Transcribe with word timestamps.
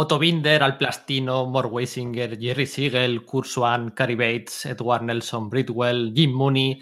Otto 0.00 0.18
Binder, 0.18 0.62
Al 0.62 0.78
Plastino, 0.78 1.44
Mort 1.44 1.70
Weisinger, 1.70 2.38
Jerry 2.38 2.64
Siegel, 2.64 3.22
Kurt 3.26 3.44
Swan, 3.44 3.92
Bates, 4.16 4.64
Edward 4.64 5.02
Nelson 5.02 5.50
Bridwell, 5.50 6.14
Jim 6.14 6.32
Mooney, 6.32 6.80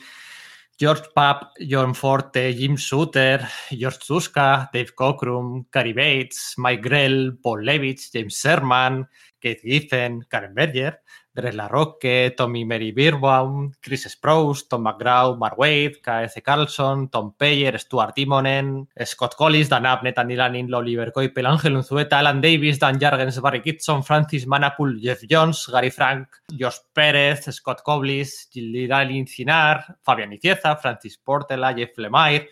George 0.78 1.10
Papp, 1.12 1.50
John 1.58 1.96
Forte, 1.96 2.54
Jim 2.54 2.76
Shooter, 2.76 3.44
George 3.70 3.98
Tuska, 4.06 4.70
Dave 4.72 4.94
Cockrum, 4.94 5.66
Cary 5.68 5.92
Bates, 5.92 6.54
Mike 6.58 6.80
Grell, 6.80 7.32
Paul 7.42 7.64
Levitz, 7.64 8.12
James 8.12 8.38
Sherman, 8.38 9.08
Keith 9.40 9.62
Giffen, 9.64 10.24
Karen 10.30 10.54
Berger, 10.54 11.00
Dres 11.38 11.54
Larroque, 11.54 12.34
Tommy 12.36 12.64
Mary 12.64 12.90
Birbaum, 12.92 13.72
Chris 13.80 14.08
Sprouse, 14.08 14.66
Tom 14.66 14.82
McGraw, 14.82 15.36
Mark 15.38 15.56
Wade, 15.56 16.00
K.F. 16.02 16.42
Carlson, 16.42 17.08
Tom 17.08 17.34
Payer, 17.38 17.78
Stuart 17.78 18.12
Timonen, 18.12 18.88
Scott 19.04 19.36
Collins, 19.36 19.68
Dan 19.68 19.86
Abnett, 19.86 20.18
Andy 20.18 20.34
Lanning, 20.34 20.74
Oliver 20.74 21.12
Coipel, 21.12 21.46
Ángel 21.46 21.76
Unzueta, 21.76 22.18
Alan 22.18 22.40
Davis, 22.40 22.80
Dan 22.80 22.98
Jargens, 22.98 23.40
Barry 23.40 23.62
Kitson, 23.62 24.02
Francis 24.02 24.46
Manapul, 24.46 25.00
Jeff 25.00 25.22
Jones, 25.28 25.68
Gary 25.70 25.90
Frank, 25.90 26.28
Josh 26.48 26.80
Pérez, 26.92 27.52
Scott 27.52 27.82
Coblis, 27.84 28.48
Gillian 28.52 29.26
Cinar, 29.28 29.98
Fabián 30.02 30.32
Icieza, 30.32 30.76
Francis 30.76 31.18
Portela, 31.18 31.72
Jeff 31.72 31.96
Lemire, 31.98 32.48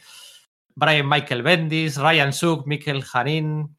Brian 0.76 1.06
Michael 1.06 1.42
Bendis, 1.42 1.96
Ryan 1.96 2.32
Suk, 2.32 2.66
Mikel 2.66 3.02
Janin, 3.02 3.75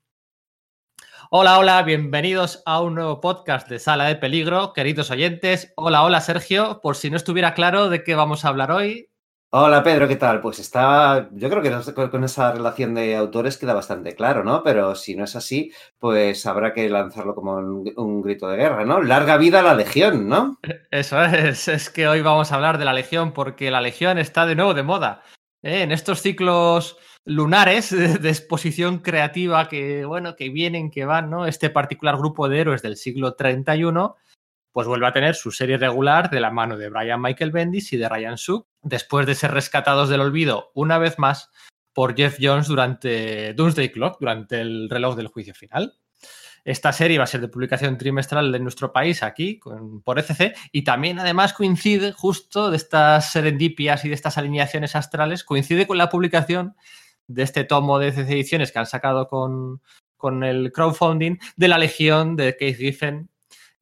Hola, 1.30 1.60
hola, 1.60 1.84
bienvenidos 1.84 2.64
a 2.66 2.80
un 2.80 2.96
nuevo 2.96 3.20
podcast 3.20 3.68
de 3.68 3.80
Sala 3.80 4.06
de 4.06 4.16
Peligro, 4.16 4.72
queridos 4.72 5.12
oyentes. 5.12 5.74
Hola, 5.76 6.04
hola, 6.04 6.22
Sergio. 6.22 6.80
Por 6.82 6.96
si 6.96 7.10
no 7.10 7.18
estuviera 7.18 7.54
claro 7.54 7.90
de 7.90 8.06
qué 8.06 8.16
vamos 8.16 8.46
a 8.46 8.48
hablar 8.48 8.72
hoy. 8.72 9.10
Hola, 9.50 9.84
Pedro, 9.84 10.08
¿qué 10.08 10.16
tal? 10.16 10.40
Pues 10.40 10.60
está, 10.60 11.28
yo 11.34 11.50
creo 11.50 11.62
que 11.62 12.10
con 12.10 12.24
esa 12.24 12.54
relación 12.54 12.96
de 12.96 13.18
autores 13.18 13.58
queda 13.58 13.74
bastante 13.74 14.16
claro, 14.16 14.46
¿no? 14.46 14.64
Pero 14.64 14.96
si 14.96 15.18
no 15.18 15.26
es 15.26 15.36
así, 15.36 15.74
pues 16.00 16.46
habrá 16.46 16.74
que 16.74 16.90
lanzarlo 16.90 17.36
como 17.36 17.56
un, 17.56 18.22
grito 18.22 18.48
de 18.48 18.56
guerra, 18.56 18.86
¿no? 18.86 19.02
Larga 19.02 19.36
vida 19.36 19.60
a 19.60 19.64
la 19.64 19.76
Legión, 19.76 20.30
¿no? 20.30 20.58
Eso 20.92 21.22
es, 21.22 21.68
es 21.68 21.90
que 21.90 22.08
hoy 22.08 22.22
vamos 22.22 22.54
a 22.54 22.56
hablar 22.56 22.78
de 22.78 22.86
la 22.86 22.94
Legión 22.94 23.34
porque 23.34 23.70
la 23.70 23.82
Legión 23.82 24.18
está 24.18 24.46
de 24.46 24.56
nuevo 24.56 24.74
de 24.74 24.84
moda. 24.84 25.24
¿Eh? 25.68 25.82
En 25.84 25.92
estos 25.92 26.22
ciclos 26.22 26.98
lunares 27.26 27.92
de, 27.92 28.30
exposición 28.30 29.00
creativa 29.00 29.68
que, 29.68 30.06
bueno, 30.06 30.36
que 30.36 30.50
vienen, 30.50 30.90
que 30.90 31.06
van, 31.06 31.30
¿no? 31.30 31.46
Este 31.46 31.70
particular 31.70 32.18
grupo 32.18 32.48
de 32.48 32.62
héroes 32.62 32.82
del 32.82 32.96
siglo 32.96 33.36
31, 33.36 34.16
pues 34.72 34.88
vuelve 34.88 35.08
a 35.08 35.12
tener 35.12 35.36
su 35.36 35.52
serie 35.52 35.78
regular 35.78 36.30
de 36.30 36.40
la 36.40 36.52
mano 36.52 36.78
de 36.78 36.90
Brian 36.90 37.22
Michael 37.22 37.52
Bendis 37.52 37.92
y 37.94 37.98
de 37.98 38.08
Ryan 38.08 38.38
Suk, 38.38 38.68
después 38.82 39.28
de 39.28 39.36
ser 39.36 39.52
rescatados 39.52 40.10
del 40.10 40.22
olvido 40.22 40.72
una 40.74 40.98
vez 40.98 41.20
más 41.20 41.52
por 41.94 42.16
Jeff 42.16 42.38
Jones 42.40 42.68
durante 42.68 43.54
Doomsday 43.54 43.92
Clock, 43.92 44.20
durante 44.20 44.62
el 44.62 44.90
reloj 44.90 45.16
del 45.16 45.28
juicio 45.28 45.54
final. 45.54 45.98
Esta 46.68 46.92
serie 46.92 47.18
va 47.18 47.24
a 47.24 47.28
ser 47.28 47.40
de 47.40 47.48
publicación 47.48 47.98
trimestral 47.98 48.54
en 48.54 48.62
nuestro 48.62 48.92
país 48.92 49.24
aquí 49.24 49.62
por 50.04 50.20
ECC 50.20 50.54
y 50.74 50.84
también 50.84 51.18
además 51.18 51.54
coincide 51.54 52.12
justo 52.12 52.70
de 52.70 52.76
estas 52.76 53.32
serendipias 53.32 54.04
y 54.04 54.10
de 54.10 54.16
estas 54.16 54.38
alineaciones 54.38 54.94
astrales, 54.94 55.46
coincide 55.46 55.88
con 55.88 55.98
la 55.98 56.10
publicación 56.10 56.76
de 57.26 57.44
este 57.44 57.64
tomo 57.64 58.00
de 58.00 58.10
ediciones 58.10 58.74
que 58.74 58.80
han 58.80 58.86
sacado 58.86 59.30
con, 59.30 60.44
el 60.44 60.74
crowdfunding 60.74 61.38
de 61.56 61.68
la 61.70 61.78
Legión 61.78 62.36
de 62.36 62.58
Keith 62.58 62.76
Giffen 62.76 63.30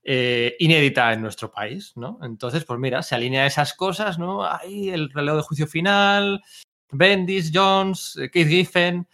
eh, 0.03 0.55
inédita 0.59 1.11
en 1.11 1.23
nuestro 1.23 1.51
país, 1.51 1.93
¿no? 1.95 2.19
Entonces, 2.21 2.65
pues 2.65 2.79
mira, 2.79 3.01
se 3.01 3.15
alinea 3.15 3.47
esas 3.47 3.73
cosas, 3.73 4.19
¿no? 4.19 4.45
Ahí 4.45 4.89
el 4.89 5.09
reloj 5.09 5.37
de 5.37 5.41
juicio 5.41 5.65
final, 5.65 6.43
Bendis, 6.91 7.49
Jones, 7.51 8.15
eh, 8.21 8.29
Keith 8.29 8.47
Giffen. 8.47 9.07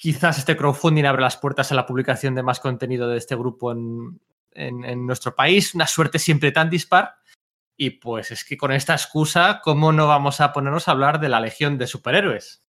Quizás 0.00 0.38
este 0.38 0.56
crowdfunding 0.56 1.04
abre 1.04 1.22
las 1.22 1.36
puertas 1.36 1.70
a 1.70 1.74
la 1.74 1.86
publicación 1.86 2.34
de 2.34 2.42
más 2.42 2.58
contenido 2.58 3.08
de 3.08 3.18
este 3.18 3.36
grupo 3.36 3.72
en, 3.72 4.18
en 4.54 5.06
nuestro 5.06 5.34
país. 5.34 5.74
Una 5.74 5.86
suerte 5.86 6.18
siempre 6.18 6.52
tan 6.52 6.70
dispar. 6.70 7.16
Y 7.76 7.90
pues 7.90 8.30
es 8.30 8.44
que 8.44 8.56
con 8.56 8.72
esta 8.72 8.94
excusa, 8.94 9.60
¿cómo 9.62 9.92
no 9.92 10.06
vamos 10.06 10.40
a 10.40 10.52
ponernos 10.52 10.86
a 10.86 10.92
hablar 10.92 11.20
de 11.20 11.28
la 11.28 11.40
Legión 11.40 11.78
de 11.78 11.86
Superhéroes? 11.86 12.62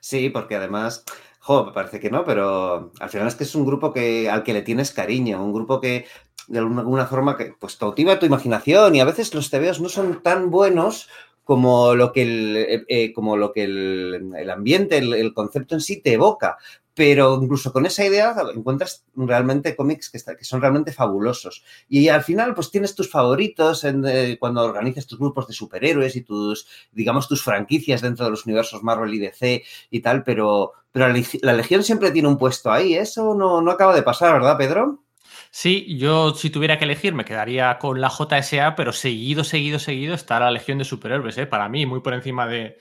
Sí, 0.00 0.30
porque 0.30 0.56
además, 0.56 1.04
jo, 1.40 1.72
parece 1.72 2.00
que 2.00 2.10
no, 2.10 2.24
pero 2.24 2.92
al 2.98 3.08
final 3.08 3.28
es 3.28 3.34
que 3.34 3.44
es 3.44 3.54
un 3.54 3.66
grupo 3.66 3.92
que, 3.92 4.28
al 4.28 4.42
que 4.42 4.52
le 4.52 4.62
tienes 4.62 4.92
cariño, 4.92 5.44
un 5.44 5.52
grupo 5.52 5.80
que 5.80 6.06
de 6.48 6.58
alguna 6.58 7.06
forma 7.06 7.36
que 7.36 7.54
pues 7.58 7.76
cautiva 7.76 8.18
tu 8.18 8.26
imaginación 8.26 8.94
y 8.96 9.00
a 9.00 9.04
veces 9.04 9.34
los 9.34 9.50
tebeos 9.50 9.80
no 9.80 9.88
son 9.88 10.22
tan 10.22 10.50
buenos 10.50 11.08
como 11.48 11.94
lo 11.94 12.12
que 12.12 12.20
el, 12.20 12.56
eh, 12.58 12.84
eh, 12.88 13.12
como 13.14 13.34
lo 13.38 13.52
que 13.52 13.62
el, 13.64 14.50
ambiente, 14.50 14.98
el, 14.98 15.32
concepto 15.32 15.74
en 15.74 15.80
sí 15.80 16.02
te 16.02 16.12
evoca 16.12 16.58
pero 16.92 17.40
incluso 17.42 17.72
con 17.72 17.86
esa 17.86 18.04
idea 18.04 18.34
encuentras 18.54 19.06
realmente 19.14 19.74
cómics 19.74 20.10
que, 20.10 20.18
que, 20.36 20.44
son 20.44 20.60
realmente 20.60 20.92
fabulosos. 20.92 21.64
Y 21.88 22.08
al 22.08 22.24
final, 22.24 22.54
pues 22.54 22.72
tienes 22.72 22.96
tus 22.96 23.08
favoritos 23.08 23.84
eh, 23.84 24.36
cuando 24.38 24.62
organizas 24.62 25.06
tus 25.06 25.18
grupos 25.18 25.46
de 25.46 25.54
superhéroes 25.54 26.16
y 26.16 26.22
tus, 26.22 26.66
digamos, 26.90 27.28
tus 27.28 27.42
franquicias 27.42 28.02
dentro 28.02 28.24
de 28.24 28.32
los 28.32 28.44
universos 28.44 28.82
Marvel 28.82 29.14
y 29.14 29.20
DC 29.20 29.62
y 29.90 30.00
tal, 30.00 30.24
pero, 30.24 30.72
pero 30.90 31.06
la, 31.06 31.52
Legión 31.52 31.84
siempre 31.84 32.10
tiene 32.10 32.28
un 32.28 32.36
puesto 32.36 32.70
ahí. 32.70 32.94
Eso 32.94 33.34
no, 33.34 33.62
no 33.62 33.70
acaba 33.70 33.94
de 33.94 34.02
pasar, 34.02 34.32
¿verdad, 34.34 34.58
Pedro? 34.58 35.04
Sí, 35.50 35.96
yo 35.98 36.34
si 36.34 36.50
tuviera 36.50 36.78
que 36.78 36.84
elegir 36.84 37.14
me 37.14 37.24
quedaría 37.24 37.78
con 37.78 38.00
la 38.00 38.10
JSA, 38.10 38.74
pero 38.76 38.92
seguido, 38.92 39.44
seguido, 39.44 39.78
seguido 39.78 40.14
está 40.14 40.38
la 40.40 40.50
Legión 40.50 40.78
de 40.78 40.84
Superhéroes, 40.84 41.38
¿eh? 41.38 41.46
para 41.46 41.68
mí, 41.68 41.86
muy 41.86 42.00
por 42.00 42.14
encima 42.14 42.46
de, 42.46 42.78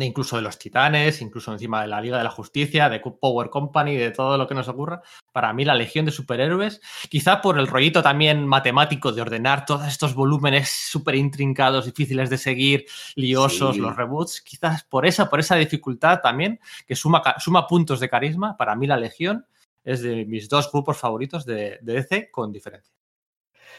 incluso 0.00 0.36
de 0.36 0.42
los 0.42 0.58
titanes, 0.58 1.20
incluso 1.20 1.52
encima 1.52 1.82
de 1.82 1.88
la 1.88 2.00
Liga 2.00 2.18
de 2.18 2.24
la 2.24 2.30
Justicia, 2.30 2.88
de 2.88 3.00
Power 3.00 3.50
Company, 3.50 3.96
de 3.96 4.10
todo 4.10 4.36
lo 4.38 4.46
que 4.48 4.54
nos 4.54 4.68
ocurra. 4.68 5.02
Para 5.32 5.52
mí, 5.52 5.64
la 5.64 5.74
Legión 5.74 6.04
de 6.04 6.12
Superhéroes, 6.12 6.80
quizá 7.08 7.40
por 7.40 7.58
el 7.58 7.66
rollito 7.66 8.02
también 8.02 8.46
matemático 8.46 9.12
de 9.12 9.22
ordenar 9.22 9.64
todos 9.64 9.86
estos 9.86 10.14
volúmenes 10.14 10.70
súper 10.70 11.14
intrincados, 11.14 11.86
difíciles 11.86 12.30
de 12.30 12.38
seguir, 12.38 12.86
liosos, 13.14 13.76
los 13.76 13.96
reboots, 13.96 14.40
quizás 14.42 14.84
por 14.84 15.06
esa, 15.06 15.28
por 15.28 15.40
esa 15.40 15.56
dificultad 15.56 16.20
también, 16.20 16.60
que 16.86 16.96
suma, 16.96 17.22
suma 17.38 17.66
puntos 17.66 18.00
de 18.00 18.08
carisma. 18.08 18.56
Para 18.56 18.74
mí, 18.74 18.86
la 18.86 18.96
Legión 18.96 19.46
es 19.84 20.02
de 20.02 20.24
mis 20.26 20.48
dos 20.48 20.70
grupos 20.72 20.96
favoritos 20.98 21.44
de, 21.44 21.78
de 21.82 21.92
DC 21.94 22.30
con 22.30 22.52
diferencia. 22.52 22.94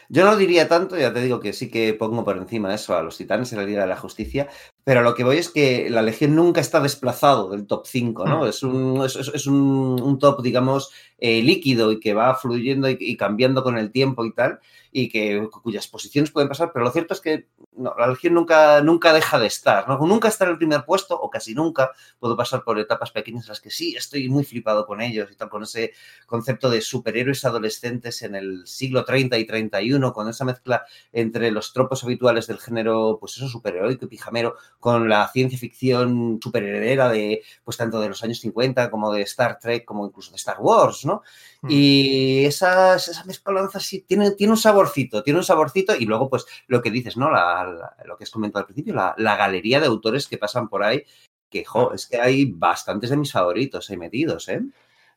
Yo 0.08 0.24
no 0.24 0.36
diría 0.36 0.68
tanto, 0.68 0.96
ya 0.96 1.12
te 1.12 1.20
digo 1.20 1.40
que 1.40 1.52
sí 1.52 1.70
que 1.70 1.94
pongo 1.94 2.24
por 2.24 2.36
encima 2.36 2.74
eso 2.74 2.96
a 2.96 3.02
los 3.02 3.16
titanes 3.16 3.52
en 3.52 3.58
la 3.58 3.64
Liga 3.64 3.82
de 3.82 3.88
la 3.88 3.96
Justicia, 3.96 4.48
pero 4.86 5.02
lo 5.02 5.16
que 5.16 5.24
voy 5.24 5.38
es 5.38 5.50
que 5.50 5.90
la 5.90 6.00
Legión 6.00 6.36
nunca 6.36 6.60
está 6.60 6.78
desplazado 6.78 7.50
del 7.50 7.66
top 7.66 7.86
5, 7.88 8.24
¿no? 8.24 8.42
Mm. 8.42 8.46
Es, 8.46 8.62
un, 8.62 9.04
es, 9.04 9.46
un, 9.48 10.18
top, 10.20 10.42
digamos, 10.42 10.92
eh, 11.18 11.42
líquido 11.42 11.90
y 11.90 11.98
que 11.98 12.14
va 12.14 12.36
fluyendo 12.36 12.88
y, 12.88 13.16
cambiando 13.16 13.64
con 13.64 13.78
el 13.78 13.90
tiempo 13.90 14.24
y 14.24 14.32
tal, 14.32 14.60
y 14.92 15.08
que 15.08 15.48
cuyas 15.50 15.88
posiciones 15.88 16.30
pueden 16.30 16.48
pasar, 16.48 16.70
pero 16.72 16.84
lo 16.84 16.92
cierto 16.92 17.14
es 17.14 17.20
que 17.20 17.48
la 17.76 18.06
Legión 18.06 18.34
nunca, 18.34 18.80
nunca 18.80 19.12
deja 19.12 19.40
de 19.40 19.48
estar, 19.48 19.88
¿no? 19.88 19.98
Nunca 19.98 20.28
está 20.28 20.44
en 20.44 20.52
el 20.52 20.56
primer 20.56 20.84
puesto, 20.84 21.20
o 21.20 21.28
casi 21.30 21.52
nunca, 21.52 21.90
puedo 22.20 22.36
pasar 22.36 22.62
por 22.62 22.78
etapas 22.78 23.10
pequeñas 23.10 23.46
en 23.46 23.48
las 23.48 23.60
que 23.60 23.70
sí, 23.70 23.96
estoy 23.96 24.28
muy 24.28 24.44
flipado 24.44 24.86
con 24.86 25.00
ellos 25.00 25.28
y 25.32 25.34
tal, 25.34 25.48
con 25.48 25.64
ese 25.64 25.94
concepto 26.26 26.70
de 26.70 26.80
superhéroes 26.80 27.44
adolescentes 27.44 28.22
en 28.22 28.36
el 28.36 28.66
siglo 28.68 29.04
30 29.04 29.36
y 29.36 29.46
31, 29.46 30.12
con 30.12 30.28
esa 30.28 30.44
mezcla 30.44 30.86
entre 31.12 31.50
los 31.50 31.72
tropos 31.72 32.04
habituales 32.04 32.46
del 32.46 32.58
género, 32.58 33.18
pues 33.18 33.36
eso, 33.36 33.48
superheroico 33.48 34.04
y 34.04 34.08
pijamero, 34.08 34.54
con 34.80 35.08
la 35.08 35.28
ciencia 35.28 35.58
ficción 35.58 36.38
superheredera 36.42 37.08
de, 37.08 37.42
pues 37.64 37.76
tanto 37.76 38.00
de 38.00 38.08
los 38.08 38.22
años 38.22 38.40
50 38.40 38.90
como 38.90 39.12
de 39.12 39.22
Star 39.22 39.58
Trek, 39.58 39.84
como 39.84 40.06
incluso 40.06 40.30
de 40.30 40.36
Star 40.36 40.58
Wars, 40.60 41.04
¿no? 41.04 41.22
Hmm. 41.62 41.68
Y 41.70 42.44
esas, 42.44 43.08
esa 43.08 43.24
mezcolanza 43.24 43.80
sí 43.80 44.02
tiene, 44.02 44.32
tiene 44.32 44.52
un 44.52 44.58
saborcito, 44.58 45.22
tiene 45.22 45.38
un 45.38 45.44
saborcito 45.44 45.94
y 45.96 46.04
luego 46.04 46.28
pues 46.28 46.46
lo 46.66 46.82
que 46.82 46.90
dices, 46.90 47.16
¿no? 47.16 47.30
lo 47.30 48.16
que 48.16 48.24
has 48.24 48.30
comentado 48.30 48.60
al 48.60 48.66
principio, 48.66 48.94
la, 48.94 49.36
galería 49.36 49.80
de 49.80 49.86
autores 49.86 50.26
que 50.28 50.38
pasan 50.38 50.68
por 50.68 50.82
ahí, 50.82 51.04
que, 51.50 51.64
jo, 51.64 51.92
es 51.92 52.06
que 52.06 52.20
hay 52.20 52.46
bastantes 52.46 53.10
de 53.10 53.16
mis 53.16 53.32
favoritos 53.32 53.90
ahí 53.90 53.96
metidos, 53.96 54.48
¿eh? 54.48 54.60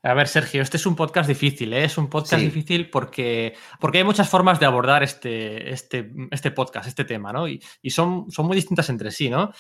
A 0.01 0.13
ver, 0.13 0.29
Sergio, 0.29 0.61
este 0.61 0.77
es 0.77 0.85
un 0.85 0.95
podcast 0.95 1.27
difícil, 1.27 1.73
¿eh? 1.73 1.83
Es 1.83 1.97
un 1.97 2.09
podcast 2.09 2.41
difícil 2.41 2.89
porque, 2.89 3.53
porque 3.81 3.97
hay 3.97 4.03
muchas 4.05 4.29
formas 4.29 4.57
de 4.57 4.65
abordar 4.65 5.03
este, 5.03 5.71
este, 5.71 6.09
este 6.31 6.51
podcast, 6.51 6.87
este 6.87 7.03
tema, 7.03 7.33
¿no? 7.33 7.49
Y, 7.49 7.59
son, 7.89 8.31
son 8.31 8.45
muy 8.47 8.55
distintas 8.55 8.89
entre 8.89 9.11
sí, 9.11 9.29
¿no? 9.29 9.51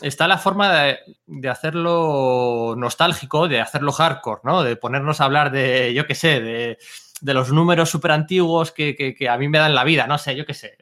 Está 0.00 0.26
la 0.26 0.38
forma 0.38 0.96
de, 1.26 1.48
hacerlo 1.48 2.74
nostálgico, 2.76 3.48
de 3.48 3.60
hacerlo 3.60 3.92
hardcore, 3.92 4.40
¿no? 4.44 4.62
De 4.62 4.76
ponernos 4.76 5.20
a 5.20 5.26
hablar 5.26 5.52
de, 5.52 5.92
yo 5.92 6.06
qué 6.06 6.14
sé, 6.14 6.40
de, 6.40 6.78
los 7.20 7.52
números 7.52 7.90
súper 7.90 8.12
antiguos 8.12 8.72
que, 8.72 8.96
que, 8.96 9.28
a 9.28 9.36
mí 9.36 9.48
me 9.48 9.58
dan 9.58 9.74
la 9.74 9.84
vida, 9.84 10.06
no 10.06 10.16
sé, 10.16 10.34
yo 10.34 10.46
qué 10.46 10.54
sé 10.54 10.78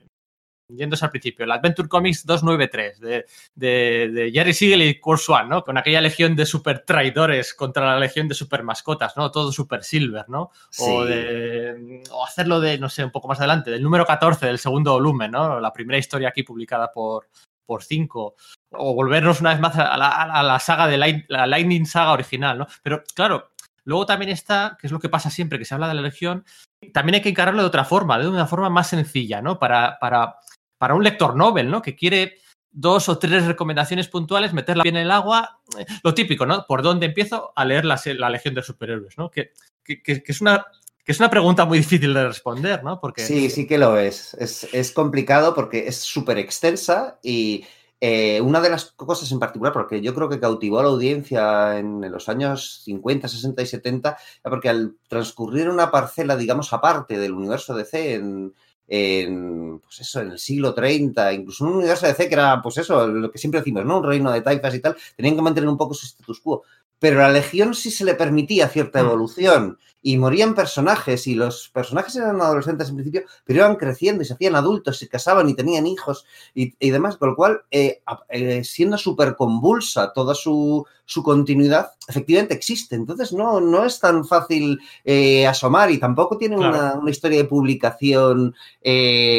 yéndose 0.77 1.05
al 1.05 1.11
principio, 1.11 1.45
el 1.45 1.53
Adventure 1.53 1.89
Comics 1.89 2.25
293 2.27 3.01
de, 3.01 3.27
de, 3.55 4.31
Jerry 4.33 4.53
Siegel 4.53 4.83
y 4.83 5.01
Kurt 5.01 5.21
Swan, 5.21 5.49
¿no? 5.49 5.63
Con 5.63 5.79
aquella 5.79 6.01
legión 6.01 6.37
de 6.37 6.47
super 6.47 6.85
traidores 6.85 7.55
contra 7.55 7.87
la 7.87 7.99
legión 7.99 8.29
de 8.29 8.35
super 8.35 8.63
mascotas, 8.63 9.17
¿no? 9.17 9.31
Todo 9.31 9.53
super 9.53 9.85
silver, 9.85 10.29
¿no? 10.29 10.51
O, 10.79 11.05
de, 11.05 12.03
o 12.11 12.25
hacerlo 12.25 12.61
de, 12.61 12.79
no 12.79 12.89
sé, 12.89 13.05
un 13.05 13.11
poco 13.11 13.29
más 13.29 13.39
adelante, 13.39 13.71
del 13.71 13.83
número 13.83 14.05
14 14.05 14.47
del 14.47 14.59
segundo 14.59 14.93
volumen, 14.93 15.31
¿no? 15.31 15.61
La 15.61 15.73
primera 15.73 15.99
historia 15.99 16.29
aquí 16.29 16.43
publicada 16.43 16.93
por, 16.93 17.29
por 17.65 17.83
5. 17.83 18.35
O 18.73 18.95
volvernos 18.95 19.41
una 19.41 19.51
vez 19.51 19.61
más 19.61 19.77
a 19.77 19.97
la, 19.97 20.59
saga 20.61 20.87
de 20.87 21.25
la 21.29 21.47
Lightning 21.47 21.87
Saga 21.87 22.13
original, 22.13 22.59
¿no? 22.59 22.67
Pero 22.83 23.03
claro, 23.15 23.51
Luego 23.85 24.07
también 24.07 24.31
está, 24.31 24.77
que 24.81 24.87
es 24.87 24.93
lo 24.93 25.01
que 25.01 25.09
pasa 25.09 25.31
siempre 25.31 25.59
que 25.59 25.65
se 25.65 25.75
habla 25.75 25.89
de 25.89 25.95
la 25.95 26.03
Legión, 26.03 26.45
también 26.93 27.17
hay 27.17 27.23
que 27.23 27.31
encararlo 27.31 27.63
de 27.63 27.69
otra 27.69 27.85
forma, 27.85 28.19
de 28.19 28.29
una 28.29 28.47
forma 28.47 28.71
más 28.71 28.89
sencilla, 28.89 29.43
¿no? 29.43 29.59
Para, 29.59 29.99
para, 29.99 30.37
para 30.81 30.95
un 30.95 31.05
lector 31.05 31.37
novel, 31.37 31.71
¿no? 31.71 31.83
Que 31.83 31.95
quiere 31.95 32.39
dos 32.71 33.11
o 33.11 33.19
tres 33.19 33.45
recomendaciones 33.45 34.09
puntuales, 34.09 34.55
meterla 34.55 34.83
bien 34.83 34.97
en 34.97 35.03
el 35.03 35.11
agua, 35.11 35.61
eh, 35.79 35.85
lo 36.03 36.15
típico, 36.15 36.47
¿no? 36.47 36.65
¿Por 36.67 36.81
dónde 36.81 37.05
empiezo 37.05 37.53
a 37.55 37.67
leer 37.67 37.85
la, 37.85 38.01
la 38.17 38.31
Legión 38.31 38.55
de 38.55 38.63
Superhéroes, 38.63 39.19
¿no? 39.19 39.31
Que, 39.31 39.53
que, 39.85 40.03
que, 40.03 40.23
es 40.25 40.41
una 40.41 40.65
que 41.05 41.13
es 41.13 41.21
una 41.21 41.29
pregunta 41.29 41.67
muy 41.67 41.79
difícil 41.85 42.15
de 42.15 42.29
responder, 42.29 42.83
¿no? 42.83 42.99
Porque... 42.99 43.27
Sí, 43.27 43.51
sí 43.51 43.67
que 43.67 43.77
lo 43.77 43.99
es. 43.99 44.33
Es, 44.41 44.73
es 44.73 44.91
complicado 44.93 45.55
porque 45.55 45.87
es 45.87 45.99
súper 45.99 46.39
extensa 46.39 47.19
y 47.23 47.67
eh, 48.01 48.41
una 48.41 48.63
de 48.63 48.71
las 48.71 48.87
cosas 48.93 49.31
en 49.33 49.39
particular, 49.39 49.75
porque 49.75 50.01
yo 50.01 50.15
creo 50.15 50.31
que 50.31 50.41
cautivó 50.41 50.81
a 50.81 50.85
la 50.85 50.89
audiencia 50.89 51.79
en, 51.79 52.03
en, 52.03 52.11
los 52.11 52.31
años 52.31 52.81
50, 52.85 53.29
60 53.29 53.61
y 53.61 53.67
70, 53.67 54.17
porque 54.43 54.71
al 54.71 54.95
transcurrir 55.09 55.69
una 55.69 55.91
parcela, 55.91 56.37
digamos, 56.37 56.73
aparte 56.73 57.19
del 57.19 57.35
universo 57.35 57.75
DC 57.75 58.15
en, 58.15 58.55
en, 58.93 59.79
pues 59.79 60.01
eso, 60.01 60.21
en 60.21 60.33
el 60.33 60.39
siglo 60.39 60.75
30, 60.75 61.33
incluso 61.33 61.65
un 61.65 61.77
universo 61.77 62.07
DC 62.07 62.29
que 62.29 62.35
era, 62.35 62.61
pues 62.61 62.77
eso, 62.79 63.07
lo 63.07 63.31
que 63.31 63.39
siempre 63.39 63.61
decimos, 63.61 63.85
¿no? 63.85 63.99
Un 63.99 64.05
reino 64.05 64.33
de 64.33 64.41
taifas 64.41 64.75
y 64.75 64.81
tal, 64.81 64.97
tenían 65.17 65.37
que 65.37 65.43
mantener 65.43 65.69
un 65.69 65.77
poco 65.77 65.95
su 65.95 66.07
status 66.07 66.41
quo. 66.41 66.65
Pero 67.01 67.25
a 67.25 67.29
la 67.29 67.35
Legión 67.35 67.75
sí 67.75 67.91
se 67.91 68.05
le 68.05 68.15
permitía 68.15 68.69
cierta 68.69 69.01
evolución 69.01 69.79
y 70.03 70.17
morían 70.17 70.55
personajes 70.55 71.27
y 71.27 71.35
los 71.35 71.69
personajes 71.69 72.17
eran 72.17 72.41
adolescentes 72.41 72.89
en 72.89 72.97
principio, 72.97 73.23
pero 73.45 73.61
iban 73.61 73.77
creciendo 73.77 74.23
y 74.23 74.27
se 74.27 74.35
hacían 74.35 74.55
adultos, 74.55 74.99
se 74.99 75.09
casaban 75.09 75.49
y 75.49 75.55
tenían 75.55 75.87
hijos 75.87 76.25
y, 76.55 76.75
y 76.79 76.91
demás, 76.91 77.17
con 77.17 77.31
lo 77.31 77.37
cual, 77.37 77.63
eh, 77.71 78.03
eh, 78.31 78.65
siendo 78.65 78.97
súper 78.97 79.37
convulsa 79.37 80.13
toda 80.13 80.35
su, 80.35 80.87
su, 81.05 81.23
continuidad, 81.23 81.91
efectivamente 82.09 82.55
existe. 82.55 82.97
Entonces 82.97 83.33
no, 83.33 83.61
no 83.61 83.85
es 83.85 84.01
tan 84.01 84.25
fácil 84.25 84.79
eh, 85.05 85.47
asomar 85.47 85.91
y 85.91 85.99
tampoco 85.99 86.39
tiene 86.39 86.57
claro. 86.57 86.79
una, 86.79 86.95
una, 86.95 87.11
historia 87.11 87.39
de 87.39 87.45
publicación 87.45 88.55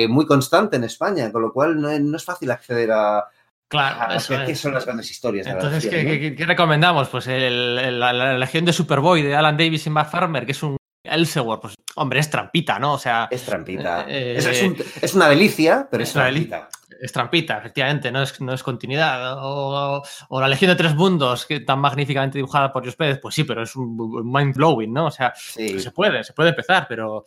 muy 0.09 0.25
constante 0.27 0.75
en 0.75 0.83
España, 0.83 1.31
con 1.31 1.41
lo 1.41 1.51
cual 1.51 1.81
no, 1.81 1.97
no 1.99 2.17
es 2.17 2.23
fácil 2.23 2.51
acceder 2.51 2.91
a, 2.91 3.25
Claro, 3.71 4.13
eso 4.13 4.37
¿qué, 4.37 4.47
¿qué 4.47 4.55
son 4.55 4.73
las 4.73 4.85
grandes 4.85 5.09
historias? 5.09 5.47
Entonces, 5.47 5.87
¿qué, 5.89 6.03
¿qué, 6.03 6.35
¿qué, 6.35 6.45
recomendamos? 6.45 7.07
Pues 7.07 7.25
el, 7.27 7.79
el, 7.79 7.99
la, 8.01 8.11
la, 8.11 8.37
Legión 8.37 8.65
de 8.65 8.73
Superboy 8.73 9.21
de 9.21 9.33
Alan 9.33 9.55
Davis 9.55 9.87
y 9.87 9.89
Mark 9.89 10.09
Farmer, 10.09 10.45
que 10.45 10.51
es 10.51 10.61
un 10.61 10.75
Elseworld, 11.05 11.61
pues 11.61 11.75
hombre, 11.95 12.19
es 12.19 12.29
trampita, 12.29 12.77
¿no? 12.79 12.95
O 12.95 12.99
sea. 12.99 13.29
Es 13.31 13.43
trampita. 13.43 14.05
Eh, 14.09 14.35
es, 14.37 14.45
es, 14.45 14.61
un, 14.61 14.75
es, 15.01 15.13
una 15.13 15.29
delicia, 15.29 15.87
pero 15.89 16.03
es, 16.03 16.09
es 16.09 16.13
trampita. 16.13 16.69
Es 17.01 17.11
trampita, 17.13 17.57
efectivamente, 17.59 18.11
no 18.11 18.21
es, 18.21 18.41
no 18.41 18.53
es 18.53 18.61
continuidad. 18.61 19.37
O, 19.37 20.03
o, 20.27 20.41
la 20.41 20.49
Legión 20.49 20.71
de 20.71 20.75
Tres 20.75 20.93
Mundos, 20.93 21.45
que 21.45 21.61
tan 21.61 21.79
magníficamente 21.79 22.39
dibujada 22.39 22.73
por 22.73 22.83
Jos 22.83 22.97
Pérez, 22.97 23.19
pues 23.21 23.33
sí, 23.33 23.45
pero 23.45 23.63
es 23.63 23.73
un 23.77 24.29
mind 24.29 24.53
blowing, 24.53 24.91
¿no? 24.91 25.05
O 25.05 25.11
sea, 25.11 25.33
sí. 25.33 25.79
se 25.79 25.91
puede, 25.91 26.25
se 26.25 26.33
puede 26.33 26.49
empezar, 26.49 26.87
pero. 26.89 27.23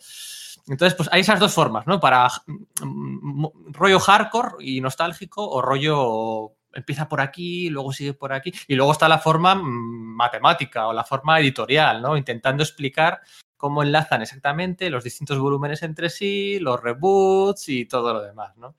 Entonces, 0.67 0.95
pues 0.95 1.09
hay 1.11 1.21
esas 1.21 1.39
dos 1.39 1.53
formas, 1.53 1.85
¿no? 1.85 1.99
Para 1.99 2.27
mm, 2.81 3.45
rollo 3.71 3.99
hardcore 3.99 4.55
y 4.59 4.81
nostálgico 4.81 5.47
o 5.47 5.61
rollo 5.61 6.53
empieza 6.73 7.07
por 7.07 7.21
aquí, 7.21 7.69
luego 7.69 7.93
sigue 7.93 8.13
por 8.13 8.33
aquí. 8.33 8.51
Y 8.67 8.75
luego 8.75 8.91
está 8.91 9.07
la 9.07 9.19
forma 9.19 9.55
mm, 9.55 10.15
matemática 10.15 10.87
o 10.87 10.93
la 10.93 11.03
forma 11.03 11.39
editorial, 11.39 12.01
¿no? 12.01 12.17
Intentando 12.17 12.63
explicar 12.63 13.21
cómo 13.57 13.83
enlazan 13.83 14.21
exactamente 14.21 14.89
los 14.89 15.03
distintos 15.03 15.39
volúmenes 15.39 15.81
entre 15.83 16.09
sí, 16.09 16.59
los 16.59 16.81
reboots 16.81 17.69
y 17.69 17.85
todo 17.85 18.13
lo 18.13 18.21
demás, 18.21 18.55
¿no? 18.57 18.75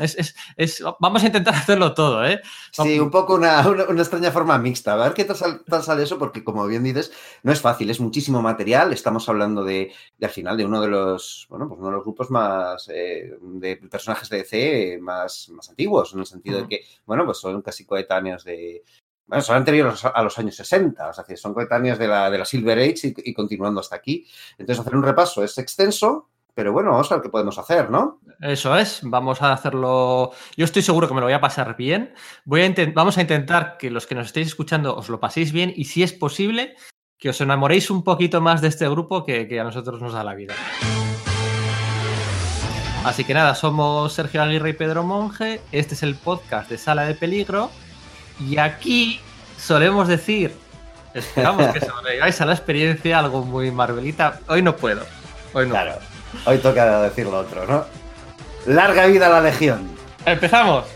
Es, 0.00 0.16
es, 0.16 0.34
es, 0.56 0.84
vamos 1.00 1.22
a 1.22 1.26
intentar 1.26 1.54
hacerlo 1.54 1.94
todo, 1.94 2.24
¿eh? 2.24 2.40
Sí, 2.72 2.98
un 2.98 3.10
poco 3.10 3.34
una, 3.34 3.66
una, 3.68 3.84
una 3.84 4.02
extraña 4.02 4.30
forma 4.30 4.58
mixta. 4.58 4.94
A 4.94 4.96
ver 4.96 5.14
qué 5.14 5.24
tal, 5.24 5.64
tal, 5.64 5.82
sale 5.82 6.02
eso, 6.02 6.18
porque 6.18 6.44
como 6.44 6.66
bien 6.66 6.82
dices, 6.82 7.12
no 7.42 7.52
es 7.52 7.60
fácil, 7.60 7.90
es 7.90 8.00
muchísimo 8.00 8.42
material. 8.42 8.92
Estamos 8.92 9.28
hablando 9.28 9.64
de, 9.64 9.92
de 10.18 10.26
al 10.26 10.32
final, 10.32 10.56
de 10.56 10.64
uno 10.64 10.80
de 10.80 10.88
los, 10.88 11.46
bueno, 11.48 11.68
pues 11.68 11.78
uno 11.78 11.88
de 11.88 11.94
los 11.94 12.04
grupos 12.04 12.30
más 12.30 12.88
eh, 12.92 13.36
de 13.40 13.76
personajes 13.76 14.28
de 14.28 14.38
DC 14.38 14.98
más, 15.00 15.48
más 15.50 15.68
antiguos, 15.68 16.12
en 16.14 16.20
el 16.20 16.26
sentido 16.26 16.58
uh 16.58 16.60
-huh. 16.60 16.68
de 16.68 16.68
que, 16.68 16.84
bueno, 17.06 17.24
pues 17.24 17.38
son 17.38 17.62
casi 17.62 17.84
coetáneos 17.84 18.44
de, 18.44 18.82
bueno, 19.26 19.42
son 19.42 19.56
anteriores 19.56 20.04
a 20.04 20.22
los 20.22 20.38
años 20.38 20.54
60, 20.54 21.08
o 21.08 21.12
sea, 21.12 21.24
que 21.24 21.36
son 21.36 21.52
coetáneos 21.52 21.98
de 21.98 22.06
la, 22.06 22.30
de 22.30 22.38
la 22.38 22.44
Silver 22.44 22.78
Age 22.78 23.08
y, 23.08 23.30
y, 23.30 23.34
continuando 23.34 23.80
hasta 23.80 23.96
aquí. 23.96 24.24
Entonces, 24.56 24.80
hacer 24.80 24.94
un 24.94 25.02
repaso 25.02 25.42
es 25.42 25.58
extenso, 25.58 26.28
pero 26.56 26.72
bueno, 26.72 26.90
vamos 26.90 27.12
a 27.12 27.16
ver 27.16 27.22
qué 27.22 27.28
podemos 27.28 27.58
hacer, 27.58 27.90
¿no? 27.90 28.18
Eso 28.40 28.74
es, 28.78 29.00
vamos 29.02 29.42
a 29.42 29.52
hacerlo. 29.52 30.32
Yo 30.56 30.64
estoy 30.64 30.80
seguro 30.80 31.06
que 31.06 31.12
me 31.12 31.20
lo 31.20 31.26
voy 31.26 31.34
a 31.34 31.40
pasar 31.40 31.76
bien. 31.76 32.14
Voy 32.46 32.62
a 32.62 32.74
vamos 32.94 33.18
a 33.18 33.20
intentar 33.20 33.76
que 33.76 33.90
los 33.90 34.06
que 34.06 34.14
nos 34.14 34.28
estéis 34.28 34.46
escuchando 34.46 34.96
os 34.96 35.10
lo 35.10 35.20
paséis 35.20 35.52
bien 35.52 35.70
y 35.76 35.84
si 35.84 36.02
es 36.02 36.14
posible, 36.14 36.74
que 37.18 37.28
os 37.28 37.40
enamoréis 37.42 37.90
un 37.90 38.02
poquito 38.02 38.40
más 38.40 38.62
de 38.62 38.68
este 38.68 38.88
grupo 38.88 39.22
que, 39.22 39.46
que 39.46 39.60
a 39.60 39.64
nosotros 39.64 40.00
nos 40.00 40.14
da 40.14 40.24
la 40.24 40.34
vida. 40.34 40.54
Así 43.04 43.24
que 43.24 43.34
nada, 43.34 43.54
somos 43.54 44.14
Sergio 44.14 44.42
Aguirre 44.42 44.70
y 44.70 44.72
Pedro 44.72 45.04
Monge. 45.04 45.60
Este 45.72 45.92
es 45.92 46.02
el 46.02 46.14
podcast 46.14 46.70
de 46.70 46.78
Sala 46.78 47.04
de 47.04 47.14
Peligro. 47.14 47.70
Y 48.40 48.56
aquí 48.56 49.20
solemos 49.58 50.08
decir, 50.08 50.56
esperamos 51.12 51.66
que 51.74 51.80
sobreviváis 51.86 52.40
a 52.40 52.46
la 52.46 52.54
experiencia, 52.54 53.18
algo 53.18 53.44
muy 53.44 53.70
marvelita. 53.70 54.40
Hoy 54.48 54.62
no 54.62 54.74
puedo. 54.74 55.04
Hoy 55.52 55.66
no 55.66 55.72
claro. 55.72 56.15
Hoy 56.44 56.58
toca 56.58 57.02
decir 57.02 57.26
lo 57.26 57.38
otro, 57.38 57.66
¿no? 57.66 57.84
Larga 58.66 59.06
vida 59.06 59.26
a 59.26 59.30
la 59.30 59.40
Legión. 59.40 59.88
Empezamos. 60.24 60.95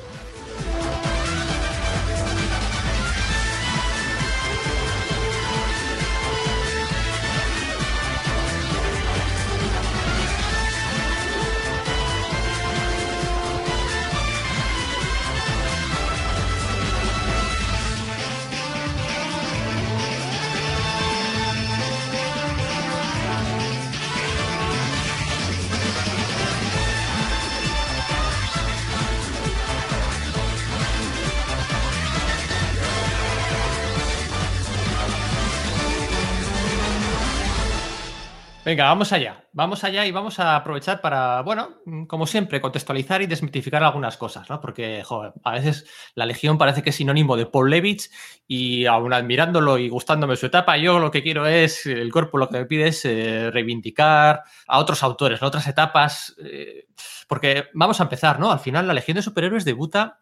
Vamos 38.82 39.12
allá. 39.12 39.44
Vamos 39.52 39.84
allá 39.84 40.06
y 40.06 40.12
vamos 40.12 40.38
a 40.38 40.56
aprovechar 40.56 41.00
para, 41.00 41.42
bueno, 41.42 41.78
como 42.06 42.26
siempre, 42.26 42.60
contextualizar 42.60 43.20
y 43.20 43.26
desmitificar 43.26 43.82
algunas 43.82 44.16
cosas, 44.16 44.48
¿no? 44.48 44.60
Porque, 44.60 45.02
joder, 45.04 45.32
a 45.42 45.52
veces 45.52 45.86
la 46.14 46.26
Legión 46.26 46.56
parece 46.56 46.82
que 46.82 46.90
es 46.90 46.96
sinónimo 46.96 47.36
de 47.36 47.46
Paul 47.46 47.70
Levitz 47.70 48.10
y 48.46 48.86
aún 48.86 49.12
admirándolo 49.12 49.78
y 49.78 49.88
gustándome 49.88 50.36
su 50.36 50.46
etapa, 50.46 50.76
yo 50.76 50.98
lo 50.98 51.10
que 51.10 51.22
quiero 51.22 51.46
es, 51.46 51.84
el 51.86 52.12
cuerpo 52.12 52.38
lo 52.38 52.48
que 52.48 52.58
me 52.58 52.66
pide 52.66 52.88
es 52.88 53.04
eh, 53.04 53.50
reivindicar 53.50 54.44
a 54.66 54.78
otros 54.78 55.02
autores, 55.02 55.40
¿no? 55.40 55.48
otras 55.48 55.66
etapas, 55.66 56.36
eh, 56.42 56.86
porque 57.28 57.64
vamos 57.74 58.00
a 58.00 58.04
empezar, 58.04 58.38
¿no? 58.38 58.52
Al 58.52 58.60
final 58.60 58.86
la 58.86 58.94
Legión 58.94 59.16
de 59.16 59.22
Superhéroes 59.22 59.64
debuta 59.64 60.20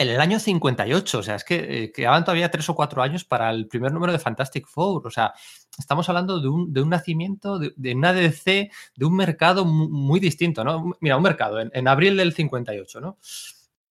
en 0.00 0.08
el 0.08 0.18
año 0.18 0.40
58, 0.40 1.18
o 1.18 1.22
sea, 1.22 1.34
es 1.34 1.44
que 1.44 1.56
eh, 1.56 1.92
quedaban 1.92 2.24
todavía 2.24 2.50
tres 2.50 2.66
o 2.70 2.74
cuatro 2.74 3.02
años 3.02 3.22
para 3.22 3.50
el 3.50 3.68
primer 3.68 3.92
número 3.92 4.14
de 4.14 4.18
Fantastic 4.18 4.66
Four, 4.66 5.06
o 5.06 5.10
sea, 5.10 5.34
estamos 5.78 6.08
hablando 6.08 6.40
de 6.40 6.48
un, 6.48 6.88
nacimiento, 6.88 7.58
de, 7.58 7.94
una 7.94 8.14
DC, 8.14 8.70
de 8.96 9.04
un 9.04 9.14
mercado 9.14 9.66
muy, 9.66 10.18
distinto, 10.18 10.64
¿no? 10.64 10.92
Mira, 11.00 11.18
un 11.18 11.22
mercado, 11.22 11.60
en, 11.60 11.86
abril 11.86 12.16
del 12.16 12.32
58, 12.32 12.98
¿no? 12.98 13.18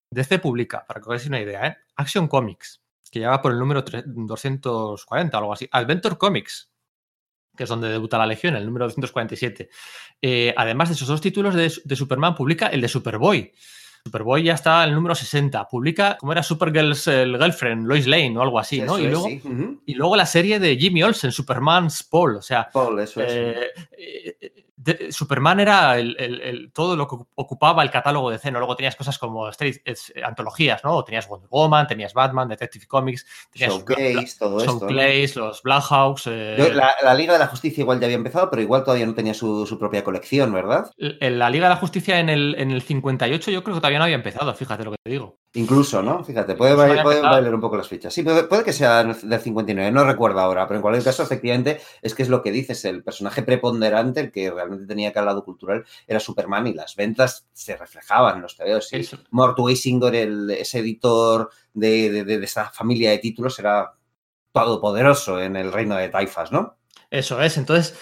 DC 0.10 0.40
publica, 0.40 0.84
para 0.84 1.00
que 1.00 1.12
os 1.12 1.26
una 1.28 1.42
idea, 1.42 1.68
¿eh? 1.68 1.78
Action 1.96 2.28
Comics, 2.28 2.82
que 3.12 3.20
ya 3.20 3.30
va 3.30 3.40
por 3.44 3.52
el 3.52 3.60
número 3.60 3.84
240 3.84 5.38
o 5.38 5.40
algo 5.40 5.54
así, 5.54 5.70
Adventure 5.72 6.18
Comics, 6.18 6.72
que 7.56 7.66
es 7.66 7.70
donde 7.70 7.88
debuta 7.88 8.18
la 8.18 8.26
Legión, 8.26 8.56
el 8.56 8.66
número 8.66 8.86
247. 8.86 9.70
Eh, 10.24 10.56
además 10.58 10.90
de 10.90 10.96
esos 10.96 11.08
dos 11.08 11.22
títulos 11.22 11.54
de 11.54 11.96
Superman, 11.96 12.34
publica 12.34 12.66
el 12.66 12.82
de 12.82 12.88
Superboy, 12.88 13.54
Superboy 14.06 14.44
ya 14.44 14.54
está 14.54 14.84
en 14.84 14.90
el 14.90 14.96
número 14.96 15.16
60. 15.16 15.68
Publica, 15.68 16.18
como 16.18 16.32
era 16.32 16.44
Supergirl's 16.44 17.08
el 17.08 17.38
Girlfriend, 17.38 17.88
Lois 17.88 18.08
Lane 18.08 18.38
o 18.38 18.42
algo 18.42 18.60
así, 18.60 18.82
¿no? 18.82 18.98
Eso 18.98 19.00
y, 19.00 19.08
luego, 19.10 19.26
sí. 19.28 19.42
uh 19.44 19.50
-huh. 19.50 19.80
y 19.86 19.94
luego 19.96 20.16
la 20.16 20.26
serie 20.26 20.60
de 20.60 20.78
Jimmy 20.78 21.04
Olsen, 21.04 21.32
Superman's 21.32 22.04
Paul. 22.04 22.38
O 22.38 22.42
sea, 22.42 22.70
Paul, 22.72 23.00
eso 23.00 23.22
eh, 23.22 23.70
es. 23.92 24.52
De, 24.82 25.12
Superman 25.12 25.60
era 25.60 25.98
el, 25.98 26.16
el, 26.18 26.42
el, 26.42 26.72
todo 26.72 26.96
lo 26.96 27.06
que 27.06 27.18
ocupaba 27.36 27.84
el 27.84 27.92
catálogo 27.92 28.32
de 28.32 28.40
ceno. 28.40 28.60
Luego 28.60 28.78
tenías 28.78 28.96
cosas 28.96 29.18
como 29.18 29.50
street, 29.50 29.82
es, 29.84 30.14
antologías, 30.24 30.82
¿no? 30.86 31.04
Tenías 31.04 31.28
Wonder 31.28 31.50
Woman, 31.50 31.86
tenías 31.86 32.14
Batman, 32.14 32.48
Detective 32.48 32.88
Comics, 32.88 33.26
tenías 33.52 33.74
Showcase, 33.74 34.40
todo 34.40 34.64
Showcase, 34.64 35.24
esto. 35.24 35.42
¿no? 35.42 35.48
los 35.48 35.62
Blackhawks. 35.62 36.28
Eh... 36.28 36.72
La, 36.74 36.94
la, 37.04 37.14
Liga 37.14 37.34
de 37.34 37.40
la 37.40 37.48
Justicia 37.48 37.82
igual 37.82 38.00
ya 38.00 38.06
había 38.06 38.16
empezado, 38.16 38.50
pero 38.50 38.62
igual 38.62 38.86
todavía 38.86 39.06
no 39.06 39.16
tenía 39.16 39.34
su, 39.34 39.66
su 39.68 39.78
propia 39.78 40.04
colección, 40.04 40.54
¿verdad? 40.54 40.90
La 40.98 41.50
Liga 41.50 41.68
de 41.68 41.74
la 41.74 41.80
Justicia 41.82 42.20
en 42.20 42.30
el, 42.30 42.56
en 42.58 42.72
el 42.72 42.82
58 42.82 43.52
yo 43.52 43.64
creo 43.64 43.76
que 43.76 43.82
todavía 43.82 44.00
no 44.00 44.06
había 44.06 44.16
empezado, 44.16 44.54
fíjate 44.54 44.86
lo 44.86 44.92
que 44.92 44.98
te 45.04 45.12
digo. 45.12 45.39
Incluso, 45.54 46.04
¿no? 46.04 46.24
Fíjate, 46.24 46.54
puede, 46.54 46.76
valer 46.76 47.56
un 47.56 47.62
poco 47.62 47.76
las 47.76 47.88
fichas. 47.88 48.14
Sí, 48.14 48.22
puede, 48.22 48.64
que 48.64 48.72
sea 48.72 49.04
del 49.04 49.40
59, 49.40 49.92
no 49.92 50.04
recuerdo 50.04 50.40
ahora, 50.40 50.68
pero 50.68 50.78
en 50.78 50.82
cualquier 50.84 51.04
caso, 51.04 51.24
efectivamente, 51.24 51.82
es 52.04 52.14
que 52.14 52.22
es 52.22 52.30
lo 52.30 52.44
que 52.44 52.52
dices, 52.52 52.86
el 52.86 53.04
personaje 53.04 53.42
preponderante, 53.42 54.20
el 54.20 54.32
que 54.32 54.52
realmente 54.52 54.86
tenía 54.86 55.12
que 55.12 55.18
al 55.18 55.26
lado 55.26 55.44
cultural, 55.44 55.86
era 56.08 56.20
Superman 56.20 56.68
y 56.68 56.74
las 56.76 56.96
ventas 56.96 57.48
se 57.52 57.76
reflejaban 57.76 58.36
en 58.36 58.42
los 58.44 58.58
TVOs. 58.58 58.90
Sí. 58.90 59.10
Mort 59.32 59.58
Weisinger, 59.58 60.14
el, 60.14 60.52
ese 60.52 60.80
editor 60.80 61.50
de, 61.74 62.24
de, 62.24 62.44
esa 62.44 62.70
familia 62.70 63.10
de 63.10 63.18
títulos, 63.18 63.58
era 63.58 63.94
todopoderoso 64.52 65.42
en 65.42 65.56
el 65.56 65.74
reino 65.74 65.96
de 65.96 66.10
Taifas, 66.10 66.52
¿no? 66.52 66.78
Eso 67.10 67.42
es, 67.42 67.58
entonces, 67.58 67.98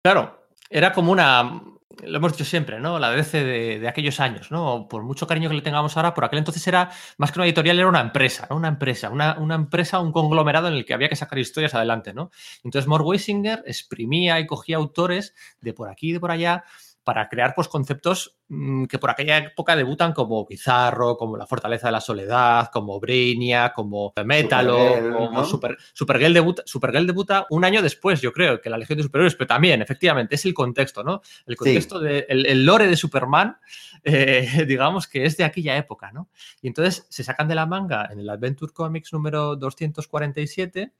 claro, 0.00 0.46
era 0.70 0.92
como 0.92 1.10
una 1.10 1.60
lo 2.04 2.18
hemos 2.18 2.32
dicho 2.32 2.44
siempre, 2.44 2.80
¿no? 2.80 2.98
La 2.98 3.10
DC 3.10 3.44
de, 3.44 3.88
aquellos 3.88 4.20
años, 4.20 4.50
¿no? 4.50 4.88
Por 4.88 5.02
mucho 5.02 5.26
cariño 5.26 5.48
que 5.48 5.56
le 5.56 5.62
tengamos 5.62 5.96
ahora, 5.96 6.14
por 6.14 6.24
aquel 6.24 6.38
entonces 6.38 6.66
era, 6.66 6.90
más 7.18 7.32
que 7.32 7.38
una 7.38 7.46
editorial, 7.46 7.78
era 7.78 7.88
una 7.88 8.00
empresa, 8.00 8.46
¿no? 8.50 8.56
Una 8.56 8.68
empresa, 8.68 9.10
una, 9.10 9.38
una 9.38 9.54
empresa, 9.54 10.00
un 10.00 10.12
conglomerado 10.12 10.68
en 10.68 10.74
el 10.74 10.84
que 10.84 10.94
había 10.94 11.08
que 11.08 11.16
sacar 11.16 11.38
historias 11.38 11.74
adelante, 11.74 12.14
¿no? 12.14 12.30
Entonces 12.64 12.88
Mort 12.88 13.04
Weisinger 13.04 13.62
exprimía 13.66 14.40
y 14.40 14.46
cogía 14.46 14.76
autores 14.76 15.34
de 15.60 15.72
por 15.72 15.88
aquí 15.88 16.10
y 16.10 16.12
de 16.12 16.20
por 16.20 16.30
allá 16.30 16.64
para 17.04 17.28
crear 17.28 17.54
pues, 17.54 17.68
conceptos 17.68 18.38
mm, 18.48 18.84
que 18.84 18.98
por 18.98 19.10
aquella 19.10 19.38
época 19.38 19.74
debutan 19.74 20.12
como 20.12 20.46
Bizarro, 20.46 21.16
como 21.16 21.36
La 21.36 21.46
Fortaleza 21.46 21.88
de 21.88 21.92
la 21.92 22.00
Soledad, 22.00 22.70
como 22.72 23.00
Brainia, 23.00 23.72
como 23.74 24.12
Metalo, 24.24 24.78
como 25.12 25.44
Super, 25.44 25.76
Supergirl, 25.92 26.32
debuta, 26.32 26.62
Supergirl 26.64 27.06
debuta 27.06 27.46
un 27.50 27.64
año 27.64 27.82
después, 27.82 28.20
yo 28.20 28.32
creo, 28.32 28.60
que 28.60 28.70
la 28.70 28.78
Legión 28.78 28.98
de 28.98 29.02
Superhéroes, 29.02 29.34
pero 29.34 29.48
también, 29.48 29.82
efectivamente, 29.82 30.36
es 30.36 30.44
el 30.44 30.54
contexto, 30.54 31.02
¿no? 31.02 31.22
El 31.46 31.56
contexto 31.56 31.98
del 31.98 32.26
de, 32.28 32.48
el 32.52 32.64
lore 32.64 32.86
de 32.86 32.96
Superman, 32.96 33.56
eh, 34.04 34.64
digamos 34.66 35.08
que 35.08 35.24
es 35.24 35.36
de 35.36 35.44
aquella 35.44 35.76
época, 35.76 36.12
¿no? 36.12 36.28
Y 36.60 36.68
entonces 36.68 37.06
se 37.10 37.24
sacan 37.24 37.48
de 37.48 37.54
la 37.54 37.66
manga 37.66 38.08
en 38.10 38.20
el 38.20 38.28
Adventure 38.28 38.72
Comics 38.72 39.12
número 39.12 39.56
247 39.56 40.92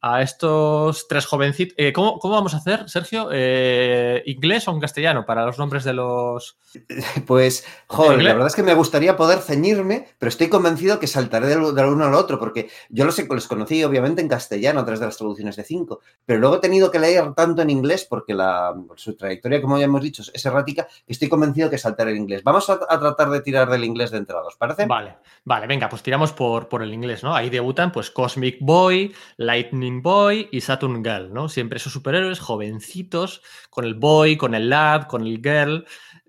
a 0.00 0.22
estos 0.22 1.08
tres 1.08 1.26
jovencitos. 1.26 1.74
Eh, 1.78 1.92
¿cómo, 1.92 2.18
vamos 2.22 2.54
a 2.54 2.58
hacer, 2.58 2.88
Sergio? 2.88 3.28
Eh, 3.32 4.22
¿Inglés 4.26 4.68
o 4.68 4.72
en 4.72 4.80
castellano 4.80 5.24
para 5.26 5.44
los 5.44 5.58
nombres 5.58 5.84
de 5.84 5.92
los...? 5.92 6.58
Pues, 7.26 7.66
joder, 7.86 8.22
la 8.22 8.34
verdad 8.34 8.48
es 8.48 8.54
que 8.54 8.62
me 8.62 8.74
gustaría 8.74 9.16
poder 9.16 9.38
ceñirme, 9.38 10.08
pero 10.18 10.28
estoy 10.28 10.48
convencido 10.48 11.00
que 11.00 11.06
saltaré 11.06 11.48
del, 11.48 11.60
uno 11.60 12.04
al 12.04 12.14
otro, 12.14 12.38
porque 12.38 12.68
yo 12.90 13.04
los, 13.04 13.18
los 13.18 13.48
conocí 13.48 13.82
obviamente 13.82 14.20
en 14.20 14.28
castellano 14.28 14.80
a 14.80 14.84
través 14.84 15.00
de 15.00 15.06
las 15.06 15.16
traducciones 15.16 15.56
de 15.56 15.64
cinco, 15.64 16.00
pero 16.24 16.38
luego 16.38 16.56
he 16.56 16.60
tenido 16.60 16.90
que 16.90 16.98
leer 16.98 17.32
tanto 17.34 17.62
en 17.62 17.70
inglés 17.70 18.06
porque 18.08 18.34
la, 18.34 18.74
su 18.96 19.16
trayectoria, 19.16 19.60
como 19.60 19.78
ya 19.78 19.86
hemos 19.86 20.02
dicho, 20.02 20.22
es 20.32 20.46
errática, 20.46 20.86
que 21.06 21.12
estoy 21.12 21.28
convencido 21.28 21.70
que 21.70 21.78
saltaré 21.78 22.12
el 22.12 22.18
inglés. 22.18 22.44
Vamos 22.44 22.68
a, 22.68 22.78
tratar 22.78 23.30
de 23.30 23.40
tirar 23.40 23.70
del 23.70 23.84
inglés 23.84 24.10
de 24.10 24.18
entrada, 24.18 24.46
¿os 24.46 24.56
parece? 24.56 24.86
Vale, 24.86 25.16
vale, 25.44 25.66
venga, 25.66 25.88
pues 25.88 26.02
tiramos 26.02 26.32
por, 26.32 26.68
por 26.68 26.82
el 26.82 26.92
inglés, 26.92 27.24
¿no? 27.24 27.34
Ahí 27.34 27.50
debutan 27.50 27.90
pues 27.90 28.10
Cosmic 28.10 28.58
Boy, 28.60 29.14
Lightning 29.38 29.85
Boy 30.02 30.48
y 30.52 30.60
Saturn 30.60 31.04
Girl, 31.04 31.32
¿no? 31.32 31.48
Siempre 31.48 31.78
esos 31.78 31.92
superhéroes 31.92 32.40
jovencitos, 32.40 33.42
con 33.70 33.84
el 33.84 33.94
Boy, 33.94 34.36
con 34.36 34.54
el 34.54 34.68
Lab, 34.68 35.06
con 35.06 35.26
el 35.26 35.40
Girl, 35.42 35.86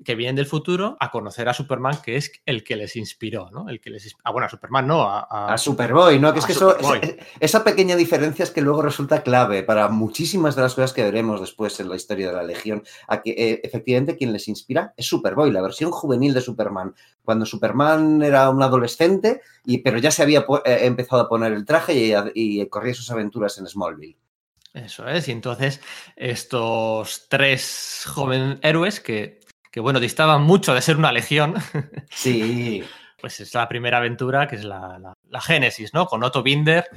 que 0.07 0.15
vienen 0.15 0.37
del 0.37 0.45
futuro 0.45 0.95
a 1.01 1.11
conocer 1.11 1.49
a 1.49 1.53
Superman, 1.53 1.97
que 2.01 2.15
es 2.15 2.31
el 2.45 2.63
que 2.63 2.77
les 2.77 2.95
inspiró, 2.95 3.51
¿no? 3.51 3.67
El 3.67 3.81
que 3.81 3.89
les 3.89 4.15
Ah, 4.23 4.31
bueno, 4.31 4.45
a 4.45 4.49
Superman 4.49 4.87
no, 4.87 5.01
a, 5.01 5.51
a... 5.53 5.57
Superboy, 5.57 6.17
¿no? 6.17 6.31
Que 6.31 6.39
es 6.39 6.45
que 6.45 6.53
eso, 6.53 6.77
esa 7.41 7.61
pequeña 7.65 7.97
diferencia 7.97 8.43
es 8.43 8.51
que 8.51 8.61
luego 8.61 8.81
resulta 8.81 9.21
clave 9.21 9.63
para 9.63 9.89
muchísimas 9.89 10.55
de 10.55 10.61
las 10.61 10.75
cosas 10.75 10.93
que 10.93 11.03
veremos 11.03 11.41
después 11.41 11.77
en 11.81 11.89
la 11.89 11.97
historia 11.97 12.29
de 12.29 12.37
la 12.37 12.43
Legión, 12.43 12.83
a 13.09 13.21
que 13.21 13.31
eh, 13.31 13.59
efectivamente 13.65 14.15
quien 14.15 14.31
les 14.31 14.47
inspira 14.47 14.93
es 14.95 15.07
Superboy, 15.07 15.51
la 15.51 15.61
versión 15.61 15.91
juvenil 15.91 16.33
de 16.33 16.39
Superman. 16.39 16.95
Cuando 17.25 17.45
Superman 17.45 18.23
era 18.23 18.49
un 18.49 18.63
adolescente, 18.63 19.41
y, 19.65 19.79
pero 19.79 19.97
ya 19.97 20.11
se 20.11 20.23
había 20.23 20.45
eh, 20.63 20.79
empezado 20.83 21.23
a 21.23 21.27
poner 21.27 21.51
el 21.51 21.65
traje 21.65 21.93
y, 21.93 22.13
y 22.33 22.65
corría 22.69 22.93
sus 22.93 23.11
aventuras 23.11 23.57
en 23.57 23.67
Smallville. 23.67 24.15
Eso 24.73 25.05
es, 25.05 25.27
y 25.27 25.33
entonces 25.33 25.81
estos 26.15 27.27
tres 27.27 28.05
jóvenes 28.07 28.59
héroes 28.61 29.01
que 29.01 29.41
que 29.77 29.81
bueno, 29.81 29.99
distaban 29.99 30.41
mucho 30.41 30.73
de 30.73 30.81
ser 30.81 30.97
una 30.97 31.11
legión. 31.11 31.53
Sí. 32.09 32.83
pues 33.21 33.39
es 33.41 33.53
la 33.53 33.69
primera 33.69 33.99
aventura, 33.99 34.47
que 34.47 34.55
es 34.55 34.63
la, 34.63 34.97
la, 34.97 35.13
la 35.29 35.39
Génesis, 35.39 35.93
¿no? 35.93 36.07
Con 36.07 36.23
Otto 36.23 36.41
Binder 36.41 36.89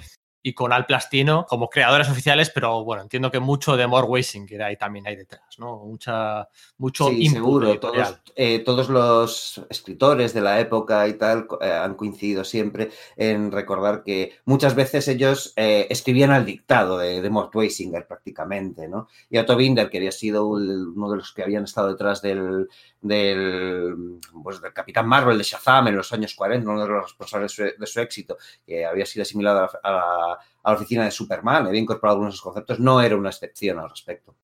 y 0.43 0.55
con 0.55 0.73
Al 0.73 0.87
Plastino 0.87 1.45
como 1.47 1.69
creadores 1.69 2.09
oficiales, 2.09 2.51
pero 2.51 2.83
bueno, 2.85 3.03
entiendo 3.03 3.31
que 3.31 3.41
mucho 3.41 3.77
de 3.77 3.87
More 3.87 4.07
Wasting 4.07 4.47
que 4.47 4.63
ahí 4.63 4.77
también 4.77 5.07
hay 5.07 5.17
detrás, 5.17 5.59
¿no? 5.59 5.79
Mucha, 5.79 6.49
mucho 6.79 7.09
sí, 7.09 7.29
seguro. 7.29 7.79
Todos, 7.79 8.21
eh, 8.35 8.61
todos, 8.61 8.89
los 8.89 9.61
escritores 9.69 10.33
de 10.33 10.41
la 10.41 10.61
época 10.61 11.07
y 11.09 11.15
tal 11.15 11.47
eh, 11.61 11.71
han 11.71 11.95
coincidido 11.95 12.45
siempre 12.45 12.91
en 13.17 13.53
recordar 13.53 14.03
que 14.03 14.39
muchas 14.47 14.75
veces 14.75 15.09
ellos 15.09 15.53
eh, 15.57 15.87
escribían 15.91 16.31
al 16.31 16.47
dictado 16.47 16.97
de, 16.99 17.21
de 17.21 17.31
Mort 17.31 17.55
Weisinger 17.55 18.07
prácticamente, 18.07 18.89
¿no? 18.89 19.09
Y 19.29 19.39
Otto 19.39 19.57
Binder, 19.57 19.91
que 19.91 19.99
había 19.99 20.13
sido 20.13 20.47
uno 20.47 21.11
de 21.11 21.17
los 21.17 21.33
que 21.33 21.43
habían 21.43 21.65
estado 21.65 21.89
detrás 21.89 22.23
del, 22.23 22.69
del, 23.03 24.19
pues, 24.43 24.61
del 24.63 24.73
Capitán 24.73 25.07
Marvel 25.07 25.37
de 25.37 25.45
Shazam 25.45 25.89
en 25.89 25.97
los 25.97 26.13
años 26.13 26.35
40, 26.35 26.71
uno 26.71 26.83
de 26.83 26.89
los 26.89 27.05
responsables 27.05 27.57
de 27.57 27.73
su, 27.73 27.81
de 27.81 27.87
su 27.87 28.01
éxito, 28.01 28.39
que 28.67 28.87
había 28.87 29.05
sido 29.05 29.23
asimilado 29.23 29.69
a 29.83 29.91
la 29.91 29.91
a 29.91 29.93
la 29.93 30.40
oficina 30.65 31.05
de 31.05 31.11
Superman, 31.11 31.67
había 31.67 31.81
incorporado 31.81 32.19
algunos 32.19 32.41
conceptos, 32.41 32.81
no 32.81 33.01
era 33.01 33.17
una 33.17 33.31
excepción 33.31 33.79
al 33.79 33.91
respecto. 33.91 34.37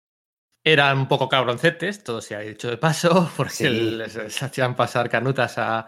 Eran 0.64 0.98
un 0.98 1.08
poco 1.08 1.28
cabroncetes, 1.28 2.02
todo 2.02 2.20
se 2.20 2.34
ha 2.34 2.40
dicho 2.40 2.68
de 2.68 2.76
paso, 2.76 3.30
porque 3.36 3.70
les 3.70 4.42
hacían 4.42 4.74
pasar 4.74 5.08
canutas 5.08 5.58
a, 5.58 5.86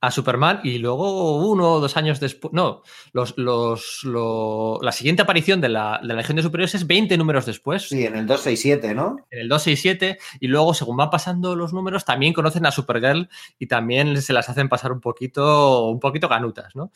a 0.00 0.10
Superman 0.10 0.60
y 0.62 0.78
luego 0.78 1.38
uno 1.44 1.72
o 1.72 1.80
dos 1.80 1.96
años 1.96 2.20
después, 2.20 2.52
no, 2.52 2.82
los, 3.12 3.36
los, 3.36 4.04
la 4.04 4.92
siguiente 4.92 5.22
aparición 5.22 5.60
de 5.60 5.68
la, 5.68 5.98
de 6.00 6.08
la, 6.08 6.14
Legión 6.14 6.36
de 6.36 6.42
Superiores 6.42 6.74
es 6.76 6.86
20 6.86 7.16
números 7.16 7.46
después. 7.46 7.88
Sí, 7.88 8.04
en 8.04 8.14
el 8.14 8.26
267, 8.26 8.94
¿no? 8.94 9.16
En 9.30 9.40
el 9.40 9.48
267 9.48 10.18
y 10.40 10.46
luego 10.46 10.72
según 10.74 10.96
van 10.96 11.10
pasando 11.10 11.56
los 11.56 11.72
números 11.72 12.04
también 12.04 12.32
conocen 12.32 12.66
a 12.66 12.70
Supergirl 12.70 13.28
y 13.58 13.66
también 13.66 14.20
se 14.22 14.32
las 14.32 14.48
hacen 14.48 14.68
pasar 14.68 14.92
un 14.92 15.00
poquito, 15.00 15.88
un 15.88 15.98
poquito 15.98 16.28
canutas, 16.28 16.76
¿no? 16.76 16.92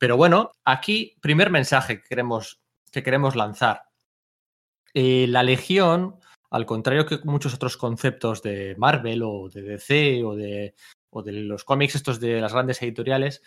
Pero 0.00 0.16
bueno, 0.16 0.52
aquí, 0.64 1.18
primer 1.20 1.50
mensaje 1.50 2.00
que 2.00 2.08
queremos, 2.08 2.58
que 2.90 3.02
queremos 3.02 3.36
lanzar. 3.36 3.82
Eh, 4.94 5.26
la 5.28 5.42
Legión, 5.42 6.16
al 6.50 6.64
contrario 6.64 7.04
que 7.04 7.18
muchos 7.24 7.52
otros 7.52 7.76
conceptos 7.76 8.42
de 8.42 8.74
Marvel 8.78 9.22
o 9.22 9.50
de 9.50 9.60
DC 9.60 10.24
o 10.24 10.34
de, 10.34 10.74
o 11.10 11.22
de 11.22 11.32
los 11.32 11.64
cómics 11.64 11.96
estos 11.96 12.18
de 12.18 12.40
las 12.40 12.54
grandes 12.54 12.80
editoriales, 12.80 13.42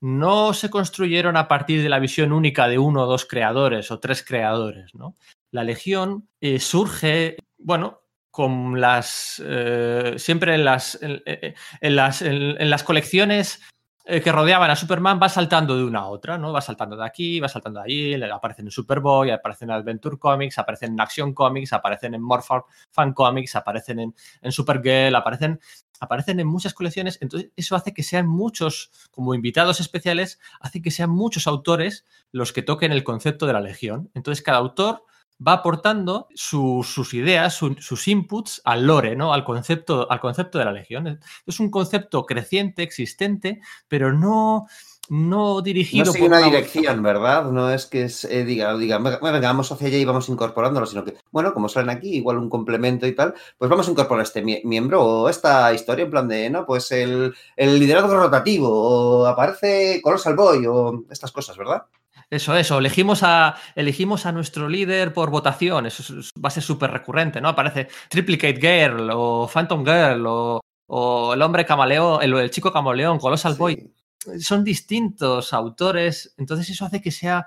no 0.00 0.54
se 0.54 0.70
construyeron 0.70 1.36
a 1.36 1.48
partir 1.48 1.82
de 1.82 1.88
la 1.88 1.98
visión 1.98 2.32
única 2.32 2.68
de 2.68 2.78
uno 2.78 3.02
o 3.02 3.06
dos 3.06 3.26
creadores 3.26 3.90
o 3.90 3.98
tres 3.98 4.24
creadores, 4.24 4.94
¿no? 4.94 5.16
La 5.50 5.64
Legión 5.64 6.28
eh, 6.40 6.60
surge, 6.60 7.38
bueno, 7.58 8.02
con 8.30 8.80
las. 8.80 9.42
Eh, 9.44 10.14
siempre 10.16 10.54
en 10.54 10.64
las. 10.64 11.02
En, 11.02 11.22
en 11.26 11.96
las, 11.96 12.22
en, 12.22 12.70
las 12.70 12.84
colecciones 12.84 13.60
que 14.08 14.32
rodeaban 14.32 14.70
a 14.70 14.76
Superman 14.76 15.20
va 15.22 15.28
saltando 15.28 15.76
de 15.76 15.84
una 15.84 16.00
a 16.00 16.06
otra, 16.06 16.38
¿no? 16.38 16.50
Va 16.50 16.62
saltando 16.62 16.96
de 16.96 17.04
aquí, 17.04 17.40
va 17.40 17.48
saltando 17.48 17.80
de 17.80 17.84
allí, 17.84 18.22
aparecen 18.22 18.66
en 18.66 18.70
Superboy, 18.70 19.30
aparecen 19.30 19.68
en 19.68 19.76
Adventure 19.76 20.16
Comics, 20.16 20.56
aparecen 20.56 20.92
en 20.92 21.00
Action 21.00 21.34
Comics, 21.34 21.74
aparecen 21.74 22.14
en 22.14 22.22
Morph 22.22 22.48
Fan 22.90 23.12
Comics, 23.12 23.54
aparecen 23.54 24.00
en, 24.00 24.14
en 24.40 24.52
Supergirl, 24.52 25.14
aparecen, 25.14 25.60
aparecen 26.00 26.40
en 26.40 26.46
muchas 26.46 26.72
colecciones. 26.72 27.18
Entonces, 27.20 27.50
eso 27.54 27.76
hace 27.76 27.92
que 27.92 28.02
sean 28.02 28.26
muchos, 28.26 28.90
como 29.10 29.34
invitados 29.34 29.78
especiales, 29.80 30.40
hace 30.58 30.80
que 30.80 30.90
sean 30.90 31.10
muchos 31.10 31.46
autores 31.46 32.06
los 32.32 32.54
que 32.54 32.62
toquen 32.62 32.92
el 32.92 33.04
concepto 33.04 33.46
de 33.46 33.52
la 33.52 33.60
Legión. 33.60 34.10
Entonces, 34.14 34.42
cada 34.42 34.56
autor 34.56 35.04
va 35.46 35.52
aportando 35.52 36.28
su, 36.34 36.84
sus 36.84 37.14
ideas, 37.14 37.54
su, 37.54 37.74
sus 37.74 38.08
inputs 38.08 38.60
al 38.64 38.86
lore, 38.86 39.16
¿no? 39.16 39.32
Al 39.32 39.44
concepto, 39.44 40.10
al 40.10 40.20
concepto 40.20 40.58
de 40.58 40.64
la 40.64 40.72
legión. 40.72 41.20
Es 41.46 41.60
un 41.60 41.70
concepto 41.70 42.26
creciente, 42.26 42.82
existente, 42.82 43.60
pero 43.88 44.12
no, 44.12 44.66
no 45.08 45.62
dirigido 45.62 46.06
no 46.06 46.12
sigue 46.12 46.28
por 46.28 46.38
una, 46.38 46.46
dirección, 46.46 47.02
¿verdad? 47.02 47.44
No 47.50 47.70
es 47.70 47.86
que 47.86 48.04
es, 48.04 48.24
eh, 48.24 48.44
diga, 48.44 48.76
diga, 48.76 48.98
venga, 48.98 49.40
vamos 49.40 49.70
hacia 49.72 49.88
allá 49.88 49.98
y 49.98 50.04
vamos 50.04 50.28
incorporándolo, 50.28 50.86
sino 50.86 51.04
que, 51.04 51.14
bueno, 51.30 51.54
como 51.54 51.68
salen 51.68 51.90
aquí, 51.90 52.16
igual 52.16 52.38
un 52.38 52.50
complemento 52.50 53.06
y 53.06 53.14
tal, 53.14 53.34
pues 53.56 53.70
vamos 53.70 53.88
a 53.88 53.90
incorporar 53.90 54.24
este 54.24 54.42
miembro 54.42 55.04
o 55.04 55.28
esta 55.28 55.72
historia 55.72 56.04
en 56.04 56.10
plan 56.10 56.28
de, 56.28 56.50
¿no? 56.50 56.66
Pues 56.66 56.90
el, 56.92 57.34
el 57.56 57.78
liderazgo 57.78 58.16
rotativo, 58.16 58.68
o 58.70 59.26
aparece 59.26 60.00
Colossal 60.02 60.36
Boy, 60.36 60.66
o 60.66 61.04
estas 61.10 61.32
cosas, 61.32 61.56
¿verdad? 61.56 61.84
Eso, 62.30 62.54
eso. 62.56 62.78
Elegimos 62.78 63.22
a, 63.22 63.56
elegimos 63.74 64.26
a 64.26 64.32
nuestro 64.32 64.68
líder 64.68 65.14
por 65.14 65.30
votación. 65.30 65.86
Eso 65.86 66.14
va 66.44 66.48
a 66.48 66.50
ser 66.50 66.62
súper 66.62 66.90
recurrente, 66.90 67.40
¿no? 67.40 67.48
Aparece 67.48 67.88
Triplicate 68.10 68.60
Girl 68.60 69.10
o 69.12 69.48
Phantom 69.48 69.82
Girl 69.84 70.26
o, 70.26 70.60
o 70.88 71.32
el 71.34 71.40
hombre 71.40 71.64
camaleón, 71.64 72.22
el, 72.22 72.34
el, 72.34 72.50
chico 72.50 72.70
camaleón, 72.70 73.18
Colossal 73.18 73.54
sí. 73.54 73.58
Boy. 73.58 73.94
Son 74.40 74.62
distintos 74.62 75.54
autores. 75.54 76.34
Entonces 76.36 76.68
eso 76.68 76.84
hace 76.84 77.00
que 77.00 77.10
sea, 77.10 77.46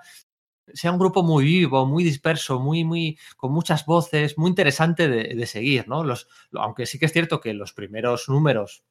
sea 0.74 0.92
un 0.92 0.98
grupo 0.98 1.22
muy 1.22 1.46
vivo, 1.46 1.86
muy 1.86 2.04
disperso, 2.04 2.60
muy, 2.60 2.84
muy, 2.84 3.20
con 3.38 3.52
muchas 3.52 3.86
voces, 3.86 4.36
muy 4.40 4.50
interesante 4.50 5.08
de, 5.08 5.36
de 5.36 5.46
seguir, 5.46 5.88
¿no? 5.88 6.04
Los, 6.04 6.28
aunque 6.54 6.88
sí 6.88 6.98
que 6.98 7.06
es 7.06 7.14
cierto 7.14 7.40
que 7.40 7.54
los 7.54 7.74
primeros 7.74 8.30
números 8.30 8.84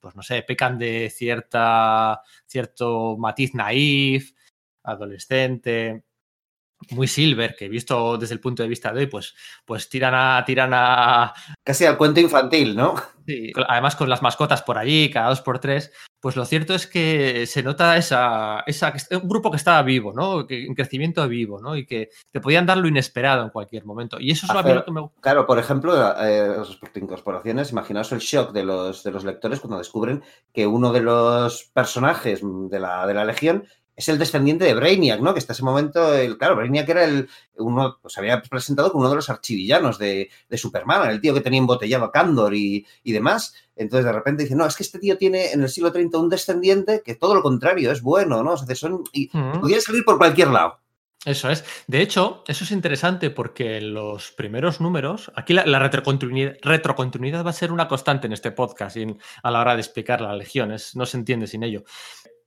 pues 0.00 0.14
no 0.14 0.22
sé, 0.22 0.42
pecan 0.42 0.78
de 0.78 1.10
cierta, 1.10 2.22
cierto 2.46 3.16
matiz 3.18 3.54
naif, 3.54 4.32
adolescente, 4.90 6.04
muy 6.90 7.08
silver, 7.08 7.54
que 7.56 7.68
visto 7.68 8.16
desde 8.16 8.34
el 8.34 8.40
punto 8.40 8.62
de 8.62 8.68
vista 8.68 8.92
de 8.92 9.00
hoy, 9.00 9.06
pues, 9.06 9.34
pues 9.64 9.88
tiran 9.88 10.14
a, 10.14 10.42
tiran 10.44 10.70
a. 10.72 11.34
Casi 11.62 11.84
al 11.84 11.98
cuento 11.98 12.20
infantil, 12.20 12.76
¿no? 12.76 12.94
Sí, 13.26 13.52
además 13.68 13.94
con 13.94 14.08
las 14.08 14.22
mascotas 14.22 14.62
por 14.62 14.78
allí, 14.78 15.10
cada 15.10 15.28
dos 15.28 15.42
por 15.42 15.58
tres. 15.58 15.92
Pues 16.20 16.34
lo 16.34 16.44
cierto 16.44 16.74
es 16.74 16.86
que 16.86 17.46
se 17.46 17.62
nota 17.62 17.96
esa, 17.96 18.64
esa 18.66 18.92
un 19.22 19.28
grupo 19.28 19.50
que 19.50 19.56
estaba 19.58 19.82
vivo, 19.82 20.12
¿no? 20.14 20.46
Que, 20.46 20.64
en 20.64 20.74
crecimiento 20.74 21.28
vivo, 21.28 21.60
¿no? 21.60 21.76
Y 21.76 21.84
que 21.84 22.08
te 22.32 22.40
podían 22.40 22.64
dar 22.64 22.78
lo 22.78 22.88
inesperado 22.88 23.44
en 23.44 23.50
cualquier 23.50 23.84
momento. 23.84 24.18
Y 24.18 24.30
eso 24.30 24.46
es 24.46 24.50
Hacer, 24.50 24.76
lo 24.76 24.84
que 24.84 24.92
me 24.92 25.08
Claro, 25.20 25.46
por 25.46 25.58
ejemplo, 25.58 25.94
eh, 26.20 26.54
respecto 26.58 26.98
a 26.98 27.02
incorporaciones, 27.02 27.70
imaginaos 27.70 28.12
el 28.12 28.20
shock 28.20 28.52
de 28.52 28.64
los, 28.64 29.02
de 29.02 29.10
los 29.10 29.24
lectores 29.24 29.60
cuando 29.60 29.78
descubren 29.78 30.24
que 30.52 30.66
uno 30.66 30.92
de 30.92 31.02
los 31.02 31.64
personajes 31.74 32.40
de 32.42 32.80
la, 32.80 33.06
de 33.06 33.14
la 33.14 33.24
Legión 33.24 33.64
es 33.98 34.08
el 34.08 34.16
descendiente 34.16 34.64
de 34.64 34.74
Brainiac, 34.74 35.20
¿no? 35.20 35.34
Que 35.34 35.40
hasta 35.40 35.52
ese 35.52 35.64
momento, 35.64 36.14
el, 36.14 36.38
claro, 36.38 36.54
Brainiac 36.54 36.88
era 36.88 37.02
el 37.02 37.28
uno, 37.56 37.98
pues 38.00 38.16
había 38.16 38.40
presentado 38.40 38.92
como 38.92 39.00
uno 39.00 39.10
de 39.10 39.16
los 39.16 39.28
archivillanos 39.28 39.98
de, 39.98 40.30
de 40.48 40.56
Superman, 40.56 41.10
el 41.10 41.20
tío 41.20 41.34
que 41.34 41.40
tenía 41.40 41.58
embotellado 41.58 42.04
a 42.04 42.12
Candor 42.12 42.54
y, 42.54 42.86
y, 43.02 43.12
demás. 43.12 43.54
Entonces 43.74 44.04
de 44.04 44.12
repente 44.12 44.44
dice, 44.44 44.54
no, 44.54 44.66
es 44.66 44.76
que 44.76 44.84
este 44.84 45.00
tío 45.00 45.18
tiene 45.18 45.50
en 45.50 45.62
el 45.62 45.68
siglo 45.68 45.90
30 45.90 46.16
un 46.16 46.28
descendiente 46.28 47.02
que 47.04 47.16
todo 47.16 47.34
lo 47.34 47.42
contrario, 47.42 47.90
es 47.90 48.00
bueno, 48.00 48.44
¿no? 48.44 48.52
O 48.52 48.56
sea, 48.56 48.72
son, 48.76 49.02
y 49.12 49.36
uh 49.36 49.40
-huh. 49.40 49.80
salir 49.80 50.04
por 50.04 50.16
cualquier 50.16 50.48
lado. 50.48 50.78
Eso 51.24 51.50
es. 51.50 51.64
De 51.88 52.00
hecho, 52.00 52.44
eso 52.46 52.62
es 52.62 52.70
interesante 52.70 53.30
porque 53.30 53.78
en 53.78 53.92
los 53.92 54.30
primeros 54.30 54.80
números, 54.80 55.32
aquí 55.34 55.52
la, 55.52 55.66
la 55.66 55.80
retrocontinuidad, 55.80 56.54
retrocontinuidad, 56.62 57.44
va 57.44 57.50
a 57.50 57.52
ser 57.52 57.72
una 57.72 57.88
constante 57.88 58.28
en 58.28 58.32
este 58.32 58.52
podcast 58.52 58.96
y 58.96 59.02
en, 59.02 59.18
a 59.42 59.50
la 59.50 59.60
hora 59.60 59.74
de 59.74 59.80
explicar 59.80 60.20
la 60.20 60.36
legión, 60.36 60.70
es, 60.70 60.94
no 60.94 61.04
se 61.04 61.16
entiende 61.16 61.48
sin 61.48 61.64
ello 61.64 61.82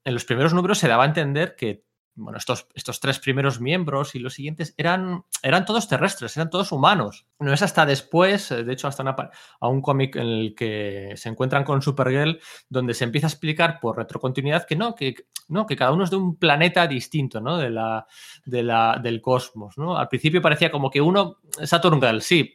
en 0.04 0.14
los 0.14 0.26
primeros 0.26 0.54
números 0.54 0.80
se 0.80 0.88
daba 0.88 1.04
a 1.04 1.08
entender 1.08 1.56
que 1.56 1.86
bueno, 2.14 2.38
estos, 2.38 2.68
estos 2.74 3.00
tres 3.00 3.20
primeros 3.20 3.62
miembros 3.62 4.16
y 4.16 4.20
los 4.20 4.34
siguientes 4.34 4.74
eran, 4.78 5.24
eran 5.42 5.66
todos 5.66 5.88
terrestres, 5.88 6.36
eran 6.36 6.50
todos 6.50 6.72
humanos. 6.72 7.26
No 7.40 7.54
es 7.54 7.62
hasta 7.62 7.86
después, 7.86 8.50
de 8.50 8.72
hecho, 8.72 8.88
hasta 8.88 9.04
una, 9.04 9.16
a 9.60 9.68
un 9.68 9.82
cómic 9.82 10.18
en 10.18 10.28
el 10.28 10.56
que 10.56 11.14
se 11.16 11.30
encuentran 11.30 11.64
con 11.64 11.82
Supergirl, 11.82 12.40
donde 12.70 12.94
se 12.94 13.06
empieza 13.06 13.28
a 13.28 13.30
explicar 13.30 13.80
por 13.80 13.98
retrocontinuidad 13.98 14.66
que 14.66 14.76
no, 14.76 14.94
que, 14.94 15.16
no, 15.48 15.66
que 15.66 15.78
cada 15.78 15.94
uno 15.94 16.04
es 16.04 16.10
de 16.10 16.18
un 16.18 16.36
planeta 16.38 16.86
distinto, 16.86 17.40
¿no? 17.40 17.58
De 17.58 17.70
la, 17.70 18.06
de 18.46 18.64
la, 18.64 19.00
del 19.02 19.22
cosmos, 19.22 19.78
¿no? 19.78 19.98
Al 19.98 20.10
principio 20.10 20.42
parecía 20.42 20.70
como 20.70 20.90
que 20.90 21.02
uno, 21.02 21.38
Saturn 21.64 22.02
Girl, 22.02 22.22
sí, 22.22 22.54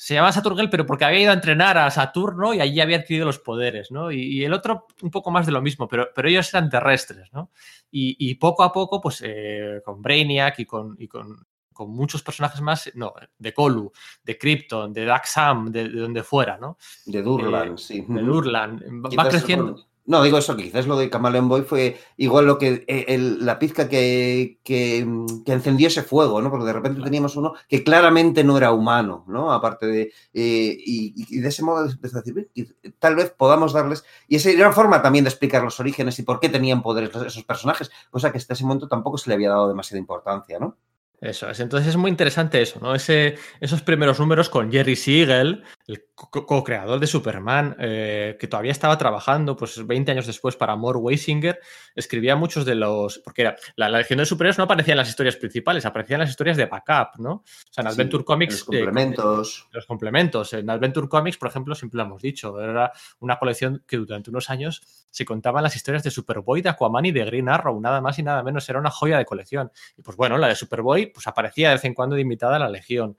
se 0.00 0.14
llama 0.14 0.30
Saturn 0.30 0.56
Girl, 0.56 0.70
pero 0.70 0.86
porque 0.86 1.04
había 1.04 1.22
ido 1.22 1.30
a 1.32 1.34
entrenar 1.34 1.76
a 1.76 1.90
Saturno 1.90 2.54
y 2.54 2.60
allí 2.60 2.80
había 2.80 2.98
adquirido 2.98 3.26
los 3.26 3.40
poderes, 3.40 3.90
¿no? 3.90 4.12
Y, 4.12 4.20
y 4.20 4.44
el 4.44 4.52
otro 4.52 4.86
un 5.02 5.10
poco 5.10 5.32
más 5.32 5.44
de 5.44 5.50
lo 5.50 5.60
mismo, 5.60 5.88
pero, 5.88 6.10
pero 6.14 6.28
ellos 6.28 6.54
eran 6.54 6.70
terrestres, 6.70 7.32
¿no? 7.32 7.50
Y, 7.90 8.14
y 8.16 8.36
poco 8.36 8.62
a 8.62 8.72
poco, 8.72 9.00
pues 9.00 9.20
eh, 9.26 9.82
con 9.84 10.00
Brainiac 10.00 10.60
y 10.60 10.66
con, 10.66 10.94
y 11.00 11.08
con, 11.08 11.44
con, 11.72 11.90
muchos 11.90 12.22
personajes 12.22 12.60
más, 12.60 12.92
no, 12.94 13.12
de 13.38 13.52
Colu, 13.52 13.90
de 14.22 14.38
Krypton, 14.38 14.92
de 14.92 15.04
Daxam, 15.04 15.72
de, 15.72 15.88
de 15.88 15.98
donde 15.98 16.22
fuera, 16.22 16.56
¿no? 16.58 16.78
De 17.04 17.20
Durlan, 17.20 17.72
eh, 17.72 17.78
sí. 17.78 18.04
De 18.06 18.22
Durlan. 18.22 18.80
Va 19.18 19.24
creciendo. 19.28 19.74
Por... 19.74 19.87
No, 20.08 20.22
digo 20.22 20.38
eso, 20.38 20.56
que 20.56 20.62
quizás 20.64 20.86
lo 20.86 20.96
de 20.96 21.10
Camaleon 21.10 21.50
Boy 21.50 21.64
fue 21.64 22.00
igual 22.16 22.46
lo 22.46 22.56
que 22.56 22.82
el, 22.88 23.44
la 23.44 23.58
pizca 23.58 23.90
que, 23.90 24.58
que, 24.64 25.06
que, 25.44 25.52
encendió 25.52 25.88
ese 25.88 26.02
fuego, 26.02 26.40
¿no? 26.40 26.50
Porque 26.50 26.64
de 26.64 26.72
repente 26.72 27.02
teníamos 27.02 27.36
uno 27.36 27.52
que 27.68 27.84
claramente 27.84 28.42
no 28.42 28.56
era 28.56 28.72
humano, 28.72 29.26
¿no? 29.28 29.52
Aparte 29.52 29.86
de. 29.86 30.02
Eh, 30.32 30.78
y, 30.78 31.12
y, 31.28 31.40
de 31.40 31.48
ese 31.48 31.62
modo 31.62 31.84
empezó 31.84 32.16
a 32.16 32.22
decir, 32.22 32.50
tal 32.98 33.16
vez 33.16 33.34
podamos 33.36 33.74
darles. 33.74 34.02
Y 34.28 34.36
esa 34.36 34.48
era 34.48 34.68
una 34.68 34.74
forma 34.74 35.02
también 35.02 35.24
de 35.24 35.28
explicar 35.28 35.62
los 35.62 35.78
orígenes 35.78 36.18
y 36.18 36.22
por 36.22 36.40
qué 36.40 36.48
tenían 36.48 36.80
poderes 36.82 37.14
esos 37.14 37.44
personajes, 37.44 37.90
cosa 38.10 38.32
que 38.32 38.38
hasta 38.38 38.54
ese 38.54 38.64
momento 38.64 38.88
tampoco 38.88 39.18
se 39.18 39.28
le 39.28 39.34
había 39.34 39.50
dado 39.50 39.68
demasiada 39.68 40.00
importancia, 40.00 40.58
¿no? 40.58 40.78
Eso 41.20 41.50
es. 41.50 41.58
Entonces 41.58 41.88
es 41.88 41.96
muy 41.96 42.10
interesante 42.10 42.62
eso, 42.62 42.78
¿no? 42.80 42.94
Ese, 42.94 43.36
esos 43.60 43.82
primeros 43.82 44.20
números 44.20 44.48
con 44.48 44.70
Jerry 44.70 44.94
Siegel, 44.94 45.64
el 45.88 46.04
co-creador 46.14 47.00
de 47.00 47.08
Superman, 47.08 47.74
eh, 47.80 48.36
que 48.38 48.46
todavía 48.46 48.70
estaba 48.70 48.96
trabajando, 48.98 49.56
pues 49.56 49.84
20 49.84 50.12
años 50.12 50.28
después 50.28 50.54
para 50.54 50.76
Mort 50.76 51.00
Weisinger, 51.02 51.58
escribía 51.96 52.36
muchos 52.36 52.64
de 52.64 52.76
los. 52.76 53.18
Porque 53.18 53.42
era, 53.42 53.56
la, 53.74 53.88
la 53.88 53.98
Legión 53.98 54.20
de 54.20 54.26
Superhéroes 54.26 54.58
no 54.58 54.64
aparecía 54.64 54.92
en 54.92 54.98
las 54.98 55.08
historias 55.08 55.34
principales, 55.34 55.84
aparecía 55.86 56.14
en 56.14 56.20
las 56.20 56.30
historias 56.30 56.56
de 56.56 56.66
backup, 56.66 57.18
¿no? 57.18 57.32
O 57.32 57.44
sea, 57.72 57.82
en 57.82 57.88
Adventure 57.88 58.22
sí, 58.22 58.24
Comics. 58.24 58.54
Los 58.54 58.64
complementos. 58.64 59.58
Eh, 59.58 59.68
los 59.72 59.86
complementos. 59.86 60.52
En 60.52 60.70
Adventure 60.70 61.08
Comics, 61.08 61.36
por 61.36 61.48
ejemplo, 61.48 61.74
siempre 61.74 61.98
lo 61.98 62.04
hemos 62.04 62.22
dicho, 62.22 62.60
era 62.60 62.92
una 63.18 63.40
colección 63.40 63.82
que 63.88 63.96
durante 63.96 64.30
unos 64.30 64.50
años 64.50 64.82
se 65.10 65.24
contaban 65.24 65.62
las 65.62 65.76
historias 65.76 66.02
de 66.02 66.10
Superboy, 66.10 66.62
de 66.62 66.68
Aquaman 66.68 67.06
y 67.06 67.12
de 67.12 67.24
Green 67.24 67.48
Arrow, 67.48 67.80
nada 67.80 68.00
más 68.00 68.18
y 68.18 68.22
nada 68.22 68.42
menos, 68.42 68.68
era 68.68 68.78
una 68.78 68.90
joya 68.90 69.18
de 69.18 69.24
colección. 69.24 69.70
Y 69.96 70.02
pues 70.02 70.16
bueno, 70.16 70.38
la 70.38 70.48
de 70.48 70.54
Superboy 70.54 71.06
pues 71.06 71.26
aparecía 71.26 71.68
de 71.68 71.74
vez 71.76 71.84
en 71.84 71.94
cuando 71.94 72.16
de 72.16 72.22
invitada 72.22 72.56
a 72.56 72.60
la 72.60 72.68
Legión. 72.68 73.16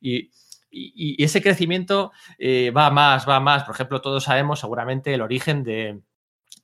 Y, 0.00 0.30
y, 0.70 1.16
y 1.18 1.24
ese 1.24 1.42
crecimiento 1.42 2.12
eh, 2.38 2.70
va 2.70 2.90
más, 2.90 3.28
va 3.28 3.40
más. 3.40 3.64
Por 3.64 3.74
ejemplo, 3.74 4.00
todos 4.00 4.24
sabemos 4.24 4.60
seguramente 4.60 5.14
el 5.14 5.22
origen 5.22 5.62
de, 5.64 6.00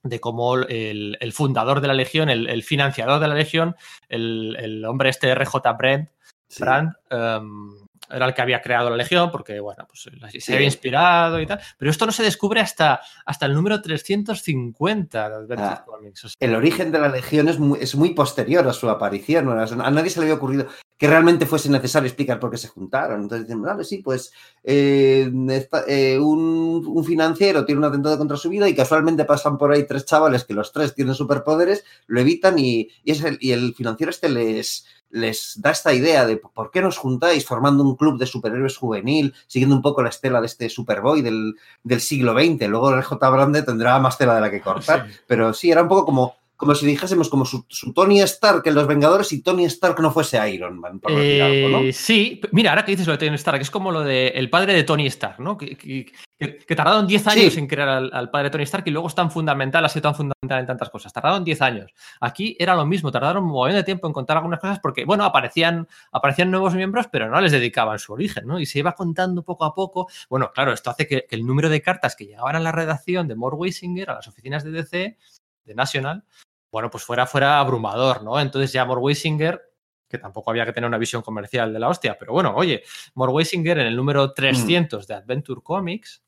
de 0.02 0.20
cómo 0.20 0.56
el, 0.56 1.16
el, 1.20 1.33
fundador 1.33 1.80
de 1.80 1.88
la 1.88 1.94
Legión, 1.94 2.30
el, 2.30 2.48
el 2.48 2.62
financiador 2.62 3.20
de 3.20 3.28
la 3.28 3.35
Legión, 3.35 3.76
el, 4.09 4.56
el, 4.59 4.85
hombre 4.85 5.11
este 5.11 5.35
RJ 5.35 5.56
Brand, 5.76 6.09
sí. 6.48 6.62
Brand 6.62 6.92
um, 7.11 7.87
era 8.11 8.27
el 8.27 8.35
que 8.35 8.42
había 8.42 8.61
creado 8.61 8.90
la 8.90 8.96
Legión, 8.96 9.31
porque, 9.31 9.61
bueno, 9.61 9.87
pues 9.87 10.09
se 10.42 10.55
había 10.55 10.66
inspirado 10.66 11.40
y 11.40 11.46
tal. 11.46 11.61
Pero 11.79 11.90
esto 11.90 12.07
no 12.07 12.12
se 12.12 12.23
descubre 12.23 12.61
hasta, 12.61 13.01
hasta 13.25 13.46
el 13.46 13.55
número 13.55 13.81
350 13.81 15.40
de 15.42 15.55
ah, 15.59 15.85
Comics. 15.87 16.25
O 16.25 16.29
sea, 16.29 16.37
el 16.40 16.55
origen 16.55 16.92
de 16.92 16.99
la 16.99 17.09
Legión 17.09 17.49
es 17.49 17.59
muy, 17.59 17.79
es 17.81 17.94
muy 17.94 18.11
posterior 18.11 18.66
a 18.68 18.73
su 18.73 18.88
aparición. 18.88 19.49
A 19.49 19.90
nadie 19.90 20.11
se 20.11 20.20
le 20.20 20.27
había 20.27 20.35
ocurrido 20.35 20.66
que 21.01 21.07
realmente 21.07 21.47
fuese 21.47 21.71
necesario 21.71 22.09
explicar 22.09 22.39
por 22.39 22.51
qué 22.51 22.59
se 22.59 22.69
juntaron. 22.69 23.23
Entonces 23.23 23.47
dicen, 23.47 23.63
vale, 23.63 23.85
sí, 23.85 24.03
pues 24.05 24.33
eh, 24.63 25.33
esta, 25.49 25.85
eh, 25.89 26.19
un, 26.19 26.85
un, 26.87 27.05
financiero 27.07 27.65
tiene 27.65 27.79
un 27.79 27.87
atentado 27.87 28.19
contra 28.19 28.37
su 28.37 28.51
vida 28.51 28.69
y 28.69 28.75
casualmente 28.75 29.25
pasan 29.25 29.57
por 29.57 29.73
ahí 29.73 29.87
tres 29.87 30.05
chavales 30.05 30.45
que 30.45 30.53
los 30.53 30.73
tres 30.73 30.95
tienen 30.95 31.15
superpoderes, 31.15 31.85
lo 32.07 32.21
evitan 32.21 32.59
y, 32.59 32.91
y, 33.03 33.13
es 33.13 33.25
el, 33.25 33.39
y 33.41 33.53
el 33.53 33.75
financiero 33.75 34.11
este 34.11 34.29
les 34.29 34.85
les 35.13 35.61
da 35.61 35.71
esta 35.71 35.93
idea 35.93 36.25
de 36.25 36.37
por 36.37 36.71
qué 36.71 36.81
nos 36.81 36.97
juntáis 36.97 37.45
formando 37.45 37.83
un 37.83 37.97
club 37.97 38.17
de 38.17 38.27
superhéroes 38.27 38.77
juvenil, 38.77 39.35
siguiendo 39.49 39.75
un 39.75 39.83
poco 39.83 40.03
la 40.03 40.09
estela 40.09 40.41
de 40.41 40.47
este 40.47 40.69
Superboy 40.69 41.21
del, 41.21 41.57
del 41.83 42.01
siglo 42.01 42.33
XX. 42.33 42.69
Luego 42.69 42.95
el 42.95 43.03
J. 43.03 43.31
Brande 43.31 43.63
tendrá 43.63 43.99
más 43.99 44.19
tela 44.19 44.37
de 44.37 44.41
la 44.41 44.51
que 44.53 44.61
cortar, 44.61 45.09
sí. 45.09 45.17
pero 45.27 45.53
sí, 45.53 45.71
era 45.71 45.83
un 45.83 45.89
poco 45.89 46.07
como, 46.07 46.37
como 46.61 46.75
si 46.75 46.85
dijésemos 46.85 47.31
como 47.31 47.46
su, 47.46 47.64
su, 47.70 47.94
Tony 47.94 48.20
Stark 48.20 48.61
en 48.66 48.75
Los 48.75 48.87
Vengadores 48.87 49.33
y 49.33 49.40
Tony 49.40 49.64
Stark 49.64 49.99
no 49.99 50.11
fuese 50.11 50.51
Iron 50.53 50.79
Man, 50.79 51.01
por 51.01 51.11
eh, 51.12 51.42
algo, 51.42 51.81
¿no? 51.81 51.92
Sí, 51.92 52.38
mira, 52.53 52.73
ahora 52.73 52.85
que 52.85 52.92
dices 52.92 53.07
lo 53.07 53.16
de 53.16 53.27
Tony 53.27 53.37
Stark, 53.37 53.62
es 53.62 53.70
como 53.70 53.90
lo 53.90 54.03
de 54.03 54.29
el 54.29 54.51
padre 54.51 54.75
de 54.75 54.85
Tony 54.85 55.07
Stark, 55.07 55.40
¿no? 55.40 55.57
Que, 55.57 55.75
que, 55.75 56.12
que, 56.38 56.59
que 56.59 56.77
tardaron 56.77 57.07
10 57.07 57.27
años 57.29 57.55
sí. 57.55 57.61
en 57.61 57.66
crear 57.66 57.88
al, 57.88 58.11
al, 58.12 58.31
padre 58.31 58.44
de 58.44 58.51
Tony 58.51 58.64
Stark 58.64 58.85
y 58.87 58.90
luego 58.90 59.09
es 59.09 59.14
tan 59.14 59.31
fundamental, 59.31 59.83
ha 59.87 59.88
sido 59.88 60.03
tan 60.03 60.14
fundamental 60.14 60.61
en 60.61 60.66
tantas 60.66 60.90
cosas. 60.90 61.14
Tardaron 61.14 61.44
10 61.44 61.62
años. 61.62 61.94
Aquí 62.20 62.59
era 62.59 62.75
lo 62.75 62.85
mismo, 62.85 63.11
tardaron 63.11 63.44
un 63.44 63.53
montón 63.53 63.77
de 63.77 63.85
tiempo 63.85 64.07
en 64.07 64.12
contar 64.12 64.37
algunas 64.37 64.61
cosas 64.61 64.81
porque, 64.81 65.07
bueno, 65.07 65.25
aparecían, 65.25 65.88
aparecían 66.12 66.51
nuevos 66.51 66.75
miembros, 66.75 67.07
pero 67.11 67.31
no 67.31 67.40
les 67.40 67.53
dedicaban 67.53 67.99
su 67.99 68.12
origen, 68.12 68.46
¿no? 68.46 68.61
Y 68.61 68.66
se 68.66 68.81
iba 68.81 68.92
contando 68.92 69.42
poco 69.42 69.64
a 69.64 69.75
poco. 69.75 70.09
Bueno, 70.29 70.51
claro, 70.53 70.75
esto 70.75 70.90
hace 70.90 71.07
que, 71.07 71.25
que 71.27 71.37
el 71.37 71.46
número 71.46 71.70
de 71.70 71.81
cartas 71.81 72.16
que 72.16 72.27
llegaban 72.27 72.55
a 72.55 72.61
la 72.61 72.70
redacción 72.70 73.29
de 73.29 73.35
Mort 73.35 73.57
Weisinger, 73.59 74.11
a 74.11 74.16
las 74.16 74.29
oficinas 74.29 74.62
de 74.62 74.73
DC, 74.73 75.16
de 75.64 75.75
National, 75.75 76.25
bueno, 76.70 76.90
pues 76.90 77.04
fuera, 77.04 77.26
fuera 77.26 77.59
abrumador, 77.59 78.22
¿no? 78.22 78.38
Entonces 78.38 78.72
ya 78.72 78.85
Mort 78.85 79.02
Weisinger, 79.02 79.61
que 80.09 80.18
tampoco 80.18 80.50
había 80.50 80.64
que 80.64 80.72
tener 80.72 80.88
una 80.88 80.98
visión 80.98 81.22
comercial 81.22 81.72
de 81.72 81.78
la 81.78 81.88
hostia, 81.88 82.16
pero 82.18 82.33
bueno, 82.33 82.54
oye, 82.54 82.83
Mort 83.14 83.33
Weisinger 83.33 83.78
en 83.78 83.87
el 83.87 83.96
número 83.96 84.33
300 84.33 85.04
mm. 85.04 85.06
de 85.06 85.14
Adventure 85.14 85.61
Comics 85.62 86.22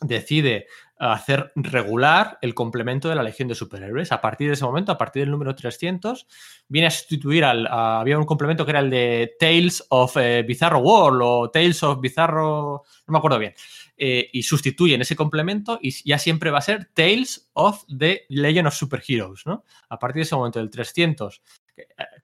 decide 0.00 0.66
hacer 0.98 1.52
regular 1.54 2.38
el 2.42 2.54
complemento 2.54 3.08
de 3.08 3.14
la 3.14 3.22
Legión 3.22 3.48
de 3.48 3.54
Superhéroes. 3.54 4.12
A 4.12 4.20
partir 4.20 4.48
de 4.48 4.54
ese 4.54 4.64
momento, 4.64 4.92
a 4.92 4.98
partir 4.98 5.22
del 5.22 5.30
número 5.30 5.54
300, 5.54 6.26
viene 6.68 6.88
a 6.88 6.90
sustituir 6.90 7.44
al... 7.44 7.66
A, 7.66 8.00
había 8.00 8.18
un 8.18 8.24
complemento 8.24 8.64
que 8.64 8.72
era 8.72 8.80
el 8.80 8.90
de 8.90 9.36
Tales 9.38 9.84
of 9.90 10.16
eh, 10.18 10.42
Bizarro 10.42 10.80
World 10.80 11.22
o 11.22 11.50
Tales 11.50 11.82
of 11.82 12.00
Bizarro... 12.00 12.82
No 13.06 13.12
me 13.12 13.18
acuerdo 13.18 13.38
bien. 13.38 13.54
Eh, 14.02 14.30
y 14.32 14.44
sustituyen 14.44 15.02
ese 15.02 15.14
complemento 15.14 15.78
y 15.82 15.90
ya 16.08 16.18
siempre 16.18 16.50
va 16.50 16.56
a 16.56 16.62
ser 16.62 16.86
Tales 16.94 17.50
of 17.52 17.84
the 17.86 18.24
Legend 18.30 18.68
of 18.68 18.74
Superheroes, 18.74 19.44
¿no? 19.44 19.62
A 19.90 19.98
partir 19.98 20.20
de 20.20 20.22
ese 20.22 20.34
momento 20.34 20.58
del 20.58 20.70
300, 20.70 21.42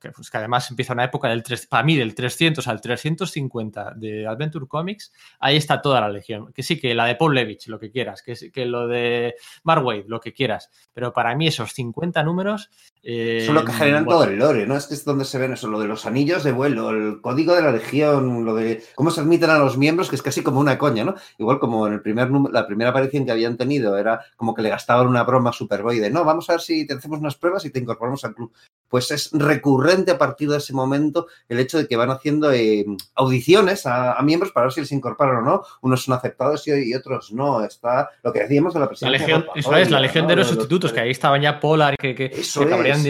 que, 0.01 0.11
pues, 0.11 0.31
que 0.31 0.39
además 0.39 0.71
empieza 0.71 0.93
una 0.93 1.05
época 1.05 1.29
del 1.29 1.43
3, 1.43 1.67
para 1.67 1.83
mí 1.83 1.97
del 1.97 2.15
300 2.15 2.67
al 2.69 2.81
350 2.81 3.95
de 3.97 4.27
Adventure 4.27 4.67
Comics, 4.67 5.13
ahí 5.41 5.57
está 5.57 5.81
toda 5.81 6.01
la 6.01 6.09
legión. 6.09 6.53
Que 6.53 6.63
sí, 6.63 6.79
que 6.79 6.95
la 6.95 7.07
de 7.07 7.17
Paul 7.17 7.35
Levitch, 7.35 7.69
lo 7.69 7.79
que 7.79 7.91
quieras, 7.91 8.23
que, 8.23 8.35
que 8.51 8.67
lo 8.67 8.87
de 8.87 9.35
Mark 9.65 9.85
Wade, 9.85 10.05
lo 10.07 10.21
que 10.21 10.33
quieras. 10.33 10.71
Pero 10.93 11.13
para 11.13 11.35
mí 11.35 11.47
esos 11.47 11.73
50 11.73 12.23
números... 12.23 12.71
Eh, 13.03 13.45
Son 13.47 13.55
lo 13.55 13.65
que 13.65 13.73
generan 13.73 14.05
bueno. 14.05 14.21
todo 14.21 14.31
el 14.31 14.39
lore, 14.39 14.67
¿no? 14.67 14.77
Es 14.77 14.87
que 14.87 14.95
es 14.95 15.05
donde 15.05 15.25
se 15.25 15.39
ven 15.39 15.53
eso, 15.53 15.69
lo 15.69 15.79
de 15.79 15.87
los 15.87 16.07
anillos 16.07 16.43
de 16.43 16.53
vuelo, 16.53 16.91
el 16.91 17.21
código 17.21 17.55
de 17.55 17.63
la 17.63 17.73
legión, 17.73 18.45
lo 18.45 18.55
de 18.55 18.83
cómo 18.95 19.11
se 19.11 19.21
admiten 19.21 19.51
a 19.51 19.59
los 19.59 19.79
miembros, 19.79 20.11
que 20.11 20.17
es 20.17 20.23
casi 20.23 20.43
como 20.43 20.61
una 20.61 20.77
coña, 20.79 21.05
¿no? 21.05 21.15
Igual 21.39 21.59
como 21.59 21.87
en 21.87 21.95
el 21.95 22.03
primer 22.03 22.31
la 22.51 22.67
primera 22.67 22.91
aparición 22.91 23.25
que 23.25 23.33
habían 23.33 23.57
tenido 23.57 23.97
era 23.97 24.21
como 24.37 24.55
que 24.55 24.63
le 24.63 24.71
gastaban 24.71 25.07
una 25.07 25.25
broma 25.25 25.53
Superboy 25.53 25.99
de 25.99 26.11
no, 26.11 26.25
vamos 26.25 26.49
a 26.49 26.55
ver 26.55 26.61
si 26.61 26.87
te 26.87 26.95
hacemos 26.95 27.21
unas 27.21 27.37
pruebas 27.37 27.65
y 27.65 27.71
te 27.71 27.79
incorporamos 27.79 28.25
al 28.25 28.35
club 28.35 28.53
pues 28.89 29.11
es 29.11 29.31
recurrente 29.33 29.86
a 29.87 30.19
partir 30.19 30.49
de 30.49 30.59
ese 30.59 30.73
momento 30.73 31.27
el 31.49 31.59
hecho 31.59 31.79
de 31.79 31.87
que 31.87 31.97
van 31.97 32.11
haciendo 32.11 32.53
eh, 32.53 32.85
audiciones 33.15 33.87
a, 33.87 34.15
a, 34.15 34.23
miembros 34.23 34.53
para 34.53 34.67
ver 34.67 34.73
si 34.73 34.81
les 34.81 34.93
incorporan 34.93 35.37
o 35.37 35.43
no. 35.43 35.63
Unos 35.83 36.05
son 36.05 36.15
aceptados 36.15 36.67
y, 36.69 36.91
y 36.91 36.95
otros 36.95 37.33
no. 37.33 37.65
Está 37.65 38.11
lo 38.23 38.33
que 38.33 38.41
decíamos 38.41 38.75
de 38.75 38.81
la 38.81 38.89
presidencia. 38.89 39.19
La 39.19 39.27
legión, 39.27 39.47
eso 39.55 39.77
es, 39.77 39.91
la 39.91 40.01
legión 40.01 40.27
de 40.27 40.37
los 40.37 40.49
sustitutos, 40.49 40.93
que 40.93 41.01
ahí 41.01 41.11
estaban 41.11 41.41
ya 41.41 41.61
Polar, 41.61 41.97
que, 41.97 42.15
que, 42.15 42.31
que 42.31 42.43
acabarían 42.65 43.01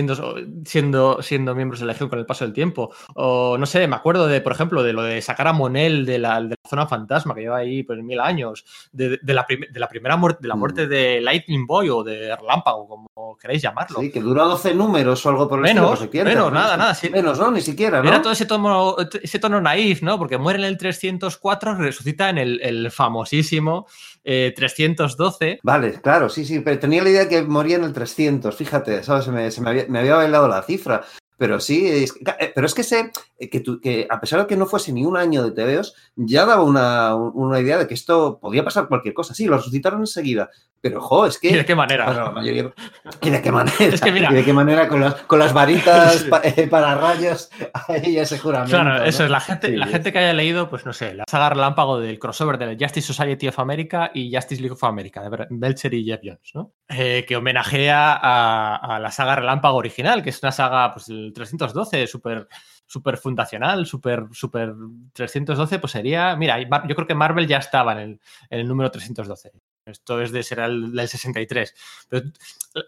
siendo, 0.65 1.23
siendo 1.23 1.55
miembros 1.55 1.81
de 1.81 1.87
la 1.87 1.93
legión 1.93 2.09
con 2.09 2.19
el 2.19 2.27
paso 2.27 2.45
del 2.45 2.53
tiempo. 2.53 2.93
O 3.15 3.57
no 3.59 3.67
sé, 3.67 3.87
me 3.89 3.97
acuerdo 3.97 4.27
de, 4.27 4.41
por 4.41 4.53
ejemplo, 4.53 4.83
de 4.83 4.93
lo 4.93 5.03
de 5.03 5.21
sacar 5.23 5.49
a 5.49 5.53
Monel 5.53 6.07
de 6.07 6.19
la, 6.19 6.41
de 6.41 6.51
la 6.51 6.69
zona 6.69 6.87
fantasma, 6.87 7.35
que 7.35 7.43
lleva 7.43 7.59
ahí 7.59 7.83
pues, 7.83 8.03
mil 8.03 8.21
años, 8.21 8.65
de, 8.93 9.19
de, 9.23 9.35
la, 9.35 9.47
de 9.49 9.81
la 9.81 9.89
primera 9.89 10.17
muerte, 10.17 10.41
de 10.43 10.49
la 10.49 10.57
muerte 10.57 10.87
mm. 10.87 10.89
de 10.89 11.21
Lightning 11.21 11.67
Boy 11.67 11.89
o 11.91 12.03
de 12.03 12.35
Relámpago, 12.37 12.89
como 12.89 13.37
queréis 13.37 13.63
llamarlo. 13.63 14.01
Sí, 14.01 14.11
que 14.11 14.21
duró 14.21 14.47
12 14.49 14.75
números 14.75 15.25
o 15.25 15.29
algo 15.29 15.49
por 15.49 15.59
el 15.59 15.63
menos, 15.63 16.01
estilo, 16.01 16.25
menos, 16.25 16.53
nada, 16.53 16.66
nada. 16.77 16.95
Sí. 16.95 17.11
Menos, 17.11 17.39
¿no? 17.39 17.51
Ni 17.51 17.61
siquiera, 17.61 18.03
¿no? 18.03 18.09
Era 18.09 18.23
todo 18.23 18.33
ese 18.33 18.47
tono, 18.47 18.97
ese 19.23 19.39
tono 19.39 19.61
naif, 19.61 20.03
¿no? 20.03 20.19
Porque 20.19 20.39
muere 20.39 20.59
en 20.61 20.65
el 20.65 20.79
304, 20.79 21.75
resucita 21.75 22.31
en 22.31 22.39
el, 22.39 22.61
el 22.63 22.91
famosísimo 22.91 23.87
eh, 24.25 24.53
312. 24.57 25.61
Vale, 25.63 26.01
claro, 26.01 26.29
sí, 26.29 26.45
sí, 26.45 26.61
pero 26.61 26.79
tenía 26.79 27.03
la 27.03 27.11
idea 27.11 27.29
que 27.29 27.43
moría 27.43 27.77
en 27.77 27.85
el 27.85 27.93
300, 27.93 28.55
fíjate, 28.55 29.03
¿sabes? 29.03 29.27
Se 29.27 29.31
me, 29.31 29.51
se 29.51 29.61
me, 29.61 29.71
había, 29.71 29.85
me 29.89 30.01
había 30.01 30.17
bailado 30.17 30.49
la 30.49 30.63
cifra. 30.63 31.05
Pero 31.39 31.61
sí, 31.61 31.87
es, 31.87 32.15
pero 32.55 32.67
es 32.67 32.75
que 32.75 32.83
sé 32.83 33.11
que, 33.51 33.61
tú, 33.61 33.81
que, 33.81 34.07
a 34.09 34.19
pesar 34.21 34.41
de 34.41 34.47
que 34.47 34.57
no 34.57 34.65
fuese 34.67 34.93
ni 34.93 35.05
un 35.05 35.17
año 35.17 35.43
de 35.43 35.51
TVOs, 35.51 35.95
ya 36.17 36.47
daba 36.47 36.63
una, 36.63 37.15
una, 37.15 37.61
idea 37.61 37.77
de 37.77 37.87
que 37.87 37.95
esto 37.95 38.39
podía 38.41 38.65
pasar 38.65 38.89
cualquier 38.89 39.13
cosa. 39.13 39.35
Sí, 39.35 39.45
lo 39.47 39.59
resucitaron 39.59 40.01
enseguida, 40.01 40.49
pero 40.81 41.01
jo, 41.01 41.27
es 41.27 41.39
que. 41.39 41.49
¿Y 41.49 41.55
de 41.55 41.65
qué 41.67 41.75
manera? 41.75 42.07
Bueno, 42.07 42.33
mayoría, 42.33 42.73
¿Y 43.23 43.31
de 43.31 43.43
qué 43.43 43.53
manera? 43.53 43.77
Es 43.79 44.01
que 44.01 44.13
mira. 44.13 44.31
¿Y 44.31 44.37
de 44.37 44.45
qué 44.45 44.53
manera? 44.55 44.89
Con, 44.89 45.01
las, 45.01 45.15
con 45.15 45.39
las 45.39 45.53
varitas 45.53 46.15
sí. 46.23 46.31
pa, 46.31 46.41
eh, 46.43 46.67
para 46.69 46.95
rayos, 46.95 47.51
ahí 47.89 48.15
ya 48.15 48.25
se 48.25 48.39
juramento. 48.39 48.71
Claro, 48.77 49.05
eso 49.05 49.21
¿no? 49.21 49.25
es. 49.27 49.31
La 49.31 49.41
gente, 49.41 49.67
sí, 49.69 49.77
la 49.77 49.87
gente 49.87 50.13
que 50.13 50.19
haya 50.19 50.33
leído, 50.33 50.71
pues 50.71 50.87
no 50.87 50.95
sé, 50.95 51.13
la 51.13 51.25
saga 51.29 51.51
relámpago 51.51 52.01
del 52.01 52.19
crossover 52.19 52.57
de 52.57 52.77
Justice 52.81 53.07
Society 53.07 53.49
of 53.49 53.59
America 53.59 54.11
y 54.15 54.35
Justice 54.35 54.63
League 54.63 54.75
of 54.75 54.85
America, 54.85 55.23
de 55.23 55.47
Belcher 55.51 55.93
y 55.93 56.05
Jeff 56.05 56.21
Jones, 56.25 56.51
¿no? 56.55 56.73
Eh, 56.89 57.25
que 57.29 57.37
homenajea 57.37 58.15
a, 58.15 58.77
a, 58.77 58.99
la 59.01 59.11
saga 59.11 59.37
relámpago 59.37 59.77
original, 59.77 60.23
que 60.23 60.31
es 60.31 60.43
una 60.43 60.53
saga, 60.53 60.95
pues 60.95 61.09
el 61.27 61.33
312, 61.33 62.07
súper 62.07 62.49
super 62.87 63.19
fundacional, 63.19 63.87
súper 63.87 64.27
super 64.33 64.75
312, 65.13 65.79
pues 65.79 65.93
sería, 65.93 66.37
mira, 66.37 66.61
yo 66.61 66.95
creo 66.95 67.07
que 67.07 67.15
Marvel 67.15 67.47
ya 67.47 67.59
estaba 67.59 67.93
en 67.93 67.99
el, 67.99 68.21
el 68.51 68.69
número 68.69 68.91
312. 68.91 69.53
Esto 69.85 70.21
es 70.21 70.33
de 70.33 70.43
será 70.43 70.67
el 70.67 70.93
del 70.93 71.09
63. 71.09 71.75
Pero 72.09 72.31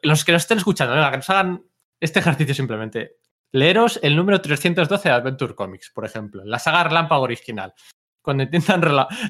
los 0.02 0.24
que 0.24 0.32
nos 0.32 0.42
estén 0.42 0.58
escuchando, 0.58 0.94
venga, 0.94 1.10
que 1.10 1.18
nos 1.18 1.30
hagan 1.30 1.64
este 2.00 2.20
ejercicio 2.20 2.54
simplemente. 2.54 3.16
Leeros 3.52 3.98
el 4.02 4.14
número 4.14 4.40
312 4.40 5.08
de 5.08 5.14
Adventure 5.14 5.54
Comics, 5.54 5.90
por 5.90 6.04
ejemplo, 6.04 6.44
la 6.44 6.58
saga 6.58 6.84
Relámpago 6.84 7.22
original 7.22 7.72
cuando 8.28 8.42
intentan 8.42 8.82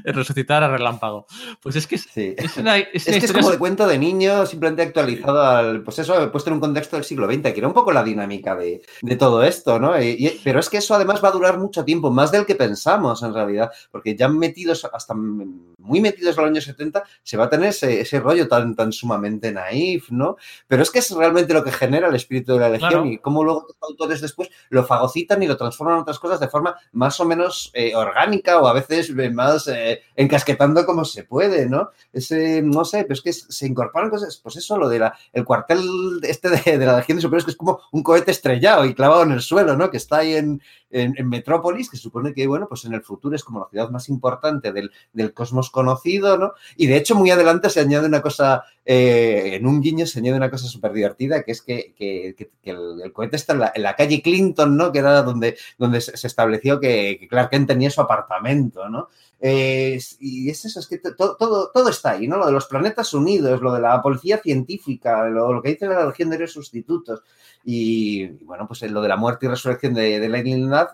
resucitar 0.03 0.65
a 0.65 0.69
Relámpago. 0.69 1.29
Pues 1.63 1.77
es 1.77 1.87
que 1.87 1.95
es, 1.95 2.09
sí. 2.13 2.35
es, 2.37 2.57
una, 2.57 2.79
es, 2.79 3.07
es, 3.07 3.21
que 3.21 3.27
es 3.27 3.33
como 3.33 3.53
de 3.53 3.57
cuento 3.57 3.87
de 3.87 3.97
niño, 3.97 4.45
simplemente 4.45 4.83
actualizado 4.83 5.41
al, 5.41 5.85
pues 5.85 6.01
eso, 6.01 6.33
puesto 6.33 6.51
en 6.51 6.55
un 6.55 6.61
contexto 6.61 6.97
del 6.97 7.05
siglo 7.05 7.31
XX, 7.31 7.53
que 7.53 7.59
era 7.59 7.69
un 7.69 7.75
poco 7.75 7.93
la 7.93 8.03
dinámica 8.03 8.57
de, 8.57 8.83
de 9.01 9.15
todo 9.15 9.45
esto, 9.45 9.79
¿no? 9.79 10.03
Y, 10.03 10.17
y, 10.19 10.41
pero 10.43 10.59
es 10.59 10.69
que 10.69 10.79
eso 10.79 10.97
además 10.97 11.23
va 11.23 11.29
a 11.29 11.31
durar 11.31 11.59
mucho 11.59 11.85
tiempo, 11.85 12.11
más 12.11 12.33
del 12.33 12.45
que 12.45 12.57
pensamos 12.57 13.23
en 13.23 13.33
realidad, 13.33 13.71
porque 13.93 14.17
ya 14.17 14.29
metidos, 14.29 14.85
hasta 14.93 15.15
muy 15.15 16.01
metidos 16.01 16.37
en 16.37 16.43
los 16.43 16.51
años 16.51 16.65
70, 16.65 17.05
se 17.23 17.37
va 17.37 17.45
a 17.45 17.51
tener 17.51 17.69
ese, 17.69 18.01
ese 18.01 18.19
rollo 18.19 18.49
tan, 18.49 18.75
tan 18.75 18.91
sumamente 18.91 19.53
naif, 19.53 20.11
¿no? 20.11 20.39
Pero 20.67 20.83
es 20.83 20.91
que 20.91 20.99
es 20.99 21.09
realmente 21.13 21.55
lo 21.55 21.63
que 21.63 21.71
genera 21.71 22.09
el 22.09 22.17
espíritu 22.17 22.55
de 22.55 22.59
la 22.59 22.69
legión 22.69 22.91
claro. 22.91 23.07
y 23.07 23.19
cómo 23.19 23.45
luego 23.45 23.67
los 23.69 23.77
autores 23.89 24.21
después 24.21 24.51
lo 24.71 24.85
fagocitan 24.85 25.41
y 25.45 25.47
lo 25.47 25.57
transforman 25.57 25.95
en 25.95 26.03
otras 26.03 26.19
cosas 26.19 26.41
de 26.41 26.49
forma 26.49 26.75
más 26.91 27.21
o 27.21 27.25
menos 27.25 27.71
eh, 27.75 27.95
orgánica 27.95 28.59
o 28.59 28.67
a 28.67 28.73
veces 28.73 28.88
más 29.33 29.69
eh, 29.69 30.03
encasquetando 30.17 30.85
como 30.87 31.05
se 31.05 31.25
puede, 31.25 31.69
¿no? 31.69 31.91
Ese, 32.13 32.63
no 32.63 32.85
sé, 32.85 33.03
pero 33.03 33.15
es 33.15 33.23
que 33.23 33.33
se 33.33 33.67
incorporan 33.67 34.11
cosas, 34.11 34.41
pues 34.43 34.57
eso, 34.57 34.77
lo 34.79 34.89
de 34.89 34.99
la, 34.99 35.15
el 35.33 35.45
cuartel 35.45 35.81
este 36.23 36.49
de, 36.51 36.79
de 36.79 36.87
la 36.87 36.97
Legión 36.97 37.17
de 37.17 37.23
Superiores, 37.23 37.45
que 37.45 37.53
es 37.53 37.57
como 37.57 37.81
un 37.93 38.03
cohete 38.03 38.31
estrellado 38.31 38.85
y 38.85 38.95
clavado 38.95 39.23
en 39.23 39.33
el 39.33 39.41
suelo, 39.41 39.77
¿no? 39.77 39.91
Que 39.91 39.97
está 39.97 40.19
ahí 40.19 40.35
en, 40.35 40.61
en, 40.91 41.29
Metrópolis, 41.29 41.91
que 41.91 41.97
supone 41.97 42.33
que, 42.33 42.47
bueno, 42.47 42.67
pues 42.69 42.85
en 42.85 42.95
el 42.95 43.03
futuro 43.03 43.37
es 43.37 43.45
como 43.45 43.61
la 43.61 43.69
ciudad 43.69 43.91
más 43.91 44.09
importante 44.09 44.73
del, 44.73 44.91
del 45.13 45.33
cosmos 45.33 45.71
conocido, 45.71 46.39
¿no? 46.39 46.53
Y 46.77 46.87
de 46.87 46.97
hecho, 46.97 47.15
muy 47.15 47.31
adelante 47.31 47.71
se 47.71 47.81
añade 47.81 48.07
una 48.07 48.23
cosa, 48.23 48.65
eh, 48.85 49.53
en 49.55 49.67
un 49.67 49.81
guiño 49.81 50.07
se 50.07 50.21
añade 50.21 50.37
una 50.37 50.51
cosa 50.51 50.67
súper 50.67 50.93
divertida, 50.93 51.43
que 51.43 51.53
es 51.53 51.63
que, 51.63 51.95
que, 51.97 52.35
que, 52.37 52.51
que 52.63 52.71
el, 52.71 53.13
cohete 53.13 53.37
está 53.37 53.53
en 53.53 53.61
la, 53.61 53.73
en 53.75 53.83
la, 53.83 53.97
calle 53.97 54.23
Clinton, 54.23 54.77
¿no? 54.77 54.93
Que 54.93 55.01
era 55.01 55.23
donde, 55.23 55.57
donde 55.77 56.01
se 56.01 56.27
estableció 56.27 56.81
que, 56.81 57.27
Clark 57.29 57.51
Kent 57.51 57.69
tenía 57.69 57.91
su 57.91 58.01
apartamento, 58.01 58.78
¿no? 58.89 59.09
Eh, 59.41 59.99
y 60.21 60.51
es 60.51 60.65
eso, 60.65 60.81
es 60.81 60.87
que 60.87 60.99
todo, 60.99 61.37
todo, 61.37 61.89
está 61.89 62.11
ahí, 62.11 62.29
¿no? 62.29 62.37
Lo 62.37 62.47
de 62.47 62.53
los 62.53 62.67
planetas 62.67 63.15
unidos, 63.15 63.61
lo 63.61 63.73
de 63.73 63.81
la 63.81 64.03
policía 64.03 64.39
científica, 64.39 65.25
lo, 65.29 65.63
que 65.63 65.71
dice 65.71 65.87
la 65.87 66.07
Legión 66.07 66.31
de 66.31 66.39
los 66.41 66.53
Sustitutos, 66.53 67.23
y, 67.65 68.27
bueno, 68.45 68.67
pues 68.67 68.83
lo 68.83 69.01
de 69.01 69.09
la 69.09 69.17
muerte 69.17 69.47
y 69.47 69.49
resurrección 69.49 69.95
de, 69.95 70.21
de 70.21 70.29
Lightning 70.29 70.71
Lad, 70.71 70.89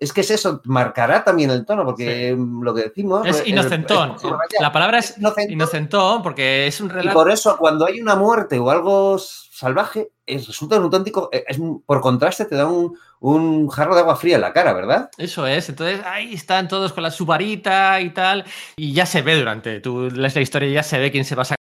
es 0.00 0.14
que 0.14 0.22
es 0.22 0.30
eso, 0.30 0.62
marcará 0.64 1.22
también 1.22 1.50
el 1.50 1.66
tono, 1.66 1.84
porque 1.84 2.34
sí. 2.34 2.44
lo 2.62 2.74
que 2.74 2.84
decimos... 2.84 3.26
Es 3.26 3.46
inocentón. 3.46 4.16
El, 4.22 4.30
el, 4.30 4.36
la 4.58 4.72
palabra 4.72 4.98
es 4.98 5.18
inocentón, 5.18 5.52
inocentón, 5.52 6.22
porque 6.22 6.66
es 6.66 6.80
un 6.80 6.88
relato... 6.88 7.10
Y 7.10 7.12
por 7.12 7.30
eso, 7.30 7.58
cuando 7.58 7.84
hay 7.84 8.00
una 8.00 8.16
muerte 8.16 8.58
o 8.58 8.70
algo 8.70 9.18
salvaje, 9.18 10.10
es, 10.24 10.46
resulta 10.46 10.78
un 10.78 10.84
auténtico... 10.84 11.28
Es, 11.30 11.58
por 11.84 12.00
contraste, 12.00 12.46
te 12.46 12.56
da 12.56 12.66
un, 12.66 12.96
un, 13.20 13.68
jarro 13.68 13.94
de 13.94 14.00
agua 14.00 14.16
fría 14.16 14.36
en 14.36 14.40
la 14.40 14.54
cara, 14.54 14.72
¿verdad? 14.72 15.10
Eso 15.18 15.46
es. 15.46 15.68
Entonces, 15.68 16.00
ahí 16.06 16.32
están 16.32 16.66
todos 16.66 16.94
con 16.94 17.02
la 17.02 17.10
subarita 17.10 18.00
y 18.00 18.08
tal, 18.10 18.46
y 18.76 18.94
ya 18.94 19.04
se 19.04 19.20
ve 19.20 19.36
durante... 19.36 19.80
Tú 19.80 20.10
lees 20.10 20.34
la 20.34 20.40
historia 20.40 20.70
y 20.70 20.72
ya 20.72 20.82
se 20.82 20.98
ve 20.98 21.12
quién 21.12 21.26
se 21.26 21.34
va 21.34 21.42
a 21.42 21.59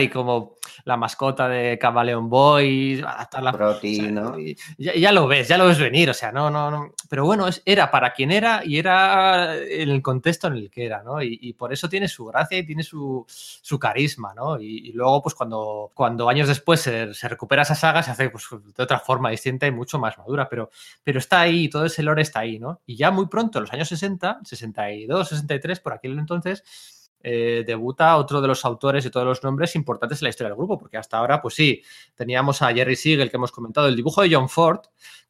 y 0.00 0.08
cómo 0.08 0.56
la 0.84 0.96
mascota 0.96 1.48
de 1.48 1.78
Camaleon 1.78 2.28
Boy, 2.28 3.00
adaptar 3.06 3.42
la 3.42 3.52
Proti, 3.52 4.00
o 4.00 4.34
sea, 4.34 4.56
ya, 4.76 4.94
ya, 4.94 5.12
lo 5.12 5.26
ves, 5.28 5.46
ya 5.46 5.56
lo 5.56 5.66
ves 5.66 5.78
venir, 5.78 6.10
o 6.10 6.14
sea, 6.14 6.32
no, 6.32 6.50
no, 6.50 6.70
no. 6.70 6.92
Pero 7.08 7.24
bueno, 7.24 7.46
es, 7.46 7.62
era 7.64 7.90
para 7.90 8.12
quien 8.12 8.32
era 8.32 8.62
y 8.64 8.78
era 8.78 9.56
en 9.56 9.88
el 9.88 10.02
contexto 10.02 10.48
en 10.48 10.54
el 10.54 10.70
que 10.70 10.84
era, 10.84 11.02
¿no? 11.02 11.22
Y, 11.22 11.38
y 11.40 11.52
por 11.52 11.72
eso 11.72 11.88
tiene 11.88 12.08
su 12.08 12.24
gracia 12.26 12.58
y 12.58 12.66
tiene 12.66 12.82
su, 12.82 13.24
su 13.28 13.78
carisma, 13.78 14.34
¿no? 14.34 14.60
Y, 14.60 14.88
y, 14.88 14.92
luego, 14.92 15.22
pues 15.22 15.34
cuando, 15.34 15.90
cuando 15.94 16.28
años 16.28 16.48
después 16.48 16.80
se, 16.80 17.14
se, 17.14 17.28
recupera 17.28 17.62
esa 17.62 17.74
saga, 17.74 18.02
se 18.02 18.10
hace 18.10 18.30
pues, 18.30 18.46
de 18.50 18.82
otra 18.82 18.98
forma 18.98 19.30
distinta 19.30 19.66
y 19.66 19.70
mucho 19.70 19.98
más 19.98 20.18
madura, 20.18 20.48
pero, 20.48 20.70
pero 21.04 21.18
está 21.18 21.40
ahí, 21.40 21.68
todo 21.68 21.84
ese 21.84 22.02
lore 22.02 22.22
está 22.22 22.40
ahí, 22.40 22.58
¿no? 22.58 22.80
Y 22.86 22.96
ya 22.96 23.10
muy 23.10 23.26
pronto, 23.28 23.58
en 23.58 23.64
los 23.64 23.72
años 23.72 23.88
60, 23.88 24.40
62, 24.44 25.28
63, 25.28 25.80
por 25.80 25.92
aquel 25.92 26.18
entonces, 26.18 26.64
eh, 27.20 27.64
debuta 27.66 28.16
otro 28.16 28.40
de 28.40 28.48
los 28.48 28.64
autores 28.64 29.04
y 29.04 29.10
todos 29.10 29.26
los 29.26 29.42
nombres 29.42 29.74
importantes 29.74 30.22
en 30.22 30.26
la 30.26 30.30
historia 30.30 30.50
del 30.50 30.56
grupo, 30.56 30.78
porque 30.78 30.96
hasta 30.96 31.18
ahora, 31.18 31.42
pues 31.42 31.54
sí, 31.54 31.82
teníamos 32.14 32.62
a 32.62 32.72
Jerry 32.72 32.96
Siegel, 32.96 33.30
que 33.30 33.36
hemos 33.36 33.50
comentado, 33.50 33.88
el 33.88 33.96
dibujo 33.96 34.22
de 34.22 34.32
John 34.32 34.48
Ford, 34.48 34.80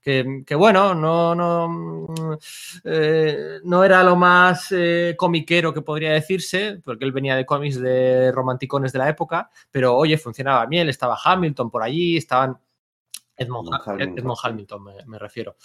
que, 0.00 0.42
que 0.46 0.54
bueno, 0.54 0.94
no, 0.94 1.34
no, 1.34 2.38
eh, 2.84 3.58
no, 3.64 3.84
era 3.84 4.02
lo 4.02 4.16
más 4.16 4.68
eh, 4.70 5.14
comiquero 5.16 5.72
que 5.72 5.82
podría 5.82 6.12
decirse, 6.12 6.80
porque 6.84 7.04
él 7.04 7.12
venía 7.12 7.36
de 7.36 7.46
cómics 7.46 7.80
de 7.80 8.32
romanticones 8.32 8.92
de 8.92 8.98
la 8.98 9.08
época, 9.08 9.50
pero 9.70 9.96
oye, 9.96 10.18
funcionaba 10.18 10.66
bien, 10.66 10.88
estaba 10.88 11.18
Hamilton 11.22 11.70
por 11.70 11.82
allí, 11.82 12.16
estaban... 12.16 12.58
Edmond, 13.36 13.68
Hamilton, 13.72 14.18
Edmond 14.18 14.38
Hamilton 14.42 14.84
me, 14.84 14.94
me, 15.06 15.16
refiero. 15.16 15.56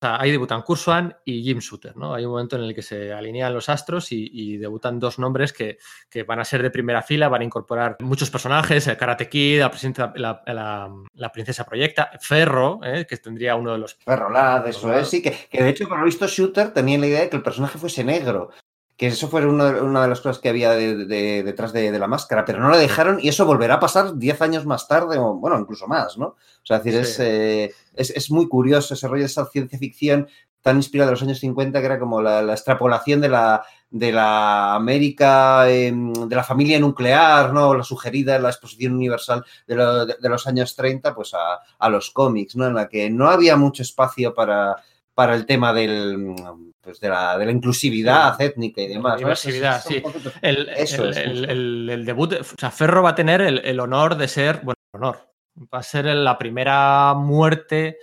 Sea, 0.00 0.20
ahí 0.20 0.30
debutan 0.30 0.62
Kurswan 0.62 1.16
y 1.24 1.42
Jim 1.42 1.58
Shooter, 1.58 1.96
¿no? 1.96 2.14
Hay 2.14 2.24
un 2.24 2.32
momento 2.32 2.56
en 2.56 2.62
el 2.64 2.74
que 2.74 2.82
se 2.82 3.12
alinean 3.12 3.54
los 3.54 3.68
astros 3.68 4.12
y, 4.12 4.28
y 4.30 4.58
debutan 4.58 4.98
dos 4.98 5.18
nombres 5.18 5.52
que, 5.52 5.78
que, 6.10 6.22
van 6.22 6.38
a 6.38 6.44
ser 6.44 6.62
de 6.62 6.70
primera 6.70 7.02
fila, 7.02 7.28
van 7.28 7.40
a 7.40 7.44
incorporar 7.44 7.96
muchos 8.00 8.30
personajes, 8.30 8.86
el 8.86 8.96
Karate 8.96 9.28
Kid, 9.28 9.60
la, 9.60 9.72
la, 10.16 10.42
la, 10.46 10.94
la 11.14 11.32
princesa 11.32 11.64
proyecta, 11.64 12.10
Ferro, 12.20 12.80
¿eh? 12.84 13.06
que 13.08 13.16
tendría 13.16 13.56
uno 13.56 13.72
de 13.72 13.78
los... 13.78 13.94
Ferro 13.94 14.30
Lad, 14.30 14.68
eso 14.68 14.92
es, 14.92 15.08
sí, 15.08 15.22
que, 15.22 15.34
que, 15.50 15.62
de 15.62 15.70
hecho, 15.70 15.88
por 15.88 15.98
lo 15.98 16.04
visto, 16.04 16.26
Shooter 16.26 16.72
tenía 16.72 16.98
la 16.98 17.06
idea 17.06 17.20
de 17.22 17.30
que 17.30 17.36
el 17.36 17.42
personaje 17.42 17.78
fuese 17.78 18.04
negro, 18.04 18.50
que 18.96 19.08
eso 19.08 19.28
fue 19.28 19.44
una, 19.44 19.82
una 19.82 20.02
de 20.02 20.08
las 20.08 20.20
cosas 20.20 20.38
que 20.38 20.48
había 20.48 20.70
de, 20.70 21.04
de, 21.04 21.42
detrás 21.42 21.72
de, 21.72 21.92
de, 21.92 21.98
la 21.98 22.06
máscara, 22.06 22.44
pero 22.44 22.60
no 22.60 22.70
la 22.70 22.78
dejaron 22.78 23.18
y 23.20 23.28
eso 23.28 23.44
volverá 23.44 23.74
a 23.74 23.80
pasar 23.80 24.16
10 24.16 24.40
años 24.42 24.64
más 24.64 24.88
tarde, 24.88 25.18
o 25.18 25.34
bueno, 25.34 25.58
incluso 25.58 25.86
más, 25.86 26.16
¿no? 26.16 26.26
O 26.28 26.36
sea, 26.62 26.78
es 26.78 26.84
decir, 26.84 27.04
sí. 27.04 27.10
es, 27.10 27.20
eh, 27.20 27.74
es, 27.94 28.10
es, 28.10 28.30
muy 28.30 28.48
curioso 28.48 28.94
ese 28.94 29.06
rollo 29.06 29.20
de 29.22 29.26
esa 29.26 29.44
ciencia 29.46 29.78
ficción 29.78 30.28
tan 30.62 30.76
inspirada 30.78 31.10
de 31.10 31.12
los 31.12 31.22
años 31.22 31.38
50 31.38 31.78
que 31.78 31.86
era 31.86 31.98
como 31.98 32.20
la, 32.20 32.42
la 32.42 32.54
extrapolación 32.54 33.20
de 33.20 33.28
la, 33.28 33.62
de 33.90 34.10
la 34.10 34.74
América, 34.74 35.70
eh, 35.70 35.92
de 35.94 36.34
la 36.34 36.42
familia 36.42 36.80
nuclear, 36.80 37.52
¿no? 37.52 37.74
La 37.74 37.84
sugerida 37.84 38.34
en 38.34 38.42
la 38.42 38.48
exposición 38.48 38.94
universal 38.94 39.44
de, 39.66 39.74
lo, 39.76 40.06
de, 40.06 40.16
de 40.18 40.28
los 40.28 40.46
años 40.46 40.74
30, 40.74 41.14
pues 41.14 41.34
a, 41.34 41.60
a, 41.78 41.88
los 41.88 42.10
cómics, 42.10 42.56
¿no? 42.56 42.66
En 42.66 42.74
la 42.74 42.88
que 42.88 43.10
no 43.10 43.28
había 43.28 43.56
mucho 43.56 43.82
espacio 43.82 44.34
para, 44.34 44.76
para 45.16 45.34
el 45.34 45.46
tema 45.46 45.72
del, 45.72 46.34
pues 46.82 47.00
de, 47.00 47.08
la, 47.08 47.38
de 47.38 47.46
la 47.46 47.50
inclusividad 47.50 48.36
sí. 48.36 48.44
étnica 48.44 48.82
y 48.82 48.88
demás. 48.88 49.14
La 49.14 49.16
diversidad, 49.16 49.82
sí. 49.82 50.02
El, 50.42 50.68
Eso 50.68 51.04
el, 51.04 51.10
es, 51.10 51.16
el, 51.16 51.44
el, 51.50 51.90
el, 51.90 52.04
debut, 52.04 52.34
o 52.34 52.44
sea, 52.60 52.70
Ferro 52.70 53.02
va 53.02 53.10
a 53.10 53.14
tener 53.14 53.40
el, 53.40 53.80
honor 53.80 54.18
de 54.18 54.28
ser, 54.28 54.60
bueno, 54.62 54.76
honor, 54.92 55.26
va 55.72 55.78
a 55.78 55.82
ser 55.82 56.04
la 56.04 56.36
primera 56.36 57.14
muerte 57.14 57.96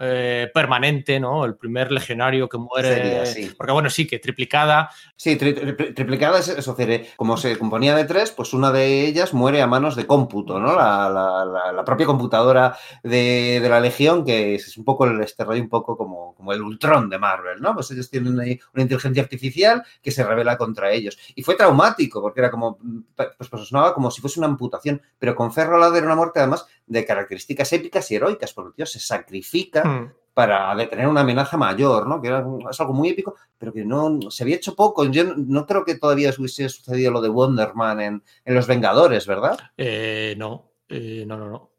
eh, 0.00 0.50
permanente, 0.54 1.18
¿no? 1.18 1.44
El 1.44 1.56
primer 1.56 1.90
legionario 1.90 2.48
que 2.48 2.58
muere. 2.58 2.94
Sería, 2.94 3.26
sí. 3.26 3.52
Porque, 3.56 3.72
bueno, 3.72 3.90
sí, 3.90 4.06
que 4.06 4.18
triplicada. 4.18 4.90
Sí, 5.16 5.36
tri 5.36 5.52
tri 5.54 5.92
triplicada 5.92 6.38
es 6.38 6.48
eso, 6.48 6.76
como 7.16 7.36
se 7.36 7.58
componía 7.58 7.96
de 7.96 8.04
tres, 8.04 8.30
pues 8.30 8.52
una 8.52 8.70
de 8.70 9.06
ellas 9.06 9.34
muere 9.34 9.60
a 9.60 9.66
manos 9.66 9.96
de 9.96 10.06
cómputo, 10.06 10.60
¿no? 10.60 10.76
La, 10.76 11.10
la, 11.10 11.44
la, 11.44 11.72
la 11.72 11.84
propia 11.84 12.06
computadora 12.06 12.76
de, 13.02 13.58
de, 13.60 13.68
la 13.68 13.80
Legión, 13.80 14.24
que 14.24 14.54
es 14.54 14.76
un 14.76 14.84
poco 14.84 15.04
el 15.04 15.20
este 15.20 15.44
rollo, 15.44 15.62
un 15.62 15.68
poco 15.68 15.96
como, 15.96 16.34
como 16.34 16.52
el 16.52 16.62
Ultron 16.62 17.08
de 17.08 17.18
Marvel, 17.18 17.60
¿no? 17.60 17.74
Pues 17.74 17.90
ellos 17.90 18.08
tienen 18.08 18.38
ahí 18.38 18.60
una 18.74 18.82
inteligencia 18.82 19.22
artificial 19.22 19.82
que 20.02 20.10
se 20.12 20.24
revela 20.24 20.56
contra 20.56 20.92
ellos. 20.92 21.18
Y 21.34 21.42
fue 21.42 21.56
traumático, 21.56 22.20
porque 22.22 22.40
era 22.40 22.50
como, 22.50 22.78
pues, 23.16 23.48
pues 23.50 23.68
sonaba 23.68 23.94
como 23.94 24.10
si 24.10 24.20
fuese 24.20 24.38
una 24.38 24.46
amputación, 24.46 25.02
pero 25.18 25.34
con 25.34 25.52
Ferro 25.52 25.74
al 25.74 25.80
lado 25.80 25.96
era 25.96 26.06
una 26.06 26.14
muerte 26.16 26.38
además 26.38 26.66
de 26.88 27.04
características 27.04 27.72
épicas 27.72 28.10
y 28.10 28.16
heroicas, 28.16 28.52
porque 28.52 28.68
el 28.68 28.74
tío 28.74 28.86
se 28.86 29.00
sacrifica 29.00 29.84
mm. 29.84 30.12
para 30.34 30.74
detener 30.74 31.06
una 31.06 31.20
amenaza 31.20 31.56
mayor, 31.56 32.06
¿no? 32.06 32.20
Que 32.20 32.28
era, 32.28 32.44
es 32.70 32.80
algo 32.80 32.92
muy 32.92 33.10
épico, 33.10 33.36
pero 33.58 33.72
que 33.72 33.84
no 33.84 34.18
se 34.30 34.42
había 34.42 34.56
hecho 34.56 34.74
poco. 34.74 35.04
Yo 35.04 35.24
no 35.36 35.66
creo 35.66 35.84
que 35.84 35.96
todavía 35.96 36.32
hubiese 36.36 36.68
sucedido 36.68 37.10
lo 37.10 37.20
de 37.20 37.28
Wonder 37.28 37.74
Man 37.74 38.00
en, 38.00 38.22
en 38.44 38.54
Los 38.54 38.66
Vengadores, 38.66 39.26
¿verdad? 39.26 39.58
Eh, 39.76 40.34
no, 40.36 40.72
eh, 40.88 41.24
no, 41.26 41.36
no, 41.36 41.48
no. 41.48 41.70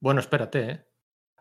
Bueno, 0.00 0.20
espérate, 0.20 0.70
¿eh? 0.70 0.84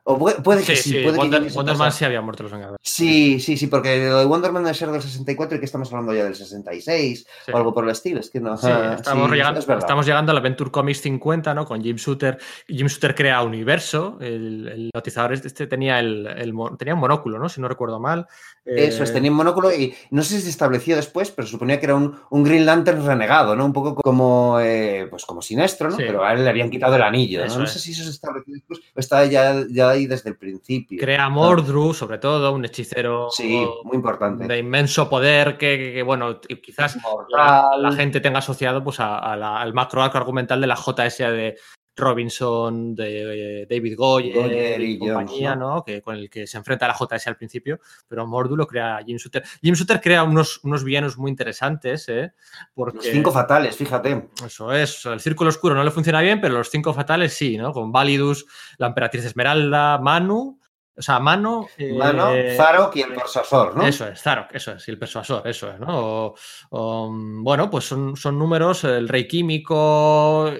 O 0.05 0.17
puede, 0.17 0.41
puede 0.41 0.63
que 0.63 0.75
sí. 0.75 0.89
sí 0.91 1.03
puede 1.03 1.17
Wonder, 1.17 1.43
que 1.43 1.53
Wonder 1.53 1.77
Man 1.77 1.91
sí 1.93 2.03
había 2.03 2.19
muerto 2.19 2.43
los 2.43 2.51
Vengadores. 2.51 2.79
Sí, 2.83 3.39
sí, 3.39 3.55
sí, 3.55 3.67
porque 3.67 4.05
lo 4.09 4.19
de 4.19 4.25
Wonder 4.25 4.51
Man 4.51 4.63
debe 4.63 4.75
ser 4.75 4.91
del 4.91 5.01
64 5.01 5.55
y 5.55 5.59
que 5.59 5.65
estamos 5.65 5.89
hablando 5.93 6.13
ya 6.13 6.25
del 6.25 6.35
66 6.35 7.25
sí. 7.45 7.51
o 7.51 7.55
algo 7.55 7.73
por 7.73 7.85
el 7.85 7.91
estilo. 7.91 8.19
Es 8.19 8.29
que 8.29 8.41
no. 8.41 8.53
Estamos, 8.93 9.31
llegando, 9.31 9.59
estamos 9.59 10.05
llegando 10.05 10.31
al 10.31 10.39
Adventure 10.39 10.71
Comics 10.71 11.01
50, 11.01 11.53
¿no? 11.53 11.65
Con 11.65 11.81
Jim 11.81 11.95
Shooter. 11.95 12.37
Jim 12.67 12.87
Shooter 12.87 13.15
crea 13.15 13.41
Universo. 13.43 14.17
El, 14.19 14.67
el 14.67 14.89
notizador 14.93 15.33
este 15.33 15.67
tenía, 15.67 15.99
el, 15.99 16.27
el, 16.27 16.53
tenía 16.77 16.95
un 16.95 16.99
monóculo, 16.99 17.39
¿no? 17.39 17.47
Si 17.47 17.61
no 17.61 17.69
recuerdo 17.69 17.99
mal. 17.99 18.27
Eso 18.65 19.03
es, 19.03 19.11
tenía 19.11 19.29
un 19.29 19.35
monóculo 19.35 19.73
y 19.73 19.93
no 20.11 20.23
sé 20.23 20.37
si 20.37 20.43
se 20.43 20.49
estableció 20.49 20.95
después, 20.95 21.31
pero 21.31 21.45
suponía 21.45 21.79
que 21.79 21.85
era 21.85 21.95
un, 21.95 22.17
un 22.29 22.43
Green 22.43 22.65
Lantern 22.65 23.05
renegado, 23.05 23.57
¿no? 23.57 23.65
Un 23.65 23.73
poco 23.73 23.95
como, 23.95 24.57
eh, 24.61 25.07
pues 25.09 25.25
como 25.25 25.41
Sinestro, 25.41 25.89
¿no? 25.89 25.97
Pero 25.97 26.23
a 26.23 26.33
él 26.33 26.45
le 26.45 26.49
habían 26.49 26.69
quitado 26.69 26.95
el 26.95 27.01
anillo, 27.01 27.45
¿no? 27.45 27.59
No 27.59 27.67
sé 27.67 27.79
si 27.79 27.91
eso 27.91 28.03
se 28.03 28.11
estableció 28.11 28.53
después 28.53 28.79
o 28.95 28.99
estaba 28.99 29.25
ya, 29.25 29.65
ya 29.69 29.92
ahí 29.93 30.05
desde 30.07 30.31
el 30.31 30.37
principio. 30.37 30.99
Crea 30.99 31.29
Mordru, 31.29 31.93
sobre 31.93 32.17
todo, 32.17 32.53
un 32.53 32.65
hechicero 32.65 33.29
sí, 33.31 33.65
muy 33.83 33.95
importante. 33.95 34.47
de 34.47 34.57
inmenso 34.57 35.09
poder 35.09 35.57
que, 35.57 35.77
que, 35.77 35.93
que 35.93 36.03
bueno, 36.03 36.39
quizás 36.41 36.97
la, 37.29 37.71
la, 37.77 37.91
gente 37.93 38.19
tenga 38.19 38.39
asociado 38.39 38.83
pues, 38.83 38.99
a, 38.99 39.19
a 39.19 39.35
la, 39.35 39.59
al 39.59 39.73
macro 39.73 40.01
arco 40.01 40.17
argumental 40.17 40.59
de 40.61 40.67
la 40.67 40.75
JSA 40.75 41.31
de, 41.31 41.55
Robinson, 41.95 42.95
de 42.95 43.67
David 43.69 43.95
Goyer, 43.95 44.35
Goyer 44.35 44.81
y, 44.81 44.93
y 44.93 44.99
compañía, 44.99 45.49
Jones, 45.51 45.59
¿no? 45.59 45.75
¿no? 45.75 45.83
Que, 45.83 46.01
con 46.01 46.15
el 46.15 46.29
que 46.29 46.47
se 46.47 46.57
enfrenta 46.57 46.85
a 46.85 46.89
la 46.89 46.95
JS 46.95 47.27
al 47.27 47.37
principio, 47.37 47.79
pero 48.07 48.25
Mordu 48.25 48.55
lo 48.55 48.67
crea 48.67 48.99
Jim 49.05 49.17
Shooter. 49.17 49.43
Jim 49.61 49.75
Shooter 49.75 50.01
crea 50.01 50.23
unos, 50.23 50.59
unos 50.63 50.83
villanos 50.83 51.17
muy 51.17 51.29
interesantes, 51.29 52.09
¿eh? 52.09 52.33
Porque, 52.73 52.97
los 52.97 53.05
cinco 53.05 53.31
fatales, 53.31 53.75
fíjate. 53.75 54.29
Eso 54.45 54.71
es, 54.71 55.05
el 55.05 55.19
círculo 55.19 55.49
oscuro 55.49 55.75
no 55.75 55.83
le 55.83 55.91
funciona 55.91 56.21
bien, 56.21 56.41
pero 56.41 56.55
los 56.55 56.69
cinco 56.69 56.93
fatales 56.93 57.33
sí, 57.33 57.57
¿no? 57.57 57.71
Con 57.71 57.91
Validus, 57.91 58.45
la 58.77 58.87
Emperatriz 58.87 59.25
Esmeralda, 59.25 59.97
Manu, 59.99 60.59
o 60.95 61.01
sea, 61.01 61.19
Mano. 61.19 61.67
Eh, 61.77 61.93
Mano, 61.93 62.31
Zarok 62.55 62.95
y 62.95 63.01
el 63.01 63.13
persuasor, 63.13 63.75
¿no? 63.75 63.85
Eso 63.85 64.07
es, 64.07 64.21
Zarok, 64.21 64.53
eso 64.53 64.73
es, 64.73 64.87
y 64.87 64.91
el 64.91 64.99
persuasor, 64.99 65.47
eso 65.47 65.71
es, 65.71 65.79
¿no? 65.79 65.87
O, 65.89 66.35
o, 66.69 67.11
bueno, 67.11 67.69
pues 67.69 67.85
son, 67.85 68.15
son 68.15 68.37
números, 68.37 68.83
el 68.83 69.09
rey 69.09 69.27
químico, 69.27 70.51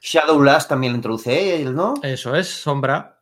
Shadow 0.00 0.42
Last 0.42 0.68
también 0.68 0.92
lo 0.92 0.96
introduce 0.96 1.60
él, 1.62 1.74
¿no? 1.74 1.94
Eso 2.02 2.34
es, 2.34 2.48
Sombra. 2.48 3.20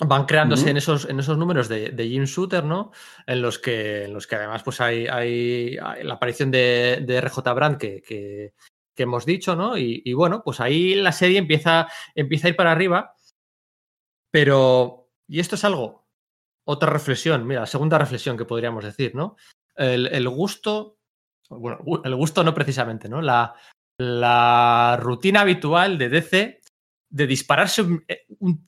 Van 0.00 0.26
creándose 0.26 0.62
uh 0.62 0.66
-huh. 0.66 0.70
en, 0.70 0.76
esos, 0.76 1.04
en 1.06 1.18
esos 1.18 1.36
números 1.36 1.68
de, 1.68 1.90
de 1.90 2.08
Jim 2.08 2.24
Shooter, 2.24 2.62
¿no? 2.64 2.92
En 3.26 3.42
los 3.42 3.58
que, 3.58 4.04
en 4.04 4.14
los 4.14 4.26
que 4.26 4.36
además 4.36 4.62
pues 4.62 4.80
hay, 4.80 5.08
hay, 5.08 5.76
hay 5.82 6.04
la 6.04 6.14
aparición 6.14 6.52
de, 6.52 7.02
de 7.04 7.20
RJ 7.20 7.38
Brand 7.54 7.78
que, 7.78 8.00
que, 8.02 8.54
que, 8.94 9.02
hemos 9.02 9.26
dicho, 9.26 9.56
¿no? 9.56 9.76
Y, 9.76 10.02
y, 10.04 10.12
bueno, 10.12 10.42
pues 10.44 10.60
ahí 10.60 10.94
la 10.94 11.10
serie 11.10 11.38
empieza, 11.38 11.88
empieza 12.14 12.46
a 12.46 12.50
ir 12.50 12.56
para 12.56 12.70
arriba. 12.70 13.12
Pero, 14.30 15.10
y 15.26 15.40
esto 15.40 15.56
es 15.56 15.64
algo, 15.64 16.06
otra 16.64 16.90
reflexión, 16.90 17.46
mira, 17.46 17.66
segunda 17.66 17.98
reflexión 17.98 18.36
que 18.36 18.44
podríamos 18.44 18.84
decir, 18.84 19.14
¿no? 19.14 19.36
El, 19.74 20.06
el 20.08 20.28
gusto, 20.28 20.98
bueno, 21.48 21.78
el 22.04 22.14
gusto 22.14 22.44
no 22.44 22.54
precisamente, 22.54 23.08
¿no? 23.08 23.20
La, 23.22 23.54
la 23.98 24.96
rutina 25.00 25.42
habitual 25.42 25.98
de 25.98 26.08
DC 26.08 26.60
de 27.10 27.26
dispararse, 27.26 27.82
un, 27.82 28.04
eh, 28.06 28.26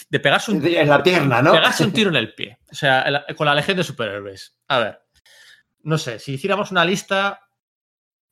de 0.08 0.20
pegarse 0.20 0.50
un 0.50 0.64
en 0.64 0.88
la 0.88 1.02
pierna, 1.02 1.42
¿no? 1.42 1.52
Pegarse 1.52 1.84
un 1.84 1.92
tiro 1.92 2.10
en 2.10 2.16
el 2.16 2.34
pie. 2.34 2.58
O 2.70 2.74
sea, 2.74 3.24
con 3.36 3.46
la 3.46 3.54
legión 3.54 3.76
de 3.76 3.82
superhéroes. 3.82 4.56
A 4.68 4.78
ver, 4.78 5.00
no 5.82 5.98
sé, 5.98 6.20
si 6.20 6.34
hiciéramos 6.34 6.70
una 6.70 6.84
lista, 6.84 7.40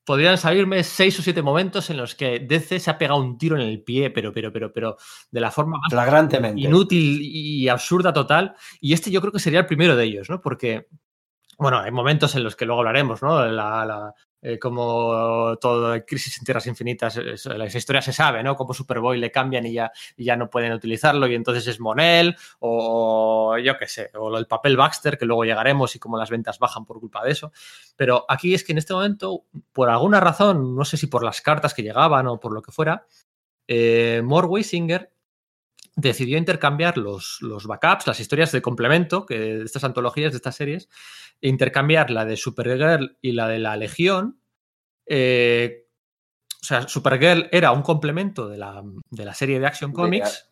podrían 0.05 0.39
salirme 0.39 0.85
seis 0.85 1.19
o 1.19 1.23
siete 1.23 1.43
momentos 1.43 1.91
en 1.91 1.97
los 1.97 2.15
que 2.15 2.39
DC 2.39 2.79
se 2.79 2.91
ha 2.91 2.97
pegado 2.97 3.21
un 3.21 3.37
tiro 3.37 3.57
en 3.57 3.63
el 3.63 3.83
pie, 3.83 4.11
pero, 4.11 4.33
pero, 4.33 4.53
pero, 4.53 4.73
pero, 4.73 4.97
de 5.31 5.41
la 5.41 5.51
forma 5.51 5.79
más 5.79 5.91
flagrantemente 5.91 6.61
inútil 6.61 7.21
y 7.21 7.69
absurda 7.69 8.13
total. 8.13 8.55
Y 8.81 8.93
este 8.93 9.11
yo 9.11 9.21
creo 9.21 9.33
que 9.33 9.41
sería 9.41 9.59
el 9.61 9.67
primero 9.67 9.97
de 9.97 10.05
ellos, 10.05 10.31
¿no? 10.31 10.41
Porque 10.41 10.87
bueno, 11.59 11.81
hay 11.81 11.91
momentos 11.91 12.37
en 12.37 12.45
los 12.45 12.55
que 12.55 12.65
luego 12.65 12.81
hablaremos, 12.81 13.21
¿no? 13.21 13.45
La, 13.45 13.85
la, 13.85 14.15
eh, 14.41 14.59
como 14.59 15.57
todo 15.61 16.05
Crisis 16.07 16.39
en 16.39 16.45
Tierras 16.45 16.67
Infinitas, 16.67 17.17
es, 17.17 17.47
la 17.47 17.67
historia 17.67 18.01
se 18.03 18.13
sabe, 18.13 18.43
¿no? 18.43 18.55
Como 18.57 18.73
Superboy 18.73 19.19
le 19.19 19.31
cambian 19.31 19.67
y 19.67 19.73
ya, 19.73 19.91
ya 20.17 20.37
no 20.37 20.49
pueden 20.49 20.73
utilizarlo 20.73 21.27
y 21.27 21.35
entonces 21.35 21.67
es 21.67 21.81
Monel 21.81 22.37
o, 22.61 23.57
yo 23.59 23.77
qué 23.79 23.89
sé, 23.89 24.11
o 24.15 24.37
el 24.39 24.47
papel 24.47 24.77
Baxter 24.77 25.19
que 25.19 25.27
luego 25.27 25.45
llegaremos 25.45 25.95
y 25.97 25.99
como 25.99 26.17
las 26.17 26.31
ventas 26.31 26.59
bajan 26.59 26.85
por 26.85 27.01
culpa 27.01 27.25
de 27.25 27.33
eso. 27.33 27.53
Pero 27.97 28.25
aquí 28.29 28.55
es 28.55 28.65
que 28.65 28.73
en 28.73 28.79
este 28.79 28.95
momento, 28.95 29.45
por 29.73 29.91
alguna 29.91 30.21
razón, 30.21 30.77
no 30.77 30.85
sé 30.85 30.97
si 30.97 31.09
por 31.09 31.25
las 31.25 31.41
cartas 31.41 31.75
que 31.75 31.83
llegaban 31.83 32.27
o 32.27 32.39
por 32.39 32.53
lo 32.53 32.63
que 32.63 32.73
fuera, 32.73 33.07
eh, 33.67 34.23
Weisinger 34.25 35.11
decidió 35.99 36.39
intercambiar 36.39 36.97
los, 36.97 37.39
los, 37.41 37.67
backups, 37.67 38.07
las 38.07 38.21
historias 38.21 38.53
de 38.53 38.63
complemento 38.63 39.27
que, 39.27 39.39
de 39.39 39.65
estas 39.65 39.83
antologías, 39.83 40.33
de 40.33 40.37
estas 40.37 40.55
series, 40.55 40.89
e 41.41 41.49
intercambiar 41.49 42.11
la 42.11 42.25
de 42.25 42.37
Supergirl 42.37 43.19
y 43.21 43.33
la 43.33 43.49
de 43.49 43.59
la 43.59 43.77
Legión. 43.77 44.41
Eh, 45.07 45.89
o 46.63 46.65
sea, 46.65 46.87
Supergirl 46.87 47.49
era 47.51 47.73
un 47.73 47.83
complemento 47.83 48.49
de 48.49 48.59
la, 48.59 48.85
de 49.11 49.25
la 49.25 49.35
serie 49.35 49.59
de 49.59 49.67
Action 49.67 49.93
Comics 49.93 50.48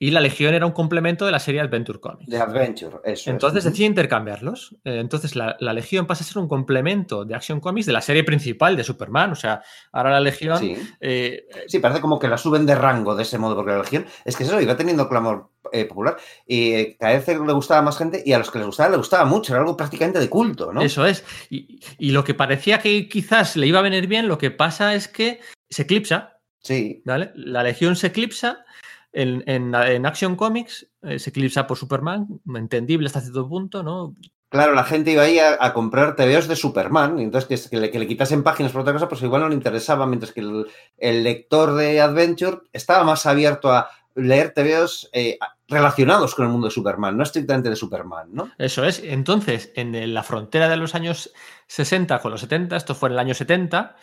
y 0.00 0.12
la 0.12 0.20
Legión 0.20 0.54
era 0.54 0.64
un 0.64 0.72
complemento 0.72 1.26
de 1.26 1.32
la 1.32 1.40
serie 1.40 1.60
Adventure 1.60 1.98
Comics. 1.98 2.30
De 2.30 2.38
Adventure, 2.38 2.98
eso. 3.04 3.30
Entonces 3.30 3.64
es. 3.64 3.72
decide 3.72 3.86
intercambiarlos. 3.86 4.76
Eh, 4.84 5.00
entonces 5.00 5.34
la, 5.34 5.56
la, 5.58 5.72
Legión 5.72 6.06
pasa 6.06 6.22
a 6.22 6.26
ser 6.26 6.38
un 6.38 6.46
complemento 6.46 7.24
de 7.24 7.34
Action 7.34 7.58
Comics 7.58 7.86
de 7.86 7.92
la 7.92 8.00
serie 8.00 8.22
principal 8.22 8.76
de 8.76 8.84
Superman. 8.84 9.32
O 9.32 9.34
sea, 9.34 9.62
ahora 9.90 10.10
la 10.10 10.20
Legión. 10.20 10.58
Sí, 10.58 10.76
eh, 11.00 11.48
sí 11.66 11.80
parece 11.80 12.00
como 12.00 12.18
que 12.18 12.28
la 12.28 12.38
suben 12.38 12.64
de 12.64 12.76
rango 12.76 13.16
de 13.16 13.24
ese 13.24 13.38
modo, 13.38 13.56
porque 13.56 13.72
la 13.72 13.78
Legión 13.78 14.06
es 14.24 14.36
que 14.36 14.44
eso 14.44 14.60
iba 14.60 14.76
teniendo 14.76 15.08
clamor 15.08 15.50
eh, 15.72 15.84
popular 15.84 16.16
y 16.46 16.94
cada 16.94 17.14
vez 17.14 17.26
le 17.26 17.52
gustaba 17.52 17.82
más 17.82 17.98
gente 17.98 18.22
y 18.24 18.32
a 18.32 18.38
los 18.38 18.50
que 18.50 18.58
les 18.58 18.66
gustaba 18.66 18.90
le 18.90 18.96
gustaba 18.96 19.24
mucho, 19.24 19.52
era 19.52 19.60
algo 19.60 19.76
prácticamente 19.76 20.20
de 20.20 20.30
culto, 20.30 20.72
¿no? 20.72 20.80
Eso 20.80 21.04
es. 21.06 21.24
Y, 21.50 21.80
y 21.98 22.12
lo 22.12 22.22
que 22.22 22.34
parecía 22.34 22.78
que 22.78 23.08
quizás 23.08 23.56
le 23.56 23.66
iba 23.66 23.80
a 23.80 23.82
venir 23.82 24.06
bien, 24.06 24.28
lo 24.28 24.38
que 24.38 24.52
pasa 24.52 24.94
es 24.94 25.08
que 25.08 25.40
se 25.68 25.82
eclipsa. 25.82 26.38
Sí. 26.60 27.02
¿vale? 27.04 27.32
La 27.34 27.62
Legión 27.62 27.96
se 27.96 28.08
eclipsa 28.08 28.64
en, 29.12 29.42
en, 29.46 29.74
en 29.74 30.06
Action 30.06 30.36
Comics 30.36 30.86
eh, 31.02 31.18
se 31.18 31.30
eclipsa 31.30 31.66
por 31.66 31.78
Superman, 31.78 32.26
entendible 32.54 33.06
hasta 33.06 33.20
cierto 33.20 33.48
punto, 33.48 33.82
¿no? 33.82 34.14
Claro, 34.50 34.72
la 34.72 34.84
gente 34.84 35.12
iba 35.12 35.22
ahí 35.22 35.38
a, 35.38 35.58
a 35.60 35.74
comprar 35.74 36.16
TVOs 36.16 36.48
de 36.48 36.56
Superman, 36.56 37.18
y 37.18 37.24
entonces 37.24 37.48
que, 37.48 37.70
que, 37.70 37.80
le, 37.80 37.90
que, 37.90 37.98
le, 37.98 38.06
quitasen 38.06 38.42
páginas 38.42 38.72
por 38.72 38.80
otra 38.80 38.94
cosa, 38.94 39.08
pues 39.08 39.22
igual 39.22 39.42
no 39.42 39.48
le 39.48 39.54
interesaba, 39.54 40.06
mientras 40.06 40.32
que 40.32 40.40
el, 40.40 40.66
el 40.96 41.22
lector 41.22 41.74
de 41.74 42.00
Adventure 42.00 42.60
estaba 42.72 43.04
más 43.04 43.26
abierto 43.26 43.70
a 43.70 43.90
leer 44.14 44.52
TVOs 44.52 45.10
eh, 45.12 45.38
relacionados 45.68 46.34
con 46.34 46.46
el 46.46 46.50
mundo 46.50 46.66
de 46.68 46.72
Superman, 46.72 47.16
no 47.16 47.22
estrictamente 47.22 47.68
de 47.68 47.76
Superman, 47.76 48.28
¿no? 48.32 48.50
Eso 48.58 48.84
es. 48.84 49.00
Entonces, 49.04 49.70
en 49.76 50.14
la 50.14 50.22
frontera 50.22 50.68
de 50.68 50.76
los 50.76 50.94
años 50.94 51.30
60 51.66 52.18
con 52.20 52.32
los 52.32 52.40
70, 52.40 52.76
esto 52.76 52.94
fue 52.94 53.10
en 53.10 53.12
el 53.14 53.18
año 53.18 53.34
70, 53.34 53.96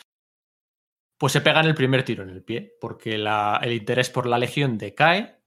pues 1.18 1.34
se 1.34 1.42
pegan 1.42 1.66
el 1.66 1.76
primer 1.76 2.04
tiro 2.04 2.24
en 2.24 2.30
el 2.30 2.44
pie, 2.44 2.74
porque 2.80 3.16
el 3.16 3.72
interés 3.72 4.10
por 4.10 4.26
la 4.26 4.38
Legión 4.38 4.78
decae, 4.78 5.40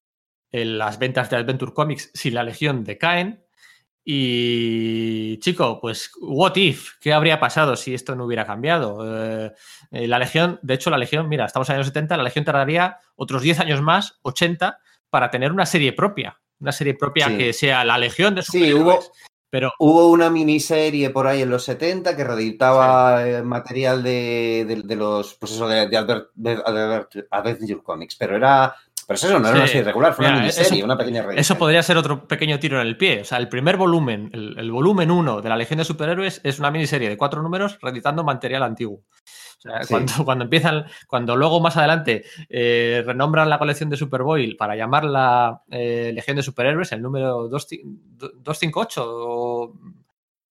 en 0.51 0.79
las 0.79 0.99
ventas 0.99 1.29
de 1.29 1.37
Adventure 1.37 1.75
Comics 1.75 2.11
si 2.15 2.31
la 2.31 2.43
Legión 2.43 2.85
decaen, 2.85 3.45
y 4.11 5.39
chico, 5.41 5.79
pues, 5.83 6.11
what 6.23 6.57
if? 6.57 6.93
¿Qué 6.99 7.13
habría 7.13 7.39
pasado 7.39 7.77
si 7.77 7.93
esto 7.93 8.15
no 8.15 8.25
hubiera 8.25 8.47
cambiado? 8.47 9.05
Eh, 9.05 9.53
eh, 9.91 10.09
la 10.09 10.19
Legión, 10.19 10.59
de 10.63 10.73
hecho, 10.73 10.89
la 10.89 10.97
Legión, 10.97 11.29
mira, 11.29 11.45
estamos 11.45 11.69
en 11.69 11.75
los 11.75 11.81
años 11.81 11.89
70, 11.89 12.17
la 12.17 12.23
Legión 12.23 12.47
tardaría 12.47 12.97
otros 13.17 13.43
10 13.43 13.61
años 13.61 13.83
más, 13.83 14.19
80, 14.23 14.79
para 15.11 15.31
tener 15.31 15.53
una 15.53 15.67
serie 15.67 15.93
propia. 15.93 16.41
Una 16.59 16.73
serie 16.73 16.95
propia 16.95 17.37
que 17.37 17.53
sea 17.53 17.85
la 17.85 17.99
Legión 17.99 18.35
de 18.35 18.43
Sí, 18.43 18.73
hubo, 18.73 18.99
pero... 19.51 19.73
hubo 19.79 20.09
una 20.09 20.31
miniserie 20.31 21.11
por 21.11 21.27
ahí 21.27 21.43
en 21.43 21.51
los 21.51 21.65
70 21.65 22.17
que 22.17 22.25
reeditaba 22.25 23.29
eh, 23.29 23.43
material 23.43 24.03
de, 24.03 24.85
los, 24.97 25.35
pues 25.35 25.53
eso, 25.53 25.69
de, 25.69 25.89
de, 25.89 27.27
Adventure 27.31 27.83
Comics, 27.83 28.17
pero 28.17 28.37
era 28.37 28.75
pero 29.09 29.17
eso 29.17 29.39
no 29.39 29.49
era 29.49 29.57
una 29.57 29.67
serie 29.67 29.85
regular, 29.85 30.13
fue 30.13 30.27
una 30.27 30.41
miniserie, 30.41 30.85
una 30.85 30.99
pequeña. 30.99 31.25
Eso 31.35 31.57
podría 31.57 31.83
ser 31.83 31.97
otro 31.97 32.29
pequeño 32.29 32.59
tiro 32.59 32.79
en 32.79 32.87
el 32.87 32.99
pie. 32.99 33.23
O 33.23 33.25
sea, 33.25 33.39
el 33.39 33.49
primer 33.49 33.79
volumen, 33.79 34.29
el, 34.35 34.71
volumen 34.71 35.11
1 35.11 35.41
de 35.41 35.49
la 35.49 35.57
Legión 35.57 35.79
de 35.79 35.87
Superhéroes 35.87 36.43
es 36.45 36.59
una 36.59 36.71
miniserie 36.71 37.09
de 37.09 37.17
cuatro 37.17 37.41
números 37.41 37.79
reeditando 37.81 38.23
material 38.23 38.65
antiguo. 38.65 38.97
O 38.99 39.61
sea, 39.63 39.81
cuando, 39.89 40.45
empiezan, 40.45 40.85
cuando 41.07 41.37
luego 41.37 41.59
más 41.59 41.79
adelante 41.79 42.27
eh, 42.51 43.03
renombran 43.07 43.49
la 43.49 43.59
colección 43.59 43.89
de 43.89 43.97
Superboy 43.97 44.57
para 44.57 44.77
llamarla 44.77 45.63
eh, 45.71 46.13
Legión 46.15 46.37
de 46.37 46.43
Superhéroes, 46.43 46.93
el 46.93 47.01
número 47.01 47.49
258 47.49 49.05
o 49.07 49.73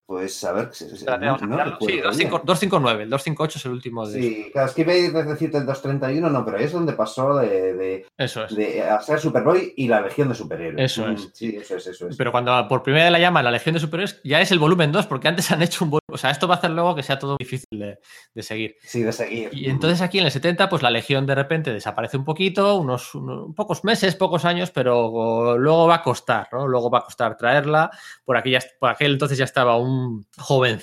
pues 0.07 0.43
a 0.45 0.53
ver. 0.53 0.69
sí, 0.71 0.87
259. 0.87 3.03
El 3.03 3.09
258 3.09 3.59
es 3.59 3.65
el 3.65 3.71
último 3.73 4.07
de. 4.07 4.21
Sí, 4.21 4.49
claro, 4.53 4.69
es 4.69 4.73
que 4.73 4.83
iba 4.83 4.93
a 5.19 5.23
decirte 5.23 5.57
el 5.57 5.65
231, 5.65 6.29
no, 6.29 6.45
pero 6.45 6.57
ahí 6.57 6.63
es 6.63 6.71
donde 6.71 6.93
pasó 6.93 7.35
de, 7.35 7.73
de, 7.73 8.05
eso 8.17 8.45
es. 8.45 8.55
de 8.55 8.85
ser 9.01 9.19
Superboy 9.19 9.73
y 9.75 9.89
la 9.89 9.99
Legión 9.99 10.29
de 10.29 10.35
Superhéroes. 10.35 10.93
Eso 10.93 11.09
es. 11.09 11.29
Sí, 11.33 11.57
eso 11.57 11.75
es, 11.75 11.87
eso 11.87 12.07
es. 12.07 12.15
Pero 12.15 12.31
cuando 12.31 12.69
por 12.69 12.83
primera 12.83 13.03
vez 13.03 13.11
la 13.11 13.19
llaman 13.19 13.43
la 13.43 13.51
Legión 13.51 13.73
de 13.73 13.81
Superhéroes, 13.81 14.21
ya 14.23 14.39
es 14.39 14.49
el 14.53 14.59
volumen 14.59 14.93
2, 14.93 15.07
porque 15.07 15.27
antes 15.27 15.51
han 15.51 15.61
hecho 15.61 15.83
un 15.83 15.89
volumen. 15.89 15.99
O 16.09 16.17
sea, 16.17 16.31
esto 16.31 16.47
va 16.47 16.55
a 16.55 16.59
hacer 16.59 16.71
luego 16.71 16.95
que 16.95 17.03
sea 17.03 17.19
todo 17.19 17.35
difícil 17.37 17.77
de, 17.77 17.99
de, 18.33 18.43
seguir. 18.43 18.77
Sí, 18.83 19.03
de 19.03 19.11
seguir. 19.11 19.49
Y 19.51 19.69
entonces 19.69 20.01
aquí 20.01 20.19
en 20.19 20.25
el 20.25 20.31
70, 20.31 20.69
pues 20.69 20.83
la 20.83 20.89
Legión 20.89 21.25
de 21.25 21.35
repente 21.35 21.73
desaparece 21.73 22.15
un 22.15 22.23
poquito, 22.23 22.77
unos, 22.77 23.13
unos 23.13 23.53
pocos 23.53 23.83
meses, 23.83 24.15
pocos 24.15 24.45
años, 24.45 24.71
pero 24.71 25.57
luego 25.57 25.85
va 25.85 25.95
a 25.95 26.03
costar, 26.03 26.47
¿no? 26.53 26.65
Luego 26.65 26.89
va 26.89 26.99
a 26.99 27.03
costar 27.03 27.35
traerla. 27.35 27.91
Por, 28.23 28.37
aquí 28.37 28.51
ya, 28.51 28.61
por 28.79 28.89
aquel 28.89 29.11
entonces 29.11 29.37
ya 29.37 29.43
estaba 29.43 29.75
un 29.75 29.96
joven 30.37 30.79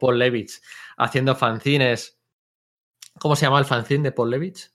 Paul 0.00 0.18
Levitz, 0.18 0.62
haciendo 0.96 1.34
fanzines. 1.34 2.18
¿Cómo 3.18 3.36
se 3.36 3.46
llama 3.46 3.58
el 3.58 3.64
fanzine 3.64 4.04
de 4.04 4.12
Paul 4.12 4.30
Levitz? 4.30 4.74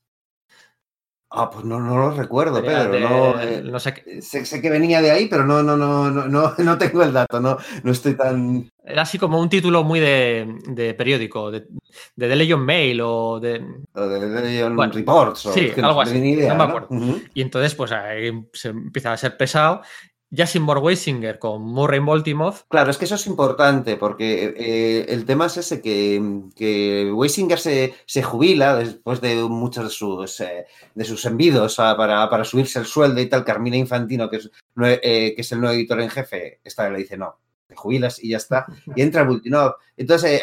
Ah, 1.31 1.47
pues 1.47 1.63
no, 1.63 1.79
no 1.79 1.95
lo 1.95 2.11
recuerdo, 2.11 2.59
Pedro. 2.63 3.39
Eh, 3.39 3.61
no, 3.63 3.79
sé, 3.79 4.19
sé, 4.19 4.61
que 4.61 4.69
venía 4.71 4.99
de 4.99 5.11
ahí, 5.11 5.27
pero 5.27 5.45
no, 5.45 5.61
no, 5.61 5.77
no, 5.77 6.09
no, 6.09 6.55
no 6.57 6.77
tengo 6.79 7.03
el 7.03 7.13
dato, 7.13 7.39
no, 7.39 7.55
no 7.83 7.91
estoy 7.91 8.15
tan. 8.15 8.67
Era 8.83 9.03
así 9.03 9.19
como 9.19 9.39
un 9.39 9.47
título 9.47 9.83
muy 9.83 9.99
de, 9.99 10.95
periódico, 10.97 11.51
de, 11.51 11.67
de 12.15 12.27
The 12.27 12.35
Legion 12.35 12.65
Mail 12.65 13.01
o 13.01 13.39
de. 13.39 13.63
O 13.93 14.07
de 14.07 14.19
The 14.19 14.41
Legion 14.41 14.91
Reports. 14.91 15.45
O 15.45 15.53
sí, 15.53 15.71
algo 15.79 16.01
así. 16.01 16.19
no 16.19 16.55
me 16.55 16.63
acuerdo. 16.63 16.87
Y 17.35 17.43
entonces, 17.43 17.75
pues 17.75 17.91
ahí 17.91 18.31
se 18.53 18.69
empieza 18.69 19.13
a 19.13 19.17
ser 19.17 19.37
pesado 19.37 19.83
Jason 20.31 20.67
Weisinger 20.67 21.39
con 21.39 21.63
Murray 21.63 21.99
Baltimore. 21.99 22.55
Claro, 22.69 22.91
es 22.91 22.97
que 22.97 23.05
eso 23.05 23.15
es 23.15 23.25
importante 23.25 23.97
porque 23.97 24.53
eh, 24.55 25.05
el 25.09 25.25
tema 25.25 25.47
es 25.47 25.57
ese 25.57 25.81
que, 25.81 26.21
que 26.55 27.11
Weisinger 27.11 27.59
se, 27.59 27.95
se, 28.05 28.21
jubila 28.21 28.75
después 28.75 29.21
de 29.21 29.35
muchos 29.43 29.85
de 29.85 29.89
sus, 29.89 30.39
eh, 30.41 30.67
de 30.93 31.05
sus 31.05 31.25
envidos 31.25 31.75
para, 31.77 32.29
para, 32.29 32.43
subirse 32.43 32.79
el 32.79 32.85
sueldo 32.85 33.19
y 33.21 33.27
tal. 33.27 33.43
Carmina 33.43 33.77
Infantino, 33.77 34.29
que 34.29 34.37
es, 34.37 34.51
eh, 34.81 35.33
que 35.35 35.41
es 35.41 35.51
el 35.51 35.61
nuevo 35.61 35.73
editor 35.73 35.99
en 35.99 36.09
jefe, 36.09 36.59
esta 36.63 36.89
le 36.89 36.99
dice 36.99 37.17
no, 37.17 37.39
te 37.65 37.75
jubilas 37.75 38.23
y 38.23 38.29
ya 38.29 38.37
está. 38.37 38.67
Y 38.95 39.01
entra 39.01 39.23
Bultinov. 39.23 39.75
Entonces, 39.97 40.41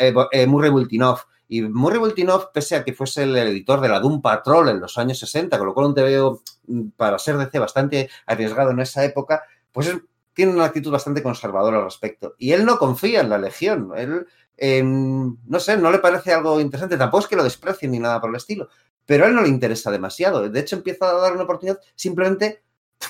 Murray 0.48 0.70
Bultinov. 0.70 1.20
Y 1.48 1.62
Murray 1.62 1.98
Bultinov, 1.98 2.50
pese 2.52 2.74
a 2.74 2.84
que 2.84 2.92
fuese 2.92 3.22
el 3.22 3.36
editor 3.36 3.80
de 3.80 3.88
la 3.88 4.00
Doom 4.00 4.20
Patrol 4.20 4.68
en 4.68 4.80
los 4.80 4.98
años 4.98 5.18
60, 5.20 5.56
con 5.56 5.68
lo 5.68 5.74
cual 5.74 5.86
un 5.86 5.94
veo 5.94 6.42
mm, 6.66 6.88
para 6.96 7.18
ser 7.20 7.36
DC 7.36 7.58
bastante 7.60 8.10
arriesgado 8.26 8.72
en 8.72 8.80
esa 8.80 9.04
época, 9.04 9.44
pues 9.76 9.94
tiene 10.32 10.52
una 10.52 10.64
actitud 10.64 10.90
bastante 10.90 11.22
conservadora 11.22 11.76
al 11.76 11.84
respecto. 11.84 12.34
Y 12.38 12.52
él 12.52 12.64
no 12.64 12.78
confía 12.78 13.20
en 13.20 13.28
la 13.28 13.36
Legión. 13.36 13.90
Él, 13.94 14.26
em, 14.56 15.36
no 15.46 15.60
sé, 15.60 15.76
no 15.76 15.90
le 15.90 15.98
parece 15.98 16.32
algo 16.32 16.58
interesante. 16.62 16.96
Tampoco 16.96 17.24
es 17.24 17.28
que 17.28 17.36
lo 17.36 17.44
desprecie 17.44 17.86
ni 17.86 17.98
nada 17.98 18.18
por 18.18 18.30
el 18.30 18.36
estilo. 18.36 18.70
Pero 19.04 19.24
a 19.24 19.28
él 19.28 19.34
no 19.34 19.42
le 19.42 19.50
interesa 19.50 19.90
demasiado. 19.90 20.48
De 20.48 20.60
hecho, 20.60 20.76
empieza 20.76 21.10
a 21.10 21.12
dar 21.12 21.34
una 21.34 21.42
oportunidad 21.42 21.78
simplemente 21.94 22.62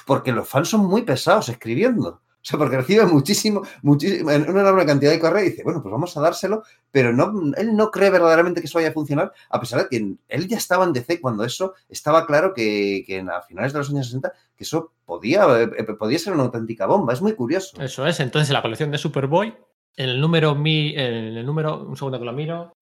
porque 0.06 0.32
los 0.32 0.48
fans 0.48 0.68
son 0.68 0.84
muy 0.86 1.02
pesados 1.02 1.48
escribiendo. 1.48 2.20
O 2.46 2.48
sea, 2.48 2.60
porque 2.60 2.76
recibe 2.76 3.04
muchísimo, 3.06 3.62
muchísimo, 3.82 4.30
una 4.30 4.36
enorme 4.36 4.86
cantidad 4.86 5.10
de 5.10 5.18
correo 5.18 5.44
y 5.44 5.50
dice, 5.50 5.64
bueno, 5.64 5.82
pues 5.82 5.90
vamos 5.90 6.16
a 6.16 6.20
dárselo, 6.20 6.62
pero 6.92 7.12
no, 7.12 7.52
él 7.56 7.74
no 7.74 7.90
cree 7.90 8.08
verdaderamente 8.08 8.60
que 8.60 8.68
eso 8.68 8.78
vaya 8.78 8.90
a 8.90 8.92
funcionar, 8.92 9.32
a 9.50 9.58
pesar 9.58 9.82
de 9.82 9.88
que 9.88 10.14
él 10.28 10.46
ya 10.46 10.56
estaba 10.56 10.84
en 10.84 10.92
DC 10.92 11.20
cuando 11.20 11.42
eso 11.42 11.74
estaba 11.88 12.24
claro 12.24 12.54
que, 12.54 13.04
a 13.28 13.42
finales 13.42 13.72
de 13.72 13.80
los 13.80 13.90
años 13.90 14.06
60 14.06 14.32
que 14.56 14.62
eso 14.62 14.92
podía, 15.04 15.44
eh, 15.60 15.66
podía 15.98 16.20
ser 16.20 16.34
una 16.34 16.44
auténtica 16.44 16.86
bomba. 16.86 17.12
Es 17.12 17.20
muy 17.20 17.32
curioso. 17.34 17.82
Eso 17.82 18.06
es. 18.06 18.20
Entonces, 18.20 18.52
la 18.52 18.62
colección 18.62 18.92
de 18.92 18.98
Superboy, 18.98 19.52
el 19.96 20.20
número 20.20 20.54
mi, 20.54 20.90
en 20.90 21.36
el 21.36 21.44
número, 21.44 21.82
un 21.82 21.96
segundo 21.96 22.20
que 22.20 22.24
lo 22.26 22.32
miro, 22.32 22.72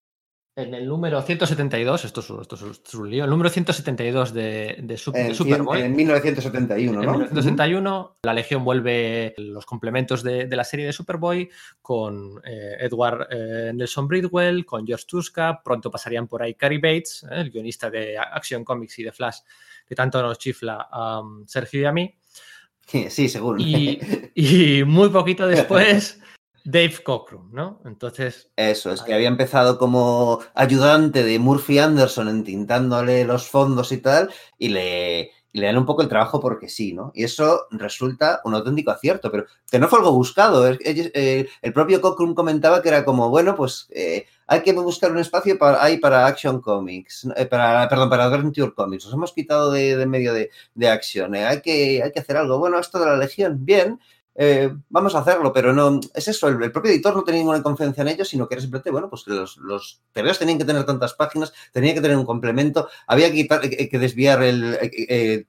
en 0.57 0.73
el 0.73 0.87
número 0.87 1.21
172, 1.21 2.05
esto 2.05 2.21
es, 2.21 2.29
esto 2.29 2.55
es, 2.55 2.93
un 2.93 3.09
lío, 3.09 3.25
el 3.25 3.29
número 3.29 3.49
172 3.49 4.33
de, 4.33 4.77
de, 4.81 4.97
Superboy. 4.97 5.81
En 5.81 5.93
1971, 5.93 6.93
¿no? 6.93 7.01
En 7.01 7.17
1971, 7.17 8.17
la 8.23 8.33
Legión 8.33 8.63
vuelve 8.63 9.33
los 9.37 9.65
complementos 9.65 10.23
de, 10.23 10.47
la 10.47 10.63
serie 10.63 10.85
de 10.85 10.93
Superboy 10.93 11.49
con 11.81 12.41
eh, 12.45 12.77
Edward 12.79 13.27
eh, 13.29 13.71
Nelson 13.75 14.07
Bridwell, 14.07 14.65
con 14.65 14.87
George 14.87 15.05
Tuska, 15.05 15.61
pronto 15.61 15.91
pasarían 15.91 16.27
por 16.27 16.41
ahí 16.41 16.53
Cary 16.53 16.77
Bates, 16.77 17.25
eh, 17.29 17.41
el 17.41 17.51
guionista 17.51 17.89
de 17.89 18.17
Action 18.17 18.63
Comics 18.63 18.97
y 18.99 19.03
de 19.03 19.11
Flash, 19.11 19.39
que 19.85 19.93
tanto 19.93 20.21
nos 20.21 20.39
chifla 20.39 20.87
a 20.89 21.19
um, 21.19 21.45
Sergio 21.45 21.81
y 21.81 21.85
a 21.85 21.91
mí. 21.91 22.15
Sí, 23.09 23.27
seguro. 23.27 23.57
y 24.35 24.83
muy 24.85 25.09
poquito 25.09 25.47
después... 25.47 26.21
Dave 26.65 26.95
Cockrum, 27.03 27.53
¿no? 27.53 27.79
Entonces. 27.85 28.49
Eso, 28.55 28.91
es 28.91 29.03
que 29.03 29.13
había 29.13 29.27
empezado 29.27 29.77
como 29.77 30.39
ayudante 30.55 31.23
de 31.23 31.39
Murphy 31.39 31.77
Anderson 31.77 32.27
entintándole 32.27 33.23
los 33.23 33.47
fondos 33.47 33.91
y 33.91 33.99
tal, 33.99 34.31
y 34.57 34.69
le, 34.69 35.31
le 35.55 35.67
dan 35.67 35.77
un 35.77 35.85
poco 35.85 36.01
el 36.01 36.09
trabajo 36.09 36.41
porque 36.41 36.67
sí, 36.67 36.91
¿no? 36.91 37.11
Y 37.15 37.23
eso 37.23 37.67
resulta 37.71 38.41
un 38.43 38.55
auténtico 38.55 38.91
acierto, 38.91 39.31
pero 39.31 39.45
que 39.69 39.79
no 39.79 39.87
fue 39.87 39.99
algo 39.99 40.11
buscado. 40.11 40.67
Eh, 40.67 41.47
el 41.61 41.73
propio 41.73 42.01
Cockrum 42.01 42.33
comentaba 42.33 42.81
que 42.81 42.89
era 42.89 43.05
como, 43.05 43.29
bueno, 43.29 43.55
pues 43.55 43.87
eh, 43.91 44.25
hay 44.47 44.63
que 44.63 44.73
buscar 44.73 45.11
un 45.11 45.19
espacio 45.19 45.57
para, 45.57 45.81
ahí 45.81 45.97
para 45.97 46.25
Action 46.25 46.59
Comics, 46.59 47.27
eh, 47.37 47.45
para, 47.45 47.87
perdón, 47.87 48.09
para 48.09 48.25
Adventure 48.25 48.73
Comics. 48.73 49.05
Nos 49.05 49.13
hemos 49.13 49.33
quitado 49.33 49.71
de, 49.71 50.05
medio 50.05 50.33
de, 50.33 50.49
de 50.73 50.89
acción. 50.89 51.35
hay, 51.35 51.61
que, 51.61 52.01
hay 52.03 52.11
que 52.11 52.19
hacer 52.19 52.35
algo. 52.35 52.59
Bueno, 52.59 52.77
esto 52.77 52.99
de 52.99 53.05
la 53.05 53.17
Legión, 53.17 53.63
bien. 53.63 53.99
Eh, 54.37 54.69
vamos 54.89 55.15
a 55.15 55.19
hacerlo, 55.19 55.53
pero 55.53 55.71
no, 55.71 56.01
es 56.13 56.27
eso, 56.27 56.49
el, 56.49 56.71
propio 56.71 56.91
editor 56.91 57.15
no 57.15 57.23
tenía 57.23 57.39
ninguna 57.39 57.63
confianza 57.63 58.01
en 58.01 58.09
ello, 58.09 58.25
sino 58.25 58.47
que 58.47 58.55
era 58.55 58.61
simplemente, 58.61 58.91
bueno, 58.91 59.09
pues 59.09 59.23
que 59.23 59.31
los, 59.31 59.55
los 59.57 60.01
tenían 60.37 60.57
que 60.57 60.65
tener 60.65 60.83
tantas 60.83 61.13
páginas, 61.13 61.53
tenía 61.71 61.93
que 61.93 62.01
tener 62.01 62.17
un 62.17 62.25
complemento, 62.25 62.89
había 63.07 63.29
que, 63.29 63.35
quitar, 63.35 63.61
que, 63.61 63.97
desviar 63.99 64.43
el, 64.43 64.71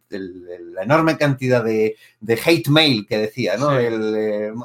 la 0.08 0.82
enorme 0.82 1.16
cantidad 1.16 1.64
de, 1.64 1.96
hate 2.44 2.68
mail 2.68 3.06
que 3.08 3.18
decía, 3.18 3.56
¿no? 3.56 3.76
El, 3.76 4.14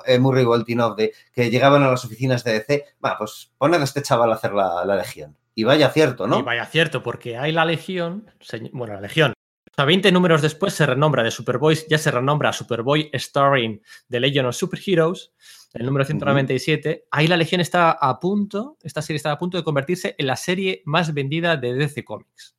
eh, 0.06 0.20
Murray 0.20 0.46
Voltinov, 0.46 0.96
de 0.96 1.14
que 1.34 1.50
llegaban 1.50 1.82
a 1.82 1.90
las 1.90 2.06
oficinas 2.06 2.44
de 2.44 2.54
DC, 2.54 2.86
bueno, 3.00 3.16
pues 3.18 3.52
poner 3.58 3.82
a 3.82 3.86
este 3.86 4.04
chaval 4.04 4.32
a 4.32 4.36
hacer 4.36 4.54
la, 4.54 4.86
la 4.86 4.96
Legión. 4.96 5.36
Y 5.56 5.64
vaya 5.64 5.90
cierto, 5.90 6.28
¿no? 6.28 6.40
Y 6.40 6.44
vaya 6.44 6.66
cierto, 6.66 7.02
porque 7.02 7.38
hay 7.38 7.52
la 7.52 7.66
Legión, 7.66 8.30
bueno, 8.72 8.94
la 8.94 9.02
Legión, 9.02 9.34
o 9.72 9.74
sea, 9.74 9.86
20 9.86 10.12
números 10.12 10.42
después 10.42 10.74
se 10.74 10.86
renombra 10.86 11.24
de 11.24 11.32
Superboy, 11.32 11.78
ya 11.90 11.98
se 11.98 12.12
renombra 12.12 12.52
Superboy 12.52 13.10
Starring 13.14 13.82
The 14.10 14.20
Legend 14.20 14.50
of 14.50 14.56
Superheroes, 14.56 15.32
el 15.74 15.86
número 15.86 16.04
197. 16.04 17.06
Ahí 17.10 17.28
la 17.28 17.38
Legión 17.38 17.62
está 17.62 17.92
a 17.92 18.20
punto, 18.20 18.78
esta 18.84 19.02
serie 19.02 19.16
está 19.16 19.32
a 19.32 19.38
punto 19.38 19.58
de 19.58 19.64
convertirse 19.64 20.16
en 20.18 20.28
la 20.28 20.36
serie 20.36 20.82
más 20.86 21.14
vendida 21.14 21.56
de 21.56 21.74
DC 21.74 22.04
Comics. 22.04 22.58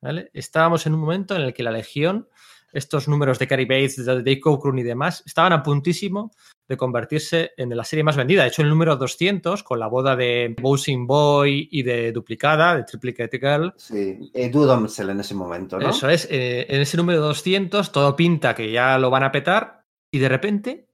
¿vale? 0.00 0.30
Estábamos 0.34 0.84
en 0.86 0.94
un 0.94 1.00
momento 1.00 1.36
en 1.36 1.42
el 1.42 1.54
que 1.54 1.62
la 1.62 1.70
Legión, 1.70 2.28
estos 2.72 3.08
números 3.08 3.38
de 3.38 3.46
Cary 3.46 3.64
Bates, 3.64 3.96
de 3.96 4.04
Dave 4.04 4.40
Cockrum 4.40 4.78
y 4.78 4.82
demás, 4.82 5.22
estaban 5.26 5.52
a 5.52 5.62
puntísimo 5.62 6.32
de 6.68 6.76
convertirse 6.76 7.52
en 7.56 7.74
la 7.74 7.84
serie 7.84 8.04
más 8.04 8.16
vendida. 8.16 8.42
De 8.42 8.48
hecho, 8.48 8.62
el 8.62 8.68
número 8.68 8.96
200, 8.96 9.62
con 9.62 9.80
la 9.80 9.86
boda 9.86 10.16
de 10.16 10.54
Bowsing 10.60 11.06
Boy 11.06 11.68
y 11.70 11.82
de 11.82 12.12
Duplicada, 12.12 12.76
de 12.76 12.84
Triplicate 12.84 13.38
Girl. 13.38 13.72
Sí, 13.76 14.30
Edu 14.34 14.70
en 14.70 15.20
ese 15.20 15.34
momento, 15.34 15.78
¿no? 15.78 15.88
Eso 15.88 16.08
es. 16.08 16.28
Eh, 16.30 16.66
en 16.68 16.80
ese 16.82 16.96
número 16.96 17.20
200 17.20 17.90
todo 17.90 18.14
pinta 18.14 18.54
que 18.54 18.70
ya 18.70 18.98
lo 18.98 19.10
van 19.10 19.24
a 19.24 19.32
petar. 19.32 19.84
y 20.10 20.18
de 20.18 20.28
repente... 20.28 20.88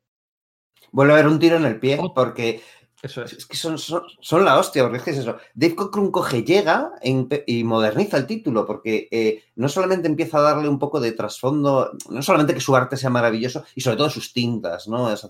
Vuelve 0.92 1.12
a 1.12 1.16
haber 1.16 1.28
un 1.28 1.40
tiro 1.40 1.56
en 1.56 1.64
el 1.64 1.80
pie, 1.80 1.98
porque 2.14 2.62
eso 3.04 3.22
es. 3.22 3.44
que 3.44 3.56
son, 3.56 3.78
son, 3.78 4.44
la 4.46 4.58
hostia, 4.58 4.82
porque 4.82 4.96
es 4.96 5.02
que 5.02 5.10
es 5.10 5.18
eso. 5.18 5.36
Dave 5.52 5.74
Cockrum 5.74 6.10
coge, 6.10 6.42
llega 6.42 6.92
y 7.02 7.62
moderniza 7.62 8.16
el 8.16 8.26
título, 8.26 8.64
porque 8.64 9.08
eh, 9.10 9.42
no 9.56 9.68
solamente 9.68 10.08
empieza 10.08 10.38
a 10.38 10.42
darle 10.42 10.68
un 10.68 10.78
poco 10.78 11.00
de 11.00 11.12
trasfondo, 11.12 11.92
no 12.08 12.22
solamente 12.22 12.54
que 12.54 12.60
su 12.60 12.74
arte 12.74 12.96
sea 12.96 13.10
maravilloso, 13.10 13.64
y 13.74 13.80
sobre 13.80 13.96
todo 13.96 14.10
sus 14.10 14.32
tintas, 14.32 14.88
¿no? 14.88 15.12
Es, 15.12 15.26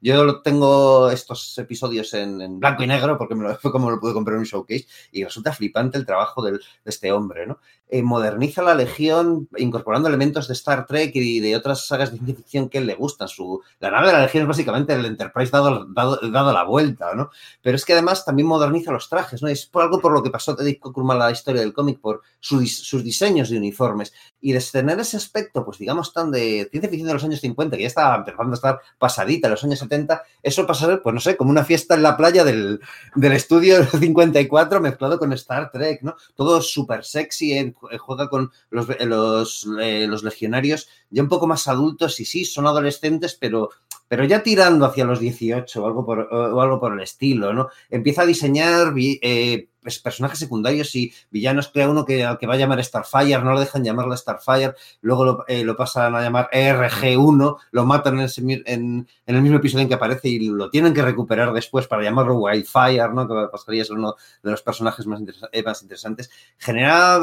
yo 0.00 0.40
tengo 0.42 1.10
estos 1.10 1.56
episodios 1.58 2.12
en, 2.14 2.58
blanco 2.58 2.82
y 2.82 2.86
negro, 2.86 3.16
porque 3.16 3.34
me 3.34 3.44
lo, 3.44 3.56
fue 3.60 3.72
como 3.72 3.90
lo 3.90 4.00
pude 4.00 4.12
comprar 4.12 4.34
en 4.34 4.40
un 4.40 4.46
showcase, 4.46 4.86
y 5.12 5.24
resulta 5.24 5.52
flipante 5.52 5.98
el 5.98 6.06
trabajo 6.06 6.42
de 6.42 6.58
este 6.84 7.12
hombre, 7.12 7.46
¿no? 7.46 7.58
Eh, 7.92 8.02
moderniza 8.04 8.62
la 8.62 8.76
Legión 8.76 9.48
incorporando 9.56 10.08
elementos 10.08 10.46
de 10.46 10.54
Star 10.54 10.86
Trek 10.86 11.10
y 11.16 11.40
de 11.40 11.56
otras 11.56 11.88
sagas 11.88 12.12
de 12.12 12.18
ciencia 12.18 12.36
ficción 12.36 12.68
que 12.68 12.80
le 12.80 12.94
gustan. 12.94 13.26
Su, 13.26 13.62
la 13.80 13.90
nave 13.90 14.06
de 14.06 14.12
la 14.12 14.22
Legión 14.22 14.42
es 14.42 14.48
básicamente 14.48 14.92
el 14.92 15.04
Enterprise 15.04 15.50
dado, 15.50 15.86
dado, 15.86 16.20
dado 16.30 16.52
la 16.52 16.62
vuelta, 16.62 17.12
¿no? 17.16 17.30
Pero 17.60 17.74
es 17.74 17.84
que 17.84 17.94
además 17.94 18.24
también 18.24 18.46
moderniza 18.46 18.92
los 18.92 19.08
trajes, 19.08 19.42
¿no? 19.42 19.48
Es 19.48 19.66
por 19.66 19.82
algo 19.82 20.00
por 20.00 20.12
lo 20.12 20.22
que 20.22 20.30
pasó 20.30 20.54
Teddy 20.54 20.76
Cockrum 20.76 21.10
a 21.10 21.16
la 21.16 21.32
historia 21.32 21.62
del 21.62 21.72
cómic, 21.72 21.98
por 21.98 22.22
sus 22.38 23.02
diseños 23.02 23.50
de 23.50 23.59
uniformes. 23.60 24.12
Y 24.40 24.52
de 24.52 24.60
tener 24.60 24.98
ese 24.98 25.16
aspecto, 25.16 25.64
pues 25.64 25.78
digamos, 25.78 26.12
tan 26.12 26.30
de 26.30 26.68
ciencia 26.70 26.90
ficción 26.90 27.08
de 27.08 27.14
los 27.14 27.24
años 27.24 27.40
50, 27.40 27.76
que 27.76 27.82
ya 27.82 27.88
estaba 27.88 28.16
empezando 28.16 28.52
a 28.52 28.54
estar 28.54 28.80
pasadita 28.98 29.48
en 29.48 29.52
los 29.52 29.64
años 29.64 29.78
70, 29.78 30.22
eso 30.42 30.66
pasa 30.66 30.86
a 30.86 30.88
ser, 30.88 31.02
pues 31.02 31.14
no 31.14 31.20
sé, 31.20 31.36
como 31.36 31.50
una 31.50 31.64
fiesta 31.64 31.94
en 31.94 32.02
la 32.02 32.16
playa 32.16 32.44
del, 32.44 32.80
del 33.14 33.32
estudio 33.32 33.84
54 33.86 34.80
mezclado 34.80 35.18
con 35.18 35.32
Star 35.32 35.70
Trek, 35.70 36.02
¿no? 36.02 36.16
Todo 36.34 36.60
súper 36.60 37.04
sexy, 37.04 37.52
eh, 37.52 37.74
juega 37.98 38.28
con 38.28 38.50
los, 38.70 38.86
los, 39.00 39.68
eh, 39.80 40.06
los 40.08 40.22
legionarios 40.22 40.88
ya 41.10 41.22
un 41.22 41.28
poco 41.28 41.46
más 41.46 41.68
adultos 41.68 42.20
y 42.20 42.24
sí, 42.24 42.44
son 42.44 42.66
adolescentes, 42.66 43.36
pero 43.38 43.70
pero 44.10 44.24
ya 44.24 44.42
tirando 44.42 44.86
hacia 44.86 45.04
los 45.04 45.20
18 45.20 45.80
o 45.80 45.86
algo 45.86 46.04
por, 46.04 46.18
o 46.18 46.60
algo 46.60 46.80
por 46.80 46.92
el 46.92 46.98
estilo, 46.98 47.52
¿no? 47.52 47.68
Empieza 47.88 48.22
a 48.22 48.26
diseñar 48.26 48.92
eh, 48.96 49.68
pues, 49.80 50.00
personajes 50.00 50.36
secundarios 50.36 50.96
y 50.96 51.12
villanos, 51.30 51.68
crea 51.68 51.88
uno 51.88 52.04
que, 52.04 52.28
que 52.40 52.46
va 52.48 52.54
a 52.54 52.56
llamar 52.56 52.82
Starfire, 52.82 53.38
no 53.38 53.52
lo 53.52 53.60
dejan 53.60 53.84
llamarlo 53.84 54.16
Starfire, 54.16 54.74
luego 55.02 55.24
lo, 55.24 55.44
eh, 55.46 55.64
pasan 55.78 56.16
a 56.16 56.22
llamar 56.22 56.50
ERG1, 56.52 57.56
lo 57.70 57.86
matan 57.86 58.18
en, 58.18 58.62
en, 58.66 59.08
el 59.26 59.42
mismo 59.42 59.58
episodio 59.58 59.82
en 59.82 59.88
que 59.88 59.94
aparece 59.94 60.28
y 60.28 60.40
lo 60.40 60.70
tienen 60.70 60.92
que 60.92 61.02
recuperar 61.02 61.52
después 61.52 61.86
para 61.86 62.02
llamarlo 62.02 62.34
Wildfire, 62.34 63.10
¿no? 63.14 63.28
Que 63.28 63.46
pasaría 63.52 63.82
a 63.82 63.84
ser 63.84 63.96
uno 63.96 64.16
de 64.42 64.50
los 64.50 64.62
personajes 64.62 65.06
más, 65.06 65.22
eh, 65.52 65.62
más 65.62 65.82
interesantes. 65.82 66.32
Genera 66.58 67.20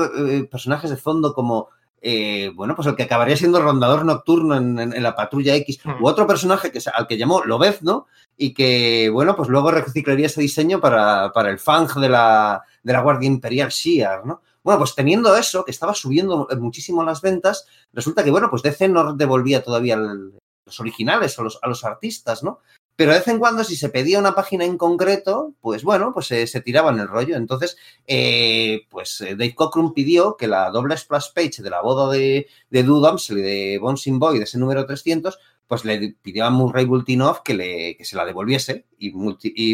personajes 0.49 0.89
de 0.89 0.95
fondo 0.95 1.33
como 1.33 1.67
eh, 2.01 2.51
bueno, 2.53 2.75
pues 2.75 2.87
el 2.87 2.95
que 2.95 3.03
acabaría 3.03 3.35
siendo 3.35 3.61
rondador 3.61 4.05
nocturno 4.05 4.55
en, 4.55 5.03
la 5.03 5.15
patrulla 5.15 5.55
X, 5.55 5.79
hmm. 5.83 6.03
u 6.03 6.07
otro 6.07 6.27
personaje 6.27 6.71
que, 6.71 6.79
al 6.93 7.07
que 7.07 7.17
llamó 7.17 7.43
Lobezno, 7.43 8.07
y 8.37 8.53
que, 8.53 9.09
bueno, 9.11 9.35
pues 9.35 9.49
luego 9.49 9.71
reciclaría 9.71 10.27
ese 10.27 10.41
diseño 10.41 10.79
para, 10.79 11.31
el 11.49 11.59
Fang 11.59 11.91
de 11.95 12.09
la, 12.09 12.61
de 12.83 12.93
la 12.93 13.01
Guardia 13.01 13.27
Imperial 13.27 13.69
Shiar, 13.69 14.25
¿no? 14.25 14.41
Bueno, 14.63 14.79
pues 14.79 14.95
teniendo 14.95 15.35
eso, 15.35 15.63
que 15.63 15.71
estaba 15.71 15.93
subiendo 15.93 16.47
muchísimo 16.59 17.03
las 17.03 17.21
ventas, 17.21 17.65
resulta 17.93 18.23
que, 18.23 18.31
bueno, 18.31 18.49
pues 18.49 18.61
DC 18.61 18.89
no 18.89 19.13
devolvía 19.13 19.63
todavía 19.63 19.95
los 19.95 20.79
originales 20.79 21.39
a 21.39 21.43
los, 21.43 21.57
a 21.61 21.67
los 21.67 21.83
artistas, 21.83 22.43
¿no? 22.43 22.59
Pero 22.97 23.11
de 23.11 23.19
vez 23.19 23.27
en 23.27 23.37
cuando, 23.37 23.63
si 23.63 23.75
se 23.75 23.89
pedía 23.89 24.17
una 24.17 24.33
página 24.33 24.65
en 24.65 24.75
concreto, 24.75 25.53
pues 25.61 25.83
bueno, 25.83 26.13
pues 26.15 26.25
se, 26.25 26.47
se 26.47 26.61
tiraban 26.61 26.99
el 26.99 27.07
rollo. 27.07 27.37
Entonces, 27.37 27.77
eh, 28.07 28.87
pues 28.89 29.21
eh, 29.21 29.35
Dave 29.35 29.53
Cockrum 29.53 29.93
pidió 29.93 30.35
que 30.35 30.47
la 30.47 30.71
doble 30.71 30.97
splash 30.97 31.27
page 31.31 31.61
de 31.61 31.69
la 31.69 31.81
boda 31.81 32.11
de, 32.11 32.47
de 32.71 32.83
Dudams, 32.83 33.27
de 33.27 33.77
Bouncing 33.79 34.17
Boy, 34.17 34.39
de 34.39 34.45
ese 34.45 34.57
número 34.57 34.87
300, 34.87 35.37
pues 35.67 35.85
le 35.85 36.15
pidió 36.23 36.45
a 36.45 36.49
Murray 36.49 36.85
Bultinov 36.85 37.43
que, 37.43 37.95
que 37.95 38.03
se 38.03 38.15
la 38.15 38.25
devolviese. 38.25 38.87
Y, 38.97 39.11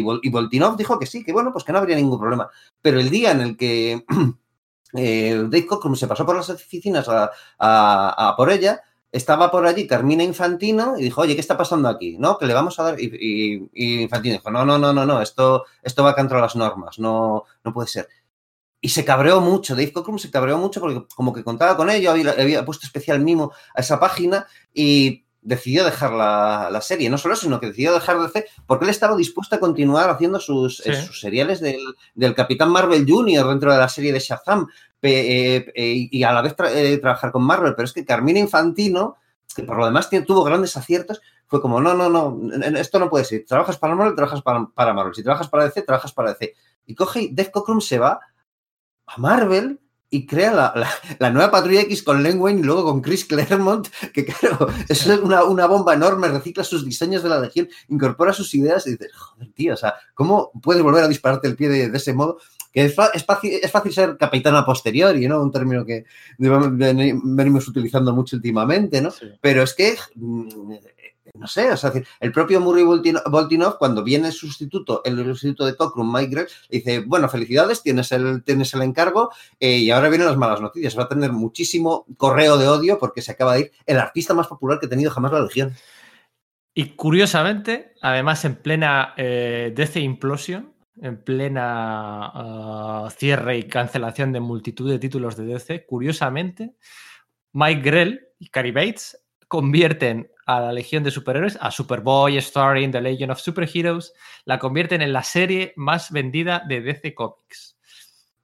Bultinov 0.02 0.76
dijo 0.76 0.98
que 0.98 1.06
sí, 1.06 1.24
que 1.24 1.32
bueno, 1.32 1.50
pues 1.50 1.64
que 1.64 1.72
no 1.72 1.78
habría 1.78 1.96
ningún 1.96 2.20
problema. 2.20 2.50
Pero 2.82 3.00
el 3.00 3.08
día 3.08 3.30
en 3.30 3.40
el 3.40 3.56
que 3.56 4.04
eh, 4.92 5.34
Dave 5.44 5.66
Cockrum 5.66 5.96
se 5.96 6.06
pasó 6.06 6.26
por 6.26 6.36
las 6.36 6.50
oficinas 6.50 7.08
a, 7.08 7.30
a 7.58 8.34
por 8.36 8.50
ella, 8.50 8.82
estaba 9.14 9.48
por 9.48 9.64
allí 9.64 9.86
Carmina 9.86 10.24
Infantino 10.24 10.98
y 10.98 11.04
dijo, 11.04 11.20
oye, 11.20 11.34
¿qué 11.36 11.40
está 11.40 11.56
pasando 11.56 11.88
aquí? 11.88 12.16
¿No? 12.18 12.36
Que 12.36 12.46
le 12.46 12.52
vamos 12.52 12.80
a 12.80 12.82
dar. 12.82 12.96
Y, 13.00 13.70
Infantino 14.02 14.34
dijo, 14.34 14.50
no, 14.50 14.64
no, 14.64 14.76
no, 14.76 14.92
no, 14.92 15.06
no, 15.06 15.22
esto, 15.22 15.64
esto 15.82 16.02
va 16.02 16.16
contra 16.16 16.40
las 16.40 16.56
normas, 16.56 16.98
no, 16.98 17.44
no 17.62 17.72
puede 17.72 17.86
ser. 17.86 18.08
Y 18.80 18.88
se 18.88 19.04
cabreó 19.04 19.40
mucho, 19.40 19.76
Dave 19.76 19.92
Cockrum 19.92 20.18
se 20.18 20.32
cabreó 20.32 20.58
mucho 20.58 20.80
porque 20.80 21.06
como 21.14 21.32
que 21.32 21.44
contaba 21.44 21.76
con 21.76 21.90
ello, 21.90 22.10
había, 22.10 22.64
puesto 22.64 22.86
especial 22.86 23.20
mimo 23.20 23.52
a 23.74 23.80
esa 23.82 24.00
página 24.00 24.48
y 24.74 25.23
decidió 25.44 25.84
dejar 25.84 26.12
la, 26.12 26.80
serie. 26.80 27.08
No 27.08 27.18
solo 27.18 27.34
eso, 27.34 27.42
sino 27.42 27.60
que 27.60 27.68
decidió 27.68 27.94
dejar 27.94 28.18
de 28.18 28.26
hacer, 28.26 28.46
porque 28.66 28.84
él 28.84 28.90
estaba 28.90 29.16
dispuesto 29.16 29.54
a 29.54 29.60
continuar 29.60 30.10
haciendo 30.10 30.40
sus, 30.40 30.84
eh, 30.84 31.00
sus 31.00 31.20
seriales 31.20 31.60
del, 31.60 31.80
del, 32.14 32.34
Capitán 32.34 32.70
Marvel 32.70 33.06
Jr. 33.08 33.46
dentro 33.46 33.72
de 33.72 33.78
la 33.78 33.88
serie 33.88 34.12
de 34.12 34.18
Shazam, 34.18 34.66
eh, 35.06 35.70
eh, 35.74 36.08
y 36.10 36.22
a 36.22 36.32
la 36.32 36.40
vez 36.40 36.54
eh, 36.72 36.96
trabajar 36.96 37.30
con 37.30 37.42
Marvel, 37.42 37.74
pero 37.74 37.84
es 37.84 37.92
que 37.92 38.06
Carmina 38.06 38.38
Infantino, 38.38 39.16
que 39.54 39.62
por 39.62 39.76
lo 39.76 39.84
demás 39.84 40.08
tuvo 40.26 40.44
grandes 40.44 40.78
aciertos, 40.78 41.20
fue 41.46 41.60
como, 41.60 41.78
no, 41.78 41.92
no, 41.92 42.08
no, 42.08 42.40
esto 42.78 42.98
no 42.98 43.10
puede 43.10 43.26
ser. 43.26 43.44
Trabajas 43.44 43.76
para 43.76 43.94
Marvel, 43.94 44.14
trabajas 44.14 44.40
para, 44.42 44.94
Marvel. 44.94 45.14
Si 45.14 45.22
trabajas 45.22 45.48
para 45.48 45.64
DC, 45.64 45.82
trabajas 45.82 46.12
para 46.12 46.32
DC. 46.32 46.54
Y 46.86 46.94
coge 46.94 47.20
y 47.20 47.28
Def 47.34 47.50
Cockrum 47.50 47.82
se 47.82 47.98
va 47.98 48.18
a 49.06 49.18
Marvel 49.18 49.78
y 50.14 50.26
crea 50.26 50.74
la, 51.18 51.30
nueva 51.30 51.50
Patrulla 51.50 51.80
X 51.80 52.04
con 52.04 52.22
Len 52.22 52.40
Wayne 52.40 52.60
y 52.60 52.62
luego 52.62 52.84
con 52.84 53.02
Chris 53.02 53.24
Claremont, 53.24 53.88
que 54.12 54.24
claro, 54.24 54.68
es 54.88 55.04
una, 55.06 55.42
una, 55.42 55.66
bomba 55.66 55.94
enorme, 55.94 56.28
recicla 56.28 56.62
sus 56.62 56.84
diseños 56.84 57.24
de 57.24 57.30
la 57.30 57.40
Legión, 57.40 57.68
incorpora 57.88 58.32
sus 58.32 58.54
ideas 58.54 58.86
y 58.86 58.92
dices, 58.92 59.12
joder, 59.12 59.52
tío, 59.52 59.74
o 59.74 59.76
sea, 59.76 59.94
¿cómo 60.14 60.52
puedes 60.62 60.84
volver 60.84 61.02
a 61.02 61.08
dispararte 61.08 61.48
el 61.48 61.56
pie 61.56 61.68
de 61.68 61.96
ese 61.96 62.14
modo? 62.14 62.38
que 62.74 62.86
es, 62.86 62.94
fácil, 62.94 63.52
es 63.62 63.70
fácil 63.70 63.92
ser 63.92 64.16
capitán 64.16 64.56
a 64.56 64.66
posteriori, 64.66 65.28
¿no? 65.28 65.40
Un 65.40 65.52
término 65.52 65.86
que 65.86 66.06
venimos 66.38 67.68
utilizando 67.68 68.12
mucho 68.12 68.34
últimamente, 68.34 69.00
¿no? 69.00 69.10
Pero 69.40 69.62
es 69.62 69.74
que, 69.74 69.96
mm, 70.16 70.72
no 71.34 71.48
sé, 71.48 71.70
o 71.70 71.76
sea, 71.76 71.92
el 72.20 72.32
propio 72.32 72.60
Murray 72.60 72.84
Voltinov, 72.84 73.76
cuando 73.76 74.04
viene 74.04 74.28
el 74.28 74.32
sustituto, 74.32 75.02
el 75.04 75.16
sustituto 75.24 75.66
de 75.66 75.74
Cockrum, 75.74 76.12
Mike 76.12 76.30
Grell, 76.30 76.48
dice, 76.70 77.00
bueno, 77.00 77.28
felicidades, 77.28 77.82
tienes 77.82 78.12
el, 78.12 78.44
tienes 78.44 78.72
el 78.72 78.82
encargo 78.82 79.30
eh, 79.58 79.78
y 79.78 79.90
ahora 79.90 80.08
vienen 80.08 80.28
las 80.28 80.36
malas 80.36 80.60
noticias. 80.60 80.96
Va 80.96 81.04
a 81.04 81.08
tener 81.08 81.32
muchísimo 81.32 82.06
correo 82.16 82.56
de 82.56 82.68
odio 82.68 82.98
porque 83.00 83.20
se 83.20 83.32
acaba 83.32 83.54
de 83.54 83.60
ir 83.60 83.72
el 83.84 83.98
artista 83.98 84.32
más 84.32 84.46
popular 84.46 84.78
que 84.78 84.86
ha 84.86 84.88
tenido 84.88 85.10
jamás 85.10 85.32
la 85.32 85.40
Legión. 85.40 85.74
Y 86.72 86.90
curiosamente, 86.90 87.94
además 88.00 88.44
en 88.44 88.54
plena 88.54 89.14
eh, 89.16 89.72
DC 89.74 90.00
Implosion, 90.00 90.72
en 91.00 91.16
plena 91.16 92.30
ah, 92.32 93.08
cierre 93.16 93.58
y 93.58 93.64
cancelación 93.64 94.32
de 94.32 94.38
multitud 94.38 94.88
de 94.88 95.00
títulos 95.00 95.36
de 95.36 95.46
DC, 95.46 95.84
curiosamente, 95.84 96.76
Mike 97.52 97.82
Grell 97.82 98.28
y 98.38 98.48
Cary 98.48 98.70
Bates 98.70 99.20
convierten 99.48 100.30
a 100.46 100.60
la 100.60 100.72
Legión 100.72 101.02
de 101.02 101.10
Superhéroes, 101.10 101.58
a 101.60 101.70
Superboy 101.70 102.40
starring 102.40 102.92
The 102.92 103.00
Legion 103.00 103.30
of 103.30 103.40
Superheroes, 103.40 104.12
la 104.44 104.58
convierten 104.58 105.02
en 105.02 105.12
la 105.12 105.22
serie 105.22 105.72
más 105.76 106.10
vendida 106.10 106.62
de 106.68 106.80
DC 106.80 107.14
Comics. 107.14 107.76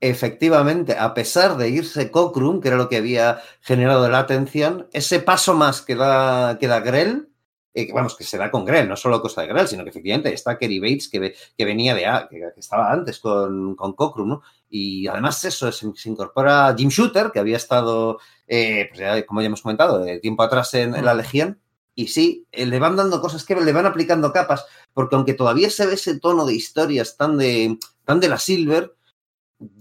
Efectivamente, 0.01 0.97
a 0.99 1.13
pesar 1.13 1.57
de 1.57 1.69
irse 1.69 2.11
Cockrum, 2.11 2.61
que 2.61 2.69
era 2.69 2.77
lo 2.79 2.89
que 2.89 2.97
había 2.97 3.43
generado 3.61 4.09
la 4.09 4.21
atención, 4.21 4.89
ese 4.93 5.21
paso 5.21 5.55
más 5.55 5.83
que 5.83 5.95
da, 5.95 6.57
que 6.59 6.69
da 6.69 6.81
Grell 6.81 7.31
eh, 7.73 7.89
vamos, 7.93 8.17
que 8.17 8.25
se 8.25 8.37
da 8.37 8.51
con 8.51 8.65
Grell, 8.65 8.89
no 8.89 8.97
solo 8.97 9.23
cosa 9.23 9.43
de 9.43 9.49
Grell, 9.49 9.69
sino 9.69 9.85
que 9.85 9.91
efectivamente 9.91 10.33
está 10.35 10.59
Kerry 10.59 10.81
Bates, 10.81 11.09
que, 11.09 11.35
que 11.57 11.65
venía 11.65 11.95
de, 11.95 12.03
que, 12.29 12.41
que, 12.53 12.61
estaba 12.61 12.91
antes 12.91 13.21
con, 13.21 13.77
con 13.77 13.93
Cockrum, 13.93 14.29
¿no? 14.29 14.43
Y 14.69 15.07
además 15.07 15.45
eso, 15.45 15.71
se, 15.71 15.87
incorpora 16.09 16.75
Jim 16.77 16.89
Shooter, 16.89 17.31
que 17.31 17.39
había 17.39 17.57
estado, 17.57 18.19
eh, 18.49 18.87
pues 18.89 18.99
ya, 18.99 19.25
como 19.25 19.41
ya 19.41 19.47
hemos 19.47 19.63
comentado, 19.63 20.01
de 20.01 20.19
tiempo 20.19 20.43
atrás 20.43 20.75
en, 20.75 20.97
en, 20.97 21.05
la 21.05 21.15
Legión, 21.15 21.61
y 21.95 22.09
sí, 22.09 22.47
eh, 22.53 22.67
le 22.67 22.79
van 22.79 22.97
dando 22.97 23.21
cosas 23.21 23.45
que 23.45 23.55
le 23.55 23.73
van 23.73 23.87
aplicando 23.87 24.33
capas, 24.33 24.65
porque 24.93 25.17
aunque 25.17 25.35
todavía 25.35 25.71
se 25.71 25.87
ve 25.87 25.95
ese 25.95 26.19
tono 26.19 26.47
de 26.47 26.55
historias 26.55 27.17
tan 27.17 27.37
de, 27.37 27.79
tan 28.05 28.21
de 28.21 28.29
la 28.29 28.39
Silver, 28.39 28.95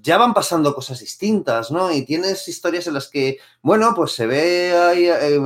ya 0.01 0.17
van 0.17 0.33
pasando 0.33 0.75
cosas 0.75 0.99
distintas, 0.99 1.71
¿no? 1.71 1.91
Y 1.91 2.03
tienes 2.03 2.47
historias 2.47 2.87
en 2.87 2.95
las 2.95 3.07
que, 3.07 3.37
bueno, 3.61 3.93
pues 3.95 4.11
se 4.11 4.27
ve 4.27 4.73
ahí, 4.77 5.05
eh, 5.07 5.39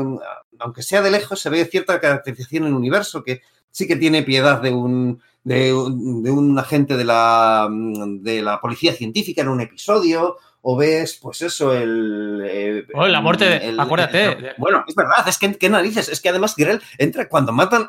aunque 0.60 0.82
sea 0.82 1.02
de 1.02 1.12
lejos, 1.12 1.40
se 1.40 1.50
ve 1.50 1.66
cierta 1.66 2.00
caracterización 2.00 2.64
en 2.64 2.70
el 2.70 2.76
universo 2.76 3.24
que 3.24 3.42
sí 3.70 3.88
que 3.88 3.96
tiene 3.96 4.24
piedad 4.24 4.62
de 4.62 4.72
un, 4.72 5.22
de, 5.44 5.74
un 5.74 6.58
agente 6.58 6.98
de 6.98 7.06
la, 7.06 7.70
de 7.72 8.42
la 8.42 8.60
policía 8.60 8.94
científica 8.94 9.42
en 9.42 9.50
un 9.50 9.62
episodio, 9.62 10.38
o 10.66 10.78
ves, 10.78 11.20
pues 11.22 11.42
eso, 11.42 11.74
el. 11.74 12.42
Eh, 12.46 12.86
la 13.10 13.20
muerte 13.20 13.44
de. 13.46 13.76
acuérdate. 13.78 14.54
bueno, 14.58 14.86
es 14.88 14.96
verdad, 14.96 15.28
es 15.28 15.38
que 15.38 15.54
qué 15.58 15.70
narices. 15.70 16.08
Es 16.08 16.22
que 16.22 16.30
además 16.30 16.56
Grell 16.56 16.82
entra 16.98 17.28
cuando 17.28 17.52
matan 17.52 17.86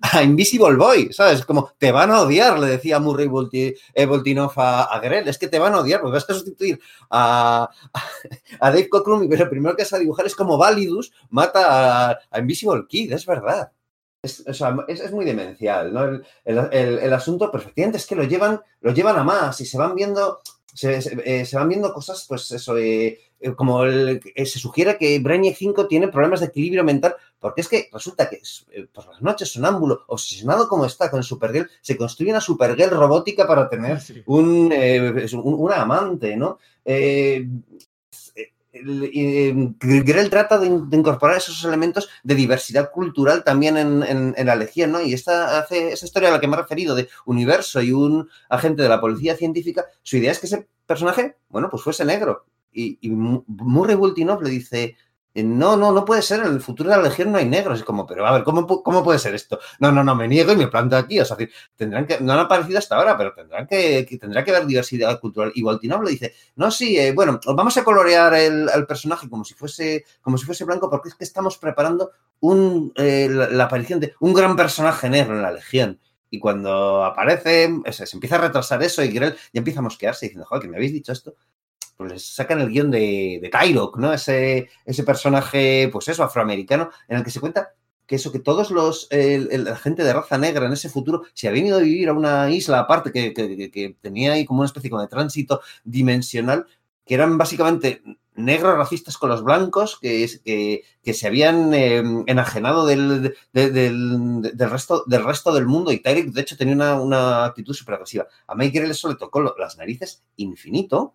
a 0.00 0.22
Invisible 0.24 0.74
Boy, 0.74 1.12
¿sabes? 1.12 1.44
Como 1.46 1.72
te 1.78 1.92
van 1.92 2.10
a 2.10 2.22
odiar, 2.22 2.58
le 2.58 2.66
decía 2.66 2.98
Murray 2.98 3.28
Volti, 3.28 3.72
eh, 3.94 4.06
Voltinov 4.06 4.52
a, 4.56 4.82
a, 4.82 4.98
Grell. 4.98 5.28
Es 5.28 5.38
que 5.38 5.46
te 5.46 5.60
van 5.60 5.74
a 5.74 5.78
odiar, 5.80 6.00
porque 6.00 6.14
vas 6.14 6.28
a 6.28 6.34
sustituir 6.34 6.80
a, 7.10 7.70
a, 8.60 8.70
Dave 8.70 8.88
Cockrum 8.88 9.22
y 9.22 9.36
lo 9.36 9.48
primero 9.48 9.76
que 9.76 9.84
vas 9.84 9.92
a 9.92 9.98
dibujar 9.98 10.26
es 10.26 10.34
como 10.34 10.58
Validus 10.58 11.12
mata 11.30 12.08
a, 12.10 12.18
a 12.30 12.38
Invisible 12.40 12.86
Kid, 12.88 13.12
es 13.12 13.24
verdad. 13.24 13.70
es, 14.20 14.42
o 14.48 14.52
sea, 14.52 14.76
es, 14.88 14.98
es 15.00 15.12
muy 15.12 15.24
demencial, 15.24 15.92
¿no? 15.94 16.02
El, 16.04 16.26
el- 16.44 16.68
el- 16.72 16.98
el 16.98 17.12
asunto, 17.12 17.50
pero 17.52 17.62
efectivamente 17.62 17.98
es 17.98 18.06
que 18.06 18.16
lo 18.16 18.24
llevan, 18.24 18.60
lo 18.80 18.92
llevan 18.92 19.16
a 19.16 19.22
más 19.22 19.60
y 19.60 19.64
se 19.66 19.78
van 19.78 19.94
viendo, 19.94 20.40
se, 20.76 21.00
se- 21.02 21.22
eh, 21.24 21.44
se 21.46 21.56
van 21.56 21.68
viendo 21.68 21.92
cosas, 21.92 22.24
pues 22.28 22.50
eso, 22.52 22.76
eh, 22.76 23.18
eh, 23.40 23.54
como 23.54 23.82
el- 23.84 24.20
eh, 24.34 24.46
se 24.46 24.58
sugiere 24.58 24.96
que 24.98 25.18
Brainiac 25.18 25.56
5 25.56 25.88
tiene 25.88 26.08
problemas 26.08 26.40
de 26.40 26.46
equilibrio 26.46 26.84
mental, 26.84 27.16
porque 27.40 27.62
es 27.62 27.68
que 27.68 27.88
resulta 27.92 28.28
que 28.30 28.40
por 28.92 29.06
las 29.08 29.20
noches 29.22 29.52
sonámbulo, 29.52 30.04
obsesionado 30.08 30.68
como 30.68 30.84
está 30.86 31.10
con 31.10 31.22
Supergirl, 31.22 31.68
se 31.80 31.96
construye 31.96 32.30
una 32.30 32.40
Supergirl 32.40 32.90
robótica 32.90 33.46
para 33.46 33.68
tener 33.68 34.00
Sí. 34.00 34.22
un, 34.26 34.70
eh, 34.72 35.26
una 35.42 35.82
amante, 35.82 36.36
¿no? 36.36 36.58
Eh, 36.84 37.46
Grell 39.80 40.30
trata 40.30 40.58
de, 40.58 40.66
in- 40.66 40.88
de 40.90 40.96
incorporar 40.96 41.36
esos 41.36 41.64
elementos 41.64 42.08
de 42.22 42.34
diversidad 42.34 42.90
cultural 42.90 43.44
también 43.44 43.76
en, 43.76 44.02
la 44.46 44.56
Legión, 44.56 44.92
¿no? 44.92 45.00
Y 45.00 45.12
esta 45.14 45.58
hace 45.58 45.92
esa 45.92 46.06
historia 46.06 46.28
a 46.28 46.32
la 46.32 46.40
que 46.40 46.48
me 46.48 46.54
he 46.56 46.60
referido 46.60 46.94
de 46.94 47.08
universo 47.24 47.80
y 47.82 47.92
un 47.92 48.28
agente 48.48 48.82
de 48.82 48.88
la 48.88 49.00
policía 49.00 49.36
científica, 49.36 49.86
su 50.02 50.16
idea 50.16 50.32
es 50.32 50.38
que 50.38 50.46
ese 50.46 50.68
personaje, 50.86 51.36
bueno, 51.48 51.68
pues 51.70 51.82
fuese 51.82 52.04
negro. 52.04 52.46
Y, 52.72 52.98
y 53.00 53.10
Mu- 53.10 53.44
Murray 53.46 53.94
Bultinov 53.96 54.42
le 54.42 54.50
dice, 54.50 54.82
eh, 54.84 54.96
no, 55.42 55.76
no, 55.76 55.92
no 55.92 56.04
puede 56.04 56.22
ser, 56.22 56.40
en 56.40 56.52
el 56.54 56.60
futuro 56.60 56.90
de 56.90 56.96
la 56.96 57.02
Legión 57.02 57.32
no 57.32 57.38
hay 57.38 57.46
negros. 57.46 57.78
Es 57.80 57.84
como, 57.84 58.06
pero 58.06 58.26
a 58.26 58.32
ver, 58.32 58.44
¿cómo, 58.44 58.66
cómo 58.66 59.02
puede 59.04 59.18
ser 59.18 59.34
esto? 59.34 59.58
No, 59.80 59.92
no, 59.92 60.02
no, 60.04 60.14
me 60.14 60.28
niego 60.28 60.52
y 60.52 60.56
me 60.56 60.68
planto 60.68 60.96
aquí. 60.96 61.20
O 61.20 61.24
sea, 61.24 61.36
tendrán 61.76 62.06
que, 62.06 62.20
no 62.20 62.32
han 62.32 62.38
aparecido 62.40 62.78
hasta 62.78 62.96
ahora, 62.96 63.16
pero 63.16 63.34
tendrán 63.34 63.66
que, 63.66 64.06
que- 64.08 64.18
tendrá 64.18 64.44
que 64.44 64.50
haber 64.50 64.66
diversidad 64.66 65.18
cultural. 65.20 65.52
Y 65.54 65.62
Bultinov 65.62 66.02
le 66.02 66.10
dice, 66.12 66.34
no, 66.56 66.70
sí, 66.70 66.98
eh, 66.98 67.12
bueno, 67.12 67.38
vamos 67.54 67.76
a 67.76 67.84
colorear 67.84 68.34
el, 68.34 68.68
personaje 68.86 69.28
como 69.28 69.44
si 69.44 69.54
fuese, 69.54 70.04
como 70.22 70.38
si 70.38 70.46
fuese 70.46 70.64
blanco, 70.64 70.88
porque 70.90 71.08
es 71.10 71.14
que 71.14 71.24
estamos 71.24 71.58
preparando 71.58 72.12
un, 72.40 72.92
eh, 72.96 73.28
la, 73.30 73.48
la 73.48 73.64
aparición 73.64 74.00
de 74.00 74.14
un 74.20 74.34
gran 74.34 74.56
personaje 74.56 75.08
negro 75.10 75.34
en 75.36 75.42
la 75.42 75.50
Legión. 75.52 76.00
Y 76.30 76.38
cuando 76.40 77.04
aparece, 77.04 77.70
o 77.86 77.92
sea, 77.92 78.04
se 78.06 78.16
empieza 78.16 78.36
a 78.36 78.40
retrasar 78.40 78.82
eso 78.82 79.02
y 79.02 79.08
Grell 79.08 79.34
ya 79.52 79.58
empieza 79.60 79.80
a 79.80 79.82
mosquearse 79.82 80.26
diciendo, 80.26 80.44
joder, 80.46 80.62
que 80.62 80.68
me 80.68 80.76
habéis 80.76 80.92
dicho 80.92 81.12
esto. 81.12 81.34
Pues 81.96 82.12
les 82.12 82.26
sacan 82.34 82.60
el 82.60 82.68
guion 82.68 82.90
de, 82.90 83.38
de 83.40 83.48
Tyrok, 83.50 83.96
¿no? 83.98 84.12
Ese, 84.12 84.68
ese 84.84 85.02
personaje, 85.02 85.88
pues 85.92 86.08
eso, 86.08 86.22
afroamericano, 86.22 86.90
en 87.08 87.16
el 87.18 87.24
que 87.24 87.30
se 87.30 87.40
cuenta 87.40 87.74
que 88.06 88.16
eso, 88.16 88.30
que 88.30 88.38
todos 88.38 88.70
los, 88.70 89.08
la 89.10 89.76
gente 89.76 90.04
de 90.04 90.12
raza 90.12 90.38
negra 90.38 90.66
en 90.66 90.72
ese 90.74 90.88
futuro 90.90 91.22
se 91.34 91.48
habían 91.48 91.66
ido 91.66 91.78
a 91.78 91.80
vivir 91.80 92.08
a 92.08 92.12
una 92.12 92.50
isla 92.50 92.80
aparte 92.80 93.10
que, 93.12 93.32
que- 93.34 93.96
tenía 94.00 94.32
ahí 94.34 94.44
como 94.44 94.60
una 94.60 94.66
especie 94.66 94.90
como 94.90 95.02
de 95.02 95.08
tránsito 95.08 95.60
dimensional, 95.84 96.66
que 97.04 97.14
eran 97.14 97.36
básicamente 97.38 98.02
negros 98.34 98.76
racistas 98.76 99.16
con 99.16 99.30
los 99.30 99.42
blancos, 99.42 99.98
que, 100.00 100.28
que, 101.02 101.14
se 101.14 101.26
habían 101.26 101.72
eh, 101.74 102.02
enajenado 102.26 102.86
del, 102.86 103.34
de- 103.52 103.70
del, 103.70 104.42
del 104.54 104.70
resto, 104.70 105.02
del 105.06 105.24
resto 105.24 105.52
del 105.54 105.66
mundo 105.66 105.90
y 105.92 106.00
Tyrek, 106.00 106.26
de 106.32 106.40
hecho, 106.42 106.56
tenía 106.56 106.74
una, 106.74 107.00
una 107.00 107.44
actitud 107.46 107.72
súper 107.74 107.94
agresiva. 107.94 108.26
A 108.46 108.54
Grell 108.54 108.90
eso 108.90 109.08
le 109.08 109.16
tocó 109.16 109.40
las 109.58 109.78
narices 109.78 110.22
infinito 110.36 111.14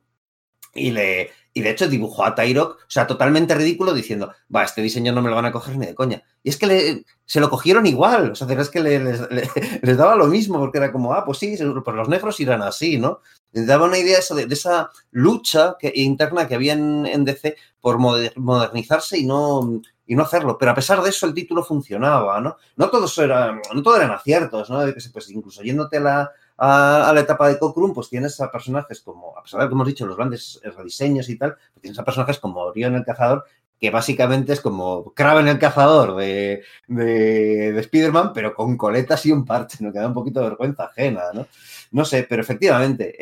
y, 0.73 0.91
le, 0.91 1.31
y 1.53 1.61
de 1.61 1.69
hecho 1.69 1.87
dibujó 1.87 2.23
a 2.23 2.35
Tyrok, 2.35 2.75
o 2.75 2.89
sea, 2.89 3.07
totalmente 3.07 3.55
ridículo, 3.55 3.93
diciendo, 3.93 4.33
va, 4.53 4.63
este 4.63 4.81
diseño 4.81 5.11
no 5.11 5.21
me 5.21 5.29
lo 5.29 5.35
van 5.35 5.45
a 5.45 5.51
coger 5.51 5.77
ni 5.77 5.85
de 5.85 5.95
coña. 5.95 6.23
Y 6.43 6.49
es 6.49 6.57
que 6.57 6.67
le, 6.67 7.05
se 7.25 7.39
lo 7.39 7.49
cogieron 7.49 7.85
igual, 7.85 8.31
o 8.31 8.35
sea, 8.35 8.47
es 8.49 8.69
que 8.69 8.79
le- 8.81 8.99
les, 8.99 9.29
le- 9.31 9.49
les 9.81 9.97
daba 9.97 10.15
lo 10.15 10.27
mismo, 10.27 10.59
porque 10.59 10.77
era 10.77 10.91
como, 10.91 11.13
ah, 11.13 11.25
pues 11.25 11.39
sí, 11.39 11.55
pues 11.57 11.95
los 11.95 12.09
negros 12.09 12.39
irán 12.39 12.61
así, 12.61 12.97
¿no? 12.97 13.21
Les 13.51 13.67
daba 13.67 13.85
una 13.85 13.97
idea 13.97 14.19
de, 14.35 14.53
esa 14.53 14.89
lucha 15.11 15.75
interna 15.93 16.47
que 16.47 16.55
había 16.55 16.73
en, 16.73 17.25
DC 17.25 17.57
por 17.81 17.97
moder- 17.97 18.33
modernizarse 18.37 19.17
y 19.17 19.25
no, 19.25 19.81
y 20.05 20.15
no 20.15 20.23
hacerlo. 20.23 20.57
Pero 20.57 20.71
a 20.71 20.75
pesar 20.75 21.01
de 21.01 21.09
eso, 21.09 21.25
el 21.25 21.33
título 21.33 21.63
funcionaba, 21.63 22.39
¿no? 22.39 22.55
No 22.77 22.89
todos 22.89 23.17
eran, 23.17 23.59
no 23.73 23.83
todo 23.83 23.97
eran 23.97 24.11
aciertos, 24.11 24.69
¿no? 24.69 24.79
Pues 25.11 25.29
incluso 25.29 25.63
yéndote 25.63 25.97
a 25.97 25.99
la, 25.99 26.31
a, 26.63 27.11
la 27.11 27.21
etapa 27.21 27.49
de 27.49 27.57
Cockrum, 27.57 27.91
pues 27.91 28.07
tienes 28.07 28.39
a 28.39 28.51
personajes 28.51 29.01
como, 29.01 29.35
a 29.35 29.41
pesar 29.41 29.61
de 29.61 29.67
que 29.67 29.73
hemos 29.73 29.87
dicho 29.87 30.05
los 30.05 30.15
grandes 30.15 30.61
rediseños 30.77 31.27
y 31.29 31.35
tal, 31.35 31.55
pues 31.55 31.81
tienes 31.81 31.97
a 31.97 32.05
personajes 32.05 32.37
como 32.37 32.59
Orión 32.59 32.93
el 32.93 33.03
Cazador, 33.03 33.45
que 33.79 33.89
básicamente 33.89 34.53
es 34.53 34.61
como 34.61 35.11
Kraven 35.15 35.47
el 35.47 35.57
Cazador 35.57 36.15
de, 36.17 36.61
de, 36.87 37.71
de 37.71 37.79
Spider-Man, 37.79 38.31
pero 38.31 38.53
con 38.53 38.77
coletas 38.77 39.25
y 39.25 39.31
un 39.31 39.43
parche, 39.43 39.83
¿no? 39.83 39.91
Que 39.91 39.97
da 39.97 40.07
un 40.07 40.13
poquito 40.13 40.39
de 40.39 40.49
vergüenza 40.49 40.83
ajena, 40.83 41.23
¿no? 41.33 41.47
No 41.89 42.05
sé, 42.05 42.27
pero 42.29 42.43
efectivamente, 42.43 43.15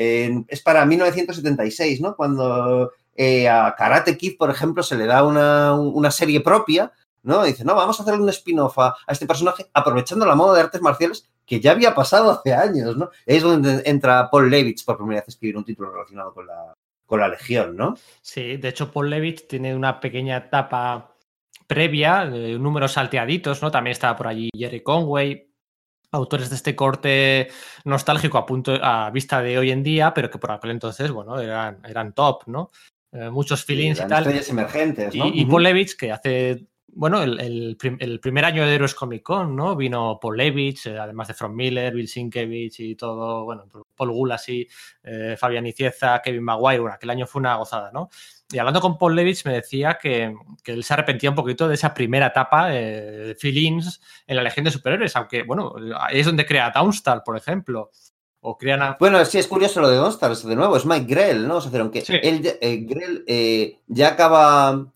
es 0.49 0.61
para 0.61 0.85
1976, 0.85 2.01
¿no? 2.01 2.17
Cuando 2.17 2.91
eh, 3.15 3.47
a 3.47 3.73
Karate 3.77 4.17
Kid, 4.17 4.37
por 4.37 4.49
ejemplo, 4.49 4.83
se 4.83 4.97
le 4.97 5.05
da 5.05 5.23
una, 5.23 5.75
una 5.75 6.11
serie 6.11 6.41
propia, 6.41 6.91
¿no? 7.23 7.43
Dice, 7.43 7.63
no, 7.63 7.73
vamos 7.73 7.97
a 8.01 8.03
hacer 8.03 8.15
un 8.15 8.27
spin-off 8.27 8.77
a, 8.79 8.87
a 9.07 9.13
este 9.13 9.25
personaje 9.25 9.65
aprovechando 9.73 10.25
la 10.25 10.35
moda 10.35 10.55
de 10.55 10.61
artes 10.61 10.81
marciales 10.81 11.29
que 11.49 11.59
ya 11.59 11.71
había 11.71 11.95
pasado 11.95 12.29
hace 12.31 12.53
años, 12.53 12.95
¿no? 12.95 13.09
Es 13.25 13.41
donde 13.41 13.81
entra 13.85 14.29
Paul 14.29 14.51
Levitz 14.51 14.83
por 14.83 14.97
primera 14.97 15.21
vez 15.21 15.27
a 15.27 15.31
escribir 15.31 15.57
un 15.57 15.65
título 15.65 15.91
relacionado 15.91 16.31
con 16.31 16.45
la, 16.45 16.73
con 17.07 17.19
la 17.19 17.27
Legión, 17.27 17.75
¿no? 17.75 17.95
Sí, 18.21 18.57
de 18.57 18.69
hecho, 18.69 18.91
Paul 18.91 19.09
Levitt 19.09 19.47
tiene 19.47 19.75
una 19.75 19.99
pequeña 19.99 20.37
etapa 20.37 21.15
previa, 21.65 22.25
de 22.25 22.59
números 22.59 22.93
salteaditos, 22.93 23.61
¿no? 23.63 23.71
También 23.71 23.93
estaba 23.93 24.15
por 24.15 24.27
allí 24.27 24.49
Jerry 24.55 24.81
Conway, 24.81 25.51
autores 26.11 26.49
de 26.49 26.55
este 26.55 26.75
corte 26.75 27.49
nostálgico 27.83 28.37
a 28.37 28.45
punto 28.45 28.73
a 28.81 29.09
vista 29.09 29.41
de 29.41 29.57
hoy 29.57 29.71
en 29.71 29.81
día, 29.81 30.13
pero 30.13 30.29
que 30.29 30.37
por 30.37 30.51
aquel 30.51 30.71
entonces, 30.71 31.09
bueno, 31.11 31.39
eran, 31.39 31.79
eran 31.83 32.13
top, 32.13 32.43
¿no? 32.47 32.69
Eh, 33.11 33.31
muchos 33.31 33.65
feelings 33.65 33.97
Sí, 33.97 34.03
y 34.03 34.07
tal. 34.07 34.23
estrellas 34.23 34.49
emergentes, 34.49 35.15
¿no? 35.15 35.25
Y, 35.27 35.41
y. 35.41 35.45
Paul 35.45 35.63
Levitz, 35.63 35.95
que 35.95 36.11
hace, 36.11 36.67
bueno, 36.99 37.23
el, 37.23 37.39
el 37.39 37.77
prim- 37.77 37.97
el 38.01 38.19
primer 38.19 38.43
año 38.43 38.65
de 38.65 38.75
Héroes 38.75 38.93
Comic 38.93 39.23
Con, 39.23 39.55
¿no? 39.55 39.75
Vino 39.75 40.19
Paul 40.21 40.35
Levitz, 40.35 40.85
eh, 40.87 40.99
además 40.99 41.29
de 41.29 41.33
From 41.33 41.55
Miller, 41.55 41.93
Bill 41.93 42.07
Sienkiewicz 42.09 42.79
y 42.81 42.95
todo, 42.95 43.45
bueno, 43.45 43.65
Paul 43.95 44.11
Gulassi, 44.11 44.67
eh, 45.03 45.35
Fabián 45.39 45.65
Icieza, 45.65 46.21
Kevin 46.21 46.43
Maguire, 46.43 46.79
bueno, 46.81 46.95
aquel 46.95 47.09
año 47.11 47.25
fue 47.25 47.39
una 47.39 47.55
gozada, 47.55 47.89
¿no? 47.93 48.09
Y 48.51 48.57
hablando 48.57 48.81
con 48.81 48.97
Paul 48.97 49.15
Levitz 49.15 49.45
me 49.45 49.53
decía 49.53 49.97
que, 50.01 50.35
que 50.63 50.73
él 50.73 50.83
se 50.83 50.93
arrepentía 50.93 51.29
un 51.29 51.35
poquito 51.35 51.67
de 51.69 51.75
esa 51.75 51.93
primera 51.93 52.27
etapa 52.27 52.75
eh, 52.75 52.81
de 53.27 53.35
feelings 53.35 54.01
en 54.27 54.35
la 54.35 54.43
Legión 54.43 54.65
de 54.65 54.71
Superhéroes, 54.71 55.15
aunque, 55.15 55.43
bueno, 55.43 55.73
ahí 55.99 56.19
es 56.19 56.25
donde 56.25 56.45
crea 56.45 56.71
Downstar, 56.75 57.23
por 57.23 57.37
ejemplo, 57.37 57.91
o 58.41 58.57
crean 58.57 58.81
a... 58.81 58.97
Bueno, 58.99 59.23
sí, 59.25 59.37
es 59.37 59.47
curioso 59.47 59.81
lo 59.81 59.89
de 59.89 59.97
Donstars, 59.97 60.45
de 60.47 60.55
nuevo, 60.55 60.75
es 60.77 60.85
Mike 60.85 61.05
Grell, 61.07 61.47
¿no? 61.47 61.57
O 61.57 61.61
sea, 61.61 61.79
aunque 61.79 62.01
Sí. 62.01 62.13
él, 62.21 62.41
ya- 62.41 62.53
eh, 62.61 62.77
Grell 62.87 63.23
eh, 63.27 63.79
ya 63.87 64.09
acaba, 64.09 64.87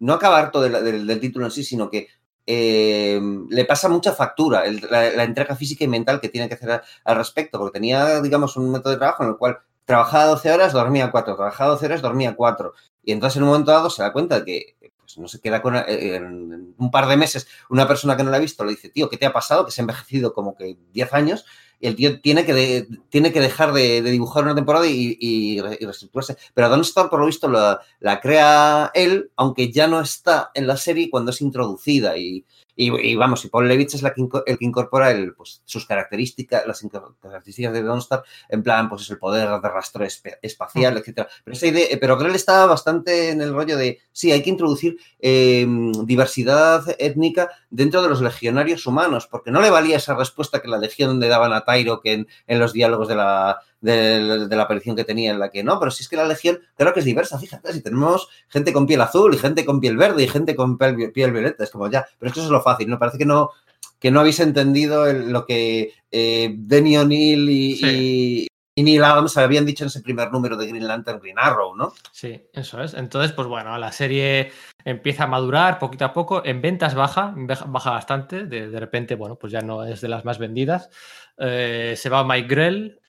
no 0.00 0.14
acaba 0.14 0.38
harto 0.38 0.60
del, 0.60 1.20
título 1.20 1.46
en 1.46 1.52
sí, 1.52 1.62
sino 1.62 1.88
que 1.88 2.08
eh, 2.46 3.20
le 3.48 3.64
pasa 3.64 3.88
mucha 3.88 4.12
factura 4.12 4.64
la, 4.90 5.22
entrega 5.22 5.54
física 5.54 5.84
y 5.84 5.88
mental 5.88 6.20
que 6.20 6.28
tiene 6.28 6.48
que 6.48 6.54
hacer 6.54 6.82
al 7.04 7.16
respecto, 7.16 7.58
porque 7.58 7.78
tenía, 7.78 8.20
digamos, 8.20 8.56
un 8.56 8.72
método 8.72 8.92
de 8.92 8.98
trabajo 8.98 9.22
en 9.22 9.30
el 9.30 9.36
cual 9.36 9.58
trabajaba 9.84 10.26
12 10.26 10.52
horas, 10.52 10.72
dormía 10.72 11.10
4, 11.10 11.36
trabajaba 11.36 11.70
12 11.70 11.86
horas, 11.86 12.02
dormía 12.02 12.34
4. 12.34 12.72
Y 13.02 13.12
entonces 13.12 13.36
en 13.36 13.42
un 13.44 13.50
momento 13.50 13.72
dado 13.72 13.90
se 13.90 14.02
da 14.02 14.12
cuenta 14.12 14.40
de 14.40 14.44
que 14.44 14.76
pues, 14.98 15.18
no 15.18 15.28
se 15.28 15.40
queda 15.40 15.60
con 15.60 15.76
eh, 15.76 16.20
un 16.20 16.90
par 16.90 17.08
de 17.08 17.16
meses 17.16 17.48
una 17.68 17.86
persona 17.88 18.16
que 18.16 18.22
no 18.22 18.30
la 18.30 18.36
ha 18.36 18.40
visto 18.40 18.64
le 18.64 18.70
dice, 18.70 18.88
tío, 18.88 19.08
¿qué 19.08 19.16
te 19.16 19.26
ha 19.26 19.32
pasado? 19.32 19.64
Que 19.66 19.72
se 19.72 19.80
ha 19.80 19.84
envejecido 19.84 20.32
como 20.32 20.54
que 20.54 20.76
10 20.92 21.12
años 21.14 21.44
y 21.80 21.86
el 21.88 21.96
tío 21.96 22.20
tiene 22.20 22.44
que, 22.44 22.86
tiene 23.08 23.32
que 23.32 23.40
dejar 23.40 23.72
de, 23.72 24.02
dibujar 24.02 24.44
una 24.44 24.54
temporada 24.54 24.86
y, 24.86 25.16
y, 25.18 25.60
re- 25.60 25.78
y 25.80 25.84
reestructurarse. 25.84 26.36
Pero 26.52 26.68
Dawnstar, 26.68 27.08
por 27.08 27.20
lo 27.20 27.26
visto, 27.26 27.48
la, 27.48 27.80
la 28.00 28.20
crea 28.20 28.90
él, 28.94 29.30
aunque 29.36 29.72
ya 29.72 29.88
no 29.88 30.00
está 30.00 30.50
en 30.54 30.66
la 30.66 30.76
serie 30.76 31.08
cuando 31.10 31.30
es 31.30 31.40
introducida. 31.40 32.18
Y, 32.18 32.44
y, 32.84 33.10
y 33.10 33.14
vamos, 33.16 33.44
y 33.44 33.48
Paul 33.48 33.68
Levitz 33.68 33.94
es 33.94 34.02
la 34.02 34.14
que 34.14 34.22
el 34.46 34.58
que 34.58 34.64
incorpora 34.64 35.10
el, 35.10 35.34
pues, 35.34 35.62
sus 35.64 35.86
características, 35.86 36.66
las 36.66 36.84
características 37.20 37.72
de 37.72 37.82
Dawnstar, 37.82 38.22
en 38.48 38.62
plan, 38.62 38.88
pues 38.88 39.02
es 39.02 39.10
el 39.10 39.18
poder 39.18 39.48
de 39.48 39.68
rastreo 39.68 40.06
espe- 40.06 40.38
espacial, 40.42 40.96
etcétera. 40.96 41.28
Pero 41.44 41.56
esa 41.56 41.66
idea, 41.66 41.86
pero 42.00 42.16
Grell 42.16 42.34
está 42.34 42.66
bastante 42.66 43.30
en 43.30 43.40
el 43.42 43.52
rollo 43.52 43.76
de, 43.76 44.00
sí, 44.12 44.32
hay 44.32 44.42
que 44.42 44.50
introducir 44.50 44.96
eh, 45.18 45.66
diversidad 46.04 46.82
étnica 46.98 47.50
dentro 47.70 48.02
de 48.02 48.08
los 48.08 48.20
legionarios 48.20 48.86
humanos, 48.86 49.26
porque 49.26 49.50
no 49.50 49.60
le 49.60 49.70
valía 49.70 49.96
esa 49.96 50.14
respuesta 50.14 50.60
que 50.60 50.68
la 50.68 50.78
legión 50.78 51.20
le 51.20 51.28
daban 51.28 51.52
a 51.52 51.64
Tyro 51.64 52.00
que 52.00 52.12
en, 52.14 52.28
en 52.46 52.58
los 52.58 52.72
diálogos 52.72 53.08
de 53.08 53.14
la, 53.16 53.60
de, 53.80 54.46
de 54.48 54.56
la 54.56 54.62
aparición 54.64 54.96
que 54.96 55.04
tenía, 55.04 55.30
en 55.30 55.38
la 55.38 55.50
que 55.50 55.62
no, 55.62 55.78
pero 55.78 55.90
si 55.90 56.02
es 56.02 56.08
que 56.08 56.16
la 56.16 56.26
legión, 56.26 56.58
claro 56.76 56.92
que 56.92 57.00
es 57.00 57.06
diversa, 57.06 57.38
fíjate, 57.38 57.72
si 57.72 57.80
tenemos 57.82 58.28
gente 58.48 58.72
con 58.72 58.86
piel 58.86 59.00
azul 59.00 59.34
y 59.34 59.38
gente 59.38 59.64
con 59.64 59.80
piel 59.80 59.96
verde 59.96 60.22
y 60.24 60.28
gente 60.28 60.54
con 60.56 60.76
piel, 60.76 61.12
piel 61.12 61.32
violeta, 61.32 61.64
es 61.64 61.70
como 61.70 61.88
ya, 61.88 62.06
pero 62.18 62.28
es 62.28 62.34
que 62.34 62.40
eso 62.40 62.48
es 62.48 62.52
lo 62.52 62.62
fácil, 62.72 62.88
¿no? 62.88 62.98
Parece 62.98 63.18
que 63.18 63.26
no, 63.26 63.50
que 63.98 64.10
no 64.10 64.20
habéis 64.20 64.40
entendido 64.40 65.06
el- 65.06 65.30
lo 65.30 65.44
que 65.46 65.92
eh, 66.10 66.54
Denny 66.56 66.96
O'Neill 66.96 67.48
y, 67.50 67.76
Sí. 67.76 67.86
y, 67.86 68.46
y 68.74 68.82
Neil 68.82 69.04
Adams 69.04 69.36
habían 69.36 69.66
dicho 69.66 69.84
en 69.84 69.88
ese 69.88 70.00
primer 70.00 70.32
número 70.32 70.56
de 70.56 70.66
Green 70.66 70.86
Lantern 70.88 71.20
Green 71.20 71.38
Arrow, 71.38 71.76
¿no? 71.76 71.92
Sí, 72.12 72.40
eso 72.52 72.82
es. 72.82 72.94
Entonces, 72.94 73.32
pues 73.32 73.46
bueno, 73.46 73.76
la 73.78 73.92
serie 73.92 74.52
empieza 74.84 75.24
a 75.24 75.26
madurar 75.26 75.78
poquito 75.78 76.04
a 76.06 76.12
poco. 76.12 76.42
En 76.44 76.62
ventas 76.62 76.94
baja, 76.94 77.34
baja 77.36 77.90
bastante. 77.90 78.46
De, 78.46 78.68
de 78.70 78.80
repente, 78.80 79.14
bueno, 79.16 79.36
pues 79.36 79.52
ya 79.52 79.60
no 79.60 79.84
es 79.84 80.00
de 80.00 80.08
las 80.08 80.24
más 80.24 80.38
vendidas. 80.38 80.88
Eh, 81.36 81.94
se 81.96 82.08
va 82.08 82.24
Mike 82.24 82.48
Grell, 82.48 83.00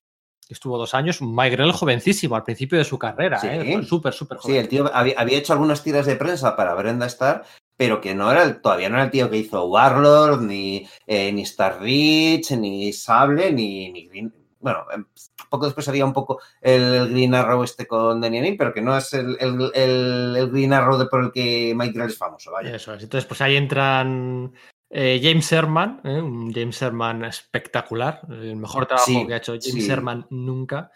que 0.47 0.53
estuvo 0.53 0.77
dos 0.77 0.93
años. 0.93 1.21
Mike 1.21 1.55
Grell 1.55 1.71
jovencísimo 1.71 2.35
al 2.35 2.43
principio 2.43 2.77
de 2.77 2.83
su 2.83 2.99
carrera, 2.99 3.39
Sí. 3.39 3.47
¿eh? 3.49 3.81
Súper, 3.87 4.13
súper 4.13 4.37
Sí, 4.39 4.43
joven. 4.43 4.57
el 4.57 4.67
tío 4.67 4.91
había, 4.93 5.13
había 5.17 5.37
hecho 5.37 5.53
algunas 5.53 5.81
tiras 5.83 6.05
de 6.05 6.15
prensa 6.17 6.55
para 6.55 6.73
Brenda 6.75 7.05
Starr 7.05 7.43
pero 7.77 7.99
que 7.99 8.13
no 8.13 8.31
era 8.31 8.43
el, 8.43 8.61
todavía 8.61 8.89
no 8.89 8.95
era 8.95 9.05
el 9.05 9.11
tío 9.11 9.29
que 9.29 9.37
hizo 9.37 9.65
Warlord, 9.65 10.41
ni, 10.41 10.87
eh, 11.07 11.31
ni 11.31 11.41
Star 11.43 11.81
Reach, 11.81 12.51
ni 12.51 12.93
Sable, 12.93 13.51
ni, 13.51 13.91
ni 13.91 14.07
Green. 14.07 14.33
Bueno, 14.59 14.85
em, 14.93 15.05
poco 15.49 15.65
después 15.65 15.87
había 15.87 16.05
un 16.05 16.13
poco 16.13 16.39
el, 16.61 17.09
Green 17.09 17.33
Arrow 17.33 17.63
este 17.63 17.87
con 17.87 18.21
Daniel 18.21 18.55
pero 18.57 18.73
que 18.73 18.81
no 18.81 18.95
es 18.95 19.11
el, 19.13 19.35
el, 19.39 19.71
el, 19.73 20.49
Green 20.51 20.73
Arrow 20.73 20.97
de 20.97 21.07
por 21.07 21.23
el 21.23 21.31
que 21.31 21.73
Mike 21.75 21.93
Grell 21.93 22.09
es 22.09 22.17
famoso, 22.17 22.51
vaya. 22.51 22.75
Eso 22.75 22.93
es. 22.93 23.03
Entonces, 23.03 23.27
pues 23.27 23.41
ahí 23.41 23.55
entran 23.55 24.53
eh, 24.89 25.19
James 25.23 25.49
Sherman, 25.49 26.01
¿eh? 26.03 26.21
un 26.21 26.53
James 26.53 26.79
Sherman 26.79 27.25
espectacular, 27.25 28.21
el 28.29 28.57
mejor 28.57 28.85
trabajo 28.85 29.27
que 29.27 29.33
ha 29.33 29.37
hecho 29.37 29.55
James 29.59 29.87
Sherman 29.87 30.27
nunca. 30.29 30.91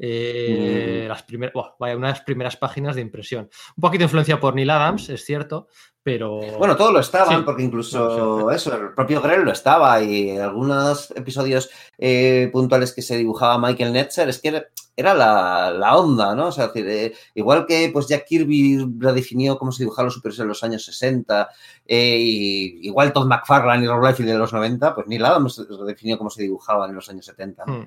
Eh, 0.00 1.06
las 1.08 1.24
primeras, 1.24 1.52
vaya, 1.78 1.96
unas 1.96 2.20
primeras 2.20 2.56
páginas 2.56 2.94
de 2.94 3.02
impresión. 3.02 3.50
Un 3.76 3.80
poquito 3.80 4.04
influencia 4.04 4.38
por 4.38 4.54
Neil 4.54 4.70
Adams, 4.70 5.08
es 5.08 5.24
cierto, 5.24 5.66
pero. 6.04 6.40
Bueno, 6.56 6.76
todos 6.76 6.92
lo 6.92 7.00
estaban, 7.00 7.44
porque 7.44 7.64
incluso 7.64 8.48
eso, 8.52 8.74
el 8.76 8.94
propio 8.94 9.20
Grell 9.20 9.42
lo 9.42 9.50
estaba, 9.50 10.00
y 10.00 10.38
algunos 10.38 11.10
episodios 11.10 11.68
eh, 11.98 12.48
puntuales 12.52 12.92
que 12.92 13.02
se 13.02 13.16
dibujaba 13.16 13.58
Michael 13.58 13.92
Netzer, 13.92 14.28
es 14.28 14.40
que 14.40 14.62
era, 14.94 15.14
la, 15.14 15.96
onda, 15.96 16.32
¿no? 16.36 16.46
O 16.46 16.52
sea, 16.52 16.70
eh, 16.76 17.12
igual 17.34 17.66
que 17.66 17.90
pues 17.92 18.06
Jack 18.06 18.24
Kirby 18.26 18.86
redefinió 18.98 19.58
cómo 19.58 19.72
se 19.72 19.82
dibujaban 19.82 20.06
los 20.06 20.14
superhéroes 20.14 20.40
en 20.40 20.48
los 20.48 20.62
años 20.62 20.84
60, 20.84 21.48
y 21.88 22.86
igual 22.86 23.12
Todd 23.12 23.26
McFarlane 23.26 23.84
y 23.84 23.88
Rob 23.88 24.04
Liefeld 24.04 24.28
de 24.28 24.38
los 24.38 24.52
90, 24.52 24.94
pues 24.94 25.08
Neil 25.08 25.24
Adams 25.24 25.66
redefinió 25.68 26.18
cómo 26.18 26.30
se 26.30 26.42
dibujaban 26.42 26.90
en 26.90 26.96
los 26.96 27.08
años 27.08 27.26
70. 27.26 27.64
¿no? 27.66 27.86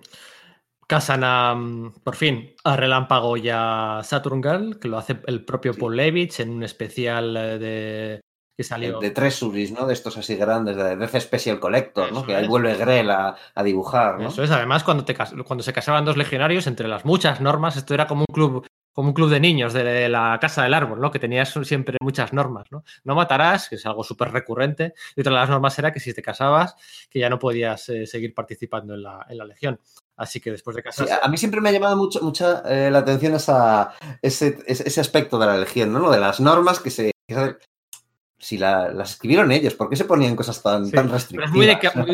Casan 0.92 1.24
a, 1.24 1.56
por 2.04 2.18
fin, 2.18 2.54
a 2.66 2.76
Relámpago 2.76 3.38
y 3.38 3.48
a 3.50 4.02
Saturn 4.04 4.44
Girl, 4.44 4.78
que 4.78 4.90
lo 4.90 4.98
hace 4.98 5.22
el 5.26 5.46
propio 5.46 5.74
Paul 5.74 5.96
Levitch 5.96 6.42
en 6.42 6.50
un 6.50 6.64
especial 6.64 7.38
eh, 7.38 7.60
de 7.60 8.22
que 8.58 8.64
salió. 8.66 9.00
De, 9.00 9.12
tres 9.12 9.36
subis, 9.36 9.72
¿no? 9.72 9.88
De 9.88 9.94
estos 9.94 10.18
así 10.18 10.36
grandes, 10.36 10.76
de 10.76 10.98
DC 10.98 11.22
Special 11.22 11.62
Collector, 11.62 12.12
¿no? 12.12 12.26
Que 12.26 12.36
ahí 12.36 12.46
vuelve 12.46 12.76
Grell 12.76 13.10
a, 13.10 13.38
dibujar, 13.64 14.20
¿no? 14.20 14.28
Eso 14.28 14.44
es, 14.44 14.52
además, 14.52 14.84
cuando, 14.84 15.06
te, 15.06 15.16
cuando 15.46 15.64
se 15.64 15.72
casaban 15.72 16.04
dos 16.04 16.18
legionarios, 16.18 16.68
entre 16.68 16.90
las 16.90 17.06
muchas 17.06 17.40
normas, 17.40 17.78
esto 17.78 17.94
era 17.94 18.06
como 18.06 18.26
un 18.28 18.34
club 18.34 18.68
como 18.92 19.08
un 19.08 19.14
club 19.14 19.30
de 19.30 19.40
niños 19.40 19.72
de 19.72 20.10
la 20.10 20.38
casa 20.42 20.64
del 20.64 20.74
árbol, 20.74 21.00
¿no? 21.00 21.12
Que 21.12 21.20
tenías 21.20 21.58
siempre 21.64 21.98
muchas 22.02 22.34
normas, 22.34 22.68
¿no? 22.72 22.84
No 23.06 23.16
matarás, 23.16 23.70
que 23.70 23.76
es 23.76 23.86
algo 23.86 24.04
súper 24.04 24.32
recurrente, 24.32 24.94
y 25.16 25.22
otra 25.22 25.32
de 25.32 25.40
las 25.40 25.50
normas 25.50 25.80
era 25.80 25.94
que 25.94 26.02
si 26.02 26.14
te 26.14 26.22
casabas, 26.22 26.76
que 27.10 27.20
ya 27.20 27.30
no 27.30 27.40
podías 27.40 27.88
eh, 27.88 28.06
seguir 28.06 28.34
participando 28.34 28.96
en 28.96 29.04
la, 29.04 29.26
en 29.30 29.38
la 29.38 29.46
legión. 29.46 29.80
Así 30.18 30.40
que 30.40 30.52
después 30.52 30.76
de 30.76 30.84
casarse... 30.84 31.14
a 31.22 31.28
mí 31.28 31.38
siempre 31.38 31.62
me 31.62 31.70
ha 31.70 31.72
llamado 31.72 31.98
mucho, 31.98 32.22
mucha 32.22 32.62
eh, 32.66 32.92
la 32.92 33.00
atención 33.00 33.34
esa, 33.34 33.94
ese, 34.22 34.58
ese, 34.68 35.02
aspecto 35.02 35.40
de 35.40 35.48
la 35.48 35.58
legión, 35.58 35.92
¿no? 35.94 36.12
De 36.12 36.20
las 36.20 36.40
normas 36.40 36.80
que 36.80 36.92
se... 36.92 37.12
si 38.38 38.58
las 38.58 39.12
escribieron 39.12 39.52
ellos, 39.52 39.74
¿por 39.74 39.90
qué 39.90 39.96
se 39.96 40.06
ponían 40.06 40.36
cosas 40.36 40.62
tan, 40.62 40.92
tan 40.92 41.10
restrictivas? 41.10 41.50
Es 41.50 41.56
muy, 41.56 41.66
de, 41.66 41.80
casa, 41.80 42.06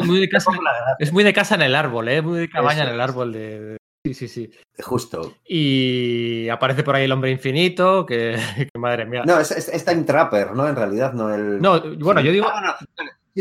es 0.99 1.11
muy 1.11 1.23
de 1.23 1.33
casa 1.33 1.55
en 1.55 1.61
el 1.63 1.75
árbol, 1.75 2.07
¿eh? 2.07 2.21
Muy 2.21 2.39
de 2.39 2.49
cabaña 2.49 2.83
en 2.83 2.89
el 2.93 3.01
árbol 3.01 3.33
de, 3.33 3.77
Sí, 4.07 4.13
sí, 4.13 4.27
sí. 4.27 4.51
Justo. 4.79 5.35
Y 5.45 6.47
aparece 6.49 6.83
por 6.83 6.95
ahí 6.95 7.03
el 7.03 7.11
hombre 7.11 7.31
infinito, 7.31 8.05
que, 8.05 8.37
madre 8.77 9.05
mía. 9.05 9.23
No, 9.25 9.39
es, 9.39 9.51
es, 9.51 9.85
Time 9.85 10.03
Trapper, 10.03 10.53
¿no? 10.53 10.67
En 10.67 10.75
realidad, 10.75 11.13
no 11.13 11.33
el. 11.33 11.59
No, 11.59 11.81
bueno, 11.97 12.21
yo 12.21 12.31
digo. 12.31 12.47
Ah, 12.49 12.77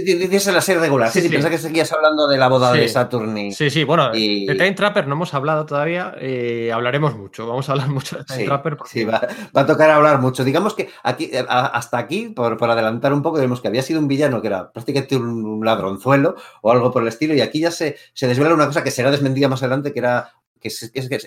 Dices 0.02 0.46
en 0.48 0.54
la 0.54 0.60
serie 0.60 0.80
regular. 0.80 1.10
Sí, 1.10 1.22
sí, 1.22 1.28
pensé 1.30 1.48
que 1.48 1.56
seguías 1.56 1.90
hablando 1.90 2.28
de 2.28 2.36
la 2.36 2.48
boda 2.48 2.70
de 2.70 2.86
Saturn. 2.86 3.50
Sí, 3.52 3.70
sí, 3.70 3.82
bueno, 3.84 4.10
de 4.10 4.44
Time 4.46 4.72
Trapper 4.72 5.06
no 5.06 5.14
hemos 5.14 5.32
hablado 5.32 5.64
todavía. 5.64 6.14
Eh, 6.20 6.70
hablaremos 6.70 7.16
mucho. 7.16 7.46
Vamos 7.46 7.68
a 7.70 7.72
hablar 7.72 7.88
mucho 7.90 8.18
de 8.18 8.24
Time 8.24 8.44
Trapper. 8.44 8.76
Sí, 8.84 9.04
va, 9.04 9.26
a 9.54 9.66
tocar 9.66 9.90
hablar 9.90 10.20
mucho. 10.20 10.44
Digamos 10.44 10.74
que 10.74 10.90
aquí, 11.02 11.30
eh, 11.32 11.46
hasta 11.48 11.96
aquí, 11.96 12.28
por, 12.28 12.62
adelantar 12.62 13.14
un 13.14 13.22
poco, 13.22 13.38
vemos 13.38 13.62
que 13.62 13.68
había 13.68 13.82
sido 13.82 13.98
un 13.98 14.06
villano 14.06 14.42
que 14.42 14.48
era 14.48 14.70
prácticamente 14.70 15.16
un 15.16 15.64
ladronzuelo 15.64 16.36
o 16.60 16.70
algo 16.70 16.90
por 16.92 17.00
el 17.00 17.08
estilo. 17.08 17.32
Y 17.32 17.40
aquí 17.40 17.60
ya 17.60 17.70
se, 17.70 17.96
se 18.12 18.28
desvela 18.28 18.52
una 18.52 18.66
cosa 18.66 18.84
que 18.84 18.90
será 18.90 19.10
desmentida 19.10 19.48
más 19.48 19.62
adelante, 19.62 19.94
que 19.94 20.00
era 20.00 20.30
que, 20.60 20.70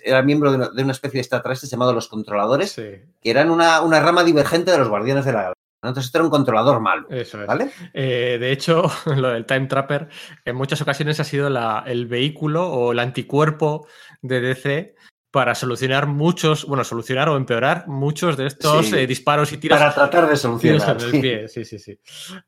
era 0.03 0.21
miembro 0.21 0.51
de 0.51 0.83
una, 0.83 0.91
especie 0.91 1.17
de 1.17 1.21
extraterrestre 1.21 1.69
llamado 1.69 1.93
los 1.93 2.07
controladores, 2.07 2.75
que 2.75 3.07
eran 3.23 3.49
una, 3.49 3.81
una, 3.81 3.99
rama 3.99 4.23
divergente 4.23 4.71
de 4.71 4.77
los 4.77 4.89
guardianes 4.89 5.25
de 5.25 5.33
la 5.33 5.53
entonces 5.81 6.05
esto 6.05 6.17
era 6.17 6.25
un 6.25 6.31
controlador 6.31 6.81
malo. 6.81 7.07
Eso 7.09 7.41
es. 7.41 7.47
¿Vale? 7.47 7.71
Eh, 7.93 8.37
de 8.39 8.51
hecho, 8.51 8.83
lo 9.15 9.29
del 9.29 9.45
Time 9.45 9.67
Trapper 9.67 10.09
en 10.45 10.55
muchas 10.55 10.81
ocasiones 10.81 11.19
ha 11.19 11.23
sido 11.23 11.47
el 11.85 12.07
vehículo 12.07 12.69
o 12.69 12.91
el 12.91 12.99
anticuerpo 12.99 13.87
de 14.21 14.41
DC 14.41 14.95
para 15.31 15.53
solucionar 15.53 16.07
muchos, 16.07 16.65
bueno, 16.65 16.83
solucionar 16.83 17.29
o 17.29 17.37
empeorar 17.37 17.87
muchos 17.87 18.35
de 18.35 18.47
estos 18.47 18.91
eh, 18.93 19.05
disparos 19.05 19.53
y 19.53 19.57
tiros. 19.57 19.77
Para 19.77 19.93
tratar 19.93 20.27
de 20.27 20.35
solucionar. 20.35 20.99
Sí. 20.99 21.65
sí, 21.65 21.79
sí, 21.79 21.99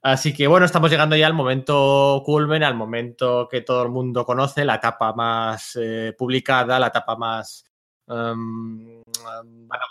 Así 0.02 0.34
que 0.34 0.48
bueno, 0.48 0.66
estamos 0.66 0.90
llegando 0.90 1.16
ya 1.16 1.28
al 1.28 1.34
momento 1.34 2.24
culmen, 2.26 2.64
al 2.64 2.76
momento 2.76 3.48
que 3.50 3.62
todo 3.62 3.84
el 3.84 3.90
mundo 3.90 4.26
conoce, 4.26 4.66
la 4.66 4.76
etapa 4.76 5.14
más 5.14 5.78
eh, 5.80 6.14
publicada, 6.18 6.80
la 6.80 6.88
etapa 6.88 7.16
más 7.16 7.71
em, 8.12 9.02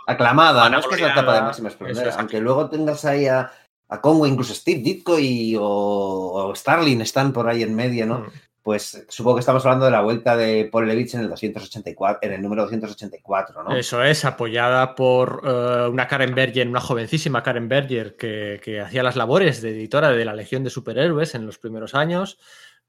aclamada, 0.07 0.69
¿no? 0.69 0.79
Es 0.79 0.87
que 0.87 0.95
es 0.97 1.01
la 1.01 1.13
etapa 1.13 1.35
de 1.35 1.43
máxima 1.43 1.69
esplendor. 1.69 2.11
Aunque 2.19 2.41
luego 2.41 2.69
tengas 2.69 3.05
ahí 3.05 3.27
a, 3.27 3.51
a 3.89 4.01
Congo, 4.01 4.27
incluso 4.27 4.55
Steve 4.55 4.81
Ditko 4.81 5.19
y, 5.19 5.57
o, 5.59 6.53
Starling 6.55 7.01
están 7.01 7.33
por 7.33 7.49
ahí 7.49 7.63
en 7.63 7.75
medio, 7.75 8.07
¿no? 8.07 8.19
Mm. 8.21 8.27
Pues 8.63 9.07
supongo 9.09 9.37
que 9.37 9.41
estamos 9.41 9.65
hablando 9.65 9.87
de 9.87 9.91
la 9.91 10.03
vuelta 10.03 10.37
de 10.37 10.69
Paul 10.71 10.87
Levitz 10.87 11.15
en 11.15 11.23
el 11.23 11.31
284, 11.31 12.19
en 12.23 12.35
el 12.35 12.43
número 12.43 12.63
284, 12.63 13.65
¿no? 13.65 13.75
Eso 13.75 14.05
es, 14.05 14.27
apoyada 14.27 14.95
por 14.95 15.43
eh, 15.45 15.89
una 15.91 16.07
Karen 16.07 16.35
Berger, 16.35 16.69
una 16.69 16.81
jovencísima 16.81 17.43
Karen 17.43 17.69
Berger 17.69 18.17
que, 18.17 18.61
que 18.63 18.81
hacía 18.81 19.03
las 19.03 19.17
labores 19.17 19.63
de 19.63 19.71
editora 19.71 20.11
de 20.11 20.27
la 20.27 20.35
Legión 20.35 20.63
de 20.63 20.69
Superhéroes 20.69 21.35
en 21.35 21.47
los 21.47 21.59
primeros 21.59 21.95
años 21.95 22.39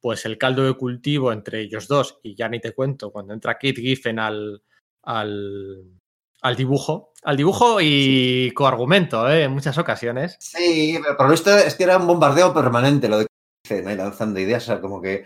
pues 0.01 0.25
el 0.25 0.37
caldo 0.37 0.65
de 0.65 0.73
cultivo 0.73 1.31
entre 1.31 1.61
ellos 1.61 1.87
dos, 1.87 2.19
y 2.23 2.35
ya 2.35 2.49
ni 2.49 2.59
te 2.59 2.73
cuento, 2.73 3.11
cuando 3.11 3.33
entra 3.33 3.53
Kate 3.53 3.75
Giffen 3.75 4.17
al, 4.17 4.63
al, 5.03 5.99
al 6.41 6.55
dibujo, 6.55 7.13
al 7.23 7.37
dibujo 7.37 7.77
y 7.81 8.51
coargumento, 8.51 9.29
¿eh? 9.29 9.43
en 9.43 9.51
muchas 9.51 9.77
ocasiones. 9.77 10.37
Sí, 10.39 10.97
pero 11.01 11.17
por 11.17 11.25
lo 11.27 11.31
visto 11.31 11.55
es 11.55 11.75
que 11.75 11.83
era 11.83 11.97
un 11.97 12.07
bombardeo 12.07 12.53
permanente 12.53 13.09
lo 13.09 13.19
de 13.19 13.27
Giffen, 13.65 13.97
lanzando 13.97 14.39
ideas, 14.39 14.63
o 14.63 14.65
sea, 14.67 14.81
como 14.81 15.01
que 15.01 15.25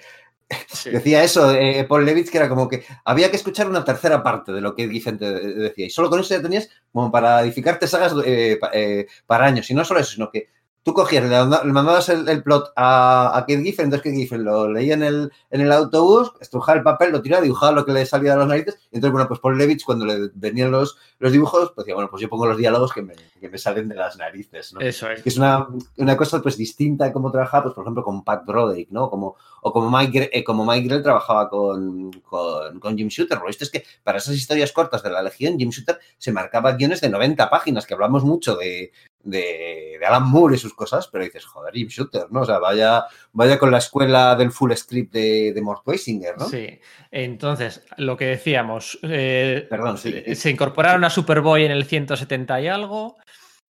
Decía 0.92 1.24
eso, 1.24 1.54
eh, 1.54 1.86
Paul 1.88 2.06
Levitz, 2.06 2.30
que 2.30 2.38
era 2.38 2.50
como 2.50 2.70
que 2.70 2.86
había 3.04 3.30
que 3.30 3.38
escuchar 3.38 3.68
una 3.68 3.84
tercera 3.84 4.22
parte 4.22 4.52
de 4.52 4.62
lo 4.62 4.76
que 4.76 4.88
Giffen 4.88 5.18
decía. 5.18 5.86
Y 5.88 5.90
solo 5.90 6.10
con 6.10 6.20
eso 6.20 6.36
ya 6.36 6.42
tenías 6.42 6.70
como 6.92 7.12
para 7.12 7.42
edificarte 7.42 7.88
sagas 7.88 8.14
eh, 8.26 8.60
eh, 8.74 9.08
para 9.26 9.46
años. 9.46 9.70
Y 9.70 9.74
no 9.74 9.84
solo 9.84 10.00
eso, 10.00 10.14
sino 10.14 10.30
que 10.30 10.50
tú 10.86 10.94
cogías, 10.94 11.24
le, 11.24 11.72
mandabas 11.72 12.10
el, 12.10 12.44
plot 12.44 12.72
a, 12.76 13.36
a 13.36 13.42
Kate 13.42 13.64
Giffen, 13.64 13.86
entonces 13.86 14.04
Kate 14.04 14.16
Giffen 14.16 14.44
lo 14.44 14.72
leía 14.72 14.94
en 14.94 15.02
el, 15.02 15.32
en 15.50 15.62
el 15.62 15.72
autobús, 15.72 16.32
estrujaba 16.40 16.78
el 16.78 16.84
papel, 16.84 17.12
lo 17.12 17.24
tiraba, 17.24 17.42
dibujaba 17.42 17.72
lo 17.72 17.84
que 17.84 17.92
le 17.92 18.06
salía 18.06 18.34
de 18.34 18.38
las 18.38 18.48
narices, 18.48 18.78
y 18.92 18.98
entonces, 18.98 19.12
bueno, 19.12 19.28
pues 19.28 19.40
Paul 19.40 19.58
Levitz, 19.58 19.84
cuando 19.84 20.06
le 20.06 20.30
venían 20.36 20.70
los, 20.70 20.96
los 21.18 21.32
dibujos, 21.32 21.72
pues 21.74 21.86
decía, 21.86 21.96
bueno, 21.96 22.08
pues 22.12 22.22
yo 22.22 22.30
pongo 22.30 22.46
los 22.46 22.58
diálogos 22.58 22.94
que 22.94 23.02
me, 23.02 23.16
que 23.42 23.50
me 23.50 23.58
salen 23.58 23.90
de 23.90 23.96
las 23.96 24.16
narices, 24.18 24.74
¿no? 24.74 24.80
Eso 24.80 25.10
es. 25.10 25.24
Que 25.24 25.30
es 25.30 25.38
una, 25.38 25.68
una 25.98 26.16
cosa, 26.16 26.40
pues, 26.40 26.56
distinta 26.56 27.06
a 27.06 27.12
cómo 27.12 27.32
trabajaba, 27.32 27.64
pues, 27.64 27.74
por 27.74 27.84
ejemplo, 27.84 28.04
con 28.04 28.24
Pat 28.24 28.46
Broderick, 28.46 28.92
¿no? 28.92 29.10
Como, 29.10 29.38
o 29.64 29.74
como 29.74 29.90
Mike, 29.90 30.30
eh, 30.32 30.44
como 30.44 30.64
Mike 30.68 30.88
Grell 30.88 31.02
trabajaba 31.02 31.50
con, 31.50 32.12
con, 32.22 32.80
con 32.80 32.96
Jim 32.96 33.08
Shooter. 33.08 33.40
Lo 33.40 33.48
visto 33.48 33.64
es 33.64 33.72
que 33.72 33.84
para 34.04 34.20
esas 34.20 34.36
historias 34.36 34.72
cortas 34.72 35.02
de 35.02 35.10
la 35.10 35.24
Legión, 35.24 35.58
Jim 35.58 35.72
Shooter 35.72 35.98
se 36.20 36.32
marcaba 36.32 36.74
guiones 36.74 37.02
de 37.02 37.10
90 37.10 37.50
páginas, 37.50 37.88
que 37.88 37.96
hablamos 37.96 38.24
mucho 38.24 38.56
de, 38.56 38.92
de, 39.26 40.00
Alan 40.06 40.30
Moore 40.30 40.56
y 40.56 40.60
sus 40.60 40.74
cosas, 40.74 41.08
pero 41.08 41.24
dices, 41.24 41.46
joder, 41.46 41.74
Jim 41.74 41.88
Shooter, 41.88 42.28
¿no? 42.32 42.42
O 42.42 42.46
sea, 42.46 42.60
vaya, 42.60 43.06
vaya 43.34 43.58
con 43.58 43.72
la 43.72 43.80
escuela 43.80 44.36
del 44.36 44.52
full 44.52 44.72
script 44.74 45.14
de, 45.14 45.52
de 45.54 45.62
Mort 45.62 45.82
Weisinger, 45.86 46.38
¿no? 46.38 46.46
Sí, 46.46 46.80
entonces, 47.12 47.84
lo 47.98 48.16
que 48.16 48.26
decíamos, 48.26 49.00
eh, 49.04 49.66
Perdón, 49.70 49.98
sí. 49.98 50.36
se 50.36 50.50
incorporaron 50.50 51.04
a 51.04 51.10
Superboy 51.10 51.66
en 51.66 51.72
el 51.72 51.86
170 51.86 52.62
y 52.62 52.68
algo, 52.68 53.18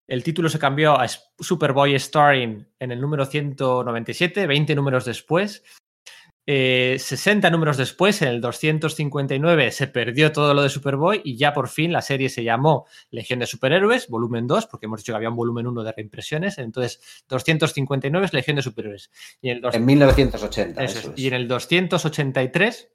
el 0.09 0.23
título 0.23 0.49
se 0.49 0.59
cambió 0.59 0.99
a 0.99 1.07
Superboy 1.09 1.99
Starring 1.99 2.69
en 2.79 2.93
el 2.93 3.01
número 3.01 3.25
197, 3.25 4.47
20 4.47 4.75
números 4.75 5.05
después, 5.05 5.63
60 6.47 7.49
eh, 7.49 7.51
números 7.51 7.77
después, 7.77 8.23
en 8.23 8.29
el 8.29 8.41
259, 8.41 9.73
se 9.73 9.89
perdió 9.89 10.31
todo 10.31 10.55
lo 10.55 10.63
de 10.63 10.69
Superboy 10.69 11.21
y 11.25 11.37
ya 11.37 11.53
por 11.53 11.69
fin 11.69 11.93
la 11.93 12.03
serie 12.03 12.29
se 12.29 12.45
llamó 12.45 12.87
Legión 13.11 13.41
de 13.41 13.47
Superhéroes, 13.47 14.09
volumen 14.09 14.47
2, 14.47 14.67
porque 14.67 14.87
hemos 14.87 15.01
dicho 15.01 15.13
que 15.13 15.17
había 15.17 15.31
un 15.31 15.37
volumen 15.37 15.67
1 15.67 15.83
de 15.83 15.93
reimpresiones. 15.93 16.59
Entonces, 16.59 17.25
259 17.29 18.27
es 18.27 18.33
Legión 18.33 18.57
de 18.57 18.63
Superhéroes. 18.63 19.11
Y 19.41 19.51
en, 19.51 19.61
en 19.65 19.85
1980. 19.85 20.85
Y 21.17 21.27
en 21.27 21.35
el 21.35 21.49
283 21.49 22.91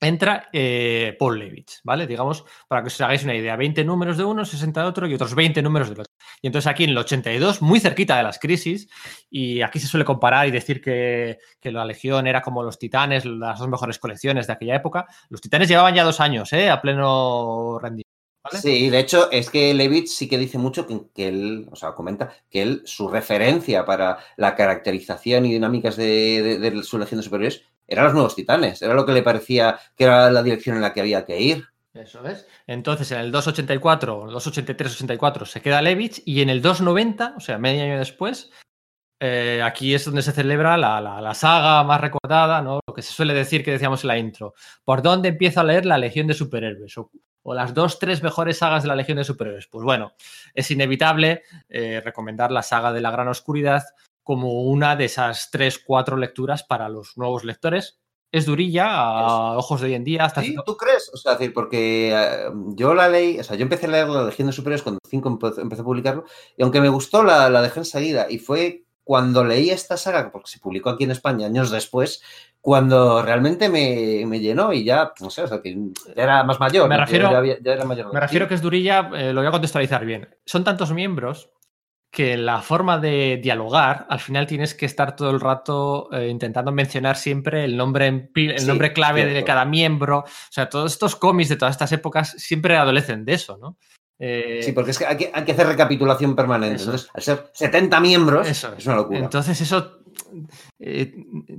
entra 0.00 0.48
eh, 0.52 1.16
Paul 1.18 1.38
Levitz, 1.38 1.80
¿vale? 1.84 2.06
Digamos, 2.06 2.44
para 2.68 2.82
que 2.82 2.88
os 2.88 3.00
hagáis 3.00 3.24
una 3.24 3.34
idea, 3.34 3.56
20 3.56 3.84
números 3.84 4.16
de 4.16 4.24
uno, 4.24 4.44
60 4.44 4.82
de 4.82 4.86
otro 4.86 5.06
y 5.06 5.14
otros 5.14 5.34
20 5.34 5.62
números 5.62 5.88
del 5.88 6.00
otro. 6.00 6.12
Y 6.42 6.46
entonces 6.46 6.66
aquí 6.66 6.84
en 6.84 6.90
el 6.90 6.98
82, 6.98 7.62
muy 7.62 7.80
cerquita 7.80 8.16
de 8.16 8.22
las 8.22 8.38
crisis, 8.38 8.88
y 9.30 9.62
aquí 9.62 9.78
se 9.78 9.86
suele 9.86 10.04
comparar 10.04 10.46
y 10.46 10.50
decir 10.50 10.80
que, 10.80 11.38
la 11.62 11.84
Legión 11.84 12.26
era 12.26 12.42
como 12.42 12.62
los 12.62 12.78
Titanes, 12.78 13.24
las 13.24 13.58
dos 13.58 13.68
mejores 13.68 13.98
colecciones 13.98 14.46
de 14.46 14.52
aquella 14.52 14.76
época. 14.76 15.06
Los 15.28 15.40
Titanes 15.40 15.68
llevaban 15.68 15.94
ya 15.94 16.04
dos 16.04 16.20
años, 16.20 16.52
¿eh? 16.52 16.70
A 16.70 16.80
pleno 16.80 17.78
rendimiento. 17.80 18.06
Sí, 18.52 18.90
de 18.90 19.00
hecho, 19.00 19.30
es 19.30 19.50
que 19.50 19.74
Levitz 19.74 20.12
sí 20.12 20.28
que 20.28 20.38
dice 20.38 20.58
mucho 20.58 20.86
que, 20.86 21.28
él, 21.28 21.66
o 21.70 21.76
sea, 21.76 21.92
comenta 21.92 22.32
que 22.48 22.62
él, 22.62 22.82
su 22.84 23.08
referencia 23.08 23.84
para 23.84 24.18
la 24.36 24.54
caracterización 24.54 25.46
y 25.46 25.52
dinámicas 25.52 25.96
de, 25.96 26.80
su 26.84 26.98
Legión 26.98 27.18
de 27.18 27.24
Superiores 27.24 27.62
eran 27.88 28.04
los 28.04 28.14
nuevos 28.14 28.34
titanes. 28.34 28.82
Era 28.82 28.94
lo 28.94 29.06
que 29.06 29.12
le 29.12 29.22
parecía 29.22 29.78
que 29.96 30.04
era 30.04 30.30
la 30.30 30.42
dirección 30.42 30.76
en 30.76 30.82
la 30.82 30.92
que 30.92 31.00
había 31.00 31.24
que 31.24 31.40
ir. 31.40 31.64
Eso 31.94 32.26
es. 32.26 32.46
Entonces, 32.66 33.10
en 33.12 33.18
el 33.18 33.32
284, 33.32 34.30
283-84 34.30 35.46
se 35.46 35.60
queda 35.62 35.80
Levitz 35.80 36.20
y 36.24 36.42
en 36.42 36.50
el 36.50 36.60
290, 36.60 37.34
o 37.36 37.40
sea, 37.40 37.58
medio 37.58 37.84
año 37.84 37.98
después, 37.98 38.50
eh, 39.18 39.62
aquí 39.64 39.94
es 39.94 40.04
donde 40.04 40.20
se 40.20 40.32
celebra 40.32 40.76
la, 40.76 41.34
saga 41.34 41.82
más 41.84 42.00
recordada, 42.00 42.60
¿no? 42.60 42.80
Lo 42.86 42.94
que 42.94 43.00
se 43.00 43.12
suele 43.12 43.32
decir 43.32 43.64
que 43.64 43.72
decíamos 43.72 44.04
en 44.04 44.08
la 44.08 44.18
intro. 44.18 44.54
¿Por 44.84 45.00
dónde 45.00 45.30
empiezo 45.30 45.60
a 45.60 45.64
leer 45.64 45.86
la 45.86 45.96
Legión 45.96 46.26
de 46.26 46.34
Superhéroes? 46.34 46.94
O, 46.98 47.54
las 47.54 47.72
dos, 47.72 47.98
tres 47.98 48.22
mejores 48.22 48.58
sagas 48.58 48.82
de 48.82 48.88
la 48.88 48.96
Legión 48.96 49.16
de 49.16 49.24
Superhéroes. 49.24 49.68
Pues 49.68 49.84
bueno, 49.84 50.12
es 50.52 50.70
inevitable 50.70 51.42
eh, 51.68 52.02
recomendar 52.04 52.52
la 52.52 52.62
saga 52.62 52.92
de 52.92 53.00
la 53.00 53.10
Gran 53.10 53.28
Oscuridad 53.28 53.84
como 54.26 54.64
una 54.64 54.96
de 54.96 55.04
esas 55.04 55.50
tres, 55.52 55.78
cuatro 55.78 56.16
lecturas 56.16 56.64
para 56.64 56.88
los 56.88 57.16
nuevos 57.16 57.44
lectores. 57.44 58.00
Es 58.32 58.44
durilla 58.44 58.88
a 58.90 59.56
ojos 59.56 59.80
de 59.80 59.86
hoy 59.86 59.94
en 59.94 60.02
día. 60.02 60.24
Hasta 60.24 60.42
¿Sí? 60.42 60.56
¿Tú 60.66 60.76
crees? 60.76 61.08
O 61.14 61.16
sea, 61.16 61.36
decir, 61.36 61.54
porque 61.54 62.10
eh, 62.12 62.50
yo 62.74 62.92
la 62.92 63.08
leí, 63.08 63.38
o 63.38 63.44
sea, 63.44 63.54
yo 63.54 63.62
empecé 63.62 63.86
a 63.86 63.90
leer 63.90 64.08
la 64.08 64.24
Legión 64.24 64.48
de 64.48 64.52
Superhéroes 64.52 64.82
cuando 64.82 64.98
5 65.08 65.38
empecé 65.58 65.80
a 65.80 65.84
publicarlo, 65.84 66.24
y 66.56 66.64
aunque 66.64 66.80
me 66.80 66.88
gustó, 66.88 67.22
la, 67.22 67.48
la 67.48 67.62
dejé 67.62 67.78
enseguida, 67.78 68.26
y 68.28 68.38
fue 68.38 68.82
cuando 69.04 69.44
leí 69.44 69.70
esta 69.70 69.96
saga, 69.96 70.32
porque 70.32 70.50
se 70.50 70.58
publicó 70.58 70.90
aquí 70.90 71.04
en 71.04 71.12
España 71.12 71.46
años 71.46 71.70
después, 71.70 72.20
cuando 72.60 73.22
realmente 73.22 73.68
me, 73.68 74.40
llenó 74.40 74.72
y 74.72 74.82
ya, 74.82 75.12
no 75.20 75.30
sé, 75.30 75.44
o 75.44 75.46
sea, 75.46 75.62
que 75.62 75.72
ya 76.16 76.24
era 76.24 76.42
más 76.42 76.58
mayor. 76.58 76.88
Me 76.88 76.96
refiero, 76.96 77.30
ya, 77.30 77.72
era 77.72 77.84
mayor. 77.84 78.12
Me 78.12 78.18
refiero 78.18 78.48
que 78.48 78.54
es 78.54 78.60
durilla, 78.60 79.08
eh, 79.14 79.32
lo 79.32 79.40
voy 79.40 79.46
a 79.46 79.52
contextualizar 79.52 80.04
bien. 80.04 80.28
Son 80.44 80.64
tantos 80.64 80.92
miembros 80.92 81.52
que 82.10 82.36
la 82.36 82.62
forma 82.62 82.98
de 82.98 83.38
dialogar, 83.42 84.06
al 84.08 84.20
final 84.20 84.46
tienes 84.46 84.74
que 84.74 84.86
estar 84.86 85.14
todo 85.16 85.30
el 85.30 85.40
rato 85.40 86.08
eh, 86.12 86.28
intentando 86.28 86.72
mencionar 86.72 87.16
siempre 87.16 87.64
el 87.64 87.76
nombre, 87.76 88.30
el 88.34 88.66
nombre 88.66 88.92
clave 88.92 89.26
de 89.26 89.44
cada 89.44 89.64
miembro. 89.64 90.20
O 90.20 90.50
sea, 90.50 90.68
todos 90.68 90.92
estos 90.92 91.16
cómics 91.16 91.50
de 91.50 91.56
todas 91.56 91.74
estas 91.74 91.92
épocas 91.92 92.30
siempre 92.38 92.76
adolecen 92.76 93.24
de 93.24 93.34
eso, 93.34 93.58
¿no? 93.58 93.76
Eh, 94.18 94.60
sí, 94.62 94.72
porque 94.72 94.92
es 94.92 94.98
que 94.98 95.06
hay, 95.06 95.16
que 95.16 95.52
hacer 95.52 95.66
recapitulación 95.66 96.34
permanente. 96.34 96.82
Entonces, 96.82 97.10
al 97.12 97.22
ser 97.22 97.50
70 97.52 98.00
miembros, 98.00 98.48
es 98.48 98.86
una 98.86 98.96
locura. 98.96 99.18
Entonces, 99.18 99.60
eso 99.60 100.00
eh, 100.78 101.14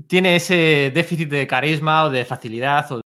tiene 0.08 0.38
ese 0.38 0.91
déficit 0.93 1.30
de 1.30 1.48
carisma 1.48 2.06
o 2.06 2.10
de 2.10 2.26
facilidad 2.26 2.91
o 2.91 3.02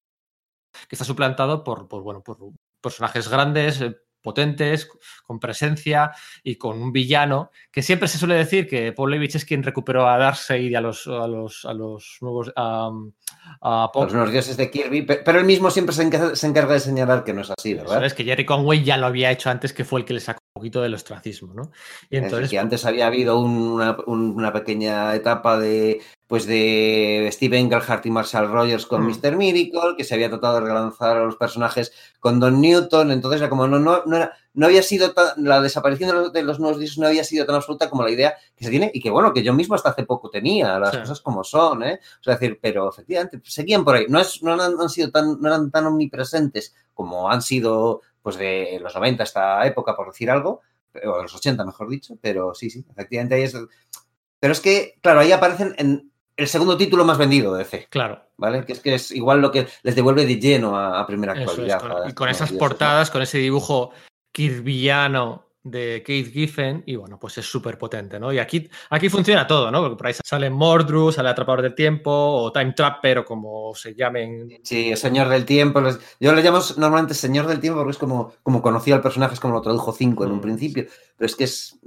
que 0.88 0.94
está 0.94 1.04
suplantado 1.04 1.64
por, 1.64 1.88
por, 1.88 2.02
bueno, 2.02 2.22
por 2.22 2.38
personajes 2.80 3.28
grandes, 3.28 3.80
eh, 3.80 3.96
potentes, 4.22 4.88
con 5.24 5.40
presencia 5.40 6.12
y 6.42 6.56
con 6.56 6.80
un 6.80 6.92
villano, 6.92 7.50
que 7.70 7.82
siempre 7.82 8.08
se 8.08 8.18
suele 8.18 8.34
decir 8.34 8.68
que 8.68 8.92
Paul 8.92 9.10
Levitch 9.10 9.36
es 9.36 9.44
quien 9.44 9.62
recuperó 9.62 10.08
a 10.08 10.18
Darkseid 10.18 10.70
y 10.70 10.74
a 10.74 10.80
los, 10.80 11.06
a 11.06 11.26
los, 11.26 11.64
a 11.64 11.72
los 11.72 12.18
nuevos... 12.20 12.52
a 12.56 12.90
los 13.94 14.12
nuevos 14.12 14.32
dioses 14.32 14.56
de 14.56 14.70
Kirby, 14.70 15.02
pero 15.02 15.38
él 15.38 15.44
mismo 15.44 15.70
siempre 15.70 15.94
se 15.94 16.02
encarga, 16.02 16.74
de 16.74 16.80
señalar 16.80 17.24
que 17.24 17.32
no 17.32 17.40
es 17.42 17.50
así, 17.56 17.74
¿verdad? 17.74 18.04
Es 18.04 18.14
que 18.14 18.24
Jerry 18.24 18.44
Conway 18.44 18.84
ya 18.84 18.96
lo 18.96 19.06
había 19.06 19.30
hecho 19.30 19.50
antes, 19.50 19.72
que 19.72 19.84
fue 19.84 20.00
el 20.00 20.06
que 20.06 20.14
le 20.14 20.20
sacó 20.20 20.40
un 20.54 20.60
poquito 20.60 20.82
del 20.82 20.94
ostracismo, 20.94 21.54
¿no? 21.54 21.70
Y 22.10 22.16
entonces... 22.18 22.50
que 22.50 22.58
antes 22.58 22.84
había 22.84 23.06
habido 23.06 23.40
una, 23.40 23.96
una 24.06 24.52
pequeña 24.52 25.14
etapa 25.14 25.58
de 25.58 26.00
pues 26.30 26.46
de 26.46 27.28
Steve 27.32 27.58
Englehart 27.58 28.06
y 28.06 28.10
Marshall 28.12 28.52
Rogers 28.52 28.86
con 28.86 29.04
Mr. 29.04 29.34
Mm. 29.34 29.36
Miracle, 29.36 29.96
que 29.96 30.04
se 30.04 30.14
había 30.14 30.28
tratado 30.28 30.54
de 30.54 30.60
relanzar 30.60 31.16
a 31.16 31.24
los 31.24 31.34
personajes 31.34 31.92
con 32.20 32.38
Don 32.38 32.60
Newton, 32.60 33.10
entonces 33.10 33.48
como 33.48 33.66
no, 33.66 33.80
no, 33.80 34.04
no, 34.06 34.16
era, 34.16 34.32
no 34.54 34.66
había 34.66 34.84
sido 34.84 35.12
la 35.38 35.60
desaparición 35.60 36.32
de 36.32 36.42
los, 36.44 36.60
nuevos 36.60 36.78
discos 36.78 36.98
no 36.98 37.08
había 37.08 37.24
sido 37.24 37.46
tan 37.46 37.56
absoluta 37.56 37.90
como 37.90 38.04
la 38.04 38.12
idea 38.12 38.36
que 38.54 38.64
se 38.64 38.70
tiene 38.70 38.92
y 38.94 39.00
que 39.00 39.10
bueno, 39.10 39.32
que 39.32 39.42
yo 39.42 39.52
mismo 39.52 39.74
hasta 39.74 39.88
hace 39.88 40.04
poco 40.04 40.30
tenía, 40.30 40.78
las 40.78 40.98
cosas 40.98 41.20
como 41.20 41.42
son, 41.42 41.82
¿eh? 41.82 41.98
O 42.20 42.22
sea, 42.22 42.34
decir, 42.34 42.60
pero 42.62 42.88
efectivamente 42.90 43.40
seguían 43.42 43.84
por 43.84 43.96
ahí, 43.96 44.06
no, 44.08 44.20
es, 44.20 44.40
no 44.40 44.52
han, 44.52 44.88
sido 44.88 45.10
tan, 45.10 45.40
no 45.40 45.48
eran 45.48 45.72
tan 45.72 45.86
omnipresentes 45.86 46.76
como 46.94 47.28
han 47.28 47.42
sido 47.42 48.02
pues 48.22 48.36
de 48.36 48.78
los 48.80 48.94
90 48.94 49.20
a 49.20 49.24
esta 49.24 49.66
época, 49.66 49.96
por 49.96 50.06
decir 50.06 50.30
algo, 50.30 50.60
o 50.94 51.16
de 51.16 51.22
los 51.22 51.34
80 51.34 51.64
mejor 51.64 51.88
dicho, 51.88 52.16
pero 52.22 52.54
sí, 52.54 52.70
sí, 52.70 52.84
efectivamente 52.88 53.34
ahí 53.34 53.42
es... 53.42 53.56
Pero 54.38 54.54
es 54.54 54.60
que, 54.60 54.96
claro, 55.02 55.20
ahí 55.20 55.32
aparecen 55.32 55.74
en, 55.76 56.09
el 56.40 56.48
segundo 56.48 56.76
título 56.76 57.04
más 57.04 57.18
vendido 57.18 57.52
de 57.52 57.64
DC. 57.64 57.88
Claro. 57.90 58.22
¿Vale? 58.38 58.64
Que 58.64 58.72
es 58.72 58.80
que 58.80 58.94
es 58.94 59.10
igual 59.10 59.40
lo 59.40 59.52
que 59.52 59.68
les 59.82 59.94
devuelve 59.94 60.24
de 60.24 60.40
lleno 60.40 60.78
a, 60.78 61.06
primera 61.06 61.34
actualidad. 61.34 61.82
y 62.08 62.14
con 62.14 62.30
esas 62.30 62.50
portadas, 62.52 63.10
con 63.10 63.20
ese 63.20 63.38
dibujo 63.38 63.90
kirviano 64.32 65.49
de 65.62 66.02
Keith 66.04 66.32
Giffen 66.32 66.82
y 66.86 66.96
bueno, 66.96 67.18
pues 67.18 67.36
es 67.36 67.44
súper 67.44 67.76
potente, 67.76 68.18
¿no? 68.18 68.32
Y 68.32 68.38
aquí, 68.38 68.68
aquí 68.88 69.10
funciona 69.10 69.46
todo, 69.46 69.70
¿no? 69.70 69.80
Porque 69.82 69.96
por 69.96 70.06
ahí 70.06 70.14
sale 70.24 70.48
Mordru, 70.48 71.12
sale 71.12 71.28
Atrapador 71.28 71.62
del 71.62 71.74
Tiempo 71.74 72.10
o 72.10 72.50
Time 72.50 72.72
Trapper 72.72 73.18
o 73.18 73.24
como 73.24 73.74
se 73.74 73.94
llamen. 73.94 74.60
Sí, 74.62 74.96
Señor 74.96 75.28
del 75.28 75.44
Tiempo. 75.44 75.82
Yo 76.18 76.32
le 76.32 76.42
llamo 76.42 76.60
normalmente 76.78 77.12
Señor 77.12 77.46
del 77.46 77.60
Tiempo 77.60 77.80
porque 77.80 77.92
es 77.92 77.98
como, 77.98 78.32
como 78.42 78.62
conocía 78.62 78.94
al 78.94 79.02
personaje, 79.02 79.34
es 79.34 79.40
como 79.40 79.54
lo 79.54 79.60
tradujo 79.60 79.92
5 79.92 80.24
en 80.24 80.32
un 80.32 80.38
mm. 80.38 80.40
principio, 80.40 80.86
pero 81.16 81.26
es 81.26 81.36
que 81.36 81.44
es... 81.44 81.78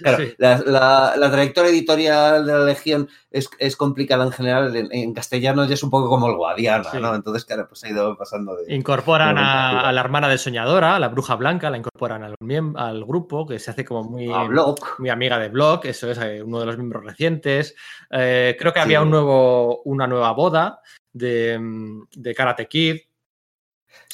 claro, 0.00 0.24
la, 0.38 1.30
trayectoria 1.30 1.70
editorial 1.70 2.46
de 2.46 2.52
la 2.52 2.64
Legión 2.64 3.08
es, 3.30 3.76
complicada 3.76 4.24
en 4.24 4.32
general, 4.32 4.74
en, 4.74 5.12
castellano 5.12 5.66
ya 5.66 5.74
es 5.74 5.82
un 5.82 5.90
poco 5.90 6.08
como 6.08 6.28
el 6.28 6.36
Guadiana, 6.36 6.94
¿no? 6.94 7.14
Entonces, 7.14 7.44
claro, 7.44 7.68
pues 7.68 7.84
ha 7.84 7.90
ido 7.90 8.16
pasando 8.16 8.56
de... 8.56 8.74
Incorporan 8.74 9.36
a, 9.36 9.80
a, 9.80 9.92
la 9.92 10.00
hermana 10.00 10.28
de 10.28 10.38
Soñadora, 10.38 10.96
a 10.96 10.98
la 10.98 11.08
Bruja 11.08 11.34
Blanca, 11.34 11.68
la 11.68 11.76
incorporan 11.76 12.05
al, 12.12 13.04
grupo, 13.04 13.46
que 13.46 13.58
se 13.58 13.70
hace 13.70 13.84
como 13.84 14.04
muy, 14.04 14.28
muy 14.98 15.08
amiga 15.10 15.38
de 15.38 15.48
Block, 15.48 15.84
eso 15.86 16.10
es 16.10 16.18
eh, 16.18 16.42
uno 16.42 16.60
de 16.60 16.66
los 16.66 16.76
miembros 16.76 17.04
recientes. 17.04 17.74
Eh, 18.10 18.56
creo 18.58 18.72
que 18.72 18.80
había 18.80 19.02
un 19.02 19.10
nuevo, 19.10 19.82
una 19.84 20.06
nueva 20.06 20.32
boda 20.32 20.80
de, 21.12 21.58
de 22.14 22.34
Karate 22.34 22.66
Kid, 22.66 22.96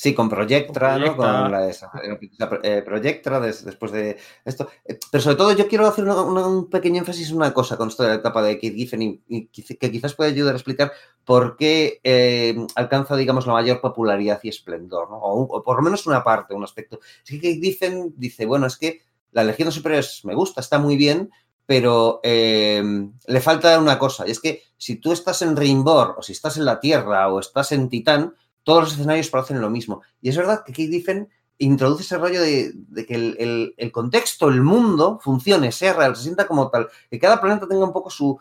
Sí, 0.03 0.15
con 0.15 0.29
Projectra, 0.29 0.99
¿no? 0.99 1.17
Con 1.17 1.53
la, 1.53 1.71
eh, 1.71 2.83
Projectra 2.85 3.39
después 3.39 3.93
de 3.93 4.17
esto. 4.45 4.69
Eh, 4.85 4.99
pero 5.09 5.23
sobre 5.23 5.37
todo 5.37 5.53
yo 5.53 5.69
quiero 5.69 5.87
hacer 5.87 6.05
un 6.09 6.69
pequeño 6.69 6.99
énfasis 6.99 7.31
en 7.31 7.37
una 7.37 7.55
cosa 7.55 7.77
con 7.77 7.87
esto 7.87 8.03
de 8.03 8.09
la 8.09 8.15
etapa 8.17 8.43
de 8.43 8.59
Keith 8.59 8.75
Giffen 8.75 9.23
y, 9.29 9.47
que 9.47 9.93
quizás 9.93 10.15
puede 10.15 10.33
ayudar 10.33 10.55
a 10.55 10.57
explicar 10.57 10.91
por 11.25 11.57
qué 11.57 12.01
eh, 12.03 12.57
alcanza, 12.75 13.15
digamos, 13.15 13.47
la 13.47 13.53
mayor 13.53 13.81
popularidad 13.81 14.41
y 14.43 14.49
esplendor, 14.49 15.09
¿no? 15.09 15.19
O, 15.19 15.63
por 15.63 15.77
lo 15.77 15.83
menos 15.83 16.05
una 16.09 16.25
parte, 16.25 16.53
un 16.53 16.65
aspecto. 16.65 16.99
Es 17.25 17.31
que 17.31 17.39
Keith 17.39 17.63
Giffen 17.63 18.13
dice, 18.17 18.45
bueno, 18.45 18.67
es 18.67 18.77
que 18.77 19.03
la 19.31 19.45
Legión 19.45 19.69
de 19.69 19.73
Superiores 19.73 20.25
me 20.25 20.35
gusta, 20.35 20.63
está 20.63 20.81
muy 20.81 20.97
bien, 20.97 21.31
pero 21.65 22.21
le 22.25 23.41
falta 23.41 23.79
una 23.79 24.01
cosa, 24.01 24.27
y 24.27 24.33
es 24.33 24.41
que 24.41 24.65
si 24.77 24.97
tú 24.97 25.13
estás 25.13 25.43
en 25.43 25.55
Rainbow, 25.55 26.15
o 26.19 26.23
si 26.23 26.33
estás 26.33 26.57
en 26.57 26.65
la 26.65 26.81
Tierra, 26.81 27.33
o 27.33 27.39
estás 27.39 27.71
en 27.71 27.89
Titán, 27.89 28.35
todos 28.63 28.85
los 28.85 28.93
escenarios 28.95 29.29
parecen 29.31 29.61
lo 29.61 29.71
mismo. 29.71 30.03
Y 30.21 30.29
es 30.29 30.37
verdad 30.37 30.63
que 30.65 30.73
Keith 30.73 30.91
Giffen 30.91 31.29
introduce 31.59 32.03
ese 32.03 32.19
rollo 32.19 32.41
de, 32.41 32.75
que 33.07 33.75
el, 33.77 33.93
contexto, 33.93 34.49
el 34.49 34.63
mundo 34.63 35.19
funcione, 35.23 35.73
sea 35.73 35.93
real, 35.95 36.17
se 36.17 36.23
sienta 36.23 36.47
como 36.47 36.71
tal, 36.71 36.89
que 37.11 37.19
cada 37.19 37.41
planeta 37.41 37.69
tenga 37.69 37.85
un 37.85 37.93
poco 37.93 38.11
su, 38.11 38.39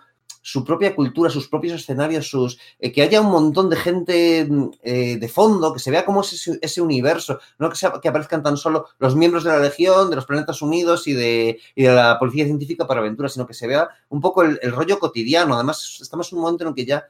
propia 0.65 0.95
cultura, 0.95 1.29
sus 1.29 1.47
propios 1.47 1.73
escenarios, 1.73 2.27
sus, 2.27 2.57
eh, 2.79 2.91
que 2.91 3.03
haya 3.03 3.21
un 3.21 3.31
montón 3.31 3.69
de 3.69 3.75
gente 3.75 4.49
eh, 4.81 5.17
de 5.17 5.27
fondo, 5.29 5.71
que 5.71 5.79
se 5.79 5.91
vea 5.91 6.03
como 6.03 6.21
ese, 6.21 6.57
ese 6.61 6.81
universo, 6.81 7.39
no 7.59 7.69
que, 7.69 7.75
sea, 7.75 7.93
que 8.01 8.09
aparezcan 8.09 8.41
tan 8.41 8.57
solo 8.57 8.87
los 8.97 9.15
miembros 9.15 9.43
de 9.43 9.51
la 9.51 9.59
Legión, 9.59 10.09
de 10.09 10.15
los 10.15 10.25
Planetas 10.25 10.61
Unidos 10.63 11.07
y 11.07 11.13
de, 11.13 11.59
y 11.75 11.83
de 11.83 11.93
la 11.93 12.17
Policía 12.17 12.45
Científica 12.45 12.87
para 12.87 13.01
aventuras, 13.01 13.33
sino 13.33 13.45
que 13.45 13.53
se 13.53 13.67
vea 13.67 13.87
un 14.09 14.19
poco 14.19 14.41
el, 14.41 14.57
el 14.63 14.71
rollo 14.71 14.97
cotidiano. 14.97 15.53
Además, 15.53 15.99
estamos 16.01 16.31
en 16.31 16.37
un 16.39 16.43
momento 16.43 16.63
en 16.63 16.69
el 16.69 16.75
que 16.75 16.85
ya 16.85 17.05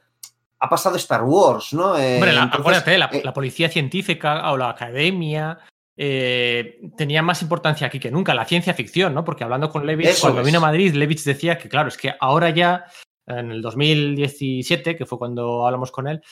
ha 0.62 0.68
pasado 0.68 0.94
Star 0.96 1.24
Wars, 1.24 1.72
¿no? 1.72 1.98
Eh, 1.98 2.14
Hombre, 2.14 2.38
acuérdate, 2.38 2.96
la, 2.96 3.06
eh, 3.06 3.20
la, 3.24 3.32
policía 3.32 3.68
científica 3.68 4.48
o 4.52 4.56
la 4.56 4.70
academia 4.70 5.58
eh, 5.96 6.78
tenía 6.96 7.20
más 7.20 7.42
importancia 7.42 7.88
aquí 7.88 7.98
que 7.98 8.12
nunca, 8.12 8.32
la 8.32 8.44
ciencia 8.44 8.72
ficción, 8.72 9.12
¿no? 9.12 9.24
Porque 9.24 9.42
hablando 9.42 9.68
con 9.68 9.84
Levitz, 9.84 10.20
cuando 10.20 10.44
vino 10.44 10.58
a 10.58 10.60
Madrid, 10.60 10.94
Levitz 10.94 11.24
decía 11.24 11.58
que, 11.58 11.68
claro, 11.68 11.88
es 11.88 11.96
que 11.96 12.14
ahora 12.20 12.50
ya, 12.50 12.84
en 13.26 13.50
el 13.50 13.60
2017, 13.60 14.96
que 14.96 15.04
fue 15.04 15.18
cuando 15.18 15.66
hablamos 15.66 15.90
con 15.90 16.06
él, 16.06 16.22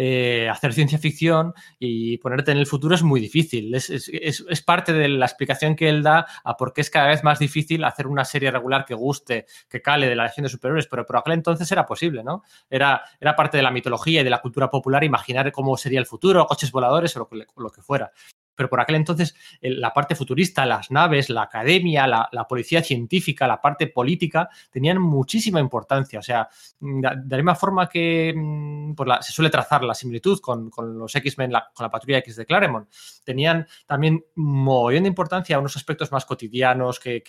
eh, 0.00 0.48
hacer 0.48 0.72
ciencia 0.74 0.96
ficción 0.96 1.54
y 1.76 2.18
ponerte 2.18 2.52
en 2.52 2.58
el 2.58 2.68
futuro 2.68 2.94
es 2.94 3.02
muy 3.02 3.18
difícil. 3.20 3.74
Es, 3.74 4.62
parte 4.64 4.92
de 4.92 5.08
la 5.08 5.26
explicación 5.26 5.74
que 5.74 5.88
él 5.88 6.04
da 6.04 6.24
a 6.44 6.56
por 6.56 6.72
qué 6.72 6.82
es 6.82 6.90
cada 6.90 7.08
vez 7.08 7.24
más 7.24 7.40
difícil 7.40 7.82
hacer 7.82 8.06
una 8.06 8.24
serie 8.24 8.52
regular 8.52 8.84
que 8.84 8.94
guste, 8.94 9.46
que 9.68 9.82
cale 9.82 10.08
de 10.08 10.14
la 10.14 10.22
Legión 10.22 10.44
de 10.44 10.50
Superiores, 10.50 10.86
pero 10.86 11.04
por 11.04 11.16
aquel 11.16 11.32
entonces 11.32 11.70
era 11.72 11.84
posible, 11.84 12.22
¿no? 12.22 12.44
Era 12.70 13.02
parte 13.36 13.56
de 13.56 13.64
la 13.64 13.72
mitología 13.72 14.20
y 14.20 14.24
de 14.24 14.30
la 14.30 14.40
cultura 14.40 14.70
popular 14.70 15.02
imaginar 15.02 15.50
cómo 15.50 15.76
sería 15.76 15.98
el 15.98 16.06
futuro, 16.06 16.46
coches 16.46 16.70
voladores 16.70 17.16
o 17.16 17.28
lo 17.56 17.70
que, 17.70 17.82
fuera. 17.82 18.12
Pero 18.58 18.68
por 18.68 18.80
aquel 18.80 18.96
entonces 18.96 19.36
la 19.60 19.94
parte 19.94 20.16
futurista, 20.16 20.66
las 20.66 20.90
naves, 20.90 21.30
la 21.30 21.42
academia, 21.42 22.08
la, 22.08 22.46
policía 22.48 22.82
científica, 22.82 23.46
la 23.46 23.60
parte 23.60 23.86
política, 23.86 24.48
tenían 24.68 25.00
muchísima 25.00 25.60
importancia. 25.60 26.18
O 26.18 26.22
sea, 26.22 26.48
de, 26.80 27.02
la 27.02 27.36
misma 27.36 27.54
forma 27.54 27.88
que 27.88 28.34
mm, 28.36 28.94
pues 28.94 29.08
se 29.20 29.30
suele 29.30 29.48
trazar 29.48 29.84
la 29.84 29.94
similitud 29.94 30.40
con, 30.40 30.72
los 30.98 31.14
X-Men, 31.14 31.52
con 31.72 31.84
la 31.84 31.90
patrulla 31.90 32.18
X 32.18 32.34
de 32.34 32.46
Claremont, 32.46 32.88
tenían 33.22 33.64
también 33.86 34.24
muy 34.34 34.98
de 34.98 35.06
importancia 35.06 35.56
unos 35.60 35.76
aspectos 35.76 36.10
más 36.10 36.24
cotidianos 36.24 36.98
que, 36.98 37.22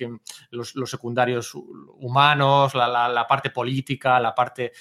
los, 0.50 0.74
secundarios 0.90 1.54
humanos, 1.54 2.74
la 2.74 3.26
parte 3.30 3.52
política, 3.52 4.20
la 4.20 4.34
parte 4.34 4.72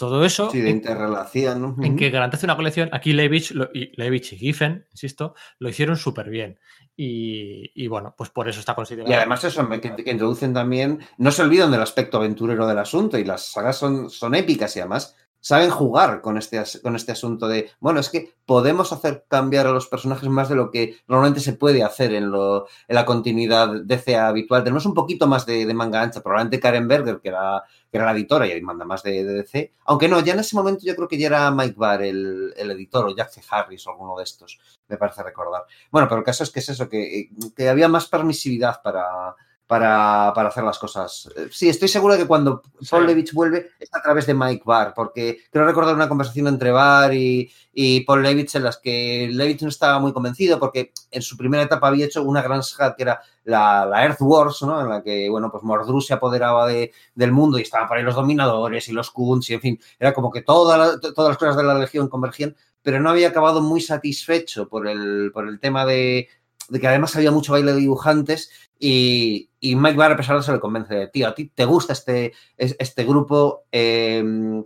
todo 0.00 0.24
eso. 0.24 0.50
Sí, 0.50 0.60
de 0.60 0.70
interrelación. 0.70 1.76
En 1.82 1.96
que 1.96 2.10
garantiza 2.10 2.46
una 2.46 2.56
colección. 2.56 2.88
Aquí 2.92 3.12
Levich, 3.12 3.54
y, 3.72 3.92
Levich 4.00 4.32
y 4.32 4.36
Giffen, 4.36 4.86
insisto, 4.90 5.34
lo 5.58 5.68
hicieron 5.68 5.96
súper 5.96 6.28
bien. 6.28 6.58
Y, 6.96 7.86
bueno, 7.86 8.14
pues 8.16 8.28
por 8.30 8.48
eso 8.48 8.60
está 8.60 8.74
considerado. 8.74 9.10
Y 9.10 9.14
además 9.14 9.44
eso, 9.44 9.66
que, 9.68 10.10
introducen 10.10 10.52
también, 10.52 11.00
no 11.16 11.30
se 11.30 11.42
olvidan 11.42 11.70
del 11.70 11.80
aspecto 11.80 12.18
aventurero 12.18 12.66
del 12.66 12.78
asunto 12.78 13.16
y 13.16 13.24
las 13.24 13.46
sagas 13.52 13.78
son, 13.78 14.10
son 14.10 14.34
épicas 14.34 14.76
y 14.76 14.80
además 14.80 15.16
saben 15.40 15.70
jugar 15.70 16.20
con 16.20 16.36
este, 16.36 16.62
con 16.82 16.96
este 16.96 17.12
asunto 17.12 17.48
de, 17.48 17.70
bueno, 17.80 18.00
es 18.00 18.08
que 18.10 18.34
podemos 18.44 18.92
hacer 18.92 19.24
cambiar 19.28 19.66
a 19.66 19.72
los 19.72 19.86
personajes 19.86 20.28
más 20.28 20.48
de 20.48 20.54
lo 20.54 20.70
que 20.70 20.96
normalmente 21.08 21.40
se 21.40 21.54
puede 21.54 21.82
hacer 21.82 22.14
en, 22.14 22.30
la 22.30 23.04
continuidad 23.04 23.82
DC 23.84 24.16
habitual. 24.16 24.62
Tenemos 24.62 24.86
un 24.86 24.94
poquito 24.94 25.26
más 25.26 25.46
de, 25.46 25.72
manga 25.74 26.02
ancha, 26.02 26.20
probablemente 26.20 26.60
Karen 26.60 26.88
Berger, 26.88 27.20
que 27.20 27.28
era, 27.28 27.62
que 27.90 27.96
era 27.96 28.06
la 28.06 28.12
editora 28.12 28.46
y 28.46 28.60
manda 28.60 28.84
más 28.84 29.02
de, 29.02 29.24
DC, 29.24 29.72
aunque 29.86 30.08
no, 30.08 30.20
ya 30.20 30.34
en 30.34 30.40
ese 30.40 30.56
momento 30.56 30.84
yo 30.84 30.94
creo 30.94 31.08
que 31.08 31.18
ya 31.18 31.28
era 31.28 31.50
Mike 31.50 31.74
Barr 31.76 32.02
el, 32.02 32.52
editor, 32.56 33.06
o 33.06 33.16
Jack 33.16 33.30
C. 33.30 33.42
Harris 33.50 33.86
o 33.86 33.90
alguno 33.90 34.16
de 34.16 34.24
estos, 34.24 34.58
me 34.88 34.96
parece 34.96 35.22
recordar. 35.22 35.62
Bueno, 35.90 36.08
pero 36.08 36.18
el 36.18 36.24
caso 36.24 36.44
es 36.44 36.50
que 36.50 36.60
es 36.60 36.68
eso, 36.68 36.88
que 36.88 37.68
había 37.68 37.88
más 37.88 38.06
permisividad 38.06 38.82
para 38.82 39.34
para, 39.70 40.32
para, 40.34 40.48
hacer 40.48 40.64
las 40.64 40.80
cosas. 40.80 41.30
Eh, 41.36 41.46
sí, 41.52 41.68
estoy 41.68 41.86
seguro 41.86 42.14
de 42.14 42.22
que 42.22 42.26
cuando 42.26 42.60
Paul 42.90 43.06
Levitch 43.06 43.32
vuelve 43.32 43.70
es 43.78 43.88
a 43.92 44.02
través 44.02 44.26
de 44.26 44.34
Mike 44.34 44.64
Barr, 44.66 44.92
porque 44.92 45.44
creo 45.48 45.64
recordar 45.64 45.94
una 45.94 46.08
conversación 46.08 46.48
entre 46.48 46.72
Barr 46.72 47.14
y, 47.14 47.48
y 47.72 48.00
Paul 48.00 48.24
Levitch 48.24 48.56
en 48.56 48.64
las 48.64 48.78
que 48.78 49.28
Levitch 49.30 49.62
no 49.62 49.68
estaba 49.68 50.00
muy 50.00 50.12
convencido 50.12 50.58
porque 50.58 50.92
en 51.12 51.22
su 51.22 51.36
primera 51.36 51.62
etapa 51.62 51.86
había 51.86 52.06
hecho 52.06 52.24
una 52.24 52.42
gran 52.42 52.64
saga 52.64 52.96
que 52.96 53.04
era 53.04 53.22
la, 53.44 53.88
Earth 54.02 54.20
Wars, 54.22 54.60
¿no? 54.62 54.80
En 54.80 54.88
la 54.88 55.04
que, 55.04 55.30
bueno, 55.30 55.52
pues 55.52 55.62
Mordru 55.62 56.00
se 56.00 56.14
apoderaba 56.14 56.66
de, 56.66 56.90
del 57.14 57.30
mundo 57.30 57.56
y 57.56 57.62
estaban 57.62 57.86
por 57.86 57.96
ahí 57.96 58.02
los 58.02 58.16
dominadores 58.16 58.88
y 58.88 58.92
los 58.92 59.12
Kunts 59.12 59.50
y, 59.50 59.54
en 59.54 59.60
fin, 59.60 59.80
era 60.00 60.12
como 60.12 60.32
que 60.32 60.42
todas 60.42 60.98
las 61.00 61.36
cosas 61.36 61.56
de 61.56 61.62
la 61.62 61.78
Legión 61.78 62.08
convergían, 62.08 62.56
pero 62.82 62.98
no 62.98 63.10
había 63.10 63.28
acabado 63.28 63.60
muy 63.60 63.80
satisfecho 63.80 64.68
por 64.68 64.88
el, 64.88 65.30
por 65.32 65.46
el 65.46 65.60
tema 65.60 65.86
de, 65.86 66.28
de 66.70 66.80
que 66.80 66.86
además 66.86 67.14
había 67.16 67.30
mucho 67.30 67.52
baile 67.52 67.72
de 67.72 67.80
dibujantes 67.80 68.50
y, 68.78 69.50
Mike 69.60 69.96
Barr, 69.96 70.12
a 70.12 70.16
pesar 70.16 70.36
de 70.36 70.40
eso, 70.40 70.52
le 70.52 70.60
convence 70.60 70.94
de, 70.94 71.08
tío, 71.08 71.28
a 71.28 71.34
ti 71.34 71.50
te 71.54 71.64
gusta 71.64 71.92
este, 71.92 72.32
este 72.56 73.04
grupo, 73.04 73.64
em, 73.70 74.64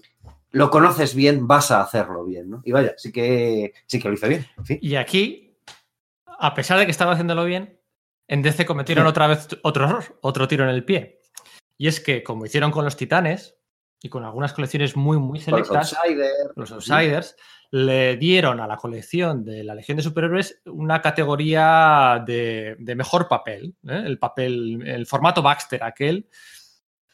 lo 0.51 0.71
conoces 0.71 1.15
bien, 1.15 1.49
vas 1.49 1.71
a 1.71 1.81
hacerlo 1.81 2.25
bien, 2.25 2.49
¿no? 2.49 2.63
Y 2.65 2.71
vaya, 2.71 2.95
sí 2.97 3.11
que, 3.11 3.73
sí 3.87 3.99
que 3.99 4.09
lo 4.09 4.15
hizo 4.15 4.29
bien. 4.29 4.47
Y 4.81 4.95
aquí, 4.95 5.57
a 6.39 6.55
pesar 6.55 6.79
de 6.79 6.85
que 6.85 6.93
estaba 6.93 7.13
haciéndolo 7.13 7.45
bien, 7.45 7.81
en 8.29 8.43
DC 8.43 8.65
cometieron 8.67 9.07
otra 9.07 9.27
vez 9.27 9.49
otro 9.63 9.87
error, 9.87 10.19
otro 10.21 10.47
tiro 10.47 10.65
en 10.65 10.71
el 10.71 10.85
pie. 10.85 11.21
Y 11.77 11.89
es 11.89 12.01
que, 12.01 12.23
como 12.23 12.47
hicieron 12.47 12.71
con 12.71 12.85
los 12.85 12.97
Titanes 12.97 13.57
y 14.05 14.11
con 14.11 14.23
algunas 14.23 14.53
colecciones 14.53 14.97
muy, 14.97 15.17
muy 15.17 15.41
selectas, 15.41 15.97
los 16.57 16.71
outsiders 16.73 17.37
le 17.71 18.19
dieron 18.19 18.61
a 18.61 18.67
la 18.67 18.77
colección 18.77 19.43
de 19.43 19.65
la 19.65 19.75
Legión 19.75 19.97
de 19.97 20.03
Superhéroes 20.03 20.61
una 20.67 21.01
categoría 21.01 22.23
de, 22.27 22.77
mejor 22.95 23.29
papel, 23.29 23.75
¿eh? 23.89 24.03
el 24.05 24.19
papel, 24.19 24.87
el 24.87 25.07
formato 25.07 25.41
Baxter 25.41 25.83
aquel. 25.83 26.29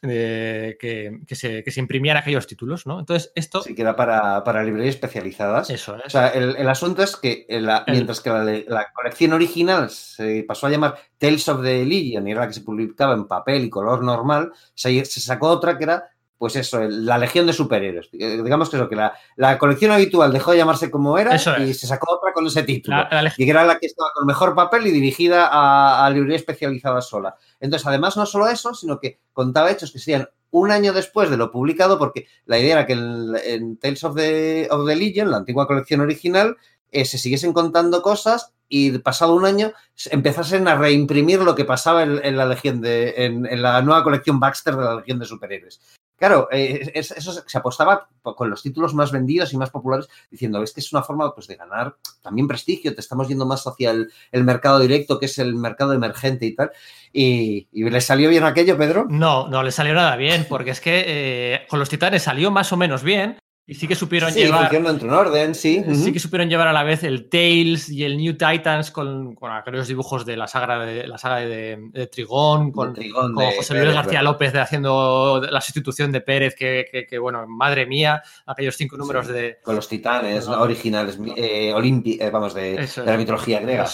Eh, 0.03 0.79
que, 0.81 1.37
se, 1.37 1.63
que, 1.63 1.73
imprimían 1.79 2.17
aquellos 2.17 2.47
títulos, 2.47 2.87
¿no? 2.87 3.01
Entonces, 3.01 3.33
esto. 3.35 3.63
Sí, 3.63 3.75
que 3.75 3.83
era 3.83 3.95
para, 3.95 4.65
librerías 4.65 4.95
especializadas. 4.95 5.69
Eso 5.69 5.95
es. 5.97 6.07
O 6.07 6.11
sea, 6.11 6.29
el, 6.29 6.69
asunto 6.71 7.03
es 7.03 7.17
que 7.17 7.47
mientras 7.87 8.21
que 8.21 8.31
la, 8.67 8.87
colección 8.95 9.35
original 9.35 9.91
se 9.91 10.43
pasó 10.49 10.67
a 10.67 10.71
llamar 10.71 10.97
Tales 11.19 11.47
of 11.51 11.63
the 11.63 11.85
Legion 11.85 12.27
y 12.27 12.33
era 12.33 12.41
la 12.41 12.47
que 12.49 12.55
se 12.55 12.63
publicaba 12.63 13.13
en 13.13 13.29
papel 13.29 13.65
y 13.65 13.71
color 13.71 14.03
normal, 14.03 14.51
se 14.75 15.05
sacó 15.05 15.49
otra 15.49 15.77
que 15.77 15.85
era 15.85 16.11
pues 16.41 16.57
eso, 16.57 16.81
la 16.81 17.19
Legión 17.19 17.47
de 17.47 17.53
Superhéroes. 17.53 18.09
Eh, 18.15 18.41
digamos 18.43 18.71
que 18.71 18.79
eso, 18.79 18.89
que 18.89 18.97
la, 18.97 19.59
colección 19.59 19.93
habitual 19.93 20.33
dejó 20.33 20.53
de 20.53 20.57
llamarse 20.57 20.91
como 20.91 21.19
era 21.19 21.35
y 21.37 21.75
se 21.75 21.87
sacó 21.87 22.15
otra 22.17 22.33
con 22.33 22.47
ese 22.47 22.63
título. 22.63 22.97
y 23.37 23.45
que 23.45 23.51
era 23.51 23.67
la 23.67 23.79
que 23.79 23.85
estaba 23.85 24.09
con 24.15 24.27
mejor 24.27 24.55
papel 24.55 24.87
y 24.87 24.91
dirigida 24.91 25.51
a, 25.53 26.09
librería 26.09 26.39
especializada 26.39 27.03
sola. 27.03 27.37
Entonces, 27.61 27.87
además, 27.87 28.17
no 28.17 28.25
solo 28.25 28.49
eso, 28.49 28.73
sino 28.73 28.99
que 28.99 29.21
contaba 29.35 29.71
hechos 29.71 29.93
que 29.93 29.99
serían 29.99 30.31
un 30.51 30.71
año 30.71 30.95
después 30.95 31.29
de 31.29 31.37
lo 31.37 31.51
publicado, 31.51 31.99
porque 31.99 32.27
la 32.47 32.59
idea 32.59 32.73
era 32.73 32.87
que 32.87 32.95
en, 32.95 33.77
Tales 33.77 34.03
of 34.03 34.17
the, 34.17 34.67
of 34.71 34.89
the, 34.89 34.97
Legion, 34.97 35.31
la 35.31 35.37
antigua 35.37 35.67
colección 35.67 36.01
original, 36.01 36.57
eh, 36.91 37.05
se 37.05 37.19
siguiesen 37.19 37.53
contando 37.53 38.01
cosas 38.01 38.55
y 38.71 38.97
pasado 38.99 39.35
un 39.35 39.45
año 39.45 39.73
empezasen 40.11 40.69
a 40.69 40.77
reimprimir 40.77 41.41
lo 41.41 41.55
que 41.55 41.67
pasaba 41.67 42.05
en, 42.05 42.37
la 42.37 42.47
legión 42.47 42.81
de, 42.81 43.27
en, 43.27 43.61
la 43.61 43.83
nueva 43.83 44.05
colección 44.05 44.41
Baxter 44.41 44.77
de 44.77 44.85
la 44.85 44.95
Legión 44.95 45.19
de 45.19 45.27
Superhéroes. 45.27 45.81
Claro, 46.17 46.49
eh, 46.53 46.93
eso 46.95 47.33
se 47.47 47.59
apostaba 47.59 48.09
con 48.23 48.51
los 48.51 48.63
títulos 48.63 48.95
más 48.95 49.11
vendidos 49.11 49.53
y 49.53 49.57
más 49.57 49.71
populares, 49.71 50.07
diciendo, 50.31 50.63
es 50.63 50.73
que 50.73 50.81
es 50.81 50.93
una 50.93 51.03
forma 51.03 51.35
pues, 51.35 51.47
de 51.47 51.57
ganar 51.57 51.97
también 52.23 52.47
prestigio, 52.47 52.95
te 52.95 53.01
estamos 53.01 53.27
yendo 53.27 53.47
más 53.47 53.67
hacia 53.67 53.91
el, 53.91 54.45
mercado 54.45 54.79
directo, 54.79 55.19
que 55.19 55.27
es 55.27 55.39
el 55.39 55.55
mercado 55.55 55.95
emergente 55.95 56.47
y 56.47 56.55
tal. 56.55 56.71
Y, 57.13 57.69
¿le 57.73 58.01
salió 58.03 58.29
bien 58.29 58.45
aquello, 58.45 58.77
Pedro? 58.77 59.07
No, 59.09 59.49
no 59.49 59.63
le 59.63 59.73
salió 59.73 59.95
nada 59.95 60.15
bien, 60.17 60.47
porque 60.49 60.71
es 60.71 60.81
que 60.81 61.05
eh, 61.07 61.67
con 61.69 61.79
los 61.79 61.89
titanes 61.89 62.23
salió 62.23 62.51
más 62.51 62.71
o 62.73 62.77
menos 62.77 63.03
bien, 63.03 63.39
y 63.71 63.75
sí 63.75 63.87
que 63.87 63.95
supieron 63.95 64.35
llevar. 64.35 64.75
en 64.75 65.11
orden, 65.11 65.55
sí. 65.55 65.85
Sí 65.95 66.13
que 66.13 66.19
supieron 66.19 66.49
llevar 66.49 66.67
a 66.67 66.73
la 66.73 66.83
vez 66.83 67.05
el 67.05 67.29
Tales 67.29 67.89
y 67.89 68.03
el 68.03 68.17
New 68.17 68.33
Titans 68.33 68.91
con, 68.91 69.37
con 69.37 69.53
aquellos 69.53 69.87
dibujos 69.87 70.27
de 70.27 70.37
la 70.37 70.49
saga 70.49 70.85
de 70.85 71.07
la 71.07 71.19
saga 71.19 71.37
de, 71.37 72.09
Trigón, 72.11 72.73
con, 72.73 72.97
José 72.97 73.75
Luis 73.81 73.95
García 73.95 74.23
López 74.23 74.53
de 74.53 74.59
haciendo 74.59 75.41
la 75.49 75.61
sustitución 75.61 76.11
de 76.11 76.21
Pérez, 76.21 76.57
que, 76.57 77.19
bueno, 77.21 77.47
madre 77.47 77.87
mía, 77.87 78.21
aquellos 78.45 78.77
cinco 78.77 78.97
números 78.97 79.29
de. 79.29 79.59
Con 79.63 79.77
los 79.77 79.89
titanes 79.89 80.49
originales, 80.49 81.17
eh, 81.37 81.73
eh, 81.73 82.31
vamos, 82.33 82.55
de, 82.55 82.89
la 83.07 83.17
mitología 83.17 83.61
griega. 83.61 83.87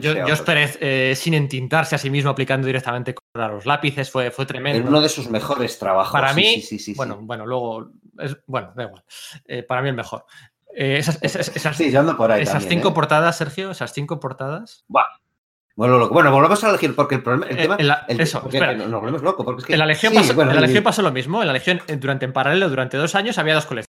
Yo, 0.00 0.44
Pérez, 0.44 0.76
eh, 0.80 1.14
sin 1.14 1.34
entintarse 1.34 1.94
a 1.94 1.98
sí 1.98 2.10
mismo, 2.10 2.30
aplicando 2.30 2.66
directamente 2.66 3.14
con 3.14 3.22
los 3.48 3.64
lápices, 3.64 4.10
fue, 4.10 4.32
fue 4.32 4.44
tremendo. 4.44 4.80
En 4.80 4.88
uno 4.88 5.00
de 5.00 5.08
sus 5.08 5.30
mejores 5.30 5.78
trabajos. 5.78 6.12
Para 6.12 6.34
mí, 6.34 6.60
bueno, 6.96 7.18
bueno, 7.22 7.46
luego 7.46 7.92
bueno, 8.46 8.72
da 8.76 8.84
igual. 8.84 9.04
Eh, 9.46 9.62
para 9.62 9.82
mí 9.82 9.88
el 9.88 9.94
mejor. 9.96 10.24
Eh, 10.74 10.98
esas, 10.98 11.18
cinco 11.76 12.88
¿eh? 12.88 12.92
portadas, 12.92 13.36
Sergio, 13.36 13.70
esas 13.70 13.92
cinco 13.92 14.18
portadas. 14.20 14.84
Bueno, 15.74 16.08
volvemos 16.08 16.62
a 16.64 16.70
elegir 16.70 16.94
porque 16.94 17.16
el 17.16 17.22
problema. 17.22 17.46
El 17.46 17.56
tema, 17.56 17.76
eso, 18.08 18.42
espera. 18.46 18.74
Nos 18.74 19.00
volvemos 19.00 19.22
locos. 19.22 19.44
Porque 19.44 19.60
es 19.60 19.66
que, 19.66 19.72
en 19.74 19.78
la 19.78 19.86
Legión, 19.86 20.14
pasó, 20.14 20.44
la 20.44 20.60
Legión 20.60 20.84
pasó 20.84 21.02
lo 21.02 21.12
mismo. 21.12 21.40
En 21.42 21.46
la 21.46 21.52
Legión, 21.52 21.80
durante, 21.98 22.24
en 22.24 22.32
paralelo, 22.32 22.68
durante 22.68 22.96
dos 22.96 23.14
años, 23.14 23.38
había 23.38 23.54
dos 23.54 23.66
colecciones. 23.66 23.88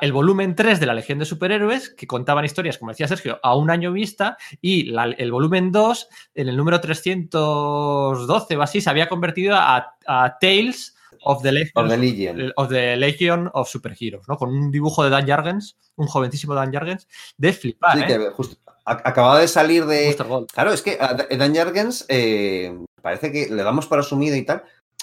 el 0.00 0.12
volumen 0.12 0.54
3 0.54 0.80
de 0.80 0.86
la 0.86 0.94
Legión 0.94 1.18
de 1.18 1.24
Superhéroes, 1.24 1.90
que 1.90 2.06
contaban 2.06 2.44
historias, 2.44 2.78
como 2.78 2.92
decía 2.92 3.08
Sergio, 3.08 3.38
a 3.42 3.56
un 3.56 3.70
año 3.70 3.92
vista, 3.92 4.36
y 4.60 4.94
el 4.94 5.32
volumen 5.32 5.72
2, 5.72 6.08
en 6.34 6.48
el 6.48 6.56
número 6.56 6.80
312 6.80 8.56
o 8.56 8.62
así, 8.62 8.80
se 8.80 8.90
había 8.90 9.08
convertido 9.08 9.54
a, 9.56 9.96
a 10.06 10.38
Tales 10.40 10.95
of 11.26 11.42
the, 11.42 11.50
Legion, 11.50 12.52
of 12.56 12.68
the 12.68 12.96
Legion 12.96 13.50
of 13.52 13.68
Superheroes, 13.68 14.28
¿no? 14.28 14.36
Con 14.36 14.50
un 14.50 14.70
dibujo 14.70 15.02
de 15.02 15.10
Dan 15.10 15.26
Jargens, 15.26 15.76
un 15.96 16.06
jovencísimo 16.06 16.54
Dan 16.54 16.72
Jargens, 16.72 17.08
de 17.36 17.52
flipar. 17.52 17.98
Sí, 17.98 18.06
que 18.06 18.14
¿eh? 18.14 18.30
justo 18.32 18.56
acababa 18.84 19.40
de 19.40 19.48
salir 19.48 19.84
de. 19.86 20.16
Claro, 20.52 20.72
es 20.72 20.82
que 20.82 20.96
Dan 20.96 21.54
Jargens 21.54 22.06
eh, 22.08 22.78
parece 23.02 23.32
que 23.32 23.48
le 23.48 23.64
damos 23.64 23.86
por 23.86 23.98
asumido 23.98 24.36
y 24.36 24.44
tal. 24.44 24.62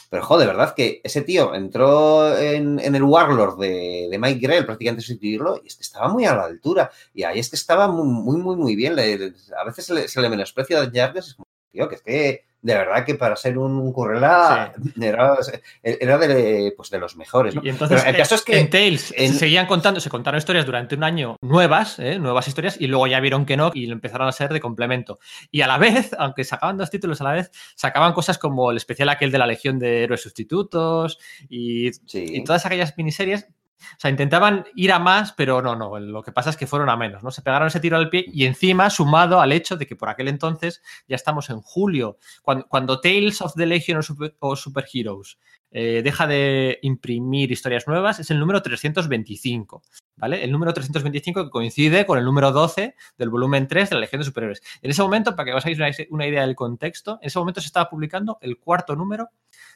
Pero 0.09 0.23
joder, 0.23 0.47
de 0.47 0.53
verdad 0.53 0.75
que 0.75 1.01
ese 1.03 1.23
tío 1.23 1.53
entró 1.55 2.37
en, 2.37 2.79
el 2.79 3.03
Warlord 3.03 3.57
de, 3.59 4.15
Mike 4.17 4.39
Grell, 4.39 4.65
prácticamente 4.65 5.01
sustituirlo, 5.01 5.59
y 5.61 5.67
es 5.67 5.75
que 5.75 5.81
estaba 5.81 6.07
muy 6.07 6.23
a 6.25 6.35
la 6.35 6.43
altura. 6.45 6.91
Y 7.13 7.23
ahí 7.23 7.39
es 7.39 7.49
que 7.49 7.55
estaba 7.55 7.87
muy, 7.87 8.37
muy, 8.37 8.55
muy, 8.55 8.75
bien. 8.75 8.93
a 8.93 9.63
veces 9.65 9.85
se 9.85 9.93
le, 9.93 10.07
se 10.07 10.21
le 10.21 10.29
menosprecia 10.29 10.77
a 10.77 10.81
Dan 10.81 10.93
Jargens, 10.93 11.27
es 11.27 11.33
como, 11.33 11.47
tío, 11.71 11.89
que 11.89 11.95
es 11.95 12.01
que 12.01 12.45
de 12.63 12.73
verdad 12.75 13.05
que 13.05 13.15
para 13.15 13.35
ser 13.35 13.57
un 13.57 13.91
currela 13.91 14.73
era, 14.99 15.37
de, 15.37 16.73
pues 16.75 16.89
de, 16.89 16.97
los 16.97 17.17
mejores. 17.17 17.55
Y 17.61 17.69
entonces, 17.69 18.03
el 18.05 18.15
caso 18.15 18.35
es 18.35 18.41
que 18.41 18.57
en 18.57 18.69
Tales 18.69 19.13
se 19.15 19.33
seguían 19.33 19.67
contando, 19.67 19.99
se 19.99 20.09
contaron 20.09 20.37
historias 20.37 20.65
durante 20.65 20.95
un 20.95 21.03
año 21.03 21.35
nuevas, 21.41 21.99
¿eh? 21.99 22.17
nuevas 22.19 22.47
historias, 22.47 22.79
y 22.79 22.87
luego 22.87 23.05
ya 23.07 23.19
vieron 23.19 23.45
que 23.45 23.57
no 23.57 23.71
y 23.73 23.91
empezaron 23.91 24.29
a 24.29 24.31
ser 24.31 24.53
de 24.53 24.61
complemento. 24.61 25.19
Y 25.51 25.59
a 25.59 25.67
la 25.67 25.77
vez, 25.77 26.15
aunque 26.17 26.45
sacaban 26.45 26.77
dos 26.77 26.89
títulos 26.89 27.19
a 27.19 27.25
la 27.25 27.33
vez, 27.33 27.51
sacaban 27.75 28.13
cosas 28.13 28.37
como 28.37 28.71
el 28.71 28.77
especial 28.77 29.09
aquel 29.09 29.31
de 29.31 29.37
la 29.37 29.45
Legión 29.45 29.77
de 29.77 30.03
Héroes 30.03 30.21
Sustitutos 30.21 31.19
y, 31.49 31.91
y 32.13 32.43
todas 32.45 32.65
aquellas 32.65 32.97
miniseries 32.97 33.49
O 33.79 33.99
sea, 33.99 34.11
intentaban 34.11 34.65
ir 34.75 34.91
a 34.91 34.99
más, 34.99 35.33
pero 35.33 35.61
no, 35.61 35.75
no. 35.75 35.99
Lo 35.99 36.23
que 36.23 36.31
pasa 36.31 36.49
es 36.49 36.57
que 36.57 36.67
fueron 36.67 36.89
a 36.89 36.97
menos, 36.97 37.23
¿no? 37.23 37.31
Se 37.31 37.41
pegaron 37.41 37.67
ese 37.67 37.79
tiro 37.79 37.97
al 37.97 38.09
pie 38.09 38.25
y 38.27 38.45
encima 38.45 38.89
sumado 38.89 39.41
al 39.41 39.51
hecho 39.51 39.77
de 39.77 39.85
que 39.85 39.95
por 39.95 40.09
aquel 40.09 40.27
entonces 40.27 40.81
ya 41.07 41.15
estamos 41.15 41.49
en 41.49 41.61
julio, 41.61 42.17
cuando, 42.41 42.99
Tales 43.01 43.41
of 43.41 43.53
the 43.55 43.65
Legion 43.65 43.99
o, 44.39 44.55
Super, 44.55 44.85
Heroes 44.91 45.37
eh, 45.71 46.01
deja 46.03 46.27
de 46.27 46.79
imprimir 46.83 47.51
historias 47.51 47.87
nuevas, 47.87 48.19
es 48.19 48.29
el 48.31 48.39
número 48.39 48.61
325, 48.61 49.81
¿vale? 50.17 50.43
El 50.43 50.51
número 50.51 50.73
325 50.73 51.45
que 51.45 51.49
coincide 51.49 52.05
con 52.05 52.19
el 52.19 52.25
número 52.25 52.51
12 52.51 52.95
del 53.17 53.29
volumen 53.29 53.67
3 53.67 53.89
de 53.89 53.95
la 53.95 54.01
Legión 54.01 54.21
de 54.21 54.25
Superiores. 54.25 54.61
En 54.81 54.91
ese 54.91 55.01
momento, 55.01 55.35
para 55.35 55.51
que 55.51 55.57
os 55.57 55.65
hagáis 55.65 55.97
una 56.09 56.27
idea 56.27 56.41
del 56.41 56.55
contexto, 56.55 57.17
en 57.21 57.27
ese 57.27 57.39
momento 57.39 57.61
se 57.61 57.67
estaba 57.67 57.89
publicando 57.89 58.37
el 58.41 58.59
cuarto 58.59 58.95
número 58.95 59.29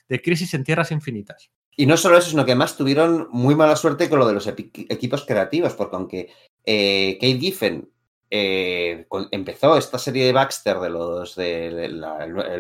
de 0.07 0.21
Crisis 0.21 0.53
en 0.53 0.63
Tierras 0.63 0.91
Infinitas. 0.91 1.49
Y 1.79 1.85
no 1.85 1.95
solo 1.95 2.17
eso, 2.17 2.31
sino 2.31 2.43
que 2.43 2.51
además 2.51 2.75
tuvieron 2.75 3.27
muy 3.31 3.53
mala 3.53 3.75
suerte 3.75 4.09
con 4.09 4.17
lo 4.17 4.27
de 4.27 4.33
los 4.33 4.47
equipos 4.47 5.25
creativos, 5.25 5.73
porque 5.73 5.95
aunque 5.95 6.33
eh, 6.65 7.19
Kate 7.21 7.39
Giffen 7.39 7.87
eh, 8.31 9.07
empezó 9.29 9.77
esta 9.77 9.99
serie 9.99 10.25
de 10.25 10.33
Baxter 10.33 10.79
de 10.79 10.89
los 10.89 11.35
del 11.35 12.01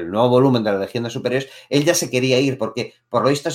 nuevo 0.09 0.29
volumen 0.29 0.63
de 0.63 0.71
la 0.71 0.77
Legión 0.77 1.03
de 1.03 1.09
Superiores, 1.09 1.49
él 1.69 1.83
ya 1.83 1.95
se 1.95 2.11
quería 2.11 2.39
ir, 2.39 2.59
porque 2.59 2.93
por 3.09 3.23
lo 3.23 3.29
visto 3.29 3.49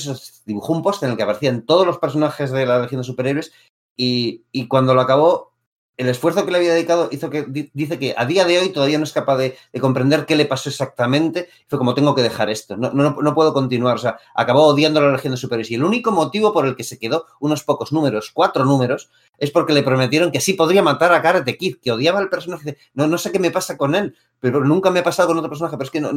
dibujó 0.44 0.72
un 0.72 0.82
post 0.82 1.04
en 1.04 1.10
el 1.10 1.16
que 1.16 1.22
aparecían 1.22 1.64
todos 1.64 1.86
los 1.86 1.98
personajes 1.98 2.50
de 2.50 2.66
la 2.66 2.80
Legión 2.80 3.00
de 3.00 3.06
Superiores 3.06 3.52
y, 3.96 4.44
y 4.50 4.66
cuando 4.66 4.94
lo 4.94 5.00
acabó 5.00 5.51
el 5.97 6.09
esfuerzo 6.09 6.45
que 6.45 6.51
le 6.51 6.59
había 6.59 6.72
dedicado 6.72 7.09
hizo 7.12 7.28
que 7.28 7.45
dice 7.74 7.99
que 7.99 8.14
a 8.16 8.24
día 8.24 8.45
de 8.45 8.59
hoy 8.59 8.70
todavía 8.70 8.99
no 8.99 9.05
es 9.05 9.12
capaz 9.12 9.36
de, 9.36 9.57
comprender 9.80 10.24
qué 10.24 10.36
le 10.36 10.47
pasó 10.47 10.68
exactamente. 10.68 11.49
Fue 11.68 11.78
como 11.78 11.95
tengo 11.95 12.14
que 12.14 12.22
dejar 12.22 12.49
esto, 12.51 12.76
no, 12.76 12.90
no, 12.93 13.34
puedo 13.34 13.53
continuar. 13.53 13.97
O 13.97 13.99
sea, 13.99 14.18
acabó 14.34 14.66
odiando 14.66 15.01
la 15.01 15.12
Legión 15.12 15.32
de 15.32 15.36
Superiores. 15.36 15.70
Y 15.70 15.74
el 15.74 15.84
único 15.84 16.11
motivo 16.11 16.53
por 16.53 16.66
el 16.66 16.76
que 16.76 16.84
se 16.84 16.99
quedó 16.99 17.26
unos 17.40 17.62
pocos 17.62 17.93
números, 17.93 18.30
cuatro 18.32 18.64
números, 18.64 19.11
es 19.38 19.51
porque 19.51 19.72
le 19.72 19.82
prometieron 19.82 20.32
que 20.32 20.40
sí 20.40 20.55
podría 20.55 20.82
matar 20.82 21.12
a 21.12 21.20
Karate 21.20 21.57
Kid, 21.57 21.76
que 21.82 21.93
odiaba 21.93 22.20
al 22.20 22.30
personaje. 22.30 22.78
No, 22.95 23.07
no 23.07 23.18
sé 23.18 23.30
qué 23.30 23.38
me 23.38 23.51
pasa 23.51 23.76
con 23.76 23.95
él, 23.95 24.16
pero 24.40 24.64
nunca 24.64 24.90
me 24.90 25.01
ha 25.01 25.05
pasado 25.05 25.28
con 25.28 25.38
otro 25.38 25.51
personaje, 25.51 25.76
pero 25.76 25.84
es 25.84 25.90
que 25.90 26.01
no, 26.01 26.12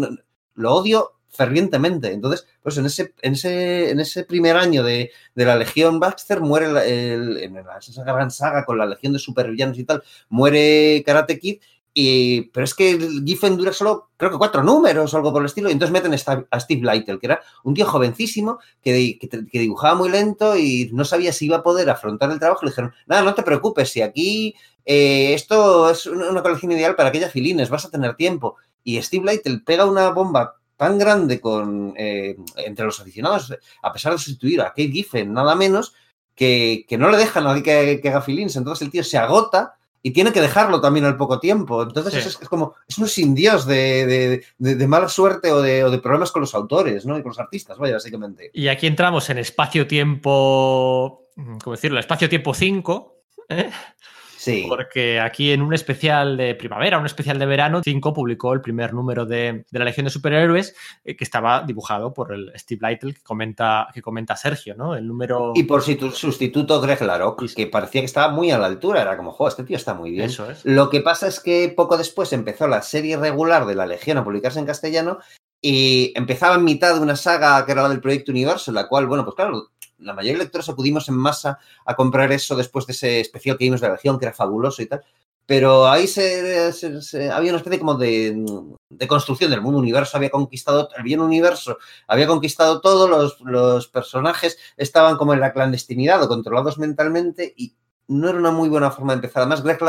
lo 0.55 0.73
odio 0.73 1.11
fervientemente. 1.35 2.11
Entonces, 2.11 2.47
pues 2.61 2.77
en 2.77 2.85
ese, 2.85 3.13
en 3.21 3.33
ese, 3.33 3.89
en 3.91 3.99
ese 3.99 4.23
primer 4.23 4.57
año 4.57 4.83
de, 4.83 5.11
la 5.35 5.55
Legión 5.55 5.99
Baxter 5.99 6.41
muere 6.41 6.67
en 7.43 7.57
esa 7.79 8.03
gran 8.03 8.31
saga 8.31 8.65
con 8.65 8.77
la 8.77 8.85
Legión 8.85 9.13
de 9.13 9.19
supervillanos 9.19 9.77
y 9.77 9.83
tal, 9.83 10.03
muere 10.29 11.03
Karate 11.05 11.39
Kid. 11.39 11.59
Y, 11.97 12.49
pero 12.51 12.65
es 12.65 12.73
que 12.73 12.99
Giffen 13.25 13.55
dura 13.55 13.71
solo, 13.71 14.09
creo 14.17 14.29
que 14.29 14.37
cuatro 14.37 14.61
números 14.61 15.13
o 15.13 15.17
algo 15.17 15.31
por 15.31 15.41
el 15.41 15.45
estilo, 15.45 15.69
y 15.69 15.71
entonces 15.71 15.93
meten 15.93 16.13
a 16.51 16.59
Steve 16.59 16.81
Lytle, 16.81 17.19
que 17.19 17.25
era 17.25 17.41
un 17.63 17.73
tío 17.73 17.85
jovencísimo 17.85 18.59
que, 18.81 19.17
que, 19.17 19.59
dibujaba 19.59 19.95
muy 19.95 20.09
lento 20.09 20.57
y 20.57 20.89
no 20.91 21.05
sabía 21.05 21.31
si 21.31 21.45
iba 21.45 21.55
a 21.55 21.63
poder 21.63 21.89
afrontar 21.89 22.29
el 22.31 22.39
trabajo. 22.39 22.65
Le 22.65 22.71
dijeron, 22.71 22.93
nada, 23.07 23.21
no 23.21 23.33
te 23.33 23.43
preocupes, 23.43 23.91
si 23.91 24.01
aquí 24.01 24.55
eh, 24.85 25.33
esto 25.33 25.89
es 25.89 26.05
una 26.05 26.43
colección 26.43 26.73
ideal 26.73 26.95
para 26.95 27.09
aquellas 27.09 27.31
filines, 27.31 27.69
vas 27.69 27.85
a 27.85 27.89
tener 27.89 28.15
tiempo. 28.15 28.57
Y 28.83 29.01
Steve 29.01 29.31
Lytle 29.31 29.61
pega 29.65 29.85
una 29.85 30.09
bomba 30.09 30.57
tan 30.77 30.97
grande 30.97 31.39
con, 31.39 31.93
eh, 31.97 32.35
entre 32.57 32.85
los 32.85 32.99
aficionados, 32.99 33.53
a 33.81 33.93
pesar 33.93 34.11
de 34.13 34.17
sustituir 34.17 34.61
a 34.61 34.69
Kate 34.69 34.91
Giffen, 34.91 35.33
nada 35.33 35.55
menos, 35.55 35.93
que, 36.35 36.85
no 36.97 37.09
le 37.09 37.17
deja 37.17 37.39
a 37.39 37.43
nadie 37.43 37.63
que, 37.63 38.09
haga 38.09 38.21
filins. 38.21 38.55
Entonces 38.55 38.85
el 38.85 38.91
tío 38.91 39.03
se 39.03 39.17
agota 39.17 39.75
y 40.01 40.11
tiene 40.11 40.31
que 40.31 40.41
dejarlo 40.41 40.81
también 40.81 41.05
al 41.05 41.17
poco 41.17 41.39
tiempo. 41.39 41.83
Entonces 41.83 42.25
es, 42.25 42.37
como, 42.49 42.75
es 42.87 42.97
un 42.97 43.07
sin 43.07 43.33
Dios 43.33 43.65
de, 43.65 44.43
mala 44.87 45.09
suerte 45.09 45.51
o, 45.51 45.61
de, 45.61 45.99
problemas 45.99 46.31
con 46.31 46.41
los 46.41 46.53
autores, 46.53 47.05
¿no? 47.05 47.17
Y 47.17 47.21
con 47.21 47.29
los 47.29 47.39
artistas, 47.39 47.77
vaya, 47.77 47.93
básicamente. 47.93 48.51
Y 48.53 48.67
aquí 48.67 48.85
entramos 48.87 49.29
en 49.29 49.39
espacio-tiempo, 49.39 51.29
¿cómo 51.63 51.75
decirlo? 51.75 51.99
Espacio-tiempo 51.99 52.53
5, 52.53 53.15
¿eh? 53.49 53.71
Porque 54.67 55.19
aquí 55.19 55.51
en 55.51 55.61
un 55.61 55.73
especial 55.73 56.37
de 56.37 56.55
primavera, 56.55 56.99
un 56.99 57.05
especial 57.05 57.39
de 57.39 57.45
verano, 57.45 57.81
5 57.83 58.13
publicó 58.13 58.53
el 58.53 58.61
primer 58.61 58.93
número 58.93 59.25
de, 59.25 59.65
la 59.71 59.85
Legión 59.85 60.05
de 60.05 60.09
Superhéroes 60.09 60.75
eh, 61.03 61.15
que 61.15 61.23
estaba 61.23 61.63
dibujado 61.63 62.13
por 62.13 62.33
el 62.33 62.51
Steve 62.55 62.87
Lytle 62.87 63.13
que 63.13 63.21
comenta, 63.21 63.87
que 63.93 64.01
comenta 64.01 64.35
Sergio, 64.35 64.75
¿no? 64.75 64.95
El 64.95 65.07
número... 65.07 65.53
Y 65.55 65.63
por 65.63 65.81
su 65.81 66.11
sustituto 66.11 66.81
Greg 66.81 67.01
Larock, 67.01 67.53
que 67.53 67.67
parecía 67.67 68.01
que 68.01 68.05
estaba 68.05 68.31
muy 68.31 68.51
a 68.51 68.57
la 68.57 68.67
altura. 68.67 69.01
Era 69.01 69.17
como, 69.17 69.31
jo, 69.31 69.47
este 69.47 69.63
tío 69.63 69.77
está 69.77 69.93
muy 69.93 70.11
bien. 70.11 70.25
Eso 70.25 70.49
es. 70.49 70.63
Lo 70.65 70.89
que 70.89 71.01
pasa 71.01 71.27
es 71.27 71.39
que 71.39 71.73
poco 71.75 71.97
después 71.97 72.33
empezó 72.33 72.67
la 72.67 72.81
serie 72.81 73.17
regular 73.17 73.65
de 73.65 73.75
la 73.75 73.85
Legión 73.85 74.17
a 74.17 74.23
publicarse 74.23 74.59
en 74.59 74.65
castellano 74.65 75.19
y 75.61 76.13
empezaba 76.15 76.55
en 76.55 76.63
mitad 76.63 76.93
de 76.93 77.01
una 77.01 77.15
saga 77.15 77.65
que 77.65 77.71
era 77.71 77.81
la 77.81 77.89
del 77.89 78.01
Proyecto 78.01 78.31
Universo, 78.31 78.71
la 78.71 78.87
cual, 78.87 79.07
bueno, 79.07 79.23
pues 79.23 79.35
claro, 79.35 79.71
la 80.05 80.13
mayoría 80.13 80.37
de 80.37 80.43
lectores 80.45 80.69
acudimos 80.69 81.09
en 81.09 81.15
masa 81.15 81.59
a 81.85 81.95
comprar 81.95 82.31
eso 82.31 82.55
después 82.55 82.85
de 82.85 82.93
ese 82.93 83.19
especial 83.19 83.57
que 83.57 83.65
vimos 83.65 83.81
de 83.81 83.87
la 83.87 83.93
Legión, 83.95 84.17
que 84.17 84.25
era 84.25 84.33
fabuloso 84.33 84.81
y 84.81 84.85
tal. 84.85 85.03
Pero 85.47 85.87
ahí 85.87 86.07
se, 86.07 86.71
había 87.31 87.51
una 87.51 87.57
especie 87.57 87.79
como 87.79 87.95
de, 87.95 88.35
construcción 89.07 89.51
del 89.51 89.61
mundo 89.61 89.79
universo, 89.79 90.17
había 90.17 90.31
conquistado, 90.31 90.89
el 90.97 91.03
bien 91.03 91.19
universo 91.19 91.77
había 92.07 92.25
conquistado 92.25 92.81
todo, 92.81 93.07
los, 93.07 93.87
personajes 93.87 94.57
estaban 94.75 95.17
como 95.17 95.33
en 95.33 95.39
la 95.39 95.53
clandestinidad 95.53 96.23
o 96.23 96.27
controlados 96.27 96.79
mentalmente 96.79 97.53
y 97.55 97.75
no 98.07 98.29
era 98.29 98.39
una 98.39 98.51
muy 98.51 98.69
buena 98.69 98.89
forma 98.89 99.13
de 99.13 99.17
empezar. 99.17 99.41
Además, 99.41 99.63
Greg 99.63 99.79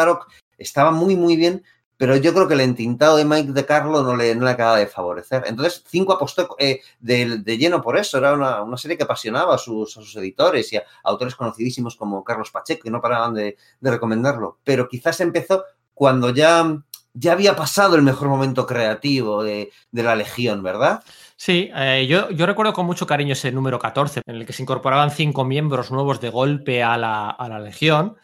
estaba 0.58 0.90
muy, 0.90 1.16
muy 1.16 1.36
bien 1.36 1.64
pero 1.96 2.16
yo 2.16 2.34
creo 2.34 2.46
que 2.46 2.54
el 2.54 2.60
entintado 2.60 3.16
de 3.16 3.24
Mike 3.24 3.52
de 3.52 3.64
Carlo 3.64 4.02
no 4.02 4.14
le, 4.14 4.34
no 4.34 4.44
le 4.44 4.50
acaba 4.50 4.76
de 4.76 4.86
favorecer. 4.86 5.44
Entonces, 5.46 5.82
Cinco 5.86 6.12
apostó 6.12 6.54
eh, 6.58 6.80
de, 7.00 7.42
lleno 7.58 7.80
por 7.80 7.96
eso. 7.96 8.18
Era 8.18 8.34
una, 8.34 8.76
serie 8.76 8.96
que 8.96 9.04
apasionaba 9.04 9.54
a 9.54 9.58
sus, 9.58 9.96
a 9.96 10.02
sus, 10.02 10.16
editores 10.16 10.72
y 10.72 10.76
a 10.76 10.84
autores 11.04 11.34
conocidísimos 11.34 11.96
como 11.96 12.22
Carlos 12.22 12.50
Pacheco, 12.50 12.82
que 12.84 12.90
no 12.90 13.00
paraban 13.00 13.34
de, 13.34 13.56
recomendarlo. 13.80 14.58
Pero 14.62 14.88
quizás 14.88 15.20
empezó 15.20 15.64
cuando 15.94 16.30
ya, 16.30 16.82
ya 17.14 17.32
había 17.32 17.56
pasado 17.56 17.96
el 17.96 18.02
mejor 18.02 18.28
momento 18.28 18.66
creativo 18.66 19.42
de, 19.42 19.70
la 19.92 20.14
Legión, 20.14 20.62
¿verdad? 20.62 21.02
Sí, 21.38 21.70
eh, 21.74 22.06
yo, 22.08 22.30
yo, 22.30 22.44
recuerdo 22.44 22.74
con 22.74 22.84
mucho 22.84 23.06
cariño 23.06 23.32
ese 23.32 23.52
número 23.52 23.78
14, 23.78 24.20
en 24.26 24.36
el 24.36 24.46
que 24.46 24.52
se 24.52 24.62
incorporaban 24.62 25.10
cinco 25.10 25.44
miembros 25.44 25.90
nuevos 25.90 26.20
de 26.20 26.28
golpe 26.28 26.82
a 26.82 26.98
la, 26.98 27.30
a 27.30 27.48
la 27.48 27.58
Legión. 27.58 28.16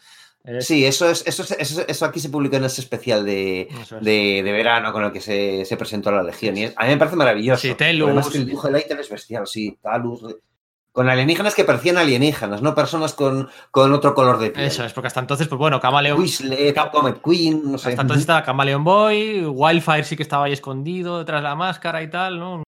Sí, 0.59 0.85
eso, 0.85 1.09
es, 1.09 1.23
eso, 1.25 1.45
eso, 1.87 2.05
aquí 2.05 2.19
se 2.19 2.27
publicó 2.27 2.57
en 2.57 2.65
ese 2.65 2.81
especial 2.81 3.23
de, 3.25 3.69
verano 4.43 4.91
con 4.91 5.05
el 5.05 5.11
que 5.13 5.21
se, 5.21 5.77
presentó 5.77 6.11
la 6.11 6.21
Legión. 6.21 6.57
Y 6.57 6.65
a 6.65 6.67
mí 6.67 6.87
me 6.87 6.97
parece 6.97 7.15
maravilloso. 7.15 7.61
Sí, 7.61 7.73
Telus. 7.75 8.07
Además 8.07 8.29
que 8.29 8.39
el 8.39 8.45
dibujo 8.47 8.67
de 8.67 8.73
Lighter 8.73 8.99
es 8.99 9.09
bestial, 9.09 9.47
sí, 9.47 9.77
Talus. 9.81 10.21
Con 10.91 11.09
alienígenas 11.09 11.55
que 11.55 11.63
parecían 11.63 11.97
alienígenas, 11.97 12.61
no 12.61 12.75
personas 12.75 13.13
con, 13.13 13.49
con 13.71 13.93
otro 13.93 14.13
color 14.13 14.37
de 14.37 14.51
piel. 14.51 14.67
Eso 14.67 14.83
es, 14.83 14.91
porque 14.93 15.07
hasta 15.07 15.21
entonces, 15.21 15.47
pues 15.47 15.57
bueno, 15.57 15.79
Camaleon. 15.79 16.19
Whistler, 16.19 16.75
Comet 16.91 17.21
Queen, 17.23 17.71
no 17.71 17.77
sé. 17.77 17.89
Hasta 17.89 18.01
entonces 18.01 18.21
estaba 18.21 18.43
Camaleon 18.43 18.83
Boy, 18.83 19.45
Wildfire 19.45 20.03
sí 20.03 20.17
que 20.17 20.23
estaba 20.23 20.45
ahí 20.45 20.53
escondido 20.53 21.19
detrás 21.19 21.39
de 21.41 21.47
la 21.47 21.55
máscara 21.55 22.03
y 22.03 22.09
tal, 22.09 22.37
¿no? 22.37 22.63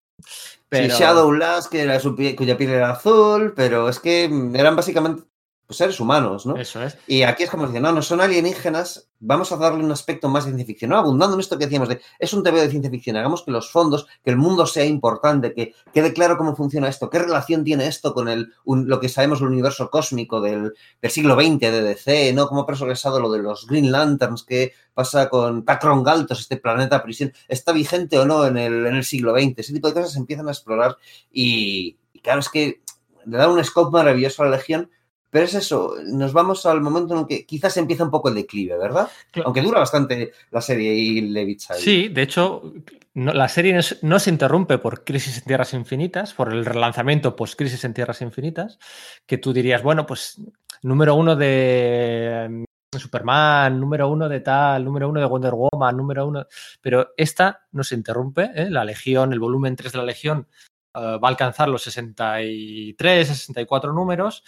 Pero... 0.69 0.93
Sí, 0.93 1.01
Shadow 1.01 1.31
Lass, 1.31 1.67
que 1.67 1.81
era 1.81 1.99
su 1.99 2.15
cuya 2.15 2.57
piel 2.57 2.71
era 2.71 2.91
azul, 2.91 3.53
pero 3.55 3.89
es 3.89 3.99
que 3.99 4.25
eran 4.53 4.75
básicamente 4.75 5.23
pues, 5.71 5.77
seres 5.77 6.01
humanos, 6.01 6.45
¿no? 6.45 6.57
Eso 6.57 6.83
es. 6.83 6.97
Y 7.07 7.21
aquí 7.21 7.43
es 7.43 7.49
como 7.49 7.65
dicen, 7.65 7.81
no, 7.81 7.93
no 7.93 8.01
son 8.01 8.19
alienígenas, 8.19 9.07
vamos 9.19 9.53
a 9.53 9.55
darle 9.55 9.81
un 9.81 9.91
aspecto 9.91 10.27
más 10.27 10.43
de 10.43 10.49
ciencia 10.49 10.65
ficción, 10.65 10.91
¿no? 10.91 10.97
Abundando 10.97 11.35
en 11.35 11.39
esto 11.39 11.57
que 11.57 11.63
decíamos 11.63 11.87
de, 11.87 12.01
es 12.19 12.33
un 12.33 12.43
TV 12.43 12.59
de 12.59 12.69
ciencia 12.69 12.91
ficción, 12.91 13.15
hagamos 13.15 13.43
que 13.43 13.51
los 13.51 13.71
fondos, 13.71 14.05
que 14.21 14.31
el 14.31 14.35
mundo 14.35 14.65
sea 14.65 14.83
importante, 14.83 15.53
que 15.53 15.73
quede 15.93 16.11
claro 16.11 16.37
cómo 16.37 16.57
funciona 16.57 16.89
esto, 16.89 17.09
qué 17.09 17.19
relación 17.19 17.63
tiene 17.63 17.87
esto 17.87 18.13
con 18.13 18.27
el, 18.27 18.51
lo 18.65 18.99
que 18.99 19.07
sabemos 19.07 19.39
del 19.39 19.47
universo 19.47 19.89
cósmico 19.89 20.41
del, 20.41 20.73
siglo 21.03 21.35
XX 21.35 21.59
de 21.59 21.81
DC, 21.83 22.33
¿no? 22.33 22.47
Cómo 22.47 22.61
ha 22.61 22.65
progresado 22.65 23.21
lo 23.21 23.31
de 23.31 23.39
los 23.39 23.65
Green 23.65 23.93
Lanterns, 23.93 24.43
qué 24.43 24.73
pasa 24.93 25.29
con 25.29 25.63
Tacron 25.63 26.03
Galtos, 26.03 26.41
este 26.41 26.57
planeta 26.57 27.01
prisión, 27.01 27.31
¿está 27.47 27.71
vigente 27.71 28.19
o 28.19 28.25
no 28.25 28.45
en 28.45 28.57
el, 28.57 28.87
en 28.87 28.95
el 28.95 29.05
siglo 29.05 29.33
XX? 29.33 29.53
Ese 29.59 29.71
tipo 29.71 29.87
de 29.87 29.93
cosas 29.93 30.11
se 30.11 30.19
empiezan 30.19 30.49
a 30.49 30.51
explorar 30.51 30.97
y, 31.31 31.95
y 32.11 32.19
claro, 32.19 32.41
es 32.41 32.49
que 32.49 32.81
le 33.25 33.37
da 33.37 33.47
un 33.47 33.63
scope 33.63 33.91
maravilloso 33.91 34.43
a 34.43 34.47
la 34.47 34.57
Legión, 34.57 34.89
pero 35.31 35.45
es 35.45 35.53
eso, 35.55 35.95
nos 36.05 36.33
vamos 36.33 36.65
al 36.65 36.81
momento 36.81 37.17
en 37.17 37.25
que 37.25 37.45
quizás 37.45 37.77
empieza 37.77 38.03
un 38.03 38.11
poco 38.11 38.27
el 38.27 38.35
declive, 38.35 38.77
¿verdad? 38.77 39.09
Aunque 39.45 39.61
dura 39.61 39.79
bastante 39.79 40.33
la 40.51 40.59
serie 40.59 40.93
y 40.93 41.21
Levitz 41.21 41.71
ahí. 41.71 41.81
Sí, 41.81 42.09
de 42.09 42.21
hecho, 42.21 42.73
la 43.13 43.47
serie 43.47 43.79
no, 44.01 44.19
se 44.19 44.29
interrumpe 44.29 44.77
por 44.77 45.05
Crisis 45.05 45.37
en 45.37 45.45
Tierras 45.45 45.73
Infinitas, 45.73 46.33
por 46.33 46.51
el 46.51 46.65
relanzamiento 46.65 47.33
post-Crisis 47.33 47.85
en 47.85 47.93
Tierras 47.93 48.21
Infinitas, 48.21 48.77
que 49.25 49.37
tú 49.37 49.53
dirías, 49.53 49.81
bueno, 49.81 50.05
pues 50.05 50.41
número 50.81 51.15
uno 51.15 51.37
de 51.37 52.65
mm, 52.93 52.97
Superman, 52.97 53.79
número 53.79 54.09
uno 54.09 54.27
de 54.27 54.41
tal, 54.41 54.83
número 54.83 55.07
uno 55.07 55.21
de 55.21 55.25
Wonder 55.27 55.53
Woman, 55.53 55.95
número 55.95 56.27
uno. 56.27 56.45
Pero 56.81 57.13
esta 57.15 57.67
no 57.71 57.85
se 57.85 57.95
interrumpe, 57.95 58.51
¿eh? 58.53 58.69
la 58.69 58.83
Legión, 58.83 59.31
el 59.31 59.39
volumen 59.39 59.77
3 59.77 59.93
de 59.93 59.97
la 59.97 60.03
Legión 60.03 60.47
eh, 60.93 60.99
va 60.99 61.27
a 61.27 61.31
alcanzar 61.31 61.69
los 61.69 61.83
63, 61.83 63.27
64 63.27 63.93
números 63.93 64.43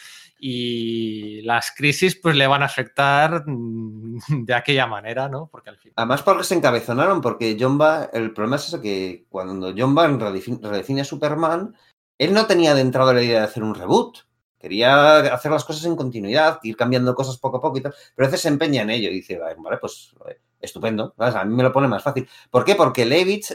y 0.46 1.42
las 1.44 1.72
crisis 1.72 2.18
pues 2.18 2.36
le 2.36 2.48
van 2.48 2.64
a 2.64 2.66
afectar 2.66 3.48
mm, 3.48 4.18
de 4.46 4.54
aquella 4.54 4.86
manera, 4.86 5.30
¿no? 5.30 5.48
Porque 5.50 5.70
al 5.70 5.78
fin... 5.78 5.94
Además 5.96 6.22
porque 6.22 6.44
se 6.44 6.56
encabezonaron, 6.56 7.22
porque 7.22 7.56
John 7.58 7.80
el 8.12 8.34
problema 8.34 8.58
es 8.58 8.68
eso, 8.68 8.82
que 8.82 9.26
cuando 9.30 9.74
John 9.78 9.96
redefine, 10.20 11.00
a 11.00 11.06
Superman, 11.06 11.74
él 12.18 12.34
no 12.34 12.46
tenía 12.46 12.76
de 12.76 12.82
entrada 12.82 13.14
la 13.14 13.24
idea 13.24 13.40
de 13.40 13.46
hacer 13.46 13.64
un 13.64 13.74
reboot, 13.74 14.18
Quería 14.60 15.18
hacer 15.34 15.52
las 15.52 15.66
cosas 15.66 15.84
en 15.84 15.98
continuidad, 15.98 16.60
ir 16.64 16.78
cambiando 16.78 17.14
cosas 17.16 17.38
poco 17.38 17.58
a 17.58 17.62
poco 17.62 17.80
y 17.80 17.82
tal, 17.82 17.94
pero 18.16 18.28
a 18.28 18.30
veces 18.30 18.44
se 18.44 18.48
empeña 18.48 18.84
en 18.84 18.92
ello 18.92 19.10
y 19.10 19.16
dice, 19.16 19.38
vale, 19.38 19.78
pues 19.78 20.16
estupendo, 20.62 21.14
a 21.18 21.44
mí 21.44 21.54
me 21.54 21.64
lo 21.64 21.74
pone 21.74 21.90
más 21.90 22.02
fácil. 22.02 22.30
¿Por 22.50 22.64
qué? 22.64 22.76
Porque 22.76 23.06
Levitz 23.06 23.54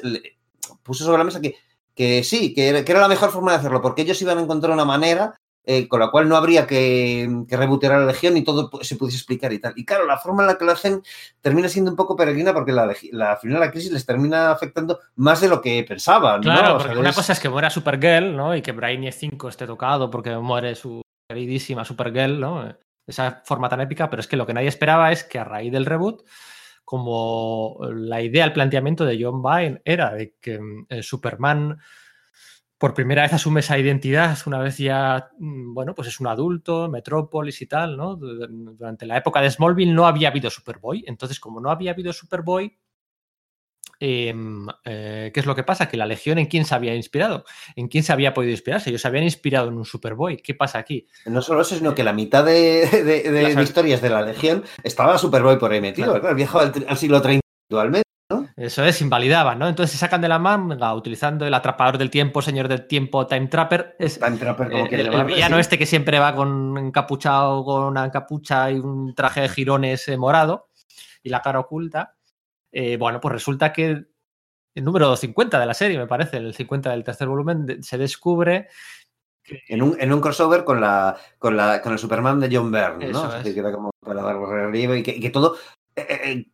puso 0.82 1.04
sobre 1.04 1.16
la 1.16 1.24
mesa 1.24 1.40
que, 1.40 1.54
que 1.94 2.22
sí, 2.22 2.52
que 2.52 2.68
era, 2.68 3.00
la 3.00 3.08
mejor 3.08 3.30
forma 3.30 3.52
de 3.52 3.58
hacerlo, 3.58 3.80
porque 3.80 4.02
ellos 4.02 4.20
iban 4.20 4.36
a 4.36 4.42
encontrar 4.42 4.74
una 4.74 4.84
manera 4.84 5.34
eh, 5.70 5.86
con 5.86 6.00
la 6.00 6.10
cual 6.10 6.26
no 6.30 6.34
habría 6.34 6.66
que, 6.66 7.28
que 7.46 7.54
rebotear 7.54 7.92
a 7.92 7.98
la 7.98 8.06
Legión 8.06 8.38
y 8.38 8.42
todo 8.42 8.70
se 8.80 8.96
pudiese 8.96 9.18
explicar 9.18 9.52
y 9.52 9.58
tal. 9.58 9.74
Y 9.76 9.84
claro, 9.84 10.06
la 10.06 10.16
forma 10.16 10.42
en 10.42 10.46
la 10.46 10.56
que 10.56 10.64
lo 10.64 10.72
hacen 10.72 11.02
termina 11.42 11.68
siendo 11.68 11.90
un 11.90 11.96
poco 11.98 12.16
peregrina 12.16 12.54
porque 12.54 12.72
la, 12.72 12.90
la 13.12 13.36
final 13.36 13.60
de 13.60 13.66
la 13.66 13.70
crisis 13.70 13.92
les 13.92 14.06
termina 14.06 14.50
afectando 14.50 14.98
más 15.16 15.42
de 15.42 15.48
lo 15.48 15.60
que 15.60 15.84
pensaban. 15.86 16.40
Claro, 16.40 16.78
porque 16.78 16.96
una 16.96 17.12
cosa 17.12 17.34
es 17.34 17.38
que 17.38 17.50
muera 17.50 17.68
Supergirl, 17.68 18.34
¿no? 18.34 18.56
Y 18.56 18.62
que 18.62 18.72
Brainy 18.72 19.12
5 19.12 19.46
esté 19.46 19.66
tocado 19.66 20.08
porque 20.08 20.34
muere 20.38 20.74
su 20.74 21.02
queridísima 21.28 21.84
Supergirl, 21.84 22.40
¿no? 22.40 22.74
Esa 23.06 23.42
forma 23.44 23.68
tan 23.68 23.82
épica, 23.82 24.08
pero 24.08 24.20
es 24.20 24.26
que 24.26 24.38
lo 24.38 24.46
que 24.46 24.54
nadie 24.54 24.68
esperaba 24.68 25.12
es 25.12 25.22
que 25.22 25.38
a 25.38 25.44
raíz 25.44 25.70
del 25.70 25.84
reboot 25.84 26.24
como 26.82 27.78
la 27.92 28.22
idea, 28.22 28.46
el 28.46 28.54
planteamiento 28.54 29.04
de 29.04 29.22
John 29.22 29.42
Byrne 29.42 29.82
era 29.84 30.14
de 30.14 30.34
que 30.40 30.58
eh, 30.88 31.02
Superman 31.02 31.78
por 32.78 32.94
primera 32.94 33.22
vez 33.22 33.32
asume 33.32 33.60
esa 33.60 33.76
identidad, 33.76 34.38
una 34.46 34.60
vez 34.60 34.78
ya, 34.78 35.30
mm, 35.38 35.74
bueno, 35.74 35.94
pues 35.94 36.08
es 36.08 36.20
un 36.20 36.28
adulto, 36.28 36.88
Metrópolis 36.88 37.60
y 37.60 37.66
tal, 37.66 37.96
¿no? 37.96 38.16
Durante 38.16 39.04
la 39.04 39.16
época 39.16 39.40
de 39.40 39.50
Smallville 39.50 39.92
no 39.92 40.06
había 40.06 40.28
habido 40.28 40.48
Superboy, 40.48 41.04
entonces 41.06 41.40
como 41.40 41.60
no 41.60 41.70
había 41.70 41.90
habido 41.90 42.12
Superboy, 42.12 42.78
em, 43.98 44.68
eh, 44.84 45.32
¿qué 45.34 45.40
es 45.40 45.46
lo 45.46 45.56
que 45.56 45.64
pasa? 45.64 45.88
Que 45.88 45.96
la 45.96 46.06
Legión 46.06 46.38
en 46.38 46.46
quién 46.46 46.64
se 46.64 46.76
había 46.76 46.94
inspirado, 46.94 47.44
en 47.74 47.88
quién 47.88 48.04
se 48.04 48.12
había 48.12 48.32
podido 48.32 48.52
inspirarse, 48.52 48.90
ellos 48.90 49.02
se 49.02 49.08
habían 49.08 49.24
inspirado 49.24 49.68
en 49.68 49.74
un 49.74 49.84
Superboy, 49.84 50.36
¿qué 50.36 50.54
pasa 50.54 50.78
aquí? 50.78 51.08
No 51.26 51.42
solo 51.42 51.62
eso, 51.62 51.74
sino 51.74 51.96
que 51.96 52.04
la 52.04 52.12
mitad 52.12 52.44
de, 52.44 53.56
historias 53.60 54.00
de 54.00 54.10
la 54.10 54.22
Legión 54.22 54.62
estaba 54.84 55.18
Superboy 55.18 55.58
por 55.58 55.72
ahí 55.72 55.80
metido, 55.80 56.20
claro. 56.20 56.36
viajaba 56.36 56.62
al, 56.62 56.86
al 56.88 56.96
siglo 56.96 57.20
30 57.20 57.42
actualmente. 57.68 58.07
Eso 58.58 58.84
es, 58.84 59.00
invalidaban, 59.00 59.56
¿no? 59.56 59.68
Entonces 59.68 59.92
se 59.92 59.98
sacan 59.98 60.20
de 60.20 60.26
la 60.26 60.40
manga 60.40 60.92
utilizando 60.92 61.46
el 61.46 61.54
atrapador 61.54 61.96
del 61.96 62.10
tiempo, 62.10 62.42
señor 62.42 62.66
del 62.66 62.88
tiempo, 62.88 63.24
Time 63.24 63.46
Trapper. 63.46 63.94
Es, 64.00 64.18
Time 64.18 64.36
Trapper, 64.36 64.68
como 64.68 64.86
el, 64.86 65.14
el 65.14 65.24
villano 65.24 65.60
este 65.60 65.78
que 65.78 65.86
siempre 65.86 66.18
va 66.18 66.34
con 66.34 66.76
encapuchado, 66.76 67.64
con 67.64 67.84
una 67.84 68.10
capucha 68.10 68.68
y 68.72 68.80
un 68.80 69.14
traje 69.14 69.42
de 69.42 69.48
jirones 69.48 70.08
eh, 70.08 70.16
morado 70.16 70.70
y 71.22 71.28
la 71.28 71.40
cara 71.40 71.60
oculta. 71.60 72.16
Eh, 72.72 72.96
bueno, 72.96 73.20
pues 73.20 73.32
resulta 73.32 73.72
que 73.72 74.06
el 74.74 74.84
número 74.84 75.16
50 75.16 75.60
de 75.60 75.66
la 75.66 75.74
serie, 75.74 75.96
me 75.96 76.08
parece, 76.08 76.38
el 76.38 76.52
50 76.52 76.90
del 76.90 77.04
tercer 77.04 77.28
volumen, 77.28 77.80
se 77.80 77.96
descubre 77.96 78.66
en 79.68 79.82
un, 79.82 79.96
en 80.00 80.12
un, 80.12 80.20
crossover 80.20 80.64
con 80.64 80.80
la, 80.80 81.16
con 81.38 81.56
la 81.56 81.80
con 81.80 81.92
el 81.92 81.98
Superman 82.00 82.40
de 82.40 82.54
John 82.54 82.72
Byrne, 82.72 83.08
¿no? 83.12 83.36
Es. 83.36 83.54
Que 83.54 83.60
era 83.60 83.70
como 83.70 83.92
para 84.04 84.20
dar 84.20 84.36
relieve 84.36 84.98
y 84.98 85.02
que, 85.04 85.12
y 85.12 85.20
que 85.20 85.30
todo 85.30 85.56
eh, 85.94 86.46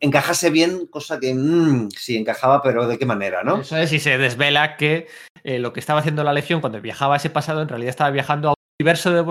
encajase 0.00 0.50
bien, 0.50 0.86
cosa 0.86 1.20
que 1.20 1.34
mmm, 1.34 1.88
sí 1.90 2.16
encajaba, 2.16 2.62
pero 2.62 2.86
de 2.86 2.98
qué 2.98 3.06
manera, 3.06 3.42
¿no? 3.42 3.60
Eso 3.60 3.76
es, 3.76 3.92
y 3.92 3.98
se 3.98 4.18
desvela 4.18 4.76
que 4.76 5.06
eh, 5.44 5.58
lo 5.58 5.72
que 5.72 5.80
estaba 5.80 6.00
haciendo 6.00 6.24
la 6.24 6.32
Legión 6.32 6.60
cuando 6.60 6.80
viajaba 6.80 7.14
a 7.14 7.16
ese 7.18 7.30
pasado, 7.30 7.62
en 7.62 7.68
realidad 7.68 7.90
estaba 7.90 8.10
viajando 8.10 8.48
a 8.48 8.50
un 8.52 8.56
universo 8.80 9.10
de. 9.12 9.28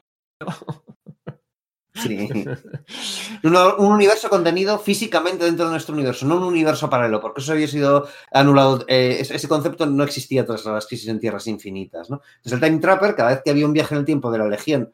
Sí. 1.95 2.29
Un, 3.43 3.55
un, 3.55 3.91
universo 3.91 4.29
contenido 4.29 4.79
físicamente 4.79 5.45
dentro 5.45 5.65
de 5.65 5.71
nuestro 5.71 5.93
universo, 5.93 6.25
no 6.25 6.37
un 6.37 6.43
universo 6.43 6.89
paralelo, 6.89 7.21
porque 7.21 7.41
eso 7.41 7.51
había 7.51 7.67
sido 7.67 8.07
anulado. 8.31 8.83
Eh, 8.87 9.17
ese, 9.19 9.47
concepto 9.47 9.85
no 9.85 10.03
existía 10.03 10.45
tras 10.45 10.65
las 10.65 10.87
crisis 10.87 11.07
en 11.07 11.19
tierras 11.19 11.45
infinitas. 11.47 12.09
¿no? 12.09 12.21
Entonces, 12.37 12.53
el 12.53 12.59
Time 12.59 12.79
Trapper, 12.79 13.15
cada 13.15 13.29
vez 13.29 13.41
que 13.43 13.51
había 13.51 13.65
un 13.65 13.73
viaje 13.73 13.93
en 13.93 13.99
el 13.99 14.05
tiempo 14.05 14.31
de 14.31 14.37
la 14.39 14.47
Legión 14.47 14.91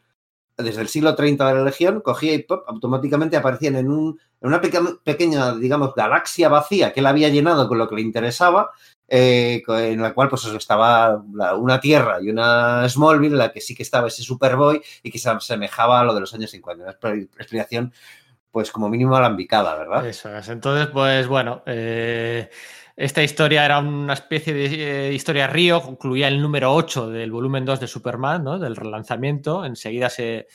desde 0.58 0.82
el 0.82 0.88
siglo 0.88 1.16
30 1.16 1.48
de 1.48 1.54
la 1.56 1.64
Legión, 1.64 2.02
cogía 2.02 2.34
y 2.34 2.44
pop, 2.44 2.64
automáticamente 2.68 3.38
aparecían 3.38 3.76
en, 3.76 3.90
un, 3.90 4.20
en 4.42 4.48
una 4.48 4.62
pequeña, 4.62 5.56
digamos, 5.56 5.96
galaxia 5.96 6.50
vacía 6.50 6.94
que 6.94 7.00
él 7.00 7.06
había 7.06 7.30
llenado 7.30 7.68
con 7.68 7.78
lo 7.78 7.88
que 7.88 7.96
le 7.96 8.02
interesaba, 8.02 8.72
eh, 9.08 9.64
en 9.68 10.02
la 10.02 10.14
cual 10.14 10.30
pues 10.30 10.46
estaba 10.46 11.22
una 11.58 11.80
Tierra 11.80 12.20
y 12.22 12.30
una 12.30 12.88
Smallville, 12.88 13.34
en 13.34 13.38
la 13.38 13.52
que 13.52 13.62
sí 13.62 13.76
que 13.76 13.84
estaba 13.84 14.08
ese 14.08 14.24
Superboy 14.24 14.82
y 15.02 15.12
que 15.12 15.20
se 15.20 15.30
asemejaba 15.30 16.00
a 16.00 16.04
lo 16.04 16.14
de 16.14 16.22
los 16.22 16.34
años 16.34 16.52
50. 16.52 16.84
Una 16.84 17.14
explicación, 17.38 17.94
pues 18.52 18.72
como 18.72 18.90
mínimo 18.90 19.16
alambicada, 19.16 19.76
¿verdad? 19.76 20.08
Eso 20.08 20.36
es. 20.36 20.48
Entonces, 20.50 20.88
pues 20.88 21.28
bueno, 21.28 21.64
eh, 21.66 22.50
esta 22.96 23.24
historia 23.24 23.66
era 23.66 23.80
una 23.80 24.14
especie 24.14 24.54
de 24.54 25.10
eh, 25.10 25.14
historia 25.14 25.48
río, 25.48 25.82
concluía 25.82 26.28
el 26.28 26.42
número 26.42 26.74
8 26.74 27.10
del 27.10 27.32
volumen 27.32 27.66
2 27.66 27.80
de 27.80 27.88
Superman, 27.88 28.44
¿no? 28.44 28.60
del 28.60 28.76
relanzamiento. 28.76 29.66
Enseguida 29.66 30.10
se, 30.10 30.48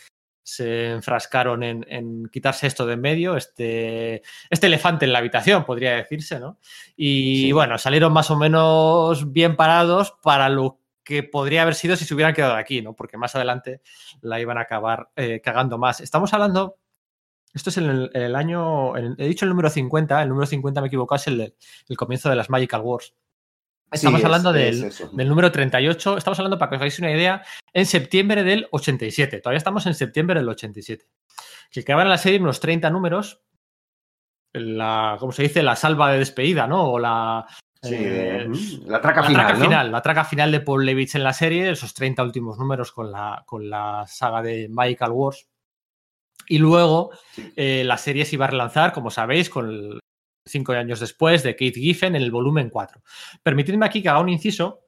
se 0.42 0.92
enfrascaron 0.92 1.62
en, 1.64 1.84
en, 1.88 2.28
quitarse 2.28 2.68
esto 2.68 2.86
de 2.86 2.94
en 2.94 3.00
medio, 3.00 3.36
este, 3.36 4.22
este 4.50 4.66
elefante 4.68 5.04
en 5.04 5.12
la 5.12 5.18
habitación, 5.18 5.64
podría 5.64 5.96
decirse, 5.96 6.38
¿no? 6.38 6.58
Y 6.96 7.42
sí. 7.46 7.52
bueno, 7.52 7.76
salieron 7.76 8.12
más 8.12 8.30
o 8.30 8.36
menos 8.36 9.32
bien 9.32 9.56
parados 9.56 10.14
para 10.22 10.48
lo 10.48 10.80
que 11.02 11.22
podría 11.22 11.62
haber 11.62 11.74
sido 11.74 11.96
si 11.96 12.04
se 12.04 12.14
hubieran 12.14 12.34
quedado 12.34 12.54
aquí, 12.54 12.82
¿no? 12.82 12.94
Porque 12.94 13.16
más 13.16 13.34
adelante 13.34 13.80
la 14.20 14.40
iban 14.40 14.58
a 14.58 14.62
acabar 14.62 15.10
eh, 15.16 15.40
cagando 15.42 15.76
más. 15.76 16.00
Estamos 16.00 16.32
hablando 16.32 16.76
esto 17.54 17.70
es 17.70 17.78
en 17.78 17.84
el, 17.84 18.10
el 18.14 18.36
año, 18.36 18.96
he 18.96 19.26
dicho 19.26 19.44
el 19.44 19.50
número 19.50 19.70
50, 19.70 20.22
el 20.22 20.28
número 20.28 20.46
50 20.46 20.80
me 20.80 20.86
equivoco, 20.88 21.14
es 21.14 21.26
el, 21.26 21.54
comienzo 21.96 22.28
de 22.28 22.36
las 22.36 22.50
Magical 22.50 22.82
Wars. 22.82 23.14
Estamos 23.90 24.20
sí, 24.20 24.26
hablando 24.26 24.54
es, 24.54 24.80
del, 24.80 24.88
es 24.90 25.16
del, 25.16 25.28
número 25.28 25.50
38, 25.50 26.18
estamos 26.18 26.38
hablando, 26.38 26.58
para 26.58 26.68
que 26.68 26.76
os 26.76 26.80
hagáis 26.80 26.98
una 26.98 27.10
idea, 27.10 27.42
en 27.72 27.86
septiembre 27.86 28.44
del 28.44 28.68
87. 28.70 29.40
Todavía 29.40 29.58
estamos 29.58 29.86
en 29.86 29.94
septiembre 29.94 30.40
del 30.40 30.48
87. 30.48 31.06
Que 31.70 31.84
quedaban 31.84 32.06
en 32.06 32.10
la 32.10 32.18
serie 32.18 32.38
unos 32.38 32.60
30 32.60 32.90
números, 32.90 33.40
la, 34.52 35.16
¿cómo 35.18 35.32
se 35.32 35.42
dice? 35.42 35.62
La 35.62 35.76
salva 35.76 36.12
de 36.12 36.18
despedida, 36.18 36.66
¿no? 36.66 36.84
O 36.90 36.98
la, 36.98 37.46
Sí, 37.80 37.94
eh, 37.96 38.48
la 38.86 39.00
traca, 39.00 39.20
la 39.20 39.28
final, 39.28 39.46
traca 39.46 39.58
¿no? 39.58 39.64
final, 39.64 39.92
La 39.92 40.02
traca 40.02 40.24
final 40.24 40.50
de 40.50 40.60
Paul 40.60 40.84
Levitz 40.84 41.14
en 41.14 41.22
la 41.22 41.32
serie, 41.32 41.70
esos 41.70 41.94
30 41.94 42.24
últimos 42.24 42.58
números 42.58 42.90
con 42.90 43.12
la, 43.12 43.44
con 43.46 43.70
la 43.70 44.04
saga 44.08 44.42
de 44.42 44.68
Magical 44.68 45.12
Wars. 45.12 45.48
Y 46.48 46.58
luego 46.58 47.10
eh, 47.56 47.82
la 47.84 47.98
serie 47.98 48.24
se 48.24 48.36
iba 48.36 48.46
a 48.46 48.50
relanzar, 48.50 48.92
como 48.92 49.10
sabéis, 49.10 49.50
con 49.50 49.68
el, 49.68 50.00
cinco 50.48 50.72
años 50.72 51.00
después 51.00 51.42
de 51.42 51.52
Kate 51.52 51.72
Giffen 51.72 52.16
en 52.16 52.22
el 52.22 52.30
volumen 52.30 52.70
4. 52.70 53.00
Permitidme 53.42 53.86
aquí 53.86 54.02
que 54.02 54.08
haga 54.08 54.20
un 54.20 54.28
inciso 54.28 54.80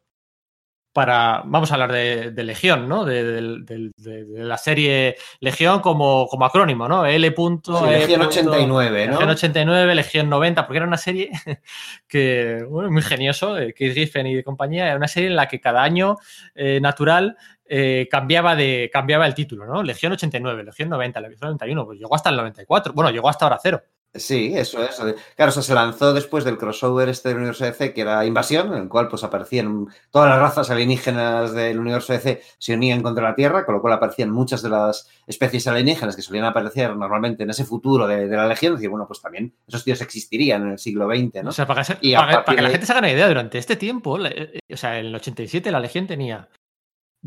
para, 0.92 1.42
vamos 1.44 1.70
a 1.70 1.74
hablar 1.74 1.92
de, 1.92 2.32
de 2.32 2.42
Legión, 2.42 2.88
¿no? 2.88 3.04
De, 3.04 3.22
de, 3.22 3.90
de, 3.96 4.44
la 4.44 4.58
serie 4.58 5.16
Legión 5.38 5.80
como, 5.80 6.26
como 6.26 6.44
acrónimo, 6.44 6.88
¿no? 6.88 7.06
L. 7.06 7.28
Sí, 7.28 7.72
Legión 7.86 8.22
89, 8.22 9.06
¿no? 9.06 9.12
Legión 9.12 9.30
89, 9.30 9.94
Legión 9.94 10.28
90, 10.28 10.66
porque 10.66 10.78
era 10.78 10.86
una 10.88 10.96
serie 10.96 11.30
que, 12.08 12.64
bueno, 12.68 12.90
muy 12.90 13.02
genioso, 13.02 13.54
Kate 13.54 13.94
Giffen 13.94 14.26
y 14.26 14.34
de 14.34 14.42
compañía, 14.42 14.88
era 14.88 14.96
una 14.96 15.06
serie 15.06 15.28
en 15.28 15.36
la 15.36 15.46
que 15.46 15.60
cada 15.60 15.84
año 15.84 16.16
eh, 16.56 16.80
natural 16.80 17.36
eh, 17.72 18.08
cambiaba, 18.10 18.56
de, 18.56 18.90
cambiaba 18.92 19.26
el 19.26 19.34
título, 19.34 19.64
¿no? 19.64 19.84
Legión 19.84 20.10
89, 20.10 20.64
Legión 20.64 20.88
90, 20.88 21.20
Legión 21.20 21.38
91, 21.40 21.86
pues 21.86 22.00
llegó 22.00 22.16
hasta 22.16 22.30
el 22.30 22.36
94, 22.36 22.92
bueno, 22.92 23.10
llegó 23.12 23.28
hasta 23.28 23.44
ahora 23.44 23.60
cero. 23.62 23.80
Sí, 24.12 24.52
eso 24.56 24.82
es. 24.82 24.96
Claro, 25.36 25.50
o 25.50 25.52
sea, 25.52 25.62
se 25.62 25.72
lanzó 25.72 26.12
después 26.12 26.42
del 26.42 26.58
crossover 26.58 27.08
este 27.08 27.28
del 27.28 27.38
universo 27.38 27.64
DC, 27.64 27.94
que 27.94 28.00
era 28.00 28.26
Invasión, 28.26 28.74
en 28.74 28.82
el 28.82 28.88
cual 28.88 29.06
pues 29.06 29.22
aparecían 29.22 29.86
todas 30.10 30.28
las 30.28 30.40
razas 30.40 30.68
alienígenas 30.68 31.52
del 31.52 31.78
universo 31.78 32.12
DC 32.12 32.42
se 32.58 32.74
unían 32.74 33.02
contra 33.02 33.22
la 33.22 33.36
Tierra, 33.36 33.64
con 33.64 33.76
lo 33.76 33.80
cual 33.80 33.92
aparecían 33.92 34.32
muchas 34.32 34.62
de 34.62 34.70
las 34.70 35.08
especies 35.28 35.68
alienígenas 35.68 36.16
que 36.16 36.22
solían 36.22 36.46
aparecer 36.46 36.96
normalmente 36.96 37.44
en 37.44 37.50
ese 37.50 37.64
futuro 37.64 38.08
de, 38.08 38.26
de 38.26 38.36
la 38.36 38.48
Legión. 38.48 38.82
Y 38.82 38.88
bueno, 38.88 39.06
pues 39.06 39.22
también 39.22 39.54
esos 39.68 39.84
tíos 39.84 40.00
existirían 40.00 40.62
en 40.62 40.72
el 40.72 40.78
siglo 40.80 41.06
XX, 41.06 41.44
¿no? 41.44 41.50
O 41.50 41.52
sea, 41.52 41.68
para 41.68 41.82
que, 41.82 41.92
se, 41.92 41.98
y 42.00 42.16
para, 42.16 42.44
para 42.44 42.56
que 42.56 42.62
la 42.62 42.70
gente 42.70 42.86
se 42.86 42.92
haga 42.92 43.02
una 43.02 43.12
idea, 43.12 43.28
durante 43.28 43.58
este 43.58 43.76
tiempo, 43.76 44.18
o 44.18 44.76
sea, 44.76 44.98
en 44.98 45.06
el 45.06 45.14
87 45.14 45.70
la 45.70 45.78
Legión 45.78 46.08
tenía 46.08 46.48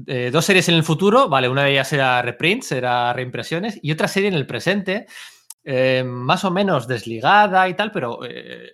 eh, 0.08 0.30
dos 0.32 0.46
series 0.46 0.70
en 0.70 0.76
el 0.76 0.84
futuro, 0.84 1.30
vale, 1.30 1.50
una 1.50 1.64
de 1.64 1.72
ellas 1.72 1.94
era 1.94 2.22
reprints, 2.22 2.72
era 2.72 3.14
reimpresiones, 3.14 3.80
y 3.82 3.92
otra 3.92 4.08
serie 4.08 4.30
en 4.30 4.36
el 4.36 4.48
presente 4.48 5.06
eh, 5.64 6.04
más 6.06 6.44
o 6.44 6.52
menos 6.52 6.88
desligada 6.88 7.68
y 7.70 7.76
tal, 7.76 7.92
pero 7.92 8.20
eh, 8.26 8.74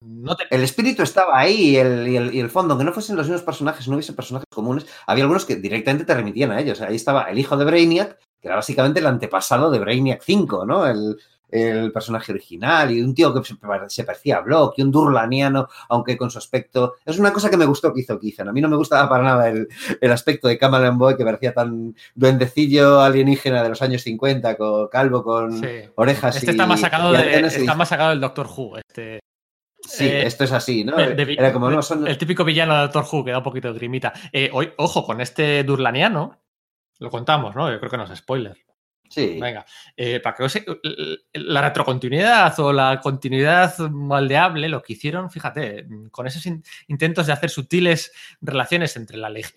no 0.00 0.34
te... 0.34 0.44
El 0.50 0.62
espíritu 0.62 1.02
estaba 1.02 1.38
ahí 1.38 1.70
y 1.70 1.76
el, 1.76 2.08
y, 2.08 2.16
el, 2.16 2.34
y 2.34 2.40
el, 2.40 2.50
fondo, 2.50 2.72
aunque 2.72 2.84
no 2.84 2.92
fuesen 2.92 3.16
los 3.16 3.26
mismos 3.26 3.42
personajes, 3.42 3.86
no 3.86 3.94
hubiese 3.94 4.12
personajes 4.12 4.48
comunes, 4.50 4.86
había 5.06 5.24
algunos 5.24 5.44
que 5.44 5.56
directamente 5.56 6.04
te 6.04 6.14
remitían 6.14 6.50
a 6.50 6.60
ellos. 6.60 6.80
Ahí 6.80 6.96
estaba 6.96 7.24
el 7.24 7.38
hijo 7.38 7.56
de 7.56 7.64
Brainiac, 7.64 8.18
que 8.40 8.48
era 8.48 8.56
básicamente 8.56 9.00
el 9.00 9.06
antepasado 9.06 9.70
de 9.70 9.78
Brainiac 9.78 10.22
5, 10.22 10.66
¿no? 10.66 10.86
El, 10.86 11.16
el 11.52 11.92
personaje 11.92 12.32
original 12.32 12.90
y 12.90 13.02
un 13.02 13.14
tío 13.14 13.32
que 13.34 13.42
se 13.88 14.04
parecía 14.04 14.38
a 14.38 14.40
Block 14.40 14.74
y 14.78 14.82
un 14.82 14.90
Durlaniano, 14.90 15.68
aunque 15.90 16.16
con 16.16 16.30
su 16.30 16.38
aspecto. 16.38 16.94
Es 17.04 17.18
una 17.18 17.32
cosa 17.32 17.50
que 17.50 17.56
me 17.56 17.66
gustó 17.66 17.92
que 17.92 18.00
hizo 18.00 18.18
Kizan. 18.18 18.48
A 18.48 18.52
mí 18.52 18.60
no 18.60 18.68
me 18.68 18.76
gustaba 18.76 19.08
para 19.08 19.22
nada 19.22 19.48
el, 19.48 19.68
el 20.00 20.12
aspecto 20.12 20.48
de 20.48 20.58
Cameron 20.58 20.98
Boy 20.98 21.16
que 21.16 21.24
parecía 21.24 21.52
tan 21.52 21.94
duendecillo 22.14 23.00
alienígena 23.00 23.62
de 23.62 23.68
los 23.68 23.82
años 23.82 24.02
50, 24.02 24.56
con, 24.56 24.88
calvo, 24.88 25.22
con 25.22 25.60
sí. 25.60 25.66
orejas. 25.96 26.36
Este 26.36 26.46
y, 26.46 26.50
está, 26.50 26.66
más 26.66 26.80
sacado 26.80 27.12
de, 27.12 27.40
está 27.40 27.74
más 27.74 27.88
sacado 27.88 28.10
del 28.10 28.20
Doctor 28.20 28.46
Who. 28.46 28.78
Este. 28.78 29.20
Sí, 29.84 30.06
eh, 30.06 30.26
esto 30.26 30.44
es 30.44 30.52
así, 30.52 30.84
¿no? 30.84 30.96
De, 30.96 31.14
de, 31.14 31.32
Era 31.34 31.52
como, 31.52 31.68
no, 31.68 31.82
son... 31.82 32.06
El 32.06 32.16
típico 32.16 32.44
villano 32.44 32.74
de 32.74 32.80
Doctor 32.82 33.04
Who 33.10 33.24
que 33.24 33.32
da 33.32 33.38
un 33.38 33.44
poquito 33.44 33.72
de 33.72 33.78
grimita. 33.78 34.12
Eh, 34.32 34.48
hoy, 34.52 34.72
ojo, 34.76 35.04
con 35.04 35.20
este 35.20 35.64
Durlaniano, 35.64 36.40
Lo 37.00 37.10
contamos, 37.10 37.56
¿no? 37.56 37.70
Yo 37.70 37.78
creo 37.78 37.90
que 37.90 37.96
no 37.96 38.04
es 38.04 38.16
spoiler. 38.16 38.56
Sí. 39.12 39.38
Venga, 39.38 39.66
eh, 39.94 40.20
para 40.20 40.34
que 40.34 40.42
os... 40.44 40.58
La 41.34 41.60
retrocontinuidad 41.60 42.58
o 42.60 42.72
la 42.72 42.98
continuidad 42.98 43.78
moldeable, 43.90 44.70
lo 44.70 44.82
que 44.82 44.94
hicieron, 44.94 45.30
fíjate, 45.30 45.86
con 46.10 46.26
esos 46.26 46.46
in 46.46 46.62
intentos 46.88 47.26
de 47.26 47.34
hacer 47.34 47.50
sutiles 47.50 48.10
relaciones 48.40 48.96
entre 48.96 49.18
la, 49.18 49.30
eh, 49.30 49.52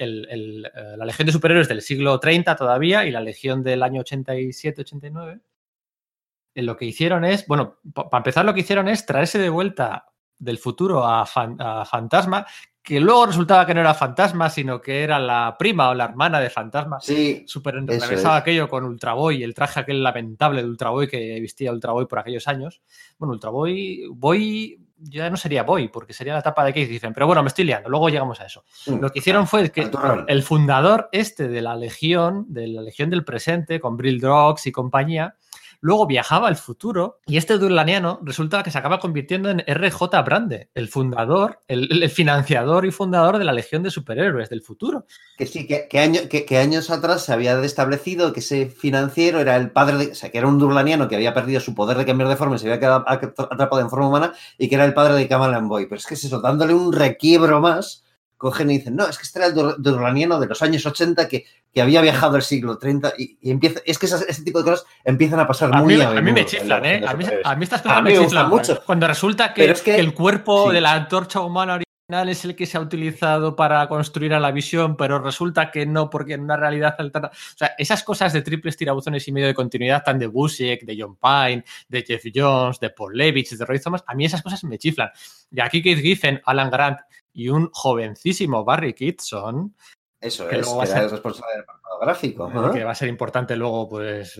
la, 0.98 1.06
Legión 1.06 1.26
de 1.26 1.32
Superhéroes 1.32 1.70
del 1.70 1.82
siglo 1.82 2.20
30 2.20 2.56
todavía 2.58 3.06
y 3.06 3.12
la 3.12 3.22
Legión 3.22 3.64
del 3.64 3.82
año 3.82 4.04
87-89, 4.04 5.40
eh, 6.54 6.62
lo 6.62 6.76
que 6.76 6.86
hicieron 6.86 7.24
es, 7.24 7.48
bueno, 7.48 7.80
para 7.94 8.18
empezar 8.18 8.44
lo 8.44 8.54
que 8.54 8.60
hicieron 8.60 8.90
es 8.90 9.06
traerse 9.06 9.40
de 9.40 9.50
vuelta 9.50 10.08
del 10.38 10.58
futuro 10.58 11.06
a 11.06 11.26
Fantasma, 11.26 12.46
que 12.86 13.00
luego 13.00 13.26
resultaba 13.26 13.66
que 13.66 13.74
no 13.74 13.82
era 13.82 13.96
Fantasma, 13.96 14.48
sino 14.48 14.80
que 14.80 15.02
era 15.02 15.18
la 15.18 15.56
prima 15.58 15.90
o 15.90 15.96
la 15.96 16.06
hermana 16.06 16.40
de 16.40 16.52
Fantasma. 16.52 17.00
Sí. 17.02 17.44
Súper 17.48 17.78
enrevesado 17.78 18.36
es. 18.36 18.42
aquello 18.42 18.70
con 18.70 18.86
Ultraboy, 18.86 19.42
el 19.42 19.56
traje 19.56 19.80
aquel 19.80 20.04
lamentable 20.04 20.62
de 20.62 20.70
Ultraboy 20.70 21.08
que 21.08 21.42
vestía 21.42 21.72
Ultraboy 21.72 22.06
por 22.06 22.20
aquellos 22.20 22.48
años. 22.48 22.84
Bueno, 23.18 23.34
Ultraboy, 23.34 24.06
Boy 24.12 24.80
ya 24.98 25.32
no 25.32 25.36
sería 25.36 25.64
Boy, 25.64 25.88
porque 25.88 26.14
sería 26.14 26.34
la 26.34 26.40
etapa 26.40 26.64
de 26.64 26.74
Case 26.74 26.86
dicen, 26.86 27.12
pero 27.12 27.26
bueno, 27.26 27.42
me 27.42 27.48
estoy 27.48 27.66
liando, 27.66 27.90
luego 27.90 28.10
llegamos 28.10 28.40
a 28.40 28.46
eso. 28.46 28.64
Mm. 28.86 29.00
Lo 29.00 29.12
que 29.12 29.20
hicieron 29.20 29.48
fue 29.48 29.72
que 29.72 29.90
el 30.28 30.44
fundador 30.44 31.10
este 31.12 31.48
de 31.48 31.62
la 31.62 31.76
Legión, 31.76 32.46
de 32.50 32.68
la 32.68 32.84
Legión 32.84 33.10
del 33.10 33.26
presente, 33.26 33.80
con 33.80 33.98
Brill 33.98 34.22
Drogs 34.22 34.68
y 34.68 34.72
compañía, 34.72 35.36
luego 35.86 36.08
viajaba 36.08 36.48
al 36.48 36.56
futuro 36.56 37.20
y 37.28 37.38
este 37.38 37.60
durlaniano 37.60 38.20
resulta 38.24 38.64
que 38.64 38.72
se 38.72 38.78
acaba 38.80 39.00
convirtiendo 39.00 39.52
en 39.52 39.60
RJ 39.60 40.24
Brande, 40.26 40.72
el 40.74 40.88
fundador, 40.88 41.60
el, 41.68 42.10
financiador 42.10 42.88
y 42.88 42.92
fundador 42.92 43.38
de 43.38 43.46
la 43.46 43.54
Legión 43.54 43.84
de 43.84 43.92
Superhéroes 43.92 44.50
del 44.50 44.64
futuro. 44.64 45.06
Que 45.38 45.46
sí, 45.46 45.68
que, 45.68 45.88
que, 45.88 46.44
que, 46.44 46.58
años 46.58 46.90
atrás 46.90 47.24
se 47.26 47.34
había 47.34 47.64
establecido 47.64 48.34
que 48.34 48.40
ese 48.40 48.66
financiero 48.66 49.40
era 49.40 49.58
el 49.58 49.70
padre 49.70 49.98
de, 49.98 50.12
o 50.14 50.16
sea, 50.16 50.32
que 50.32 50.40
era 50.40 50.48
un 50.48 50.58
durlaniano 50.58 51.08
que 51.08 51.18
había 51.18 51.36
perdido 51.36 51.60
su 51.60 51.76
poder 51.76 51.98
de 51.98 52.06
cambiar 52.08 52.30
de 52.30 52.36
forma 52.36 52.56
y 52.56 52.60
se 52.60 52.66
había 52.66 52.80
quedado 52.80 53.06
atrapado 53.08 53.80
en 53.80 53.92
forma 53.92 54.08
humana 54.08 54.34
y 54.58 54.68
que 54.68 54.74
era 54.74 54.86
el 54.86 54.96
padre 54.96 55.14
de 55.14 55.28
Kamalan 55.28 55.68
Boy. 55.68 55.86
Pero 55.86 55.98
es 55.98 56.08
que 56.08 56.16
es 56.16 56.24
eso, 56.24 56.42
dándole 56.42 56.74
un 56.74 56.94
requiebro 56.94 57.62
más 57.62 58.05
cogen 58.46 58.70
y 58.70 58.78
dicen, 58.78 58.96
no, 58.96 59.08
es 59.08 59.18
que 59.18 59.24
este 59.24 59.40
era 59.40 59.48
el 59.48 59.56
durlaniano 59.80 60.40
de 60.40 60.46
los 60.46 60.62
años 60.62 60.86
80 60.86 61.28
que, 61.28 61.46
que 61.74 61.82
había 61.82 62.00
viajado 62.02 62.36
al 62.36 62.44
siglo 62.44 62.78
30 62.78 63.14
y, 63.18 63.40
y 63.42 63.50
empieza, 63.50 63.80
es 63.84 63.98
que 63.98 64.06
esas, 64.06 64.22
ese 64.22 64.44
tipo 64.44 64.60
de 64.60 64.66
cosas 64.66 64.86
empiezan 65.04 65.40
a 65.40 65.48
pasar 65.48 65.74
a 65.74 65.82
muy 65.82 65.96
mí, 65.96 66.02
a, 66.02 66.10
a 66.10 66.22
mí 66.22 66.32
me 66.32 66.46
chiflan, 66.46 66.86
¿eh? 66.86 67.04
A 67.08 67.16
mí, 67.16 67.26
a 67.44 67.56
mí, 67.56 67.64
estas 67.64 67.82
cosas 67.82 68.04
me, 68.04 68.12
me 68.12 68.20
chiflan 68.20 68.48
mucho. 68.48 68.84
Cuando 68.86 69.08
resulta 69.08 69.52
que, 69.52 69.72
es 69.72 69.82
que, 69.82 69.96
que 69.96 70.00
el 70.00 70.14
cuerpo 70.14 70.68
sí. 70.68 70.76
de 70.76 70.82
la 70.82 70.94
antorcha 70.94 71.40
humana 71.40 71.80
es 72.08 72.46
el 72.46 72.56
que 72.56 72.66
se 72.66 72.78
ha 72.78 72.82
utilizado 72.82 73.56
para 73.56 73.88
construir 73.88 74.34
a 74.34 74.40
la 74.40 74.52
visión, 74.52 74.96
pero 74.96 75.20
resulta 75.20 75.72
que 75.72 75.86
no, 75.86 76.10
porque 76.10 76.34
en 76.34 76.42
una 76.42 76.56
realidad 76.56 76.96
alterna. 77.00 77.30
O 77.30 77.58
sea, 77.58 77.74
esas 77.78 78.04
cosas 78.04 78.32
de 78.32 78.42
triples 78.42 78.78
tirabuzones 78.78 79.28
y 79.28 79.32
medio 79.32 79.48
de 79.48 79.56
continuidad, 79.56 80.04
tan 80.04 80.20
de 80.20 80.28
Busiek, 80.28 80.84
de 80.84 80.98
John 81.00 81.18
Pine, 81.18 81.64
de 81.88 82.04
Jeff 82.04 82.24
Jones, 82.34 82.80
de 82.80 82.92
Paul 82.92 83.18
Levitch, 83.18 83.52
de 83.52 83.66
Roy 83.66 83.80
Thomas, 83.80 84.04
a 84.06 84.14
mí 84.14 84.26
esas 84.26 84.44
cosas 84.44 84.64
me 84.64 84.78
chiflan. 84.78 85.10
Y 85.50 85.60
aquí 85.60 85.82
Keith 85.82 86.00
Giffen, 86.00 86.42
Alan 86.46 86.70
Grant 86.70 87.00
y 87.34 87.50
un 87.50 87.70
jovencísimo 87.72 88.64
Barry 88.64 88.94
Kitson. 88.94 89.76
Eso 90.22 90.48
que 90.48 90.60
es, 90.60 90.68
que 90.68 90.88
ser, 90.88 91.04
el 91.04 91.10
responsable 91.10 91.54
del 91.54 91.64
apartado 91.64 92.00
gráfico. 92.00 92.72
Que 92.72 92.84
va 92.84 92.92
a 92.92 92.96
ser 92.96 93.10
importante 93.10 93.56
luego, 93.56 93.90
pues, 93.90 94.40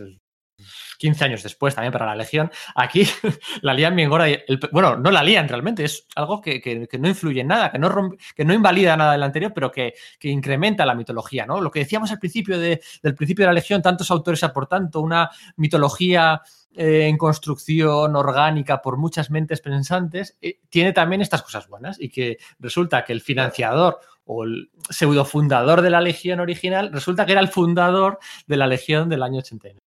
15 0.96 1.24
años 1.24 1.42
después 1.42 1.74
también 1.74 1.92
para 1.92 2.06
la 2.06 2.14
Legión. 2.14 2.50
Aquí 2.74 3.06
la 3.62 3.74
lían 3.74 3.96
bien 3.96 4.08
gorda. 4.08 4.28
El, 4.28 4.60
bueno, 4.72 4.96
no 4.96 5.10
la 5.10 5.22
lían 5.22 5.48
realmente, 5.48 5.84
es 5.84 6.06
algo 6.14 6.40
que, 6.40 6.60
que, 6.60 6.86
que 6.86 6.98
no 6.98 7.08
influye 7.08 7.40
en 7.40 7.48
nada, 7.48 7.70
que 7.70 7.78
no, 7.78 8.10
que 8.34 8.44
no 8.44 8.54
invalida 8.54 8.96
nada 8.96 9.12
del 9.12 9.22
anterior, 9.22 9.52
pero 9.54 9.70
que, 9.70 9.94
que, 10.18 10.28
incrementa 10.28 10.86
la 10.86 10.94
mitología. 10.94 11.46
¿no? 11.46 11.60
Lo 11.60 11.70
que 11.70 11.80
decíamos 11.80 12.10
al 12.10 12.18
principio 12.18 12.58
de, 12.58 12.80
del 13.02 13.14
principio 13.14 13.44
de 13.44 13.48
la 13.48 13.54
Legión, 13.54 13.82
tantos 13.82 14.10
autores 14.10 14.42
aportando 14.44 15.00
una 15.00 15.30
mitología 15.56 16.42
eh, 16.78 17.06
en 17.06 17.16
construcción 17.16 18.14
orgánica 18.16 18.82
por 18.82 18.98
muchas 18.98 19.30
mentes 19.30 19.62
pensantes, 19.62 20.36
eh, 20.42 20.60
tiene 20.68 20.92
también 20.92 21.22
estas 21.22 21.42
cosas 21.42 21.68
buenas 21.68 21.98
y 21.98 22.10
que 22.10 22.36
resulta 22.58 23.02
que 23.02 23.14
el 23.14 23.22
financiador 23.22 23.98
o 24.26 24.44
el 24.44 24.70
pseudo 24.90 25.24
fundador 25.24 25.80
de 25.80 25.88
la 25.88 26.02
Legión 26.02 26.40
original 26.40 26.92
resulta 26.92 27.24
que 27.24 27.32
era 27.32 27.40
el 27.40 27.48
fundador 27.48 28.18
de 28.46 28.56
la 28.58 28.66
Legión 28.66 29.08
del 29.08 29.22
año 29.22 29.38
89. 29.38 29.85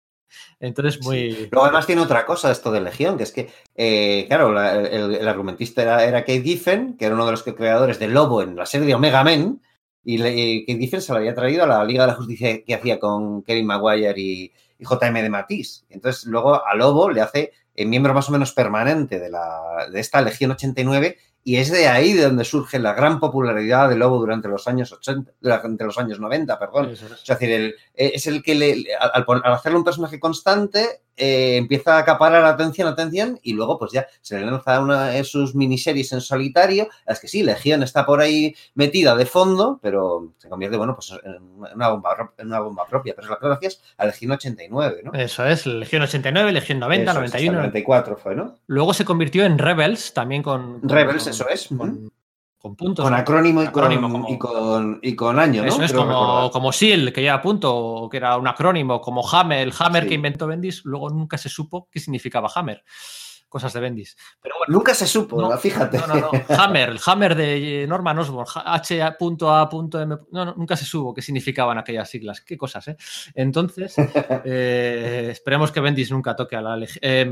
Entonces, 0.60 1.02
muy. 1.04 1.32
Sí. 1.32 1.48
Luego, 1.52 1.66
además, 1.66 1.86
tiene 1.86 2.02
otra 2.02 2.26
cosa 2.26 2.52
esto 2.52 2.72
de 2.72 2.82
Legión, 2.82 3.18
que 3.18 3.24
es 3.24 3.32
que, 3.32 3.50
eh, 3.76 4.26
claro, 4.28 4.52
la, 4.52 4.76
el, 4.76 5.16
el, 5.16 5.28
argumentista 5.28 5.82
era, 5.82 6.04
era 6.04 6.22
Kate 6.22 6.42
Giffen, 6.42 6.98
que 6.98 7.06
era 7.06 7.16
uno 7.16 7.26
de 7.26 7.32
los 7.32 7.44
creadores 7.44 8.00
de 8.00 8.08
Lobo 8.08 8.42
en 8.42 8.56
la 8.56 8.66
serie 8.66 8.88
de 8.88 8.96
Omega 8.96 9.24
Men, 9.24 9.62
y, 10.04 10.18
le, 10.18 10.34
y 10.36 10.66
Kate 10.66 10.80
Giffen 10.80 11.02
se 11.02 11.12
lo 11.12 11.20
había 11.20 11.36
traído 11.36 11.64
a 11.64 11.68
la 11.68 11.84
Liga 11.84 12.04
de 12.04 12.12
la 12.12 12.18
Justicia 12.18 12.64
que 12.64 12.74
hacía 12.74 13.00
con 13.00 13.44
Kevin 13.44 13.66
Maguire 13.66 14.14
y, 14.20 14.52
y 14.78 14.86
JM 14.86 15.14
de 15.14 15.30
Matisse. 15.30 15.86
Entonces, 15.90 16.26
luego 16.26 16.66
a 16.66 16.76
Lobo 16.76 17.10
le 17.10 17.22
hace 17.22 17.52
el 17.76 17.88
miembro 17.88 18.14
más 18.14 18.28
o 18.28 18.32
menos 18.32 18.52
permanente 18.52 19.20
de, 19.20 19.30
la, 19.30 19.88
de 19.92 20.00
esta 20.00 20.22
Legión 20.22 20.52
89 20.52 21.18
y 21.44 21.58
es 21.58 21.72
de 21.72 21.88
ahí 21.88 22.14
de 22.14 22.24
donde 22.24 22.44
surge 22.46 22.80
la 22.80 22.94
gran 22.94 23.20
popularidad 23.20 23.90
de 23.90 23.96
Lobo 23.96 24.20
durante 24.20 24.48
los 24.48 24.68
años 24.68 24.92
80, 24.92 25.32
durante 25.40 25.84
los 25.84 25.98
años 25.98 26.20
90, 26.20 26.60
perdón. 26.60 26.90
Es, 26.92 27.02
es 27.02 27.26
decir, 27.26 27.52
el, 27.52 27.76
es 27.94 28.28
el 28.28 28.44
que 28.44 28.56
le, 28.56 28.86
al, 29.00 29.26
al, 29.28 29.54
hacerle 29.54 29.78
un 29.78 29.84
personaje 29.84 30.20
constante 30.20 31.02
eh, 31.20 31.58
empieza 31.58 31.98
a 31.98 32.00
acaparar 32.00 32.46
atención, 32.46 32.88
atención 32.88 33.40
y 33.44 33.54
luego 33.54 33.78
pues 33.78 33.92
ya 33.92 34.08
se 34.22 34.40
le 34.40 34.46
lanza 34.46 34.80
una 34.80 35.08
de 35.08 35.24
sus 35.26 35.54
miniseries 35.54 36.14
en 36.14 36.22
solitario. 36.22 36.88
Es 37.06 37.20
que 37.20 37.28
sí, 37.28 37.44
Legión 37.44 37.84
está 37.84 38.06
por 38.06 38.22
ahí 38.22 38.56
metida 38.74 39.16
de 39.16 39.26
fondo, 39.26 39.80
pero 39.82 40.34
se 40.38 40.48
convierte, 40.48 40.78
bueno, 40.78 40.96
pues 40.96 41.14
en 41.24 41.38
una 41.76 41.90
bomba, 41.90 42.32
en 42.38 42.48
una 42.48 42.60
bomba 42.62 42.88
propia. 42.88 43.14
Pero 43.16 43.34
es 43.34 43.40
gracias 43.42 43.82
a 43.98 44.06
Legión 44.06 44.32
89, 44.32 45.02
¿no? 45.04 45.14
Eso 45.14 45.46
es, 45.46 45.66
Legión 45.66 46.04
89, 46.04 46.54
Legión 46.54 46.80
90, 46.80 47.12
Eso 47.12 47.20
91. 47.20 47.52
Es, 47.52 47.58
94 47.58 48.18
fue, 48.18 48.36
¿no? 48.36 48.56
Luego 48.68 48.94
se 48.94 49.04
convirtió 49.04 49.44
en 49.44 49.58
Rebels, 49.58 50.14
también 50.14 50.42
con... 50.42 50.80
con 50.80 50.90
Rebels, 50.90 51.24
con, 51.24 51.34
eso 51.34 51.50
es. 51.50 51.68
Con, 51.68 52.12
con 52.60 52.76
puntos. 52.76 53.04
Con 53.04 53.14
acrónimo, 53.14 53.64
y, 53.64 53.66
acrónimo 53.66 54.10
con, 54.10 54.22
como, 54.22 54.34
y, 54.34 54.38
con, 54.38 55.00
y 55.02 55.16
con 55.16 55.40
año, 55.40 55.64
¿no? 55.64 55.70
Eso 55.70 55.82
es 55.82 55.94
como, 55.94 56.52
como 56.52 56.72
SEAL, 56.72 57.14
que 57.14 57.24
ya 57.24 57.36
a 57.36 57.42
punto, 57.42 58.08
que 58.12 58.18
era 58.18 58.38
un 58.38 58.48
acrónimo, 58.48 59.00
como 59.00 59.28
Hammer, 59.28 59.60
el 59.60 59.74
Hammer 59.80 60.04
sí. 60.04 60.10
que 60.10 60.16
inventó 60.16 60.46
Bendis, 60.46 60.84
luego 60.84 61.10
nunca 61.10 61.38
se 61.38 61.48
supo 61.48 61.88
qué 61.90 62.00
significaba 62.00 62.52
Hammer. 62.54 62.84
Cosas 63.50 63.74
de 63.74 63.80
Bendis. 63.80 64.16
Pero 64.42 64.56
bueno, 64.60 64.74
nunca 64.74 64.94
se 64.94 65.08
supo, 65.08 65.42
no, 65.42 65.58
fíjate. 65.58 65.98
No, 65.98 66.08
no, 66.08 66.16
no. 66.16 66.32
Hammer, 66.58 66.90
el 66.90 67.00
Hammer 67.06 67.36
de 67.36 67.86
Norman 67.88 68.20
Osborn, 68.20 68.48
H.A.M. 68.64 70.16
No, 70.32 70.46
no, 70.46 70.54
nunca 70.56 70.78
se 70.78 70.86
supo 70.86 71.14
qué 71.14 71.22
significaban 71.22 71.78
aquellas 71.78 72.10
siglas. 72.10 72.42
Qué 72.42 72.58
cosas, 72.58 72.88
¿eh? 72.90 72.98
Entonces, 73.34 73.96
eh, 74.46 75.30
esperemos 75.32 75.72
que 75.72 75.80
Bendis 75.80 76.12
nunca 76.12 76.36
toque 76.36 76.56
a 76.56 76.62
la. 76.62 76.78
Eh, 77.02 77.32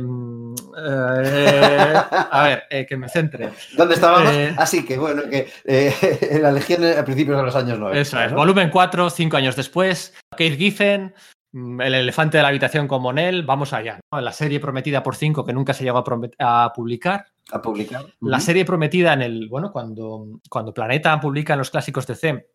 eh, 0.77 1.93
a 2.09 2.43
ver, 2.43 2.63
eh, 2.69 2.85
que 2.85 2.97
me 2.97 3.09
centre. 3.09 3.51
¿Dónde 3.75 3.95
estábamos? 3.95 4.33
Así 4.57 4.85
que, 4.85 4.97
bueno, 4.97 5.23
que 5.29 5.47
la 6.41 6.51
Legión 6.51 6.83
a 6.85 7.05
principios 7.05 7.37
de 7.37 7.43
los 7.43 7.55
años 7.55 7.79
90. 7.79 8.01
Eso 8.01 8.19
es, 8.19 8.33
volumen 8.33 8.69
4, 8.69 9.09
5 9.09 9.37
años 9.37 9.55
después. 9.55 10.13
Kate 10.31 10.57
Giffen, 10.57 11.13
el 11.53 11.93
elefante 11.93 12.37
de 12.37 12.43
la 12.43 12.49
habitación 12.49 12.87
con 12.87 13.01
Monel, 13.01 13.43
vamos 13.43 13.73
allá. 13.73 13.99
¿no? 14.11 14.21
La 14.21 14.31
serie 14.31 14.59
prometida 14.59 15.03
por 15.03 15.15
5 15.15 15.45
que 15.45 15.53
nunca 15.53 15.73
se 15.73 15.83
llegó 15.83 16.03
a, 16.39 16.63
a 16.63 16.73
publicar. 16.73 17.25
A 17.51 17.61
publicar. 17.61 18.03
Uh 18.03 18.07
-huh. 18.07 18.29
La 18.29 18.39
serie 18.39 18.65
prometida 18.65 19.13
en 19.13 19.21
el, 19.21 19.47
bueno, 19.47 19.71
cuando, 19.71 20.39
cuando 20.49 20.73
Planeta 20.73 21.19
publica 21.19 21.53
en 21.53 21.59
los 21.59 21.71
clásicos 21.71 22.05
de 22.07 22.15
C 22.15 22.47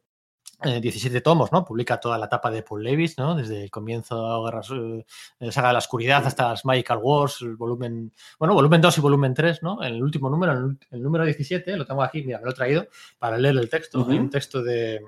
eh, 0.65 0.81
17 0.81 1.21
tomos, 1.23 1.51
¿no? 1.51 1.65
Publica 1.65 1.99
toda 1.99 2.19
la 2.19 2.27
etapa 2.27 2.51
de 2.51 2.63
Paul 2.63 2.85
Levis, 2.85 3.19
¿no? 3.19 3.35
Desde 3.35 3.65
el 3.65 3.71
comienzo 3.71 4.45
de 4.49 5.05
eh, 5.41 5.51
Saga 5.51 5.69
de 5.69 5.73
la 5.73 5.79
Oscuridad 5.79 6.25
hasta 6.25 6.51
las 6.51 6.65
Magical 6.65 6.99
Wars, 7.03 7.43
el 7.43 7.57
volumen, 7.57 8.13
bueno, 8.39 8.55
volumen 8.55 8.81
2 8.81 8.99
y 8.99 9.01
volumen 9.01 9.35
3, 9.35 9.63
¿no? 9.63 9.83
En 9.83 9.95
el 9.95 10.03
último 10.03 10.31
número, 10.31 10.53
el, 10.53 10.79
el, 10.93 11.03
número 11.03 11.25
17, 11.25 11.77
lo 11.77 11.85
tengo 11.85 12.03
aquí, 12.03 12.23
mira, 12.23 12.39
me 12.39 12.45
lo 12.45 12.53
he 12.53 12.55
traído 12.55 12.87
para 13.19 13.39
leer 13.39 13.57
el 13.57 13.69
texto. 13.69 14.01
Uh 14.01 14.05
-huh. 14.05 14.13
Hay 14.13 14.19
un 14.19 14.31
texto 14.31 14.63
de, 14.63 15.01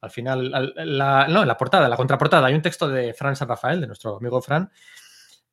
al 0.00 0.10
final, 0.10 0.50
la, 0.76 1.26
no, 1.28 1.42
en 1.42 1.48
la 1.48 1.56
portada, 1.56 1.88
la 1.88 1.96
contraportada, 1.96 2.46
hay 2.46 2.54
un 2.54 2.62
texto 2.62 2.88
de 2.88 3.14
Fran 3.14 3.36
San 3.36 3.48
Rafael, 3.48 3.80
de 3.80 3.86
nuestro 3.86 4.16
amigo 4.16 4.40
Fran, 4.40 4.70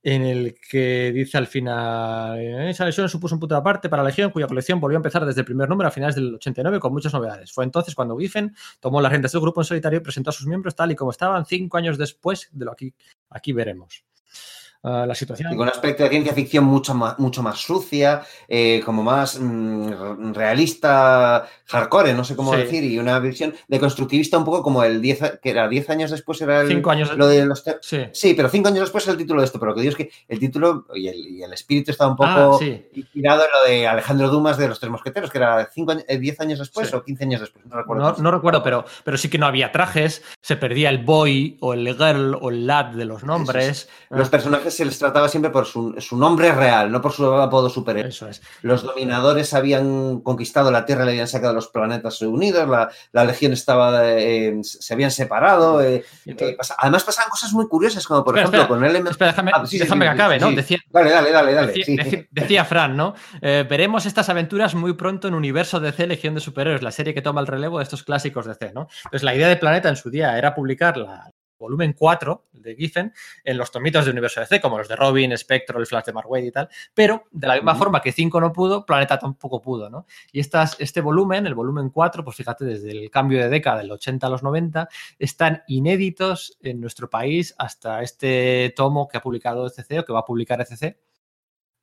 en 0.03 0.21
el 0.21 0.55
que 0.69 1.11
dice 1.11 1.39
al 1.39 1.47
final, 1.47 2.39
esa 2.39 2.85
lesión 2.85 3.09
supuso 3.09 3.33
un 3.33 3.39
punto 3.39 3.55
de 3.55 3.59
aparte 3.59 3.89
para 3.89 4.03
la 4.03 4.09
Legión, 4.09 4.29
cuya 4.29 4.45
colección 4.45 4.79
volvió 4.79 4.97
a 4.97 4.99
empezar 4.99 5.25
desde 5.25 5.41
el 5.41 5.45
primer 5.45 5.67
número 5.67 5.87
a 5.87 5.91
finales 5.91 6.13
del 6.13 6.35
89 6.35 6.79
con 6.79 6.93
muchas 6.93 7.11
novedades. 7.11 7.51
Fue 7.51 7.63
entonces 7.63 7.95
cuando 7.95 8.15
Giffen 8.15 8.55
tomó 8.79 9.01
las 9.01 9.11
riendas 9.11 9.31
del 9.31 9.41
grupo 9.41 9.61
en 9.61 9.65
solitario 9.65 9.97
y 9.97 10.01
presentó 10.03 10.29
a 10.29 10.33
sus 10.33 10.45
miembros 10.45 10.75
tal 10.75 10.91
y 10.91 10.95
como 10.95 11.09
estaban 11.09 11.43
cinco 11.47 11.77
años 11.77 11.97
después 11.97 12.49
de 12.51 12.65
lo 12.65 12.75
que 12.75 12.85
aquí, 12.89 12.95
aquí 13.31 13.53
veremos. 13.53 14.05
Uh, 14.85 15.05
la 15.05 15.15
situación. 15.15 15.51
Y 15.51 15.55
con 15.55 15.63
un 15.63 15.69
aspecto 15.69 16.03
de 16.03 16.09
ciencia 16.09 16.33
ficción 16.33 16.63
mucho 16.63 16.93
más, 16.93 17.17
mucho 17.19 17.41
más 17.41 17.59
sucia, 17.59 18.23
eh, 18.47 18.81
como 18.85 19.03
más 19.03 19.39
mmm, 19.39 20.33
realista, 20.33 21.47
hardcore, 21.67 22.13
no 22.13 22.23
sé 22.23 22.35
cómo 22.35 22.53
sí. 22.53 22.59
decir, 22.59 22.83
y 22.83 22.99
una 22.99 23.19
visión 23.19 23.53
de 23.67 23.79
constructivista 23.79 24.37
un 24.37 24.45
poco 24.45 24.61
como 24.61 24.83
el 24.83 25.01
10, 25.01 25.39
que 25.41 25.49
era 25.49 25.67
10 25.67 25.89
años 25.89 26.11
después 26.11 26.41
era 26.41 26.61
el, 26.61 26.67
cinco 26.67 26.91
años 26.91 27.15
lo 27.17 27.27
de 27.27 27.45
los... 27.45 27.63
Sí. 27.81 28.05
sí. 28.11 28.33
pero 28.35 28.49
5 28.49 28.67
años 28.67 28.81
después 28.81 29.03
es 29.05 29.09
el 29.09 29.17
título 29.17 29.41
de 29.41 29.45
esto, 29.45 29.59
pero 29.59 29.71
lo 29.71 29.75
que 29.75 29.81
digo 29.81 29.91
es 29.91 29.97
que 29.97 30.11
el 30.27 30.39
título 30.39 30.85
y 30.93 31.07
el, 31.07 31.17
y 31.17 31.43
el 31.43 31.53
espíritu 31.53 31.91
está 31.91 32.07
un 32.07 32.15
poco 32.15 32.29
ah, 32.29 32.57
sí. 32.59 32.85
inspirado 32.93 33.43
en 33.43 33.49
lo 33.51 33.69
de 33.69 33.87
Alejandro 33.87 34.29
Dumas 34.29 34.57
de 34.57 34.67
los 34.67 34.79
Tres 34.79 34.91
Mosqueteros, 34.91 35.31
que 35.31 35.37
era 35.37 35.69
10 35.75 36.39
años 36.39 36.59
después 36.59 36.93
o 36.93 37.03
15 37.03 37.23
años 37.23 37.41
después, 37.41 37.65
no 37.65 37.77
recuerdo. 37.77 38.03
No, 38.03 38.17
no 38.17 38.31
recuerdo, 38.31 38.63
pero, 38.63 38.85
pero 39.03 39.17
sí 39.17 39.29
que 39.29 39.37
no 39.37 39.47
había 39.47 39.71
trajes, 39.71 40.23
se 40.41 40.55
perdía 40.55 40.89
el 40.89 40.99
boy 40.99 41.57
o 41.61 41.73
el 41.73 41.87
girl 41.95 42.37
o 42.39 42.49
el 42.49 42.67
lad 42.67 42.85
de 42.85 43.05
los 43.05 43.23
nombres. 43.23 43.89
Los 44.09 44.29
personajes 44.29 44.74
se 44.75 44.85
les 44.85 44.97
trataba 44.99 45.27
siempre 45.29 45.51
por 45.51 45.65
su, 45.65 45.95
su 45.99 46.17
nombre 46.17 46.51
real, 46.51 46.91
no 46.91 47.01
por 47.01 47.11
su 47.11 47.25
apodo 47.25 47.69
superhéroe. 47.69 48.09
Eso 48.09 48.27
es. 48.27 48.41
Los 48.61 48.83
dominadores 48.83 49.53
habían 49.53 50.19
conquistado 50.21 50.71
la 50.71 50.85
Tierra, 50.85 51.05
le 51.05 51.11
habían 51.11 51.27
sacado 51.27 51.53
los 51.53 51.67
planetas 51.67 52.21
unidos, 52.21 52.67
la, 52.67 52.89
la 53.11 53.23
Legión 53.25 53.53
estaba, 53.53 54.01
eh, 54.13 54.59
se 54.63 54.93
habían 54.93 55.11
separado. 55.11 55.81
Eh, 55.81 56.03
Entonces- 56.25 56.57
además 56.77 57.03
pasaban 57.03 57.29
cosas 57.29 57.51
muy 57.53 57.67
curiosas, 57.67 58.05
como 58.05 58.23
por 58.23 58.37
Espera, 58.37 58.43
ejemplo 58.43 58.61
espera, 58.63 58.79
con 58.79 58.85
Element... 58.85 59.11
Espera, 59.11 59.31
déjame, 59.31 59.51
Ah, 59.53 59.61
sí, 59.65 59.77
sí, 59.77 59.83
déjame 59.83 60.05
sí, 60.05 60.09
que 60.09 60.13
acabe, 60.13 60.39
sí. 60.39 60.45
¿no? 60.45 60.51
Decía, 60.51 60.77
Dale, 60.91 61.09
dale, 61.11 61.31
dale, 61.31 61.53
dale. 61.53 61.73
Decía, 62.31 62.63
sí. 62.63 62.67
Fran, 62.69 62.95
¿no? 62.97 63.15
Eh, 63.41 63.65
veremos 63.69 64.05
estas 64.05 64.29
aventuras 64.29 64.75
muy 64.75 64.93
pronto 64.93 65.27
en 65.27 65.33
Universo 65.33 65.79
DC 65.79 66.07
Legión 66.07 66.35
de 66.35 66.41
Superhéroes, 66.41 66.81
la 66.81 66.91
serie 66.91 67.13
que 67.13 67.21
toma 67.21 67.41
el 67.41 67.47
relevo 67.47 67.77
de 67.77 67.83
estos 67.83 68.03
clásicos 68.03 68.45
DC, 68.45 68.71
¿no? 68.73 68.87
Entonces, 69.05 69.23
la 69.23 69.35
idea 69.35 69.47
de 69.47 69.55
Planeta 69.57 69.89
en 69.89 69.95
su 69.95 70.09
día 70.09 70.37
era 70.37 70.53
publicar 70.55 70.97
la 70.97 71.31
volumen 71.57 71.93
4 71.93 72.45
de 72.53 72.75
Giffen 72.75 73.13
en 73.43 73.57
los 73.57 73.71
tomitos 73.71 74.05
de 74.05 74.11
Universo 74.11 74.39
DC, 74.39 74.61
como 74.61 74.77
los 74.77 74.87
de 74.87 74.95
Robin, 74.95 75.37
Spectro, 75.37 75.79
el 75.79 75.85
Flash 75.85 76.05
de 76.05 76.13
Mark 76.13 76.29
Waid 76.29 76.45
y 76.45 76.51
tal, 76.51 76.69
pero 76.93 77.23
de 77.31 77.47
la 77.47 77.55
misma 77.55 77.75
forma 77.75 78.01
que 78.01 78.11
5 78.11 78.41
no 78.41 78.51
pudo, 78.51 78.85
Planeta 78.85 79.19
tampoco 79.19 79.61
pudo, 79.61 79.89
¿no? 79.89 80.05
Y 80.31 80.39
estas, 80.39 80.75
este 80.79 81.01
volumen, 81.01 81.45
el 81.47 81.55
volumen 81.55 81.89
4, 81.89 82.23
pues 82.23 82.37
fíjate, 82.37 82.65
desde 82.65 82.91
el 82.91 83.09
cambio 83.09 83.39
de 83.39 83.49
década 83.49 83.79
del 83.79 83.91
80 83.91 84.27
a 84.27 84.29
los 84.29 84.43
90, 84.43 84.87
están 85.19 85.63
inéditos 85.67 86.57
en 86.61 86.79
nuestro 86.81 87.09
país 87.09 87.55
hasta 87.57 88.01
este 88.01 88.73
tomo 88.75 89.07
que 89.07 89.17
ha 89.17 89.21
publicado 89.21 89.67
ECC 89.67 89.99
o 89.99 90.05
que 90.05 90.13
va 90.13 90.19
a 90.19 90.25
publicar 90.25 90.61
ECC. 90.61 90.97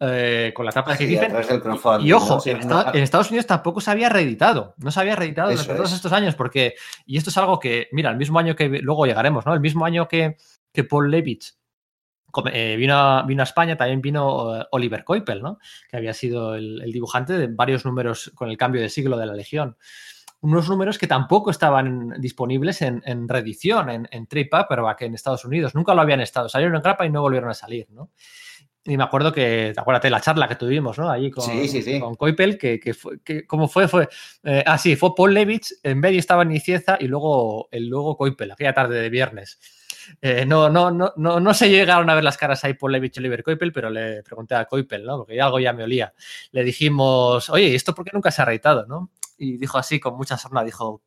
eh, 0.02 0.52
con 0.54 0.66
la 0.66 0.72
tapa 0.72 0.92
de 0.92 0.98
Sí, 0.98 1.06
del 1.16 1.60
crowdfunding, 1.62 2.06
Y 2.06 2.12
ojo, 2.12 2.34
¿no? 2.34 2.40
Sí, 2.40 2.50
en, 2.50 2.56
no, 2.58 2.78
Esta- 2.80 2.90
ah, 2.90 2.92
en 2.94 3.02
Estados 3.02 3.30
Unidos 3.30 3.46
tampoco 3.46 3.80
se 3.80 3.90
había 3.90 4.08
reeditado. 4.08 4.74
No 4.78 4.90
se 4.90 5.00
había 5.00 5.14
reeditado 5.16 5.50
durante 5.50 5.74
todos 5.74 5.90
es. 5.90 5.96
estos 5.96 6.12
años, 6.12 6.34
porque, 6.34 6.74
y 7.06 7.16
esto 7.16 7.30
es 7.30 7.36
algo 7.38 7.58
que, 7.58 7.88
mira, 7.92 8.10
el 8.10 8.16
mismo 8.16 8.38
año 8.38 8.54
que 8.56 8.68
luego 8.68 9.06
llegaremos, 9.06 9.46
¿no? 9.46 9.54
El 9.54 9.60
mismo 9.60 9.84
año 9.84 10.08
que, 10.08 10.36
que 10.72 10.84
Paul 10.84 11.10
Levitz 11.10 11.56
eh, 12.52 12.76
vino, 12.78 12.96
a, 12.96 13.22
vino 13.24 13.42
a 13.42 13.44
España, 13.44 13.76
también 13.76 14.00
vino 14.00 14.56
eh, 14.60 14.66
Oliver 14.72 15.04
Coipel, 15.04 15.42
¿no? 15.42 15.58
Que 15.90 15.98
había 15.98 16.14
sido 16.14 16.54
el, 16.54 16.80
el 16.82 16.90
dibujante 16.92 17.34
de 17.34 17.46
varios 17.46 17.84
números 17.84 18.32
con 18.34 18.48
el 18.50 18.56
cambio 18.56 18.80
de 18.80 18.88
siglo 18.88 19.16
de 19.18 19.26
la 19.26 19.34
Legión. 19.34 19.76
Unos 20.40 20.68
números 20.68 20.98
que 20.98 21.06
tampoco 21.06 21.52
estaban 21.52 22.14
disponibles 22.18 22.82
en, 22.82 23.00
en 23.06 23.28
reedición, 23.28 23.90
en, 23.90 24.08
en 24.10 24.26
trade 24.26 24.46
paperback 24.50 25.02
en 25.02 25.14
Estados 25.14 25.44
Unidos. 25.44 25.74
Nunca 25.76 25.94
lo 25.94 26.00
habían 26.00 26.20
estado. 26.20 26.48
Salieron 26.48 26.74
en 26.74 26.82
grapa 26.82 27.06
y 27.06 27.10
no 27.10 27.20
volvieron 27.20 27.48
a 27.50 27.54
salir, 27.54 27.86
¿no? 27.90 28.10
Y 28.84 28.96
me 28.96 29.04
acuerdo 29.04 29.32
que, 29.32 29.72
acuérdate 29.76 30.10
la 30.10 30.20
charla 30.20 30.48
que 30.48 30.56
tuvimos, 30.56 30.98
¿no? 30.98 31.08
Allí 31.08 31.30
con, 31.30 31.44
Sí, 31.44 31.68
sí, 31.68 31.82
sí. 31.82 32.00
con 32.00 32.16
Coipel, 32.16 32.58
que, 32.58 32.80
que 32.80 32.94
fue, 32.94 33.20
que, 33.20 33.46
¿cómo 33.46 33.68
fue? 33.68 33.86
Fue, 33.86 34.08
eh, 34.42 34.64
ah, 34.66 34.76
sí, 34.76 34.96
fue 34.96 35.14
Paul 35.14 35.34
Levitz, 35.34 35.78
en 35.84 36.00
medio 36.00 36.18
estaba 36.18 36.44
Nicieza 36.44 36.96
y 36.98 37.06
luego, 37.06 37.68
el 37.70 37.86
luego 37.86 38.16
Coipel, 38.16 38.50
aquella 38.50 38.74
tarde 38.74 39.00
de 39.00 39.08
viernes. 39.08 39.60
Eh, 40.20 40.44
no, 40.44 40.68
no, 40.68 40.90
no, 40.90 41.12
no, 41.16 41.38
no 41.38 41.54
se 41.54 41.70
llegaron 41.70 42.10
a 42.10 42.16
ver 42.16 42.24
las 42.24 42.36
caras 42.36 42.64
ahí 42.64 42.74
Paul 42.74 42.90
Levitz 42.90 43.16
y 43.16 43.20
Oliver 43.20 43.44
Coipel, 43.44 43.72
pero 43.72 43.88
le 43.88 44.24
pregunté 44.24 44.56
a 44.56 44.64
Coipel, 44.64 45.04
¿no? 45.04 45.18
Porque 45.18 45.40
algo 45.40 45.60
ya 45.60 45.72
me 45.72 45.84
olía. 45.84 46.12
Le 46.50 46.64
dijimos, 46.64 47.50
oye, 47.50 47.68
¿y 47.68 47.74
esto 47.76 47.94
por 47.94 48.04
qué 48.04 48.10
nunca 48.12 48.32
se 48.32 48.42
ha 48.42 48.46
reitado, 48.46 48.84
no? 48.86 49.10
Y 49.38 49.58
dijo 49.58 49.78
así, 49.78 50.00
con 50.00 50.16
mucha 50.16 50.36
sorna, 50.36 50.64
dijo, 50.64 51.02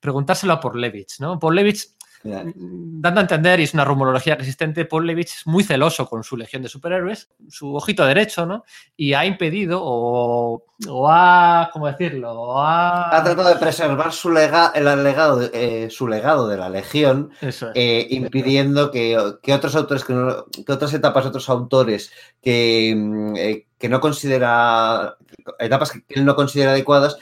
preguntárselo 0.00 0.54
a 0.54 0.60
Paul 0.60 0.80
Levitz, 0.80 1.20
¿no? 1.20 1.38
Paul 1.38 1.54
Levitz 1.54 1.94
mira, 1.94 2.01
dando 2.24 3.20
a 3.20 3.22
entender, 3.22 3.60
y 3.60 3.64
es 3.64 3.74
una 3.74 3.84
rumorología 3.84 4.34
resistente, 4.36 4.84
Paul 4.84 5.06
Levitz 5.06 5.36
es 5.38 5.46
muy 5.46 5.64
celoso 5.64 6.06
con 6.08 6.22
su 6.24 6.36
legión 6.36 6.62
de 6.62 6.68
superhéroes, 6.68 7.30
su 7.48 7.74
ojito 7.74 8.04
derecho, 8.06 8.46
¿no? 8.46 8.64
Y 8.96 9.14
ha 9.14 9.24
impedido 9.26 9.80
o, 9.82 10.64
o 10.88 11.08
ha, 11.10 11.70
¿cómo 11.72 11.86
decirlo? 11.86 12.32
O 12.32 12.60
ha... 12.60 13.16
Ha 13.16 13.24
tratado 13.24 13.48
de 13.48 13.56
preservar 13.56 14.12
su, 14.12 14.30
lega- 14.30 14.72
el 14.74 14.84
legado, 15.04 15.40
eh, 15.52 15.88
su 15.90 16.06
legado 16.08 16.48
de 16.48 16.56
la 16.56 16.68
Legión, 16.68 17.30
es. 17.40 17.64
eh, 17.74 18.06
impidiendo 18.10 18.90
que, 18.90 19.18
que 19.42 19.52
otros 19.54 19.74
autores, 19.76 20.04
que, 20.04 20.12
no- 20.12 20.46
que 20.46 20.72
otras 20.72 20.94
etapas, 20.94 21.26
otros 21.26 21.48
autores 21.48 22.12
que, 22.40 22.94
mm, 22.96 23.36
eh, 23.36 23.66
que 23.78 23.88
no 23.88 24.00
considera, 24.00 25.16
etapas 25.58 25.90
que 25.92 26.04
él 26.10 26.24
no 26.24 26.36
considera 26.36 26.70
adecuadas, 26.70 27.18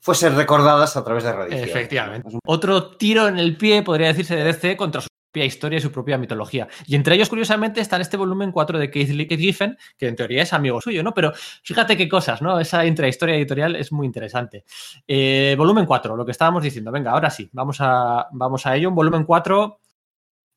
fuesen 0.00 0.36
recordadas 0.36 0.96
a 0.96 1.04
través 1.04 1.24
de 1.24 1.32
reedición. 1.32 1.68
Efectivamente. 1.68 2.28
Otro 2.46 2.96
tiro 2.96 3.28
en 3.28 3.38
el 3.38 3.56
pie, 3.56 3.82
podría 3.82 4.08
decirse, 4.08 4.34
de 4.36 4.44
DC 4.44 4.76
contra 4.76 5.00
su 5.00 5.08
propia 5.32 5.44
historia 5.44 5.78
y 5.78 5.80
su 5.80 5.92
propia 5.92 6.18
mitología. 6.18 6.66
Y 6.86 6.96
entre 6.96 7.14
ellos, 7.14 7.28
curiosamente, 7.28 7.80
está 7.80 7.96
en 7.96 8.02
este 8.02 8.16
volumen 8.16 8.50
4 8.50 8.78
de 8.80 8.90
Keith 8.90 9.10
Lee- 9.10 9.28
Keith 9.28 9.38
Giffen, 9.40 9.78
que 9.96 10.08
en 10.08 10.16
teoría 10.16 10.42
es 10.42 10.52
amigo 10.52 10.80
suyo, 10.80 11.02
¿no? 11.04 11.14
Pero 11.14 11.32
fíjate 11.62 11.96
qué 11.96 12.08
cosas, 12.08 12.42
¿no? 12.42 12.58
Esa 12.58 12.84
intrahistoria 12.84 13.36
editorial 13.36 13.76
es 13.76 13.92
muy 13.92 14.06
interesante. 14.06 14.64
Eh, 15.06 15.54
volumen 15.56 15.86
4, 15.86 16.16
lo 16.16 16.24
que 16.24 16.32
estábamos 16.32 16.62
diciendo. 16.64 16.90
Venga, 16.90 17.12
ahora 17.12 17.30
sí, 17.30 17.48
vamos 17.52 17.76
a, 17.80 18.26
vamos 18.32 18.66
a 18.66 18.74
ello. 18.74 18.88
Un 18.88 18.94
volumen 18.96 19.22
4 19.24 19.78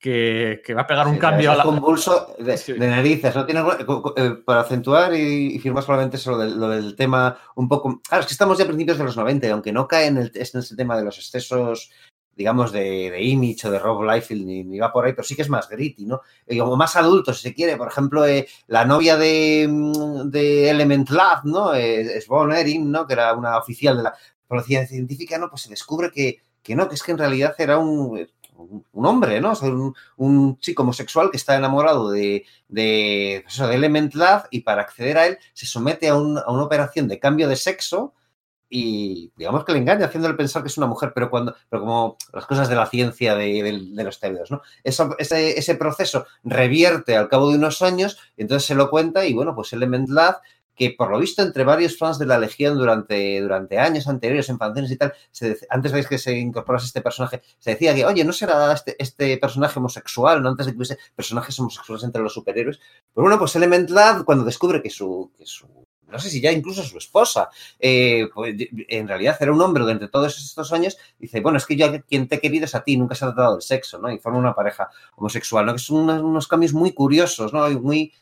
que, 0.03 0.61
que 0.65 0.73
va 0.73 0.81
a 0.81 0.87
pegar 0.87 1.07
un 1.07 1.13
Sí, 1.13 1.19
cambio 1.19 1.49
a 1.49 1.53
es 1.53 1.57
la... 1.59 1.63
convulso 1.63 2.35
de, 2.37 2.57
Sí. 2.57 2.73
de 2.73 2.87
narices. 2.89 3.33
¿no? 3.33 3.45
Tiene, 3.45 3.63
co- 3.85 4.13
eh, 4.17 4.31
para 4.45 4.59
acentuar 4.59 5.15
y, 5.15 5.55
y 5.55 5.59
firmar 5.59 5.81
solamente 5.81 6.17
eso, 6.17 6.31
lo 6.31 6.39
del, 6.39 6.59
lo 6.59 6.67
del 6.67 6.93
tema 6.97 7.37
un 7.55 7.69
poco. 7.69 8.01
Claro, 8.07 8.19
es 8.21 8.27
que 8.27 8.33
estamos 8.33 8.57
ya 8.57 8.65
a 8.65 8.67
principios 8.67 8.97
de 8.97 9.05
los 9.05 9.15
90, 9.15 9.47
y 9.47 9.49
aunque 9.51 9.71
no 9.71 9.87
cae 9.87 10.07
en, 10.07 10.17
el, 10.17 10.31
en 10.35 10.41
ese 10.59 10.75
tema 10.75 10.97
de 10.97 11.05
los 11.05 11.17
excesos, 11.17 11.89
digamos, 12.35 12.73
de, 12.73 13.11
de 13.11 13.23
Image 13.23 13.65
o 13.65 13.71
de 13.71 13.79
Rob 13.79 14.03
Liefeld, 14.03 14.45
ni, 14.45 14.65
ni 14.65 14.77
va 14.77 14.91
por 14.91 15.05
ahí, 15.05 15.13
pero 15.13 15.23
sí 15.23 15.37
que 15.37 15.43
es 15.43 15.49
más 15.49 15.69
gritty, 15.69 16.05
¿no? 16.05 16.19
Eh, 16.47 16.57
como 16.57 16.75
más 16.75 16.97
adulto, 16.97 17.33
si 17.33 17.43
se 17.43 17.53
quiere. 17.53 17.77
Por 17.77 17.87
ejemplo, 17.87 18.25
eh, 18.27 18.45
la 18.67 18.83
novia 18.83 19.15
de, 19.15 19.67
mm, 19.69 20.29
de 20.29 20.69
Element 20.69 21.09
Lab, 21.11 21.45
¿no? 21.45 21.73
Eh, 21.75 22.19
Svon 22.19 22.51
Erin, 22.51 22.91
¿no? 22.91 23.07
Que 23.07 23.13
era 23.13 23.33
una 23.33 23.57
oficial 23.57 23.95
de 23.95 24.03
la 24.03 24.13
policía 24.49 24.85
científica, 24.85 25.37
¿no? 25.37 25.49
Pues 25.49 25.61
se 25.61 25.69
descubre 25.69 26.11
que, 26.11 26.39
que 26.61 26.75
no, 26.75 26.89
que 26.89 26.95
es 26.95 27.03
que 27.03 27.11
en 27.13 27.17
realidad 27.19 27.55
era 27.57 27.77
un, 27.77 28.27
un, 28.57 29.05
hombre, 29.05 29.39
¿no? 29.41 29.53
Un, 29.61 29.93
un 30.17 30.59
chico 30.59 30.83
homosexual 30.83 31.29
que 31.31 31.37
está 31.37 31.55
enamorado 31.55 32.11
de, 32.11 32.45
de, 32.67 33.41
pues 33.43 33.55
eso, 33.55 33.67
de 33.67 33.75
Element 33.75 34.13
Lab 34.15 34.47
y 34.51 34.61
para 34.61 34.81
acceder 34.81 35.17
a 35.17 35.27
él 35.27 35.37
se 35.53 35.65
somete 35.65 36.07
a, 36.09 36.15
un- 36.15 36.37
a 36.37 36.51
una 36.51 36.63
operación 36.63 37.07
de 37.07 37.19
cambio 37.19 37.47
de 37.49 37.55
sexo 37.55 38.13
y 38.69 39.31
digamos 39.35 39.65
que 39.65 39.71
le 39.73 39.77
engaña 39.79 40.07
haciéndole 40.07 40.33
pensar 40.33 40.63
que 40.63 40.67
es 40.69 40.77
una 40.77 40.87
mujer, 40.87 41.11
pero 41.13 41.29
cuando, 41.29 41.55
pero 41.69 41.81
como 41.83 42.17
las 42.33 42.47
cosas 42.47 42.67
de 42.69 42.75
la 42.75 42.87
ciencia 42.87 43.35
de, 43.35 43.61
de- 43.61 44.03
los 44.03 44.19
TVOs, 44.19 44.49
¿no? 44.51 44.61
Ese, 44.83 45.59
ese 45.59 45.75
proceso 45.75 46.25
revierte 46.43 47.15
al 47.15 47.29
cabo 47.29 47.51
de 47.51 47.57
unos 47.57 47.81
años, 47.83 48.17
entonces 48.35 48.65
se 48.67 48.73
lo 48.75 48.89
cuenta 48.89 49.25
y 49.27 49.33
bueno, 49.33 49.53
pues 49.53 49.73
Element 49.73 50.09
Lab 50.09 50.37
que 50.75 50.91
por 50.97 51.09
lo 51.09 51.19
visto 51.19 51.41
entre 51.41 51.63
varios 51.63 51.97
fans 51.97 52.19
de 52.19 52.25
la 52.25 52.37
Legión 52.37 52.77
durante, 52.77 53.39
durante 53.41 53.77
años 53.77 54.07
anteriores, 54.07 54.49
en 54.49 54.57
fanzines 54.57 54.91
y 54.91 54.97
tal, 54.97 55.13
antes 55.69 55.91
de 55.91 56.05
que 56.05 56.17
se 56.17 56.37
incorporase 56.37 56.87
este 56.87 57.01
personaje, 57.01 57.41
se 57.59 57.71
decía 57.71 57.93
que, 57.93 58.05
oye, 58.05 58.23
¿no 58.23 58.33
será 58.33 58.73
este, 58.73 58.95
este 58.99 59.37
personaje 59.37 59.79
homosexual? 59.79 60.41
¿no? 60.41 60.49
Antes 60.49 60.65
de 60.65 60.71
que 60.71 60.77
hubiese 60.77 60.97
personajes 61.15 61.57
homosexuales 61.59 62.03
entre 62.03 62.21
los 62.21 62.33
superhéroes. 62.33 62.79
Pero 63.13 63.23
bueno, 63.23 63.37
pues 63.37 63.55
Element 63.55 63.91
cuando 64.25 64.43
descubre 64.43 64.81
que 64.81 64.89
su, 64.89 65.31
que 65.37 65.45
su 65.45 65.67
no 66.13 66.19
sé 66.19 66.29
si 66.29 66.39
ya 66.39 66.51
incluso 66.51 66.83
su 66.83 66.97
esposa, 66.97 67.49
eh, 67.79 68.29
pues, 68.33 68.55
en 68.87 69.07
realidad 69.07 69.35
era 69.39 69.51
un 69.51 69.59
hombre 69.59 69.81
durante 69.81 70.07
todos 70.07 70.37
estos 70.37 70.71
años, 70.71 70.95
dice, 71.17 71.41
bueno, 71.41 71.57
es 71.57 71.65
que 71.65 71.75
yo 71.75 71.87
quien 72.03 72.27
te 72.27 72.35
he 72.35 72.39
querido 72.39 72.65
es 72.65 72.75
a 72.75 72.83
ti, 72.83 72.95
nunca 72.95 73.15
se 73.15 73.25
ha 73.25 73.29
tratado 73.29 73.53
del 73.53 73.63
sexo, 73.63 73.97
¿no? 73.97 74.11
Y 74.11 74.19
forma 74.19 74.37
una 74.37 74.53
pareja 74.53 74.89
homosexual, 75.15 75.65
¿no? 75.65 75.73
Que 75.73 75.79
son 75.79 75.97
unos, 75.97 76.21
unos 76.21 76.47
cambios 76.47 76.73
muy 76.73 76.93
curiosos, 76.93 77.51
¿no? 77.51 77.67
Y 77.69 77.77
muy, 77.77 78.13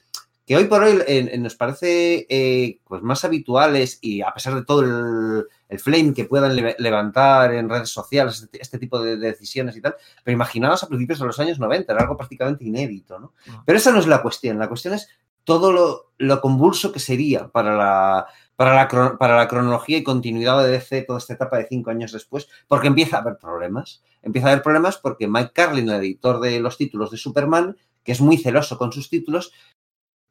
que 0.52 0.58
hoy 0.58 0.66
por 0.66 0.84
hoy 0.84 1.02
eh, 1.08 1.38
nos 1.38 1.56
parece 1.56 2.28
eh, 2.28 2.82
pues 2.84 3.02
más 3.02 3.24
habituales 3.24 4.00
y 4.02 4.22
a 4.22 4.34
pesar 4.34 4.54
de 4.54 4.66
todo 4.66 4.82
el, 4.82 5.46
el 5.70 5.80
flame 5.80 6.14
que 6.14 6.26
puedan 6.26 6.58
le 6.58 6.76
levantar 6.78 7.54
en 7.54 7.70
redes 7.70 7.88
sociales, 7.88 8.42
este, 8.42 8.62
este 8.62 8.78
tipo 8.78 9.02
de, 9.02 9.16
de, 9.16 9.28
decisiones 9.28 9.78
y 9.78 9.82
tal, 9.82 9.96
pero 10.26 10.36
imaginaos 10.36 10.84
a 10.84 10.90
principios 10.90 11.20
de 11.20 11.28
los 11.28 11.40
años 11.40 11.58
90, 11.58 11.94
era 11.94 12.02
algo 12.02 12.18
prácticamente 12.18 12.66
inédito, 12.66 13.18
¿no? 13.18 13.32
Pero 13.66 13.78
esa 13.78 13.94
no 13.94 14.00
es 14.00 14.08
la 14.08 14.22
cuestión, 14.22 14.60
la 14.60 14.68
cuestión 14.68 14.94
es 14.94 15.08
todo 15.46 15.72
lo, 15.72 16.12
lo 16.18 16.42
convulso 16.42 16.92
que 16.92 17.00
sería 17.00 17.48
para 17.48 17.78
la, 17.78 18.28
para, 18.58 18.76
la, 18.76 19.18
para 19.18 19.38
la 19.38 19.48
cronología 19.48 20.00
y 20.00 20.04
continuidad 20.04 20.62
de 20.66 20.72
DC 20.72 21.04
toda 21.04 21.20
esta 21.20 21.36
etapa 21.36 21.60
de 21.60 21.68
cinco 21.70 21.92
años 21.92 22.12
después, 22.12 22.50
porque 22.68 22.88
empieza 22.88 23.16
a 23.16 23.22
haber 23.22 23.38
problemas. 23.38 24.04
Empieza 24.22 24.50
a 24.50 24.52
haber 24.52 24.64
problemas 24.64 24.98
porque 24.98 25.30
Mike 25.30 25.52
Carlin, 25.54 25.88
el 25.88 26.02
editor 26.02 26.42
de 26.42 26.60
los 26.60 26.76
títulos 26.76 27.10
de 27.10 27.16
Superman, 27.16 27.78
que 28.04 28.12
es 28.12 28.20
muy 28.20 28.36
celoso 28.36 28.78
con 28.78 28.92
sus 28.92 29.10
títulos, 29.10 29.54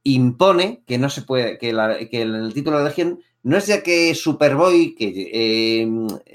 impone 0.04 0.82
que 0.86 0.98
no 0.98 1.10
se 1.10 1.22
puede, 1.22 1.58
que, 1.58 1.72
la, 1.72 1.98
que 2.08 2.22
el 2.22 2.52
título 2.54 2.78
de 2.78 2.84
Legión 2.84 3.20
no 3.42 3.56
es 3.56 3.66
ya 3.66 3.82
que 3.82 4.14
Superboy, 4.14 4.94
que 4.94 5.30
eh, 5.32 5.86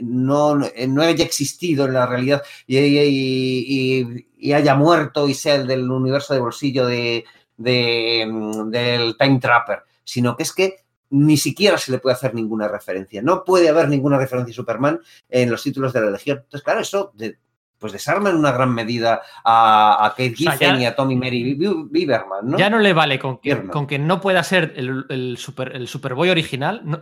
no, 0.02 0.56
no, 0.56 1.02
haya 1.02 1.24
existido 1.24 1.86
en 1.86 1.94
la 1.94 2.06
realidad 2.06 2.42
y, 2.68 4.54
haya 4.54 4.76
muerto 4.76 5.28
y 5.28 5.34
sea 5.34 5.56
el 5.56 5.68
del 5.68 5.90
universo 5.90 6.34
de 6.34 6.40
bolsillo 6.40 6.88
de, 6.88 7.26
de, 7.58 8.68
del 8.70 9.18
Time 9.18 9.40
Trapper, 9.40 9.84
sino 10.04 10.36
que 10.36 10.44
es 10.44 10.54
que 10.54 10.86
ni 11.12 11.38
siquiera 11.38 11.78
se 11.78 11.92
le 11.92 12.00
puede 12.00 12.16
hacer 12.16 12.34
ninguna 12.34 12.68
referencia. 12.68 13.22
No 13.22 13.44
puede 13.44 13.70
haber 13.70 13.88
ninguna 13.88 14.18
referencia 14.18 14.52
a 14.52 14.56
Superman 14.56 15.00
en 15.30 15.52
los 15.52 15.64
títulos 15.64 15.94
de 15.94 16.02
la 16.02 16.12
Legión. 16.12 16.40
Entonces, 16.40 16.64
claro, 16.64 16.82
eso 16.82 17.12
de, 17.16 17.38
pues 17.80 17.94
desarma 17.94 18.30
en 18.30 18.38
una 18.38 18.52
gran 18.52 18.74
medida 18.74 19.22
a, 19.44 20.06
a 20.06 20.10
Kate 20.12 20.34
Giffen 20.36 20.82
y 20.82 20.86
a 20.86 20.96
Tommy 20.96 21.16
Mary 21.16 21.54
Bieberman, 21.54 22.50
¿no? 22.50 22.58
Ya 22.58 22.70
no 22.70 22.80
le 22.80 22.94
vale 22.94 23.20
con 23.20 23.38
que, 23.40 23.68
con 23.68 23.86
que 23.86 24.00
no 24.00 24.22
pueda 24.22 24.44
ser 24.44 24.74
el, 24.76 25.06
el, 25.10 25.38
super, 25.38 25.76
el 25.76 25.88
Superboy 25.88 26.30
original, 26.30 26.82
no, 26.84 27.00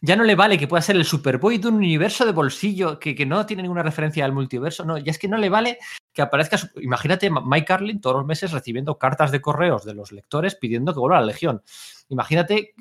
ya 0.00 0.16
no 0.16 0.24
le 0.24 0.34
vale 0.34 0.58
que 0.58 0.68
pueda 0.68 0.82
ser 0.82 0.96
el 0.96 1.04
Superboy 1.04 1.58
de 1.58 1.68
un 1.68 1.74
universo 1.74 2.26
de 2.26 2.32
bolsillo 2.32 2.98
que, 2.98 3.14
que, 3.14 3.26
no 3.26 3.46
tiene 3.46 3.62
ninguna 3.62 3.82
referencia 3.82 4.24
al 4.24 4.32
multiverso, 4.32 4.84
no, 4.84 4.98
ya 4.98 5.10
es 5.10 5.18
que 5.18 5.28
no 5.28 5.36
le 5.38 5.48
vale 5.48 5.78
que 6.12 6.22
aparezca, 6.22 6.58
imagínate 6.80 7.30
Mike 7.30 7.66
Carlin 7.66 8.00
todos 8.00 8.16
los 8.16 8.26
meses 8.26 8.50
recibiendo 8.50 8.98
cartas 8.98 9.30
de 9.30 9.40
correos 9.40 9.84
de 9.84 9.94
los 9.94 10.10
lectores 10.10 10.56
pidiendo 10.56 10.92
que 10.92 11.00
vuelva 11.00 11.18
a 11.18 11.20
la 11.20 11.26
Legión. 11.26 11.62
Imagínate 12.08 12.74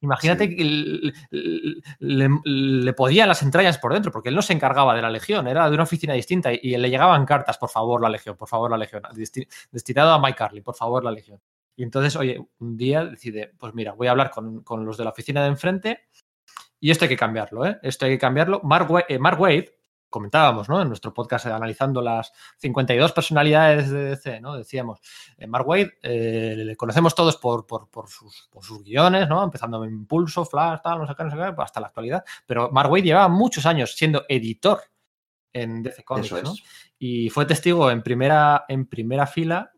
Imagínate 0.00 0.48
sí. 0.48 0.56
que 0.56 0.64
le, 0.64 1.82
le, 1.98 2.28
le, 2.44 2.92
podía 2.92 3.26
las 3.26 3.42
entrañas 3.42 3.78
por 3.78 3.92
dentro, 3.92 4.12
porque 4.12 4.28
él 4.28 4.34
no 4.34 4.42
se 4.42 4.52
encargaba 4.52 4.94
de 4.94 5.02
la 5.02 5.10
Legión, 5.10 5.46
era 5.46 5.68
de 5.68 5.74
una 5.74 5.84
oficina 5.84 6.14
distinta 6.14 6.52
y, 6.52 6.60
y 6.62 6.76
le 6.76 6.90
llegaban 6.90 7.26
cartas, 7.26 7.58
por 7.58 7.70
favor, 7.70 8.00
la 8.00 8.08
Legión, 8.08 8.36
por 8.36 8.48
favor, 8.48 8.70
la 8.70 8.78
Legión, 8.78 9.02
destinado 9.70 10.12
a 10.12 10.20
Mike 10.20 10.38
Carly, 10.38 10.60
por 10.60 10.74
favor, 10.74 11.04
la 11.04 11.10
Legión. 11.10 11.40
Y 11.76 11.82
entonces, 11.82 12.14
oye, 12.16 12.38
un 12.58 12.76
día 12.76 13.04
decide, 13.04 13.54
pues 13.58 13.74
mira, 13.74 13.92
voy 13.92 14.08
a 14.08 14.10
hablar 14.10 14.30
con, 14.30 14.62
con 14.62 14.84
los 14.84 14.98
de 14.98 15.04
la 15.04 15.10
oficina 15.10 15.42
de 15.42 15.48
enfrente 15.48 16.08
y 16.80 16.90
esto 16.90 17.04
hay 17.04 17.10
que 17.10 17.16
cambiarlo, 17.16 17.66
¿eh? 17.66 17.78
Esto 17.82 18.06
hay 18.06 18.12
que 18.12 18.18
cambiarlo. 18.18 18.60
Mark, 18.64 18.88
eh, 19.08 19.18
Mark 19.18 19.38
Wade, 19.38 19.79
comentábamos, 20.10 20.68
¿no? 20.68 20.82
En 20.82 20.88
nuestro 20.88 21.14
podcast 21.14 21.46
eh, 21.46 21.52
analizando 21.52 22.02
las 22.02 22.32
52 22.58 23.12
personalidades 23.12 23.90
de 23.90 24.04
DC, 24.10 24.40
¿no? 24.40 24.56
Decíamos, 24.56 25.00
eh, 25.38 25.46
Mark 25.46 25.66
Wade 25.66 25.98
eh, 26.02 26.54
le 26.56 26.76
conocemos 26.76 27.14
todos 27.14 27.36
por, 27.36 27.66
por, 27.66 27.88
por, 27.88 28.08
sus, 28.08 28.48
por, 28.50 28.64
sus, 28.64 28.82
guiones, 28.82 29.28
¿no? 29.28 29.42
Empezando 29.42 29.82
en 29.84 29.90
Impulso, 29.90 30.44
Flash, 30.44 30.80
tal, 30.82 30.98
no 30.98 31.06
sé 31.06 31.14
qué, 31.16 31.24
no 31.24 31.30
sé 31.30 31.36
qué, 31.36 31.54
hasta 31.62 31.80
la 31.80 31.86
actualidad. 31.86 32.24
Pero 32.46 32.70
Mark 32.70 32.90
Wade 32.90 33.04
llevaba 33.04 33.28
muchos 33.28 33.64
años 33.64 33.94
siendo 33.94 34.24
editor 34.28 34.82
en 35.52 35.82
DC 35.82 36.04
Comics, 36.04 36.42
¿no? 36.42 36.54
Y 36.98 37.30
fue 37.30 37.46
testigo 37.46 37.90
en 37.90 38.02
primera, 38.02 38.64
en 38.68 38.86
primera 38.86 39.26
fila 39.26 39.72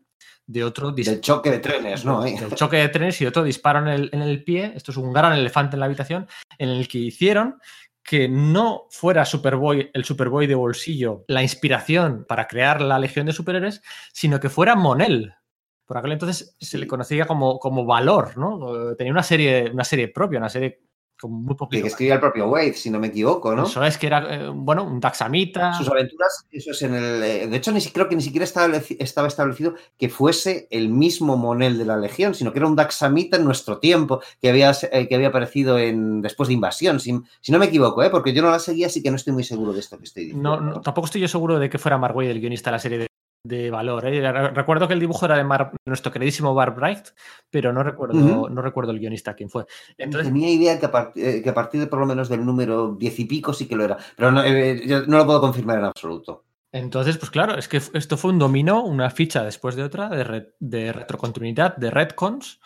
de 0.45 0.63
otro 0.63 0.91
del 0.91 1.21
choque 1.21 1.49
de 1.49 1.59
trenes, 1.59 2.03
¿no? 2.03 2.21
Del 2.23 2.55
choque 2.55 2.77
de 2.77 2.89
trenes 2.89 3.21
y 3.21 3.25
otro 3.25 3.43
disparo 3.43 3.79
en 3.79 3.87
el, 3.87 4.09
en 4.11 4.21
el 4.21 4.43
pie. 4.43 4.73
Esto 4.75 4.91
es 4.91 4.97
un 4.97 5.13
gran 5.13 5.33
elefante 5.33 5.75
en 5.75 5.79
la 5.79 5.85
habitación 5.85 6.27
en 6.57 6.69
el 6.69 6.87
que 6.87 6.97
hicieron 6.97 7.59
que 8.03 8.27
no 8.27 8.87
fuera 8.89 9.25
Superboy, 9.25 9.89
el 9.93 10.03
Superboy 10.03 10.45
de 10.45 10.55
bolsillo, 10.55 11.23
la 11.27 11.41
inspiración 11.41 12.25
para 12.27 12.47
crear 12.47 12.81
la 12.81 12.99
Legión 12.99 13.25
de 13.25 13.33
Superhéroes, 13.33 13.81
sino 14.11 14.39
que 14.39 14.49
fuera 14.49 14.75
Monel. 14.75 15.33
Por 15.85 15.97
aquel 15.97 16.13
entonces 16.13 16.55
se 16.59 16.77
le 16.77 16.87
conocía 16.87 17.25
como, 17.25 17.59
como 17.59 17.85
valor, 17.85 18.37
¿no? 18.37 18.95
Tenía 18.95 19.13
una 19.13 19.23
serie, 19.23 19.69
una 19.71 19.83
serie 19.83 20.09
propia, 20.09 20.39
una 20.39 20.49
serie 20.49 20.81
con 21.23 21.45
muy 21.45 21.55
poquito. 21.55 21.81
Que 21.81 21.87
escribía 21.87 22.15
el 22.15 22.19
propio 22.19 22.49
Wade, 22.49 22.73
si 22.73 22.89
no 22.89 22.99
me 22.99 23.07
equivoco, 23.07 23.55
¿no? 23.55 23.63
Eso 23.63 23.81
es 23.83 23.97
que 23.97 24.07
era, 24.07 24.27
eh, 24.29 24.49
bueno, 24.53 24.83
un 24.83 24.99
taxamita. 24.99 25.73
Sus 25.73 25.87
aventuras, 25.87 26.45
eso 26.51 26.71
es 26.71 26.81
en 26.81 26.93
el. 26.93 27.23
Eh, 27.23 27.47
de 27.47 27.57
hecho, 27.57 27.71
ni, 27.71 27.81
creo 27.81 28.09
que 28.09 28.15
ni 28.15 28.21
siquiera 28.21 28.43
estaba, 28.43 28.75
estaba 28.99 29.27
establecido 29.29 29.75
que 29.97 30.09
fuese 30.09 30.67
el 30.69 30.89
mismo 30.89 31.37
Monel 31.37 31.77
de 31.77 31.85
la 31.85 31.95
Legión, 31.95 32.35
sino 32.35 32.51
que 32.51 32.59
era 32.59 32.67
un 32.67 32.75
taxamita 32.75 33.37
en 33.37 33.45
nuestro 33.45 33.77
tiempo, 33.77 34.21
que 34.41 34.49
había, 34.49 34.71
eh, 34.91 35.07
que 35.07 35.15
había 35.15 35.29
aparecido 35.29 35.79
en, 35.79 36.21
después 36.21 36.47
de 36.47 36.55
Invasión, 36.55 36.99
si, 36.99 37.17
si, 37.39 37.51
no 37.53 37.59
me 37.59 37.67
equivoco, 37.67 38.03
¿eh? 38.03 38.09
porque 38.09 38.33
yo 38.33 38.41
no 38.41 38.51
la 38.51 38.59
seguía, 38.59 38.87
así 38.87 39.01
que 39.01 39.09
no 39.09 39.15
estoy 39.15 39.31
muy 39.31 39.45
seguro 39.45 39.71
de 39.71 39.79
esto 39.79 39.97
que 39.97 40.03
estoy 40.03 40.25
diciendo. 40.25 40.57
No, 40.57 40.61
no 40.61 40.81
tampoco 40.81 41.05
estoy 41.05 41.21
yo 41.21 41.29
seguro 41.29 41.57
de 41.57 41.69
que 41.69 41.77
fuera 41.77 41.97
Mark 41.97 42.15
Wade 42.15 42.31
el 42.31 42.41
guionista 42.41 42.69
de 42.69 42.71
la 42.73 42.79
serie 42.79 42.97
de 42.97 43.12
de 43.43 43.69
valor. 43.69 44.05
¿eh? 44.05 44.31
Recuerdo 44.51 44.87
que 44.87 44.93
el 44.93 44.99
dibujo 44.99 45.25
era 45.25 45.37
de 45.37 45.43
Mar, 45.43 45.71
nuestro 45.85 46.11
queridísimo 46.11 46.53
Barb 46.53 46.75
Bright, 46.75 47.07
pero 47.49 47.73
no 47.73 47.83
recuerdo, 47.83 48.17
uh 48.17 48.45
-huh. 48.45 48.49
no 48.49 48.61
recuerdo 48.61 48.91
el 48.91 48.99
guionista 48.99 49.33
quién 49.33 49.49
fue. 49.49 49.65
Entonces, 49.97 50.31
Tenía 50.31 50.49
idea 50.49 50.79
que 50.79 50.85
a, 50.85 50.91
partir, 50.91 51.43
que 51.43 51.49
a, 51.49 51.53
partir 51.53 51.81
de 51.81 51.87
por 51.87 51.99
lo 51.99 52.05
menos 52.05 52.29
del 52.29 52.45
número 52.45 52.95
diez 52.97 53.19
y 53.19 53.25
pico 53.25 53.53
sí 53.53 53.67
que 53.67 53.75
lo 53.75 53.83
era, 53.83 53.97
pero 54.15 54.31
no, 54.31 54.43
eh, 54.43 54.81
yo 54.87 55.05
no 55.05 55.17
lo 55.17 55.25
puedo 55.25 55.41
confirmar 55.41 55.79
en 55.79 55.85
absoluto. 55.85 56.45
Entonces, 56.71 57.17
pues 57.17 57.29
claro, 57.29 57.55
es 57.55 57.67
que 57.67 57.77
esto 57.77 58.17
fue 58.17 58.31
un 58.31 58.39
dominó, 58.39 58.83
una 58.83 59.11
ficha 59.11 59.43
después 59.43 59.75
de 59.75 59.83
otra, 59.83 60.09
de, 60.09 60.23
re, 60.23 60.55
de 60.59 60.91
retrocontinuidad, 60.91 61.75
de 61.77 61.91
retcons, 61.91 62.59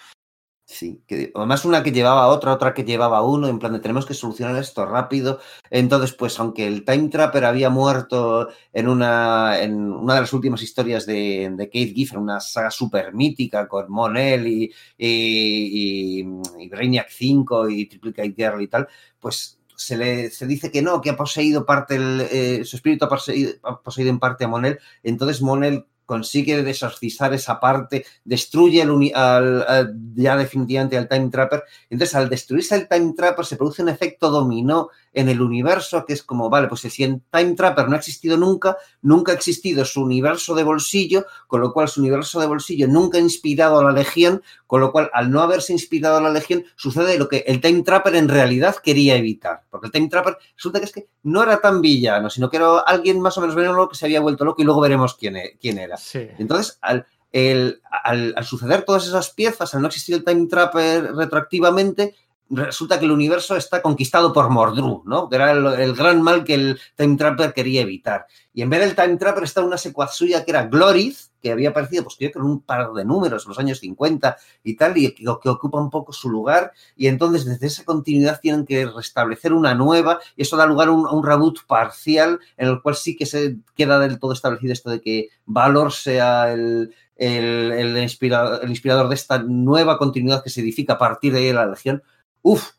Sí, 0.69 1.01
que 1.07 1.31
además 1.33 1.63
una 1.63 1.81
que 1.81 1.93
llevaba 1.93 2.27
otra, 2.27 2.51
otra 2.53 2.73
que 2.73 2.83
llevaba 2.83 3.21
uno, 3.21 3.47
en 3.47 3.57
plan 3.57 3.71
de 3.71 3.79
tenemos 3.79 4.05
que 4.05 4.13
solucionar 4.13 4.57
esto 4.57 4.85
rápido. 4.85 5.39
Entonces, 5.69 6.11
pues 6.13 6.37
aunque 6.41 6.67
el 6.67 6.83
Time 6.83 7.07
Trapper 7.07 7.45
había 7.45 7.69
muerto 7.69 8.49
en 8.73 8.89
una, 8.89 9.61
en 9.61 9.81
una 9.93 10.15
de 10.15 10.21
las 10.21 10.33
últimas 10.33 10.61
historias 10.61 11.05
de, 11.05 11.49
de 11.55 11.65
Kate 11.67 11.93
Giffen, 11.95 12.19
una 12.19 12.41
saga 12.41 12.69
súper 12.69 13.13
mítica 13.13 13.65
con 13.69 13.89
Monel 13.89 14.45
y, 14.45 14.63
y, 14.97 16.19
y, 16.21 16.25
y 16.59 16.67
Brainiac 16.69 17.07
5 17.11 17.69
y 17.69 17.85
Triplicate 17.87 18.33
Girl 18.35 18.61
y 18.61 18.67
tal, 18.67 18.89
pues 19.21 19.59
se 19.73 19.95
le 19.95 20.29
se 20.31 20.47
dice 20.47 20.69
que 20.69 20.81
no, 20.81 20.99
que 20.99 21.11
ha 21.11 21.15
poseído 21.15 21.65
parte, 21.65 21.95
el, 21.95 22.27
eh, 22.29 22.65
su 22.65 22.75
espíritu 22.75 23.05
ha 23.05 23.09
poseído, 23.09 23.53
ha 23.63 23.81
poseído 23.81 24.09
en 24.09 24.19
parte 24.19 24.43
a 24.43 24.49
Monel. 24.49 24.79
Entonces 25.01 25.41
Monel 25.41 25.85
consigue 26.07 26.63
desorcizar 26.63 27.33
esa 27.33 27.59
parte, 27.59 28.05
destruye 28.23 28.81
al, 28.81 29.63
al, 29.67 29.95
ya 30.15 30.37
definitivamente 30.37 30.97
al 30.97 31.07
Time 31.07 31.29
Trapper. 31.29 31.63
Entonces, 31.89 32.15
al 32.15 32.29
destruirse 32.29 32.75
el 32.75 32.87
Time 32.87 33.13
Trapper, 33.13 33.45
se 33.45 33.57
produce 33.57 33.83
un 33.83 33.89
efecto 33.89 34.31
dominó 34.31 34.89
en 35.17 35.29
el 35.29 35.41
universo, 35.41 36.05
que 36.05 36.13
es 36.13 36.21
como, 36.21 36.49
vale, 36.49 36.67
pues 36.67 36.81
si 36.81 37.03
en 37.03 37.23
Time 37.31 37.55
Trapper 37.55 37.87
no 37.87 37.95
ha 37.95 37.97
existido 37.97 38.37
nunca, 38.37 38.77
nunca 39.01 39.31
ha 39.31 39.35
existido 39.35 39.83
su 39.83 40.03
universo 40.03 40.53
de 40.53 40.63
bolsillo, 40.63 41.25
con 41.47 41.59
lo 41.61 41.73
cual 41.73 41.89
su 41.89 42.01
universo 42.01 42.39
de 42.39 42.45
bolsillo 42.45 42.87
nunca 42.87 43.17
ha 43.17 43.21
inspirado 43.21 43.79
a 43.79 43.83
la 43.83 43.91
Legión, 43.91 44.43
con 44.67 44.79
lo 44.79 44.91
cual, 44.91 45.09
al 45.13 45.31
no 45.31 45.41
haberse 45.41 45.73
inspirado 45.73 46.17
a 46.17 46.21
la 46.21 46.29
Legión, 46.29 46.65
sucede 46.75 47.17
lo 47.17 47.27
que 47.27 47.43
el 47.47 47.59
Time 47.61 47.81
Trapper 47.81 48.15
en 48.15 48.29
realidad 48.29 48.75
quería 48.75 49.15
evitar. 49.15 49.63
Porque 49.71 49.87
el 49.87 49.91
Time 49.91 50.07
Trapper 50.07 50.37
resulta 50.55 50.79
que 50.79 50.85
es 50.85 50.91
que 50.91 51.07
no 51.23 51.41
era 51.41 51.59
tan 51.59 51.81
villano, 51.81 52.29
sino 52.29 52.49
que 52.49 52.57
era 52.57 52.79
alguien 52.79 53.19
más 53.19 53.37
o 53.37 53.41
menos 53.41 53.55
veneno 53.55 53.89
que 53.89 53.95
se 53.95 54.05
había 54.05 54.21
vuelto 54.21 54.45
loco 54.45 54.61
y 54.61 54.65
luego 54.65 54.81
veremos 54.81 55.15
quién, 55.15 55.37
e, 55.37 55.57
quién 55.59 55.79
era. 55.79 55.97
Sí. 55.97 56.27
Entonces, 56.37 56.77
al, 56.81 57.07
el, 57.31 57.81
al, 58.03 58.33
al, 58.37 58.45
suceder 58.45 58.83
todas 58.83 59.07
esas 59.07 59.31
piezas, 59.31 59.73
al 59.73 59.81
no 59.81 59.87
existir 59.87 60.15
el 60.15 60.23
Time 60.23 60.47
Trapper 60.47 61.15
retroactivamente, 61.15 62.15
resulta 62.49 62.99
que 62.99 63.05
el 63.05 63.11
universo 63.11 63.55
está 63.55 63.81
conquistado 63.81 64.33
por 64.33 64.49
Mordru, 64.49 65.03
¿no? 65.05 65.29
Que 65.29 65.35
era 65.35 65.51
el, 65.51 65.93
gran 65.93 66.21
mal 66.21 66.43
que 66.43 66.53
el 66.53 66.79
Time 66.95 67.17
Trapper 67.17 67.53
quería 67.53 67.81
evitar. 67.81 68.27
Y 68.53 68.61
en 68.61 68.69
vez 68.69 68.79
del 68.81 68.95
Time 68.95 69.17
Trapper 69.17 69.43
está 69.43 69.61
una 69.61 69.77
secuaz 69.77 70.15
suya 70.15 70.43
que 70.43 70.51
era 70.51 70.65
Glorith, 70.65 71.17
que 71.41 71.51
había 71.51 71.69
aparecido, 71.69 72.03
pues 72.03 72.17
yo 72.19 72.31
creo, 72.31 72.45
un 72.45 72.61
par 72.61 72.93
de 72.93 73.05
números, 73.05 73.43
en 73.43 73.49
los 73.49 73.59
años 73.59 73.79
50 73.79 74.37
y 74.63 74.75
tal, 74.75 74.97
y 74.97 75.13
que, 75.13 75.27
ocupa 75.27 75.79
un 75.79 75.89
poco 75.89 76.11
su 76.13 76.29
lugar. 76.29 76.71
Y 76.95 77.07
entonces, 77.07 77.45
desde 77.45 77.67
esa 77.67 77.85
continuidad, 77.85 78.39
tienen 78.39 78.65
que 78.65 78.85
restablecer 78.85 79.53
una 79.53 79.75
nueva, 79.75 80.19
y 80.35 80.41
eso 80.41 80.57
da 80.57 80.65
lugar 80.65 80.87
a 80.87 80.91
un, 80.91 81.23
reboot 81.23 81.65
parcial, 81.67 82.39
en 82.57 82.69
el 82.69 82.81
cual 82.81 82.95
sí 82.95 83.15
que 83.15 83.25
se 83.25 83.57
queda 83.75 83.99
del 83.99 84.19
todo 84.19 84.33
establecido 84.33 84.73
esto 84.73 84.89
de 84.89 85.01
que 85.01 85.29
Valor 85.45 85.91
sea 85.91 86.51
el, 86.51 86.93
el, 87.15 87.71
el 87.71 87.97
inspirador 88.03 89.09
de 89.09 89.15
esta 89.15 89.37
nueva 89.39 89.97
continuidad 89.97 90.43
que 90.43 90.49
se 90.49 90.61
edifica 90.61 90.93
a 90.93 90.97
partir 90.97 91.33
de 91.33 91.39
ahí 91.39 91.53
la 91.53 91.67
Legión. 91.67 92.01
Uf, 92.41 92.71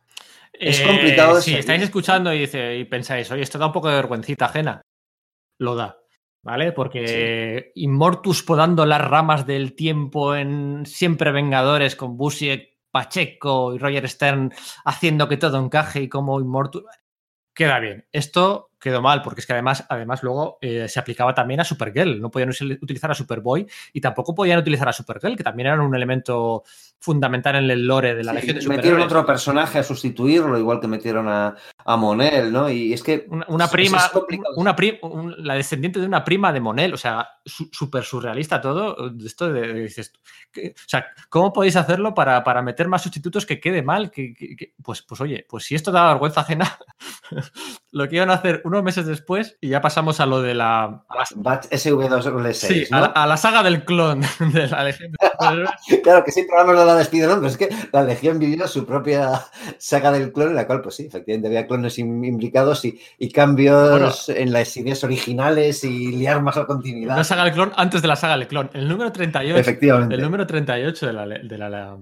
es 0.53 0.81
complicado. 0.81 1.39
Eh, 1.39 1.43
sí, 1.43 1.55
estáis 1.55 1.83
escuchando 1.83 2.33
y, 2.33 2.41
dice, 2.41 2.77
y 2.77 2.85
pensáis, 2.85 3.31
oye, 3.31 3.43
esto 3.43 3.59
da 3.59 3.67
un 3.67 3.73
poco 3.73 3.89
de 3.89 3.97
vergüencita 3.97 4.47
ajena. 4.47 4.83
Lo 5.59 5.75
da. 5.75 5.99
¿Vale? 6.43 6.73
Porque 6.73 7.71
sí. 7.75 7.83
Immortus 7.83 8.43
podando 8.43 8.87
las 8.87 9.01
ramas 9.01 9.47
del 9.47 9.75
tiempo 9.75 10.35
en 10.35 10.87
Siempre 10.87 11.33
Vengadores 11.33 11.97
con 11.97 12.17
Busiek, 12.17 12.79
Pacheco 12.91 13.75
y 13.75 13.79
Roger 13.79 14.09
Stern 14.09 14.53
haciendo 14.85 15.29
que 15.29 15.37
todo 15.37 15.63
encaje 15.63 16.03
y 16.03 16.09
como 16.09 16.41
Immortus. 16.41 16.85
Queda 17.55 17.81
bien. 17.81 18.07
Esto 18.13 18.68
quedó 18.79 19.03
mal, 19.03 19.23
porque 19.23 19.41
es 19.41 19.47
que 19.47 19.53
además, 19.53 19.85
además 19.89 20.23
luego 20.23 20.59
eh, 20.61 20.89
se 20.89 21.01
aplicaba 21.01 21.35
también 21.35 21.61
a 21.61 21.65
Supergirl. 21.65 22.21
No 22.21 22.31
podían 22.31 22.51
utilizar 22.51 23.11
a 23.11 23.15
Superboy 23.15 23.67
y 23.93 24.01
tampoco 24.01 24.35
podían 24.35 24.59
utilizar 24.59 24.89
a 24.89 24.93
Supergirl, 24.93 25.37
que 25.37 25.45
también 25.45 25.69
eran 25.69 25.81
un 25.81 25.95
elemento 25.95 26.63
fundamental 27.01 27.57
en 27.57 27.71
el 27.71 27.87
lore 27.87 28.15
de 28.15 28.25
la 28.25 28.33
sí, 28.33 28.47
Legión 28.47 28.59
de. 28.59 28.69
Metieron 28.69 29.01
otro 29.01 29.25
personaje 29.25 29.79
a 29.79 29.83
sustituirlo, 29.83 30.59
igual 30.59 30.81
que 30.81 30.89
metieron 30.89 31.29
a, 31.29 31.55
a 31.85 31.97
Monel, 31.97 32.53
¿no? 32.53 32.71
Y 32.71 32.93
es 32.93 33.03
que. 33.03 33.27
Una, 33.29 33.47
una 33.49 33.69
prima, 33.69 33.99
es 33.99 34.39
una 34.57 34.75
pri 34.75 34.99
un, 35.03 35.35
la 35.39 35.55
descendiente 35.55 36.01
de 36.01 36.07
una 36.07 36.25
prima 36.25 36.53
de 36.53 36.61
Monel, 36.61 36.95
o 36.95 36.99
sea, 36.99 37.29
súper 37.45 38.05
su, 38.05 38.19
surrealista 38.19 38.61
todo. 38.61 39.13
Esto 39.25 39.53
de, 39.53 39.73
de 39.73 39.89
o 40.55 40.89
sea, 40.89 41.07
¿cómo 41.29 41.53
podéis 41.53 41.77
hacerlo 41.77 42.15
para, 42.15 42.43
para 42.45 42.63
meter 42.63 42.89
más 42.89 43.03
sustitutos 43.03 43.47
que 43.47 43.61
quede 43.61 43.83
mal? 43.83 44.11
Que, 44.11 44.35
que, 44.35 44.75
pues, 44.83 45.03
pues 45.03 45.21
oye, 45.21 45.47
pues 45.49 45.65
si 45.65 45.75
esto 45.75 45.93
da 45.93 46.09
vergüenza 46.09 46.41
ajena, 46.41 46.79
lo 47.93 48.09
que 48.09 48.17
iban 48.17 48.31
a 48.31 48.35
hacer 48.35 48.63
unos 48.69 48.83
meses 48.83 49.07
después 49.07 49.57
y 49.61 49.71
ya 49.71 49.81
pasamos 49.81 50.21
a 50.21 50.27
lo 50.27 50.41
de 50.41 50.55
la. 50.55 50.85
A 50.85 51.17
la 51.17 51.25
Batch 51.37 51.67
SV2L6. 51.69 52.53
Sí, 52.53 52.85
¿no? 52.91 53.13
a, 53.15 53.27
la, 53.27 53.37
saga 53.37 53.63
del 53.63 53.85
clon 53.85 54.21
de 54.53 54.67
la 54.69 54.85
Legión. 54.85 55.13
claro, 56.03 56.25
que 56.25 56.33
siempre 56.33 56.57
hablamos 56.57 56.81
de 56.81 56.87
la 56.87 56.95
despido, 56.95 57.29
¿no? 57.29 57.37
Pero 57.37 57.49
es 57.49 57.57
que 57.57 57.69
la 57.93 58.03
Legión 58.03 58.39
vivió 58.39 58.69
su 58.69 58.87
propia 58.87 59.43
saga 59.79 60.13
del 60.13 60.33
clon, 60.33 60.51
en 60.51 60.57
la 60.57 60.67
cual, 60.67 60.81
pues 60.83 60.97
sí, 60.97 61.07
efectivamente 61.07 61.49
había 61.49 61.67
clones 61.67 61.99
imbricados 61.99 62.85
y, 62.85 63.01
y 63.19 63.31
cambios 63.31 64.29
en 64.29 64.53
las 64.53 64.77
ideas 64.77 65.03
originales 65.05 65.85
y 65.85 66.13
liar 66.13 66.43
más 66.43 66.57
la 66.57 66.67
continuidad. 66.67 67.17
La 67.17 67.25
saga 67.25 67.45
del 67.45 67.55
clon 67.55 67.73
antes 67.77 68.03
de 68.03 68.09
la 68.09 68.17
saga 68.17 68.37
del 68.37 68.49
clon. 68.49 68.71
El 68.73 68.89
número 68.89 69.13
38. 69.13 69.59
Efectivamente. 69.59 70.15
El 70.15 70.23
número 70.23 70.47
38 70.47 71.07
de 71.07 71.13
la, 71.13 71.27
de 71.27 71.59
la, 71.59 71.99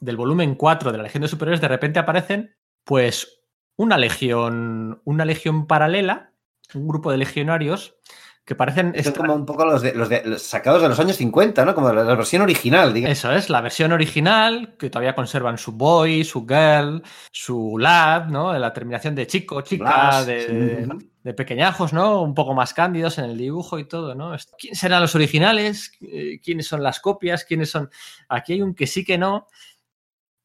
del 0.00 0.16
volumen 0.16 0.54
4 0.56 0.90
de 0.90 0.98
la 0.98 1.04
Legión 1.04 1.22
de 1.22 1.28
Superiores, 1.28 1.60
de 1.60 1.68
repente 1.68 1.98
aparecen, 1.98 2.56
pues, 2.84 3.41
una 3.76 3.98
legión, 3.98 5.00
una 5.04 5.24
legión 5.24 5.66
paralela, 5.66 6.32
un 6.74 6.88
grupo 6.88 7.10
de 7.10 7.18
legionarios 7.18 7.96
que 8.44 8.56
parecen... 8.56 8.92
Son 9.04 9.12
como 9.12 9.34
un 9.34 9.46
poco 9.46 9.64
los, 9.64 9.82
de, 9.82 9.92
los, 9.94 10.42
sacados 10.42 10.82
de 10.82 10.88
los 10.88 10.98
años 10.98 11.16
50, 11.16 11.64
¿no? 11.64 11.74
Como 11.74 11.92
la, 11.92 12.02
versión 12.02 12.42
original, 12.42 12.92
digamos. 12.92 13.16
Eso 13.16 13.32
es, 13.32 13.48
la 13.48 13.60
versión 13.60 13.92
original, 13.92 14.74
que 14.78 14.90
todavía 14.90 15.14
conservan 15.14 15.58
su 15.58 15.72
boy, 15.72 16.24
su 16.24 16.44
girl, 16.46 17.02
su 17.30 17.78
lad, 17.78 18.26
¿no? 18.26 18.52
La 18.58 18.72
terminación 18.72 19.14
de 19.14 19.28
chico, 19.28 19.60
chica, 19.60 20.24
de, 20.24 20.88
de, 21.22 21.34
pequeñajos, 21.34 21.92
¿no? 21.92 22.20
Un 22.22 22.34
poco 22.34 22.52
más 22.52 22.74
cándidos 22.74 23.18
en 23.18 23.26
el 23.26 23.38
dibujo 23.38 23.78
y 23.78 23.86
todo, 23.86 24.16
¿no? 24.16 24.34
¿Quiénes 24.58 24.78
serán 24.78 25.02
los 25.02 25.14
originales? 25.14 25.92
Eh, 26.00 26.40
¿Quiénes 26.42 26.66
son 26.66 26.82
las 26.82 26.98
copias? 26.98 27.44
¿Quiénes 27.44 27.70
son...? 27.70 27.90
Aquí 28.28 28.54
hay 28.54 28.62
un 28.62 28.74
que 28.74 28.88
sí 28.88 29.04
que 29.04 29.18
no, 29.18 29.46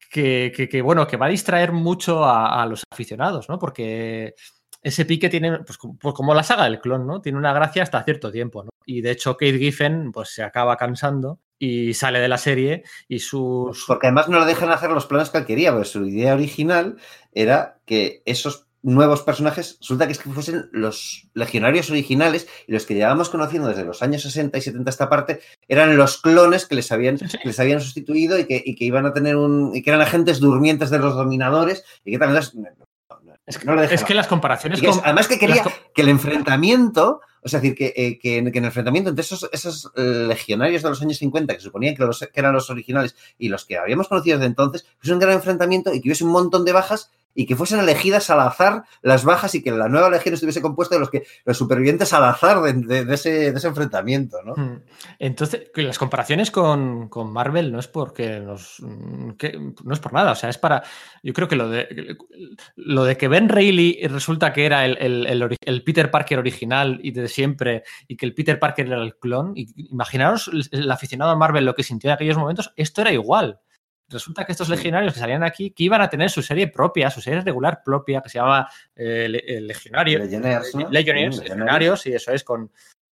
que, 0.08 0.80
bueno, 0.82 1.06
que 1.06 1.16
va 1.16 1.26
a 1.26 1.30
distraer 1.30 1.72
mucho 1.72 2.24
a, 2.24 2.64
los 2.66 2.82
aficionados, 2.90 3.48
¿no? 3.48 3.58
Porque 3.58 4.34
ese 4.82 5.04
pique 5.04 5.28
tiene, 5.28 5.58
pues, 5.58 5.78
pues, 6.00 6.14
como 6.14 6.34
la 6.34 6.42
saga 6.42 6.64
del 6.64 6.80
clon, 6.80 7.06
¿no? 7.06 7.20
Tiene 7.20 7.38
una 7.38 7.52
gracia 7.52 7.82
hasta 7.82 8.02
cierto 8.04 8.30
tiempo, 8.30 8.64
¿no? 8.64 8.70
Y 8.86 9.02
de 9.02 9.10
hecho 9.10 9.36
Kate 9.36 9.58
Giffen, 9.58 10.12
pues 10.12 10.30
se 10.30 10.42
acaba 10.42 10.76
cansando 10.76 11.40
y 11.58 11.92
sale 11.94 12.20
de 12.20 12.28
la 12.28 12.38
serie 12.38 12.84
y 13.08 13.18
sus... 13.18 13.84
Porque 13.86 14.06
además 14.06 14.28
no 14.28 14.40
le 14.40 14.46
dejan 14.46 14.70
hacer 14.70 14.90
los 14.90 15.06
planes 15.06 15.30
que 15.30 15.38
él 15.38 15.46
quería, 15.46 15.72
porque 15.72 15.88
su 15.88 16.06
idea 16.06 16.34
original 16.34 16.96
era 17.32 17.80
que 17.84 18.22
esos 18.24 18.67
nuevos 18.82 19.22
personajes, 19.22 19.78
resulta 19.80 20.06
que 20.06 20.12
es 20.12 20.18
que 20.18 20.30
fuesen 20.30 20.68
los 20.72 21.28
legionarios 21.34 21.90
originales 21.90 22.46
y 22.66 22.72
los 22.72 22.86
que 22.86 22.94
llevábamos 22.94 23.28
conociendo 23.28 23.68
desde 23.68 23.84
los 23.84 24.02
años 24.02 24.22
60 24.22 24.56
y 24.58 24.60
70 24.60 24.90
esta 24.90 25.08
parte, 25.08 25.40
eran 25.66 25.96
los 25.96 26.18
clones 26.18 26.66
que 26.66 26.74
les 26.74 26.92
habían, 26.92 27.18
les 27.44 27.60
habían 27.60 27.80
sustituido 27.80 28.38
y 28.38 28.46
que, 28.46 28.62
y 28.64 28.74
que, 28.76 28.84
iban 28.84 29.06
a 29.06 29.12
tener 29.12 29.36
un. 29.36 29.74
y 29.74 29.82
que 29.82 29.90
eran 29.90 30.02
agentes 30.02 30.38
durmientes 30.40 30.90
de 30.90 30.98
los 30.98 31.14
dominadores 31.14 31.84
y 32.04 32.12
que 32.12 32.18
también 32.18 32.38
es 33.48 33.56
que, 33.56 33.64
no 33.64 33.82
es 33.82 34.04
que 34.04 34.12
las 34.14 34.26
comparaciones. 34.26 34.82
con, 34.82 35.00
además, 35.02 35.26
que 35.26 35.38
quería 35.38 35.64
que 35.94 36.02
el 36.02 36.10
enfrentamiento, 36.10 37.22
o 37.42 37.48
sea, 37.48 37.60
decir, 37.60 37.74
que, 37.74 37.94
eh, 37.96 38.18
que, 38.18 38.36
en 38.36 38.46
el 38.46 38.64
enfrentamiento 38.64 39.08
entre 39.08 39.22
esos, 39.22 39.48
esos, 39.50 39.90
legionarios 39.96 40.82
de 40.82 40.90
los 40.90 41.00
años 41.00 41.16
50, 41.16 41.54
que 41.54 41.60
suponían 41.60 41.96
que, 41.96 42.04
los, 42.04 42.18
que, 42.18 42.28
eran 42.34 42.52
los 42.52 42.68
originales 42.68 43.16
y 43.38 43.48
los 43.48 43.64
que 43.64 43.78
habíamos 43.78 44.06
conocido 44.06 44.36
desde 44.36 44.48
entonces, 44.48 44.86
fuese 44.98 45.14
un 45.14 45.18
gran 45.18 45.32
enfrentamiento 45.32 45.94
y 45.94 46.02
que 46.02 46.08
hubiese 46.08 46.24
un 46.24 46.30
montón 46.30 46.66
de 46.66 46.72
bajas 46.72 47.10
y 47.38 47.46
que 47.46 47.54
fuesen 47.54 47.78
elegidas 47.78 48.30
al 48.30 48.40
azar 48.40 48.82
las 49.00 49.22
bajas 49.22 49.54
y 49.54 49.62
que 49.62 49.70
la 49.70 49.88
nueva 49.88 50.10
legión 50.10 50.34
estuviese 50.34 50.60
compuesta 50.60 50.96
de 50.96 50.98
los 50.98 51.08
que 51.08 51.22
los 51.44 51.56
supervivientes 51.56 52.12
al 52.12 52.24
azar 52.24 52.60
de, 52.60 53.14
ese, 53.14 53.46
enfrentamiento, 53.46 54.38
¿no? 54.42 54.54
Hmm. 54.56 54.82
Entonces, 55.20 55.70
las 55.76 56.00
comparaciones 56.00 56.50
con, 56.50 57.08
Marvel 57.30 57.70
no 57.70 57.78
es 57.78 57.86
porque 57.86 58.40
nos 58.40 58.80
no 58.80 59.92
es 59.92 60.00
por 60.00 60.12
nada, 60.12 60.32
o 60.32 60.34
sea, 60.34 60.50
es 60.50 60.58
para. 60.58 60.82
Yo 61.22 61.32
creo 61.32 61.46
que 61.46 61.54
lo 61.54 61.68
de 61.68 62.16
lo 62.74 63.04
de 63.04 63.16
que 63.16 63.28
Ben 63.28 63.48
Reilly 63.48 64.00
resulta 64.08 64.52
que 64.52 64.66
era 64.66 64.84
el, 64.84 65.82
Peter 65.86 66.10
Parker 66.10 66.40
original 66.40 66.98
y 67.04 67.12
de 67.12 67.28
siempre, 67.28 67.84
y 68.08 68.16
que 68.16 68.26
el 68.26 68.34
Peter 68.34 68.58
Parker 68.58 68.88
era 68.88 69.00
el 69.00 69.14
clon. 69.14 69.52
imaginaros 69.54 70.50
el 70.72 70.90
aficionado 70.90 71.30
a 71.30 71.36
Marvel 71.36 71.64
lo 71.64 71.76
que 71.76 71.84
sintió 71.84 72.10
en 72.10 72.14
aquellos 72.14 72.36
momentos, 72.36 72.72
esto 72.74 73.00
era 73.02 73.12
igual 73.12 73.60
resulta 74.08 74.44
que 74.44 74.52
estos 74.52 74.68
legionarios 74.68 75.12
que 75.12 75.20
salían 75.20 75.44
aquí, 75.44 75.70
que 75.70 75.84
iban 75.84 76.00
a 76.00 76.08
tener 76.08 76.30
su 76.30 76.42
serie 76.42 76.68
propia, 76.68 77.10
su 77.10 77.20
serie 77.20 77.40
regular 77.40 77.82
propia, 77.84 78.20
que 78.20 78.28
se 78.28 78.38
llama 78.38 78.68
eh, 78.94 79.28
Legionario. 79.60 80.18
Legionnaires, 80.18 80.74
¿no? 80.74 80.88
Legionarios, 80.90 82.00
sí, 82.00 82.12
eso 82.12 82.32
es, 82.32 82.44
con, 82.44 82.70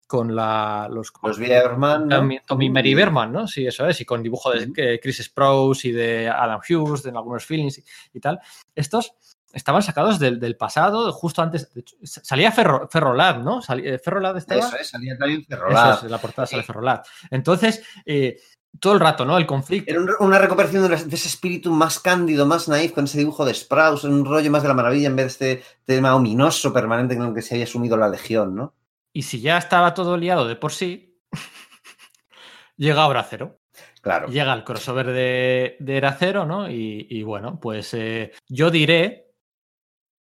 con 0.07 0.35
la, 0.35 0.89
los... 0.91 1.13
Los 1.23 1.39
Bierman. 1.39 2.09
Tommy, 2.47 2.71
Mary 2.71 2.95
Berman, 2.95 3.33
¿no? 3.33 3.49
Sí, 3.49 3.67
eso 3.67 3.87
es, 3.87 4.01
y 4.01 4.05
con 4.05 4.23
dibujo 4.23 4.51
de 4.53 5.01
Chris 5.03 5.23
Sprouse 5.23 5.87
y 5.87 5.93
de 5.93 6.29
Adam 6.29 6.61
Hughes, 6.61 7.03
de 7.03 7.11
algunos 7.11 7.47
feelings 7.47 7.83
y, 8.13 8.21
tal. 8.21 8.39
Estos 8.75 9.15
estaban 9.55 9.83
sacados 9.83 10.19
del, 10.19 10.57
pasado, 10.57 11.11
justo 11.13 11.41
antes. 11.41 11.71
salía 12.05 12.53
Ferro, 12.53 12.89
Ferrolab, 12.91 13.43
¿no? 13.43 13.63
Salía, 13.63 13.99
Ferrolab 13.99 14.37
estaba. 14.37 14.61
Eso 14.61 14.77
es, 14.77 14.89
salía 14.89 15.17
también. 15.17 15.47
Eso 15.49 16.05
es, 16.05 16.11
la 16.11 16.19
portada 16.19 16.47
sale 16.47 16.63
Ferrolab. 16.63 17.03
Entonces, 17.31 17.83
eh, 18.05 18.39
todo 18.81 18.95
el 18.95 19.01
rato, 19.01 19.25
¿no? 19.25 19.37
El 19.37 19.47
conflicto. 19.47 19.91
Era 19.91 20.01
una 20.21 20.39
recuperación 20.39 20.89
de, 20.89 20.95
ese 20.95 21.29
espíritu 21.29 21.71
más 21.71 21.99
cándido, 21.99 22.47
más 22.47 22.69
naif, 22.69 22.93
con 22.93 23.05
ese 23.05 23.19
dibujo 23.19 23.45
de 23.45 23.55
Sprouse, 23.55 24.05
un 24.05 24.25
rollo 24.25 24.51
más 24.51 24.63
de 24.63 24.69
la 24.69 24.75
maravilla 24.75 25.09
en 25.09 25.17
vez 25.17 25.39
de 25.39 25.53
este 25.53 25.65
tema 25.85 26.15
ominoso 26.15 26.73
permanente 26.73 27.15
en 27.15 27.23
el 27.23 27.35
que 27.35 27.43
se 27.43 27.55
había 27.55 27.67
sumido 27.67 27.97
la 27.97 28.09
legión, 28.09 28.55
¿no? 28.55 28.75
Y 29.13 29.23
si 29.23 29.41
ya 29.41 29.59
estaba 29.59 29.95
todo 29.95 30.17
liado 30.17 30.49
de 30.49 30.57
por 30.57 30.73
sí, 30.73 31.21
llega 32.77 33.07
Hora 33.07 33.27
Cero. 33.29 33.59
Claro. 34.01 34.27
Llega 34.29 34.53
el 34.53 34.65
crossover 34.65 35.07
de, 35.07 35.77
de 35.79 35.97
Era 35.97 36.17
Cero, 36.19 36.45
¿no? 36.45 36.69
Y, 36.69 37.23
bueno, 37.23 37.61
pues 37.61 37.95
eh, 37.95 38.33
yo 38.49 38.71
diré. 38.71 39.29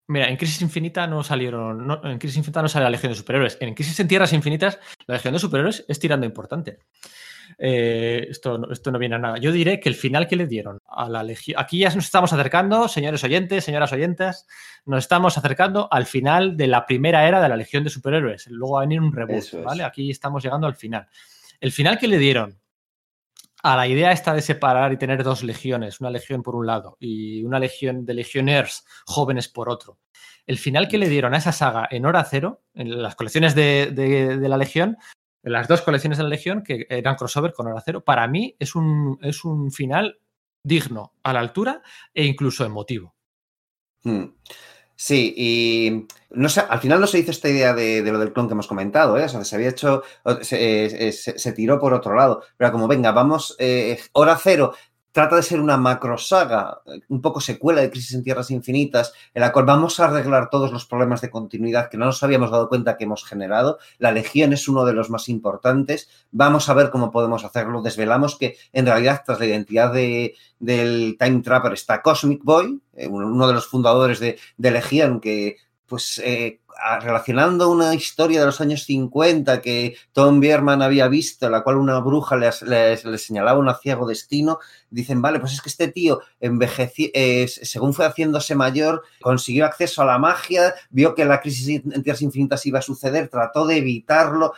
Mira, 0.09 0.29
en 0.29 0.37
Crisis 0.37 0.61
Infinita 0.61 1.07
no 1.07 1.23
salieron. 1.23 1.99
en 2.05 2.19
Crisis 2.19 2.37
Infinita 2.37 2.61
no 2.61 2.69
sale 2.69 2.85
la 2.85 2.91
Legión 2.91 3.13
de 3.13 3.17
Superhéroes. 3.17 3.57
En 3.61 3.75
Crisis 3.75 3.99
en 4.01 4.09
Tierras 4.09 4.35
Infinitas, 4.35 4.79
la 5.07 5.15
Legión 5.15 5.33
de 5.33 5.41
Superhéroes 5.41 5.85
es 5.89 5.99
tirando 5.99 6.27
importante. 6.27 6.81
Eh, 7.63 8.27
esto, 8.31 8.73
esto 8.73 8.91
no 8.91 8.99
viene 8.99 9.17
a 9.17 9.19
nada. 9.19 9.37
Yo 9.37 9.53
diré 9.53 9.81
que 9.81 9.91
el 9.91 9.95
final 9.95 10.27
que 10.27 10.37
le 10.37 10.47
dieron 10.47 10.79
a 10.87 11.11
la 11.11 11.23
Legión. 11.23 11.61
Aquí 11.61 11.79
ya 11.81 11.95
nos 11.95 12.07
estamos 12.07 12.33
acercando, 12.33 12.89
señores 12.89 13.23
oyentes, 13.23 13.65
señoras 13.65 13.93
oyentes, 13.93 14.47
nos 14.87 15.01
estamos 15.05 15.37
acercando 15.37 15.87
al 15.93 16.07
final 16.07 16.57
de 16.57 16.67
la 16.69 16.87
primera 16.87 17.29
era 17.29 17.43
de 17.43 17.51
la 17.51 17.57
Legión 17.57 17.85
de 17.85 17.91
Superhéroes. 17.91 18.47
Luego 18.47 18.77
va 18.77 18.81
a 18.81 18.87
venir 18.87 19.03
un 19.03 19.13
reboot, 19.13 19.63
¿vale? 19.63 19.85
Aquí 19.85 20.11
estamos 20.11 20.43
llegando 20.43 20.67
al 20.67 20.75
final. 20.75 21.07
El 21.61 21.71
final 21.71 21.99
que 21.99 22.09
le 22.09 22.17
dieron 22.17 22.59
a 23.63 23.77
la 23.77 23.87
idea 23.87 24.11
esta 24.11 24.33
de 24.33 24.41
separar 24.41 24.95
y 24.95 24.97
tener 24.97 25.23
dos 25.23 25.43
legiones, 25.43 26.01
una 26.01 26.09
legión 26.09 26.43
por 26.43 26.57
un 26.57 26.67
lado 26.67 26.97
y 26.99 27.45
una 27.45 27.59
legión 27.59 28.07
de 28.07 28.15
legioners 28.15 28.87
jóvenes 29.05 29.49
por 29.49 29.69
otro. 29.69 29.99
El 30.47 30.57
final 30.57 30.89
que 30.89 30.97
le 30.97 31.11
dieron 31.11 31.35
a 31.35 31.37
esa 31.37 31.53
saga 31.53 31.87
en 31.91 32.07
hora 32.07 32.25
cero, 32.25 32.63
en 32.73 33.03
las 33.03 33.17
colecciones 33.17 33.55
de, 33.55 33.91
de 33.91 34.49
la 34.49 34.57
legión, 34.57 34.97
las 35.43 35.69
dos 35.69 35.83
colecciones 35.83 36.19
de 36.19 36.25
la 36.25 36.31
Legión, 36.31 36.63
que 36.63 36.87
eran 36.89 37.17
crossover 37.17 37.53
con 37.53 37.67
Hora 37.67 37.83
Cero, 37.85 38.03
para 38.05 38.27
mí 38.29 38.57
es 38.59 38.75
un, 38.75 39.19
es 39.23 39.45
un 39.45 39.71
final 39.71 40.19
digno, 40.63 41.15
a 41.23 41.33
la 41.33 41.41
altura 41.41 41.83
e 42.15 42.25
incluso 42.25 42.65
emotivo. 42.65 43.15
Hmm. 44.03 44.25
Sí, 45.03 45.33
y 45.35 46.07
no 46.29 46.51
sé, 46.51 46.61
al 46.61 46.79
final 46.79 47.01
no 47.01 47.07
se 47.07 47.19
hizo 47.19 47.31
esta 47.31 47.49
idea 47.49 47.73
de, 47.73 48.03
lo 48.03 48.19
del 48.19 48.35
clon 48.35 48.49
que 48.49 48.53
hemos 48.53 48.67
comentado, 48.67 49.17
¿eh? 49.17 49.25
O 49.25 49.29
sea, 49.31 49.45
se 49.45 49.57
había 49.57 49.71
hecho, 49.71 50.03
se, 50.43 51.09
eh, 51.09 51.13
se, 51.13 51.53
tiró 51.53 51.81
por 51.81 51.95
otro 51.95 52.15
lado. 52.15 52.43
Pero 52.59 52.71
como, 52.71 52.87
venga, 52.87 53.11
vamos, 53.11 53.57
eh, 53.59 53.99
hora 54.13 54.37
cero, 54.37 54.75
trata 55.13 55.37
de 55.37 55.43
ser 55.43 55.61
una 55.61 55.77
macro 55.77 56.19
saga, 56.19 56.81
un 57.09 57.21
poco 57.21 57.41
secuela 57.41 57.81
de 57.81 57.91
Crisis 57.91 58.15
en 58.15 58.23
Tierras 58.23 58.51
Infinitas, 58.51 59.13
en 59.35 59.41
la 59.41 59.53
cual 59.53 59.65
vamos 59.65 59.99
a 59.99 60.07
arreglar 60.07 60.51
todos 60.51 60.73
los 60.73 60.87
problemas 60.87 61.21
de 61.21 61.31
continuidad 61.31 61.89
que 61.89 61.97
no 61.97 62.07
nos 62.07 62.23
habíamos 62.23 62.51
dado 62.51 62.69
cuenta 62.69 62.97
que 62.97 63.05
hemos 63.05 63.25
generado. 63.25 63.79
La 63.99 64.13
Legión 64.13 64.53
es 64.53 64.69
uno 64.69 64.85
de 64.85 64.93
los 64.93 65.11
más 65.11 65.29
importantes. 65.29 66.09
Vamos 66.31 66.69
a 66.69 66.75
ver 66.75 66.91
cómo 66.91 67.11
podemos 67.11 67.45
hacerlo. 67.45 67.83
Desvelamos 67.83 68.37
que 68.37 68.57
en 68.73 68.87
realidad 68.87 69.23
tras 69.25 69.41
la 69.41 69.47
identidad 69.47 69.93
de, 69.93 70.35
del 70.59 71.17
Time 71.19 71.43
Trapper 71.43 71.73
está 71.73 72.03
Cosmic 72.03 72.43
Boy, 72.45 72.81
eh, 72.95 73.09
uno 73.09 73.47
de 73.47 73.55
los 73.55 73.67
fundadores 73.67 74.21
de, 74.21 74.39
de 74.57 74.71
Legión 74.71 75.21
que 75.21 75.57
pues 75.91 76.23
eh, 76.25 76.61
relacionando 77.01 77.71
una 77.71 77.95
historia 77.95 78.41
de 78.41 78.47
los 78.47 78.61
años 78.61 78.85
50 78.85 79.61
que 79.61 79.97
Tom 80.13 80.41
Bierman 80.41 80.83
había 80.83 81.09
visto, 81.09 81.49
la 81.49 81.63
cual 81.63 81.77
una 81.77 81.99
bruja 82.01 82.37
le, 82.37 83.19
señalaba 83.19 83.59
un 83.59 83.71
ciego 83.83 84.07
destino, 84.07 84.59
dicen, 84.91 85.23
vale, 85.23 85.41
pues 85.41 85.53
es 85.53 85.63
que 85.63 85.69
este 85.69 85.89
tío 85.89 86.21
envejeció, 86.41 87.09
eh, 87.15 87.49
según 87.49 87.95
fue 87.95 88.07
haciéndose 88.07 88.55
mayor, 88.55 89.03
consiguió 89.21 89.67
acceso 89.67 90.03
a 90.03 90.07
la 90.07 90.19
magia, 90.19 90.75
vio 90.91 91.15
que 91.15 91.25
la 91.25 91.41
crisis 91.41 91.83
en 91.85 92.03
Tierras 92.03 92.23
Infinitas 92.23 92.67
iba 92.67 92.79
a 92.79 92.83
suceder, 92.83 93.29
trató 93.29 93.67
de 93.67 93.77
evitarlo, 93.77 94.53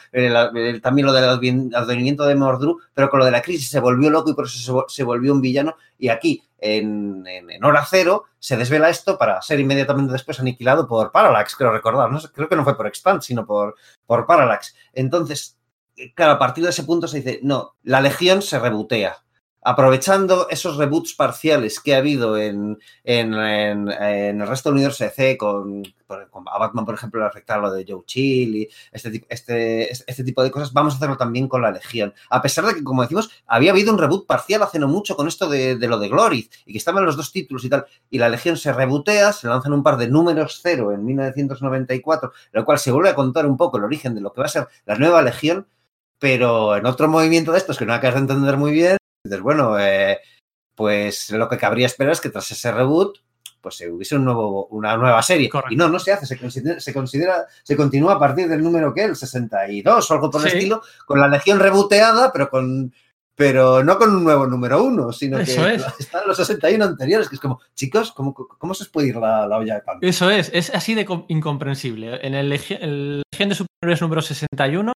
también 0.82 1.06
lo 1.06 1.12
del 1.12 1.72
advenimiento 1.74 2.24
de 2.24 2.34
Mordru, 2.34 2.78
pero 2.94 3.10
con 3.10 3.20
lo 3.20 3.24
de 3.24 3.30
la 3.30 3.42
crisis 3.42 3.70
se 3.70 3.80
volvió 3.80 4.10
loco 4.10 4.30
y 4.30 4.34
por 4.34 4.46
eso 4.46 4.86
se, 4.88 5.02
volvió 5.02 5.32
un 5.32 5.40
villano. 5.40 5.76
Y 5.98 6.08
aquí, 6.08 6.42
en, 6.58 7.24
hora 7.62 7.86
cero, 7.88 8.24
se 8.38 8.56
desvela 8.56 8.88
esto 8.88 9.18
para 9.18 9.40
ser 9.42 9.60
inmediatamente 9.60 10.12
después 10.12 10.40
aniquilado 10.40 10.86
por 10.86 11.12
Parallax, 11.12 11.56
creo 11.56 11.72
recordar. 11.72 12.10
¿No? 12.12 12.20
Creo 12.32 12.48
que 12.48 12.56
no 12.56 12.64
fue 12.64 12.76
por 12.76 12.86
Expand, 12.86 13.22
sino 13.22 13.44
por, 13.46 13.74
por 14.06 14.26
Parallax. 14.26 14.74
Entonces, 14.92 15.58
claro, 16.14 16.32
a 16.32 16.38
partir 16.38 16.64
de 16.64 16.70
ese 16.70 16.84
punto 16.84 17.08
se 17.08 17.18
dice, 17.18 17.40
no, 17.42 17.76
la 17.82 18.00
Legión 18.00 18.42
se 18.42 18.58
rebotea 18.58 19.24
aprovechando 19.62 20.48
esos 20.50 20.76
reboots 20.76 21.14
parciales 21.14 21.80
que 21.80 21.94
ha 21.94 21.98
habido 21.98 22.36
en, 22.36 22.78
en, 23.04 23.34
el 23.34 24.46
resto 24.46 24.68
del 24.68 24.76
universo 24.76 25.04
DC, 25.04 25.36
con, 25.38 25.82
con, 26.06 26.44
a 26.48 26.58
Batman, 26.58 26.84
por 26.84 26.94
ejemplo, 26.94 27.24
afectar 27.24 27.60
lo 27.60 27.72
de 27.72 27.84
Joe 27.88 28.02
Chill 28.04 28.56
y 28.56 28.68
este, 28.90 29.24
este, 29.28 29.92
este 29.92 30.24
tipo 30.24 30.42
de 30.42 30.50
cosas, 30.50 30.72
vamos 30.72 30.94
a 30.94 30.96
hacerlo 30.96 31.16
también 31.16 31.48
con 31.48 31.62
la 31.62 31.70
Legión. 31.70 32.12
A 32.28 32.42
pesar 32.42 32.66
de 32.66 32.74
que, 32.74 32.82
como 32.82 33.02
decimos, 33.02 33.30
había 33.46 33.70
habido 33.70 33.92
un 33.92 33.98
reboot 33.98 34.26
parcial 34.26 34.62
hace 34.62 34.78
no 34.78 34.88
mucho 34.88 35.14
con 35.14 35.28
esto 35.28 35.48
de, 35.48 35.76
lo 35.76 35.98
de 35.98 36.08
Glory 36.08 36.50
y 36.66 36.72
que 36.72 36.78
estaban 36.78 37.04
los 37.04 37.16
dos 37.16 37.32
títulos 37.32 37.64
y 37.64 37.68
tal, 37.68 37.86
y 38.10 38.18
la 38.18 38.28
Legión 38.28 38.56
se 38.56 38.72
rebootea, 38.72 39.32
se 39.32 39.46
lanzan 39.46 39.72
un 39.72 39.82
par 39.82 39.96
de 39.96 40.08
números 40.08 40.60
cero 40.62 40.92
en 40.92 41.04
1994, 41.04 42.32
lo 42.52 42.64
cual 42.64 42.78
se 42.78 42.90
vuelve 42.90 43.10
a 43.10 43.14
contar 43.14 43.46
un 43.46 43.56
poco 43.56 43.78
el 43.78 43.84
origen 43.84 44.14
de 44.14 44.20
lo 44.20 44.32
que 44.32 44.40
va 44.40 44.46
a 44.46 44.50
ser 44.50 44.68
la 44.86 44.96
nueva 44.96 45.22
Legión, 45.22 45.66
pero 46.18 46.76
en 46.76 46.86
otro 46.86 47.08
movimiento 47.08 47.52
de 47.52 47.58
estos 47.58 47.78
que 47.78 47.86
no 47.86 47.94
acabas 47.94 48.14
de 48.14 48.20
entender 48.20 48.56
muy 48.56 48.72
bien, 48.72 48.96
dices, 49.24 49.40
bueno, 49.40 49.78
eh, 49.78 50.20
pues 50.74 51.30
lo 51.30 51.48
que 51.48 51.58
cabría 51.58 51.86
esperar 51.86 52.12
es 52.12 52.20
que 52.20 52.30
tras 52.30 52.50
ese 52.50 52.72
reboot 52.72 53.18
pues 53.60 53.76
se 53.76 53.88
hubiese 53.88 54.16
un 54.16 54.24
nuevo, 54.24 54.66
una 54.66 54.96
nueva 54.96 55.22
serie. 55.22 55.48
Y 55.70 55.76
no, 55.76 55.88
no 55.88 56.00
se 56.00 56.12
hace, 56.12 56.26
se 56.26 56.36
considera, 56.36 56.80
se 56.80 56.92
considera, 56.92 57.46
se 57.62 57.76
continúa 57.76 58.14
a 58.14 58.18
partir 58.18 58.48
del 58.48 58.62
número 58.62 58.92
que 58.92 59.04
el 59.04 59.14
62 59.14 60.10
o 60.10 60.14
algo 60.14 60.30
por 60.30 60.40
el 60.42 60.48
estilo, 60.48 60.82
con 61.06 61.20
la 61.20 61.28
legión 61.28 61.60
reboteada, 61.60 62.32
pero 62.32 62.50
con 62.50 62.92
pero 63.34 63.82
no 63.82 63.96
con 63.96 64.14
un 64.14 64.24
nuevo 64.24 64.46
número 64.46 64.84
uno, 64.84 65.10
sino 65.10 65.38
que 65.38 65.80
están 65.98 66.26
los 66.26 66.36
61 66.36 66.84
anteriores, 66.84 67.28
que 67.28 67.36
es 67.36 67.40
como, 67.40 67.60
chicos, 67.74 68.12
¿cómo, 68.12 68.34
cómo 68.34 68.74
se 68.74 68.84
os 68.84 68.90
puede 68.90 69.08
ir 69.08 69.16
la, 69.16 69.46
olla 69.46 69.76
de 69.76 69.80
pan? 69.80 69.98
Eso 70.02 70.30
es, 70.30 70.50
es 70.52 70.70
así 70.74 70.94
de 70.94 71.06
incomprensible. 71.28 72.24
En 72.26 72.34
el, 72.34 72.52
el 72.52 73.22
Legión 73.32 73.48
de 73.48 73.54
Superiores 73.54 74.02
número 74.02 74.20
61 74.20 74.92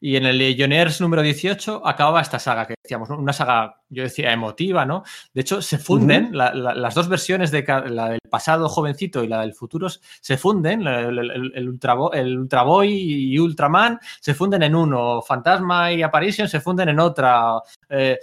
y 0.00 0.16
en 0.16 0.26
el 0.26 0.38
Legionnaires 0.38 1.00
número 1.00 1.22
18 1.22 1.86
acababa 1.86 2.20
esta 2.20 2.38
saga 2.38 2.66
que 2.66 2.74
decíamos, 2.82 3.10
una 3.10 3.32
saga, 3.32 3.80
yo 3.88 4.02
decía, 4.02 4.32
emotiva, 4.32 4.84
¿no? 4.84 5.04
De 5.32 5.40
hecho, 5.40 5.62
se 5.62 5.78
funden, 5.78 6.30
las 6.32 6.94
dos 6.94 7.08
versiones 7.08 7.50
de 7.50 7.64
la 7.88 8.10
del 8.10 8.20
pasado 8.28 8.68
jovencito 8.68 9.24
y 9.24 9.28
la 9.28 9.40
del 9.40 9.54
futuro 9.54 9.88
se 9.88 10.36
funden, 10.36 10.86
el, 10.86 11.68
Ultra, 11.68 11.96
el 12.12 12.38
Ultra 12.38 12.62
Boy 12.62 12.90
y 12.92 13.38
Ultraman 13.38 13.98
se 14.20 14.34
funden 14.34 14.62
en 14.62 14.74
uno, 14.74 15.22
Fantasma 15.22 15.92
y 15.92 16.02
Apparition 16.02 16.48
se 16.48 16.60
funden 16.60 16.90
en 16.90 17.00
otra. 17.00 17.60
Eh, 17.88 18.18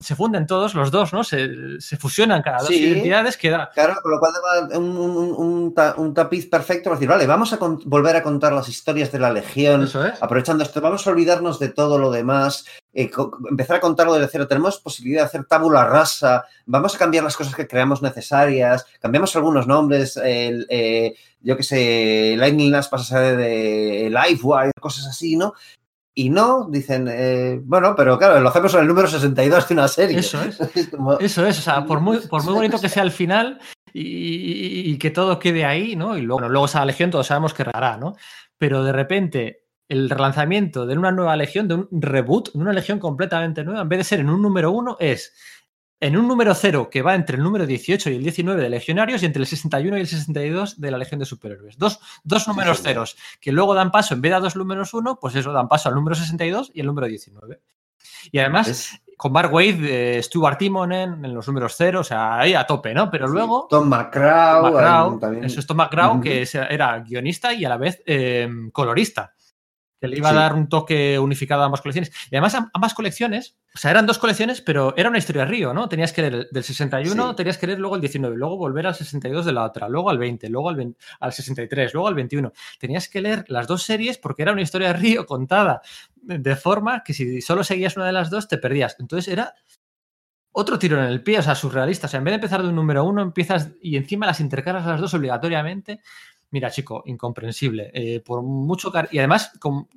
se 0.00 0.14
funden 0.14 0.46
todos 0.46 0.74
los 0.74 0.92
dos, 0.92 1.12
¿no? 1.12 1.24
Se, 1.24 1.76
fusionan 1.98 2.40
cada 2.42 2.58
dos 2.58 2.70
identidades, 2.70 3.36
queda. 3.36 3.70
Claro, 3.74 3.96
con 4.00 4.12
lo 4.12 4.20
cual 4.20 4.32
un, 4.76 5.74
un, 5.96 6.14
tapiz 6.14 6.48
perfecto 6.48 6.84
para 6.84 6.96
decir, 6.96 7.08
vale, 7.08 7.26
vamos 7.26 7.52
a 7.52 7.58
volver 7.84 8.14
a 8.14 8.22
contar 8.22 8.52
las 8.52 8.68
historias 8.68 9.10
de 9.10 9.18
la 9.18 9.32
Legión, 9.32 9.88
aprovechando 10.20 10.62
esto, 10.62 10.80
vamos 10.80 11.04
a 11.06 11.10
olvidarnos 11.10 11.58
de 11.58 11.70
todo 11.70 11.98
lo 11.98 12.12
demás, 12.12 12.64
eh, 12.94 13.10
empezar 13.50 13.76
a 13.76 13.80
contarlo 13.80 14.14
desde 14.14 14.28
cero. 14.28 14.46
Tenemos 14.46 14.78
posibilidad 14.78 15.22
de 15.22 15.26
hacer 15.26 15.44
tabula 15.46 15.84
rasa, 15.84 16.44
vamos 16.66 16.94
a 16.94 16.98
cambiar 16.98 17.24
las 17.24 17.36
cosas 17.36 17.56
que 17.56 17.66
creamos 17.66 18.00
necesarias, 18.00 18.86
cambiamos 19.00 19.34
algunos 19.34 19.66
nombres, 19.66 20.16
el, 20.16 20.64
eh, 20.70 21.16
yo 21.40 21.56
qué 21.56 21.62
sé, 21.64 22.34
Lightning 22.38 22.70
Lass 22.70 22.88
pasa 22.88 23.16
a 23.16 23.20
ser 23.20 23.36
de 23.36 24.10
Livewire, 24.10 24.70
cosas 24.80 25.08
así, 25.08 25.34
¿no? 25.34 25.54
Y 26.18 26.30
no, 26.30 26.66
dicen, 26.68 27.06
eh, 27.08 27.60
bueno, 27.62 27.94
pero 27.96 28.18
claro, 28.18 28.40
lo 28.40 28.48
hacemos 28.48 28.74
en 28.74 28.80
el 28.80 28.88
número 28.88 29.06
62 29.06 29.68
de 29.68 29.74
una 29.74 29.86
serie. 29.86 30.18
Eso 30.18 30.42
es. 30.42 30.58
Eso 31.20 31.46
es, 31.46 31.58
o 31.60 31.62
sea, 31.62 31.84
por 31.84 32.00
muy, 32.00 32.18
por 32.18 32.42
muy 32.42 32.54
bonito 32.54 32.80
que 32.80 32.88
sea 32.88 33.04
el 33.04 33.12
final 33.12 33.60
y, 33.92 34.98
que 34.98 35.12
todo 35.12 35.38
quede 35.38 35.64
ahí, 35.64 35.94
¿no? 35.94 36.18
Y 36.18 36.22
luego, 36.22 36.48
luego 36.48 36.66
esa 36.66 36.84
legión 36.84 37.12
todos 37.12 37.28
sabemos 37.28 37.54
que 37.54 37.62
rara, 37.62 37.98
¿no? 37.98 38.16
Pero 38.58 38.82
de 38.82 38.90
repente 38.90 39.66
el 39.88 40.10
relanzamiento 40.10 40.86
de 40.86 40.98
una 40.98 41.12
nueva 41.12 41.36
legión, 41.36 41.68
de 41.68 41.74
un 41.76 41.88
reboot, 41.92 42.52
de 42.52 42.58
una 42.58 42.72
legión 42.72 42.98
completamente 42.98 43.62
nueva, 43.62 43.82
en 43.82 43.88
vez 43.88 43.98
de 43.98 44.04
ser 44.04 44.18
en 44.18 44.30
un 44.30 44.42
número 44.42 44.72
uno, 44.72 44.96
es 44.98 45.32
en 46.00 46.16
un 46.16 46.28
número 46.28 46.54
cero 46.54 46.88
que 46.90 47.02
va 47.02 47.14
entre 47.14 47.36
el 47.36 47.42
número 47.42 47.66
18 47.66 48.10
y 48.10 48.16
el 48.16 48.22
19 48.22 48.62
de 48.62 48.68
legionarios 48.68 49.22
y 49.22 49.26
entre 49.26 49.40
el 49.40 49.46
61 49.46 49.96
y 49.96 50.00
el 50.00 50.06
62 50.06 50.80
de 50.80 50.90
la 50.90 50.98
Legión 50.98 51.18
de 51.18 51.26
Superhéroes. 51.26 51.76
Dos, 51.76 52.00
dos 52.22 52.46
números 52.46 52.82
ceros 52.82 53.16
que 53.40 53.52
luego 53.52 53.74
dan 53.74 53.90
paso, 53.90 54.14
en 54.14 54.20
vez 54.20 54.30
de 54.30 54.36
a 54.36 54.40
dos 54.40 54.56
números 54.56 54.94
uno, 54.94 55.18
pues 55.20 55.34
eso, 55.34 55.52
dan 55.52 55.68
paso 55.68 55.88
al 55.88 55.94
número 55.94 56.14
62 56.14 56.70
y 56.74 56.80
el 56.80 56.86
número 56.86 57.06
19. 57.06 57.60
Y 58.30 58.38
además, 58.38 59.00
con 59.16 59.32
Mark 59.32 59.52
Wade, 59.52 60.22
Stuart 60.22 60.58
Timonen 60.58 61.24
en 61.24 61.34
los 61.34 61.46
números 61.48 61.74
cero, 61.76 62.00
o 62.00 62.04
sea, 62.04 62.38
ahí 62.38 62.54
a 62.54 62.66
tope, 62.66 62.94
¿no? 62.94 63.10
Pero 63.10 63.26
luego... 63.26 63.66
Tom 63.68 63.88
McCraw. 63.88 65.20
eso 65.42 65.60
es 65.60 65.66
Tom 65.66 65.76
McCraw, 65.76 66.20
que 66.20 66.48
era 66.70 66.98
guionista 67.00 67.52
y 67.52 67.64
a 67.64 67.68
la 67.68 67.76
vez 67.76 68.02
eh, 68.06 68.48
colorista 68.72 69.34
que 70.00 70.08
le 70.08 70.16
iba 70.16 70.30
a 70.30 70.34
dar 70.34 70.54
un 70.54 70.68
toque 70.68 71.18
unificado 71.18 71.62
a 71.62 71.66
ambas 71.66 71.80
colecciones. 71.80 72.12
Y 72.30 72.36
además, 72.36 72.56
ambas 72.72 72.94
colecciones, 72.94 73.56
o 73.74 73.78
sea, 73.78 73.90
eran 73.90 74.06
dos 74.06 74.18
colecciones, 74.18 74.60
pero 74.60 74.94
era 74.96 75.08
una 75.08 75.18
historia 75.18 75.44
río, 75.44 75.74
¿no? 75.74 75.88
Tenías 75.88 76.12
que 76.12 76.22
leer 76.22 76.48
del 76.50 76.64
61, 76.64 77.34
tenías 77.34 77.58
que 77.58 77.66
leer 77.66 77.78
luego 77.78 77.96
el 77.96 78.00
19, 78.00 78.36
luego 78.36 78.56
volver 78.56 78.86
al 78.86 78.94
62 78.94 79.44
de 79.46 79.52
la 79.52 79.64
otra, 79.64 79.88
luego 79.88 80.10
al 80.10 80.18
20, 80.18 80.48
luego 80.48 80.68
al, 80.68 80.96
al 81.20 81.32
63, 81.32 81.94
luego 81.94 82.08
al 82.08 82.14
21. 82.14 82.52
Tenías 82.78 83.08
que 83.08 83.20
leer 83.20 83.44
las 83.48 83.66
dos 83.66 83.82
series 83.82 84.18
porque 84.18 84.42
era 84.42 84.52
una 84.52 84.62
historia 84.62 84.92
río 84.92 85.26
contada 85.26 85.82
de 86.14 86.56
forma 86.56 87.02
que 87.02 87.14
si 87.14 87.40
solo 87.40 87.64
seguías 87.64 87.96
una 87.96 88.06
de 88.06 88.12
las 88.12 88.30
dos 88.30 88.48
te 88.48 88.58
perdías. 88.58 88.96
Entonces 88.98 89.32
era 89.32 89.54
otro 90.52 90.78
tiro 90.78 90.98
en 90.98 91.04
el 91.04 91.22
pie, 91.22 91.38
o 91.38 91.42
sea, 91.42 91.54
surrealista. 91.54 92.06
O 92.06 92.10
sea, 92.10 92.18
en 92.18 92.24
vez 92.24 92.32
de 92.32 92.36
empezar 92.36 92.62
de 92.62 92.68
un 92.68 92.74
número 92.74 93.04
uno, 93.04 93.22
empiezas 93.22 93.70
y 93.80 93.96
encima 93.96 94.26
las 94.26 94.40
intercalas 94.40 94.86
las 94.86 95.00
dos 95.00 95.14
obligatoriamente. 95.14 96.00
Mira, 96.50 96.70
chico, 96.70 97.02
incomprensible. 97.06 97.90
Eh, 97.92 98.20
por 98.20 98.42
mucho 98.42 98.90
y 99.10 99.18
además 99.18 99.52
con, 99.60 99.88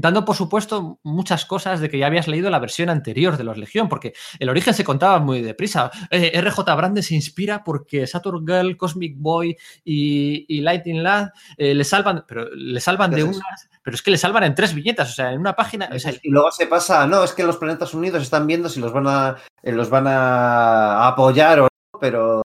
dando 0.00 0.24
por 0.24 0.36
supuesto 0.36 1.00
muchas 1.02 1.44
cosas 1.44 1.80
de 1.80 1.88
que 1.88 1.98
ya 1.98 2.06
habías 2.06 2.28
leído 2.28 2.50
la 2.50 2.58
versión 2.58 2.88
anterior 2.88 3.36
de 3.36 3.44
los 3.44 3.58
Legión, 3.58 3.88
porque 3.88 4.14
el 4.38 4.48
origen 4.48 4.74
se 4.74 4.84
contaba 4.84 5.18
muy 5.18 5.42
deprisa. 5.42 5.90
Eh, 6.10 6.40
RJ 6.40 6.60
Brande 6.76 7.02
se 7.02 7.14
inspira 7.14 7.64
porque 7.64 8.06
Saturn 8.06 8.46
Girl, 8.46 8.76
Cosmic 8.76 9.16
Boy 9.16 9.56
y, 9.84 10.60
Lightning 10.60 11.02
Lad 11.02 11.30
eh, 11.56 11.74
le 11.74 11.84
salvan, 11.84 12.24
pero 12.26 12.48
le 12.54 12.80
salvan 12.80 13.10
de 13.10 13.24
unas, 13.24 13.68
pero 13.82 13.94
es 13.94 14.02
que 14.02 14.10
le 14.10 14.18
salvan 14.18 14.44
en 14.44 14.54
tres 14.54 14.74
viñetas, 14.74 15.10
o 15.10 15.14
sea, 15.14 15.32
en 15.32 15.40
una 15.40 15.54
página. 15.54 15.88
y 16.22 16.30
luego 16.30 16.50
se 16.50 16.66
pasa, 16.66 17.06
no, 17.06 17.24
es 17.24 17.32
que 17.32 17.44
los 17.44 17.56
planetas 17.56 17.94
unidos 17.94 18.22
están 18.22 18.46
viendo 18.46 18.68
si 18.68 18.80
los 18.80 18.92
van 18.92 19.06
a, 19.08 19.36
los 19.62 19.90
van 19.90 20.06
a 20.06 21.08
apoyar 21.08 21.60
o 21.60 21.62
no, 21.62 22.00
pero 22.00 22.42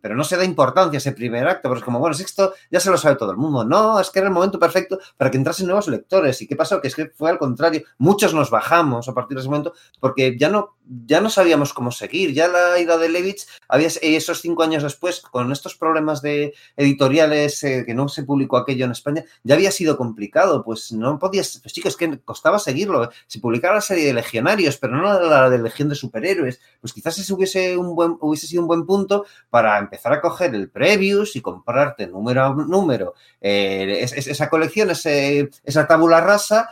pero 0.00 0.16
no 0.16 0.24
se 0.24 0.38
da 0.38 0.44
importancia 0.44 0.96
ese 0.96 1.12
primer 1.12 1.46
acto, 1.46 1.68
pero 1.68 1.76
es 1.76 1.84
como, 1.84 1.98
bueno, 1.98 2.14
si 2.14 2.22
esto 2.22 2.54
ya 2.70 2.80
se 2.80 2.90
lo 2.90 2.96
sabe 2.96 3.16
todo 3.16 3.30
el 3.30 3.36
mundo. 3.36 3.62
No, 3.62 4.00
es 4.00 4.10
que 4.10 4.20
era 4.20 4.28
el 4.28 4.34
momento 4.34 4.58
perfecto 4.58 4.98
para 5.18 5.30
que 5.30 5.36
entrasen 5.36 5.66
nuevos 5.66 5.86
lectores. 5.88 6.40
¿Y 6.40 6.46
qué 6.46 6.56
pasó? 6.56 6.80
Que 6.80 6.88
es 6.88 6.94
que 6.94 7.10
fue 7.10 7.30
al 7.30 7.38
contrario. 7.38 7.82
Muchos 7.98 8.32
nos 8.32 8.50
bajamos 8.50 9.06
a 9.08 9.12
partir 9.12 9.36
de 9.36 9.42
ese 9.42 9.50
momento 9.50 9.74
porque 10.00 10.36
ya 10.38 10.48
no, 10.48 10.76
ya 11.06 11.20
no 11.20 11.28
sabíamos 11.28 11.74
cómo 11.74 11.92
seguir. 11.92 12.32
Ya 12.32 12.48
la 12.48 12.78
ida 12.78 12.96
de 12.96 13.10
Levitz, 13.10 13.48
había, 13.68 13.88
esos 14.00 14.40
cinco 14.40 14.62
años 14.62 14.82
después, 14.82 15.20
con 15.20 15.52
estos 15.52 15.74
problemas 15.74 16.22
de 16.22 16.54
editoriales 16.76 17.62
eh, 17.62 17.84
que 17.86 17.92
no 17.92 18.08
se 18.08 18.22
publicó 18.22 18.56
aquello 18.56 18.86
en 18.86 18.92
España, 18.92 19.24
ya 19.44 19.56
había 19.56 19.70
sido 19.70 19.98
complicado. 19.98 20.64
Pues 20.64 20.90
no 20.92 21.18
podías, 21.18 21.58
pues 21.62 21.74
chicos, 21.74 21.98
que 21.98 22.18
costaba 22.20 22.58
seguirlo. 22.58 23.10
Si 23.26 23.40
publicara 23.40 23.74
la 23.74 23.80
serie 23.82 24.06
de 24.06 24.14
Legionarios, 24.14 24.78
pero 24.78 24.96
no 24.96 25.20
la 25.20 25.50
de 25.50 25.58
Legión 25.58 25.90
de 25.90 25.94
Superhéroes, 25.96 26.60
pues 26.80 26.94
quizás 26.94 27.18
ese 27.18 27.34
hubiese, 27.34 27.76
un 27.76 27.94
buen, 27.94 28.16
hubiese 28.20 28.46
sido 28.46 28.62
un 28.62 28.68
buen 28.68 28.86
punto 28.86 29.26
para 29.50 29.65
empezar 29.78 30.12
a 30.12 30.20
coger 30.20 30.54
el 30.54 30.70
Previous 30.70 31.36
y 31.36 31.40
comprarte 31.40 32.06
número 32.06 32.44
a 32.44 32.54
número 32.54 33.14
eh, 33.40 34.00
esa 34.02 34.48
colección, 34.48 34.90
esa 34.90 35.86
tabula 35.86 36.20
rasa, 36.20 36.70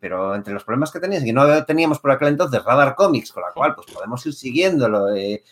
pero 0.00 0.34
entre 0.34 0.52
los 0.52 0.64
problemas 0.64 0.90
que 0.90 1.00
tenías, 1.00 1.24
que 1.24 1.32
no 1.32 1.64
teníamos 1.64 1.98
por 1.98 2.10
aquel 2.10 2.28
entonces 2.28 2.62
Radar 2.62 2.94
Comics, 2.94 3.32
con 3.32 3.42
la 3.42 3.52
cual 3.52 3.74
pues 3.74 3.86
podemos 3.86 4.24
ir 4.26 4.34
siguiéndolo 4.34 5.06
de, 5.06 5.42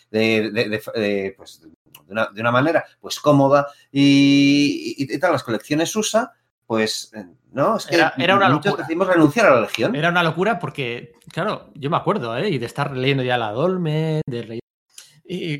pues, 1.36 1.62
de, 1.62 2.42
una, 2.42 2.50
manera 2.50 2.84
pues 3.00 3.20
cómoda 3.20 3.68
y, 3.90 5.18
tal, 5.18 5.32
las 5.32 5.44
colecciones 5.44 5.94
USA, 5.94 6.32
pues 6.66 7.12
no, 7.52 7.76
es 7.76 7.86
que 7.86 7.96
era, 7.96 8.36
una 8.36 8.48
locura. 8.48 8.76
Decidimos 8.76 9.08
renunciar 9.08 9.46
a 9.46 9.54
la 9.54 9.60
Legión. 9.62 9.94
Era 9.96 10.10
una 10.10 10.22
locura 10.22 10.58
porque, 10.58 11.14
claro, 11.32 11.70
yo 11.74 11.90
me 11.90 11.96
acuerdo, 11.96 12.36
¿eh? 12.36 12.48
y 12.48 12.58
de 12.58 12.66
estar 12.66 12.96
leyendo 12.96 13.22
ya 13.22 13.38
la 13.38 13.50
Dolme, 13.50 14.22
de 14.26 14.60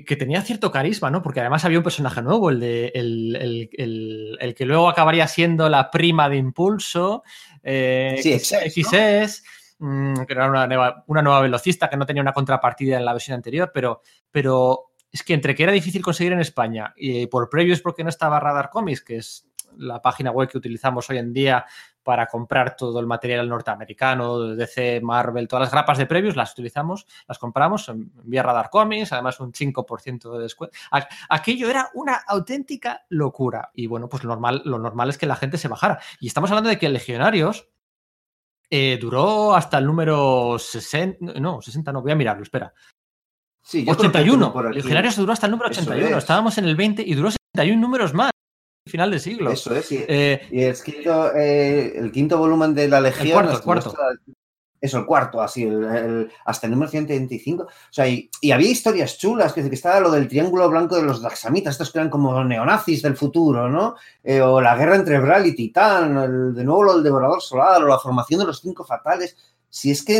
que 0.04 0.16
tenía 0.16 0.42
cierto 0.42 0.72
carisma, 0.72 1.10
¿no? 1.10 1.22
Porque 1.22 1.38
además 1.38 1.64
había 1.64 1.78
un 1.78 1.84
personaje 1.84 2.22
nuevo, 2.22 2.50
el 2.50 2.58
de 2.58 2.90
el, 2.92 4.54
que 4.56 4.66
luego 4.66 4.88
acabaría 4.88 5.28
siendo 5.28 5.68
la 5.68 5.92
prima 5.92 6.28
de 6.28 6.38
Impulso, 6.38 7.22
eh, 7.62 8.18
sí, 8.20 8.36
XS, 8.36 9.44
mm, 9.78 10.24
que 10.24 10.32
era 10.32 10.50
una 10.50 10.66
nueva, 10.66 11.04
una 11.06 11.22
nueva 11.22 11.40
velocista 11.42 11.88
que 11.88 11.96
no 11.96 12.04
tenía 12.04 12.20
una 12.20 12.32
contrapartida 12.32 12.98
en 12.98 13.04
la 13.04 13.12
versión 13.12 13.36
anterior, 13.36 13.70
pero, 13.72 14.00
pero 14.32 14.90
es 15.12 15.22
que 15.22 15.34
entre 15.34 15.54
que 15.54 15.62
era 15.62 15.72
difícil 15.72 16.02
conseguir 16.02 16.32
en 16.32 16.40
España 16.40 16.92
y 16.96 17.28
por 17.28 17.48
previos 17.48 17.80
porque 17.80 18.02
no 18.02 18.10
estaba 18.10 18.40
Radar 18.40 18.70
Comics, 18.70 19.02
que 19.02 19.18
es 19.18 19.46
la 19.78 20.02
página 20.02 20.32
web 20.32 20.48
que 20.48 20.58
utilizamos 20.58 21.08
hoy 21.10 21.18
en 21.18 21.32
día 21.32 21.64
para 22.02 22.26
comprar 22.26 22.76
todo 22.76 23.00
el 23.00 23.06
material 23.06 23.48
norteamericano, 23.48 24.40
DC, 24.40 25.00
Marvel, 25.02 25.48
todas 25.48 25.66
las 25.66 25.72
grapas 25.72 25.98
de 25.98 26.06
previos, 26.06 26.36
las 26.36 26.52
utilizamos, 26.52 27.06
las 27.28 27.38
compramos 27.38 27.90
vía 28.24 28.42
Radar 28.42 28.70
Comics, 28.70 29.12
además 29.12 29.40
un 29.40 29.52
5% 29.52 30.32
de 30.32 30.42
descuento. 30.42 30.76
Aquello 31.28 31.68
era 31.68 31.90
una 31.94 32.14
auténtica 32.14 33.04
locura. 33.08 33.70
Y 33.74 33.86
bueno, 33.86 34.08
pues 34.08 34.24
lo 34.24 34.30
normal, 34.30 34.62
lo 34.64 34.78
normal 34.78 35.10
es 35.10 35.18
que 35.18 35.26
la 35.26 35.36
gente 35.36 35.58
se 35.58 35.68
bajara. 35.68 36.00
Y 36.20 36.26
estamos 36.26 36.50
hablando 36.50 36.70
de 36.70 36.78
que 36.78 36.88
Legionarios 36.88 37.68
eh, 38.70 38.98
duró 39.00 39.54
hasta 39.54 39.78
el 39.78 39.86
número 39.86 40.58
60, 40.58 41.40
no, 41.40 41.60
60 41.60 41.92
no, 41.92 42.02
voy 42.02 42.12
a 42.12 42.16
mirarlo, 42.16 42.42
espera. 42.42 42.72
Sí, 43.62 43.84
yo 43.84 43.92
81. 43.92 44.70
Legionarios 44.72 45.16
duró 45.16 45.32
hasta 45.32 45.46
el 45.46 45.52
número 45.52 45.70
81. 45.70 46.16
Estábamos 46.16 46.56
en 46.58 46.64
el 46.64 46.76
20 46.76 47.02
y 47.02 47.14
duró 47.14 47.30
71 47.30 47.80
números 47.80 48.14
más. 48.14 48.29
Final 48.90 49.10
de 49.10 49.18
siglo. 49.18 49.50
Eso 49.50 49.74
es. 49.74 49.92
Y, 49.92 50.04
eh, 50.08 50.40
el, 50.50 50.82
quinto, 50.82 51.34
eh, 51.34 51.92
el, 51.96 52.12
quinto, 52.12 52.38
volumen 52.38 52.74
de 52.74 52.88
la 52.88 53.00
Legión. 53.00 53.48
El 53.48 53.60
cuarto, 53.60 53.94
eso, 54.80 54.98
el 54.98 55.04
cuarto, 55.04 55.42
así, 55.42 55.64
el, 55.64 56.30
hasta 56.46 56.66
el 56.66 56.72
número 56.72 56.90
125. 56.90 57.64
O 57.64 57.68
sea, 57.90 58.08
y, 58.08 58.30
había 58.50 58.70
historias 58.70 59.18
chulas, 59.18 59.52
que, 59.52 59.68
que 59.68 59.74
estaba 59.74 60.00
lo 60.00 60.10
del 60.10 60.26
triángulo 60.26 60.70
blanco 60.70 60.96
de 60.96 61.02
los 61.02 61.20
Daxamitas, 61.20 61.74
estos 61.74 61.92
que 61.92 61.98
eran 61.98 62.08
como 62.08 62.42
neonazis 62.42 63.02
del 63.02 63.16
futuro, 63.16 63.68
¿no? 63.68 63.96
Eh, 64.24 64.40
o 64.40 64.60
la 64.60 64.76
guerra 64.76 64.96
entre 64.96 65.20
Bral 65.20 65.46
y 65.46 65.54
Titán, 65.54 66.16
el, 66.16 66.54
de 66.54 66.64
nuevo 66.64 66.84
lo 66.84 66.94
del 66.94 67.04
Devorador 67.04 67.42
Solar, 67.42 67.82
o 67.82 67.88
la 67.88 67.98
formación 67.98 68.40
de 68.40 68.46
los 68.46 68.60
cinco 68.60 68.84
fatales. 68.84 69.36
Si 69.68 69.90
es 69.90 70.02
que 70.02 70.18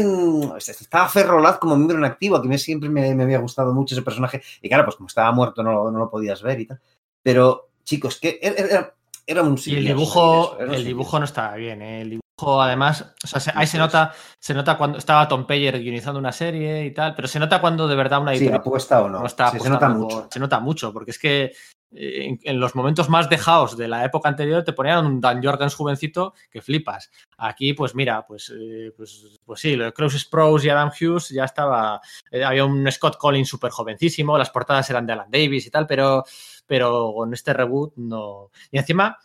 estaba 0.59 1.09
Ferrolaz 1.09 1.59
como 1.59 1.75
miembro 1.75 1.97
en 1.97 2.05
activo, 2.05 2.37
a 2.37 2.43
mí 2.43 2.59
siempre 2.59 2.89
me, 2.89 3.11
había 3.11 3.39
gustado 3.39 3.73
mucho 3.73 3.95
ese 3.95 4.03
personaje. 4.03 4.43
Y 4.61 4.69
claro, 4.69 4.85
pues 4.85 4.97
como 4.97 5.09
estaba 5.09 5.33
muerto 5.33 5.63
no, 5.63 5.91
no 5.91 5.99
lo 5.99 6.11
podías 6.11 6.43
ver 6.43 6.61
y 6.61 6.67
tal. 6.67 6.81
Pero, 7.23 7.70
chicos, 7.85 8.19
que 8.21 8.39
era, 8.43 8.95
era 9.27 9.43
un 9.43 9.59
Y 9.65 9.77
el 9.77 9.85
dibujo, 9.85 10.59
el 10.59 10.85
dibujo 10.85 11.19
no 11.19 11.25
estaba 11.25 11.55
bien, 11.55 11.83
¿eh? 11.83 12.03
El 12.03 12.11
dibujo, 12.11 12.61
además, 12.61 13.15
o 13.23 13.27
sea, 13.27 13.53
ahí 13.57 13.67
se 13.67 13.79
nota, 13.79 14.13
se 14.39 14.55
nota 14.55 14.77
cuando 14.77 14.99
estaba 14.99 15.29
Tom 15.29 15.47
Payer 15.47 15.79
guionizando 15.81 16.19
una 16.19 16.33
serie 16.33 16.85
y 16.85 16.93
tal, 16.93 17.15
pero 17.15 17.29
se 17.29 17.39
nota 17.39 17.61
cuando 17.61 17.87
de 17.87 17.95
verdad 17.95 18.21
una 18.21 18.33
editorial. 18.33 18.61
Sí, 18.61 18.61
apuesta 18.61 19.03
o 19.03 19.09
no. 19.09 19.21
no 19.21 19.27
está 19.27 19.51
se 19.51 19.69
nota 19.71 19.89
mucho. 19.89 20.29
Se 20.31 20.41
nota 20.41 20.61
mucho, 20.61 20.93
porque 20.93 21.13
es 21.13 21.19
que 21.19 21.53
eh, 21.93 22.39
en, 22.43 22.61
los 22.61 22.75
momentos 22.77 23.09
más 23.09 23.29
dejados 23.29 23.77
de 23.77 23.89
la 23.89 24.05
época 24.05 24.29
anterior 24.29 24.63
te 24.63 24.73
ponían 24.73 25.07
un 25.07 25.21
Dan 25.21 25.43
Jorgens 25.43 25.75
jovencito 25.75 26.35
que 26.51 26.63
flipas. 26.63 27.11
Aquí, 27.37 27.75
pues 27.75 27.95
mira, 27.95 28.25
pues, 28.27 28.53
eh, 28.57 28.93
pues, 28.97 29.39
pues, 29.45 29.61
sí, 29.61 29.75
lo 29.75 29.85
de 29.91 30.19
Sprouse 30.19 30.65
y 30.65 30.71
Adam 30.71 30.91
Hughes 30.91 31.31
ya 31.31 31.45
estaba. 31.45 32.01
había 32.45 32.65
un 32.65 32.91
Scott 32.91 33.17
Collins 33.17 33.49
súper 33.49 33.71
jovencísimo, 33.71 34.39
las 34.39 34.51
portadas 34.51 34.89
eran 34.91 35.07
de 35.07 35.13
Alan 35.13 35.31
Davis 35.31 35.67
y 35.67 35.71
tal, 35.71 35.87
pero 35.87 36.25
pero 36.71 37.13
con 37.17 37.35
este 37.35 37.53
reboot 37.53 37.95
no. 37.97 38.53
Y 38.71 38.79
encima 38.79 39.19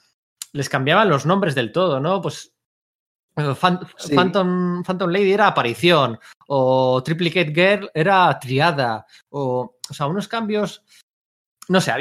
les 0.52 0.68
cambiaban 0.68 1.08
los 1.08 1.28
nombres 1.28 1.54
del 1.54 1.72
todo, 1.72 2.00
¿no? 2.00 2.20
Pues 2.20 2.56
eh, 3.36 3.54
Phantom, 3.54 4.84
Phantom, 4.84 5.10
Lady 5.12 5.32
era 5.32 5.46
aparición, 5.46 6.20
o 6.48 7.04
Triplicate 7.04 7.54
Girl 7.54 7.92
era 7.94 8.40
triada, 8.40 9.06
o, 9.30 9.76
o 9.88 9.94
sea, 9.94 10.08
unos 10.08 10.28
cambios. 10.28 10.84
No 11.68 11.80
sé. 11.80 11.92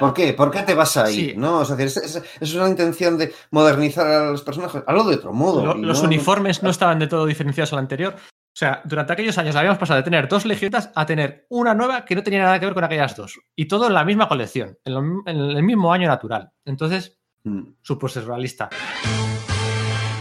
por, 0.00 0.12
qué? 0.12 0.32
¿Por 0.32 0.50
qué 0.50 0.62
te 0.62 0.74
vas 0.74 0.96
ahí? 0.96 1.34
¿no? 1.36 1.62
es, 1.62 2.54
una 2.54 2.68
intención 2.68 3.16
de 3.16 3.32
modernizar 3.52 4.08
a 4.08 4.30
los 4.32 4.42
personajes. 4.42 4.82
Algo 4.88 5.08
de 5.08 5.16
otro 5.16 5.32
modo. 5.32 5.72
los 5.74 6.02
uniformes 6.02 6.64
no 6.64 6.70
estaban 6.70 6.98
de 6.98 7.06
todo 7.06 7.26
diferenciados 7.26 7.72
al 7.74 7.78
anterior. 7.78 8.16
O 8.60 8.62
sea, 8.62 8.82
durante 8.84 9.14
aquellos 9.14 9.38
años 9.38 9.56
habíamos 9.56 9.78
pasado 9.78 9.96
de 9.96 10.02
tener 10.02 10.28
dos 10.28 10.44
legionetas 10.44 10.90
a 10.94 11.06
tener 11.06 11.46
una 11.48 11.72
nueva 11.72 12.04
que 12.04 12.14
no 12.14 12.22
tenía 12.22 12.42
nada 12.42 12.60
que 12.60 12.66
ver 12.66 12.74
con 12.74 12.84
aquellas 12.84 13.16
dos. 13.16 13.40
Y 13.56 13.64
todo 13.64 13.86
en 13.86 13.94
la 13.94 14.04
misma 14.04 14.28
colección, 14.28 14.76
en, 14.84 15.22
el 15.26 15.62
mismo 15.62 15.90
año 15.90 16.06
natural. 16.06 16.50
Entonces, 16.66 17.18
mm. 17.44 17.62
supuesto 17.80 18.20
es 18.20 18.26
realista. 18.26 18.68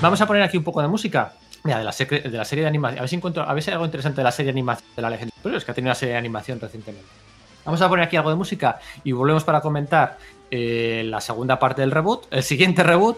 Vamos 0.02 0.22
a 0.22 0.26
poner 0.26 0.42
aquí 0.42 0.56
un 0.56 0.64
poco 0.64 0.82
de 0.82 0.88
música. 0.88 1.34
Mira, 1.66 1.80
de 1.80 1.84
la, 1.84 1.92
de 1.92 2.38
la 2.38 2.46
serie 2.46 2.62
de 2.62 2.70
animación. 2.70 3.00
A 3.00 3.02
ver 3.02 3.10
si 3.10 3.18
encuentro, 3.18 3.44
a 3.44 3.54
ver 3.54 3.62
si 3.62 3.72
hay 3.72 3.74
algo 3.74 3.86
interesante 3.86 4.22
de 4.22 4.24
la 4.24 4.32
serie 4.32 4.54
de 4.54 4.58
animación 4.58 4.90
de 4.96 5.02
la 5.02 5.10
Legend. 5.10 5.32
Pero 5.44 5.58
es 5.58 5.66
que 5.66 5.72
ha 5.72 5.76
tenido 5.76 5.90
una 5.90 5.96
serie 5.96 6.14
de 6.14 6.20
animación 6.20 6.62
recientemente. 6.62 7.10
Vamos 7.66 7.82
a 7.82 7.90
poner 7.90 8.06
aquí 8.06 8.16
algo 8.16 8.30
de 8.30 8.38
música 8.38 8.80
y 9.04 9.12
volvemos 9.12 9.44
para 9.44 9.60
comentar 9.60 10.18
eh, 10.50 11.04
la 11.06 11.20
segunda 11.20 11.60
parte 11.60 11.82
del 11.82 11.92
reboot, 11.92 12.26
el 12.32 12.44
siguiente 12.44 12.84
reboot 12.84 13.18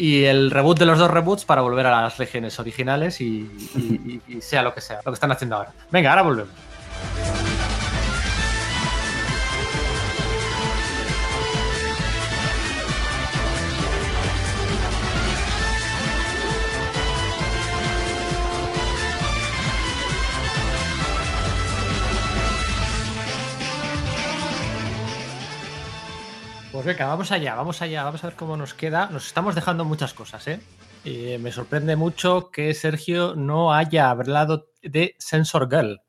y 0.00 0.24
el 0.24 0.50
reboot 0.50 0.78
de 0.78 0.86
los 0.86 0.98
dos 0.98 1.10
reboots 1.10 1.44
para 1.44 1.60
volver 1.60 1.84
a 1.84 2.00
las 2.00 2.16
regiones 2.16 2.58
originales 2.58 3.20
y, 3.20 3.50
y 4.26 4.40
sea 4.40 4.62
lo 4.62 4.72
que 4.72 4.80
sea, 4.80 4.96
lo 5.04 5.12
que 5.12 5.14
están 5.14 5.30
haciendo 5.30 5.56
ahora. 5.56 5.72
Venga, 5.90 6.10
ahora 6.10 6.22
volvemos. 6.22 7.49
Pues 26.80 26.96
venga, 26.96 27.08
vamos 27.08 27.30
allá, 27.30 27.54
vamos 27.56 27.82
allá, 27.82 28.04
vamos 28.04 28.24
a 28.24 28.28
ver 28.28 28.36
cómo 28.36 28.56
nos 28.56 28.72
queda. 28.72 29.10
Nos 29.12 29.26
estamos 29.26 29.54
dejando 29.54 29.84
muchas 29.84 30.14
cosas, 30.14 30.48
¿eh? 30.48 30.60
Me 31.38 31.52
sorprende 31.52 31.94
mucho 31.94 32.50
que 32.50 32.72
Sergio 32.72 33.34
no 33.36 33.74
haya 33.74 34.08
hablado 34.08 34.70
de 34.80 35.14
Sensor 35.18 35.68
Girl. 35.68 36.00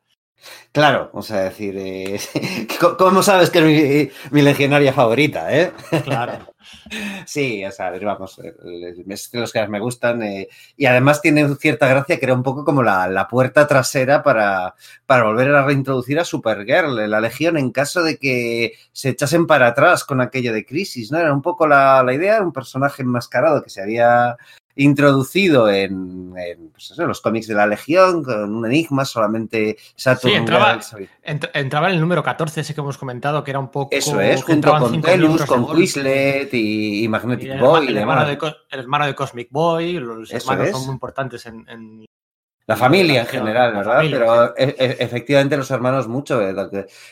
Claro, 0.71 1.09
o 1.13 1.21
sea, 1.21 1.41
decir, 1.43 1.75
eh, 1.77 2.19
¿cómo 2.97 3.21
sabes 3.21 3.49
que 3.49 3.59
es 3.59 4.31
mi, 4.31 4.41
legionaria 4.41 4.93
favorita? 4.93 5.53
Eh? 5.55 5.71
Claro. 6.03 6.47
Sí, 7.25 7.63
o 7.65 7.71
sea, 7.71 7.91
vamos, 7.91 8.39
es 8.39 9.31
de 9.31 9.39
los 9.39 9.51
que 9.51 9.59
más 9.59 9.69
me 9.69 9.79
gustan 9.79 10.21
eh, 10.23 10.47
y 10.77 10.85
además 10.85 11.21
tiene 11.21 11.55
cierta 11.55 11.87
gracia 11.87 12.17
que 12.17 12.25
era 12.25 12.33
un 12.33 12.43
poco 12.43 12.63
como 12.65 12.83
la, 12.83 13.27
puerta 13.29 13.67
trasera 13.67 14.23
para, 14.23 14.75
para, 15.05 15.23
volver 15.23 15.53
a 15.53 15.65
reintroducir 15.65 16.19
a 16.19 16.25
Supergirl, 16.25 17.09
la 17.09 17.21
Legión, 17.21 17.57
en 17.57 17.71
caso 17.71 18.03
de 18.03 18.17
que 18.17 18.73
se 18.91 19.09
echasen 19.09 19.47
para 19.47 19.67
atrás 19.67 20.03
con 20.03 20.21
aquello 20.21 20.53
de 20.53 20.65
Crisis, 20.65 21.11
¿no? 21.11 21.19
Era 21.19 21.33
un 21.33 21.41
poco 21.41 21.67
la, 21.67 22.03
la 22.03 22.13
idea, 22.13 22.41
un 22.41 22.53
personaje 22.53 23.01
enmascarado 23.03 23.63
que 23.63 23.69
se 23.69 23.81
había 23.81 24.37
introducido 24.83 25.69
en, 25.69 26.33
pues 26.71 26.93
los 26.97 27.21
cómics 27.21 27.47
de 27.47 27.55
la 27.55 27.67
Legión, 27.67 28.23
con 28.23 28.55
un 28.55 28.65
enigma, 28.65 29.05
solamente 29.05 29.77
Saturn. 29.95 30.33
Sí, 30.33 30.37
entraba, 30.37 30.79
entraba, 31.23 31.89
en 31.89 31.95
el 31.95 32.01
número 32.01 32.23
14, 32.23 32.61
ese 32.61 32.73
que 32.73 32.81
hemos 32.81 32.97
comentado, 32.97 33.43
que 33.43 33.51
era 33.51 33.59
un 33.59 33.69
poco. 33.69 33.89
Eso 33.95 34.19
es, 34.19 34.43
junto 34.43 34.77
con 34.77 35.01
Telus, 35.01 35.45
con 35.45 35.75
Quislet 35.75 36.53
y, 36.53 37.07
Magnetic 37.07 37.59
Boy. 37.59 37.87
El, 37.87 37.97
hermano 37.97 38.25
de, 38.25 38.37
el, 38.71 38.79
hermano 38.79 39.05
de, 39.05 39.15
Cosmic 39.15 39.49
Boy, 39.51 39.93
los 39.93 40.31
hermanos 40.31 40.71
son 40.71 40.85
muy 40.85 40.93
importantes 40.93 41.45
en, 41.45 42.05
la 42.67 42.77
familia 42.77 43.21
en 43.21 43.27
general, 43.27 43.73
¿verdad? 43.73 44.01
Pero 44.09 44.57
e, 44.57 44.75
e, 44.77 44.97
efectivamente 44.99 45.57
los 45.57 45.69
hermanos 45.71 46.07
mucho. 46.07 46.41
Eh, 46.41 46.55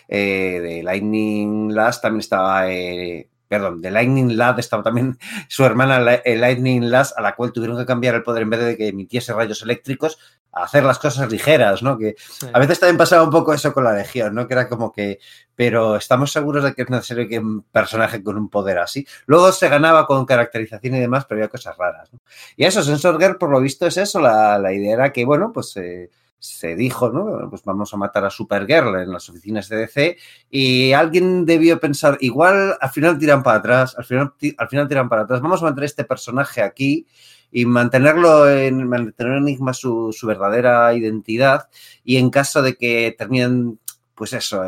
eh, 0.08 0.60
de 0.62 0.84
Lightning 0.84 1.74
Last 1.74 2.02
también 2.02 2.22
estaba 2.22 2.72
eh, 2.72 3.30
perdón, 3.50 3.82
de 3.82 3.92
Lightning 3.92 4.38
Lad 4.38 4.60
estaba 4.60 4.84
también 4.84 5.18
su 5.50 5.66
hermana 5.66 6.00
Lightning 6.00 6.90
Lass, 6.90 7.14
a 7.18 7.22
la 7.22 7.36
cual 7.36 7.52
tuvieron 7.52 7.78
que 7.78 7.86
cambiar 7.86 8.16
el 8.16 8.24
poder 8.24 8.44
en 8.44 8.52
vez 8.52 8.60
de 8.62 8.78
que 8.78 8.88
emitiese 8.88 9.34
rayos 9.34 9.62
eléctricos, 9.64 10.18
a 10.52 10.64
hacer 10.64 10.84
las 10.84 11.00
cosas 11.00 11.30
ligeras, 11.32 11.84
¿no? 11.84 11.98
Que 11.98 12.16
a 12.54 12.60
veces 12.60 12.80
también 12.80 12.98
pasaba 12.98 13.24
un 13.24 13.30
poco 13.30 13.54
eso 13.54 13.74
con 13.74 13.84
la 13.84 13.94
Legión, 13.94 14.34
¿no? 14.34 14.48
Que 14.48 14.54
era 14.54 14.70
como 14.70 14.92
que, 14.92 15.20
pero 15.56 15.96
estamos 15.96 16.32
seguros 16.32 16.64
de 16.64 16.74
que 16.74 16.84
es 16.84 16.90
necesario 16.90 17.28
que 17.28 17.40
un 17.40 17.64
personaje 17.64 18.24
con 18.24 18.38
un 18.38 18.50
poder 18.50 18.80
así. 18.80 19.06
Luego 19.26 19.52
se 19.52 19.68
ganaba 19.68 20.06
con 20.06 20.26
caracterización 20.26 20.96
y 20.96 21.00
demás, 21.00 21.26
pero 21.26 21.40
había 21.40 21.50
cosas 21.50 21.76
raras, 21.78 22.12
¿no? 22.14 22.20
Y 22.56 22.66
eso, 22.66 22.84
Sensor 22.84 23.20
Girl, 23.20 23.38
por 23.38 23.50
lo 23.50 23.60
visto, 23.60 23.86
es 23.86 23.98
eso, 23.98 24.20
la, 24.20 24.74
idea 24.74 24.94
era 24.94 25.12
que, 25.12 25.26
bueno, 25.26 25.52
pues... 25.52 25.76
Eh, 25.78 26.10
se 26.40 26.76
dijo, 26.76 27.10
¿no? 27.10 27.50
Pues 27.50 27.64
vamos 27.66 27.94
a 27.94 27.98
matar 27.98 28.26
a 28.26 28.30
Supergirl 28.30 28.96
en 29.02 29.12
las 29.12 29.30
oficinas 29.30 29.68
de 29.68 29.78
DC 29.78 30.18
y 30.50 30.94
alguien 30.94 31.46
debió 31.46 31.80
pensar, 31.80 32.18
igual 32.22 32.78
al 32.80 32.90
final 32.90 33.20
tiran 33.20 33.44
para 33.44 33.58
atrás, 33.58 33.96
al 33.98 34.06
final, 34.06 34.34
al 34.58 34.70
final 34.70 34.88
tiran 34.88 35.10
para 35.10 35.24
atrás, 35.24 35.42
vamos 35.42 35.62
a 35.62 35.66
mantener 35.66 35.86
este 35.86 36.06
personaje 36.06 36.62
aquí 36.62 37.06
y 37.52 37.66
mantenerlo 37.66 38.50
en, 38.50 38.88
mantener 38.88 39.34
en 39.34 39.44
enigma 39.44 39.74
su, 39.74 40.16
verdadera 40.24 40.94
identidad 40.94 41.68
y 42.04 42.18
en 42.18 42.30
caso 42.30 42.62
de 42.62 42.76
que 42.76 43.14
terminen 43.18 43.80
pues 44.16 44.34
eso, 44.34 44.64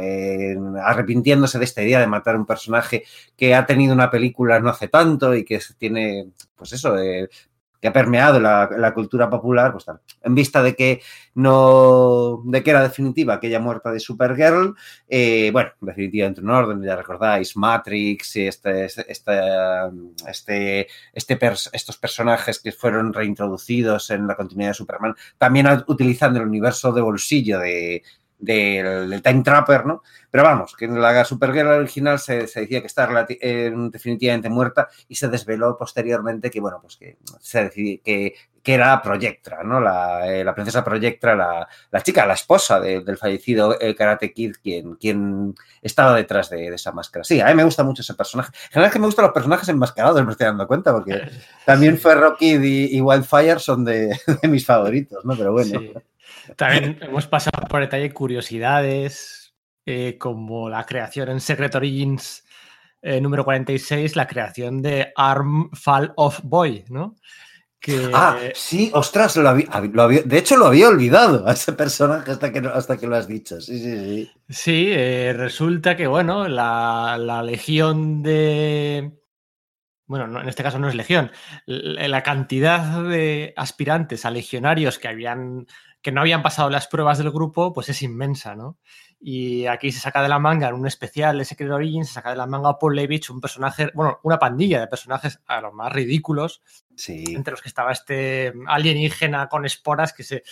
arrepintiéndose 0.82 1.60
de 1.60 1.66
esta 1.66 1.84
idea 1.84 2.00
de 2.00 2.08
matar 2.08 2.38
un 2.38 2.46
personaje 2.46 3.04
que 3.36 3.54
ha 3.54 3.66
tenido 3.66 3.94
una 3.94 4.10
película 4.10 4.62
no 4.62 4.70
hace 4.70 4.88
tanto 4.88 5.36
y 5.36 5.44
que 5.44 5.60
tiene, 5.78 6.30
pues 6.56 6.72
eso, 6.72 6.98
eh, 6.98 7.28
que 7.82 7.88
ha 7.88 7.94
permeado 7.94 8.40
la, 8.40 8.94
cultura 8.94 9.30
popular, 9.30 9.72
pues 9.72 9.86
en 10.24 10.36
vista 10.36 10.62
de 10.62 10.76
que 10.76 11.02
no, 11.34 12.42
de 12.46 12.62
que 12.62 12.70
era 12.70 12.84
definitiva 12.84 13.34
aquella 13.34 13.60
muerte 13.60 13.90
de 13.90 14.00
Supergirl, 14.00 14.76
eh, 15.10 15.50
bueno, 15.52 15.72
definitivamente 15.82 16.42
un 16.42 16.52
orden, 16.52 16.84
ya 16.84 16.96
recordáis, 16.96 17.58
Matrix 17.58 18.36
este, 18.36 18.86
este, 18.86 19.12
este, 19.12 20.88
este 21.14 21.40
estos 21.74 21.98
personajes 21.98 22.60
que 22.60 22.72
fueron 22.72 23.14
reintroducidos 23.14 24.12
en 24.12 24.28
la 24.28 24.36
continuidad 24.36 24.72
de 24.72 24.76
Superman, 24.76 25.16
también 25.40 25.68
utilizando 25.88 26.40
el 26.40 26.48
universo 26.48 26.92
de 26.92 27.02
bolsillo 27.02 27.60
de, 27.60 28.04
del, 28.42 29.22
Time 29.22 29.44
Trapper, 29.44 29.86
¿no? 29.86 30.04
Pero 30.30 30.44
vamos, 30.44 30.76
que 30.76 30.86
en 30.86 31.00
la 31.00 31.24
Supergirl 31.24 31.68
original 31.68 32.20
se, 32.20 32.48
decía 32.48 32.82
que 32.82 32.88
está 32.88 33.08
definitivamente 33.28 34.50
muerta 34.50 34.90
y 35.08 35.16
se 35.16 35.30
desveló 35.30 35.78
posteriormente 35.78 36.50
que, 36.50 36.60
bueno, 36.60 36.80
pues 36.82 36.98
que 36.98 37.18
se 37.40 37.70
que, 38.04 38.34
que 38.64 38.74
era 38.74 39.02
Projectra, 39.02 39.64
¿no? 39.64 39.80
La, 39.80 40.32
eh, 40.32 40.46
princesa 40.54 40.84
Projectra, 40.84 41.36
la, 41.36 42.04
chica, 42.04 42.26
la 42.26 42.34
esposa 42.34 42.80
del 42.80 43.18
fallecido 43.18 43.80
eh, 43.80 43.96
Karate 43.96 44.34
Kid, 44.34 44.56
quien, 44.62 44.96
quien 44.96 45.56
estaba 45.82 46.16
detrás 46.16 46.50
de, 46.50 46.68
esa 46.68 46.92
máscara. 46.92 47.24
Sí, 47.24 47.42
a 47.42 47.48
mí 47.48 47.56
me 47.56 47.64
gusta 47.64 47.84
mucho 47.84 48.02
ese 48.02 48.14
personaje. 48.14 48.52
En 48.66 48.72
general 48.72 48.88
es 48.88 48.94
que 48.94 49.00
me 49.00 49.06
gustan 49.08 49.26
los 49.26 49.34
personajes 49.34 49.70
enmascarados, 49.70 50.24
me 50.24 50.32
estoy 50.32 50.46
dando 50.46 50.68
cuenta, 50.68 50.94
porque 50.94 51.22
también 51.66 51.98
Ferro 51.98 52.36
Kid 52.38 52.62
y, 52.62 53.02
Wildfire 53.02 53.60
son 53.60 53.84
de, 53.86 54.18
mis 54.44 54.66
favoritos, 54.66 55.26
¿no? 55.26 55.36
Pero 55.36 55.54
bueno. 55.54 55.82
También 56.56 56.98
hemos 57.02 57.28
pasado 57.28 57.68
por 57.68 57.82
detalle 57.82 58.12
curiosidades. 58.12 59.54
eh, 59.86 60.18
como 60.20 60.70
la 60.70 60.86
creación 60.86 61.30
en 61.30 61.40
Secret 61.40 61.74
Origins 61.74 62.44
eh, 63.02 63.20
número 63.20 63.44
46, 63.44 64.16
la 64.16 64.28
creación 64.28 64.82
de 64.82 65.12
Arm 65.16 65.72
Fall 65.74 66.14
of 66.18 66.42
Boy, 66.44 66.86
¿no? 66.90 67.16
Que... 67.80 68.12
Ah, 68.14 68.38
sí, 68.54 68.92
ostras, 68.94 69.36
lo 69.38 69.50
había, 69.50 69.68
lo 69.92 70.04
había, 70.04 70.22
de 70.22 70.38
hecho 70.38 70.56
lo 70.56 70.68
había 70.68 70.88
olvidado 70.88 71.48
a 71.48 71.54
ese 71.54 71.74
personaje 71.74 72.30
hasta 72.30 72.52
que, 72.52 72.60
hasta 72.60 72.98
que 72.98 73.08
lo 73.08 73.16
has 73.16 73.28
dicho. 73.28 73.60
Sí, 73.60 73.80
sí, 73.80 73.98
sí. 73.98 74.32
Sí, 74.48 74.88
eh, 74.92 75.34
resulta 75.36 75.98
que, 75.98 76.06
bueno, 76.06 76.48
la, 76.48 77.18
la, 77.20 77.42
legión 77.42 78.22
de... 78.22 79.18
Bueno, 80.06 80.28
no, 80.28 80.42
en 80.42 80.50
este 80.50 80.62
caso 80.62 80.78
no 80.78 80.90
es 80.90 80.94
legión. 80.94 81.32
La 81.66 82.22
cantidad 82.22 83.02
de 83.02 83.54
aspirantes 83.56 84.26
a 84.26 84.30
legionarios 84.30 85.00
que 85.00 85.08
habían 85.08 85.66
que 86.02 86.12
no 86.12 86.22
habían 86.22 86.42
pasado 86.42 86.70
las 86.70 86.88
pruebas 86.88 87.18
del 87.18 87.32
grupo, 87.32 87.74
pues 87.74 87.90
es 87.90 88.02
inmensa, 88.02 88.56
¿no? 88.56 88.78
Y 89.20 89.68
aquí 89.68 89.92
se 89.92 90.00
saca 90.00 90.24
de 90.24 90.30
la 90.30 90.40
manga 90.40 90.70
en 90.70 90.76
un 90.76 90.88
especial 90.88 91.38
de 91.38 91.46
Secret 91.46 91.70
Origins, 91.70 92.08
se 92.08 92.14
saca 92.16 92.32
de 92.32 92.38
la 92.38 92.48
manga 92.48 92.80
Paul 92.80 92.96
Levitch, 92.96 93.30
un 93.30 93.40
personaje, 93.40 93.92
bueno, 93.94 94.20
una 94.24 94.40
pandilla 94.40 94.80
de 94.80 94.88
personajes 94.88 95.42
a 95.46 95.62
los 95.62 95.74
más 95.74 95.94
ridículos, 95.94 96.64
sí. 96.96 97.24
entre 97.28 97.52
los 97.52 97.62
que 97.62 97.70
estaba 97.70 97.92
este 97.92 98.52
alienígena 98.68 99.48
con 99.48 99.66
esporas 99.66 100.12
que 100.14 100.24
se, 100.24 100.44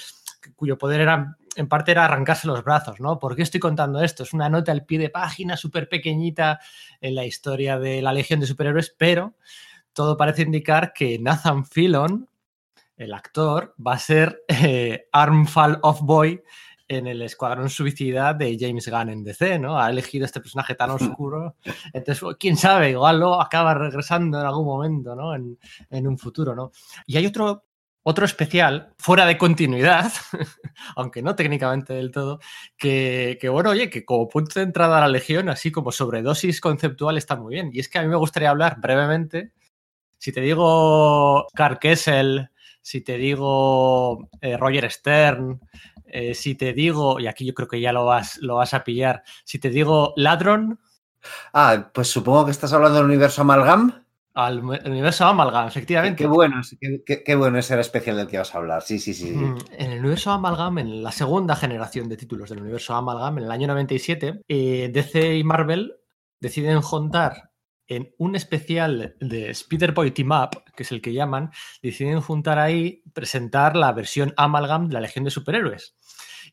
cuyo 0.56 0.78
poder 0.78 1.02
era, 1.02 1.38
en 1.56 1.68
parte 1.68 1.92
era 1.92 2.06
arrancarse 2.06 2.48
los 2.48 2.64
brazos, 2.64 3.00
¿no? 3.00 3.20
¿Por 3.20 3.36
qué 3.36 3.42
estoy 3.42 3.60
contando 3.60 4.02
esto? 4.04 4.24
Es 4.24 4.34
una 4.34 4.50
nota 4.50 4.72
al 4.72 4.86
pie 4.86 5.00
de 5.00 5.10
página 5.10 5.58
súper 5.58 5.90
pequeñita 5.90 6.60
en 7.02 7.16
la 7.16 7.26
historia 7.26 7.80
de 7.80 8.02
la 8.02 8.14
Legión 8.14 8.40
de 8.40 8.46
Superhéroes, 8.46 8.94
pero 8.98 9.36
todo 9.94 10.16
parece 10.16 10.44
indicar 10.44 10.94
que 10.94 11.20
Nathan 11.20 11.66
Fillon, 11.66 12.30
el 13.00 13.14
actor, 13.14 13.74
va 13.86 13.94
a 13.94 14.00
ser 14.00 14.44
eh, 14.48 15.08
Armfall 15.12 15.80
of 15.82 16.02
Boy 16.02 16.44
en 16.88 17.08
el 17.08 17.22
Escuadrón 17.22 17.70
Suicida 17.70 18.34
de 18.34 18.58
James 18.60 18.90
Gunn 18.90 19.10
en 19.10 19.24
DC, 19.24 19.58
¿no? 19.58 19.80
Ha 19.80 19.90
elegido 19.90 20.26
este 20.26 20.42
personaje 20.42 20.76
tan 20.76 20.90
oscuro. 20.92 21.56
Entonces, 21.94 22.24
quién 22.38 22.58
sabe, 22.58 22.92
igual 22.92 23.20
lo 23.20 23.42
acaba 23.42 23.74
regresando 23.74 24.40
en 24.40 24.46
algún 24.46 24.66
momento, 24.66 25.16
¿no? 25.16 25.34
En, 25.34 25.58
en 25.90 26.08
un 26.08 26.18
futuro, 26.18 26.54
¿no? 26.54 26.72
Y 27.08 27.16
hay 27.16 27.26
otro, 27.26 27.64
otro 28.04 28.26
especial, 28.26 28.94
fuera 28.98 29.26
de 29.26 29.38
continuidad, 29.38 30.12
aunque 30.98 31.22
no 31.22 31.36
técnicamente 31.36 31.94
del 31.94 32.12
todo, 32.12 32.40
que, 32.76 33.38
que, 33.40 33.48
bueno, 33.48 33.70
oye, 33.70 33.90
que 33.90 34.04
como 34.04 34.28
punto 34.28 34.60
de 34.60 34.66
entrada 34.66 34.98
a 34.98 35.02
la 35.02 35.08
Legión, 35.08 35.48
así 35.48 35.72
como 35.72 35.94
sobredosis 35.94 36.60
conceptual, 36.60 37.18
está 37.18 37.38
muy 37.38 37.54
bien. 37.54 37.70
Y 37.72 37.80
es 37.80 37.88
que 37.88 38.00
a 38.00 38.02
mí 38.02 38.10
me 38.10 38.18
gustaría 38.18 38.50
hablar 38.50 38.78
brevemente, 38.82 39.54
si 40.18 40.34
te 40.34 40.42
digo 40.42 41.48
Carl 41.54 41.80
Kessel, 41.80 42.50
si 42.90 43.02
te 43.02 43.20
digo 43.20 44.32
eh, 44.42 44.58
Roger 44.58 44.90
Stern, 44.90 45.60
eh, 46.06 46.34
si 46.34 46.56
te 46.56 46.74
digo, 46.74 47.20
y 47.20 47.28
aquí 47.28 47.46
yo 47.46 47.54
creo 47.54 47.68
que 47.68 47.80
ya 47.80 47.94
lo 47.94 48.04
vas, 48.04 48.40
lo 48.42 48.56
vas 48.56 48.74
a 48.74 48.84
pillar, 48.84 49.22
si 49.44 49.60
te 49.60 49.70
digo 49.70 50.12
Ladron. 50.16 50.80
Ah, 51.54 51.92
pues 51.94 52.08
supongo 52.08 52.46
que 52.46 52.52
estás 52.52 52.74
hablando 52.74 52.98
del 52.98 53.06
universo 53.06 53.44
Amalgam. 53.44 53.94
Al 54.34 54.64
universo 54.64 55.26
Amalgam, 55.26 55.68
efectivamente. 55.68 56.24
Qué, 56.24 56.28
bueno, 56.28 56.62
qué, 57.06 57.24
qué, 57.24 57.36
bueno 57.36 57.60
es 57.60 57.70
el 57.70 57.80
especial 57.80 58.18
del 58.18 58.28
que 58.28 58.40
vas 58.40 58.56
a 58.56 58.58
hablar. 58.58 58.82
Sí, 58.82 58.98
sí, 58.98 59.14
sí. 59.14 59.34
Mm, 59.34 59.58
en 59.78 59.92
el 59.92 60.00
universo 60.00 60.32
Amalgam, 60.32 60.80
en 60.80 61.04
la 61.04 61.12
segunda 61.12 61.56
generación 61.56 62.10
de 62.10 62.18
títulos 62.18 62.50
del 62.50 62.62
universo 62.62 62.96
Amalgam, 62.96 63.38
en 63.38 63.44
el 63.44 63.52
año 63.52 63.68
97, 63.68 64.42
eh, 64.48 64.90
DC 64.92 65.36
y 65.36 65.44
Marvel 65.44 65.94
deciden 66.40 66.82
juntar 66.82 67.49
en 67.90 68.14
un 68.20 68.36
especial 68.36 69.16
de 69.20 69.50
Spider-Boy 69.50 70.12
Team 70.12 70.32
Up, 70.32 70.64
que 70.76 70.84
es 70.84 70.92
el 70.92 71.02
que 71.02 71.12
llaman, 71.12 71.52
deciden 71.82 72.22
juntar 72.22 72.60
ahí, 72.60 73.02
presentar 73.14 73.76
la 73.76 73.92
versión 73.92 74.34
Amalgam 74.38 74.88
de 74.88 74.94
la 74.94 75.02
Legión 75.02 75.26
de 75.26 75.32
Superhéroes. 75.32 75.96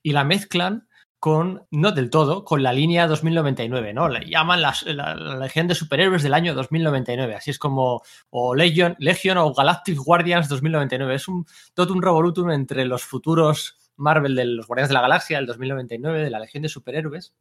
Y 0.02 0.12
la 0.12 0.24
mezclan 0.24 0.88
con, 1.18 1.66
no 1.70 1.92
del 1.92 2.08
todo, 2.08 2.44
con 2.44 2.62
la 2.62 2.72
línea 2.72 3.06
2099, 3.06 3.92
¿no? 3.92 4.08
Le 4.08 4.28
llaman 4.28 4.62
la, 4.62 4.74
Legión 5.40 5.68
de 5.68 5.74
Superhéroes 5.74 6.22
del 6.22 6.34
año 6.34 6.54
2099, 6.54 7.34
así 7.34 7.50
es 7.50 7.58
como, 7.58 8.02
o 8.30 8.54
Legion, 8.54 8.96
Legion 8.98 9.36
o 9.36 9.52
Galactic 9.52 9.98
Guardians 9.98 10.48
2099. 10.48 11.14
Es 11.14 11.28
un 11.28 11.44
todo 11.74 11.92
un 11.92 12.02
revolutum 12.02 12.50
entre 12.50 12.86
los 12.86 13.04
futuros 13.04 13.76
Marvel 13.96 14.34
de 14.34 14.46
los 14.46 14.66
Guardianes 14.66 14.88
de 14.88 14.94
la 14.94 15.02
Galaxia, 15.02 15.38
el 15.38 15.46
2099, 15.46 16.22
de 16.22 16.30
la 16.30 16.38
Legión 16.38 16.62
de 16.62 16.68
Superhéroes, 16.70 17.34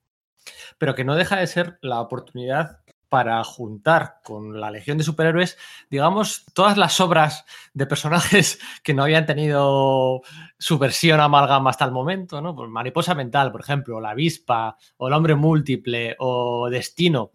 pero 0.77 0.95
que 0.95 1.05
no 1.05 1.15
deja 1.15 1.37
de 1.37 1.47
ser 1.47 1.77
la 1.81 2.01
oportunidad 2.01 2.79
para 3.15 3.41
juntar 3.45 4.19
con 4.25 4.59
la 4.59 4.69
Legión 4.69 4.97
de 4.97 5.05
Superhéroes, 5.05 5.57
digamos, 5.89 6.43
todas 6.53 6.75
las 6.75 6.99
obras 6.99 7.45
de 7.73 7.85
personajes 7.85 8.59
que 8.83 8.93
no 8.93 9.03
habían 9.03 9.25
tenido 9.25 10.19
su 10.59 10.77
versión 10.77 11.21
amalgama 11.21 11.69
hasta 11.69 11.85
el 11.85 11.93
momento, 11.93 12.41
¿no? 12.41 12.53
Pues 12.53 12.69
Mariposa 12.69 13.15
Mental, 13.15 13.53
por 13.53 13.61
ejemplo, 13.61 14.01
La 14.01 14.09
Avispa, 14.09 14.75
o 14.97 15.07
El 15.07 15.13
Hombre 15.13 15.35
Múltiple, 15.35 16.17
o 16.19 16.67
Destino 16.69 17.31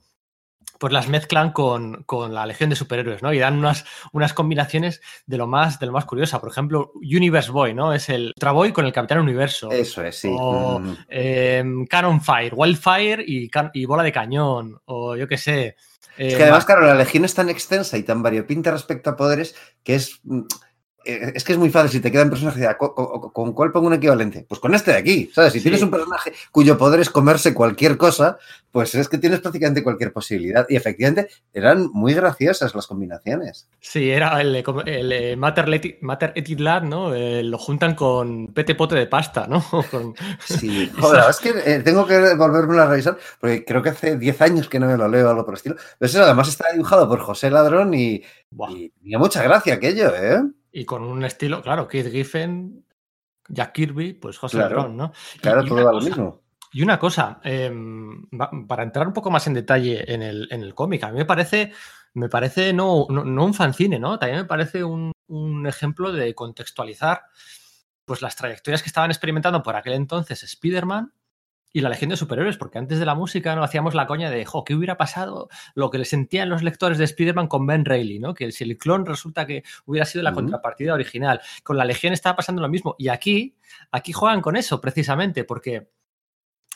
pues 0.81 0.95
las 0.95 1.09
mezclan 1.09 1.53
con, 1.53 2.05
con, 2.05 2.33
la 2.33 2.47
Legión 2.47 2.71
de 2.71 2.77
Superhéroes, 2.77 3.23
¿no? 3.23 3.35
Y 3.35 3.39
dan 3.39 3.59
unas, 3.59 3.85
unas 4.13 4.33
combinaciones 4.33 5.03
de 5.27 5.37
lo 5.37 5.47
más, 5.47 5.79
de 5.79 5.85
lo 5.85 5.93
más 5.93 6.07
curiosa. 6.07 6.41
Por 6.41 6.51
ejemplo, 6.51 6.93
Universe 6.95 7.51
Boy, 7.51 7.75
¿no? 7.75 7.93
Es 7.93 8.09
el 8.09 8.33
Traboy 8.39 8.73
con 8.73 8.87
el 8.87 8.93
Capitán 8.93 9.19
Universo. 9.19 9.71
Eso 9.71 10.03
es, 10.03 10.17
sí. 10.17 10.35
O 10.35 10.79
mm. 10.79 10.97
eh, 11.11 11.65
Cannon 11.91 12.23
Fire, 12.23 12.55
Wildfire 12.57 13.23
y, 13.27 13.51
y, 13.75 13.85
Bola 13.85 14.03
de 14.03 14.11
Cañón. 14.11 14.81
O 14.87 15.17
yo 15.17 15.29
qué 15.29 15.37
sé. 15.37 15.77
Es 16.17 16.35
que 16.35 16.45
además, 16.45 16.65
claro, 16.65 16.87
la 16.87 16.95
Legión 16.95 17.27
es 17.27 17.35
tan 17.35 17.51
extensa 17.51 17.99
y 17.99 18.03
tan 18.03 18.23
variopinta 18.23 18.71
respecto 18.71 19.11
a 19.11 19.17
poderes 19.17 19.55
que 19.85 19.97
es 19.97 20.21
mm, 20.25 20.41
eh, 20.41 20.45
es 21.05 21.45
que 21.45 21.53
es 21.53 21.59
muy 21.59 21.71
fácil, 21.71 21.91
si 21.91 22.01
te 22.01 22.11
queda 22.11 22.25
un 22.25 22.31
personaje, 22.31 22.67
¿con, 22.79 23.53
cuál 23.53 23.73
pongo 23.73 23.87
un 23.87 23.95
equivalente? 23.95 24.45
Pues 24.49 24.61
con 24.61 24.75
este 24.75 24.93
de 24.93 24.99
aquí, 24.99 25.31
¿sabes? 25.33 25.53
Si 25.53 25.61
tienes 25.61 25.83
un 25.83 25.91
personaje 25.91 26.33
cuyo 26.51 26.77
poder 26.77 27.01
es 27.01 27.11
comerse 27.11 27.55
cualquier 27.55 27.97
cosa, 27.97 28.39
pues 28.71 28.95
es 28.95 29.09
que 29.09 29.19
tienes 29.19 29.41
prácticamente 29.41 29.83
cualquier 29.83 30.13
posibilidad. 30.13 30.67
Y 30.69 30.77
efectivamente 30.77 31.29
eran 31.53 31.89
muy 31.93 32.15
graciosas 32.15 32.75
las 32.75 32.87
combinaciones. 32.87 33.69
Sí, 33.81 34.11
era 34.11 34.41
el, 34.41 34.63
el, 34.87 35.37
Matter, 35.37 35.99
Matter 36.01 36.33
Etit 36.37 36.61
Lad, 36.61 36.83
¿no? 36.83 37.15
Eh, 37.15 37.43
lo 37.43 37.59
juntan 37.59 37.95
con 37.95 38.49
Pete 38.49 38.75
Pote 38.75 38.95
de 38.95 39.07
pasta, 39.07 39.47
¿no? 39.47 39.65
Sí, 40.45 40.91
joder, 40.99 41.25
es 41.31 41.39
que 41.39 41.51
eh, 41.65 41.81
tengo 41.81 42.07
que 42.07 42.35
volverme 42.35 42.79
a 42.79 42.87
revisar, 42.87 43.17
porque 43.41 43.65
creo 43.65 43.83
que 43.83 43.91
hace 43.91 44.17
10 44.17 44.41
años 44.43 44.69
que 44.69 44.79
no 44.79 44.87
me 44.87 44.97
lo 44.97 45.09
leo 45.09 45.31
algo 45.31 45.45
por 45.45 45.55
el 45.55 45.57
estilo. 45.57 45.77
Pero 45.99 46.11
eso 46.11 46.23
además 46.23 46.49
está 46.49 46.73
dibujado 46.73 47.09
por 47.09 47.21
José 47.21 47.51
Ladrón 47.51 47.95
y, 47.95 48.23
y, 48.69 48.93
mucha 49.17 49.43
gracia 49.43 49.75
aquello, 49.75 50.15
¿eh? 50.15 50.41
Y 50.73 50.85
con 50.85 51.03
un 51.03 51.25
estilo, 51.25 51.63
claro, 51.63 51.89
Keith 51.89 52.11
Giffen, 52.11 52.85
Jack 53.49 53.73
Kirby, 53.73 54.15
pues 54.15 54.39
José 54.39 54.59
claro, 54.59 54.89
¿no? 54.89 55.13
Claro, 55.41 55.65
todo 55.65 55.85
va 55.85 55.93
lo 55.93 56.01
mismo. 56.01 56.43
Y 56.73 56.83
una 56.83 56.99
cosa, 56.99 57.41
eh, 57.43 57.73
para 58.69 58.85
entrar 58.85 59.07
un 59.07 59.13
poco 59.13 59.31
más 59.31 59.47
en 59.49 59.55
detalle 59.55 60.13
en 60.13 60.23
el, 60.23 60.49
en 60.51 60.63
el 60.63 60.75
cómic, 60.75 61.03
a 61.03 61.11
mí 61.11 61.19
me 61.19 61.25
parece, 61.25 61.73
me 62.15 62.29
parece 62.29 62.73
no, 62.73 63.07
no, 63.09 63.25
no 63.25 63.45
un 63.45 63.55
fanzine, 63.55 63.99
¿no? 63.99 64.19
También 64.19 64.43
me 64.43 64.47
parece 64.47 64.85
un, 64.85 65.11
un, 65.27 65.67
ejemplo 65.67 66.13
de 66.13 66.33
contextualizar 66.35 67.23
pues 68.05 68.23
las 68.23 68.37
trayectorias 68.37 68.83
que 68.83 68.89
estaban 68.89 69.11
experimentando 69.11 69.63
por 69.63 69.75
aquel 69.75 69.95
entonces 69.95 70.43
Spider-Man 70.45 71.13
y 71.73 71.81
la 71.81 71.89
Legión 71.89 72.11
de 72.11 72.17
Superhéroes, 72.17 72.57
porque 72.57 72.79
antes 72.79 72.99
de 72.99 73.07
la 73.07 73.15
música 73.15 73.55
no 73.55 73.63
hacíamos 73.63 73.95
la 73.95 74.07
coña 74.07 74.31
de, 74.31 74.45
jo, 74.45 74.65
¿qué 74.65 74.75
hubiera 74.75 74.97
pasado 74.97 75.49
lo 75.75 75.91
que 75.91 75.99
le 75.99 76.05
sentían 76.05 76.49
los 76.49 76.63
lectores 76.63 76.99
de 76.99 77.05
Spider-Man 77.05 77.47
con 77.47 77.67
Ben 77.67 77.85
Reilly, 77.85 78.19
¿no? 78.19 78.35
Que 78.35 78.51
si 78.53 78.65
el 78.65 78.77
clon 78.77 79.07
resulta 79.07 79.47
que 79.47 79.63
hubiera 79.87 80.05
sido 80.05 80.23
la 80.25 80.33
contrapartida 80.33 80.95
original. 80.95 81.41
Con 81.63 81.77
la 81.77 81.85
Legión 81.85 82.13
estaba 82.13 82.37
pasando 82.37 82.61
lo 82.63 82.69
mismo. 82.69 82.97
Y 82.99 83.09
aquí, 83.09 83.57
aquí 83.93 84.13
juegan 84.13 84.41
con 84.41 84.57
eso, 84.57 84.81
precisamente, 84.81 85.45
porque 85.45 85.89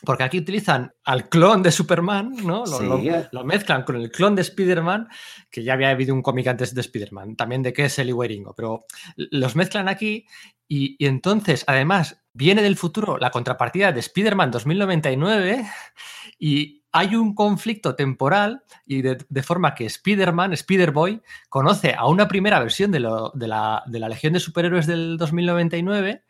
porque 0.05 0.23
aquí 0.23 0.39
utilizan 0.39 0.93
al 1.03 1.27
clon 1.27 1.63
de 1.63 1.71
Superman, 1.71 2.33
¿no? 2.45 2.65
Lo, 2.65 2.79
lo, 2.79 3.01
lo 3.31 3.43
mezclan 3.43 3.83
con 3.83 3.97
el 3.97 4.11
clon 4.11 4.35
de 4.35 4.43
Spider-Man, 4.43 5.07
que 5.49 5.63
ya 5.63 5.73
había 5.73 5.89
habido 5.89 6.13
un 6.13 6.21
cómic 6.21 6.47
antes 6.47 6.73
de 6.73 6.81
Spider-Man, 6.81 7.35
también 7.35 7.63
de 7.63 7.73
Kessel 7.73 8.09
y 8.09 8.13
Waringo, 8.13 8.53
pero 8.55 8.85
los 9.15 9.55
mezclan 9.55 9.89
aquí 9.89 10.25
y, 10.67 10.95
y, 10.97 11.07
entonces, 11.07 11.63
además, 11.67 12.23
viene 12.33 12.61
del 12.61 12.77
futuro 12.77 13.17
la 13.17 13.31
contrapartida 13.31 13.91
de 13.91 13.99
Spider-Man 13.99 14.51
2099 14.51 15.65
y 16.39 16.83
hay 16.91 17.15
un 17.15 17.35
conflicto 17.35 17.93
temporal 17.93 18.63
y 18.85 19.01
de, 19.01 19.17
de 19.27 19.43
forma 19.43 19.75
que 19.75 19.85
Spider-Man, 19.85 20.53
Spider-Boy, 20.53 21.21
conoce 21.49 21.93
a 21.93 22.07
una 22.07 22.27
primera 22.27 22.59
versión 22.59 22.89
de, 22.91 23.01
lo, 23.01 23.31
de, 23.35 23.49
la, 23.49 23.83
de 23.85 23.99
la 23.99 24.07
Legión 24.07 24.31
de 24.31 24.39
Superhéroes 24.39 24.87
del 24.87 25.17
2099 25.17 26.23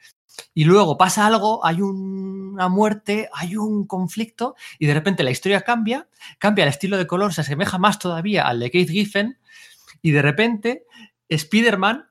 y 0.54 0.66
luego 0.66 0.98
pasa 0.98 1.26
algo, 1.26 1.66
hay 1.66 1.82
una 1.82 2.68
muerte, 2.70 3.30
hay 3.34 3.56
un 3.58 3.86
conflicto 3.86 4.56
y 4.80 4.86
de 4.86 4.94
repente 4.94 5.24
la 5.24 5.32
historia 5.32 5.62
cambia, 5.62 6.08
cambia 6.40 6.64
el 6.64 6.70
estilo 6.70 6.98
de 6.98 7.08
color, 7.08 7.34
se 7.34 7.42
asemeja 7.42 7.78
más 7.78 8.00
todavía 8.00 8.48
al 8.48 8.60
de 8.60 8.72
Keith 8.72 8.90
Giffen 8.90 9.38
y 10.02 10.12
de 10.12 10.22
repente 10.22 10.84
Spider-Man 11.30 12.10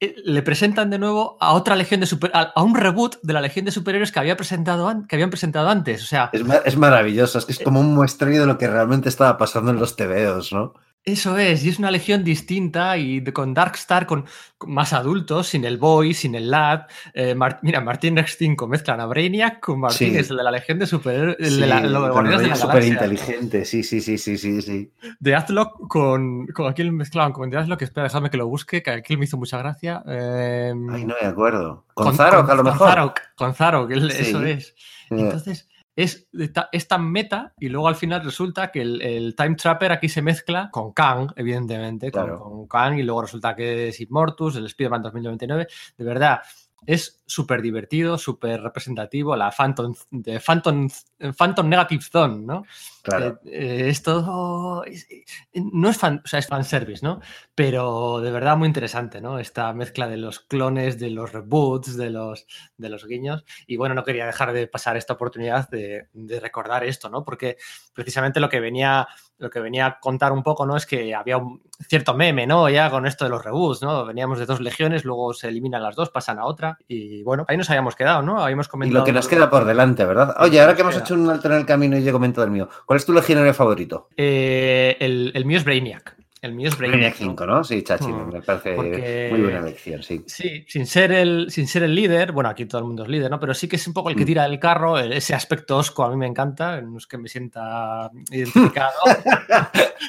eh, 0.00 0.14
le 0.24 0.42
presentan 0.42 0.90
de 0.90 0.98
nuevo 0.98 1.36
a 1.40 1.52
otra 1.52 1.76
legión 1.76 2.00
de 2.00 2.06
super 2.06 2.30
a, 2.34 2.62
un 2.62 2.74
reboot 2.74 3.16
de 3.22 3.32
la 3.32 3.40
legión 3.40 3.64
de 3.64 3.72
superhéroes 3.72 4.12
que 4.12 4.18
había 4.18 4.36
presentado 4.36 5.04
que 5.06 5.16
habían 5.16 5.30
presentado 5.30 5.68
antes 5.68 6.02
o 6.02 6.06
sea 6.06 6.30
es, 6.32 6.42
es 6.64 6.76
maravilloso 6.76 7.38
es 7.38 7.44
que 7.44 7.52
es 7.52 7.58
como 7.58 7.80
un 7.80 7.94
muestreo 7.94 8.40
de 8.40 8.46
lo 8.46 8.56
que 8.56 8.66
realmente 8.66 9.08
estaba 9.08 9.36
pasando 9.36 9.70
en 9.70 9.78
los 9.78 9.96
TVOs 9.96 10.52
no 10.52 10.74
Eso 11.02 11.38
es, 11.38 11.64
y 11.64 11.70
es 11.70 11.78
una 11.78 11.90
legión 11.90 12.22
distinta 12.24 12.98
y 12.98 13.20
de, 13.20 13.32
con 13.32 13.54
Darkstar, 13.54 14.04
con, 14.04 14.26
con, 14.58 14.70
más 14.70 14.92
adultos, 14.92 15.48
sin 15.48 15.64
el 15.64 15.78
Boy, 15.78 16.12
sin 16.12 16.34
el 16.34 16.50
Lad. 16.50 16.82
Eh, 17.14 17.34
Mar, 17.34 17.58
mira, 17.62 17.80
Martín 17.80 18.18
X5 18.18 18.68
mezclan 18.68 19.00
a 19.00 19.06
Brainiac 19.06 19.60
con 19.60 19.80
Martín, 19.80 20.12
sí. 20.12 20.18
es 20.18 20.28
el 20.28 20.36
de 20.36 20.42
la 20.44 20.50
legión 20.50 20.78
de 20.78 20.86
Super. 20.86 21.36
El 21.40 21.52
sí, 21.52 21.60
de 21.62 21.66
la, 21.66 21.80
lo 21.80 22.02
de 22.02 22.10
Guardianes 22.10 22.42
de 22.42 22.48
la 22.48 22.56
super 22.56 22.84
inteligente, 22.84 23.64
sí, 23.64 23.82
sí, 23.82 24.02
sí, 24.02 24.18
sí, 24.18 24.36
sí, 24.36 24.60
sí. 24.60 24.92
De 25.18 25.34
Azlock 25.34 25.88
con, 25.88 26.46
con 26.48 26.70
aquí 26.70 26.84
mezclaban 26.90 27.32
con 27.32 27.48
de 27.48 27.56
Azlock, 27.56 27.80
espera, 27.80 28.04
dejadme 28.04 28.28
que 28.28 28.36
lo 28.36 28.46
busque, 28.46 28.82
que 28.82 28.90
aquí 28.90 29.16
me 29.16 29.24
hizo 29.24 29.38
mucha 29.38 29.56
gracia. 29.56 30.02
Eh, 30.06 30.74
Ay, 30.92 31.04
no 31.06 31.14
me 31.18 31.26
acuerdo. 31.26 31.86
Con, 31.94 32.08
con 32.08 32.16
Zarok, 32.16 32.50
a 32.50 32.54
lo 32.54 32.62
mejor. 32.62 32.78
Con 32.78 32.88
Zarok, 32.88 33.20
con 33.36 33.54
Zarok 33.54 33.90
eso 33.90 34.44
es. 34.44 34.74
Entonces 35.08 35.69
es, 36.02 36.28
es, 36.72 36.88
tan 36.88 37.10
meta 37.10 37.52
y 37.58 37.68
luego 37.68 37.88
al 37.88 37.94
final 37.94 38.24
resulta 38.24 38.70
que 38.70 38.80
el, 38.80 39.02
el, 39.02 39.34
Time 39.34 39.54
Trapper 39.54 39.92
aquí 39.92 40.08
se 40.08 40.22
mezcla 40.22 40.70
con 40.70 40.92
Kang, 40.92 41.32
evidentemente, 41.36 42.10
claro. 42.10 42.40
con, 42.40 42.50
con, 42.52 42.68
Kang 42.68 42.98
y 42.98 43.02
luego 43.02 43.22
resulta 43.22 43.54
que 43.54 43.88
es 43.88 44.00
Immortus, 44.00 44.56
el 44.56 44.66
Spider-Man 44.66 45.02
2099. 45.02 45.66
De 45.98 46.04
verdad, 46.04 46.40
es 46.86 47.19
súper 47.30 47.62
divertido, 47.62 48.18
súper 48.18 48.60
representativo, 48.60 49.36
la 49.36 49.52
Phantom, 49.52 49.94
de 50.10 50.40
Phantom, 50.40 50.88
Phantom 51.36 51.68
Negative 51.68 52.02
Zone, 52.02 52.44
¿no? 52.44 52.64
Claro. 53.02 53.40
Eh, 53.44 53.84
eh, 53.84 53.88
es 53.88 54.02
todo. 54.02 54.84
Es, 54.84 55.06
no 55.54 55.88
es 55.88 55.96
fan, 55.96 56.20
o 56.24 56.28
sea, 56.28 56.40
es 56.40 56.48
fanservice, 56.48 57.06
¿no? 57.06 57.20
Pero 57.54 58.20
de 58.20 58.32
verdad 58.32 58.56
muy 58.56 58.66
interesante, 58.66 59.20
¿no? 59.20 59.38
Esta 59.38 59.72
mezcla 59.72 60.08
de 60.08 60.16
los 60.16 60.40
clones, 60.40 60.98
de 60.98 61.10
los 61.10 61.32
reboots, 61.32 61.96
de 61.96 62.10
los, 62.10 62.46
de 62.76 62.88
los 62.88 63.06
guiños. 63.06 63.44
Y 63.66 63.76
bueno, 63.76 63.94
no 63.94 64.02
quería 64.02 64.26
dejar 64.26 64.52
de 64.52 64.66
pasar 64.66 64.96
esta 64.96 65.14
oportunidad 65.14 65.70
de, 65.70 66.08
de 66.12 66.40
recordar 66.40 66.84
esto, 66.84 67.08
¿no? 67.08 67.24
Porque 67.24 67.56
precisamente 67.94 68.40
lo 68.40 68.48
que 68.48 68.58
venía 68.58 69.06
lo 69.40 69.48
que 69.48 69.60
venía 69.60 69.86
a 69.86 70.00
contar 70.00 70.32
un 70.32 70.42
poco, 70.42 70.66
¿no? 70.66 70.76
Es 70.76 70.84
que 70.84 71.14
había 71.14 71.38
un 71.38 71.62
cierto 71.88 72.14
meme, 72.14 72.46
¿no? 72.46 72.68
Ya 72.68 72.90
con 72.90 73.06
esto 73.06 73.24
de 73.24 73.30
los 73.30 73.42
reboots, 73.42 73.80
¿no? 73.80 74.04
Veníamos 74.04 74.38
de 74.38 74.44
dos 74.44 74.60
legiones, 74.60 75.04
luego 75.04 75.32
se 75.32 75.48
eliminan 75.48 75.82
las 75.82 75.96
dos, 75.96 76.10
pasan 76.10 76.38
a 76.38 76.44
otra. 76.44 76.78
Y 76.86 77.19
bueno, 77.22 77.44
ahí 77.48 77.56
nos 77.56 77.68
habíamos 77.70 77.94
quedado, 77.96 78.22
¿no? 78.22 78.42
Habíamos 78.42 78.68
comentado. 78.68 78.98
Y 78.98 79.00
lo 79.00 79.04
que 79.04 79.12
nos 79.12 79.28
queda 79.28 79.50
por 79.50 79.64
delante, 79.64 80.04
¿verdad? 80.04 80.34
Oye, 80.38 80.60
ahora 80.60 80.74
que 80.74 80.82
hemos 80.82 80.96
hecho 80.96 81.14
un 81.14 81.28
alto 81.28 81.48
en 81.48 81.54
el 81.54 81.66
camino 81.66 81.96
y 81.96 82.04
yo 82.04 82.12
comento 82.12 82.40
del 82.40 82.50
mío, 82.50 82.68
¿cuál 82.86 82.98
es 82.98 83.06
tu 83.06 83.12
legionario 83.12 83.54
favorito? 83.54 84.08
Eh, 84.16 84.96
el, 85.00 85.32
el 85.34 85.44
mío 85.44 85.58
es 85.58 85.64
Brainiac. 85.64 86.16
El 86.42 86.54
mío 86.54 86.68
es 86.68 86.78
Brainiac. 86.78 87.14
5, 87.16 87.46
¿no? 87.46 87.62
Sí, 87.64 87.82
Chachi, 87.82 88.06
hmm. 88.06 88.32
me 88.32 88.40
parece 88.40 88.74
Porque... 88.74 89.28
muy 89.30 89.42
buena 89.42 89.58
elección, 89.58 90.02
sí. 90.02 90.24
Sí, 90.26 90.64
sin 90.66 90.86
ser, 90.86 91.12
el, 91.12 91.50
sin 91.50 91.66
ser 91.66 91.82
el 91.82 91.94
líder, 91.94 92.32
bueno, 92.32 92.48
aquí 92.48 92.64
todo 92.64 92.80
el 92.80 92.86
mundo 92.86 93.02
es 93.02 93.10
líder, 93.10 93.30
¿no? 93.30 93.38
Pero 93.38 93.52
sí 93.52 93.68
que 93.68 93.76
es 93.76 93.86
un 93.86 93.92
poco 93.92 94.08
el 94.08 94.16
que 94.16 94.24
tira 94.24 94.46
el 94.46 94.58
carro, 94.58 94.98
ese 94.98 95.34
aspecto 95.34 95.76
osco 95.76 96.02
a 96.02 96.10
mí 96.10 96.16
me 96.16 96.26
encanta, 96.26 96.80
no 96.80 96.96
es 96.96 97.06
que 97.06 97.18
me 97.18 97.28
sienta 97.28 98.10
identificado. 98.30 98.92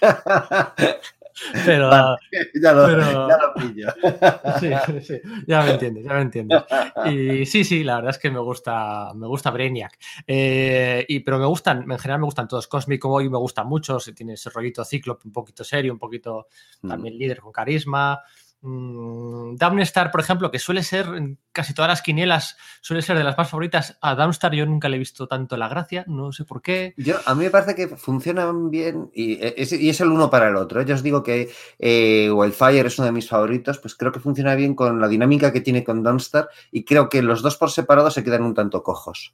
pero, 1.66 1.90
vale, 1.90 2.18
ya, 2.62 2.74
lo, 2.74 2.86
pero, 2.86 3.30
ya 3.30 3.38
lo 3.38 3.54
pillo. 3.54 3.88
Sí, 4.60 5.02
sí, 5.02 5.22
ya 5.48 5.64
me 5.64 5.72
entiendes, 5.72 6.04
ya 6.04 6.14
me 6.14 6.22
entiendes. 6.22 6.64
Y 7.06 7.46
sí, 7.46 7.64
sí, 7.64 7.84
la 7.84 7.96
verdad 7.96 8.12
es 8.12 8.20
que 8.20 8.30
me 8.30 8.40
gusta, 8.40 9.14
me 9.16 9.28
gusta 9.28 9.52
Brainiac. 9.52 9.98
Eh, 10.28 11.06
y, 11.08 11.20
pero 11.22 11.40
me 11.40 11.46
gustan, 11.46 11.90
en 11.90 12.00
general 12.00 12.20
me 12.20 12.26
gustan 12.26 12.48
todos. 12.48 12.68
Cosmic 12.68 13.04
Boy 13.04 13.30
me 13.30 13.38
gusta 13.38 13.64
mucho, 13.64 13.98
tiene 14.16 14.34
ese 14.34 14.50
rollito 14.50 14.84
Cíclope 14.86 15.24
un 15.26 15.34
poquito 15.34 15.64
serio, 15.64 15.94
un 15.94 16.00
poquito 16.00 16.48
también 16.88 17.18
líder 17.18 17.40
con 17.40 17.52
carisma. 17.52 18.22
Mm, 18.62 19.56
Downstar, 19.56 20.12
por 20.12 20.22
ejemplo, 20.22 20.52
que 20.52 20.60
suele 20.60 20.84
ser 20.84 21.08
en 21.16 21.40
casi 21.52 21.74
todas 21.74 21.90
las 21.90 22.02
quinielas, 22.02 22.58
suele 22.82 23.02
ser 23.02 23.18
de 23.18 23.24
las 23.24 23.38
más 23.38 23.50
favoritas. 23.50 23.98
A 24.02 24.16
Downstar 24.16 24.54
yo 24.54 24.66
nunca 24.66 24.88
le 24.88 24.98
he 24.98 25.00
visto 25.00 25.28
tanto 25.28 25.58
la 25.58 25.68
gracia, 25.68 26.06
no 26.08 26.32
sé 26.32 26.46
por 26.46 26.62
qué. 26.62 26.94
Yo, 26.98 27.16
a 27.26 27.34
mí 27.34 27.46
me 27.46 27.50
parece 27.50 27.74
que 27.74 27.88
funcionan 27.88 28.70
bien 28.70 29.10
y 29.14 29.40
es, 29.42 29.72
y 29.74 29.90
es 29.90 30.00
el 30.02 30.10
uno 30.10 30.30
para 30.30 30.50
el 30.50 30.56
otro. 30.56 30.82
Yo 30.84 30.94
os 30.94 31.04
digo 31.04 31.24
que 31.24 31.50
eh, 31.80 32.30
Wildfire 32.32 32.88
es 32.88 33.00
uno 33.00 33.08
de 33.08 33.12
mis 33.12 33.28
favoritos, 33.28 33.80
pues 33.80 33.96
creo 33.96 34.12
que 34.12 34.20
funciona 34.20 34.54
bien 34.56 34.76
con 34.76 35.02
la 35.02 35.08
dinámica 35.08 35.52
que 35.52 35.62
tiene 35.62 35.84
con 35.84 36.04
Downstar 36.04 36.50
y 36.72 36.84
creo 36.86 37.10
que 37.10 37.22
los 37.24 37.42
dos 37.42 37.58
por 37.58 37.72
separado 37.72 38.12
se 38.12 38.24
quedan 38.24 38.44
un 38.44 38.54
tanto 38.54 38.84
cojos. 38.84 39.34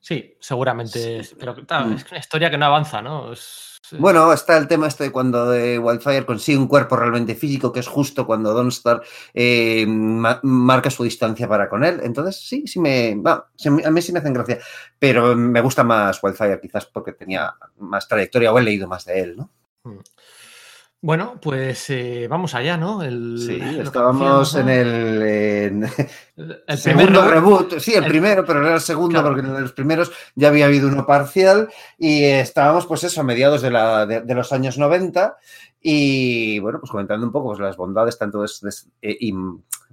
Sí, 0.00 0.34
seguramente, 0.40 1.22
sí. 1.22 1.36
pero 1.38 1.54
claro, 1.54 1.94
es 1.94 2.06
una 2.10 2.18
historia 2.18 2.50
que 2.50 2.56
no 2.56 2.66
avanza, 2.66 3.02
¿no? 3.02 3.32
Es... 3.32 3.70
Bueno, 3.98 4.32
está 4.32 4.56
el 4.56 4.68
tema 4.68 4.86
este 4.86 5.10
cuando 5.10 5.50
de 5.50 5.78
Wildfire 5.78 6.24
consigue 6.24 6.58
un 6.58 6.68
cuerpo 6.68 6.96
realmente 6.96 7.34
físico, 7.34 7.72
que 7.72 7.80
es 7.80 7.86
justo 7.86 8.26
cuando 8.26 8.54
Dawnstar 8.54 9.02
eh, 9.34 9.84
ma 9.86 10.38
marca 10.42 10.90
su 10.90 11.02
distancia 11.02 11.48
para 11.48 11.68
con 11.68 11.84
él. 11.84 12.00
Entonces, 12.02 12.36
sí, 12.36 12.66
sí 12.66 12.78
me. 12.78 13.20
A 13.24 13.90
mí 13.90 14.02
sí 14.02 14.12
me 14.12 14.20
hacen 14.20 14.32
gracia. 14.32 14.58
Pero 14.98 15.34
me 15.34 15.60
gusta 15.60 15.82
más 15.82 16.22
Wildfire, 16.22 16.60
quizás 16.60 16.86
porque 16.86 17.12
tenía 17.12 17.52
más 17.78 18.06
trayectoria 18.06 18.52
o 18.52 18.58
he 18.58 18.62
leído 18.62 18.86
más 18.86 19.04
de 19.04 19.20
él, 19.20 19.36
¿no? 19.36 19.50
Hmm. 19.82 19.98
Bueno, 21.02 21.38
pues 21.40 21.88
eh, 21.88 22.26
vamos 22.28 22.54
allá, 22.54 22.76
¿no? 22.76 23.02
El, 23.02 23.38
sí, 23.38 23.58
estábamos 23.80 24.54
en 24.54 24.68
el, 24.68 25.22
en 25.22 25.84
el, 26.36 26.62
el 26.66 26.78
segundo 26.78 27.26
reboot. 27.26 27.70
reboot. 27.70 27.80
Sí, 27.80 27.94
el, 27.94 28.04
el, 28.04 28.10
primero, 28.10 28.44
pero 28.44 28.60
era 28.66 28.74
el 28.74 28.80
segundo 28.82 29.14
claro. 29.14 29.28
porque 29.28 29.46
en 29.46 29.62
los 29.62 29.72
primeros 29.72 30.12
ya 30.34 30.48
había 30.48 30.66
habido 30.66 30.88
uno 30.88 31.06
parcial 31.06 31.70
y 31.96 32.24
estábamos, 32.24 32.84
pues 32.84 33.04
eso, 33.04 33.22
a 33.22 33.24
mediados 33.24 33.62
de, 33.62 33.70
la, 33.70 34.04
de, 34.04 34.20
de 34.20 34.34
los 34.34 34.52
años 34.52 34.76
90 34.76 35.38
y, 35.80 36.58
bueno, 36.58 36.80
pues 36.80 36.90
comentando 36.90 37.24
un 37.24 37.32
poco 37.32 37.48
pues, 37.48 37.60
las 37.60 37.78
bondades 37.78 38.18
tanto 38.18 38.42
de, 38.42 38.48
de, 38.60 38.70
eh, 39.00 39.16
y 39.20 39.32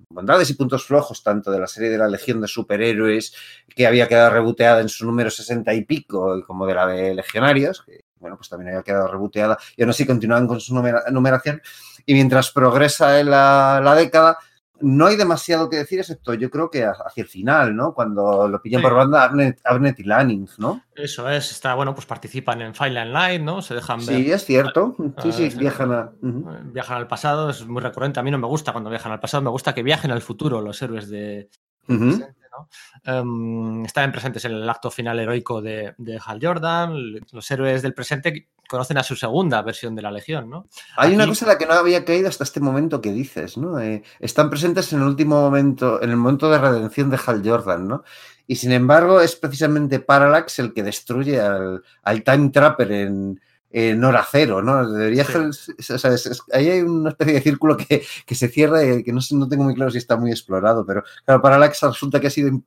bondades 0.09 0.49
y 0.49 0.55
puntos 0.55 0.85
flojos 0.85 1.23
tanto 1.23 1.51
de 1.51 1.59
la 1.59 1.67
serie 1.67 1.89
de 1.89 1.97
la 1.97 2.09
Legión 2.09 2.41
de 2.41 2.47
Superhéroes 2.47 3.33
que 3.73 3.87
había 3.87 4.09
quedado 4.09 4.31
reboteada 4.31 4.81
en 4.81 4.89
su 4.89 5.05
número 5.05 5.29
60 5.29 5.73
y 5.73 5.85
pico 5.85 6.43
como 6.45 6.67
de 6.67 6.75
la 6.75 6.87
de 6.87 7.15
Legionarios, 7.15 7.81
que 7.83 8.06
bueno, 8.19 8.37
pues 8.37 8.49
también 8.49 8.69
había 8.69 8.83
quedado 8.83 9.07
reboteada 9.07 9.57
y 9.75 9.81
aún 9.83 9.89
así 9.89 10.05
continúan 10.05 10.47
con 10.47 10.59
su 10.59 10.73
numeración. 10.73 11.61
Y 12.05 12.13
mientras 12.13 12.51
progresa 12.51 13.19
en 13.19 13.29
la, 13.29 13.81
la, 13.83 13.95
década, 13.95 14.37
no 14.79 15.07
hay 15.07 15.15
demasiado 15.15 15.69
que 15.69 15.77
decir, 15.77 15.99
excepto 15.99 16.33
yo 16.33 16.49
creo 16.49 16.69
que 16.69 16.85
hacia 16.85 17.21
el 17.21 17.27
final, 17.27 17.75
¿no? 17.75 17.93
Cuando 17.93 18.47
lo 18.47 18.61
pillan 18.61 18.81
sí. 18.81 18.83
por 18.83 18.95
banda 18.95 19.23
Abnet, 19.23 19.59
Abnet 19.63 19.99
y 19.99 20.03
Lanning, 20.03 20.47
¿no? 20.57 20.83
Eso 20.95 21.29
es, 21.29 21.51
está, 21.51 21.73
bueno, 21.73 21.93
pues 21.93 22.05
participan 22.05 22.61
en 22.61 22.75
File 22.75 23.05
Line, 23.05 23.39
¿no? 23.39 23.61
Se 23.61 23.73
dejan 23.73 23.99
ver. 24.05 24.15
Sí, 24.15 24.31
es 24.31 24.45
cierto. 24.45 24.95
Sí, 25.21 25.31
sí, 25.31 25.49
viajan 25.57 25.91
a. 25.91 26.11
Uh 26.21 26.27
-huh. 26.27 26.71
Viajan 26.71 26.97
al 26.97 27.07
pasado, 27.07 27.49
es 27.49 27.65
muy 27.65 27.81
recurrente. 27.81 28.19
A 28.19 28.23
mí 28.23 28.31
no 28.31 28.37
me 28.37 28.47
gusta 28.47 28.71
cuando 28.71 28.89
viajan 28.89 29.11
al 29.11 29.19
pasado, 29.19 29.43
me 29.43 29.49
gusta 29.49 29.73
que 29.73 29.83
viajen 29.83 30.11
al 30.11 30.21
futuro 30.21 30.61
los 30.61 30.81
héroes 30.81 31.09
de. 31.09 31.49
Uh 31.87 31.93
-huh. 31.93 32.35
¿No? 32.57 33.21
Um, 33.21 33.85
estaban 33.85 34.11
presentes 34.11 34.43
en 34.45 34.53
el 34.53 34.69
acto 34.69 34.89
final 34.89 35.19
heroico 35.19 35.61
de, 35.61 35.93
de, 35.97 36.19
Hal 36.23 36.39
Jordan. 36.41 37.13
Los 37.31 37.51
héroes 37.51 37.81
del 37.81 37.93
presente 37.93 38.47
conocen 38.67 38.97
a 38.97 39.03
su 39.03 39.15
segunda 39.15 39.61
versión 39.61 39.95
de 39.95 40.01
la 40.01 40.11
Legión, 40.11 40.49
¿no? 40.49 40.67
Hay 40.97 41.07
Aquí... 41.07 41.15
una 41.15 41.27
cosa 41.27 41.45
en 41.45 41.49
la 41.49 41.57
que 41.57 41.65
no 41.65 41.73
había 41.73 42.03
caído 42.03 42.27
hasta 42.27 42.43
este 42.43 42.59
momento 42.59 43.01
que 43.01 43.11
dices, 43.11 43.57
¿no? 43.57 43.79
Eh, 43.79 44.03
están 44.19 44.49
presentes 44.49 44.91
en 44.93 44.99
el 44.99 45.07
último 45.07 45.41
momento, 45.41 46.01
en 46.01 46.09
el 46.09 46.17
momento 46.17 46.49
de 46.49 46.57
redención 46.57 47.09
de 47.09 47.19
Hal 47.25 47.41
Jordan, 47.43 47.87
¿no? 47.87 48.03
Y 48.45 48.55
sin 48.55 48.71
embargo, 48.71 49.21
es 49.21 49.35
precisamente 49.35 49.99
Parallax 49.99 50.59
el 50.59 50.73
que 50.73 50.83
destruye 50.83 51.39
al, 51.39 51.83
al 52.03 52.23
Time 52.23 52.49
Trapper 52.49 52.91
en, 52.91 53.41
en 53.69 54.03
hora 54.03 54.25
cero, 54.29 54.61
¿no? 54.61 54.89
Debería 54.89 55.25
sí. 55.25 55.37
o 55.37 55.97
sea, 55.97 56.13
es, 56.13 56.25
es, 56.25 56.41
ahí 56.53 56.69
hay 56.69 56.81
una 56.81 57.09
especie 57.09 57.33
de 57.33 57.41
círculo 57.41 57.77
que, 57.77 58.03
que 58.25 58.35
se 58.35 58.47
cierra 58.47 58.83
y 58.83 59.03
que 59.03 59.13
no, 59.13 59.19
no, 59.31 59.47
tengo 59.49 59.63
muy 59.63 59.75
claro 59.75 59.91
si 59.91 59.97
está 59.97 60.17
muy 60.17 60.31
explorado, 60.31 60.85
pero 60.85 61.03
claro, 61.25 61.41
Parallax 61.41 61.81
resulta 61.81 62.19
que 62.19 62.27
ha 62.27 62.31
sido 62.31 62.61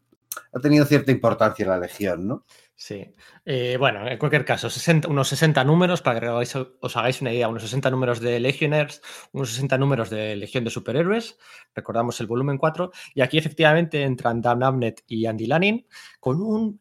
ha 0.52 0.60
tenido 0.60 0.84
cierta 0.84 1.10
importancia 1.10 1.66
la 1.66 1.78
Legión, 1.78 2.26
¿no? 2.26 2.44
Sí. 2.76 3.14
Eh, 3.44 3.76
bueno, 3.78 4.08
en 4.08 4.16
cualquier 4.16 4.44
caso, 4.44 4.70
60, 4.70 5.08
unos 5.08 5.28
60 5.28 5.64
números, 5.64 6.02
para 6.02 6.20
que 6.20 6.28
os, 6.28 6.56
os 6.80 6.96
hagáis 6.96 7.20
una 7.20 7.32
idea, 7.32 7.48
unos 7.48 7.62
60 7.62 7.90
números 7.90 8.20
de 8.20 8.40
Legionnaires, 8.40 9.02
unos 9.32 9.50
60 9.50 9.76
números 9.76 10.08
de 10.08 10.36
Legión 10.36 10.64
de 10.64 10.70
Superhéroes, 10.70 11.36
recordamos 11.74 12.20
el 12.20 12.26
volumen 12.26 12.58
4, 12.58 12.90
y 13.14 13.20
aquí 13.20 13.38
efectivamente 13.38 14.02
entran 14.02 14.40
Dan 14.40 14.62
Abnett 14.62 15.02
y 15.06 15.26
Andy 15.26 15.46
Lanning 15.46 15.86
con 16.20 16.40
un 16.40 16.80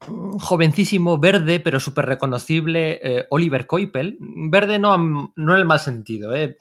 jovencísimo 0.00 1.18
verde, 1.18 1.60
pero 1.60 1.80
súper 1.80 2.06
reconocible, 2.06 3.00
eh, 3.02 3.26
Oliver 3.30 3.66
Coipel. 3.66 4.16
Verde 4.20 4.78
no, 4.78 4.96
no 5.34 5.52
en 5.52 5.58
el 5.58 5.64
mal 5.64 5.80
sentido, 5.80 6.34
eh. 6.34 6.58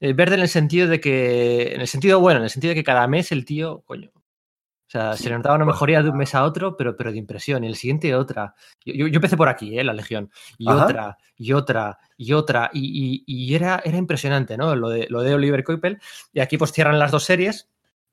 Verde 0.00 0.36
en 0.36 0.40
el 0.40 0.48
sentido 0.48 0.88
de 0.88 0.98
que, 0.98 1.74
en 1.74 1.82
el 1.82 1.86
sentido 1.86 2.20
bueno, 2.20 2.38
en 2.38 2.44
el 2.44 2.50
sentido 2.50 2.70
de 2.70 2.76
que 2.76 2.84
cada 2.84 3.06
mes 3.06 3.32
el 3.32 3.44
tío, 3.44 3.82
coño, 3.82 4.10
o 4.14 4.92
sea, 4.92 5.16
sí, 5.16 5.22
se 5.22 5.30
notaba 5.30 5.54
una 5.54 5.66
mejoría 5.66 6.02
de 6.02 6.10
un 6.10 6.16
mes 6.16 6.34
a 6.34 6.42
otro, 6.42 6.76
pero, 6.76 6.96
pero 6.96 7.12
de 7.12 7.18
impresión. 7.18 7.62
Y 7.62 7.68
el 7.68 7.76
siguiente 7.76 8.12
otra. 8.16 8.56
Yo, 8.84 8.92
yo, 8.92 9.06
yo 9.06 9.16
empecé 9.18 9.36
por 9.36 9.48
aquí, 9.48 9.78
¿eh? 9.78 9.84
la 9.84 9.92
Legión. 9.92 10.32
Y 10.58 10.68
Ajá. 10.68 10.84
otra, 10.84 11.18
y 11.36 11.52
otra, 11.52 11.98
y 12.16 12.32
otra. 12.32 12.70
Y, 12.72 13.22
y, 13.24 13.24
y, 13.24 13.54
era, 13.54 13.80
era 13.84 13.96
impresionante, 13.96 14.56
¿no? 14.56 14.74
Lo 14.74 14.88
de, 14.88 15.06
lo 15.08 15.22
de 15.22 15.32
Oliver 15.32 15.62
Coipel. 15.62 16.00
Y 16.32 16.40
aquí 16.40 16.58
pues 16.58 16.72
cierran 16.72 16.98
las 16.98 17.12
dos 17.12 17.22
series 17.22 17.68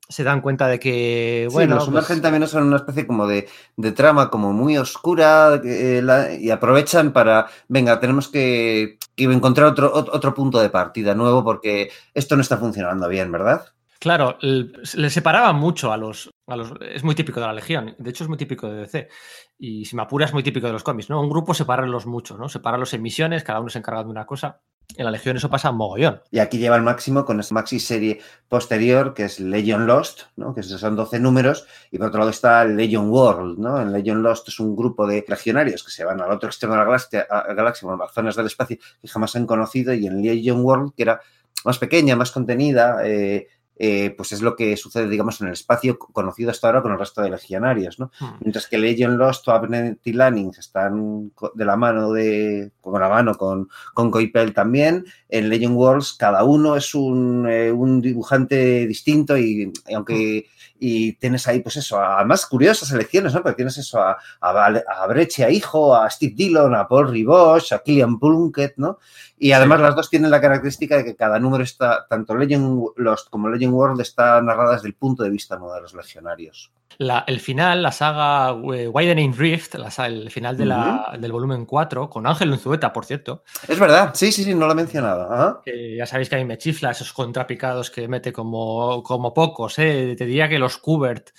se 0.09 0.23
dan 0.23 0.41
cuenta 0.41 0.67
de 0.67 0.79
que, 0.79 1.47
bueno... 1.51 1.73
Sí, 1.73 1.75
los 1.75 1.85
sumergen 1.85 2.15
pues... 2.17 2.21
también 2.21 2.47
son 2.47 2.63
una 2.63 2.77
especie 2.77 3.05
como 3.05 3.27
de, 3.27 3.47
de 3.75 3.91
trama 3.91 4.29
como 4.29 4.53
muy 4.53 4.77
oscura 4.77 5.59
eh, 5.63 6.01
la, 6.03 6.33
y 6.33 6.49
aprovechan 6.49 7.11
para, 7.13 7.47
venga, 7.67 7.99
tenemos 7.99 8.27
que, 8.27 8.97
que 9.15 9.23
encontrar 9.25 9.67
otro, 9.67 9.91
otro 9.93 10.33
punto 10.33 10.59
de 10.59 10.69
partida 10.69 11.13
nuevo 11.13 11.43
porque 11.43 11.91
esto 12.13 12.35
no 12.35 12.41
está 12.41 12.57
funcionando 12.57 13.07
bien, 13.07 13.31
¿verdad? 13.31 13.65
Claro, 13.99 14.37
le 14.41 15.09
separaban 15.09 15.55
mucho 15.55 15.91
a 15.91 15.97
los, 15.97 16.29
a 16.45 16.55
los, 16.55 16.71
Es 16.81 17.03
muy 17.03 17.15
típico 17.15 17.39
de 17.39 17.47
la 17.47 17.53
Legión, 17.53 17.95
de 17.97 18.09
hecho 18.11 18.23
es 18.23 18.27
muy 18.27 18.37
típico 18.37 18.69
de 18.69 18.81
DC. 18.81 19.09
Y 19.57 19.85
si 19.85 19.95
me 19.95 20.03
apura 20.03 20.25
es 20.25 20.33
muy 20.33 20.43
típico 20.43 20.67
de 20.67 20.73
los 20.73 20.83
cómics, 20.83 21.09
¿no? 21.09 21.19
Un 21.19 21.29
grupo 21.29 21.55
separarlos 21.55 22.05
mucho, 22.05 22.37
¿no? 22.37 22.47
Separarlos 22.47 22.93
en 22.93 23.01
misiones, 23.01 23.43
cada 23.43 23.59
uno 23.59 23.69
se 23.69 23.79
encarga 23.79 24.03
de 24.03 24.09
una 24.09 24.27
cosa. 24.27 24.61
En 24.95 25.05
la 25.05 25.11
Legión 25.11 25.37
eso 25.37 25.49
pasa 25.49 25.71
mogollón. 25.71 26.21
Y 26.31 26.39
aquí 26.39 26.57
lleva 26.57 26.75
el 26.75 26.81
máximo 26.81 27.25
con 27.25 27.39
esta 27.39 27.53
maxi 27.53 27.79
serie 27.79 28.19
posterior, 28.47 29.13
que 29.13 29.25
es 29.25 29.39
Legion 29.39 29.85
Lost, 29.85 30.23
¿no? 30.35 30.53
que 30.53 30.63
son 30.63 30.95
12 30.95 31.19
números, 31.19 31.67
y 31.91 31.97
por 31.97 32.07
otro 32.07 32.19
lado 32.19 32.31
está 32.31 32.63
Legion 32.65 33.09
World. 33.09 33.59
¿no? 33.59 33.81
En 33.81 33.91
Legion 33.91 34.23
Lost 34.23 34.47
es 34.47 34.59
un 34.59 34.75
grupo 34.75 35.05
de 35.05 35.25
legionarios 35.27 35.83
que 35.83 35.91
se 35.91 36.05
van 36.05 36.21
al 36.21 36.31
otro 36.31 36.49
extremo 36.49 36.73
de 36.73 36.79
la 36.79 36.85
galaxia, 36.85 37.27
a, 37.29 37.53
galaxia 37.53 37.89
a 37.91 38.09
zonas 38.13 38.35
del 38.35 38.47
espacio 38.47 38.77
que 39.01 39.07
jamás 39.07 39.35
han 39.35 39.45
conocido, 39.45 39.93
y 39.93 40.07
en 40.07 40.21
Legion 40.21 40.63
World, 40.63 40.93
que 40.95 41.03
era 41.03 41.21
más 41.65 41.77
pequeña, 41.77 42.15
más 42.15 42.31
contenida, 42.31 43.05
eh, 43.05 43.47
eh, 43.79 44.13
pues 44.17 44.31
es 44.31 44.41
lo 44.41 44.55
que 44.55 44.75
sucede, 44.75 45.07
digamos, 45.07 45.39
en 45.41 45.47
el 45.47 45.53
espacio 45.53 45.99
conocido 45.99 46.49
hasta 46.49 46.67
ahora 46.67 46.81
con 46.81 46.91
el 46.91 46.99
resto 46.99 47.21
de 47.21 47.29
legionarios, 47.29 47.99
¿no? 47.99 48.11
Hmm. 48.19 48.37
Mientras 48.39 48.67
que 48.67 48.77
Legion 48.77 49.17
Lost 49.17 49.47
o 49.47 49.51
Abnett 49.51 49.99
y 50.03 50.13
Lanning 50.13 50.51
están 50.57 51.31
de 51.53 51.65
la 51.65 51.75
mano 51.75 52.11
de, 52.11 52.71
con 52.81 52.99
la 52.99 53.09
mano 53.09 53.35
con, 53.35 53.69
con 53.93 54.09
Coipel 54.09 54.53
también, 54.53 55.05
en 55.29 55.49
Legion 55.49 55.75
Worlds 55.75 56.13
cada 56.13 56.43
uno 56.43 56.75
es 56.75 56.95
un, 56.95 57.47
eh, 57.47 57.71
un 57.71 58.01
dibujante 58.01 58.87
distinto 58.87 59.37
y, 59.37 59.71
aunque 59.93 60.45
hmm. 60.47 60.56
Y 60.79 61.13
tienes 61.13 61.47
ahí, 61.47 61.61
pues 61.61 61.77
eso, 61.77 61.99
además 61.99 62.45
curiosas 62.45 62.91
elecciones, 62.91 63.33
¿no? 63.33 63.41
Porque 63.41 63.57
tienes 63.57 63.77
eso 63.77 64.01
a, 64.01 64.17
a, 64.41 64.65
a 64.65 65.07
Breche, 65.07 65.43
a 65.43 65.49
Hijo, 65.49 65.95
a 65.95 66.09
Steve 66.09 66.33
Dillon, 66.35 66.75
a 66.75 66.87
Paul 66.87 67.09
Ribosh, 67.09 67.73
a 67.73 67.79
Killian 67.79 68.19
Plunkett, 68.19 68.73
¿no? 68.77 68.99
Y 69.37 69.51
además 69.51 69.79
las 69.81 69.95
dos 69.95 70.09
tienen 70.09 70.31
la 70.31 70.41
característica 70.41 70.97
de 70.97 71.05
que 71.05 71.15
cada 71.15 71.39
número 71.39 71.63
está, 71.63 72.05
tanto 72.09 72.35
Legend 72.35 72.89
Lost 72.97 73.29
como 73.29 73.49
Legend 73.49 73.73
World, 73.73 74.01
está 74.01 74.41
narrada 74.41 74.73
desde 74.73 74.87
el 74.87 74.95
punto 74.95 75.23
de 75.23 75.29
vista 75.29 75.55
de 75.55 75.81
los 75.81 75.93
legionarios. 75.93 76.71
El 76.99 77.39
final, 77.39 77.83
la 77.83 77.91
saga 77.91 78.49
eh, 78.73 78.87
Widening 78.87 79.35
Rift, 79.35 79.75
el 79.75 80.31
final 80.31 80.57
del 80.57 81.31
volumen 81.31 81.65
4, 81.65 82.09
con 82.09 82.25
Ángel 82.25 82.51
Unzueta, 82.51 82.91
por 82.91 83.05
cierto. 83.05 83.43
Es 83.67 83.79
verdad, 83.79 84.11
sí, 84.13 84.31
sí, 84.31 84.43
sí, 84.43 84.53
no 84.53 84.65
lo 84.65 84.71
he 84.71 84.75
mencionado. 84.75 85.61
ya 85.65 86.05
sabéis 86.05 86.29
que 86.29 86.35
a 86.35 86.39
mí 86.39 86.45
me 86.45 86.57
chifla 86.57 86.91
esos 86.91 87.13
contrapicados 87.13 87.91
que 87.91 88.07
mete 88.07 88.33
como, 88.33 89.03
como 89.03 89.33
pocos. 89.33 89.77
¿eh? 89.79 90.15
Te 90.17 90.25
diría 90.25 90.49
que 90.49 90.59
los 90.59 90.77
Kubert 90.77 91.29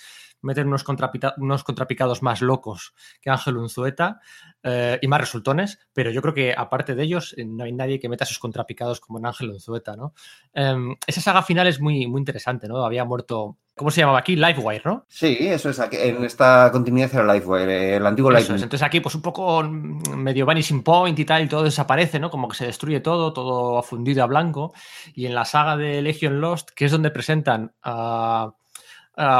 meten 0.41 0.67
unos, 0.67 0.85
unos 1.37 1.63
contrapicados 1.65 2.23
más 2.23 2.41
locos 2.41 2.93
que 3.21 3.29
Ángel 3.29 3.57
Unzueta. 3.57 4.21
Eh, 4.61 4.99
y 5.01 5.07
más 5.07 5.21
resultones, 5.21 5.79
pero 5.93 6.11
yo 6.11 6.21
creo 6.21 6.33
que 6.33 6.53
aparte 6.53 6.93
de 6.93 7.01
ellos 7.03 7.33
eh, 7.37 7.45
no 7.45 7.63
hay 7.63 7.71
nadie 7.71 7.97
que 7.97 8.09
meta 8.09 8.25
sus 8.25 8.39
contrapicados 8.39 8.99
como 8.99 9.17
en 9.17 9.25
Ángel 9.25 9.51
Unzueta, 9.51 9.95
¿no? 9.95 10.13
Em, 10.51 10.97
esa 11.07 11.21
saga 11.21 11.43
final 11.43 11.67
es 11.67 11.79
muy, 11.79 12.07
muy 12.07 12.19
interesante, 12.19 12.67
¿no? 12.67 12.83
Había 12.83 13.05
muerto 13.05 13.57
¿Cómo 13.79 13.91
se 13.91 14.01
llamaba 14.01 14.19
aquí? 14.19 14.35
Livewire, 14.35 14.81
¿no? 14.83 15.05
Sí, 15.07 15.37
eso 15.39 15.69
es. 15.69 15.79
En 15.93 16.25
esta 16.25 16.69
continuidad 16.69 17.13
era 17.13 17.33
Livewire, 17.33 17.95
el 17.95 18.05
antiguo 18.05 18.29
Livewire. 18.29 18.61
Entonces 18.61 18.83
aquí, 18.85 18.99
pues 18.99 19.15
un 19.15 19.21
poco 19.21 19.63
mm, 19.63 20.17
medio 20.17 20.45
vanishing 20.45 20.83
point 20.83 21.17
y 21.17 21.23
tal, 21.23 21.45
y 21.45 21.47
todo 21.47 21.63
desaparece, 21.63 22.19
¿no? 22.19 22.29
Como 22.29 22.49
que 22.49 22.57
se 22.57 22.65
destruye 22.65 22.99
todo, 22.99 23.31
todo 23.31 23.81
fundido 23.81 24.21
a 24.21 24.27
blanco. 24.27 24.73
Y 25.13 25.27
en 25.27 25.33
la 25.33 25.45
saga 25.45 25.77
de 25.77 26.01
Legion 26.01 26.41
Lost, 26.41 26.71
que 26.71 26.83
es 26.83 26.91
donde 26.91 27.09
presentan 27.09 27.71
a 27.81 28.51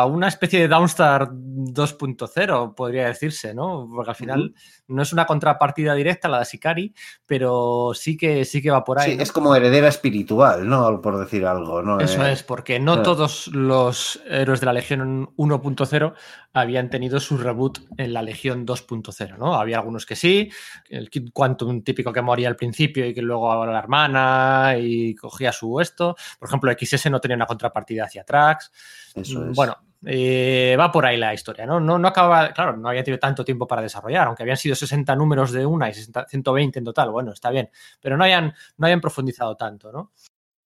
una 0.07 0.30
especie 0.30 0.61
de 0.61 0.68
Downstar 0.70 1.32
2.0, 1.32 2.76
podría 2.76 3.07
decirse, 3.07 3.53
¿no? 3.53 3.90
Porque 3.94 4.11
al 4.11 4.16
final 4.16 4.53
no 4.90 5.02
es 5.02 5.14
una 5.14 5.26
contrapartida 5.26 5.94
directa 5.94 6.28
la 6.28 6.40
de 6.40 6.45
Sicari, 6.45 6.94
pero 7.26 7.91
sí 7.94 8.18
que, 8.18 8.44
sí 8.44 8.61
que 8.61 8.72
va 8.72 8.84
por 8.84 8.99
ahí. 8.99 9.14
Sí, 9.14 9.22
es 9.22 9.32
como 9.32 9.56
heredera 9.56 9.88
espiritual, 9.88 10.68
¿no? 10.68 11.02
Por 11.02 11.20
decir 11.20 11.45
algo, 11.45 11.82
¿no? 11.82 11.99
Eso 11.99 12.26
eh, 12.26 12.34
es, 12.34 12.44
porque 12.44 12.80
no 12.80 13.02
todos 13.02 13.48
los 13.48 14.22
héroes 14.28 14.60
de 14.60 14.66
la 14.66 14.74
Legión 14.74 15.30
1.0 15.38 16.14
habían 16.53 16.90
tenido 16.90 17.20
su 17.20 17.38
reboot 17.38 17.80
en 17.98 18.14
la 18.14 18.22
Legión 18.22 18.66
2.0, 18.66 19.38
¿no? 19.38 19.56
Había 19.56 19.78
algunos 19.78 20.06
que 20.06 20.16
sí, 20.16 20.52
el 20.90 21.10
Kid 21.10 21.30
Quantum 21.32 21.84
típico 21.84 22.11
que 22.11 22.22
moría 22.22 22.48
al 22.48 22.56
principio 22.56 23.06
y 23.06 23.14
que 23.14 23.22
luego 23.22 23.66
la 23.66 23.80
hermana 23.80 24.76
y 24.80 25.16
cogía 25.16 25.52
su 25.52 25.80
esto. 25.80 26.16
Por 26.40 26.49
ejemplo, 26.49 26.72
XS 26.72 27.11
no 27.11 27.22
tenía 27.22 27.36
una 27.36 27.45
contrapartida 27.45 28.06
hacia 28.06 28.24
Trax. 28.24 28.72
Eso 29.16 29.45
es. 29.45 29.56
Bueno, 29.56 29.78
eh, 30.05 30.76
va 30.80 30.91
por 30.91 31.05
ahí 31.05 31.17
la 31.17 31.34
historia, 31.34 31.65
¿no? 31.65 31.80
¿no? 31.80 31.99
No 31.99 32.07
acaba, 32.07 32.53
claro, 32.53 32.77
no 32.77 32.89
había 32.89 33.03
tenido 33.03 33.19
tanto 33.19 33.43
tiempo 33.43 33.67
para 33.67 33.81
desarrollar, 33.81 34.27
aunque 34.27 34.43
habían 34.43 34.57
sido 34.57 34.76
60 34.76 35.15
números 35.15 35.51
de 35.51 35.65
una 35.65 35.89
y 35.89 35.93
120 35.93 36.80
en 36.80 36.85
total, 36.85 37.11
bueno, 37.11 37.31
está 37.31 37.49
bien, 37.49 37.69
pero 37.99 38.17
no 38.17 38.23
hayan, 38.23 38.53
no 38.77 38.88
hayan 38.88 39.01
profundizado 39.01 39.55
tanto, 39.55 39.91
¿no? 39.91 40.11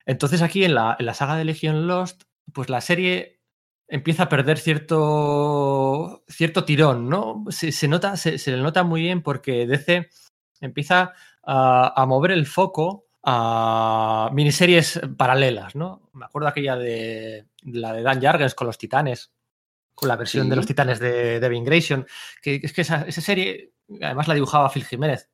Entonces 0.05 0.41
aquí 0.41 0.65
en 0.65 0.75
la, 0.75 0.95
en 0.99 1.05
la 1.05 1.13
saga 1.13 1.35
de 1.35 1.45
Legion 1.45 1.87
Lost, 1.87 2.23
pues 2.53 2.69
la 2.69 2.81
serie 2.81 3.39
empieza 3.87 4.23
a 4.23 4.29
perder 4.29 4.57
cierto, 4.57 6.23
cierto 6.27 6.65
tirón, 6.65 7.09
¿no? 7.09 7.45
Se, 7.49 7.87
nota, 7.87 8.17
se, 8.17 8.39
le 8.51 8.57
nota 8.57 8.83
muy 8.83 9.01
bien 9.01 9.21
porque 9.21 9.67
DC 9.67 10.09
empieza 10.61 11.13
a, 11.43 12.05
mover 12.07 12.31
el 12.31 12.45
foco 12.45 13.05
a 13.23 14.29
miniseries 14.33 15.01
paralelas, 15.17 15.75
¿no? 15.75 16.09
Me 16.13 16.25
acuerdo 16.25 16.47
aquella 16.47 16.75
de 16.75 17.45
la 17.63 17.93
de 17.93 18.03
Dan 18.03 18.21
Jargens 18.21 18.55
con 18.55 18.67
los 18.67 18.77
titanes, 18.77 19.31
con 19.95 20.09
la 20.09 20.15
versión 20.15 20.49
de 20.49 20.55
los 20.55 20.65
titanes 20.65 20.99
de 20.99 21.39
Devin 21.39 21.63
Grayson, 21.63 22.05
que 22.41 22.59
es 22.61 22.73
que 22.73 22.81
esa, 22.81 23.03
esa, 23.03 23.21
serie, 23.21 23.73
además 24.01 24.27
la 24.27 24.33
dibujaba 24.33 24.69
Phil 24.69 24.85
Jiménez, 24.85 25.29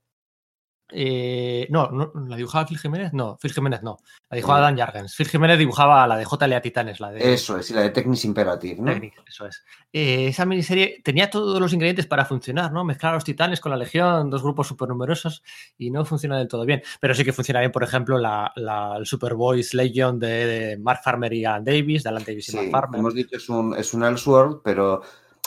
eh, 0.92 1.68
no, 1.70 1.90
no, 1.90 2.12
¿la 2.28 2.36
dibujaba 2.36 2.66
Phil 2.66 2.80
Jiménez? 2.80 3.14
No, 3.14 3.38
Phil 3.38 3.54
Jiménez 3.54 3.82
no. 3.84 3.98
La 4.30 4.36
dibujaba 4.36 4.62
Dan 4.62 4.78
Jargens. 4.78 5.16
Phil 5.16 5.28
Jiménez 5.28 5.58
dibujaba 5.58 6.06
la 6.08 6.18
de 6.18 6.26
JLA 6.26 6.62
Titanes, 6.62 7.00
la 7.00 7.12
de. 7.12 7.34
Eso 7.34 7.58
es, 7.58 7.70
y 7.70 7.74
la 7.74 7.82
de 7.82 7.90
Technics 7.90 8.26
Imperative, 8.26 8.82
¿no? 8.82 8.92
eso 9.28 9.46
es. 9.46 9.64
Eh, 9.92 10.28
esa 10.28 10.46
miniserie 10.46 11.02
tenía 11.04 11.30
todos 11.30 11.60
los 11.60 11.74
ingredientes 11.74 12.06
para 12.06 12.26
funcionar, 12.26 12.72
¿no? 12.72 12.84
Mezclar 12.84 13.14
a 13.14 13.16
los 13.16 13.24
titanes 13.24 13.60
con 13.60 13.72
la 13.72 13.78
Legión, 13.78 14.30
dos 14.30 14.44
grupos 14.44 14.68
súper 14.68 14.90
numerosos, 14.90 15.44
y 15.78 15.92
no 15.92 16.06
funciona 16.06 16.38
del 16.38 16.48
todo 16.48 16.66
bien. 16.66 16.82
Pero 17.00 17.14
sí 17.14 17.24
que 17.24 17.34
funciona 17.34 17.60
bien, 17.60 17.72
por 17.72 17.84
ejemplo, 17.84 18.18
la, 18.18 18.52
la 18.56 18.98
el 18.98 19.66
Legion 19.74 20.20
de, 20.20 20.78
Mark 20.80 21.02
Farmer 21.04 21.34
y 21.34 21.46
Alan 21.46 21.64
Davis, 21.64 22.04
de 22.04 22.10
Alan 22.10 22.24
Davis 22.26 22.50
y 22.50 22.56
Mark 22.56 22.70
Farmer. 22.72 23.00
Hemos 23.00 23.14
dicho 23.14 23.38
es 23.38 23.50
un, 23.50 23.76
es 23.76 23.94
un 23.94 24.04
Elseworld, 24.04 24.62
pero 24.64 25.02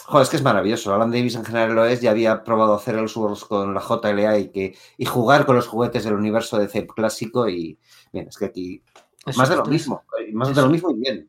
Joder, 0.06 0.22
es 0.22 0.28
que 0.30 0.36
es 0.36 0.42
maravilloso. 0.42 0.94
Alan 0.94 1.10
Davis 1.10 1.36
en 1.36 1.44
general 1.44 1.74
lo 1.74 1.86
es. 1.86 2.00
Ya 2.00 2.10
había 2.10 2.42
probado 2.44 2.74
hacer 2.74 2.96
el 2.96 3.06
Wars 3.14 3.44
con 3.44 3.74
la 3.74 3.80
JLA 3.80 4.38
y, 4.38 4.48
que, 4.48 4.76
y 4.98 5.04
jugar 5.04 5.46
con 5.46 5.56
los 5.56 5.66
juguetes 5.66 6.04
del 6.04 6.14
universo 6.14 6.58
de 6.58 6.68
CEP 6.68 6.90
clásico. 6.92 7.48
Y 7.48 7.78
bien, 8.12 8.28
es 8.28 8.36
que 8.36 8.46
aquí 8.46 8.82
más 9.36 9.48
de 9.48 9.56
lo 9.56 9.64
mismo. 9.64 10.02
Más 10.32 10.54
de 10.54 10.62
lo 10.62 10.68
mismo 10.68 10.90
y 10.90 11.00
bien. 11.00 11.28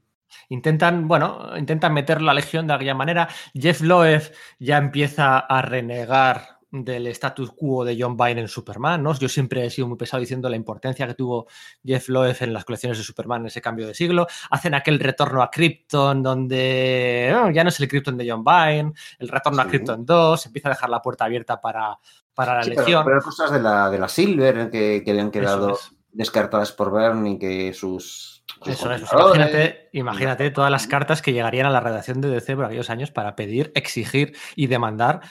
Intentan, 0.50 1.08
bueno, 1.08 1.58
intentan 1.58 1.94
meter 1.94 2.22
la 2.22 2.34
legión 2.34 2.68
de 2.68 2.74
aquella 2.74 2.96
manera. 2.96 3.30
Jeff 3.54 3.82
Loeb 3.82 4.32
ya 4.60 4.78
empieza 4.78 5.38
a 5.40 5.62
renegar 5.62 6.53
del 6.74 7.06
status 7.08 7.52
quo 7.52 7.86
de 7.86 7.96
John 8.00 8.18
Byrne 8.18 8.42
en 8.42 8.48
Superman, 8.48 9.04
¿no? 9.04 9.14
Yo 9.14 9.30
siempre 9.30 9.64
he 9.64 9.70
sido 9.70 9.88
muy 9.88 9.96
pesado 9.96 10.22
diciendo 10.22 10.50
la 10.50 10.56
importancia 10.56 11.06
que 11.06 11.14
tuvo 11.14 11.46
Jeff 11.86 12.10
Loeb 12.10 12.36
en 12.40 12.52
las 12.52 12.66
colecciones 12.66 12.98
de 12.98 13.04
Superman 13.04 13.42
en 13.42 13.48
ese 13.48 13.62
cambio 13.62 13.86
de 13.86 13.94
siglo. 13.94 14.26
Hacen 14.50 14.74
aquel 14.74 15.00
retorno 15.00 15.44
a 15.44 15.52
Krypton 15.52 16.24
donde 16.24 17.32
ya 17.54 17.64
no 17.64 17.70
es 17.70 17.80
el 17.80 17.88
Krypton 17.88 18.18
de 18.18 18.28
John 18.28 18.44
Byrne, 18.44 18.94
el 19.20 19.28
retorno 19.28 19.62
a 19.62 19.68
Krypton 19.68 20.04
2, 20.04 20.46
empieza 20.48 20.70
a 20.70 20.72
dejar 20.72 20.90
la 20.90 21.00
puerta 21.00 21.26
abierta 21.26 21.62
para, 21.62 22.00
para 22.34 22.56
la 22.56 22.64
Legión. 22.64 23.06
Pero, 23.06 23.22
cosas 23.22 23.52
de 23.52 23.60
la, 23.60 23.92
de 23.92 24.00
la 24.00 24.08
Silver 24.08 24.72
que, 24.72 25.04
que 25.06 25.12
habían 25.12 25.30
quedado 25.30 25.78
descartadas 26.14 26.72
por 26.72 26.92
Byrne 26.92 27.32
y 27.32 27.40
que 27.40 27.74
sus 27.74 28.34
eso. 28.66 28.90
Imagínate, 28.92 29.90
imagínate, 29.94 30.52
todas 30.52 30.72
las 30.72 30.88
cartas 30.88 31.22
que 31.22 31.34
llegarían 31.34 31.66
a 31.66 31.70
la 31.70 31.80
redacción 31.80 32.22
de 32.22 32.30
DC 32.30 32.56
por 32.56 32.66
aquellos 32.66 32.90
años 32.90 33.12
para 33.12 33.36
pedir, 33.36 33.72
exigir 33.76 34.36
y 34.56 34.68
demandar, 34.68 35.22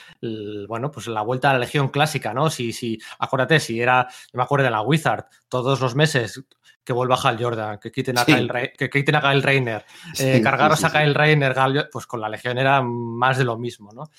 bueno, 0.69 0.91
pues 0.91 1.07
la 1.07 1.23
vuelta 1.23 1.51
a 1.51 1.55
la 1.55 1.61
Legión 1.61 1.89
clásica, 1.89 2.35
¿no? 2.35 2.51
Si, 2.51 2.73
si, 2.73 2.99
acuérdate, 3.19 3.61
si 3.61 3.81
era, 3.81 4.09
yo 4.33 4.37
me 4.37 4.43
acuerdo 4.43 4.65
de 4.65 4.71
la 4.71 4.83
Wizard, 4.83 5.27
todos 5.49 5.81
los 5.81 5.95
meses 5.95 6.45
que 6.85 6.93
vuelva 6.93 7.17
Hal 7.23 7.43
Jordan, 7.43 7.79
que 7.79 7.93
quiten 7.93 8.19
a, 8.19 8.25
Kyle, 8.25 8.51
que 8.77 8.91
quiten 8.91 9.15
a 9.15 9.21
Kyle 9.21 9.43
Reiner, 9.43 9.85
eh, 10.19 10.41
cargaros 10.43 10.83
a 10.85 10.91
Kyle 10.91 11.15
Reiner, 11.15 11.55
pues 11.91 12.07
con 12.07 12.21
la 12.21 12.29
Legión 12.29 12.59
era 12.59 12.83
más 12.83 13.39
de 13.39 13.45
lo 13.45 13.57
mismo, 13.57 13.93
¿no? 13.93 14.11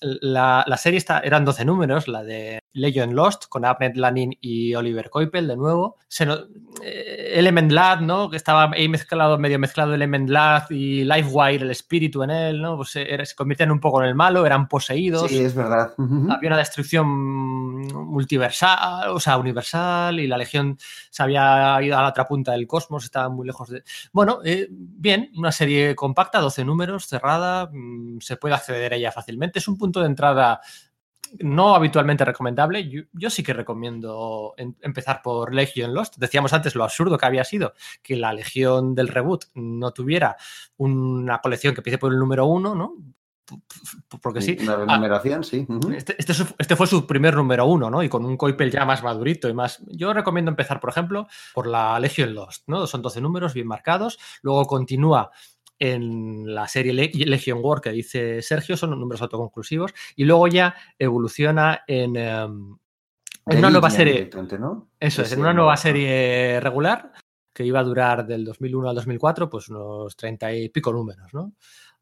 La, 0.00 0.64
la, 0.66 0.76
serie 0.76 0.98
está, 0.98 1.20
eran 1.20 1.44
12 1.44 1.64
números, 1.64 2.08
la 2.08 2.24
de 2.24 2.61
Legion 2.74 3.14
Lost, 3.14 3.44
con 3.48 3.64
Abnett 3.64 3.96
Lanin 3.96 4.36
y 4.40 4.74
Oliver 4.74 5.10
Coipel 5.10 5.48
de 5.48 5.56
nuevo. 5.56 5.96
Se 6.08 6.26
eh, 6.82 7.32
Element 7.34 7.72
Lad, 7.72 8.00
¿no? 8.00 8.30
Que 8.30 8.36
estaba 8.36 8.70
ahí 8.72 8.88
mezclado, 8.88 9.38
medio 9.38 9.58
mezclado 9.58 9.94
Element 9.94 10.30
Lad 10.30 10.70
y 10.70 11.04
Livewire, 11.04 11.64
el 11.64 11.70
espíritu 11.70 12.22
en 12.22 12.30
él, 12.30 12.62
¿no? 12.62 12.76
Pues 12.76 12.90
se, 12.90 13.26
se 13.26 13.34
convierten 13.34 13.70
un 13.70 13.80
poco 13.80 14.02
en 14.02 14.08
el 14.08 14.14
malo, 14.14 14.46
eran 14.46 14.68
poseídos. 14.68 15.30
Sí, 15.30 15.40
es 15.40 15.54
verdad. 15.54 15.92
Había 15.98 16.48
una 16.48 16.56
destrucción 16.56 17.06
multiversal, 17.06 19.10
o 19.10 19.20
sea, 19.20 19.36
universal, 19.36 20.20
y 20.20 20.26
la 20.26 20.38
Legión 20.38 20.78
se 21.10 21.22
había 21.22 21.78
ido 21.82 21.98
a 21.98 22.02
la 22.02 22.08
otra 22.08 22.26
punta 22.26 22.52
del 22.52 22.66
cosmos, 22.66 23.04
estaba 23.04 23.28
muy 23.28 23.46
lejos 23.46 23.68
de. 23.68 23.82
Bueno, 24.12 24.40
eh, 24.44 24.68
bien, 24.70 25.30
una 25.36 25.52
serie 25.52 25.94
compacta, 25.94 26.40
12 26.40 26.64
números, 26.64 27.06
cerrada, 27.06 27.68
mm, 27.70 28.20
se 28.20 28.36
puede 28.36 28.54
acceder 28.54 28.92
a 28.92 28.96
ella 28.96 29.12
fácilmente. 29.12 29.58
Es 29.58 29.68
un 29.68 29.76
punto 29.76 30.00
de 30.00 30.06
entrada 30.06 30.60
no 31.40 31.74
habitualmente 31.74 32.24
recomendable. 32.24 33.06
Yo, 33.12 33.30
sí 33.30 33.42
que 33.42 33.52
recomiendo 33.52 34.54
empezar 34.56 35.22
por 35.22 35.54
Legion 35.54 35.94
Lost. 35.94 36.16
Decíamos 36.16 36.52
antes 36.52 36.74
lo 36.74 36.84
absurdo 36.84 37.18
que 37.18 37.26
había 37.26 37.44
sido 37.44 37.74
que 38.02 38.16
la 38.16 38.32
Legión 38.32 38.94
del 38.94 39.08
reboot 39.08 39.46
no 39.54 39.92
tuviera 39.92 40.36
una 40.76 41.40
colección 41.40 41.74
que 41.74 41.80
empiece 41.80 41.98
por 41.98 42.12
el 42.12 42.18
número 42.18 42.46
uno, 42.46 42.74
¿no? 42.74 42.96
porque 44.22 44.40
sí. 44.40 44.56
Una 44.60 44.76
renumeración, 44.76 45.44
sí. 45.44 45.66
Este, 45.94 46.14
este, 46.18 46.32
este, 46.58 46.76
fue 46.76 46.86
su 46.86 47.06
primer 47.06 47.34
número 47.34 47.66
uno, 47.66 47.90
¿no? 47.90 48.02
Y 48.02 48.08
con 48.08 48.24
un 48.24 48.36
Coipel 48.36 48.70
ya 48.70 48.84
más 48.84 49.02
madurito 49.02 49.48
y 49.48 49.54
más. 49.54 49.82
Yo 49.88 50.12
recomiendo 50.12 50.50
empezar, 50.50 50.80
por 50.80 50.90
ejemplo, 50.90 51.26
por 51.54 51.66
la 51.66 51.98
Legion 51.98 52.34
Lost, 52.34 52.64
¿no? 52.66 52.86
Son 52.86 53.02
12 53.02 53.20
números 53.20 53.54
bien 53.54 53.66
marcados. 53.66 54.18
Luego 54.42 54.64
continúa 54.66 55.30
en 55.82 56.54
la 56.54 56.68
serie 56.68 56.92
Legion 56.92 57.58
War 57.60 57.80
que 57.80 57.90
dice 57.90 58.40
Sergio, 58.40 58.76
son 58.76 58.90
números 58.90 59.20
autoconclusivos. 59.20 59.92
Y 60.14 60.24
luego 60.24 60.46
ya 60.46 60.76
evoluciona 60.96 61.82
en. 61.88 62.14
Em, 62.16 62.76
en 63.46 63.58
una 63.58 63.70
nueva 63.70 63.90
serie. 63.90 64.30
Eso 65.00 65.22
es, 65.22 65.32
en 65.32 65.40
una 65.40 65.52
nueva 65.52 65.76
serie 65.76 66.60
regular 66.60 67.10
que 67.52 67.64
iba 67.64 67.80
a 67.80 67.82
durar 67.82 68.24
del 68.24 68.44
2001 68.44 68.90
al 68.90 68.94
2004, 68.94 69.50
pues 69.50 69.68
unos 69.70 70.16
30 70.16 70.52
y 70.52 70.68
pico 70.68 70.92
números, 70.92 71.34
¿no? 71.34 71.52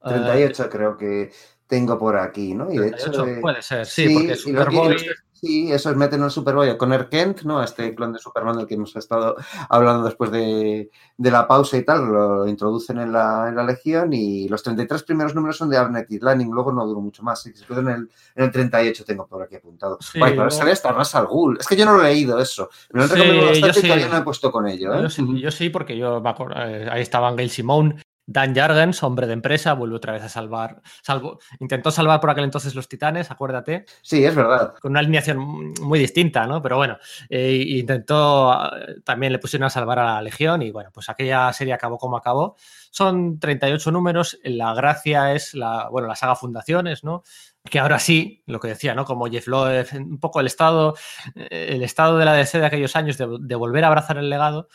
38 0.03 0.69
creo 0.69 0.97
que 0.97 1.33
tengo 1.67 1.99
por 1.99 2.19
aquí, 2.19 2.55
¿no? 2.55 2.71
Y 2.71 2.77
de 2.77 2.89
hecho, 2.89 3.27
eh, 3.27 3.39
puede 3.41 3.63
ser, 3.63 3.87
sí, 3.87 4.13
porque 4.13 4.37
Superboy... 4.37 4.97
Sí, 5.41 5.73
eso 5.73 5.91
es 5.91 5.97
meten 5.97 6.23
al 6.23 6.31
Superboy 6.31 6.77
con 6.77 6.91
Kent, 7.09 7.43
¿no? 7.43 7.63
Este 7.63 7.95
clon 7.95 8.13
de 8.13 8.19
Superman 8.19 8.59
del 8.59 8.67
que 8.67 8.75
hemos 8.75 8.95
estado 8.95 9.37
hablando 9.71 10.05
después 10.05 10.31
de, 10.31 10.91
la 11.17 11.49
pausa 11.49 11.79
y 11.79 11.85
tal, 11.85 12.05
lo 12.09 12.47
introducen 12.47 12.99
en 12.99 13.13
la, 13.13 13.51
Legión 13.67 14.13
y 14.13 14.49
los 14.49 14.63
33 14.63 15.03
primeros 15.03 15.35
números 15.35 15.57
son 15.57 15.71
de 15.71 15.79
Arnett 15.79 16.11
Lanning, 16.11 16.51
luego 16.51 16.73
no 16.73 16.87
duró 16.87 17.01
mucho 17.01 17.23
más, 17.23 17.41
se 17.43 17.51
en 17.51 17.89
el, 17.89 18.11
en 18.35 18.45
el 18.45 18.51
38 18.51 19.05
tengo 19.07 19.27
por 19.27 19.43
aquí 19.43 19.57
apuntado. 19.57 19.97
Sí, 20.01 20.19
Vaya, 20.19 20.37
pero 20.37 20.51
sale 20.51 20.73
hasta 20.73 20.93
Ras 20.93 21.15
al 21.15 21.27
Ghul. 21.27 21.57
Es 21.59 21.67
que 21.67 21.77
yo 21.77 21.87
no 21.87 21.95
lo 21.95 22.05
he 22.05 22.13
leído 22.13 22.39
eso. 22.39 22.69
Me 22.91 22.99
lo 22.99 23.05
han 23.05 23.11
recomendado 23.11 23.49
bastante 23.49 23.79
y 23.79 23.83
todavía 23.83 24.09
no 24.09 24.17
he 24.19 24.23
puesto 24.23 24.53
con 24.53 24.69
ello. 24.69 24.95
¿eh? 24.95 25.09
Yo, 25.41 25.51
sí, 25.51 25.71
porque 25.71 25.97
yo 25.97 26.21
me 26.21 26.31
acuerdo, 26.31 26.61
eh, 26.61 26.89
ahí 26.91 27.01
estaban 27.01 27.37
Gail 27.37 27.51
Simone 27.51 27.97
Dan 28.31 28.55
Jargens, 28.55 29.03
hombre 29.03 29.27
de 29.27 29.33
empresa, 29.33 29.73
vuelve 29.73 29.97
otra 29.97 30.13
vez 30.13 30.23
a 30.23 30.29
salvar. 30.29 30.81
Salvo, 31.03 31.41
intentó 31.59 31.91
salvar 31.91 32.21
por 32.21 32.31
aquel 32.31 32.45
entonces 32.45 32.77
los 32.77 32.89
titanes, 32.89 33.29
acuérdate. 33.33 33.87
Sí, 34.03 34.25
es 34.25 34.37
verdad. 34.37 34.75
Con 34.81 34.93
una 34.93 35.01
alineación 35.01 35.73
muy 35.81 35.99
distinta, 35.99 36.47
¿no? 36.47 36.63
Pero 36.63 36.77
bueno, 36.77 36.97
eh, 37.29 37.65
intentó. 37.67 38.71
También 39.03 39.33
le 39.33 39.41
pusieron 39.41 39.67
a 39.67 39.71
salvar 39.71 39.99
a 39.99 40.05
la 40.05 40.23
Legión 40.23 40.63
y 40.63 40.71
bueno, 40.71 40.91
pues 40.93 41.09
aquella 41.09 41.53
serie 41.53 41.73
acabó 41.73 41.99
como 41.99 42.17
acabó. 42.17 42.55
Son 42.93 43.41
38 43.41 43.91
números. 43.91 44.39
La 44.45 44.75
gracia 44.75 45.35
es 45.35 45.53
la, 45.55 45.89
bueno, 45.91 46.07
la 46.07 46.15
saga 46.15 46.37
Fundaciones, 46.37 47.03
¿no? 47.03 47.25
que 47.69 47.79
ahora 47.81 47.99
sí, 47.99 48.43
lo 48.47 48.59
que 48.59 48.69
decía, 48.69 48.95
¿no? 48.95 49.05
Como 49.05 49.27
Jeff 49.27 49.47
Loeb, 49.49 49.89
un 49.95 50.19
poco 50.19 50.41
el 50.41 50.47
estado, 50.47 50.95
eh, 51.35 51.71
el 51.71 51.83
estado 51.83 52.17
de 52.17 52.25
la 52.25 52.33
DC 52.33 52.59
de 52.59 52.67
aquellos 52.67 52.97
años 52.97 53.19
de, 53.19 53.27
de 53.39 53.55
volver 53.55 53.85
a 53.85 53.89
abrazar 53.89 54.17
el 54.17 54.31
legado, 54.31 54.69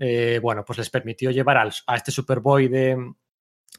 eh, 0.00 0.40
bueno, 0.42 0.64
pues 0.64 0.78
les 0.78 0.88
permitió 0.88 1.30
llevar 1.30 1.58
a 1.58 1.94
este 1.94 2.10
Superboy 2.10 2.68
de, 2.68 2.96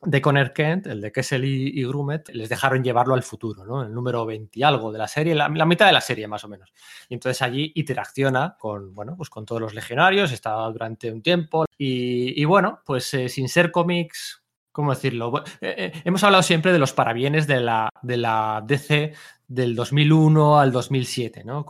de 0.04 0.22
Conner 0.22 0.54
Kent, 0.54 0.86
el 0.86 1.02
de 1.02 1.12
Kessel 1.12 1.44
y, 1.46 1.84
Grumet, 1.84 2.30
les 2.30 2.48
dejaron 2.48 2.84
llevarlo 2.84 3.16
al 3.16 3.24
futuro, 3.24 3.66
¿no? 3.66 3.84
El 3.84 3.94
número 3.94 4.24
20 4.26 4.60
y 4.60 4.64
algo 4.64 4.92
de 4.92 5.00
la 5.00 5.08
serie, 5.08 5.34
la, 5.34 5.50
mitad 5.50 5.88
de 5.88 5.92
la 5.92 6.02
serie 6.02 6.28
más 6.28 6.44
o 6.44 6.48
menos. 6.48 6.72
Y 7.10 7.16
entonces 7.16 7.42
allí 7.42 7.72
interacciona 7.76 8.56
con, 8.60 8.94
bueno, 8.94 9.16
pues 9.18 9.30
con 9.32 9.46
todos 9.46 9.62
los 9.62 9.74
legionarios, 9.74 10.32
está 10.32 10.54
durante 10.70 11.12
un 11.12 11.24
tiempo 11.24 11.66
y, 11.76 12.46
bueno, 12.46 12.82
pues 12.86 13.12
eh, 13.16 13.28
sin 13.28 13.50
ser 13.50 13.72
cómics, 13.72 14.44
¿cómo 14.72 14.94
decirlo? 14.94 15.44
Eh, 15.60 15.92
hemos 16.04 16.24
hablado 16.24 16.44
siempre 16.44 16.72
de 16.72 16.80
los 16.80 16.94
parabienes 16.94 17.48
de 17.48 17.62
la, 17.62 17.90
de 18.04 18.18
la 18.18 18.64
DC 18.66 19.14
del 19.48 19.76
2001 19.76 20.60
al 20.60 20.72
2007, 20.72 21.44
¿no? 21.44 21.66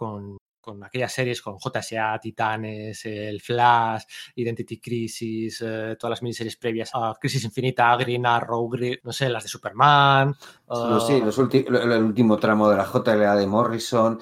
Con 0.61 0.83
aquellas 0.83 1.11
series 1.11 1.41
con 1.41 1.57
JSA, 1.57 2.19
Titanes, 2.19 3.05
el 3.05 3.41
Flash, 3.41 4.03
Identity 4.35 4.79
Crisis, 4.79 5.61
eh, 5.65 5.95
todas 5.99 6.11
las 6.11 6.21
miniseries 6.21 6.55
previas 6.55 6.91
a 6.93 7.15
Crisis 7.19 7.43
Infinita, 7.43 7.95
Green 7.97 8.25
Arrow, 8.25 8.69
no 9.03 9.11
sé, 9.11 9.29
las 9.29 9.43
de 9.43 9.49
Superman. 9.49 10.35
sí, 11.05 11.21
el 11.67 12.03
último 12.03 12.37
tramo 12.37 12.69
de 12.69 12.77
la 12.77 12.85
JLA 12.85 13.35
de 13.35 13.47
Morrison. 13.47 14.19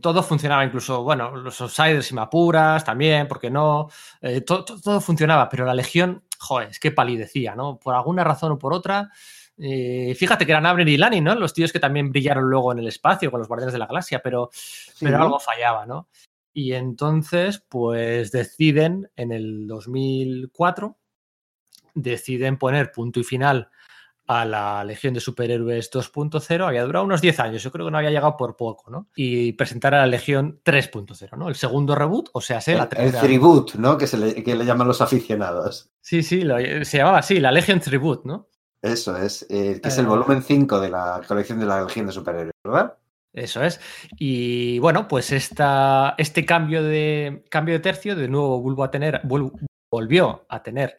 todo 0.00 0.22
funcionaba, 0.22 0.64
incluso, 0.64 1.02
bueno, 1.02 1.34
los 1.36 1.60
Outsiders 1.60 2.10
y 2.10 2.14
Mapuras 2.14 2.84
también, 2.84 3.26
porque 3.26 3.50
no? 3.50 3.88
Eh, 4.20 4.42
todo 4.42 5.00
funcionaba, 5.00 5.48
pero 5.48 5.64
la 5.64 5.74
Legión, 5.74 6.22
joder, 6.38 6.68
es 6.70 6.78
que 6.78 6.90
palidecía, 6.90 7.54
¿no? 7.54 7.78
Por 7.78 7.94
alguna 7.94 8.24
razón 8.24 8.52
o 8.52 8.58
por 8.58 8.72
otra 8.74 9.10
eh, 9.58 10.14
fíjate 10.14 10.46
que 10.46 10.52
eran 10.52 10.66
Abner 10.66 10.88
y 10.88 10.96
Lani, 10.96 11.20
¿no? 11.20 11.34
Los 11.34 11.52
tíos 11.52 11.72
que 11.72 11.80
también 11.80 12.10
brillaron 12.10 12.44
luego 12.44 12.72
en 12.72 12.78
el 12.78 12.88
espacio 12.88 13.30
con 13.30 13.40
los 13.40 13.48
Guardianes 13.48 13.72
de 13.72 13.78
la 13.78 13.86
Galaxia, 13.86 14.20
pero, 14.22 14.50
pero 15.00 15.22
algo 15.22 15.40
fallaba, 15.40 15.84
¿no? 15.86 16.08
Y 16.52 16.72
entonces, 16.72 17.62
pues 17.68 18.32
deciden 18.32 19.10
en 19.16 19.32
el 19.32 19.66
2004, 19.66 20.96
deciden 21.94 22.56
poner 22.56 22.92
punto 22.92 23.20
y 23.20 23.24
final 23.24 23.70
a 24.28 24.44
la 24.44 24.84
Legión 24.84 25.14
de 25.14 25.20
Superhéroes 25.20 25.90
2.0, 25.90 26.66
había 26.66 26.84
durado 26.84 27.04
unos 27.04 27.22
10 27.22 27.40
años, 27.40 27.62
yo 27.62 27.72
creo 27.72 27.86
que 27.86 27.90
no 27.90 27.96
había 27.96 28.10
llegado 28.10 28.36
por 28.36 28.56
poco, 28.56 28.90
¿no? 28.90 29.08
Y 29.16 29.52
presentar 29.52 29.94
a 29.94 30.00
la 30.00 30.06
Legión 30.06 30.60
3.0, 30.64 31.36
¿no? 31.38 31.48
El 31.48 31.54
segundo 31.54 31.94
reboot, 31.94 32.28
o 32.34 32.40
sea, 32.42 32.60
la 32.66 32.88
El, 32.94 33.12
Tribute, 33.14 33.78
¿no? 33.78 33.96
Que, 33.96 34.06
se 34.06 34.18
le, 34.18 34.44
que 34.44 34.54
le 34.54 34.66
llaman 34.66 34.86
los 34.86 35.00
aficionados. 35.00 35.90
Sí, 36.02 36.22
sí, 36.22 36.42
se 36.82 36.98
llamaba 36.98 37.18
así, 37.18 37.40
la 37.40 37.50
Legion 37.50 37.80
Tribute, 37.80 38.22
¿no? 38.26 38.48
Eso 38.80 39.16
es, 39.16 39.46
eh, 39.50 39.80
que 39.82 39.88
es 39.88 39.98
el 39.98 40.04
eh, 40.04 40.08
volumen 40.08 40.42
5 40.42 40.80
de 40.80 40.90
la 40.90 41.20
colección 41.26 41.58
de 41.58 41.66
la 41.66 41.82
Legión 41.82 42.06
de 42.06 42.12
Superhéroes, 42.12 42.54
¿verdad? 42.64 42.94
Eso 43.32 43.62
es. 43.62 43.80
Y 44.18 44.78
bueno, 44.78 45.06
pues 45.08 45.32
esta, 45.32 46.14
este 46.16 46.44
cambio 46.44 46.82
de, 46.82 47.44
cambio 47.50 47.74
de 47.74 47.80
tercio, 47.80 48.16
de 48.16 48.28
nuevo 48.28 48.60
vuelvo 48.60 48.84
a 48.84 48.90
tener, 48.90 49.20
volvió 49.90 50.46
a 50.48 50.62
tener 50.62 50.96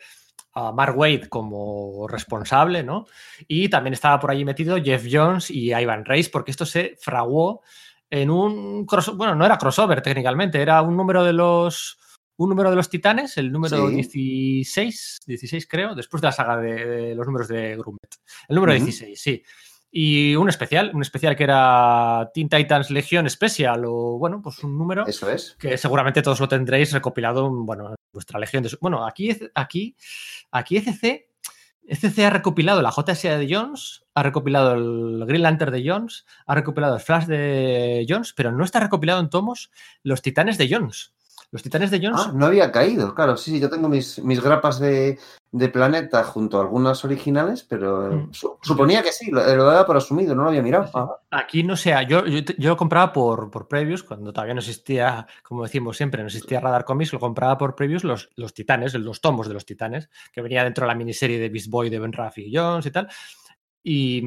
a 0.54 0.72
Mark 0.72 0.98
Wade 0.98 1.30
como 1.30 2.08
responsable, 2.08 2.84
¿no? 2.84 3.06
Y 3.48 3.70
también 3.70 3.94
estaba 3.94 4.20
por 4.20 4.32
allí 4.32 4.46
metido 4.46 4.78
Jeff 4.82 5.06
Jones 5.10 5.50
y 5.50 5.74
Ivan 5.74 6.06
Reis, 6.06 6.30
porque 6.30 6.52
esto 6.52 6.66
se 6.66 6.96
fraguó 7.00 7.62
en 8.10 8.30
un 8.30 8.86
crossover, 8.86 9.18
bueno, 9.18 9.36
no 9.36 9.46
era 9.46 9.58
crossover 9.58 10.02
técnicamente, 10.02 10.62
era 10.62 10.82
un 10.82 10.98
número 10.98 11.24
de 11.24 11.34
los 11.34 12.00
un 12.40 12.50
número 12.50 12.70
de 12.70 12.78
los 12.78 12.90
titanes, 12.90 13.38
el 13.38 13.52
número 13.52 13.90
16, 13.90 15.20
16 15.28 15.68
creo, 15.68 15.94
después 15.94 16.22
de 16.22 16.28
la 16.28 16.32
saga 16.32 16.56
de, 16.56 17.14
los 17.14 17.26
números 17.26 17.50
de 17.50 17.76
Grumet. 17.76 18.16
El 18.48 18.56
número 18.56 18.74
16, 18.74 19.20
sí. 19.20 19.44
Y 19.92 20.36
un 20.36 20.48
especial, 20.48 20.92
un 20.94 21.02
especial 21.02 21.36
que 21.36 21.44
era 21.44 22.32
Teen 22.34 22.48
Titans 22.48 22.92
Legion 22.92 23.30
Special, 23.30 23.84
o 23.86 24.18
bueno, 24.18 24.42
pues 24.42 24.64
un 24.64 24.78
número. 24.78 25.06
Eso 25.06 25.30
es. 25.30 25.58
Que 25.60 25.78
seguramente 25.78 26.22
todos 26.22 26.40
lo 26.40 26.48
tendréis 26.48 26.94
recopilado, 26.94 27.50
bueno, 27.52 27.90
en 27.90 27.96
vuestra 28.14 28.40
Legión 28.40 28.64
de. 28.64 28.70
Bueno, 28.80 29.06
aquí, 29.06 29.36
aquí, 29.54 29.98
aquí 30.50 30.78
ECC, 30.78 31.28
ECC 31.88 32.20
ha 32.20 32.30
recopilado 32.30 32.82
la 32.82 32.92
JSA 32.92 33.38
de 33.38 33.54
Jones, 33.54 34.06
ha 34.14 34.24
recopilado 34.24 34.76
el 34.76 35.26
Green 35.26 35.44
Lantern 35.44 35.74
de 35.74 35.84
Jones, 35.86 36.26
ha 36.46 36.56
recopilado 36.56 36.96
el 36.96 37.02
Flash 37.02 37.26
de 37.26 38.06
Jones, 38.08 38.32
pero 38.32 38.54
no 38.54 38.64
está 38.64 38.80
recopilado 38.80 39.20
en 39.20 39.30
tomos 39.30 39.72
los 40.04 40.22
Titanes 40.22 40.58
de 40.58 40.70
Jones. 40.74 41.14
Los 41.52 41.64
Titanes 41.64 41.90
de 41.90 42.00
Jones. 42.00 42.22
Ah, 42.28 42.32
no 42.34 42.46
había 42.46 42.72
caído, 42.72 43.16
claro. 43.16 43.36
Sí, 43.36 43.52
sí, 43.52 43.60
yo 43.60 43.70
tengo 43.70 43.90
mis, 43.90 44.20
mis 44.24 44.42
grapas 44.42 44.80
de, 44.80 45.18
Planeta 45.74 46.24
junto 46.24 46.60
a 46.60 46.62
algunas 46.62 47.04
originales, 47.04 47.64
pero 47.68 48.12
mm. 48.12 48.32
suponía 48.62 49.02
que 49.02 49.12
sí, 49.12 49.32
lo, 49.32 49.44
lo 49.56 49.66
daba 49.66 49.84
por 49.84 49.98
asumido, 49.98 50.36
no 50.36 50.44
lo 50.44 50.50
había 50.50 50.62
mirado. 50.62 51.22
Aquí 51.32 51.64
no 51.64 51.76
sé, 51.76 51.96
yo, 52.08 52.24
yo, 52.28 52.70
lo 52.70 52.78
compraba 52.78 53.12
por, 53.12 53.50
por 53.50 53.68
previews, 53.68 54.04
cuando 54.04 54.32
todavía 54.32 54.54
no 54.54 54.60
existía, 54.60 55.26
como 55.42 55.64
decimos 55.64 55.98
siempre, 55.98 56.22
no 56.22 56.28
existía 56.28 56.60
Radar 56.60 56.86
Comics, 56.86 57.14
lo 57.14 57.20
compraba 57.20 57.58
por 57.58 57.74
previews 57.74 58.04
los, 58.04 58.30
los 58.36 58.54
Titanes, 58.54 58.94
los 58.94 59.20
tomos 59.20 59.48
de 59.48 59.56
los 59.56 59.66
Titanes, 59.66 60.08
que 60.32 60.44
venía 60.44 60.64
dentro 60.64 60.84
de 60.86 60.90
la 60.90 60.96
miniserie 60.96 61.40
de 61.40 61.50
Beast 61.50 61.70
Boy 61.70 61.90
de 61.90 61.98
Ben 61.98 62.14
Raffi 62.14 62.52
Jones 62.54 62.86
y 62.86 62.92
tal. 62.92 63.10
Y, 63.84 64.22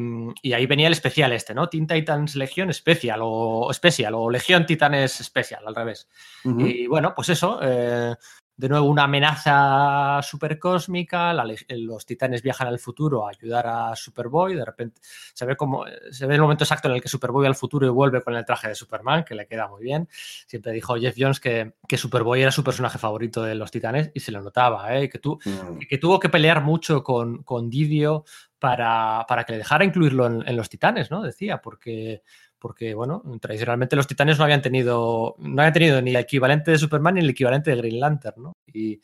ahí 0.53 0.66
venía 0.66 0.87
el 0.87 0.95
especial 0.95 1.33
este, 1.33 1.55
¿no? 1.55 1.69
Teen 1.69 1.87
Titans 1.87 2.37
Legion 2.37 2.73
Special 2.73 3.20
o 3.23 3.70
Special 3.73 4.15
o 4.15 4.31
Legión 4.31 4.66
Titanes 4.66 5.12
Special, 5.12 5.62
al 5.66 5.74
revés. 5.74 6.09
Y 6.45 6.87
bueno, 6.87 7.12
pues 7.15 7.29
eso, 7.29 7.59
eh, 7.62 8.15
de 8.57 8.69
nuevo 8.69 8.87
una 8.87 9.05
amenaza 9.05 10.20
supercósmica, 10.23 11.35
los 11.69 12.07
titanes 12.07 12.43
viajan 12.43 12.69
al 12.69 12.79
futuro 12.79 13.27
a 13.27 13.31
ayudar 13.31 13.66
a 13.66 13.97
Superboy, 13.97 14.55
de 14.55 14.65
repente 14.65 15.01
se 15.03 15.45
ve 15.47 15.57
como 15.57 15.85
se 16.11 16.27
ve 16.27 16.35
el 16.35 16.41
momento 16.41 16.65
exacto 16.65 16.89
en 16.89 16.95
el 16.95 17.03
que 17.03 17.09
Superboy 17.09 17.47
al 17.47 17.55
futuro 17.55 17.87
y 17.87 17.91
vuelve 17.91 18.23
con 18.23 18.35
el 18.37 18.45
traje 18.45 18.69
de 18.69 18.74
Superman, 18.74 19.24
que 19.24 19.35
le 19.35 19.47
queda 19.47 19.69
muy 19.69 19.83
bien. 19.83 20.09
Siempre 20.47 20.73
dijo 20.73 20.97
Jeff 20.97 21.16
Jones 21.19 21.41
que, 21.41 21.74
que 21.89 21.97
Superboy 21.97 22.43
era 22.43 22.53
su 22.53 22.62
personaje 22.62 22.99
favorito 22.99 23.43
de 23.43 23.55
los 23.55 23.70
titanes 23.70 24.11
y 24.15 24.20
se 24.20 24.33
lo 24.33 24.41
notaba, 24.43 24.97
¿eh? 24.97 25.09
que, 25.09 25.19
mm. 25.19 25.79
que 25.89 25.99
tuvo 25.99 26.20
que 26.20 26.29
pelear 26.29 26.62
mucho 26.62 27.03
con, 27.03 27.43
con 27.43 27.69
Didio 27.69 28.24
para, 28.62 29.26
para, 29.28 29.44
que 29.44 29.52
le 29.52 29.59
dejara 29.59 29.84
incluirlo 29.84 30.24
en, 30.26 30.48
en 30.48 30.56
los 30.56 30.70
titanes, 30.70 31.10
¿no? 31.10 31.22
Decía, 31.22 31.60
porque 31.60 32.22
porque 32.62 32.94
bueno, 32.94 33.24
tradicionalmente 33.40 33.97
los 33.97 34.06
titanes 34.06 34.39
no 34.39 34.44
habían 34.44 34.62
tenido, 34.62 35.34
no 35.39 35.60
habían 35.60 35.72
tenido 35.72 36.01
ni 36.01 36.10
el 36.10 36.16
equivalente 36.16 36.70
de 36.70 36.78
Superman 36.78 37.14
ni 37.14 37.20
el 37.20 37.30
equivalente 37.30 37.72
de 37.72 37.76
Green 37.76 37.98
Lantern, 37.98 38.40
¿no? 38.40 38.52
Y, 38.72 39.01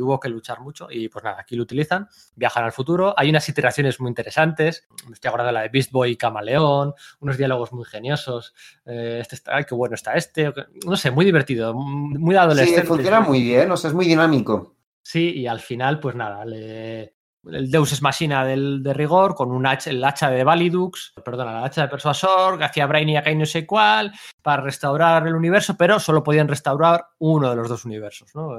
hubo 0.00 0.18
que 0.18 0.30
luchar 0.30 0.60
mucho 0.60 0.88
y 0.90 1.08
pues 1.08 1.22
nada, 1.22 1.38
aquí 1.40 1.54
lo 1.54 1.62
utilizan, 1.62 2.08
viajan 2.34 2.64
al 2.64 2.72
futuro, 2.72 3.12
hay 3.14 3.28
unas 3.28 3.46
iteraciones 3.46 4.00
muy 4.00 4.08
interesantes, 4.08 4.86
me 5.06 5.12
estoy 5.12 5.28
acordando 5.28 5.48
de 5.48 5.52
la 5.52 5.62
de 5.62 5.68
Beast 5.68 5.92
Boy 5.92 6.12
y 6.12 6.16
Camaleón, 6.16 6.94
unos 7.20 7.36
diálogos 7.36 7.72
muy 7.72 7.84
geniosos, 7.84 8.54
eh, 8.86 9.18
este 9.20 9.34
está, 9.34 9.56
ay, 9.56 9.64
qué 9.64 9.74
bueno 9.74 9.94
está 9.94 10.14
este, 10.14 10.50
no 10.86 10.96
sé, 10.96 11.10
muy 11.10 11.26
divertido, 11.26 11.74
muy 11.74 12.36
adolescente. 12.36 12.82
Sí, 12.82 12.86
funciona 12.86 13.20
muy 13.20 13.42
bien, 13.42 13.70
o 13.70 13.76
sea, 13.76 13.88
es 13.88 13.94
muy 13.94 14.06
dinámico. 14.06 14.76
Sí, 15.02 15.32
y 15.34 15.46
al 15.46 15.60
final, 15.60 16.00
pues 16.00 16.14
nada, 16.14 16.46
le, 16.46 17.15
el 17.52 17.70
Deus 17.70 17.92
es 17.92 18.02
Machina 18.02 18.44
del, 18.44 18.82
de 18.82 18.92
rigor, 18.92 19.34
con 19.34 19.50
un 19.50 19.66
hacha, 19.66 19.90
el 19.90 20.02
hacha 20.04 20.30
de 20.30 20.44
Validux, 20.44 21.14
perdona, 21.24 21.58
el 21.58 21.64
hacha 21.64 21.82
de 21.82 21.88
Persuasor, 21.88 22.62
hacía 22.62 22.86
Brainiac 22.86 23.26
y 23.28 23.34
no 23.34 23.46
sé 23.46 23.66
cuál, 23.66 24.12
para 24.42 24.62
restaurar 24.62 25.26
el 25.26 25.34
universo, 25.34 25.76
pero 25.76 25.98
solo 25.98 26.22
podían 26.22 26.48
restaurar 26.48 27.06
uno 27.18 27.50
de 27.50 27.56
los 27.56 27.68
dos 27.68 27.84
universos, 27.84 28.34
¿no? 28.34 28.50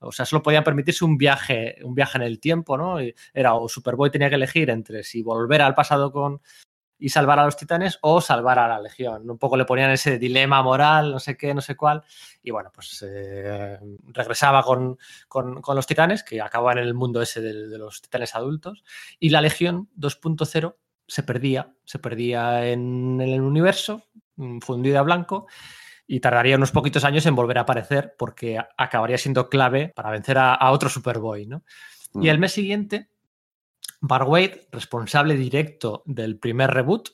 O 0.00 0.12
sea, 0.12 0.24
solo 0.26 0.42
podían 0.42 0.64
permitirse 0.64 1.04
un 1.04 1.16
viaje, 1.16 1.76
un 1.82 1.94
viaje 1.94 2.18
en 2.18 2.22
el 2.22 2.40
tiempo, 2.40 2.76
¿no? 2.76 2.96
Era 3.32 3.54
o 3.54 3.68
Superboy 3.68 4.10
tenía 4.10 4.28
que 4.28 4.36
elegir 4.36 4.70
entre 4.70 5.02
si 5.02 5.22
volver 5.22 5.62
al 5.62 5.74
pasado 5.74 6.12
con 6.12 6.40
y 6.98 7.08
salvar 7.08 7.38
a 7.38 7.44
los 7.44 7.56
titanes 7.56 7.98
o 8.02 8.20
salvar 8.20 8.58
a 8.58 8.68
la 8.68 8.80
legión. 8.80 9.28
Un 9.28 9.38
poco 9.38 9.56
le 9.56 9.64
ponían 9.64 9.90
ese 9.90 10.18
dilema 10.18 10.62
moral, 10.62 11.12
no 11.12 11.18
sé 11.18 11.36
qué, 11.36 11.54
no 11.54 11.60
sé 11.60 11.76
cuál. 11.76 12.02
Y 12.42 12.50
bueno, 12.50 12.70
pues 12.72 13.04
eh, 13.06 13.78
regresaba 14.08 14.62
con, 14.62 14.98
con, 15.28 15.60
con, 15.60 15.76
los 15.76 15.86
titanes, 15.86 16.22
que 16.22 16.40
acababan 16.40 16.78
en 16.78 16.84
el 16.84 16.94
mundo 16.94 17.20
ese 17.20 17.40
de, 17.40 17.68
de 17.68 17.78
los 17.78 18.00
titanes 18.02 18.34
adultos. 18.34 18.84
Y 19.18 19.30
la 19.30 19.40
legión 19.40 19.88
2.0 19.98 20.76
se 21.06 21.22
perdía, 21.22 21.72
se 21.84 21.98
perdía 21.98 22.66
en, 22.66 23.20
en 23.20 23.28
el 23.28 23.40
universo, 23.40 24.04
fundida 24.60 25.00
a 25.00 25.02
blanco 25.02 25.46
y 26.06 26.20
tardaría 26.20 26.56
unos 26.56 26.72
poquitos 26.72 27.04
años 27.04 27.24
en 27.26 27.34
volver 27.34 27.58
a 27.58 27.62
aparecer 27.62 28.14
porque 28.18 28.58
acabaría 28.76 29.18
siendo 29.18 29.48
clave 29.48 29.92
para 29.94 30.10
vencer 30.10 30.38
a, 30.38 30.54
a 30.54 30.70
otro 30.70 30.88
Superboy, 30.88 31.46
¿no? 31.46 31.62
Mm. 32.12 32.22
Y 32.22 32.28
el 32.28 32.38
mes 32.38 32.52
siguiente 32.52 33.08
Bar 34.06 34.24
Wade, 34.24 34.68
responsable 34.70 35.34
directo 35.34 36.02
del 36.04 36.38
primer 36.38 36.70
reboot, 36.70 37.08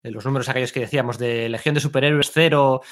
de 0.00 0.12
los 0.12 0.24
números 0.24 0.48
aquellos 0.48 0.70
que 0.70 0.78
decíamos 0.78 1.18
de 1.18 1.48
Legión 1.48 1.74
de 1.74 1.80
Superhéroes 1.80 2.30
0 2.32 2.82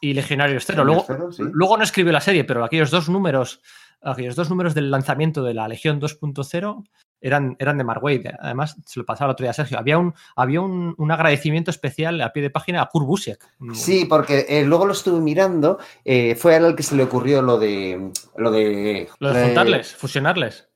y 0.00 0.14
Legionarios 0.14 0.64
0. 0.66 0.82
Luego, 0.82 1.04
cero, 1.06 1.30
sí. 1.30 1.42
luego 1.52 1.76
no 1.76 1.84
escribió 1.84 2.10
la 2.10 2.22
serie, 2.22 2.44
pero 2.44 2.64
aquellos 2.64 2.90
dos 2.90 3.10
números, 3.10 3.60
aquellos 4.00 4.34
dos 4.34 4.48
números 4.48 4.74
del 4.74 4.90
lanzamiento 4.90 5.42
de 5.42 5.52
la 5.52 5.68
Legión 5.68 6.00
2.0 6.00 6.84
eran, 7.20 7.54
eran 7.58 7.76
de 7.76 7.84
Mark 7.84 8.02
Wade. 8.02 8.34
Además, 8.40 8.76
se 8.86 8.98
lo 8.98 9.04
pasaba 9.04 9.28
el 9.28 9.32
otro 9.32 9.44
día 9.44 9.50
a 9.50 9.54
Sergio. 9.54 9.78
Había 9.78 9.98
un, 9.98 10.14
había 10.34 10.62
un, 10.62 10.94
un 10.96 11.10
agradecimiento 11.10 11.70
especial 11.70 12.18
a 12.22 12.32
pie 12.32 12.42
de 12.42 12.50
página 12.50 12.80
a 12.80 12.86
Kurt 12.86 13.06
Busiek. 13.06 13.46
Sí, 13.74 14.06
porque 14.06 14.46
eh, 14.48 14.64
luego 14.64 14.86
lo 14.86 14.92
estuve 14.92 15.20
mirando. 15.20 15.78
Eh, 16.02 16.34
fue 16.34 16.54
a 16.54 16.56
él 16.56 16.64
al 16.64 16.76
que 16.76 16.82
se 16.82 16.96
le 16.96 17.02
ocurrió 17.02 17.42
lo 17.42 17.58
de. 17.58 18.10
Lo 18.38 18.50
de, 18.50 19.10
lo 19.18 19.34
de 19.34 19.44
juntarles, 19.44 19.94
fusionarles. 19.94 20.71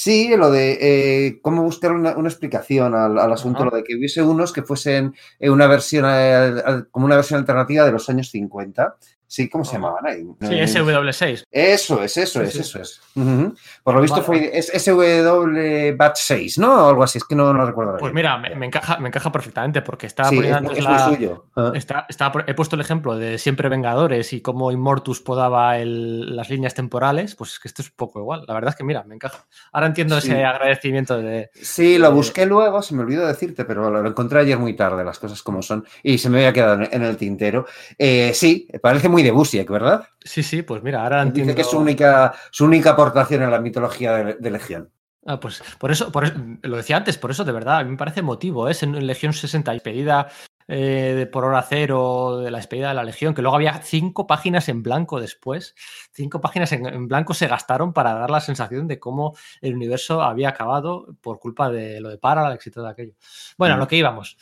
Sí, 0.00 0.36
lo 0.36 0.52
de 0.52 0.78
eh, 0.80 1.40
cómo 1.42 1.64
buscar 1.64 1.90
una, 1.90 2.16
una 2.16 2.28
explicación 2.28 2.94
al, 2.94 3.18
al 3.18 3.32
asunto, 3.32 3.62
Ajá. 3.62 3.70
lo 3.72 3.76
de 3.78 3.82
que 3.82 3.96
hubiese 3.96 4.22
unos 4.22 4.52
que 4.52 4.62
fuesen 4.62 5.12
eh, 5.40 5.50
una 5.50 5.66
versión, 5.66 6.04
eh, 6.06 6.84
como 6.92 7.06
una 7.06 7.16
versión 7.16 7.40
alternativa 7.40 7.84
de 7.84 7.90
los 7.90 8.08
años 8.08 8.30
50. 8.30 8.94
Sí, 9.28 9.46
¿cómo 9.50 9.62
se 9.62 9.74
llamaban 9.74 10.06
ahí? 10.06 10.24
Sí, 10.40 10.78
SW6. 10.78 11.44
Eso 11.50 12.02
es, 12.02 12.16
eso 12.16 12.42
es, 12.42 12.50
sí, 12.50 12.54
sí. 12.54 12.60
eso 12.60 12.80
es. 12.80 13.00
Uh 13.14 13.20
-huh. 13.20 13.58
Por 13.82 13.94
lo 13.94 14.00
visto 14.00 14.22
vale. 14.22 14.26
fue 14.26 14.58
es 14.58 14.72
SW 14.74 15.96
Bat 15.96 16.16
6, 16.16 16.58
¿no? 16.58 16.86
O 16.86 16.88
algo 16.88 17.02
así, 17.02 17.18
es 17.18 17.24
que 17.24 17.34
no 17.34 17.44
lo 17.44 17.52
no 17.52 17.66
recuerdo. 17.66 17.98
Pues 17.98 18.14
mira, 18.14 18.38
me, 18.38 18.54
me, 18.54 18.66
encaja, 18.66 18.98
me 18.98 19.08
encaja 19.08 19.30
perfectamente 19.30 19.82
porque 19.82 20.06
estaba 20.06 20.30
sí, 20.30 20.36
poniendo 20.36 20.72
es, 20.72 20.78
es 20.78 20.84
la, 20.84 20.98
suyo. 21.10 21.44
Uh. 21.54 21.72
Está, 21.74 22.06
está, 22.08 22.32
he 22.46 22.54
puesto 22.54 22.74
el 22.76 22.80
ejemplo 22.80 23.18
de 23.18 23.36
Siempre 23.36 23.68
Vengadores 23.68 24.32
y 24.32 24.40
cómo 24.40 24.72
Immortus 24.72 25.20
podaba 25.20 25.78
el, 25.78 26.34
las 26.34 26.48
líneas 26.48 26.72
temporales, 26.72 27.34
pues 27.34 27.52
es 27.52 27.58
que 27.58 27.68
esto 27.68 27.82
es 27.82 27.88
un 27.88 27.96
poco 27.96 28.20
igual. 28.20 28.44
La 28.48 28.54
verdad 28.54 28.70
es 28.70 28.76
que 28.76 28.84
mira, 28.84 29.04
me 29.04 29.14
encaja. 29.14 29.44
Ahora 29.72 29.88
entiendo 29.88 30.16
ese 30.16 30.42
agradecimiento 30.42 31.18
de... 31.18 31.50
Sí, 31.54 31.98
lo 31.98 32.10
busqué 32.12 32.46
luego, 32.46 32.80
se 32.80 32.94
me 32.94 33.02
olvidó 33.02 33.26
decirte, 33.26 33.66
pero 33.66 33.90
lo, 33.90 34.08
encontré 34.08 34.40
ayer 34.40 34.58
muy 34.58 34.74
tarde, 34.74 35.04
las 35.04 35.18
cosas 35.18 35.42
como 35.42 35.60
son, 35.60 35.84
y 36.02 36.16
se 36.16 36.30
me 36.30 36.38
había 36.38 36.52
quedado 36.54 36.74
en, 36.82 36.88
en 36.90 37.02
el 37.02 37.16
tintero. 37.18 37.66
Eh, 37.98 38.32
sí, 38.32 38.68
parece 38.80 39.08
muy 39.08 39.17
de 39.22 39.30
Busiek, 39.30 39.68
¿verdad? 39.70 40.06
Sí, 40.20 40.42
sí, 40.42 40.62
pues 40.62 40.82
mira, 40.82 41.02
ahora 41.02 41.22
entiendo. 41.22 41.52
Dice 41.52 41.56
que 41.56 41.62
es 41.62 41.70
su 41.70 41.78
única, 41.78 42.34
su 42.50 42.64
única 42.64 42.90
aportación 42.90 43.42
en 43.42 43.50
la 43.50 43.60
mitología 43.60 44.12
de, 44.12 44.34
de 44.34 44.50
Legión. 44.50 44.90
Ah, 45.26 45.38
pues 45.38 45.62
por 45.78 45.90
eso, 45.90 46.10
por 46.10 46.24
eso, 46.24 46.34
lo 46.62 46.76
decía 46.76 46.96
antes, 46.96 47.18
por 47.18 47.30
eso 47.30 47.44
de 47.44 47.52
verdad, 47.52 47.78
a 47.78 47.84
mí 47.84 47.90
me 47.90 47.96
parece 47.96 48.22
motivo, 48.22 48.66
¿eh? 48.66 48.70
es 48.70 48.82
en 48.82 49.06
Legión 49.06 49.32
60 49.32 49.74
y 49.74 49.80
pedida 49.80 50.28
eh, 50.68 51.28
por 51.30 51.44
hora 51.44 51.62
cero 51.62 52.38
de 52.38 52.50
la 52.50 52.58
despedida 52.58 52.88
de 52.88 52.94
la 52.94 53.02
Legión, 53.02 53.34
que 53.34 53.42
luego 53.42 53.56
había 53.56 53.82
cinco 53.82 54.26
páginas 54.26 54.68
en 54.68 54.82
blanco 54.82 55.20
después, 55.20 55.74
cinco 56.12 56.40
páginas 56.40 56.72
en, 56.72 56.86
en, 56.86 57.08
blanco 57.08 57.34
se 57.34 57.46
gastaron 57.46 57.92
para 57.92 58.14
dar 58.14 58.30
la 58.30 58.40
sensación 58.40 58.86
de 58.86 58.98
cómo 58.98 59.36
el 59.60 59.74
universo 59.74 60.22
había 60.22 60.50
acabado 60.50 61.14
por 61.20 61.40
culpa 61.40 61.70
de 61.70 62.00
lo 62.00 62.10
de 62.10 62.18
Parallax 62.18 62.66
y 62.66 62.70
todo 62.70 62.86
aquello. 62.86 63.12
Bueno, 63.56 63.74
mm. 63.74 63.76
a 63.76 63.80
lo 63.80 63.88
que 63.88 63.96
íbamos. 63.96 64.36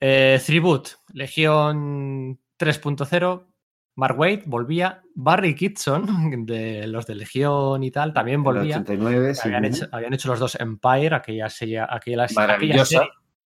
Eh, 0.00 0.40
Threeboot, 0.44 0.88
Legión 1.12 2.38
3.0, 2.58 3.44
Mark 3.98 4.16
Wade 4.16 4.44
volvía, 4.46 5.02
Barry 5.16 5.56
Kitson, 5.56 6.06
de 6.46 6.86
los 6.86 7.04
de 7.04 7.16
Legión 7.16 7.82
y 7.82 7.90
tal, 7.90 8.12
también 8.12 8.44
volvía. 8.44 8.76
89, 8.76 9.34
sí. 9.34 9.40
habían, 9.44 9.64
hecho, 9.64 9.88
habían, 9.90 10.14
hecho, 10.14 10.28
los 10.28 10.38
dos 10.38 10.54
Empire, 10.60 11.16
aquella, 11.16 11.50
serie, 11.50 11.80
aquella, 11.80 12.24
aquella 12.24 12.84
serie 12.84 13.10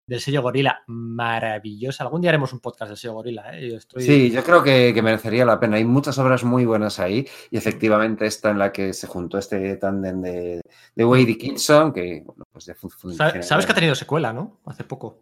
del 0.07 0.21
sello 0.21 0.43
Gorila, 0.43 0.83
maravillosa. 0.87 2.05
Algún 2.05 2.21
día 2.21 2.29
haremos 2.29 2.53
un 2.53 2.61
podcast 2.61 2.91
del 2.91 2.99
sello 2.99 3.15
Gorila. 3.15 3.57
¿eh? 3.57 3.71
Yo 3.71 3.79
estoy... 3.79 4.03
Sí, 4.03 4.31
yo 4.31 4.45
creo 4.45 4.63
que, 4.63 4.93
que, 4.93 5.01
merecería 5.01 5.47
la 5.47 5.59
pena. 5.59 5.79
Hay 5.79 5.85
muchas 5.87 6.19
obras 6.19 6.45
muy 6.45 6.67
buenas 6.67 7.01
ahí 7.01 7.27
y 7.51 7.57
efectivamente 7.57 8.27
esta 8.27 8.51
en 8.51 8.59
la 8.59 8.71
que 8.71 8.93
se 8.93 9.07
juntó 9.07 9.39
este 9.39 9.79
tándem 9.79 10.21
de, 10.21 10.61
de 10.95 11.05
Wade 11.07 11.23
y 11.23 11.39
Kitson, 11.39 11.91
que 11.91 12.23
bueno, 12.23 12.45
pues 12.53 12.67
ya 12.67 12.75
¿Sabes, 13.17 13.49
¿Sabes 13.49 13.65
que 13.65 13.73
ha 13.73 13.75
tenido 13.75 13.95
secuela, 13.95 14.31
no? 14.31 14.61
Hace 14.67 14.85
poco. 14.85 15.21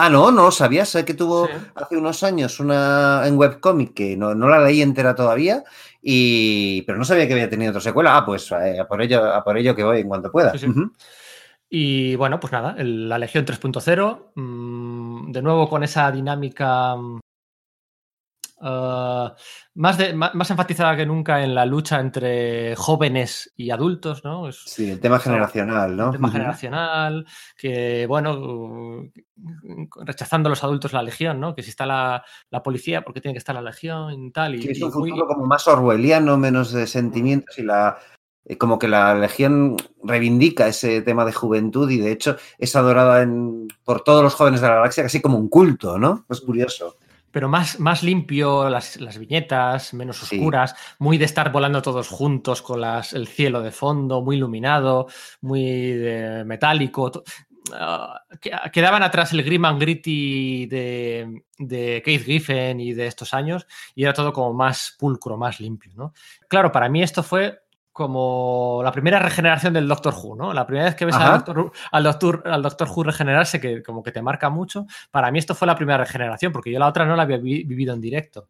Ah, 0.00 0.08
no, 0.08 0.30
no 0.30 0.44
lo 0.44 0.50
sabía. 0.52 0.84
Sé 0.84 1.04
que 1.04 1.14
tuvo 1.14 1.46
sí. 1.48 1.52
hace 1.74 1.96
unos 1.96 2.22
años 2.22 2.60
una 2.60 3.22
en 3.26 3.36
webcomic 3.36 3.94
que 3.94 4.16
no, 4.16 4.32
no, 4.32 4.48
la 4.48 4.60
leí 4.60 4.80
entera 4.80 5.12
todavía, 5.12 5.64
y, 6.00 6.82
pero 6.82 6.96
no 6.96 7.04
sabía 7.04 7.26
que 7.26 7.32
había 7.32 7.50
tenido 7.50 7.70
otra 7.70 7.80
secuela. 7.80 8.16
Ah, 8.16 8.24
pues 8.24 8.50
eh, 8.52 8.78
a, 8.78 8.86
por 8.86 9.02
ello, 9.02 9.24
a 9.24 9.42
por 9.42 9.58
ello 9.58 9.74
que 9.74 9.82
voy 9.82 9.98
en 9.98 10.08
cuanto 10.08 10.30
pueda. 10.30 10.52
Sí, 10.52 10.60
sí. 10.60 10.66
Uh 10.68 10.72
-huh. 10.72 10.92
Y 11.68 12.14
bueno, 12.14 12.38
pues 12.38 12.52
nada, 12.52 12.76
el, 12.78 13.08
la 13.08 13.18
Legión 13.18 13.44
3.0, 13.44 14.30
mmm, 14.36 15.32
de 15.32 15.42
nuevo 15.42 15.68
con 15.68 15.82
esa 15.82 16.10
dinámica 16.12 16.94
Uh, 18.60 19.30
más, 19.74 19.98
de, 19.98 20.12
más, 20.14 20.34
más, 20.34 20.50
enfatizada 20.50 20.96
que 20.96 21.06
nunca 21.06 21.44
en 21.44 21.54
la 21.54 21.64
lucha 21.64 22.00
entre 22.00 22.74
jóvenes 22.74 23.52
y 23.56 23.70
adultos, 23.70 24.24
¿no? 24.24 24.48
Es, 24.48 24.62
sí, 24.66 24.90
el 24.90 24.98
tema 24.98 25.20
generacional, 25.20 25.96
¿no? 25.96 26.06
El 26.06 26.12
tema 26.12 26.26
uh 26.26 26.30
-huh. 26.30 26.34
generacional, 26.34 27.26
que, 27.56 28.06
bueno, 28.08 29.04
rechazando 30.04 30.48
a 30.48 30.50
los 30.50 30.64
adultos 30.64 30.92
la 30.92 31.04
legión, 31.04 31.38
¿no? 31.38 31.54
Que 31.54 31.62
si 31.62 31.70
está 31.70 31.86
la, 31.86 32.24
la 32.50 32.62
policía, 32.62 33.02
¿por 33.02 33.14
qué 33.14 33.20
tiene 33.20 33.34
que 33.34 33.38
estar 33.38 33.54
la 33.54 33.62
legión 33.62 34.12
y 34.12 34.32
tal? 34.32 34.56
Y, 34.56 34.62
sí, 34.62 34.70
es 34.72 34.82
un 34.82 34.90
futuro 34.90 35.16
muy... 35.16 35.26
como 35.26 35.46
más 35.46 35.68
orwelliano, 35.68 36.36
menos 36.36 36.72
de 36.72 36.88
sentimientos 36.88 37.56
y 37.60 37.62
la 37.62 37.96
eh, 38.44 38.58
como 38.58 38.78
que 38.78 38.88
la 38.88 39.14
Legión 39.14 39.76
reivindica 40.02 40.66
ese 40.66 41.02
tema 41.02 41.24
de 41.24 41.32
juventud 41.32 41.88
y 41.90 41.98
de 41.98 42.10
hecho 42.10 42.36
es 42.58 42.74
adorada 42.74 43.22
en, 43.22 43.68
por 43.84 44.02
todos 44.02 44.24
los 44.24 44.34
jóvenes 44.34 44.60
de 44.60 44.68
la 44.68 44.76
galaxia 44.76 45.04
casi 45.04 45.20
como 45.20 45.38
un 45.38 45.48
culto, 45.48 45.98
¿no? 45.98 46.24
Es 46.28 46.40
curioso 46.40 46.96
pero 47.30 47.48
más, 47.48 47.78
más 47.78 48.02
limpio, 48.02 48.68
las, 48.68 49.00
las, 49.00 49.18
viñetas, 49.18 49.94
menos 49.94 50.22
oscuras, 50.22 50.70
sí. 50.70 50.94
muy 50.98 51.18
de 51.18 51.24
estar 51.24 51.52
volando 51.52 51.82
todos 51.82 52.08
juntos 52.08 52.62
con 52.62 52.80
las, 52.80 53.12
el 53.12 53.28
cielo 53.28 53.62
de 53.62 53.70
fondo, 53.70 54.22
muy 54.22 54.36
iluminado, 54.36 55.06
muy 55.40 55.92
de 55.92 56.44
metálico. 56.44 57.12
Uh, 57.70 58.38
quedaban 58.72 59.02
atrás 59.02 59.32
el 59.34 59.42
Grim 59.42 59.66
and 59.66 59.80
Gritty 59.80 60.66
de, 60.66 61.42
de 61.58 62.02
Keith 62.02 62.24
Giffen 62.24 62.80
y 62.80 62.94
de 62.94 63.06
estos 63.06 63.34
años 63.34 63.66
y 63.94 64.04
era 64.04 64.14
todo 64.14 64.32
como 64.32 64.54
más 64.54 64.96
pulcro, 64.98 65.36
más 65.36 65.60
limpio. 65.60 65.92
¿no? 65.94 66.14
Claro, 66.48 66.72
para 66.72 66.88
mí 66.88 67.02
esto 67.02 67.22
fue 67.22 67.60
como 67.98 68.80
la 68.84 68.92
primera 68.92 69.18
regeneración 69.18 69.72
del 69.72 69.88
Doctor 69.88 70.14
Who, 70.14 70.36
¿no? 70.36 70.52
La 70.52 70.64
primera 70.64 70.86
vez 70.86 70.94
que 70.94 71.04
ves 71.04 71.16
al 71.16 71.38
Doctor, 71.38 71.72
al 71.90 72.04
Doctor, 72.04 72.42
al 72.46 72.62
Doctor, 72.62 72.88
Who 72.88 73.02
regenerarse, 73.02 73.60
que 73.60 73.82
como 73.82 74.04
que 74.04 74.12
te 74.12 74.22
marca 74.22 74.50
mucho, 74.50 74.86
para 75.10 75.32
mí 75.32 75.40
esto 75.40 75.56
fue 75.56 75.66
la 75.66 75.74
primera 75.74 75.98
regeneración, 75.98 76.52
porque 76.52 76.70
yo 76.70 76.78
la 76.78 76.86
otra 76.86 77.04
no 77.04 77.16
la 77.16 77.24
había 77.24 77.38
vi 77.38 77.64
vivido 77.64 77.92
en 77.92 78.00
directo. 78.00 78.46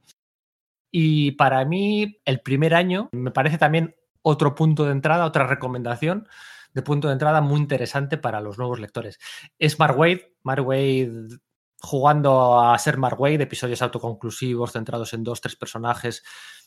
Y 0.90 1.30
para 1.32 1.64
mí, 1.64 2.20
el 2.26 2.42
primer 2.42 2.74
año 2.74 3.08
me 3.12 3.30
parece 3.30 3.56
también 3.56 3.96
otro 4.20 4.54
punto 4.54 4.84
de 4.84 4.92
entrada, 4.92 5.24
otra 5.24 5.46
recomendación 5.46 6.28
de 6.74 6.82
punto 6.82 7.08
de 7.08 7.14
entrada 7.14 7.40
muy 7.40 7.58
interesante 7.58 8.18
para 8.18 8.42
los 8.42 8.58
nuevos 8.58 8.80
lectores. 8.80 9.18
Es 9.58 9.78
Mark 9.78 9.98
Wade, 9.98 10.34
Mark 10.42 10.66
Wade 10.66 11.38
jugando 11.80 12.60
a 12.60 12.76
ser 12.76 12.98
Mark 12.98 13.18
Wade, 13.18 13.44
episodios 13.44 13.80
autoconclusivos 13.80 14.72
centrados 14.72 15.14
en 15.14 15.24
dos, 15.24 15.40
tres 15.40 15.56
personajes 15.56 16.22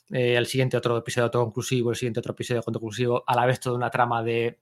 eh, 0.09 0.35
el 0.35 0.45
siguiente 0.45 0.77
otro 0.77 0.97
episodio 0.97 1.25
autoconclusivo, 1.25 1.91
el 1.91 1.95
siguiente 1.95 2.19
otro 2.19 2.33
episodio 2.33 2.59
autoconclusivo, 2.59 3.23
a 3.25 3.35
la 3.35 3.45
vez 3.45 3.59
toda 3.59 3.75
una 3.75 3.89
trama 3.89 4.23
de, 4.23 4.59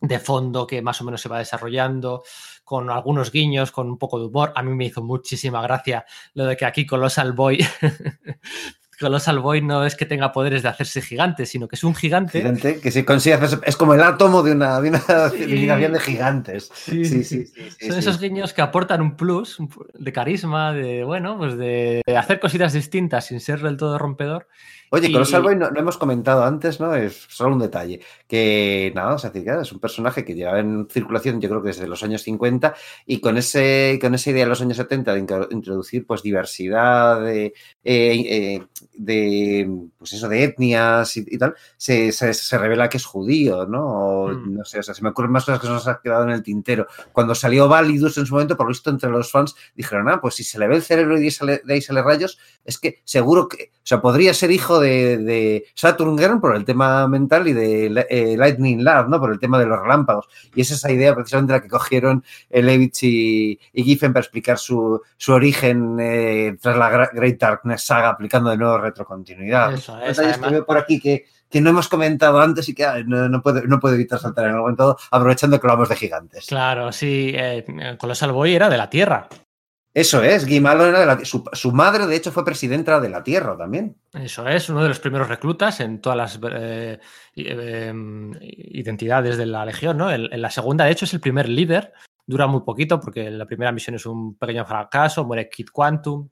de 0.00 0.18
fondo 0.18 0.66
que 0.66 0.82
más 0.82 1.00
o 1.00 1.04
menos 1.04 1.20
se 1.20 1.28
va 1.28 1.38
desarrollando, 1.38 2.24
con 2.64 2.90
algunos 2.90 3.30
guiños, 3.30 3.70
con 3.70 3.88
un 3.88 3.98
poco 3.98 4.18
de 4.18 4.26
humor. 4.26 4.52
A 4.56 4.62
mí 4.62 4.74
me 4.74 4.86
hizo 4.86 5.02
muchísima 5.02 5.62
gracia 5.62 6.04
lo 6.34 6.46
de 6.46 6.56
que 6.56 6.64
aquí 6.64 6.84
Colossal 6.86 7.32
Boy 7.32 7.58
Colossal 9.02 9.38
Boy 9.38 9.60
no 9.60 9.84
es 9.84 9.94
que 9.94 10.06
tenga 10.06 10.32
poderes 10.32 10.62
de 10.62 10.70
hacerse 10.70 11.02
gigante, 11.02 11.44
sino 11.44 11.68
que 11.68 11.76
es 11.76 11.84
un 11.84 11.94
gigante. 11.94 12.38
Gigante, 12.38 12.80
que 12.80 12.90
se 12.90 13.04
consigue 13.04 13.34
hacerse, 13.34 13.58
es 13.64 13.76
como 13.76 13.94
el 13.94 14.02
átomo 14.02 14.42
de 14.42 14.52
una, 14.52 14.80
de 14.80 14.88
una 14.88 15.00
civilización 15.30 15.92
de 15.92 16.00
gigantes. 16.00 16.70
Sí, 16.74 17.04
sí, 17.04 17.24
sí. 17.24 17.46
sí, 17.46 17.70
sí 17.78 17.88
Son 17.88 17.98
esos 17.98 18.18
guiños 18.18 18.52
que 18.54 18.62
aportan 18.62 19.02
un 19.02 19.16
plus 19.16 19.58
de 19.92 20.12
carisma, 20.12 20.72
de, 20.72 21.04
bueno, 21.04 21.36
pues 21.36 21.58
de 21.58 22.02
hacer 22.16 22.40
cositas 22.40 22.72
distintas 22.72 23.26
sin 23.26 23.40
ser 23.40 23.60
del 23.60 23.76
todo 23.76 23.98
rompedor. 23.98 24.48
Oye, 24.94 25.10
Colossal 25.10 25.40
Boy 25.40 25.56
no, 25.56 25.70
no, 25.70 25.80
hemos 25.80 25.96
comentado 25.96 26.44
antes, 26.44 26.78
¿no? 26.78 26.94
Es 26.94 27.24
solo 27.30 27.54
un 27.54 27.60
detalle. 27.60 28.00
Que 28.28 28.92
nada, 28.94 29.14
o 29.14 29.18
sea, 29.18 29.32
es 29.34 29.72
un 29.72 29.80
personaje 29.80 30.22
que 30.22 30.34
lleva 30.34 30.60
en 30.60 30.86
circulación, 30.90 31.40
yo 31.40 31.48
creo 31.48 31.62
que 31.62 31.68
desde 31.68 31.88
los 31.88 32.02
años 32.02 32.22
50, 32.22 32.74
y 33.06 33.18
con, 33.18 33.38
ese, 33.38 33.98
con 34.02 34.14
esa 34.14 34.30
idea 34.30 34.44
de 34.44 34.50
los 34.50 34.60
años 34.60 34.76
70 34.76 35.14
de 35.14 35.46
introducir 35.50 36.06
pues 36.06 36.22
diversidad 36.22 37.22
de, 37.22 37.46
eh, 37.46 37.54
eh, 37.84 38.62
de 38.92 39.86
pues 39.96 40.12
eso, 40.12 40.28
de 40.28 40.44
etnias 40.44 41.16
y, 41.16 41.24
y 41.26 41.38
tal, 41.38 41.54
se, 41.78 42.12
se, 42.12 42.34
se, 42.34 42.58
revela 42.58 42.90
que 42.90 42.98
es 42.98 43.06
judío, 43.06 43.64
¿no? 43.64 43.86
O, 43.86 44.28
mm. 44.28 44.56
No 44.56 44.64
sé, 44.66 44.80
o 44.80 44.82
sea, 44.82 44.92
se 44.92 45.02
me 45.02 45.08
ocurren 45.08 45.32
más 45.32 45.46
cosas 45.46 45.58
que 45.58 45.68
se 45.68 45.72
nos 45.72 45.88
ha 45.88 46.02
quedado 46.02 46.24
en 46.24 46.30
el 46.32 46.42
tintero. 46.42 46.86
Cuando 47.12 47.34
salió 47.34 47.66
Validus 47.66 48.18
en 48.18 48.26
su 48.26 48.34
momento, 48.34 48.58
por 48.58 48.66
lo 48.66 48.72
visto, 48.72 48.90
entre 48.90 49.08
los 49.08 49.30
fans 49.30 49.54
dijeron, 49.74 50.10
ah, 50.10 50.20
pues 50.20 50.34
si 50.34 50.44
se 50.44 50.58
le 50.58 50.68
ve 50.68 50.76
el 50.76 50.82
cerebro 50.82 51.18
y 51.18 51.22
de 51.22 51.72
ahí 51.72 51.80
sale 51.80 52.02
rayos, 52.02 52.38
es 52.62 52.78
que 52.78 53.00
seguro 53.04 53.48
que, 53.48 53.70
o 53.72 53.86
sea, 53.86 54.02
podría 54.02 54.34
ser 54.34 54.50
hijo 54.50 54.80
de, 54.80 54.81
de 54.82 55.64
Saturn 55.74 56.18
Girl 56.18 56.40
por 56.40 56.56
el 56.56 56.64
tema 56.64 57.06
mental 57.08 57.48
y 57.48 57.52
de 57.52 58.06
eh, 58.10 58.36
Lightning 58.36 58.84
Lab, 58.84 59.08
¿no? 59.08 59.20
Por 59.20 59.32
el 59.32 59.38
tema 59.38 59.58
de 59.58 59.66
los 59.66 59.80
relámpagos. 59.80 60.28
Y 60.54 60.60
es 60.60 60.70
esa 60.70 60.90
idea 60.90 61.14
precisamente 61.14 61.52
la 61.52 61.62
que 61.62 61.68
cogieron 61.68 62.24
Levitch 62.50 63.04
y, 63.04 63.60
y 63.72 63.84
Giffen 63.84 64.12
para 64.12 64.22
explicar 64.22 64.58
su, 64.58 65.00
su 65.16 65.32
origen 65.32 65.98
eh, 66.00 66.56
tras 66.60 66.76
la 66.76 67.08
Great 67.12 67.38
Darkness 67.38 67.82
saga, 67.82 68.10
aplicando 68.10 68.50
de 68.50 68.56
nuevo 68.56 68.78
retrocontinuidad. 68.78 69.74
Eso, 69.74 69.98
es, 70.00 70.38
que 70.38 70.50
veo 70.50 70.64
por 70.64 70.78
aquí 70.78 71.00
que, 71.00 71.26
que 71.50 71.60
no 71.60 71.70
hemos 71.70 71.88
comentado 71.88 72.40
antes 72.40 72.68
y 72.68 72.74
que 72.74 72.86
no, 73.06 73.28
no, 73.28 73.42
puedo, 73.42 73.62
no 73.62 73.78
puedo 73.78 73.94
evitar 73.94 74.18
saltar 74.18 74.46
en 74.46 74.52
el 74.52 74.56
momento, 74.56 74.96
aprovechando 75.10 75.60
que 75.60 75.66
hablamos 75.66 75.88
de 75.88 75.96
gigantes. 75.96 76.46
Claro, 76.46 76.92
sí, 76.92 77.32
eh, 77.34 77.96
Colossal 77.98 78.32
Boy 78.32 78.54
era 78.54 78.68
de 78.68 78.78
la 78.78 78.90
Tierra. 78.90 79.28
Eso 79.94 80.22
es, 80.22 80.46
Guimalo 80.46 80.86
era 80.86 81.00
de 81.00 81.06
la 81.06 81.24
su, 81.24 81.44
su, 81.52 81.70
madre, 81.70 82.06
de 82.06 82.16
hecho, 82.16 82.32
fue 82.32 82.46
presidenta 82.46 82.98
de 82.98 83.10
la 83.10 83.22
Tierra 83.22 83.58
también. 83.58 83.98
Eso 84.14 84.48
es, 84.48 84.70
uno 84.70 84.82
de 84.82 84.88
los 84.88 85.00
primeros 85.00 85.28
reclutas 85.28 85.80
en 85.80 86.00
todas 86.00 86.16
las 86.16 86.40
eh, 86.50 86.98
eh, 87.36 87.94
identidades 88.40 89.36
de 89.36 89.44
la 89.44 89.66
Legión, 89.66 89.98
¿no? 89.98 90.10
En, 90.10 90.32
en, 90.32 90.40
la 90.40 90.50
segunda, 90.50 90.86
de 90.86 90.92
hecho, 90.92 91.04
es 91.04 91.12
el 91.12 91.20
primer 91.20 91.46
líder. 91.46 91.92
Dura 92.26 92.46
muy 92.46 92.62
poquito 92.62 93.00
porque 93.00 93.30
la 93.30 93.44
primera 93.44 93.70
misión 93.70 93.96
es 93.96 94.06
un 94.06 94.36
pequeño 94.38 94.64
fracaso, 94.64 95.26
muere 95.26 95.50
Kid 95.50 95.68
Quantum. 95.70 96.26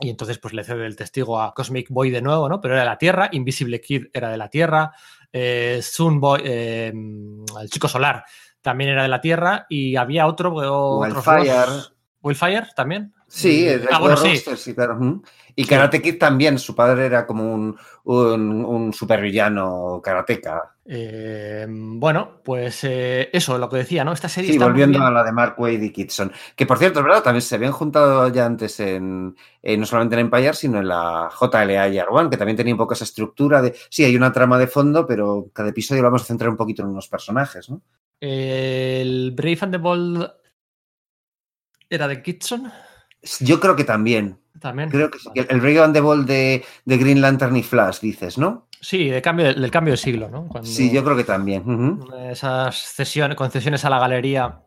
Y 0.00 0.10
entonces, 0.10 0.38
pues 0.38 0.52
le 0.52 0.64
cede 0.64 0.84
el 0.84 0.96
testigo 0.96 1.40
a 1.40 1.54
Cosmic 1.54 1.88
Boy 1.90 2.10
de 2.10 2.22
nuevo, 2.22 2.48
¿no? 2.48 2.60
Pero 2.60 2.74
era 2.74 2.82
de 2.82 2.88
la 2.90 2.98
Tierra, 2.98 3.28
Invisible 3.30 3.80
Kid 3.80 4.06
era 4.12 4.30
de 4.30 4.36
la 4.36 4.48
Tierra, 4.48 4.90
eh, 5.32 5.78
Sun 5.80 6.18
Boy, 6.18 6.40
el 6.44 7.70
chico 7.70 7.86
solar, 7.86 8.24
también 8.60 8.90
era 8.90 9.04
de 9.04 9.08
la 9.08 9.20
Tierra, 9.20 9.66
y 9.68 9.94
había 9.94 10.26
otro. 10.26 10.98
Wildfire. 10.98 11.93
Wildfire 12.24 12.68
también. 12.74 13.12
Sí, 13.28 13.68
ah, 13.90 13.98
bueno, 13.98 14.16
sí. 14.16 14.36
sí 14.56 14.74
claro. 14.74 15.22
Y 15.54 15.64
Karate 15.66 16.00
Kid 16.00 16.18
también, 16.18 16.58
su 16.58 16.74
padre 16.74 17.06
era 17.06 17.26
como 17.26 17.52
un, 17.52 17.76
un, 18.04 18.64
un 18.64 18.92
supervillano 18.92 20.00
karateca. 20.02 20.74
Eh, 20.86 21.66
bueno, 21.68 22.40
pues 22.44 22.84
eh, 22.84 23.30
eso, 23.32 23.56
lo 23.56 23.68
que 23.68 23.78
decía, 23.78 24.04
¿no? 24.04 24.12
Esta 24.12 24.28
serie. 24.28 24.52
Sí, 24.52 24.58
volviendo 24.58 25.00
a 25.02 25.10
la 25.10 25.22
de 25.22 25.32
Mark 25.32 25.54
Wade 25.58 25.84
y 25.84 25.92
Kitson. 25.92 26.32
Que 26.56 26.66
por 26.66 26.78
cierto, 26.78 27.00
es 27.00 27.04
verdad, 27.04 27.22
también 27.22 27.42
se 27.42 27.54
habían 27.54 27.72
juntado 27.72 28.28
ya 28.28 28.46
antes 28.46 28.80
en, 28.80 29.36
eh, 29.62 29.76
no 29.76 29.86
solamente 29.86 30.14
en 30.16 30.20
Empire, 30.20 30.54
sino 30.54 30.78
en 30.78 30.88
la 30.88 31.30
JLA 31.30 31.88
Year 31.88 32.08
One, 32.10 32.30
que 32.30 32.36
también 32.36 32.56
tenía 32.56 32.74
un 32.74 32.78
poco 32.78 32.94
esa 32.94 33.04
estructura 33.04 33.62
de. 33.62 33.74
Sí, 33.88 34.04
hay 34.04 34.16
una 34.16 34.32
trama 34.32 34.58
de 34.58 34.66
fondo, 34.66 35.06
pero 35.06 35.50
cada 35.52 35.70
episodio 35.70 36.02
lo 36.02 36.08
vamos 36.08 36.22
a 36.22 36.26
centrar 36.26 36.50
un 36.50 36.56
poquito 36.56 36.82
en 36.82 36.88
unos 36.88 37.08
personajes, 37.08 37.70
¿no? 37.70 37.80
El 38.20 39.32
Brave 39.34 39.58
and 39.60 39.72
the 39.72 39.78
Bold 39.78 40.30
era 41.94 42.08
de 42.08 42.22
Kitson. 42.22 42.70
Yo 43.40 43.60
creo 43.60 43.76
que 43.76 43.84
también. 43.84 44.38
También. 44.60 44.90
Creo 44.90 45.10
que 45.10 45.18
sí. 45.18 45.28
El 45.34 45.60
Brave 45.60 45.80
and 45.80 45.94
the 45.94 46.00
Bold 46.00 46.26
de, 46.26 46.64
de 46.84 46.98
Green 46.98 47.20
Lantern 47.20 47.56
y 47.56 47.62
Flash, 47.62 48.00
dices, 48.00 48.38
¿no? 48.38 48.68
Sí, 48.80 49.08
de 49.08 49.22
cambio, 49.22 49.54
del 49.54 49.70
cambio 49.70 49.94
de 49.94 49.98
siglo, 49.98 50.28
¿no? 50.28 50.46
Cuando 50.46 50.68
sí, 50.68 50.92
yo 50.92 51.02
creo 51.02 51.16
que 51.16 51.24
también. 51.24 51.62
Uh 51.64 51.98
-huh. 51.98 52.30
Esas 52.30 52.76
cesiones, 52.76 53.36
concesiones 53.36 53.84
a 53.84 53.90
la 53.90 53.98
galería. 53.98 54.60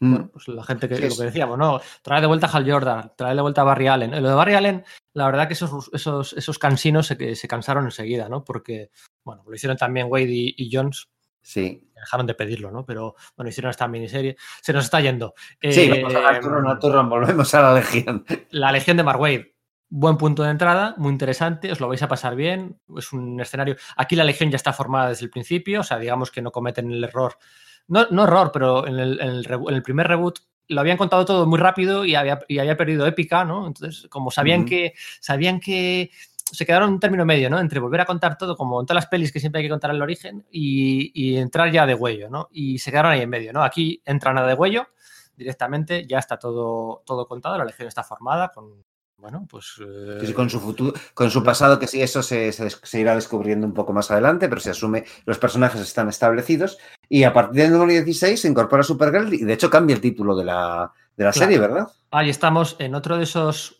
Mm. 0.00 0.10
Bueno, 0.12 0.30
pues 0.32 0.46
la 0.46 0.62
gente 0.62 0.88
que 0.88 0.94
sí, 0.96 1.08
lo 1.08 1.16
que 1.16 1.24
decíamos, 1.24 1.58
¿no? 1.58 1.80
Trae 2.02 2.20
de 2.20 2.28
vuelta 2.28 2.46
a 2.46 2.50
Hal 2.50 2.70
Jordan, 2.70 3.12
trae 3.16 3.34
de 3.34 3.42
vuelta 3.42 3.62
a 3.62 3.64
Barry 3.64 3.88
Allen. 3.88 4.22
Lo 4.22 4.28
de 4.28 4.34
Barry 4.34 4.54
Allen, 4.54 4.84
la 5.12 5.26
verdad 5.26 5.48
que 5.48 5.54
esos, 5.54 5.90
esos, 5.92 6.32
esos 6.34 6.58
cansinos 6.58 7.08
se, 7.08 7.34
se 7.34 7.48
cansaron 7.48 7.84
enseguida, 7.84 8.28
¿no? 8.28 8.44
Porque, 8.44 8.90
bueno, 9.24 9.42
lo 9.44 9.54
hicieron 9.54 9.76
también 9.76 10.06
Wade 10.08 10.30
y, 10.30 10.54
y 10.56 10.70
Jones. 10.72 11.08
Sí. 11.48 11.82
Dejaron 11.94 12.26
de 12.26 12.34
pedirlo, 12.34 12.70
¿no? 12.70 12.84
Pero 12.84 13.14
bueno, 13.34 13.48
hicieron 13.48 13.70
esta 13.70 13.88
miniserie. 13.88 14.36
Se 14.60 14.74
nos 14.74 14.84
está 14.84 15.00
yendo. 15.00 15.32
Sí, 15.62 15.90
eh, 15.90 16.02
vamos 16.02 16.14
a 16.14 16.40
turno 16.40 16.70
a 16.70 16.78
turno, 16.78 17.08
volvemos 17.08 17.54
a 17.54 17.62
la 17.62 17.74
Legión. 17.74 18.26
La 18.50 18.70
Legión 18.70 18.98
de 18.98 19.02
Mark 19.02 19.18
Wade 19.18 19.54
buen 19.88 20.18
punto 20.18 20.42
de 20.42 20.50
entrada, 20.50 20.94
muy 20.98 21.10
interesante, 21.10 21.72
os 21.72 21.80
lo 21.80 21.88
vais 21.88 22.02
a 22.02 22.08
pasar 22.08 22.36
bien, 22.36 22.78
es 22.98 23.10
un 23.14 23.40
escenario... 23.40 23.74
Aquí 23.96 24.16
la 24.16 24.24
Legión 24.24 24.50
ya 24.50 24.56
está 24.56 24.74
formada 24.74 25.08
desde 25.08 25.24
el 25.24 25.30
principio, 25.30 25.80
o 25.80 25.82
sea, 25.82 25.98
digamos 25.98 26.30
que 26.30 26.42
no 26.42 26.52
cometen 26.52 26.92
el 26.92 27.02
error, 27.02 27.38
no, 27.86 28.06
no 28.10 28.24
error, 28.24 28.50
pero 28.52 28.86
en 28.86 28.98
el, 28.98 29.18
en, 29.18 29.28
el, 29.30 29.46
en 29.46 29.74
el, 29.74 29.82
primer 29.82 30.06
reboot 30.06 30.40
lo 30.68 30.82
habían 30.82 30.98
contado 30.98 31.24
todo 31.24 31.46
muy 31.46 31.58
rápido 31.58 32.04
y 32.04 32.16
había, 32.16 32.38
y 32.48 32.58
había 32.58 32.76
perdido 32.76 33.06
épica, 33.06 33.46
¿no? 33.46 33.66
Entonces, 33.66 34.06
como 34.10 34.30
sabían 34.30 34.60
uh 34.60 34.64
-huh. 34.64 34.68
que 34.68 34.92
sabían 35.20 35.58
que 35.58 36.10
se 36.52 36.66
quedaron 36.66 36.88
en 36.88 36.94
un 36.94 37.00
término 37.00 37.24
medio, 37.24 37.50
¿no? 37.50 37.58
Entre 37.60 37.80
volver 37.80 38.00
a 38.00 38.06
contar 38.06 38.36
todo, 38.38 38.56
como 38.56 38.80
en 38.80 38.86
todas 38.86 39.04
las 39.04 39.10
pelis 39.10 39.32
que 39.32 39.40
siempre 39.40 39.60
hay 39.60 39.66
que 39.66 39.70
contar 39.70 39.90
el 39.90 40.02
origen, 40.02 40.46
y, 40.50 41.10
y 41.14 41.36
entrar 41.36 41.70
ya 41.70 41.86
de 41.86 41.94
huello, 41.94 42.30
¿no? 42.30 42.48
Y 42.52 42.78
se 42.78 42.90
quedaron 42.90 43.12
ahí 43.12 43.22
en 43.22 43.30
medio, 43.30 43.52
¿no? 43.52 43.62
Aquí 43.62 44.02
entran 44.04 44.38
a 44.38 44.46
de 44.46 44.54
huello 44.54 44.86
directamente, 45.36 46.06
ya 46.06 46.18
está 46.18 46.38
todo, 46.38 47.02
todo 47.06 47.26
contado, 47.26 47.56
la 47.58 47.64
legión 47.64 47.86
está 47.86 48.02
formada 48.02 48.48
con, 48.48 48.84
bueno, 49.18 49.46
pues. 49.50 49.74
Eh... 49.80 50.24
Sí, 50.24 50.32
con 50.32 50.48
su 50.48 50.60
futuro, 50.60 50.92
con 51.12 51.30
su 51.30 51.42
pasado, 51.42 51.78
que 51.78 51.88
sí, 51.88 52.00
eso 52.00 52.22
se, 52.22 52.52
se, 52.52 52.70
se, 52.70 53.00
irá 53.00 53.16
descubriendo 53.16 53.66
un 53.66 53.74
poco 53.74 53.92
más 53.92 54.10
adelante, 54.12 54.48
pero 54.48 54.60
se 54.60 54.70
asume, 54.70 55.04
los 55.26 55.38
personajes 55.38 55.80
están 55.80 56.08
establecidos. 56.08 56.78
Y 57.08 57.24
a 57.24 57.32
partir 57.32 57.62
del 57.62 57.72
número 57.72 57.92
16 57.92 58.40
se 58.40 58.48
incorpora 58.48 58.84
Supergirl 58.84 59.34
y 59.34 59.44
de 59.44 59.52
hecho 59.52 59.70
cambia 59.70 59.94
el 59.94 60.00
título 60.00 60.36
de 60.36 60.44
la, 60.44 60.92
de 61.16 61.24
la 61.24 61.32
claro. 61.32 61.46
serie, 61.46 61.58
¿verdad? 61.58 61.88
Ahí 62.12 62.30
estamos 62.30 62.76
en 62.78 62.94
otro 62.94 63.16
de 63.16 63.24
esos. 63.24 63.77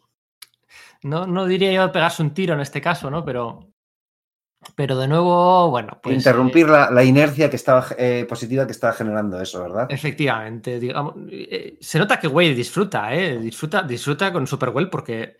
No, 1.02 1.26
no 1.26 1.46
diría 1.46 1.72
yo 1.72 1.92
pegarse 1.92 2.22
un 2.22 2.34
tiro 2.34 2.54
en 2.54 2.60
este 2.60 2.80
caso, 2.80 3.10
¿no? 3.10 3.24
Pero. 3.24 3.72
Pero 4.74 4.98
de 4.98 5.06
nuevo, 5.06 5.70
bueno, 5.70 6.00
pues. 6.02 6.16
Interrumpir 6.16 6.66
eh, 6.66 6.70
la, 6.70 6.90
la, 6.90 7.04
inercia 7.04 7.48
que 7.48 7.56
estaba 7.56 7.86
eh, 7.96 8.26
positiva 8.28 8.66
que 8.66 8.72
estaba 8.72 8.92
generando 8.92 9.40
eso, 9.40 9.62
¿verdad? 9.62 9.86
Efectivamente. 9.88 10.80
Digamos, 10.80 11.14
eh, 11.30 11.78
se 11.80 11.98
nota 11.98 12.18
que 12.18 12.26
Wade 12.26 12.54
disfruta, 12.54 13.14
¿eh? 13.14 13.38
Disfruta, 13.38 13.82
disfruta 13.82 14.32
con 14.32 14.48
Supergirl 14.48 14.90
porque 14.90 15.37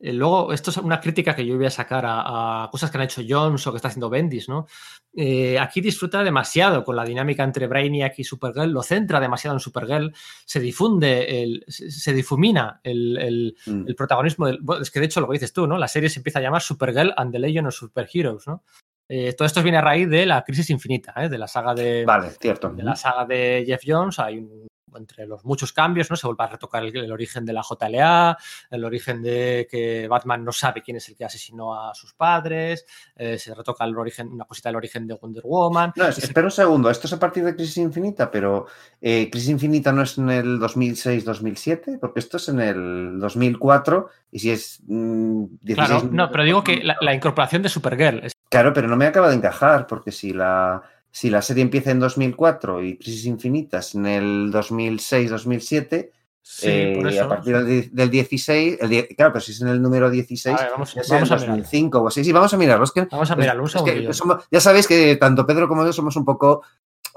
eh, 0.00 0.12
luego, 0.12 0.52
esto 0.52 0.70
es 0.70 0.76
una 0.76 1.00
crítica 1.00 1.34
que 1.34 1.44
yo 1.44 1.56
voy 1.56 1.66
a 1.66 1.70
sacar 1.70 2.06
a, 2.06 2.64
a, 2.64 2.70
cosas 2.70 2.90
que 2.90 2.98
han 2.98 3.04
hecho 3.04 3.22
Jones 3.28 3.66
o 3.66 3.72
que 3.72 3.76
está 3.76 3.88
haciendo 3.88 4.08
Bendis, 4.08 4.48
¿no? 4.48 4.66
Eh, 5.12 5.58
aquí 5.58 5.80
disfruta 5.80 6.22
demasiado 6.22 6.84
con 6.84 6.94
la 6.94 7.04
dinámica 7.04 7.42
entre 7.42 7.66
Brainiac 7.66 8.16
y 8.18 8.24
Supergirl, 8.24 8.70
lo 8.70 8.82
centra 8.82 9.18
demasiado 9.18 9.56
en 9.56 9.60
Supergirl, 9.60 10.14
se 10.44 10.60
difunde, 10.60 11.42
el, 11.42 11.64
se, 11.66 12.12
difumina 12.12 12.80
el, 12.84 13.18
el, 13.18 13.56
mm. 13.66 13.88
el 13.88 13.94
protagonismo 13.96 14.46
del. 14.46 14.58
Bueno, 14.60 14.82
es 14.82 14.90
que 14.92 15.00
de 15.00 15.06
hecho 15.06 15.20
lo 15.20 15.26
que 15.26 15.34
dices 15.34 15.52
tú, 15.52 15.66
¿no? 15.66 15.76
La 15.78 15.88
serie 15.88 16.10
se 16.10 16.20
empieza 16.20 16.38
a 16.38 16.42
llamar 16.42 16.62
Supergirl 16.62 17.12
and 17.16 17.32
the 17.32 17.40
Legend 17.40 17.66
of 17.66 17.74
Superheroes, 17.74 18.46
¿no? 18.46 18.62
Eh, 19.08 19.32
todo 19.32 19.46
esto 19.46 19.62
viene 19.62 19.78
a 19.78 19.80
raíz 19.80 20.08
de 20.08 20.26
la 20.26 20.44
crisis 20.44 20.68
infinita, 20.70 21.14
¿eh? 21.16 21.28
de 21.28 21.38
la 21.38 21.48
saga 21.48 21.74
de. 21.74 22.04
Vale, 22.04 22.30
cierto. 22.38 22.68
De 22.68 22.82
la 22.82 22.94
saga 22.94 23.24
de 23.24 23.64
Jeff 23.66 23.82
Jones. 23.84 24.18
Hay 24.18 24.38
un 24.38 24.68
entre 24.96 25.26
los 25.26 25.44
muchos 25.44 25.72
cambios, 25.72 26.10
¿no? 26.10 26.16
Se 26.16 26.26
vuelve 26.26 26.44
a 26.44 26.48
retocar 26.48 26.84
el, 26.84 26.96
el, 26.96 27.12
origen 27.12 27.44
de 27.44 27.52
la 27.52 27.62
JLA, 27.62 28.36
el 28.70 28.84
origen 28.84 29.22
de 29.22 29.66
que 29.70 30.08
Batman 30.08 30.44
no 30.44 30.52
sabe 30.52 30.82
quién 30.82 30.96
es 30.96 31.08
el 31.08 31.16
que 31.16 31.24
asesinó 31.24 31.74
a 31.74 31.94
sus 31.94 32.14
padres, 32.14 32.86
eh, 33.16 33.38
se 33.38 33.54
retoca 33.54 33.84
el 33.84 33.96
origen, 33.96 34.28
una 34.28 34.44
cosita 34.44 34.68
del 34.68 34.76
origen 34.76 35.06
de 35.06 35.14
Wonder 35.14 35.44
Woman. 35.44 35.92
No, 35.96 36.06
es, 36.06 36.18
espera 36.18 36.46
un 36.46 36.50
segundo, 36.50 36.90
esto 36.90 37.06
es 37.06 37.12
a 37.12 37.18
partir 37.18 37.44
de 37.44 37.54
Crisis 37.54 37.78
Infinita, 37.78 38.30
pero 38.30 38.66
eh, 39.00 39.28
Crisis 39.30 39.50
Infinita 39.50 39.92
no 39.92 40.02
es 40.02 40.18
en 40.18 40.30
el 40.30 40.58
2006-2007, 40.58 41.98
porque 41.98 42.20
esto 42.20 42.36
es 42.36 42.48
en 42.48 42.60
el 42.60 43.18
2004, 43.18 44.08
y 44.32 44.38
si 44.38 44.50
es... 44.50 44.80
16, 44.86 45.74
claro, 45.74 46.08
no, 46.10 46.30
pero 46.30 46.44
digo 46.44 46.64
que 46.64 46.82
la, 46.82 46.96
la 47.00 47.14
incorporación 47.14 47.62
de 47.62 47.68
Supergirl. 47.68 48.24
Es... 48.24 48.32
Claro, 48.48 48.72
pero 48.72 48.88
no 48.88 48.96
me 48.96 49.06
acaba 49.06 49.28
de 49.28 49.36
encajar, 49.36 49.86
porque 49.86 50.12
si 50.12 50.32
la 50.32 50.82
si 51.18 51.30
la 51.30 51.42
serie 51.42 51.64
empieza 51.64 51.90
en 51.90 51.98
2004 51.98 52.80
y 52.84 52.96
Crisis 52.96 53.26
Infinitas 53.26 53.96
en 53.96 54.06
el 54.06 54.52
2006-2007, 54.52 56.10
sí, 56.42 56.68
eh, 56.68 57.20
a 57.20 57.28
partir 57.28 57.58
del, 57.58 57.90
del 57.92 58.08
16, 58.08 58.78
el, 58.80 59.08
claro, 59.16 59.32
pero 59.32 59.40
si 59.40 59.50
es 59.50 59.60
en 59.60 59.66
el 59.66 59.82
número 59.82 60.10
16, 60.10 60.56
ver, 60.56 60.70
vamos, 60.70 60.94
ya 60.94 61.02
vamos 61.10 61.32
a 61.32 61.38
2005 61.38 61.98
o 61.98 62.06
así, 62.06 62.22
sí, 62.22 62.30
vamos 62.30 62.54
a 62.54 62.56
mirarlo. 62.56 62.84
Es 62.84 62.92
que, 62.92 63.00
vamos 63.10 63.28
a 63.32 63.34
mirarlo, 63.34 63.64
un 63.64 63.68
es 63.68 63.82
que 63.82 64.12
somos, 64.12 64.44
ya 64.48 64.60
sabéis 64.60 64.86
que 64.86 65.16
tanto 65.16 65.44
Pedro 65.44 65.66
como 65.66 65.84
yo 65.84 65.92
somos 65.92 66.14
un 66.14 66.24
poco 66.24 66.62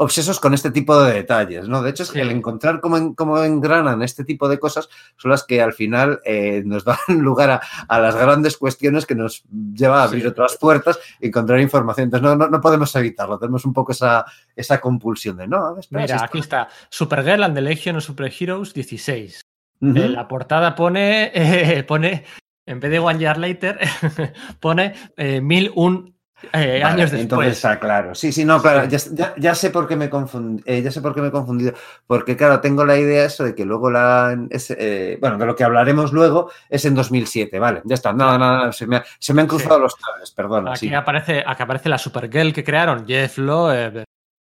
obsesos 0.02 0.40
con 0.40 0.56
este 0.56 0.72
tipo 0.72 1.00
de 1.00 1.14
detalles, 1.14 1.68
¿no? 1.68 1.84
De 1.84 1.92
hecho, 1.92 2.02
es 2.02 2.10
que 2.10 2.22
el 2.22 2.32
encontrar 2.32 2.82
cómo, 2.82 2.98
en, 2.98 3.14
cómo, 3.14 3.38
engranan 3.44 4.02
este 4.02 4.24
tipo 4.24 4.50
de 4.50 4.58
cosas 4.58 4.90
son 5.16 5.30
las 5.30 5.44
que 5.44 5.62
al 5.62 5.74
final 5.74 6.20
eh, 6.26 6.64
nos 6.66 6.84
dan 6.84 6.98
lugar 7.08 7.52
a, 7.52 7.62
a, 7.88 8.00
las 8.00 8.16
grandes 8.16 8.58
cuestiones 8.58 9.06
que 9.06 9.14
nos 9.14 9.44
lleva 9.76 10.02
a 10.02 10.06
abrir 10.06 10.24
sí. 10.24 10.28
otras 10.30 10.58
puertas 10.58 11.00
y 11.20 11.28
encontrar 11.28 11.60
información. 11.60 12.06
Entonces, 12.06 12.24
no, 12.24 12.36
no, 12.36 12.50
no, 12.50 12.60
podemos 12.60 12.96
evitarlo. 12.96 13.38
Tenemos 13.38 13.64
un 13.64 13.74
poco 13.74 13.92
esa, 13.92 14.26
esa 14.56 14.82
compulsión 14.82 15.38
de, 15.38 15.48
no, 15.48 15.78
espera, 15.78 16.02
Mira, 16.02 16.24
aquí 16.24 16.40
está. 16.40 16.68
Supergirl 16.90 17.44
and 17.44 17.54
the 17.54 17.62
Legion 17.62 17.98
of 17.98 18.04
Super 18.04 18.32
Heroes 18.32 18.74
16. 18.74 19.42
Uh 19.82 19.88
-huh. 19.88 20.04
eh, 20.04 20.10
la 20.10 20.28
portada 20.28 20.74
pone, 20.74 21.32
eh, 21.36 21.84
pone 21.84 22.26
en 22.66 22.80
vez 22.80 22.90
de 22.90 23.00
One 23.00 23.20
Year 23.20 23.38
Later, 23.38 23.80
pone 24.60 24.94
eh, 25.16 25.42
mil 25.42 25.72
un 25.76 26.16
eh, 26.54 26.84
años 26.84 27.12
después. 27.12 27.22
Entonces 27.22 27.54
está 27.54 27.80
claro. 27.80 28.16
Sí, 28.16 28.32
sí, 28.32 28.46
no, 28.46 28.62
claro. 28.62 28.88
Ya, 28.88 29.34
ya, 29.38 29.56
sé 29.56 29.70
por 29.70 29.88
qué 29.88 29.96
me 29.96 30.10
confundí, 30.10 30.64
eh, 30.66 30.82
ya 30.82 30.92
sé 30.92 31.02
por 31.02 31.14
qué 31.14 31.22
me 31.22 31.28
he 31.28 31.32
confundido. 31.32 31.74
Porque, 32.08 32.36
claro, 32.36 32.60
tengo 32.60 32.86
la 32.86 32.98
idea 32.98 33.26
eso 33.26 33.44
de 33.44 33.56
que 33.56 33.66
luego 33.66 33.90
la. 33.90 34.38
Es, 34.50 34.72
eh, 34.72 35.18
bueno, 35.20 35.38
de 35.38 35.46
lo 35.46 35.56
que 35.56 35.64
hablaremos 35.64 36.12
luego 36.12 36.52
es 36.70 36.86
en 36.86 36.96
2007, 36.96 37.60
vale. 37.60 37.82
Ya 37.86 37.96
está. 37.96 38.14
No, 38.14 38.38
no, 38.38 38.66
no 38.66 38.74
se, 38.74 38.88
me, 38.88 39.02
se 39.20 39.34
me 39.34 39.42
han 39.42 39.48
cruzado 39.48 39.76
sí. 39.76 39.82
los 39.82 39.96
cables, 39.96 40.32
perdona. 40.32 40.72
Aquí, 40.72 40.88
sí. 40.88 40.94
aparece, 40.94 41.44
aquí 41.46 41.64
aparece 41.64 41.90
la 41.90 41.98
Supergirl 41.98 42.54
que 42.54 42.64
crearon, 42.64 43.06
Jeff 43.06 43.38
Loeb, 43.38 44.04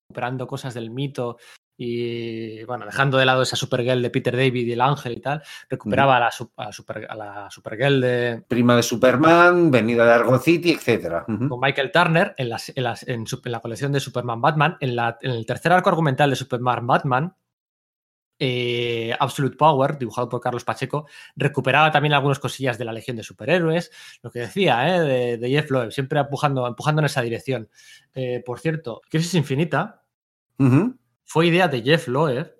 recuperando 0.10 0.48
cosas 0.48 0.74
del 0.74 0.92
mito 0.92 1.38
y 1.78 2.64
bueno, 2.64 2.86
dejando 2.86 3.18
de 3.18 3.26
lado 3.26 3.42
esa 3.42 3.56
Supergirl 3.56 4.02
de 4.02 4.10
Peter 4.10 4.36
David 4.36 4.68
y 4.68 4.72
el 4.72 4.82
ángel 4.82 5.14
y 5.14 5.22
tal, 5.22 5.44
recuperaba 5.70 6.18
a, 6.18 6.20
la, 6.22 6.28
a, 6.28 6.72
super, 6.72 7.08
a, 7.10 7.16
la, 7.16 7.52
Supergirl 7.52 8.00
de... 8.00 8.44
Prima 8.48 8.76
de 8.78 8.84
Superman, 8.84 9.72
venida 9.72 10.06
de 10.06 10.14
Argo 10.14 10.40
City, 10.40 10.72
etc. 10.72 11.24
Uh 11.28 11.32
-huh. 11.32 11.50
Con 11.50 11.60
Michael 11.60 11.92
Turner 11.92 12.34
en, 12.38 12.50
las, 12.50 12.72
en, 12.74 12.84
las, 12.84 13.04
en, 13.08 13.26
en, 13.44 13.52
la 13.52 13.60
colección 13.60 13.92
de 13.92 14.00
Superman 14.00 14.42
Batman, 14.42 14.78
en, 14.80 14.96
la, 14.96 15.18
en 15.22 15.32
el 15.32 15.46
tercer 15.46 15.74
arco 15.74 15.90
argumental 15.90 16.30
de 16.30 16.36
Superman 16.38 16.88
Batman, 16.88 17.36
eh, 18.40 19.14
Absolute 19.20 19.58
Power, 19.58 19.98
dibujado 19.98 20.30
por 20.30 20.40
Carlos 20.42 20.64
Pacheco, 20.64 21.08
recuperaba 21.36 21.92
también 21.92 22.14
algunas 22.14 22.40
cosillas 22.40 22.78
de 22.78 22.86
la 22.86 22.94
Legión 22.94 23.18
de 23.18 23.24
Superhéroes, 23.24 23.92
lo 24.22 24.32
que 24.32 24.40
decía, 24.40 24.96
eh, 24.96 25.02
de, 25.02 25.38
de, 25.38 25.50
Jeff 25.50 25.70
Loeb, 25.72 25.92
siempre 25.92 26.20
empujando, 26.20 26.68
empujando 26.68 27.02
en 27.02 27.06
esa 27.06 27.22
dirección. 27.22 27.70
Eh, 28.14 28.42
por 28.46 28.60
cierto, 28.60 29.02
Crisis 29.10 29.34
Infinita... 29.36 30.04
Uh 30.58 30.64
-huh 30.64 30.98
fue 31.26 31.48
idea 31.48 31.68
de 31.68 31.82
Jeff 31.82 32.08
Loeb. 32.08 32.56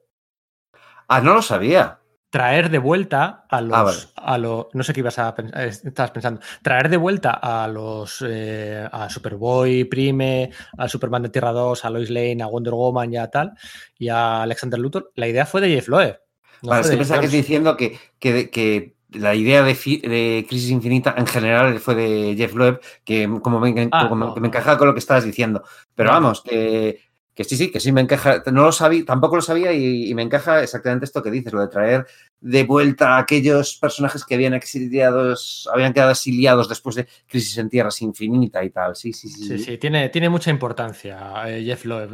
Ah, 1.08 1.22
no 1.22 1.34
lo 1.34 1.42
sabía. 1.42 2.00
Traer 2.30 2.70
de 2.70 2.80
vuelta 2.80 3.46
a 3.50 3.62
los. 3.62 3.74
Ah, 3.74 3.84
vale. 3.84 3.98
a 4.16 4.38
lo, 4.38 4.70
no 4.74 4.84
sé 4.84 4.92
qué 4.92 5.00
ibas 5.00 5.20
a 5.20 5.34
pensar. 5.34 5.62
Estabas 5.62 6.12
pensando. 6.12 6.42
Traer 6.62 6.90
de 6.90 6.98
vuelta 6.98 7.32
a 7.32 7.68
los. 7.68 8.24
Eh, 8.28 8.86
a 8.92 9.10
Superboy, 9.10 9.86
Prime, 9.86 10.52
a 10.78 10.90
Superman 10.90 11.24
de 11.24 11.30
Tierra 11.30 11.54
2, 11.54 11.86
a 11.86 11.90
Lois 11.90 12.10
Lane, 12.10 12.44
a 12.44 12.48
Wonder 12.48 12.74
Woman 12.74 13.14
y 13.14 13.18
a 13.18 13.30
tal. 13.30 13.54
Y 13.98 14.10
a 14.10 14.42
Alexander 14.42 14.80
Luthor. 14.80 15.14
La 15.16 15.28
idea 15.28 15.46
fue 15.46 15.62
de 15.62 15.70
Jeff 15.70 15.88
Loeb. 15.88 16.20
No 16.64 16.70
vale, 16.72 16.82
es 16.82 16.90
que 16.90 16.98
pensaba 16.98 17.20
que 17.22 17.28
estoy 17.28 17.42
diciendo 17.42 17.78
que, 17.78 17.98
que, 18.20 18.50
que 18.50 18.96
la 19.12 19.36
idea 19.36 19.64
de, 19.64 19.74
de, 19.74 20.46
Crisis 20.48 20.72
Infinita 20.72 21.16
en 21.18 21.28
general 21.28 21.80
fue 21.80 21.96
de 21.96 22.36
Jeff 22.36 22.54
Loeb, 22.54 22.82
que 23.04 23.30
como 23.42 23.60
me, 23.60 23.90
ah, 23.92 24.10
como, 24.10 24.26
no, 24.26 24.34
que 24.34 24.42
me 24.42 24.48
encajaba 24.48 24.78
con 24.78 24.88
lo 24.88 24.94
que 24.94 25.00
estabas 25.00 25.24
diciendo. 25.24 25.64
Pero 25.96 26.10
no. 26.10 26.16
vamos, 26.16 26.42
que 26.42 27.05
que 27.36 27.44
sí, 27.44 27.58
sí, 27.58 27.70
que 27.70 27.82
sí 27.82 27.92
me 27.92 28.02
encaja, 28.02 28.42
no 28.52 28.64
lo 28.64 28.72
sabía, 28.72 29.04
tampoco 29.06 29.36
lo 29.36 29.42
sabía 29.42 29.74
y, 29.74 30.14
me 30.16 30.22
encaja 30.22 30.64
exactamente 30.64 31.04
esto 31.04 31.22
que 31.22 31.30
dices, 31.30 31.52
lo 31.52 31.62
de 31.62 31.68
traer 31.68 32.08
de 32.40 32.64
vuelta 32.64 33.16
a 33.16 33.20
aquellos 33.20 33.76
personajes 33.76 34.24
que 34.24 34.36
habían 34.36 34.54
exiliados, 34.54 35.70
habían 35.74 35.94
quedado 35.94 36.12
exiliados 36.12 36.70
después 36.70 36.96
de 36.96 37.08
Crisis 37.28 37.58
en 37.58 37.70
Tierras 37.70 38.02
Infinita 38.02 38.64
y 38.64 38.70
tal, 38.70 38.96
sí, 38.96 39.12
sí, 39.12 39.28
sí. 39.28 39.46
Sí, 39.48 39.60
sí, 39.60 39.78
tiene, 39.78 40.08
tiene 40.10 40.30
mucha 40.30 40.50
importancia 40.50 41.44
eh, 41.48 41.64
Jeff 41.66 41.84
Loeb. 41.84 42.10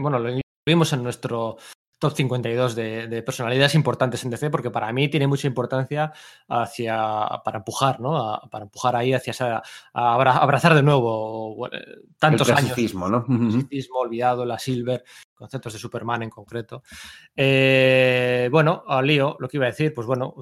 Bueno, 0.00 0.18
lo 0.18 0.40
vimos 0.66 0.92
en 0.94 1.02
nuestro 1.02 1.58
top 2.02 2.14
52 2.14 2.74
de, 2.74 3.06
de, 3.06 3.22
personalidades 3.22 3.76
importantes 3.76 4.24
en 4.24 4.30
DC, 4.30 4.50
porque 4.50 4.72
para 4.72 4.92
mí 4.92 5.08
tiene 5.08 5.28
mucha 5.28 5.46
importancia 5.46 6.12
hacia, 6.48 7.28
para 7.44 7.58
empujar, 7.58 8.00
¿no? 8.00 8.18
A, 8.18 8.40
para 8.50 8.64
empujar 8.64 8.96
ahí 8.96 9.14
hacia 9.14 9.30
esa, 9.30 9.62
a 9.94 10.14
abrazar 10.14 10.74
de 10.74 10.82
nuevo 10.82 11.54
bueno, 11.54 11.78
tantos 12.18 12.48
el 12.48 12.56
años. 12.56 12.94
¿no? 13.08 13.24
El 13.28 13.50
clasicismo 13.50 14.00
olvidado, 14.00 14.44
la 14.44 14.58
Silver, 14.58 15.04
conceptos 15.32 15.74
de 15.74 15.78
Superman 15.78 16.24
en 16.24 16.30
concreto. 16.30 16.82
Eh, 17.36 18.48
bueno, 18.50 18.82
al 18.88 19.06
lío, 19.06 19.36
lo 19.38 19.48
que 19.48 19.58
iba 19.58 19.66
a 19.66 19.70
decir, 19.70 19.94
pues 19.94 20.04
bueno, 20.04 20.34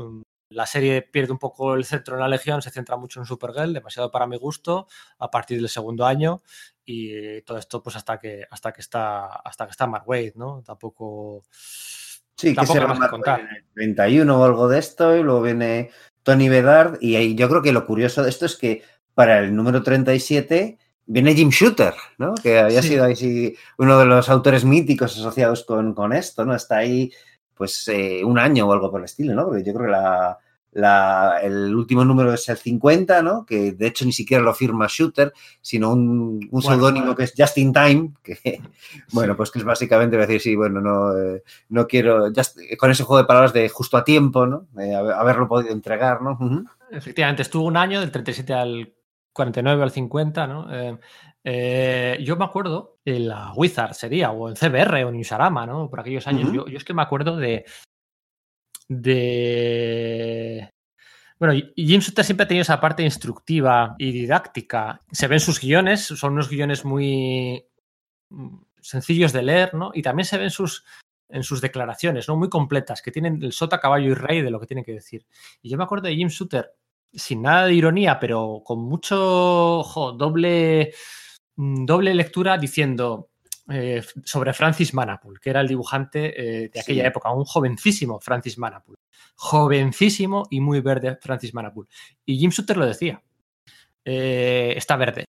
la 0.48 0.64
serie 0.64 1.02
pierde 1.02 1.32
un 1.32 1.38
poco 1.38 1.74
el 1.74 1.84
centro 1.84 2.14
en 2.14 2.20
la 2.20 2.28
Legión, 2.28 2.62
se 2.62 2.70
centra 2.70 2.96
mucho 2.96 3.20
en 3.20 3.26
Supergirl, 3.26 3.74
demasiado 3.74 4.10
para 4.10 4.26
mi 4.26 4.38
gusto, 4.38 4.86
a 5.18 5.30
partir 5.30 5.58
del 5.58 5.68
segundo 5.68 6.06
año, 6.06 6.42
y 6.90 7.42
todo 7.42 7.58
esto 7.58 7.82
pues 7.82 7.96
hasta 7.96 8.18
que 8.18 8.44
hasta 8.50 8.72
que 8.72 8.80
está 8.80 9.26
hasta 9.26 9.66
que 9.66 9.70
está 9.70 9.86
Mark 9.86 10.04
Wade, 10.06 10.32
¿no? 10.36 10.62
Tampoco 10.64 11.44
Sí, 12.36 12.54
tampoco 12.54 12.74
que 12.74 12.80
será 12.80 12.94
más 12.94 13.08
contar. 13.10 13.46
31 13.74 14.38
o 14.40 14.44
algo 14.44 14.68
de 14.68 14.78
esto 14.78 15.16
y 15.16 15.22
luego 15.22 15.42
viene 15.42 15.90
Tony 16.22 16.48
Bedard 16.48 16.98
y 17.00 17.16
ahí 17.16 17.34
yo 17.34 17.48
creo 17.48 17.62
que 17.62 17.72
lo 17.72 17.86
curioso 17.86 18.22
de 18.22 18.30
esto 18.30 18.46
es 18.46 18.56
que 18.56 18.82
para 19.14 19.40
el 19.40 19.54
número 19.54 19.82
37 19.82 20.78
viene 21.06 21.34
Jim 21.34 21.50
Shooter, 21.50 21.94
¿no? 22.18 22.34
Que 22.34 22.58
había 22.58 22.82
sí. 22.82 22.88
sido 22.88 23.04
ahí 23.04 23.16
sí, 23.16 23.54
uno 23.78 23.98
de 23.98 24.06
los 24.06 24.28
autores 24.28 24.64
míticos 24.64 25.16
asociados 25.16 25.64
con, 25.64 25.94
con 25.94 26.12
esto, 26.12 26.44
¿no? 26.44 26.54
Está 26.54 26.78
ahí 26.78 27.12
pues 27.54 27.86
eh, 27.88 28.24
un 28.24 28.38
año 28.38 28.66
o 28.66 28.72
algo 28.72 28.90
por 28.90 29.00
el 29.00 29.04
estilo, 29.04 29.34
¿no? 29.34 29.44
Porque 29.46 29.62
yo 29.62 29.74
creo 29.74 29.86
que 29.86 29.92
la, 29.92 30.38
la, 30.72 31.40
el 31.42 31.74
último 31.74 32.04
número 32.04 32.32
es 32.32 32.48
el 32.48 32.56
50, 32.56 33.22
¿no? 33.22 33.44
Que 33.44 33.72
de 33.72 33.86
hecho 33.86 34.04
ni 34.04 34.12
siquiera 34.12 34.42
lo 34.42 34.54
firma 34.54 34.86
Shooter, 34.88 35.32
sino 35.60 35.92
un, 35.92 36.48
un 36.50 36.62
seudónimo 36.62 37.06
bueno, 37.06 37.16
que 37.16 37.24
es 37.24 37.34
Just 37.36 37.58
in 37.58 37.72
Time, 37.72 38.12
que, 38.22 38.60
bueno, 39.12 39.36
pues 39.36 39.50
que 39.50 39.58
es 39.58 39.64
básicamente 39.64 40.16
decir, 40.16 40.40
sí, 40.40 40.54
bueno, 40.54 40.80
no, 40.80 41.16
eh, 41.16 41.42
no 41.70 41.86
quiero, 41.86 42.30
just, 42.34 42.58
con 42.78 42.90
ese 42.90 43.02
juego 43.02 43.22
de 43.22 43.26
palabras 43.26 43.52
de 43.52 43.68
justo 43.68 43.96
a 43.96 44.04
tiempo, 44.04 44.46
¿no? 44.46 44.66
Eh, 44.78 44.94
haberlo 44.94 45.48
podido 45.48 45.72
entregar, 45.72 46.22
¿no? 46.22 46.32
Uh 46.32 46.44
-huh. 46.44 46.66
Efectivamente, 46.90 47.42
estuvo 47.42 47.64
un 47.64 47.76
año, 47.76 48.00
del 48.00 48.10
37 48.10 48.52
al 48.52 48.92
49 49.32 49.82
al 49.82 49.90
50, 49.90 50.46
¿no? 50.46 50.74
Eh, 50.74 50.98
eh, 51.42 52.18
yo 52.22 52.36
me 52.36 52.44
acuerdo 52.44 52.98
en 53.04 53.28
la 53.28 53.52
Wizard 53.54 53.94
sería, 53.94 54.30
o 54.30 54.48
en 54.48 54.56
CBR, 54.56 55.04
o 55.04 55.08
en 55.08 55.16
Insarama, 55.16 55.66
¿no? 55.66 55.88
Por 55.88 56.00
aquellos 56.00 56.26
años. 56.26 56.48
Uh 56.48 56.52
-huh. 56.52 56.54
yo, 56.54 56.66
yo, 56.66 56.76
es 56.76 56.84
que 56.84 56.94
me 56.94 57.02
acuerdo 57.02 57.36
de, 57.36 57.64
de... 58.90 60.68
Bueno, 61.38 61.54
Jim 61.76 62.00
Shooter 62.00 62.24
siempre 62.24 62.44
ha 62.44 62.48
tenido 62.48 62.62
esa 62.62 62.80
parte 62.80 63.02
instructiva 63.02 63.94
y 63.98 64.12
didáctica. 64.12 65.00
Se 65.10 65.26
ven 65.26 65.40
sus 65.40 65.58
guiones, 65.58 66.04
son 66.04 66.34
unos 66.34 66.50
guiones 66.50 66.84
muy 66.84 67.64
sencillos 68.80 69.32
de 69.32 69.42
leer, 69.42 69.72
¿no? 69.74 69.92
Y 69.94 70.02
también 70.02 70.26
se 70.26 70.36
ven 70.36 70.50
sus, 70.50 70.84
en 71.30 71.42
sus 71.42 71.62
declaraciones, 71.62 72.28
¿no? 72.28 72.36
Muy 72.36 72.50
completas, 72.50 73.00
que 73.00 73.10
tienen 73.10 73.42
el 73.42 73.52
sota, 73.52 73.80
caballo 73.80 74.10
y 74.10 74.14
rey 74.14 74.42
de 74.42 74.50
lo 74.50 74.60
que 74.60 74.66
tienen 74.66 74.84
que 74.84 74.92
decir. 74.92 75.24
Y 75.62 75.70
yo 75.70 75.78
me 75.78 75.84
acuerdo 75.84 76.08
de 76.08 76.16
Jim 76.16 76.28
Shooter, 76.28 76.74
sin 77.12 77.42
nada 77.42 77.66
de 77.66 77.74
ironía, 77.74 78.18
pero 78.18 78.60
con 78.64 78.80
mucho 78.80 79.16
doble, 80.18 80.92
doble 81.56 82.14
lectura, 82.14 82.58
diciendo, 82.58 83.29
eh, 83.72 84.02
sobre 84.24 84.52
Francis 84.52 84.92
Manapul, 84.94 85.38
que 85.38 85.50
era 85.50 85.60
el 85.60 85.68
dibujante 85.68 86.64
eh, 86.64 86.70
de 86.70 86.80
aquella 86.80 87.02
sí. 87.02 87.06
época, 87.06 87.30
un 87.30 87.44
jovencísimo 87.44 88.18
Francis 88.18 88.58
Manapul. 88.58 88.96
Jovencísimo 89.36 90.48
y 90.50 90.60
muy 90.60 90.80
verde 90.80 91.16
Francis 91.20 91.54
Manapul. 91.54 91.86
Y 92.24 92.38
Jim 92.38 92.50
Shooter 92.50 92.76
lo 92.76 92.86
decía. 92.86 93.22
Eh, 94.04 94.74
está 94.76 94.96
verde. 94.96 95.24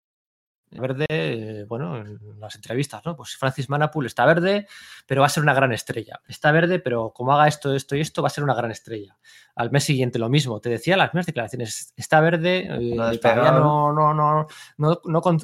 Verde, 0.71 1.65
bueno, 1.67 1.97
en 1.97 2.39
las 2.39 2.55
entrevistas, 2.55 3.03
¿no? 3.03 3.15
Pues 3.15 3.35
Francis 3.35 3.69
Manapul 3.69 4.05
está 4.05 4.25
verde, 4.25 4.67
pero 5.05 5.21
va 5.21 5.27
a 5.27 5.31
ser 5.31 5.43
una 5.43 5.53
gran 5.53 5.73
estrella. 5.73 6.21
Está 6.27 6.51
verde, 6.51 6.79
pero 6.79 7.11
como 7.11 7.33
haga 7.33 7.47
esto, 7.47 7.73
esto 7.73 7.95
y 7.95 8.01
esto, 8.01 8.21
va 8.21 8.27
a 8.27 8.31
ser 8.31 8.43
una 8.43 8.53
gran 8.53 8.71
estrella. 8.71 9.17
Al 9.55 9.71
mes 9.71 9.83
siguiente 9.83 10.19
lo 10.19 10.29
mismo. 10.29 10.61
Te 10.61 10.69
decía 10.69 10.95
las 10.95 11.09
mismas 11.09 11.25
declaraciones. 11.25 11.93
Está 11.97 12.21
verde, 12.21 12.69
no, 12.95 13.11
todavía 13.17 13.51
no, 13.51 13.91
no, 13.91 14.13
no, 14.13 14.47
no, 14.77 15.01
no 15.03 15.21
con, 15.21 15.39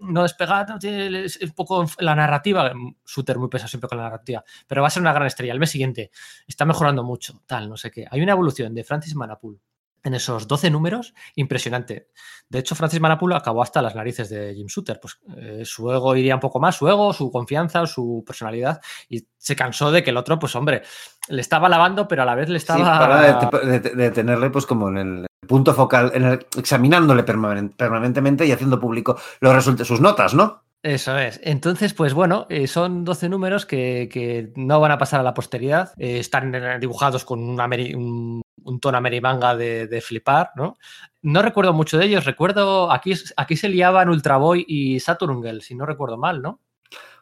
no 0.00 0.22
despegar, 0.22 0.66
es 0.82 1.38
un 1.40 1.50
poco 1.50 1.84
la 1.98 2.14
narrativa, 2.14 2.72
Shooter 3.06 3.38
muy 3.38 3.48
pesado 3.48 3.68
siempre 3.68 3.88
con 3.88 3.98
la 3.98 4.04
narrativa, 4.04 4.44
pero 4.66 4.82
va 4.82 4.88
a 4.88 4.90
ser 4.90 5.02
una 5.02 5.12
gran 5.12 5.26
estrella. 5.26 5.52
El 5.52 5.60
mes 5.60 5.70
siguiente 5.70 6.10
está 6.46 6.64
mejorando 6.64 7.04
mucho, 7.04 7.42
tal, 7.46 7.68
no 7.68 7.76
sé 7.76 7.90
qué. 7.90 8.06
Hay 8.10 8.20
una 8.20 8.32
evolución 8.32 8.74
de 8.74 8.84
Francis 8.84 9.14
Manapul 9.14 9.60
en 10.02 10.14
esos 10.14 10.48
12 10.48 10.70
números 10.70 11.14
impresionante. 11.34 12.08
De 12.48 12.58
hecho, 12.58 12.74
Francis 12.74 13.00
Manapul 13.00 13.32
acabó 13.32 13.62
hasta 13.62 13.82
las 13.82 13.94
narices 13.94 14.28
de 14.30 14.54
Jim 14.54 14.66
Shooter. 14.66 15.00
Pues 15.00 15.18
eh, 15.36 15.62
su 15.64 15.90
ego 15.90 16.16
iría 16.16 16.34
un 16.34 16.40
poco 16.40 16.60
más, 16.60 16.76
su 16.76 16.88
ego, 16.88 17.12
su 17.12 17.30
confianza, 17.30 17.86
su 17.86 18.22
personalidad, 18.26 18.80
y 19.08 19.26
se 19.36 19.56
cansó 19.56 19.90
de 19.90 20.02
que 20.02 20.10
el 20.10 20.16
otro, 20.16 20.38
pues 20.38 20.54
hombre, 20.56 20.82
le 21.28 21.40
estaba 21.40 21.68
lavando, 21.68 22.08
pero 22.08 22.22
a 22.22 22.26
la 22.26 22.34
vez 22.34 22.48
le 22.48 22.58
estaba. 22.58 22.78
Sí, 22.78 22.84
para 22.84 23.60
de, 23.60 23.80
de, 23.80 23.90
de, 23.90 24.10
tenerle, 24.10 24.50
pues, 24.50 24.66
como 24.66 24.88
en 24.88 24.96
el 24.98 25.26
punto 25.46 25.74
focal, 25.74 26.12
en 26.14 26.24
el, 26.24 26.46
examinándole 26.56 27.22
permanentemente 27.22 28.46
y 28.46 28.52
haciendo 28.52 28.80
público 28.80 29.18
los 29.40 29.54
resultados, 29.54 29.88
sus 29.88 30.00
notas, 30.00 30.34
¿no? 30.34 30.67
Eso 30.82 31.18
es. 31.18 31.40
Entonces, 31.42 31.92
pues 31.92 32.14
bueno, 32.14 32.46
eh, 32.48 32.68
son 32.68 33.04
12 33.04 33.28
números 33.28 33.66
que, 33.66 34.52
no 34.54 34.78
van 34.78 34.92
a 34.92 34.98
pasar 34.98 35.18
a 35.20 35.24
la 35.24 35.34
posteridad. 35.34 35.92
Eh, 35.98 36.20
están 36.20 36.52
dibujados 36.80 37.24
con 37.24 37.40
una 37.42 37.66
un, 37.66 38.42
tono 38.80 38.98
amerimanga 38.98 39.56
de, 39.56 40.00
flipar, 40.00 40.52
¿no? 40.54 40.76
No 41.22 41.42
recuerdo 41.42 41.72
mucho 41.72 41.98
de 41.98 42.06
ellos. 42.06 42.24
Recuerdo, 42.24 42.92
aquí, 42.92 43.12
aquí 43.36 43.56
se 43.56 43.68
liaban 43.68 44.08
Ultra 44.08 44.36
Boy 44.36 44.64
y 44.68 45.00
Saturn 45.00 45.60
si 45.60 45.74
no 45.74 45.84
recuerdo 45.84 46.16
mal, 46.16 46.42
¿no? 46.42 46.60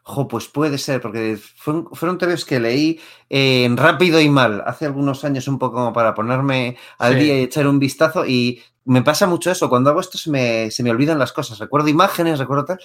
Jo, 0.09 0.29
pues 0.29 0.47
puede 0.47 0.79
ser, 0.79 1.01
porque 1.01 1.37
fueron, 1.37 1.89
fueron 1.93 2.17
tres 2.17 2.45
que 2.45 2.61
leí 2.61 3.01
en 3.29 3.77
rápido 3.77 4.21
y 4.21 4.29
mal 4.29 4.63
hace 4.65 4.87
algunos 4.87 5.25
años, 5.25 5.49
un 5.49 5.59
poco 5.59 5.75
como 5.79 5.93
para 5.93 6.15
ponerme 6.15 6.77
al 6.99 7.15
Sí. 7.15 7.19
día 7.25 7.41
y 7.41 7.43
echar 7.43 7.67
un 7.67 7.81
vistazo. 7.81 8.25
Y 8.25 8.63
me 8.85 9.03
pasa 9.03 9.27
mucho 9.27 9.51
eso. 9.51 9.69
Cuando 9.69 9.91
hago 9.91 9.99
esto 9.99 10.17
se 10.17 10.31
me, 10.31 10.71
se 10.71 10.85
me 10.85 10.93
olvidan 10.93 11.19
las 11.19 11.33
cosas. 11.33 11.59
Recuerdo 11.59 11.89
imágenes, 11.89 12.39
recuerdo 12.39 12.67
tal, 12.67 12.79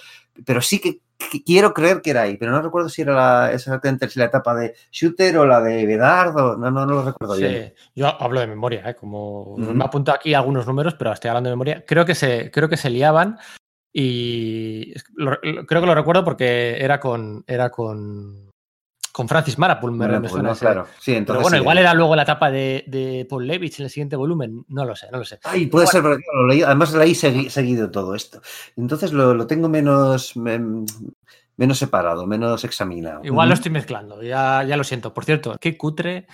pero 0.44 0.60
sí 0.60 0.80
que, 0.80 0.98
que 1.30 1.44
quiero 1.44 1.72
creer 1.72 2.02
que 2.02 2.10
era 2.10 2.22
ahí. 2.22 2.36
Pero 2.36 2.50
no 2.50 2.60
recuerdo 2.60 2.88
si 2.88 3.02
era 3.02 3.14
la, 3.14 3.52
exactamente 3.52 4.08
si 4.08 4.18
la 4.18 4.24
etapa 4.24 4.52
de 4.56 4.74
Shooter 4.90 5.38
o 5.38 5.46
la 5.46 5.60
de 5.60 5.86
Bedard. 5.86 6.36
O, 6.36 6.56
no, 6.56 6.72
no, 6.72 6.84
no 6.86 6.92
lo 6.94 7.04
recuerdo 7.04 7.36
bien. 7.36 7.72
Sí, 7.76 7.82
yo 7.94 8.20
hablo 8.20 8.40
de 8.40 8.48
memoria, 8.48 8.82
¿eh? 8.90 8.96
como 8.96 9.42
Ujú. 9.52 9.60
me 9.74 9.84
apunto 9.84 10.10
aquí 10.12 10.34
algunos 10.34 10.66
números, 10.66 10.94
pero 10.98 11.12
estoy 11.12 11.28
hablando 11.28 11.50
de 11.50 11.54
memoria. 11.54 11.84
Creo 11.86 12.04
que 12.04 12.16
se, 12.16 12.50
creo 12.50 12.68
que 12.68 12.76
se 12.76 12.90
liaban 12.90 13.38
y 13.92 14.92
es- 14.94 15.04
lo- 15.14 15.38
lo- 15.42 15.66
creo 15.66 15.80
que 15.80 15.86
lo 15.86 15.94
recuerdo 15.94 16.24
porque 16.24 16.76
era 16.82 16.98
con, 16.98 17.44
era 17.46 17.70
con, 17.70 18.50
con 19.12 19.28
Francis 19.28 19.58
Marapul, 19.58 19.92
me, 19.92 19.98
Bueno, 20.06 20.20
me 20.20 20.28
suena 20.28 20.48
no, 20.48 20.52
ese. 20.54 20.64
claro. 20.64 20.86
Sí, 20.98 21.12
Pero 21.12 21.18
entonces. 21.18 21.42
bueno, 21.42 21.56
sí. 21.56 21.60
igual 21.60 21.78
era 21.78 21.92
luego 21.94 22.16
la 22.16 22.22
etapa 22.22 22.50
de, 22.50 22.84
de 22.86 23.26
Paul 23.28 23.46
Levitz 23.46 23.78
en 23.80 23.84
el 23.84 23.90
siguiente 23.90 24.16
volumen. 24.16 24.64
No 24.68 24.84
lo 24.86 24.96
sé, 24.96 25.08
no 25.12 25.18
lo 25.18 25.24
sé. 25.24 25.38
Ay, 25.44 25.66
puede 25.66 25.86
ser, 25.86 26.00
claro, 26.02 26.18
leí- 26.48 26.62
además 26.64 26.94
leí 26.94 27.12
segui- 27.12 27.50
seguido 27.50 27.90
todo 27.90 28.14
esto. 28.14 28.40
Entonces 28.76 29.12
lo, 29.12 29.34
lo 29.34 29.46
tengo 29.46 29.68
menos, 29.68 30.34
men- 30.36 30.86
menos 31.58 31.76
separado, 31.78 32.26
menos 32.26 32.64
examinado. 32.64 33.20
Igual 33.24 33.48
lo 33.48 33.54
estoy 33.54 33.70
mezclando, 33.70 34.22
ya, 34.22 34.64
ya 34.64 34.76
lo 34.78 34.84
siento. 34.84 35.12
Por 35.12 35.26
cierto, 35.26 35.56
qué 35.60 35.76
cutre 35.76 36.26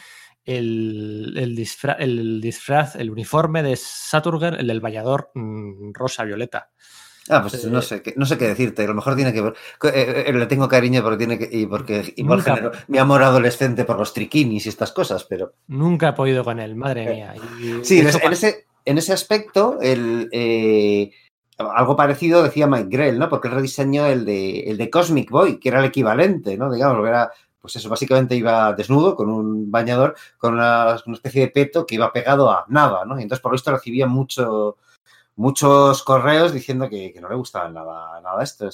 el, 0.44 1.34
el, 1.36 1.56
disfra- 1.56 1.96
el 1.98 2.40
disfraz, 2.40 2.94
el 2.96 3.10
uniforme 3.10 3.62
de 3.64 3.74
Saturger, 3.76 4.54
el 4.60 4.68
del 4.68 4.80
vallador 4.80 5.30
mm, 5.34 5.90
rosa-violeta. 5.92 6.70
Ah, 7.30 7.42
pues 7.42 7.62
Eh, 7.64 7.68
no 7.70 7.82
sé, 7.82 8.02
qué, 8.02 8.14
no 8.16 8.24
sé 8.26 8.38
qué 8.38 8.48
decirte. 8.48 8.84
A 8.84 8.86
lo 8.88 8.94
mejor 8.94 9.16
tiene 9.16 9.32
que 9.32 9.40
ver. 9.42 9.54
eh, 9.84 10.24
eh, 10.26 10.32
le 10.32 10.46
tengo 10.46 10.68
cariño 10.68 11.02
porque 11.02 11.18
tiene 11.18 11.38
que. 11.38 11.48
Y 11.50 11.66
porque 11.66 12.12
igual 12.16 12.38
Nunca. 12.38 12.54
generó 12.56 12.72
mi 12.88 12.98
amor 12.98 13.22
adolescente 13.22 13.84
por 13.84 13.98
los 13.98 14.12
triquinis 14.12 14.66
y 14.66 14.68
estas 14.68 14.92
cosas, 14.92 15.24
pero. 15.24 15.52
Nunca 15.68 16.08
he 16.10 16.12
podido 16.14 16.44
con 16.44 16.58
él, 16.60 16.74
madre 16.76 17.04
Eh, 17.04 17.14
mía. 17.14 17.34
Y 17.60 17.84
Sí, 17.84 18.00
en 18.00 18.08
ese, 18.08 18.24
en 18.24 18.32
ese, 18.32 18.66
en 18.84 18.98
ese 18.98 19.12
aspecto, 19.12 19.78
el, 19.80 20.28
eh, 20.32 21.10
algo 21.58 21.96
parecido 21.96 22.42
decía 22.42 22.66
Mike 22.66 22.88
Grell, 22.88 23.18
¿no? 23.18 23.28
Porque 23.28 23.48
él 23.48 23.54
rediseñó 23.54 24.06
el 24.06 24.24
de, 24.24 24.60
el 24.60 24.76
de 24.78 24.90
Cosmic 24.90 25.30
Boy, 25.30 25.58
que 25.58 25.68
era 25.70 25.80
el 25.80 25.86
equivalente, 25.86 26.56
¿no? 26.56 26.72
Digamos, 26.72 27.06
era, 27.06 27.30
pues 27.60 27.74
eso, 27.76 27.88
básicamente 27.88 28.36
iba 28.36 28.72
desnudo, 28.74 29.16
con 29.16 29.28
un 29.28 29.70
bañador, 29.70 30.14
con 30.38 30.54
una, 30.54 30.96
una 31.06 31.16
especie 31.16 31.42
de 31.42 31.48
peto 31.48 31.84
que 31.84 31.96
iba 31.96 32.12
pegado 32.12 32.50
a 32.50 32.64
nada, 32.68 33.04
¿no? 33.04 33.18
Y 33.18 33.22
entonces, 33.24 33.42
por 33.42 33.50
lo 33.50 33.54
visto, 33.56 33.72
recibía 33.72 34.06
mucho, 34.06 34.76
muchos 35.38 36.02
correos 36.02 36.52
diciendo 36.52 36.88
que, 36.90 37.12
que 37.12 37.20
no 37.20 37.28
le 37.28 37.36
gustaba 37.36 37.68
nada, 37.70 38.20
nada 38.20 38.42
esto. 38.42 38.68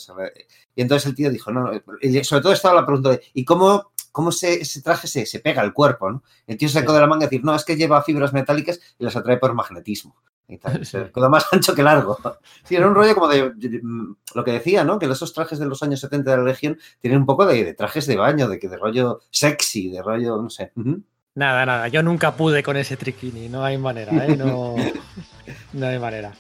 Y 0.75 0.83
entonces 0.83 1.07
el 1.07 1.15
tío 1.15 1.31
dijo, 1.31 1.53
no, 1.53 1.71
y 2.01 2.25
sobre 2.25 2.43
todo 2.43 2.53
estaba 2.53 2.81
la 2.81 2.87
pregunta 2.87 3.11
de, 3.11 3.23
¿y 3.35 3.45
cómo, 3.45 3.93
cómo 4.11 4.33
se, 4.33 4.55
ese 4.63 4.83
traje 4.83 5.07
se, 5.07 5.27
se 5.27 5.41
pega 5.41 5.61
al 5.63 5.73
cuerpo, 5.75 6.11
¿no? 6.11 6.23
El 6.47 6.57
tío 6.57 6.69
se 6.69 6.81
sacó 6.81 6.93
de 6.95 7.01
la 7.01 7.07
manga 7.07 7.25
y 7.25 7.29
decir, 7.29 7.45
no, 7.45 7.55
es 7.55 7.65
que 7.65 7.77
lleva 7.77 8.03
fibras 8.03 8.33
metálicas 8.33 8.81
y 8.99 9.05
las 9.05 9.15
atrae 9.15 9.37
por 9.37 9.55
magnetismo. 9.55 10.17
Y 10.49 10.59
tal. 10.59 10.85
Sí. 10.87 10.99
Quedó 11.15 11.29
más 11.31 11.47
ancho 11.53 11.75
que 11.75 11.83
largo. 11.83 12.19
Sí, 12.65 12.77
era 12.77 12.89
un 12.89 12.95
rollo 12.95 13.15
como 13.15 13.29
de, 13.29 13.51
de- 13.57 13.81
mm, 13.83 14.17
lo 14.35 14.45
que 14.45 14.53
decía, 14.53 14.85
¿no? 14.85 14.99
Que 14.99 15.07
esos 15.07 15.33
trajes 15.35 15.59
de 15.59 15.67
los 15.67 15.83
años 15.83 16.01
70 16.01 16.31
de 16.31 16.37
la 16.39 16.45
Legión 16.45 16.79
tienen 17.01 17.21
un 17.21 17.27
poco 17.27 17.45
de, 17.47 17.63
de 17.63 17.75
trajes 17.75 18.07
de 18.07 18.17
baño, 18.17 18.49
de, 18.49 18.59
que 18.59 18.69
de 18.69 18.77
rollo 18.79 19.21
sexy, 19.31 19.91
de 19.91 20.03
rollo, 20.03 20.41
no 20.41 20.49
sé. 20.49 20.73
Ujú. 20.77 21.03
Nada, 21.35 21.67
nada, 21.67 21.89
yo 21.89 22.03
nunca 22.03 22.37
pude 22.37 22.63
con 22.63 22.77
ese 22.77 22.97
triquini, 22.97 23.49
no 23.49 23.65
hay 23.65 23.77
manera, 23.77 24.25
¿eh? 24.25 24.37
No, 24.37 24.77
no 25.73 25.87
hay 25.87 25.99
manera. 25.99 26.33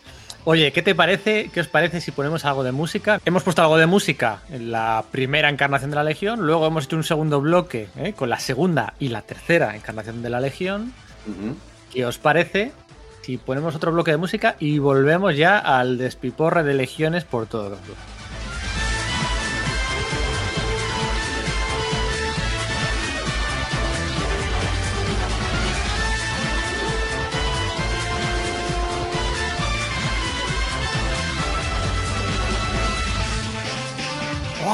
Oye, 0.46 0.72
¿qué 0.72 0.82
te 0.82 0.94
parece? 0.94 1.50
¿Qué 1.52 1.60
os 1.60 1.68
parece 1.68 2.02
si 2.02 2.10
ponemos 2.10 2.44
algo 2.44 2.64
de 2.64 2.72
música? 2.72 3.18
Hemos 3.24 3.42
puesto 3.42 3.62
algo 3.62 3.78
de 3.78 3.86
música 3.86 4.40
en 4.50 4.70
la 4.70 5.02
primera 5.10 5.48
encarnación 5.48 5.90
de 5.90 5.96
la 5.96 6.04
Legión, 6.04 6.46
luego 6.46 6.66
hemos 6.66 6.84
hecho 6.84 6.96
un 6.96 7.04
segundo 7.04 7.40
bloque 7.40 7.88
¿eh? 7.96 8.12
con 8.12 8.28
la 8.28 8.38
segunda 8.38 8.92
y 8.98 9.08
la 9.08 9.22
tercera 9.22 9.74
encarnación 9.74 10.22
de 10.22 10.28
la 10.28 10.40
Legión. 10.40 10.92
¿Qué 11.90 12.04
os 12.04 12.18
parece 12.18 12.72
si 13.22 13.38
ponemos 13.38 13.74
otro 13.74 13.90
bloque 13.92 14.10
de 14.10 14.18
música 14.18 14.56
y 14.58 14.78
volvemos 14.78 15.34
ya 15.34 15.58
al 15.58 15.96
despiporre 15.96 16.62
de 16.62 16.74
legiones 16.74 17.24
por 17.24 17.46
todos 17.46 17.70
los 17.70 17.80
lados? 17.80 18.13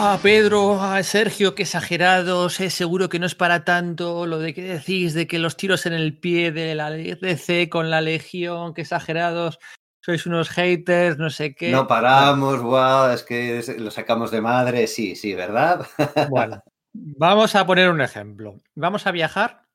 Ah, 0.03 0.19
Pedro, 0.23 0.81
ah, 0.81 1.03
Sergio, 1.03 1.55
qué 1.55 1.65
exagerados, 1.65 2.59
es 2.61 2.73
seguro 2.73 3.11
que 3.11 3.19
no 3.19 3.27
es 3.27 3.35
para 3.35 3.67
tanto 3.67 4.25
lo 4.25 4.39
de 4.39 4.55
que 4.55 4.63
decís 4.63 5.13
de 5.13 5.27
que 5.27 5.39
los 5.39 5.59
tiros 5.59 5.85
en 5.85 5.93
el 5.93 6.19
pie 6.19 6.53
de 6.53 6.75
la 6.75 6.91
DC 6.91 7.69
con 7.69 7.91
la 7.91 8.01
Legión, 8.01 8.73
qué 8.73 8.81
exagerados, 8.81 9.59
sois 10.01 10.25
unos 10.25 10.49
haters, 10.49 11.19
no 11.19 11.29
sé 11.29 11.55
qué. 11.55 11.71
No 11.71 11.87
paramos, 11.87 12.63
guau, 12.63 13.11
es 13.11 13.23
que 13.23 13.63
lo 13.77 13.91
sacamos 13.91 14.31
de 14.31 14.41
madre, 14.41 14.87
sí, 14.87 15.17
sí, 15.17 15.35
¿verdad? 15.35 15.87
Bueno, 16.31 16.63
vamos 16.95 17.55
a 17.55 17.67
poner 17.67 17.91
un 17.91 18.01
ejemplo. 18.01 18.59
Vamos 18.75 19.07
a 19.07 19.11
viajar 19.11 19.69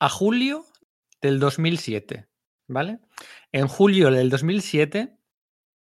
a 0.00 0.10
julio 0.10 0.66
del 1.22 1.40
2007, 1.40 2.28
¿vale? 2.68 2.98
En 3.52 3.68
julio 3.68 4.10
del 4.10 4.28
2007 4.28 5.16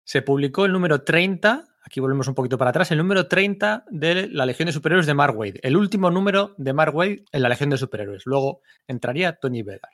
se 0.04 0.22
publicó 0.22 0.64
el 0.64 0.72
número 0.72 1.02
30, 1.04 1.68
aquí 1.92 2.00
volvemos 2.00 2.26
un 2.26 2.34
poquito 2.34 2.56
para 2.56 2.70
atrás, 2.70 2.90
el 2.90 2.96
número 2.96 3.28
30 3.28 3.84
de 3.90 4.26
la 4.28 4.46
Legión 4.46 4.64
de 4.64 4.72
Superhéroes 4.72 5.04
de 5.04 5.12
Mark 5.12 5.36
Waid, 5.36 5.56
el 5.60 5.76
último 5.76 6.10
número 6.10 6.54
de 6.56 6.72
Mark 6.72 6.94
Waid 6.94 7.24
en 7.30 7.42
la 7.42 7.50
Legión 7.50 7.68
de 7.68 7.76
Superhéroes. 7.76 8.22
Luego 8.24 8.62
entraría 8.88 9.34
Tony 9.34 9.62
Bedard. 9.62 9.92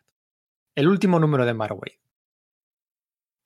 El 0.77 0.87
último 0.87 1.19
número 1.19 1.45
de 1.45 1.55
Mark 1.55 1.77
Waid. 1.77 1.99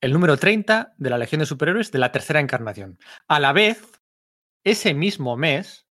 El 0.01 0.13
número 0.13 0.37
30 0.37 0.93
de 0.95 1.09
la 1.09 1.17
Legión 1.17 1.39
de 1.39 1.47
Superhéroes 1.47 1.91
de 1.91 1.97
la 1.97 2.11
tercera 2.11 2.39
encarnación. 2.39 2.99
A 3.27 3.39
la 3.39 3.53
vez, 3.53 3.81
ese 4.63 4.93
mismo 4.93 5.35
mes, 5.35 5.87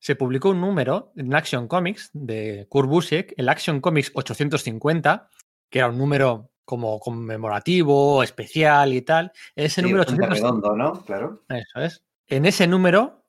se 0.00 0.16
publicó 0.16 0.50
un 0.50 0.60
número 0.60 1.14
en 1.16 1.34
Action 1.34 1.66
Comics 1.66 2.10
de 2.12 2.66
Kurt 2.68 2.90
Busiek, 2.90 3.32
el 3.38 3.48
Action 3.48 3.80
Comics 3.80 4.10
850, 4.12 5.30
que 5.70 5.78
era 5.78 5.88
un 5.88 5.96
número 5.96 6.50
como 6.70 7.00
conmemorativo, 7.00 8.22
especial 8.22 8.92
y 8.92 9.02
tal. 9.02 9.32
Ese 9.56 9.80
Sí, 9.80 9.82
número 9.82 10.04
bastante 10.04 10.24
850 10.26 10.68
redondo, 10.68 10.76
¿no? 10.76 11.04
Claro. 11.04 11.42
eso 11.48 11.80
es. 11.80 12.04
En 12.28 12.46
ese 12.46 12.68
número 12.68 13.26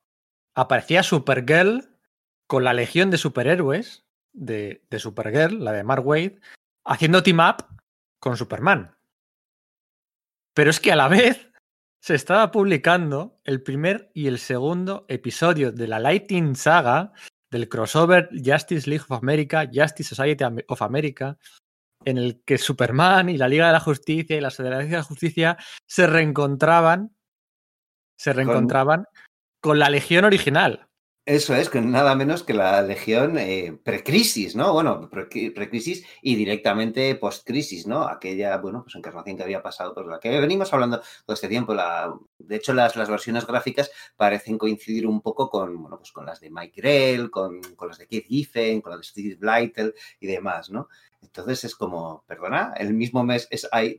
aparecía 0.53 1.01
Supergirl 1.01 1.89
con 2.45 2.63
la 2.63 2.73
legión 2.73 3.09
de 3.09 3.18
superhéroes 3.18 4.05
de, 4.31 4.85
de 4.91 4.99
Supergirl, 4.99 5.63
la 5.63 5.72
de 5.72 5.84
Mark 5.84 6.05
Wade, 6.05 6.39
haciendo 6.85 7.23
team 7.23 7.39
up 7.39 7.65
con 8.19 8.38
Superman. 8.38 8.95
Pero 10.53 10.69
es 10.69 10.80
que 10.80 10.91
a 10.91 10.95
la 10.95 11.07
vez 11.07 11.51
se 11.99 12.13
estaba 12.13 12.51
publicando 12.51 13.39
el 13.43 13.63
primer 13.63 14.11
y 14.13 14.27
el 14.27 14.38
segundo 14.38 15.07
episodio 15.07 15.72
de 15.72 15.88
la 15.88 15.97
Lighting 15.97 16.55
Saga 16.55 17.11
del 17.49 17.69
crossover 17.69 18.30
Justice 18.34 18.88
League 18.88 19.05
of 19.09 19.23
America, 19.23 19.68
Justice 19.73 20.13
Society 20.13 20.43
of 20.68 20.81
America, 20.84 21.39
en 22.06 22.18
el 22.18 22.41
que 22.45 22.57
Superman 22.57 23.30
y 23.30 23.38
la 23.38 23.48
Liga 23.48 23.68
de 23.68 23.73
la 23.73 23.80
Justicia 23.80 24.36
y 24.36 24.41
la 24.41 24.49
Sociedad 24.49 24.80
de 24.80 24.90
la 24.90 25.03
Justicia 25.03 25.57
se 25.86 26.07
reencontraban, 26.07 27.15
se 28.18 28.34
reencontraban 28.34 29.06
con, 29.61 29.80
la 29.80 29.90
Legión 29.90 30.26
original. 30.26 30.88
Eso 31.23 31.53
es, 31.53 31.69
con 31.69 31.91
nada 31.91 32.15
menos 32.15 32.41
que 32.41 32.56
la 32.56 32.82
Legión 32.82 33.38
eh, 33.38 33.80
precrisis, 33.84 34.56
¿no? 34.56 34.73
Bueno, 34.73 35.07
precrisis 35.07 36.03
y 36.23 36.36
directamente 36.36 37.14
postcrisis, 37.14 37.86
¿no? 37.86 38.07
Aquella, 38.07 38.57
bueno, 38.57 38.82
pues 38.82 38.95
encarnación 38.95 39.38
que 39.38 39.44
había 39.44 39.61
pasado, 39.61 39.94
por 39.94 40.07
la 40.07 40.19
que 40.19 40.40
venimos 40.40 40.73
hablando 40.73 40.99
todo 41.23 41.36
este 41.36 41.48
tiempo. 41.48 41.76
La, 41.76 42.11
de 42.40 42.56
hecho, 42.56 42.73
las, 42.73 42.95
las 42.95 43.07
versiones 43.07 43.45
gráficas 43.45 43.91
parecen 44.18 44.57
coincidir 44.57 45.06
un 45.06 45.22
poco 45.22 45.48
con, 45.48 45.80
bueno, 45.80 45.98
pues 45.99 46.11
con 46.11 46.26
las 46.26 46.40
de 46.40 46.49
Mike 46.49 46.82
Grell, 46.82 47.30
con, 47.30 47.61
con 47.76 47.90
las 47.90 47.99
de 47.99 48.07
Keith 48.07 48.26
Giffen, 48.26 48.82
con 48.82 48.90
las 48.90 49.02
de 49.02 49.06
Steve 49.06 49.36
Blytel 49.36 49.94
y 50.19 50.26
demás, 50.26 50.72
¿no? 50.72 50.90
Entonces 51.22 51.64
es 51.64 51.76
como, 51.76 52.23
perdona, 52.27 52.73
el 52.77 52.93
mismo 52.93 53.23
mes 53.23 53.48
es, 53.52 53.68
hay 53.72 53.98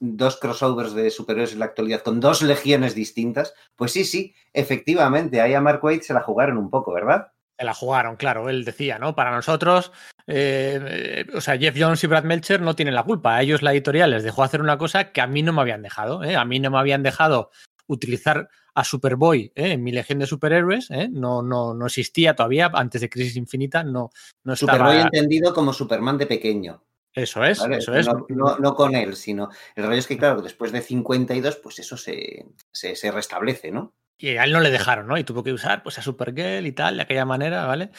dos 0.00 0.38
crossovers 0.38 0.94
de 0.94 1.10
superhéroes 1.10 1.52
en 1.52 1.60
la 1.60 1.66
actualidad 1.66 2.02
con 2.02 2.20
dos 2.20 2.42
legiones 2.42 2.94
distintas. 2.94 3.54
Pues 3.76 3.92
sí, 3.92 4.04
sí, 4.04 4.34
efectivamente, 4.52 5.40
ahí 5.40 5.54
a 5.54 5.60
Mark 5.60 5.84
Waid 5.84 6.02
se 6.02 6.14
la 6.14 6.22
jugaron 6.22 6.56
un 6.56 6.70
poco, 6.70 6.92
¿verdad? 6.92 7.28
Se 7.58 7.64
la 7.64 7.74
jugaron, 7.74 8.16
claro, 8.16 8.48
él 8.48 8.64
decía, 8.64 8.98
¿no? 8.98 9.14
Para 9.14 9.30
nosotros, 9.30 9.92
eh, 10.26 11.26
o 11.34 11.40
sea, 11.40 11.56
Jeff 11.56 11.76
Jones 11.78 12.02
y 12.02 12.06
Brad 12.06 12.24
Melcher 12.24 12.60
no 12.60 12.74
tienen 12.74 12.94
la 12.94 13.04
culpa. 13.04 13.36
A 13.36 13.42
ellos 13.42 13.62
la 13.62 13.72
editorial 13.72 14.10
les 14.10 14.24
dejó 14.24 14.42
hacer 14.42 14.60
una 14.60 14.78
cosa 14.78 15.12
que 15.12 15.20
a 15.20 15.26
mí 15.26 15.42
no 15.42 15.52
me 15.52 15.60
habían 15.60 15.82
dejado. 15.82 16.24
¿eh? 16.24 16.36
A 16.36 16.44
mí 16.44 16.58
no 16.58 16.70
me 16.70 16.78
habían 16.78 17.02
dejado 17.02 17.50
utilizar 17.86 18.48
a 18.74 18.84
Superboy 18.84 19.52
¿eh? 19.54 19.72
en 19.72 19.82
mi 19.82 19.92
legión 19.92 20.18
de 20.18 20.26
superhéroes. 20.26 20.90
¿eh? 20.90 21.08
No, 21.10 21.42
no, 21.42 21.74
no 21.74 21.86
existía 21.86 22.34
todavía, 22.34 22.70
antes 22.72 23.00
de 23.00 23.10
Crisis 23.10 23.36
Infinita, 23.36 23.84
no, 23.84 24.10
no 24.44 24.52
estaba... 24.52 24.78
Superboy 24.78 25.00
entendido 25.02 25.54
como 25.54 25.72
Superman 25.72 26.18
de 26.18 26.26
pequeño. 26.26 26.84
Eso 27.12 27.44
es, 27.44 27.60
¿vale? 27.60 27.76
eso 27.76 27.94
es. 27.94 28.06
No, 28.06 28.26
no, 28.28 28.58
no, 28.58 28.74
con 28.74 28.94
él, 28.96 29.14
sino 29.14 29.48
el 29.76 29.84
rollo 29.84 29.98
es 29.98 30.06
que, 30.08 30.18
claro, 30.18 30.42
después 30.42 30.72
de 30.72 30.80
52, 30.80 31.56
pues 31.56 31.78
eso 31.78 31.96
se, 31.96 32.46
se, 32.72 32.96
se 32.96 33.10
restablece, 33.12 33.70
¿no? 33.70 33.94
y 34.18 34.36
a 34.36 34.44
él 34.44 34.52
no 34.52 34.60
le 34.60 34.70
dejaron, 34.70 35.06
¿no? 35.06 35.18
Y 35.18 35.24
tuvo 35.24 35.42
que 35.42 35.52
usar 35.52 35.82
pues 35.82 35.98
a 35.98 36.02
Supergirl 36.02 36.66
y 36.66 36.72
tal, 36.72 36.96
de 36.96 37.02
aquella 37.02 37.24
manera, 37.24 37.66
¿vale? 37.66 37.90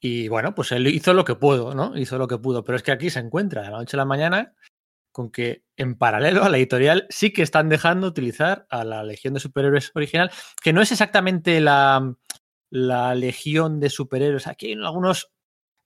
Y 0.00 0.28
bueno, 0.28 0.54
pues 0.54 0.72
él 0.72 0.86
hizo 0.86 1.12
lo 1.12 1.24
que 1.24 1.34
pudo, 1.34 1.74
¿no? 1.74 1.96
Hizo 1.96 2.18
lo 2.18 2.28
que 2.28 2.38
pudo. 2.38 2.64
Pero 2.64 2.76
es 2.76 2.82
que 2.82 2.92
aquí 2.92 3.10
se 3.10 3.20
encuentra 3.20 3.62
de 3.62 3.70
la 3.70 3.78
noche 3.78 3.96
a 3.96 3.98
la 3.98 4.04
mañana 4.04 4.54
con 5.12 5.30
que 5.30 5.64
en 5.76 5.96
paralelo 5.96 6.44
a 6.44 6.48
la 6.48 6.58
editorial 6.58 7.06
sí 7.10 7.32
que 7.32 7.42
están 7.42 7.68
dejando 7.68 8.06
utilizar 8.06 8.66
a 8.70 8.84
la 8.84 9.02
Legión 9.02 9.34
de 9.34 9.40
Superhéroes 9.40 9.92
original, 9.94 10.30
que 10.62 10.72
no 10.72 10.82
es 10.82 10.92
exactamente 10.92 11.60
la, 11.60 12.14
la 12.70 13.14
Legión 13.14 13.80
de 13.80 13.90
Superhéroes. 13.90 14.46
Aquí 14.46 14.66
hay 14.66 14.72
algunos 14.74 15.30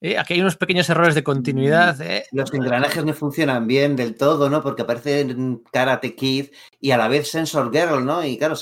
¿eh? 0.05 0.17
Aquí 0.17 0.33
hay 0.33 0.41
unos 0.41 0.55
pequeños 0.55 0.89
errores 0.89 1.15
de 1.15 1.23
continuidad. 1.23 1.99
¿eh? 2.01 2.25
Los 2.31 2.53
engranajes 2.53 3.03
no 3.03 3.13
funcionan 3.13 3.67
bien 3.67 3.95
del 3.95 4.15
todo, 4.15 4.49
¿no? 4.49 4.61
Porque 4.61 4.83
aparece 4.83 5.27
Karate 5.71 6.15
Kid 6.15 6.47
y 6.79 6.91
a 6.91 6.97
la 6.97 7.07
vez 7.07 7.29
Sensor 7.29 7.71
Girl, 7.71 8.05
¿no? 8.05 8.23
Y 8.23 8.37
claro, 8.37 8.55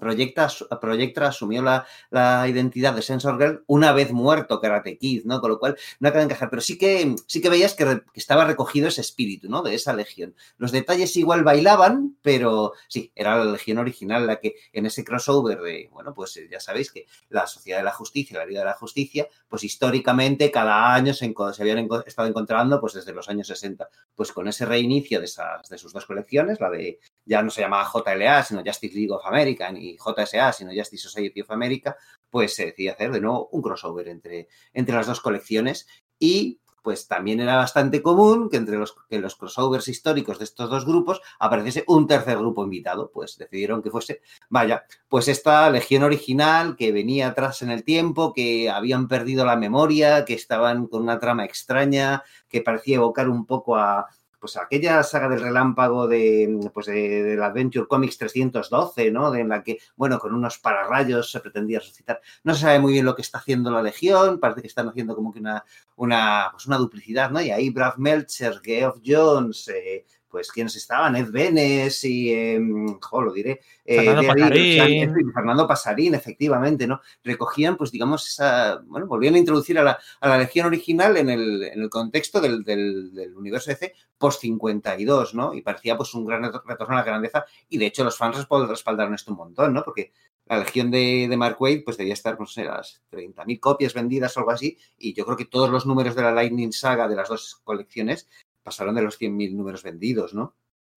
Proyecta, 0.00 0.48
Proyecta 0.80 1.28
asumió 1.28 1.62
la, 1.62 1.86
la, 2.10 2.48
identidad 2.48 2.94
de 2.94 3.02
Sensor 3.02 3.38
Girl 3.38 3.64
una 3.66 3.92
vez 3.92 4.12
muerto 4.12 4.60
Karate 4.60 4.98
Kid, 4.98 5.24
¿no? 5.24 5.40
Con 5.40 5.50
lo 5.50 5.58
cual 5.58 5.76
no 6.00 6.08
acaba 6.08 6.20
de 6.20 6.24
encajar. 6.24 6.50
Pero 6.50 6.62
sí 6.62 6.76
que, 6.76 7.14
sí 7.26 7.40
que 7.40 7.50
veías 7.50 7.74
que, 7.74 8.02
estaba 8.14 8.44
recogido 8.44 8.88
ese 8.88 9.00
espíritu, 9.00 9.48
¿no? 9.48 9.62
De 9.62 9.74
esa 9.74 9.92
legión. 9.92 10.34
Los 10.58 10.72
detalles 10.72 11.16
igual 11.16 11.44
bailaban, 11.44 12.16
pero 12.22 12.72
sí, 12.88 13.12
era 13.14 13.36
la 13.38 13.52
legión 13.52 13.78
original 13.78 14.26
la 14.26 14.40
que 14.40 14.54
en 14.72 14.86
ese 14.86 15.04
crossover 15.04 15.60
de, 15.60 15.88
bueno, 15.92 16.14
pues 16.14 16.38
ya 16.50 16.60
sabéis 16.60 16.90
que 16.90 17.06
la 17.28 17.46
Sociedad 17.46 17.78
de 17.78 17.84
la 17.84 17.92
Justicia, 17.92 18.38
la 18.38 18.46
Liga 18.46 18.60
de 18.60 18.66
la 18.66 18.74
Justicia, 18.74 19.28
pues 19.48 19.64
históricamente 19.64 20.50
cada 20.50 20.79
años 20.80 21.18
se, 21.18 21.32
habían 21.60 21.88
estado 22.06 22.28
encontrando 22.28 22.80
pues 22.80 22.94
desde 22.94 23.12
los 23.12 23.28
años 23.28 23.46
60. 23.46 23.88
Pues 24.14 24.32
con 24.32 24.48
ese 24.48 24.66
reinicio 24.66 25.18
de, 25.18 25.26
esas, 25.26 25.68
de 25.68 25.78
sus 25.78 25.92
dos 25.92 26.06
colecciones, 26.06 26.60
la 26.60 26.70
de 26.70 27.00
ya 27.24 27.42
no 27.42 27.50
se 27.50 27.60
llamaba 27.60 27.90
JLA, 27.90 28.42
sino 28.44 28.62
Justice 28.64 28.94
League 28.94 29.12
of 29.12 29.24
America, 29.26 29.70
ni 29.72 29.96
JSA, 29.96 30.52
sino 30.52 30.72
Justice 30.74 31.02
Society 31.02 31.40
of 31.40 31.50
America, 31.50 31.96
pues 32.28 32.54
se 32.54 32.66
decidió 32.66 32.92
hacer 32.92 33.10
de 33.12 33.20
nuevo 33.20 33.48
un 33.52 33.62
crossover 33.62 34.08
entre, 34.08 34.48
entre 34.72 34.94
las 34.94 35.06
dos 35.06 35.20
colecciones 35.20 35.86
y 36.18 36.59
pues 36.82 37.06
también 37.08 37.40
era 37.40 37.56
bastante 37.56 38.02
común 38.02 38.48
que 38.48 38.56
entre 38.56 38.76
los, 38.76 38.94
que 39.08 39.18
los 39.18 39.36
crossovers 39.36 39.88
históricos 39.88 40.38
de 40.38 40.44
estos 40.44 40.70
dos 40.70 40.84
grupos 40.84 41.20
apareciese 41.38 41.84
un 41.86 42.06
tercer 42.06 42.38
grupo 42.38 42.64
invitado. 42.64 43.10
Pues 43.12 43.36
decidieron 43.38 43.82
que 43.82 43.90
fuese, 43.90 44.22
vaya, 44.48 44.84
pues 45.08 45.28
esta 45.28 45.68
legión 45.70 46.02
original 46.02 46.76
que 46.76 46.92
venía 46.92 47.28
atrás 47.28 47.62
en 47.62 47.70
el 47.70 47.84
tiempo, 47.84 48.32
que 48.32 48.70
habían 48.70 49.08
perdido 49.08 49.44
la 49.44 49.56
memoria, 49.56 50.24
que 50.24 50.34
estaban 50.34 50.86
con 50.86 51.02
una 51.02 51.18
trama 51.18 51.44
extraña, 51.44 52.22
que 52.48 52.62
parecía 52.62 52.96
evocar 52.96 53.28
un 53.28 53.46
poco 53.46 53.76
a, 53.76 54.06
pues 54.40 54.56
aquella 54.56 55.02
saga 55.02 55.28
del 55.28 55.40
relámpago 55.40 56.08
de, 56.08 56.70
pues 56.72 56.86
de, 56.86 57.36
la 57.36 57.46
Adventure 57.46 57.86
Comics 57.86 58.18
312, 58.18 59.10
¿no? 59.10 59.30
De 59.30 59.40
en 59.40 59.50
la 59.50 59.62
que, 59.62 59.78
bueno, 59.96 60.18
con 60.18 60.34
unos 60.34 60.58
pararrayos 60.58 61.30
se 61.30 61.40
pretendía 61.40 61.78
resucitar. 61.80 62.20
No 62.42 62.54
se 62.54 62.62
sabe 62.62 62.78
muy 62.78 62.92
bien 62.94 63.04
lo 63.04 63.14
que 63.14 63.22
está 63.22 63.38
haciendo 63.38 63.70
la 63.70 63.82
Legión, 63.82 64.40
parece 64.40 64.62
que 64.62 64.68
están 64.68 64.88
haciendo 64.88 65.14
como 65.14 65.32
que 65.32 65.40
una, 65.40 65.64
una, 65.96 66.48
pues 66.52 66.66
una 66.66 66.78
duplicidad, 66.78 67.30
¿no? 67.30 67.40
Y 67.40 67.50
ahí 67.50 67.70
Brad 67.70 67.96
Meltzer, 67.96 68.60
Geoff 68.64 69.00
Jones, 69.04 69.68
eh, 69.68 70.04
pues 70.30 70.52
quiénes 70.52 70.76
estaban, 70.76 71.16
Ed 71.16 71.30
Benes 71.30 72.04
y, 72.04 72.32
eh, 72.32 72.60
lo 72.60 73.32
diré, 73.32 73.60
eh, 73.84 74.04
Fernando, 74.04 74.26
Pasarín. 74.28 75.32
Fernando 75.34 75.66
Pasarín, 75.66 76.14
efectivamente, 76.14 76.86
¿no? 76.86 77.00
Recogían, 77.24 77.76
pues 77.76 77.90
digamos, 77.90 78.26
esa, 78.28 78.80
bueno, 78.86 79.06
volvían 79.06 79.34
a 79.34 79.38
introducir 79.38 79.78
a 79.78 79.82
la, 79.82 79.98
a 80.20 80.28
la 80.28 80.38
Legión 80.38 80.66
original 80.66 81.16
en 81.16 81.30
el, 81.30 81.64
en 81.64 81.82
el 81.82 81.90
contexto 81.90 82.40
del, 82.40 82.62
del, 82.62 83.12
del 83.12 83.36
universo 83.36 83.70
DC 83.70 83.92
post-52, 84.16 85.34
¿no? 85.34 85.52
Y 85.54 85.62
parecía 85.62 85.96
pues 85.96 86.14
un 86.14 86.26
gran 86.26 86.44
retorno 86.44 86.94
a 86.94 86.98
la 87.00 87.04
grandeza 87.04 87.46
y 87.68 87.78
de 87.78 87.86
hecho 87.86 88.04
los 88.04 88.16
fans 88.16 88.46
respaldaron 88.68 89.14
esto 89.14 89.32
un 89.32 89.38
montón, 89.38 89.74
¿no? 89.74 89.82
Porque 89.82 90.12
la 90.46 90.58
legión 90.58 90.90
de, 90.90 91.26
de, 91.28 91.36
Mark 91.36 91.56
Wade 91.60 91.82
pues 91.84 91.96
debía 91.96 92.12
estar, 92.12 92.38
no 92.38 92.46
sé, 92.46 92.64
las 92.64 93.02
30.000 93.12 93.60
copias 93.60 93.94
vendidas 93.94 94.36
o 94.36 94.40
algo 94.40 94.50
así, 94.50 94.76
y 94.98 95.14
yo 95.14 95.24
creo 95.24 95.36
que 95.36 95.44
todos 95.44 95.70
los 95.70 95.86
números 95.86 96.14
de 96.14 96.22
la 96.22 96.32
Lightning 96.32 96.72
Saga 96.72 97.08
de 97.08 97.16
las 97.16 97.28
dos 97.28 97.60
colecciones 97.64 98.28
pasaron 98.62 98.94
de 98.94 99.02
los 99.02 99.20
100.000 99.20 99.54
números 99.54 99.82
vendidos, 99.82 100.34
¿no? 100.34 100.54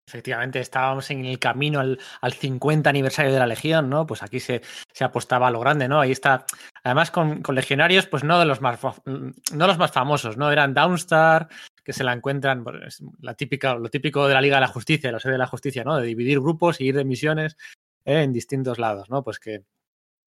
Efectivamente, 0.06 0.58
estábamos 0.58 1.08
en 1.12 1.24
el 1.24 1.38
camino 1.38 1.78
al, 1.78 2.00
al, 2.20 2.32
50 2.32 2.90
aniversario 2.90 3.32
de 3.32 3.38
la 3.38 3.46
Legión, 3.46 3.88
¿no? 3.88 4.06
Pues 4.06 4.24
aquí 4.24 4.40
se, 4.40 4.60
se 4.92 5.04
apostaba 5.04 5.46
a 5.46 5.50
lo 5.52 5.60
grande, 5.60 5.86
¿no? 5.86 6.00
Ahí 6.00 6.10
está. 6.10 6.46
Además, 6.82 7.12
con, 7.12 7.42
con, 7.42 7.54
legionarios, 7.54 8.06
pues 8.06 8.24
no 8.24 8.40
de 8.40 8.44
los 8.44 8.60
más 8.60 8.80
no 9.04 9.66
los 9.66 9.78
más 9.78 9.92
famosos, 9.92 10.36
¿no? 10.36 10.50
Eran 10.50 10.74
Downstar, 10.74 11.48
que 11.84 11.92
se 11.92 12.02
la 12.02 12.12
encuentran, 12.12 12.64
pues, 12.64 13.02
la 13.20 13.34
típica, 13.34 13.74
lo 13.74 13.88
típico 13.88 14.26
de 14.26 14.34
la 14.34 14.40
Liga 14.40 14.56
de 14.56 14.62
la 14.62 14.68
Justicia, 14.68 15.12
la 15.12 15.20
sede 15.20 15.32
de 15.32 15.38
la 15.38 15.46
Justicia, 15.46 15.84
¿no? 15.84 15.96
De 15.96 16.06
dividir 16.06 16.40
grupos 16.40 16.80
y 16.80 16.86
ir 16.86 16.96
de 16.96 17.04
misiones 17.04 17.56
¿eh? 18.04 18.22
en 18.22 18.32
distintos 18.32 18.80
lados, 18.80 19.10
¿no? 19.10 19.22
Pues 19.22 19.38
que 19.38 19.64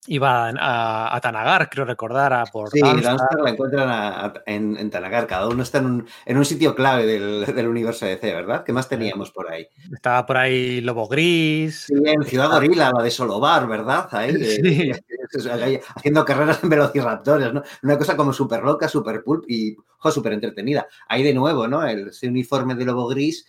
iban 0.07 0.57
a, 0.59 1.15
a, 1.15 1.22
Tanagar, 1.22 1.69
creo 1.69 1.85
recordar, 1.85 2.33
a 2.33 2.45
por 2.45 2.69
Sí, 2.69 2.80
la 2.82 3.49
encuentran 3.49 3.90
a, 3.90 4.25
a, 4.25 4.33
en, 4.45 4.77
en, 4.77 4.90
Tanagar, 4.90 5.27
cada 5.27 5.48
uno 5.48 5.64
está 5.64 5.80
en 5.80 5.85
un, 5.85 6.07
en 6.25 6.38
un 6.38 6.45
sitio 6.45 6.75
clave 6.75 7.06
del, 7.06 7.45
del, 7.45 7.67
universo 7.67 8.06
DC, 8.06 8.33
¿verdad? 8.33 8.64
¿Qué 8.64 8.73
más 8.73 8.90
teníamos 8.90 9.32
por 9.32 9.51
ahí? 9.51 9.67
Estaba 9.91 10.25
por 10.25 10.38
ahí 10.38 10.82
Lobo 10.82 11.07
Gris. 11.07 11.85
Sí, 11.88 11.93
en 12.06 12.23
Ciudad 12.23 12.49
Gorila, 12.49 12.91
la 12.95 13.03
de 13.03 13.11
Solobar, 13.11 13.67
¿verdad? 13.67 14.07
Ahí, 14.11 14.33
sí. 14.43 14.91
eh, 14.91 15.82
haciendo 15.95 16.25
carreras 16.25 16.64
en 16.64 16.69
velociraptores, 16.69 17.53
¿no? 17.53 17.64
Una 17.83 17.98
cosa 17.98 18.15
como 18.15 18.33
súper 18.33 18.64
loca, 18.64 18.88
súper 18.88 19.23
pulp 19.23 19.45
y 19.48 19.75
súper 20.11 20.33
entretenida. 20.33 20.88
Ahí 21.07 21.23
de 21.23 21.33
nuevo, 21.33 21.67
¿no? 21.67 21.85
El, 21.85 22.09
ese 22.09 22.27
uniforme 22.27 22.75
de 22.75 22.85
Lobo 22.85 23.07
Gris 23.07 23.45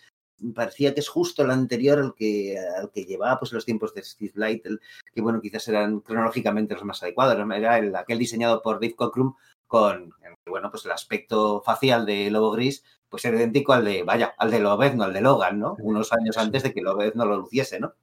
parecía 0.53 0.93
que 0.93 0.99
es 0.99 1.09
justo 1.09 1.43
el 1.43 1.51
anterior 1.51 1.99
al 1.99 2.13
que, 2.15 2.57
al 2.59 2.91
que 2.91 3.05
llevaba 3.05 3.39
pues, 3.39 3.53
los 3.53 3.65
tiempos 3.65 3.93
de 3.93 4.03
Steve 4.03 4.33
Light, 4.35 4.65
el, 4.65 4.81
que 5.13 5.21
bueno, 5.21 5.41
quizás 5.41 5.67
eran 5.67 5.99
cronológicamente 6.01 6.73
los 6.73 6.83
más 6.83 7.01
adecuados, 7.03 7.37
era 7.55 7.77
el, 7.77 7.95
aquel 7.95 8.19
diseñado 8.19 8.61
por 8.61 8.75
Dave 8.75 8.95
Cockrum 8.95 9.35
con, 9.67 10.13
bueno, 10.45 10.69
pues 10.69 10.85
el 10.85 10.91
aspecto 10.91 11.61
facial 11.61 12.05
de 12.05 12.29
Lobo 12.29 12.51
Gris, 12.51 12.83
pues 13.09 13.25
era 13.25 13.37
idéntico 13.37 13.73
al 13.73 13.85
de, 13.85 14.03
vaya, 14.03 14.35
al 14.37 14.51
de 14.51 14.59
Lobezno, 14.59 15.03
al 15.03 15.13
de 15.13 15.21
Logan, 15.21 15.59
¿no? 15.59 15.75
Unos 15.79 16.11
años 16.13 16.37
antes 16.37 16.63
de 16.63 16.73
que 16.73 16.81
Lobezno 16.81 17.25
lo 17.25 17.37
luciese, 17.37 17.79
¿no? 17.79 17.93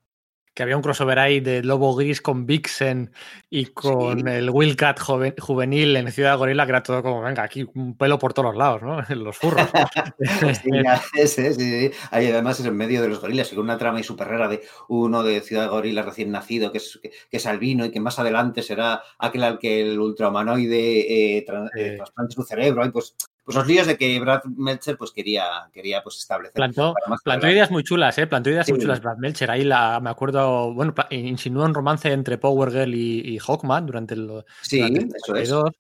Que 0.55 0.63
había 0.63 0.77
un 0.77 0.83
crossover 0.83 1.19
ahí 1.19 1.41
de 1.41 1.63
Lobo 1.63 1.95
Gris 1.95 2.21
con 2.21 2.47
Vixen 2.47 3.11
y 3.49 3.67
con 3.67 4.21
sí. 4.21 4.25
el 4.29 4.51
Wildcat 4.51 5.01
juvenil 5.01 5.97
en 5.97 6.13
Ciudad 6.13 6.37
Gorila, 6.37 6.67
que 6.67 6.73
era 6.73 6.83
todo 6.83 7.03
como, 7.03 7.23
venga, 7.23 7.43
aquí 7.43 7.67
un 7.75 7.97
pelo 7.97 8.19
por 8.19 8.35
todos 8.35 8.55
lados, 8.55 8.83
¿no? 8.83 8.99
En 9.09 9.25
los 9.25 9.37
furros. 9.37 9.67
sí, 10.63 11.27
sí, 11.27 11.55
sí, 11.55 11.91
Ahí 12.11 12.29
además 12.29 12.61
es 12.61 12.67
en 12.67 12.77
medio 12.77 13.01
de 13.01 13.09
los 13.09 13.21
gorilas, 13.21 13.51
y 13.53 13.57
con 13.57 13.65
una 13.65 13.79
trama 13.79 14.01
y 14.01 14.03
súper 14.03 14.29
rara 14.29 14.49
de 14.49 14.63
uno 14.89 15.23
de 15.23 15.41
Ciudad 15.41 15.71
Gorila 15.71 16.03
recién 16.03 16.31
nacido, 16.31 16.71
que 16.71 16.79
es, 16.79 16.99
que, 17.03 17.11
que, 17.31 17.37
es 17.39 17.47
albino 17.47 17.87
y 17.87 17.91
que 17.91 18.01
más 18.01 18.19
adelante 18.19 18.63
será 18.63 19.03
aquel 19.19 19.45
al 19.45 19.59
que 19.59 19.81
el 19.81 19.99
ultramanoide 19.99 21.37
eh, 21.37 21.45
tra 21.47 21.71
eh, 21.77 21.95
trasplante 21.97 22.35
su 22.35 22.43
cerebro. 22.43 22.85
Y 22.85 22.91
pues 22.91 23.17
pues 23.45 23.57
los 23.57 23.67
líos 23.67 23.87
de 23.87 23.97
que 23.97 24.21
Brad 24.21 24.45
Meltzer 24.45 24.97
pues 24.97 25.11
quería, 25.11 25.69
quería 25.73 26.03
pues 26.03 26.19
establecer. 26.19 26.55
Plantó, 26.55 26.95
plantó 27.25 27.49
ideas 27.49 27.71
muy 27.71 27.83
chulas, 27.83 28.17
¿eh? 28.19 28.27
Plantó 28.27 28.51
ideas 28.51 28.67
sí. 28.67 28.73
muy 28.73 28.81
chulas 28.81 29.01
Brad 29.01 29.17
Meltzer. 29.17 29.51
Ahí 29.51 29.65
la, 29.65 29.99
me 30.01 30.11
acuerdo, 30.11 30.73
bueno, 30.73 30.95
insinuó 31.11 31.65
un 31.65 31.75
romance 31.75 32.13
entre 32.13 32.39
Power 32.39 32.71
Girl 32.71 32.95
y, 32.95 33.35
y 33.35 33.39
Hawkman 33.39 33.87
durante 33.87 34.15
el. 34.15 34.45
Sí, 34.63 34.79
durante 34.79 35.17
el 35.29 35.37
eso 35.39 35.67
es. 35.67 35.75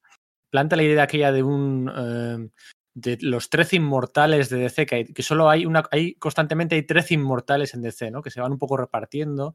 Planta 0.50 0.76
la 0.76 0.82
idea 0.82 1.04
aquella 1.04 1.32
de 1.32 1.42
un. 1.42 1.90
Eh, 1.96 2.48
de 2.94 3.18
los 3.20 3.48
13 3.48 3.76
inmortales 3.76 4.48
de 4.50 4.58
DC, 4.58 4.86
que, 4.86 4.94
hay, 4.94 5.04
que 5.04 5.22
solo 5.22 5.48
hay 5.48 5.64
una, 5.64 5.84
hay 5.90 6.14
constantemente 6.14 6.74
hay 6.74 6.82
13 6.82 7.14
inmortales 7.14 7.72
en 7.74 7.82
DC, 7.82 8.10
¿no? 8.10 8.22
Que 8.22 8.30
se 8.30 8.40
van 8.40 8.52
un 8.52 8.58
poco 8.58 8.76
repartiendo. 8.76 9.54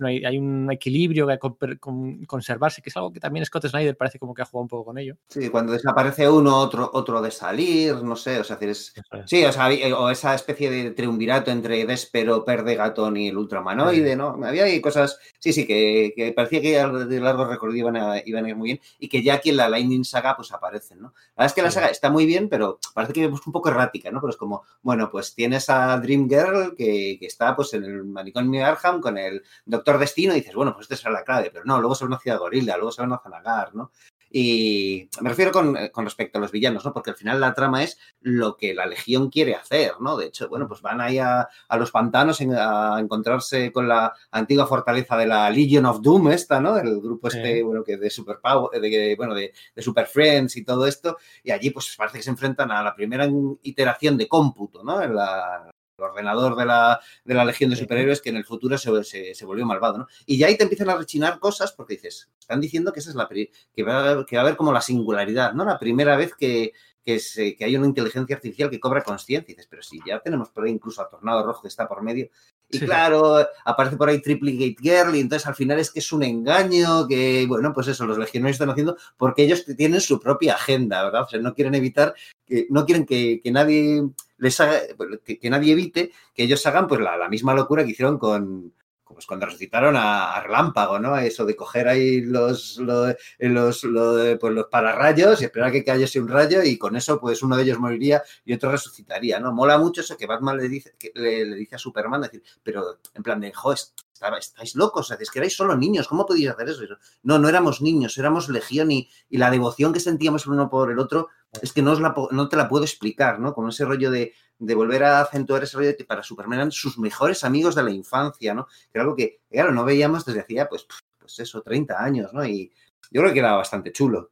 Hay, 0.00 0.24
hay, 0.24 0.38
un 0.38 0.70
equilibrio 0.70 1.26
que 1.26 1.32
hay 1.32 1.38
que 1.38 1.78
con, 1.78 2.24
conservarse, 2.24 2.80
que 2.80 2.90
es 2.90 2.96
algo 2.96 3.12
que 3.12 3.20
también 3.20 3.44
Scott 3.44 3.66
Snyder 3.66 3.96
parece 3.96 4.18
como 4.18 4.34
que 4.34 4.42
ha 4.42 4.46
jugado 4.46 4.62
un 4.62 4.68
poco 4.68 4.86
con 4.86 4.98
ello. 4.98 5.16
Sí, 5.28 5.48
cuando 5.50 5.72
desaparece 5.72 6.28
uno, 6.28 6.56
otro, 6.56 6.90
otro 6.92 7.20
de 7.20 7.30
salir, 7.30 8.02
no 8.02 8.16
sé, 8.16 8.40
o 8.40 8.44
sea, 8.44 8.56
es, 8.60 8.94
sí, 9.26 9.44
o 9.44 9.52
sea, 9.52 9.68
o 9.96 10.10
esa 10.10 10.34
especie 10.34 10.70
de 10.70 10.90
triunvirato 10.92 11.50
entre 11.50 11.84
Despero, 11.84 12.44
Perdegaton 12.44 13.16
y 13.16 13.28
el 13.28 13.36
Ultramanoide, 13.36 14.16
¿no? 14.16 14.38
Había 14.42 14.64
ahí 14.64 14.80
cosas, 14.80 15.18
sí, 15.38 15.52
sí, 15.52 15.66
que, 15.66 16.12
que 16.16 16.32
parecía 16.32 16.60
que 16.60 17.04
de 17.06 17.20
largo 17.20 17.44
recorrido 17.44 17.88
iban 17.88 17.96
a, 17.96 18.22
iban 18.24 18.44
a 18.44 18.48
ir 18.48 18.56
muy 18.56 18.68
bien 18.68 18.80
y 18.98 19.08
que 19.08 19.22
ya 19.22 19.34
aquí 19.34 19.50
en 19.50 19.58
la 19.58 19.68
Lightning 19.68 20.04
Saga 20.04 20.36
pues 20.36 20.52
aparecen, 20.52 21.00
¿no? 21.00 21.08
La 21.36 21.44
verdad 21.44 21.46
es 21.46 21.52
que 21.52 21.62
la 21.62 21.70
saga 21.70 21.88
está 21.88 22.10
muy 22.10 22.26
bien, 22.26 22.48
pero 22.48 22.77
parece 22.94 23.12
que 23.12 23.24
es 23.24 23.46
un 23.46 23.52
poco 23.52 23.68
errática, 23.68 24.10
¿no? 24.10 24.20
Pero 24.20 24.30
es 24.30 24.36
como, 24.36 24.64
bueno, 24.82 25.10
pues 25.10 25.34
tienes 25.34 25.70
a 25.70 25.98
Dream 25.98 26.28
Girl 26.28 26.74
que, 26.76 27.16
que 27.18 27.26
está 27.26 27.54
pues 27.54 27.74
en 27.74 27.84
el 27.84 28.04
manicomio 28.04 28.66
Arkham 28.66 29.00
con 29.00 29.18
el 29.18 29.42
Doctor 29.64 29.98
Destino 29.98 30.32
y 30.32 30.40
dices, 30.40 30.54
bueno, 30.54 30.72
pues 30.74 30.84
esta 30.84 30.96
será 30.96 31.12
la 31.12 31.24
clave, 31.24 31.50
pero 31.52 31.64
no, 31.64 31.78
luego 31.80 31.94
se 31.94 32.06
va 32.06 32.16
a 32.16 32.20
Ciudad 32.20 32.38
Gorila, 32.38 32.76
luego 32.76 32.92
se 32.92 33.06
va 33.06 33.14
a 33.14 33.20
Zanagar, 33.22 33.74
¿no? 33.74 33.92
Y 34.30 35.08
me 35.20 35.30
refiero 35.30 35.52
con, 35.52 35.76
con, 35.92 36.04
respecto 36.04 36.38
a 36.38 36.40
los 36.40 36.52
villanos, 36.52 36.84
¿no? 36.84 36.92
Porque 36.92 37.10
al 37.10 37.16
final 37.16 37.40
la 37.40 37.54
trama 37.54 37.82
es 37.82 37.98
lo 38.20 38.56
que 38.56 38.74
la 38.74 38.86
Legión 38.86 39.30
quiere 39.30 39.54
hacer, 39.54 39.92
¿no? 40.00 40.16
De 40.16 40.26
hecho, 40.26 40.48
bueno, 40.48 40.68
pues 40.68 40.82
van 40.82 41.00
ahí 41.00 41.18
a, 41.18 41.48
a 41.68 41.76
los 41.76 41.90
pantanos 41.90 42.40
en, 42.40 42.52
a 42.54 42.98
encontrarse 43.00 43.72
con 43.72 43.88
la 43.88 44.12
antigua 44.30 44.66
fortaleza 44.66 45.16
de 45.16 45.26
la 45.26 45.48
Legion 45.50 45.86
of 45.86 46.02
Doom, 46.02 46.30
esta, 46.32 46.60
¿no? 46.60 46.76
El 46.76 47.00
grupo 47.00 47.28
este, 47.28 47.56
sí. 47.56 47.62
bueno, 47.62 47.82
que 47.82 47.96
de 47.96 48.10
Super 48.10 48.38
Power, 48.42 48.80
de, 48.80 49.14
bueno, 49.16 49.34
de, 49.34 49.52
de, 49.74 49.82
Super 49.82 50.06
Friends 50.06 50.56
y 50.56 50.64
todo 50.64 50.86
esto. 50.86 51.16
Y 51.42 51.50
allí, 51.50 51.70
pues 51.70 51.94
parece 51.96 52.18
que 52.18 52.24
se 52.24 52.30
enfrentan 52.30 52.70
a 52.70 52.82
la 52.82 52.94
primera 52.94 53.26
iteración 53.62 54.18
de 54.18 54.28
cómputo, 54.28 54.84
¿no? 54.84 55.00
En 55.02 55.14
la, 55.14 55.70
ordenador 55.98 56.56
de 56.56 56.64
la, 56.64 57.00
de 57.24 57.34
la 57.34 57.44
Legión 57.44 57.70
de 57.70 57.76
Superhéroes 57.76 58.20
que 58.20 58.30
en 58.30 58.36
el 58.36 58.44
futuro 58.44 58.78
se, 58.78 59.34
se, 59.34 59.44
volvió 59.44 59.66
malvado, 59.66 59.98
¿no? 59.98 60.06
Y 60.26 60.38
ya 60.38 60.46
ahí 60.46 60.56
te 60.56 60.62
empiezan 60.62 60.90
a 60.90 60.96
rechinar 60.96 61.38
cosas 61.38 61.72
porque 61.72 61.94
dices, 61.94 62.30
están 62.38 62.60
diciendo 62.60 62.92
que 62.92 63.00
esa 63.00 63.10
es 63.10 63.16
la 63.16 63.28
que 63.28 63.82
va, 63.82 64.24
que 64.24 64.36
va 64.36 64.42
a 64.42 64.44
haber 64.44 64.56
como 64.56 64.72
la 64.72 64.80
singularidad, 64.80 65.52
¿no? 65.52 65.64
La 65.64 65.78
primera 65.78 66.16
vez 66.16 66.34
que, 66.34 66.72
que, 67.08 67.18
se, 67.20 67.56
que 67.56 67.64
hay 67.64 67.76
una 67.76 67.86
inteligencia 67.86 68.36
artificial 68.36 68.68
que 68.68 68.80
cobra 68.80 69.02
conciencia. 69.02 69.48
Dices, 69.48 69.66
pero 69.68 69.82
si 69.82 69.98
ya 70.06 70.20
tenemos 70.20 70.50
por 70.50 70.64
ahí 70.64 70.72
incluso 70.72 71.00
a 71.00 71.08
Tornado 71.08 71.42
Rojo 71.42 71.62
que 71.62 71.68
está 71.68 71.88
por 71.88 72.02
medio. 72.02 72.28
Y 72.70 72.80
claro, 72.80 73.46
aparece 73.64 73.96
por 73.96 74.08
ahí 74.08 74.20
Triplicate 74.20 74.76
Girl 74.80 75.16
y 75.16 75.20
entonces 75.20 75.46
al 75.46 75.54
final 75.54 75.78
es 75.78 75.90
que 75.90 76.00
es 76.00 76.12
un 76.12 76.22
engaño 76.22 77.08
que, 77.08 77.46
bueno, 77.48 77.72
pues 77.72 77.88
eso, 77.88 78.06
los 78.06 78.18
legionarios 78.18 78.56
están 78.56 78.70
haciendo 78.70 78.96
porque 79.16 79.44
ellos 79.44 79.64
tienen 79.76 80.00
su 80.00 80.20
propia 80.20 80.54
agenda, 80.54 81.02
¿verdad? 81.02 81.22
O 81.22 81.28
sea, 81.28 81.40
no 81.40 81.54
quieren 81.54 81.74
evitar, 81.74 82.14
que 82.46 82.66
no 82.68 82.84
quieren 82.84 83.06
que, 83.06 83.40
que 83.42 83.50
nadie 83.50 84.02
les 84.36 84.60
haga, 84.60 84.80
que, 85.24 85.38
que, 85.38 85.50
nadie 85.50 85.72
evite 85.72 86.12
que 86.34 86.42
ellos 86.42 86.64
hagan 86.66 86.86
pues 86.86 87.00
la, 87.00 87.16
la 87.16 87.28
misma 87.28 87.54
locura 87.54 87.84
que 87.84 87.92
hicieron 87.92 88.18
con, 88.18 88.72
pues 89.14 89.26
cuando 89.26 89.46
resucitaron 89.46 89.96
a, 89.96 90.32
a, 90.32 90.42
Relámpago, 90.42 90.98
¿no? 90.98 91.16
Eso 91.16 91.44
de 91.44 91.56
coger 91.56 91.88
ahí 91.88 92.20
los, 92.20 92.78
los, 92.78 93.14
los, 93.38 93.84
los, 93.84 94.38
pues 94.38 94.54
los 94.54 94.66
pararrayos 94.66 95.40
y 95.40 95.44
esperar 95.44 95.72
que 95.72 95.84
cayese 95.84 96.20
un 96.20 96.28
rayo 96.28 96.62
y 96.62 96.78
con 96.78 96.96
eso 96.96 97.20
pues 97.20 97.42
uno 97.42 97.56
de 97.56 97.62
ellos 97.62 97.78
moriría 97.78 98.22
y 98.44 98.54
otro 98.54 98.70
resucitaría, 98.70 99.40
¿no? 99.40 99.52
Mola 99.52 99.78
mucho 99.78 100.00
eso 100.00 100.16
que 100.16 100.26
Batman 100.26 100.56
le 100.56 100.68
dice, 100.68 100.94
que 100.98 101.12
le, 101.14 101.44
le 101.44 101.56
dice 101.56 101.76
a 101.76 101.78
Superman, 101.78 102.22
decir, 102.22 102.42
pero 102.62 102.98
en 103.14 103.22
plan 103.22 103.40
de, 103.40 103.52
jo, 103.52 103.72
estáis 103.72 104.74
locos, 104.74 105.10
es 105.10 105.30
que 105.30 105.38
erais 105.38 105.56
solo 105.56 105.76
niños, 105.76 106.08
¿cómo 106.08 106.26
podíais 106.26 106.54
hacer 106.54 106.68
eso? 106.68 106.82
No, 107.22 107.38
no 107.38 107.48
éramos 107.48 107.80
niños, 107.80 108.18
éramos 108.18 108.48
legión 108.48 108.90
y, 108.90 109.08
y 109.30 109.38
la 109.38 109.50
devoción 109.50 109.92
que 109.92 110.00
sentíamos 110.00 110.46
el 110.46 110.52
uno 110.52 110.68
por 110.68 110.90
el 110.90 110.98
otro 110.98 111.28
es 111.62 111.72
que 111.72 111.82
no, 111.82 111.98
la, 111.98 112.14
no 112.30 112.48
te 112.48 112.56
la 112.56 112.68
puedo 112.68 112.84
explicar, 112.84 113.40
¿no? 113.40 113.54
Con 113.54 113.68
ese 113.68 113.84
rollo 113.84 114.10
de, 114.10 114.32
de, 114.58 114.74
volver 114.74 115.04
a 115.04 115.20
acentuar 115.20 115.62
ese 115.62 115.76
rollo 115.76 115.88
de 115.88 115.96
que 115.96 116.04
para 116.04 116.22
Superman 116.22 116.70
sus 116.70 116.98
mejores 116.98 117.44
amigos 117.44 117.74
de 117.74 117.82
la 117.82 117.90
infancia, 117.90 118.54
¿no? 118.54 118.66
Que 118.66 118.98
era 118.98 119.02
algo 119.02 119.16
que, 119.16 119.40
claro, 119.50 119.72
no 119.72 119.84
veíamos 119.84 120.24
desde 120.24 120.40
hacía, 120.40 120.68
pues, 120.68 120.86
pues 121.18 121.38
eso, 121.38 121.62
30 121.62 122.02
años, 122.02 122.32
¿no? 122.32 122.44
Y 122.44 122.72
yo 123.10 123.22
creo 123.22 123.32
que 123.32 123.40
era 123.40 123.54
bastante 123.54 123.92
chulo. 123.92 124.30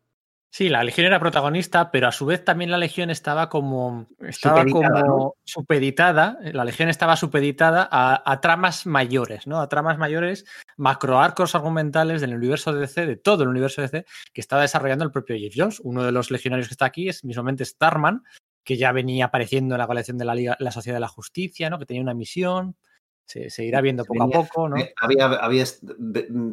Sí, 0.51 0.69
la 0.69 0.83
Legión 0.83 1.07
era 1.07 1.21
protagonista, 1.21 1.91
pero 1.91 2.09
a 2.09 2.13
su 2.13 2.25
vez 2.25 2.45
también 2.45 2.71
la 2.71 2.79
Legión 2.79 3.11
estaba 3.11 3.49
como 3.49 4.07
estaba 4.21 4.63
supeditada, 4.63 5.01
como 5.03 5.17
¿no? 5.17 5.35
supeditada, 5.45 6.39
la 6.41 6.65
Legión 6.65 6.89
estaba 6.89 7.17
supeditada 7.17 7.87
a, 7.91 8.23
a, 8.25 8.41
tramas 8.41 8.87
mayores, 8.87 9.47
¿no? 9.47 9.61
A 9.61 9.69
tramas 9.69 9.99
mayores, 9.99 10.47
macroarcos 10.77 11.55
argumentales 11.55 12.21
del 12.21 12.35
universo 12.35 12.73
DC, 12.73 13.07
de 13.07 13.17
todo 13.17 13.43
el 13.43 13.51
universo 13.51 13.83
DC, 13.83 14.07
que 14.33 14.41
estaba 14.41 14.63
desarrollando 14.63 15.05
el 15.05 15.11
propio 15.11 15.37
Jeff 15.37 15.55
Jones. 15.55 15.81
Uno 15.81 16.05
de 16.05 16.13
los 16.13 16.31
legionarios 16.31 16.69
que 16.69 16.75
está 16.75 16.87
aquí 16.87 17.09
es 17.09 17.23
mismamente 17.25 17.65
Starman, 17.65 18.23
que 18.65 18.77
ya 18.77 18.93
venía 18.93 19.27
apareciendo 19.27 19.75
en 19.75 19.81
la 19.81 19.87
colección 19.87 20.17
de 20.17 20.25
la 20.25 20.35
Liga, 20.35 20.57
la 20.59 20.71
Sociedad 20.71 20.97
de 20.97 21.01
la 21.01 21.09
Justicia, 21.09 21.69
¿no? 21.69 21.79
Que 21.79 21.87
tenía 21.87 22.03
una 22.03 22.15
misión. 22.15 22.77
Se, 23.25 23.51
se 23.51 23.65
irá 23.65 23.81
viendo 23.81 24.05
poco 24.05 24.25
venía, 24.25 24.39
a 24.39 24.43
poco, 24.43 24.69
¿no? 24.69 24.77
Había, 25.01 25.27
había 25.27 25.65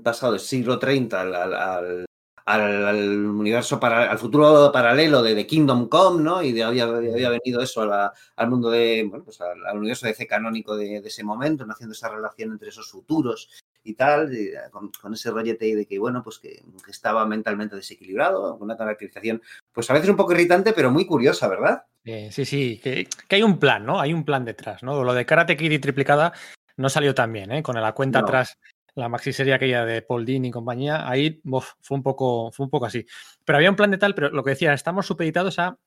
pasado 0.03 0.33
del 0.33 0.41
siglo 0.41 0.79
30 0.79 1.21
al, 1.21 1.35
al, 1.35 2.05
al 2.45 3.25
universo 3.25 3.79
para, 3.79 4.11
al 4.11 4.17
futuro 4.17 4.71
paralelo 4.71 5.21
de 5.21 5.35
The 5.35 5.47
Kingdom 5.47 5.87
Come, 5.87 6.23
¿no? 6.23 6.41
Y 6.41 6.51
de, 6.51 6.63
había, 6.63 6.83
había, 6.83 7.29
venido 7.29 7.61
eso 7.61 7.81
a 7.81 7.85
la, 7.85 8.13
al 8.35 8.49
mundo 8.49 8.69
de, 8.69 9.05
bueno, 9.07 9.23
pues 9.23 9.39
al, 9.41 9.65
al 9.65 9.77
universo 9.77 10.07
de 10.07 10.13
C 10.13 10.27
canónico 10.27 10.75
de, 10.75 11.01
de, 11.01 11.07
ese 11.07 11.23
momento, 11.23 11.65
¿no? 11.65 11.73
haciendo 11.73 11.93
esa 11.93 12.09
relación 12.09 12.51
entre 12.51 12.69
esos 12.69 12.89
futuros 12.89 13.49
y 13.83 13.93
tal, 13.95 14.33
y 14.33 14.51
con, 14.71 14.91
con, 15.01 15.13
ese 15.13 15.31
rollete 15.31 15.75
de 15.75 15.85
que, 15.85 15.99
bueno, 15.99 16.23
pues 16.23 16.39
que, 16.39 16.63
que, 16.83 16.91
estaba 16.91 17.25
mentalmente 17.25 17.75
desequilibrado, 17.75 18.55
una 18.55 18.77
caracterización, 18.77 19.41
pues 19.71 19.89
a 19.89 19.93
veces 19.93 20.09
un 20.09 20.15
poco 20.15 20.33
irritante, 20.33 20.73
pero 20.73 20.91
muy 20.91 21.05
curiosa, 21.05 21.47
¿verdad? 21.47 21.83
Eh, 22.05 22.29
sí, 22.31 22.45
sí, 22.45 22.79
que, 22.83 23.07
que, 23.27 23.35
hay 23.35 23.43
un 23.43 23.59
plan, 23.59 23.85
¿no? 23.85 23.99
Hay 23.99 24.13
un 24.13 24.25
plan 24.25 24.45
detrás, 24.45 24.83
¿no? 24.83 25.03
Lo 25.03 25.13
de 25.13 25.25
Karate 25.25 25.55
Kid 25.55 25.71
y 25.71 25.79
triplicada 25.79 26.33
no 26.75 26.89
salió 26.89 27.13
tan 27.13 27.31
bien, 27.31 27.51
¿eh? 27.51 27.63
Con 27.63 27.75
la 27.75 27.93
cuenta 27.93 28.19
no. 28.19 28.27
atrás 28.27 28.57
la 28.95 29.09
maxi 29.09 29.33
serie 29.33 29.53
aquella 29.53 29.85
de 29.85 30.01
Paul 30.01 30.25
Dean 30.25 30.45
y 30.45 30.51
compañía, 30.51 31.09
ahí 31.09 31.41
fue, 31.81 31.97
un 31.97 32.03
poco, 32.03 32.51
fue 32.51 32.65
un 32.65 32.69
poco 32.69 32.85
así. 32.85 33.05
Pero 33.43 33.57
había 33.57 33.69
un 33.69 33.75
plan 33.75 33.91
de 33.91 33.97
tal, 33.97 34.13
pero 34.15 34.29
lo 34.29 34.43
que 34.43 34.51
decía, 34.51 34.73
estamos 34.73 35.05
supeditados 35.05 35.59
a, 35.59 35.77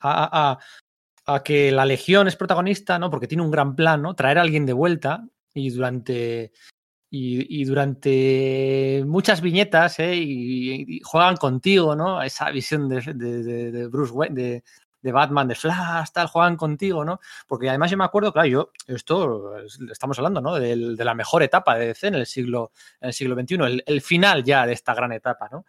a, 0.00 0.52
a, 0.52 0.58
a, 1.26 1.42
que 1.42 1.72
la 1.72 1.84
Legión 1.84 2.28
es 2.28 2.36
protagonista, 2.36 2.98
¿no? 2.98 3.10
Porque 3.10 3.26
tiene 3.26 3.42
un 3.42 3.50
gran 3.50 3.74
plan, 3.74 4.02
¿no? 4.02 4.14
Traer 4.14 4.38
a 4.38 4.42
alguien 4.42 4.66
de 4.66 4.72
vuelta 4.72 5.24
y 5.54 5.70
durante. 5.70 6.52
Y, 7.14 7.64
durante 7.64 9.04
muchas 9.06 9.42
viñetas, 9.42 9.98
¿eh? 9.98 10.14
Y, 10.16 10.96
y, 10.96 11.00
juegan 11.00 11.36
contigo, 11.36 11.94
¿no? 11.94 12.22
Esa 12.22 12.50
visión 12.50 12.88
de, 12.88 13.02
de, 13.02 13.42
de, 13.42 13.70
de 13.70 13.86
Bruce 13.88 14.14
Wayne, 14.14 14.34
de, 14.34 14.64
de 15.02 15.12
Batman, 15.12 15.48
de 15.48 15.54
Flash, 15.54 16.10
tal, 16.12 16.28
juegan 16.28 16.56
contigo, 16.56 17.04
¿no? 17.04 17.20
Porque 17.46 17.68
además 17.68 17.90
yo 17.90 17.96
me 17.96 18.04
acuerdo, 18.04 18.32
claro, 18.32 18.48
yo, 18.48 18.72
esto 18.86 19.56
estamos 19.90 20.18
hablando, 20.18 20.40
¿no? 20.40 20.54
De, 20.54 20.94
de 20.96 21.04
la 21.04 21.14
mejor 21.14 21.42
etapa 21.42 21.76
de 21.76 21.88
DC 21.88 22.06
en 22.06 22.14
el 22.14 22.26
siglo, 22.26 22.72
en 23.00 23.08
el 23.08 23.12
siglo 23.12 23.34
XXI, 23.34 23.54
el, 23.54 23.84
el 23.86 24.00
final 24.00 24.44
ya 24.44 24.64
de 24.64 24.72
esta 24.72 24.94
gran 24.94 25.12
etapa, 25.12 25.48
¿no? 25.50 25.66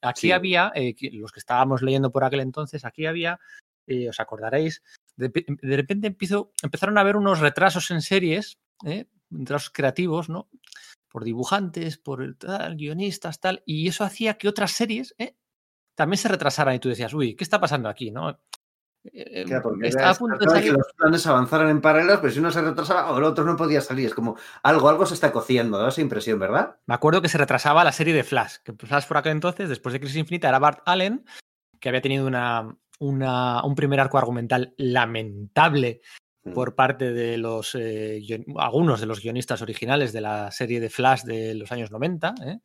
Aquí 0.00 0.22
sí. 0.22 0.32
había, 0.32 0.72
eh, 0.74 0.94
los 1.12 1.32
que 1.32 1.40
estábamos 1.40 1.82
leyendo 1.82 2.10
por 2.10 2.24
aquel 2.24 2.40
entonces, 2.40 2.84
aquí 2.84 3.06
había, 3.06 3.40
eh, 3.86 4.08
os 4.08 4.20
acordaréis, 4.20 4.82
de, 5.16 5.30
de, 5.30 5.76
repente 5.76 6.06
empiezo, 6.06 6.52
empezaron 6.62 6.96
a 6.98 7.00
haber 7.00 7.16
unos 7.16 7.40
retrasos 7.40 7.90
en 7.90 8.02
series, 8.02 8.58
¿eh? 8.84 9.06
retrasos 9.30 9.70
creativos, 9.70 10.28
¿no? 10.28 10.48
Por 11.08 11.24
dibujantes, 11.24 11.98
por 11.98 12.36
tal, 12.36 12.76
guionistas, 12.76 13.40
tal, 13.40 13.62
y 13.64 13.88
eso 13.88 14.04
hacía 14.04 14.38
que 14.38 14.48
otras 14.48 14.72
series, 14.72 15.14
¿eh? 15.18 15.34
también 15.96 16.18
se 16.18 16.28
retrasaran 16.28 16.74
y 16.74 16.78
tú 16.78 16.88
decías, 16.88 17.12
uy, 17.14 17.34
¿qué 17.34 17.42
está 17.42 17.58
pasando 17.58 17.88
aquí? 17.88 18.10
¿no? 18.10 18.38
Claro, 19.10 19.62
porque 19.62 19.88
está 19.88 20.10
a 20.10 20.14
punto 20.14 20.38
de 20.38 20.50
salir... 20.50 20.72
que 20.72 20.78
los 20.78 20.92
planes 20.96 21.26
avanzaran 21.26 21.68
en 21.68 21.80
paralelos, 21.80 22.18
pero 22.20 22.32
si 22.32 22.38
uno 22.38 22.50
se 22.50 22.62
retrasaba 22.62 23.12
o 23.12 23.18
el 23.18 23.24
otro 23.24 23.44
no 23.44 23.56
podía 23.56 23.80
salir. 23.80 24.06
Es 24.06 24.14
como 24.14 24.36
algo, 24.62 24.88
algo 24.88 25.06
se 25.06 25.14
está 25.14 25.32
cociendo, 25.32 25.78
da 25.78 25.88
esa 25.88 26.00
impresión, 26.00 26.38
¿verdad? 26.38 26.76
Me 26.86 26.94
acuerdo 26.94 27.22
que 27.22 27.28
se 27.28 27.38
retrasaba 27.38 27.84
la 27.84 27.92
serie 27.92 28.14
de 28.14 28.24
Flash, 28.24 28.56
que 28.64 28.72
Flash 28.72 29.06
por 29.06 29.16
aquel 29.16 29.32
entonces, 29.32 29.68
después 29.68 29.92
de 29.92 30.00
Crisis 30.00 30.16
Infinita, 30.16 30.48
era 30.48 30.58
Bart 30.58 30.80
Allen, 30.86 31.24
que 31.80 31.88
había 31.88 32.00
tenido 32.00 32.26
una, 32.26 32.76
una 32.98 33.64
un 33.64 33.74
primer 33.74 34.00
arco 34.00 34.18
argumental 34.18 34.74
lamentable 34.76 36.00
mm. 36.44 36.52
por 36.52 36.74
parte 36.74 37.12
de 37.12 37.36
los 37.38 37.74
eh, 37.74 38.20
algunos 38.56 39.00
de 39.00 39.06
los 39.06 39.20
guionistas 39.20 39.62
originales 39.62 40.12
de 40.12 40.20
la 40.20 40.50
serie 40.50 40.80
de 40.80 40.90
Flash 40.90 41.22
de 41.22 41.54
los 41.54 41.70
años 41.72 41.90
90, 41.90 42.34
¿eh? 42.44 42.60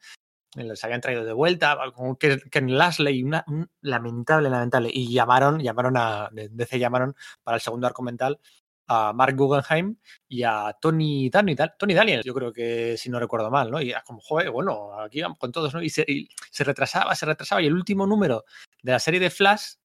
Les 0.56 0.84
habían 0.84 1.02
traído 1.02 1.24
de 1.24 1.34
vuelta, 1.34 1.78
con 1.94 2.16
Ken 2.18 2.78
Lashley, 2.78 3.24
una, 3.24 3.44
un 3.48 3.70
lamentable, 3.82 4.50
lamentable, 4.50 4.90
y 4.92 5.12
llamaron, 5.12 5.60
llamaron 5.60 5.96
a, 5.98 6.30
DC 6.32 6.80
llamaron 6.80 7.16
para 7.44 7.56
el 7.56 7.62
segundo 7.62 7.88
arco 7.88 8.04
mental 8.04 8.40
a 8.88 9.14
Mark 9.14 9.36
Guggenheim 9.38 9.96
y 10.28 10.44
a 10.44 10.76
Tony, 10.82 11.30
Tony, 11.30 11.56
Tony 11.56 11.94
Daniels, 11.94 12.26
yo 12.26 12.34
creo 12.34 12.52
que 12.52 12.98
si 12.98 13.10
no 13.10 13.20
recuerdo 13.20 13.50
mal, 13.50 13.72
¿no? 13.72 13.82
Y 13.82 13.92
era 13.92 14.04
como, 14.04 14.20
joder, 14.20 14.52
bueno, 14.52 15.00
aquí 15.00 15.22
vamos 15.22 15.38
con 15.38 15.52
todos, 15.52 15.74
¿no? 15.74 15.82
Y 15.82 15.90
se, 15.90 16.04
y 16.06 16.28
se 16.50 16.64
retrasaba, 16.66 17.16
se 17.16 17.26
retrasaba, 17.26 17.62
y 17.62 17.68
el 17.68 17.74
último 17.74 18.06
número 18.06 18.44
de 18.84 18.92
la 18.92 19.00
serie 19.00 19.22
de 19.22 19.30
Flash 19.30 19.76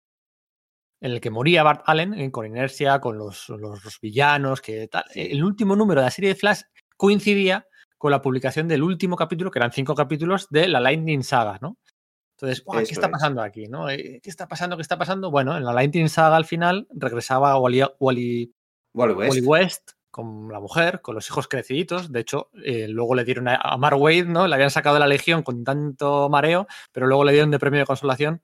en 1.00 1.12
el 1.12 1.20
que 1.20 1.30
moría 1.30 1.62
Bart 1.62 1.82
Allen, 1.86 2.14
eh, 2.14 2.32
con 2.32 2.46
inercia, 2.46 3.00
con 3.00 3.18
los, 3.18 3.48
los, 3.50 3.84
los 3.84 4.00
villanos, 4.00 4.60
que 4.60 4.88
tal. 4.88 5.04
El 5.14 5.44
último 5.44 5.76
número 5.76 6.00
de 6.00 6.06
la 6.06 6.10
serie 6.10 6.30
de 6.30 6.36
Flash 6.36 6.62
coincidía 6.96 7.66
con 7.98 8.10
la 8.10 8.22
publicación 8.22 8.68
del 8.68 8.82
último 8.82 9.16
capítulo, 9.16 9.50
que 9.50 9.58
eran 9.58 9.72
cinco 9.72 9.94
capítulos 9.94 10.48
de 10.50 10.68
la 10.68 10.80
Lightning 10.80 11.22
Saga, 11.22 11.58
¿no? 11.60 11.78
Entonces, 12.38 12.64
¿qué 12.86 12.92
está 12.92 13.10
pasando 13.10 13.42
es. 13.42 13.48
aquí? 13.48 13.66
¿no? 13.66 13.86
¿Qué 13.86 14.20
está 14.24 14.46
pasando? 14.46 14.76
¿Qué 14.76 14.82
está 14.82 14.98
pasando? 14.98 15.30
Bueno, 15.30 15.56
en 15.56 15.64
la 15.64 15.72
Lightning 15.72 16.08
Saga 16.08 16.36
al 16.36 16.44
final 16.44 16.86
regresaba 16.90 17.58
Wally, 17.58 17.82
Wally, 17.98 18.52
Wally, 18.92 19.14
West. 19.14 19.30
Wally 19.30 19.46
West. 19.46 19.90
con 20.10 20.52
la 20.52 20.60
mujer, 20.60 21.00
con 21.00 21.14
los 21.14 21.26
hijos 21.28 21.48
creciditos. 21.48 22.12
De 22.12 22.20
hecho, 22.20 22.50
eh, 22.62 22.88
luego 22.88 23.14
le 23.14 23.24
dieron 23.24 23.48
a, 23.48 23.56
a 23.56 23.78
Mark 23.78 23.98
Wade, 23.98 24.26
¿no? 24.26 24.46
Le 24.46 24.54
habían 24.54 24.70
sacado 24.70 24.94
de 24.96 25.00
la 25.00 25.06
Legión 25.06 25.42
con 25.42 25.64
tanto 25.64 26.28
mareo, 26.28 26.66
pero 26.92 27.06
luego 27.06 27.24
le 27.24 27.32
dieron 27.32 27.50
de 27.50 27.58
premio 27.58 27.80
de 27.80 27.86
consolación 27.86 28.42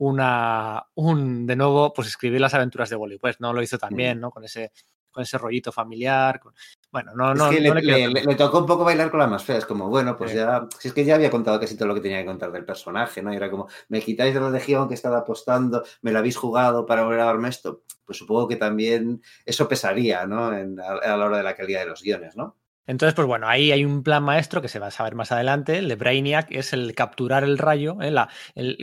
una, 0.00 0.86
un, 0.94 1.46
de 1.46 1.56
nuevo, 1.56 1.92
pues 1.92 2.08
escribir 2.08 2.40
las 2.40 2.54
aventuras 2.54 2.88
de 2.88 2.96
Wally 2.96 3.18
West, 3.22 3.38
¿no? 3.40 3.52
Lo 3.52 3.62
hizo 3.62 3.76
también, 3.76 4.16
mm. 4.16 4.20
¿no? 4.22 4.30
Con 4.30 4.44
ese, 4.44 4.72
con 5.10 5.22
ese 5.22 5.38
rollito 5.38 5.72
familiar. 5.72 6.40
Con... 6.40 6.54
Bueno, 6.90 7.12
no, 7.14 7.34
no, 7.34 7.50
es 7.50 7.56
que 7.56 7.68
no 7.68 7.74
le, 7.74 7.82
le, 7.82 8.08
le, 8.08 8.24
le, 8.24 8.34
tocó 8.34 8.58
un 8.58 8.66
poco 8.66 8.84
bailar 8.84 9.10
con 9.10 9.20
la 9.20 9.26
más 9.26 9.44
fea. 9.44 9.58
Es 9.58 9.66
como, 9.66 9.88
bueno, 9.88 10.16
pues 10.16 10.30
sí. 10.30 10.36
ya. 10.36 10.66
Si 10.78 10.88
es 10.88 10.94
que 10.94 11.04
ya 11.04 11.14
había 11.14 11.30
contado 11.30 11.58
casi 11.60 11.76
todo 11.76 11.88
lo 11.88 11.94
que 11.94 12.00
tenía 12.00 12.18
que 12.18 12.26
contar 12.26 12.52
del 12.52 12.64
personaje, 12.64 13.22
¿no? 13.22 13.32
Y 13.32 13.36
era 13.36 13.50
como, 13.50 13.68
me 13.88 14.00
quitáis 14.00 14.34
de 14.34 14.40
la 14.40 14.50
legión 14.50 14.88
que 14.88 14.94
estaba 14.94 15.18
apostando, 15.18 15.84
me 16.02 16.12
la 16.12 16.20
habéis 16.20 16.36
jugado 16.36 16.86
para 16.86 17.04
volver 17.04 17.20
a 17.20 17.26
darme 17.26 17.48
esto. 17.48 17.82
Pues 18.04 18.18
supongo 18.18 18.48
que 18.48 18.56
también 18.56 19.22
eso 19.44 19.68
pesaría, 19.68 20.26
¿no? 20.26 20.56
En, 20.56 20.80
a, 20.80 20.92
a 20.92 21.16
la 21.16 21.26
hora 21.26 21.38
de 21.38 21.44
la 21.44 21.54
calidad 21.54 21.80
de 21.80 21.86
los 21.86 22.02
guiones, 22.02 22.36
¿no? 22.36 22.56
Entonces, 22.86 23.14
pues 23.14 23.28
bueno, 23.28 23.46
ahí 23.46 23.72
hay 23.72 23.84
un 23.84 24.02
plan 24.02 24.22
maestro 24.22 24.60
que 24.60 24.68
se 24.68 24.78
va 24.78 24.88
a 24.88 24.90
saber 24.90 25.14
más 25.14 25.30
adelante, 25.32 25.78
el 25.78 25.88
de 25.88 25.96
Brainiac, 25.96 26.50
es 26.50 26.72
el 26.72 26.94
capturar 26.94 27.44
el 27.44 27.58
rayo. 27.58 28.00
¿eh? 28.00 28.10
La, 28.10 28.28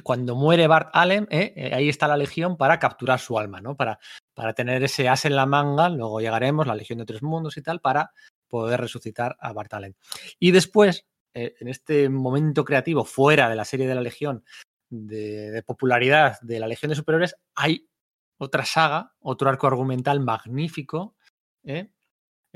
cuando 0.03 0.35
muere 0.35 0.67
Bart 0.67 0.89
Allen, 0.93 1.27
¿eh? 1.29 1.71
ahí 1.73 1.89
está 1.89 2.07
la 2.07 2.15
Legión 2.17 2.57
para 2.57 2.79
capturar 2.79 3.19
su 3.19 3.37
alma, 3.37 3.59
¿no? 3.59 3.75
Para, 3.75 3.99
para 4.33 4.53
tener 4.53 4.83
ese 4.83 5.09
as 5.09 5.25
en 5.25 5.35
la 5.35 5.45
manga, 5.45 5.89
luego 5.89 6.21
llegaremos, 6.21 6.67
la 6.67 6.75
Legión 6.75 6.99
de 6.99 7.05
Tres 7.05 7.23
Mundos 7.23 7.57
y 7.57 7.61
tal, 7.61 7.81
para 7.81 8.11
poder 8.47 8.79
resucitar 8.79 9.35
a 9.39 9.51
Bart 9.51 9.73
Allen. 9.73 9.95
Y 10.39 10.51
después, 10.51 11.05
eh, 11.33 11.55
en 11.59 11.67
este 11.67 12.07
momento 12.07 12.63
creativo, 12.63 13.03
fuera 13.03 13.49
de 13.49 13.55
la 13.55 13.65
serie 13.65 13.87
de 13.87 13.95
la 13.95 14.01
Legión, 14.01 14.45
de, 14.89 15.51
de 15.51 15.63
popularidad 15.63 16.37
de 16.41 16.59
la 16.59 16.67
Legión 16.67 16.89
de 16.89 16.95
Superiores, 16.95 17.35
hay 17.55 17.89
otra 18.37 18.63
saga, 18.63 19.13
otro 19.19 19.49
arco 19.49 19.67
argumental 19.67 20.19
magnífico 20.19 21.15
¿eh? 21.63 21.89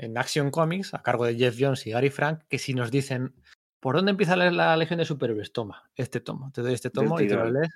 En 0.02 0.18
Action 0.18 0.50
Comics, 0.50 0.94
a 0.94 1.02
cargo 1.02 1.24
de 1.24 1.36
Jeff 1.36 1.56
Jones 1.58 1.86
y 1.86 1.90
Gary 1.90 2.10
Frank, 2.10 2.42
que 2.48 2.58
si 2.58 2.74
nos 2.74 2.90
dicen, 2.90 3.34
¿por 3.80 3.96
dónde 3.96 4.10
empieza 4.10 4.36
la, 4.36 4.50
la 4.50 4.76
Legión 4.76 4.98
de 4.98 5.04
Superhéroes? 5.04 5.52
Toma, 5.52 5.90
este 5.96 6.20
tomo, 6.20 6.50
te 6.52 6.62
doy 6.62 6.74
este 6.74 6.90
tomo 6.90 7.20
y 7.20 7.28
te 7.28 7.36
lo 7.36 7.50
lees 7.50 7.70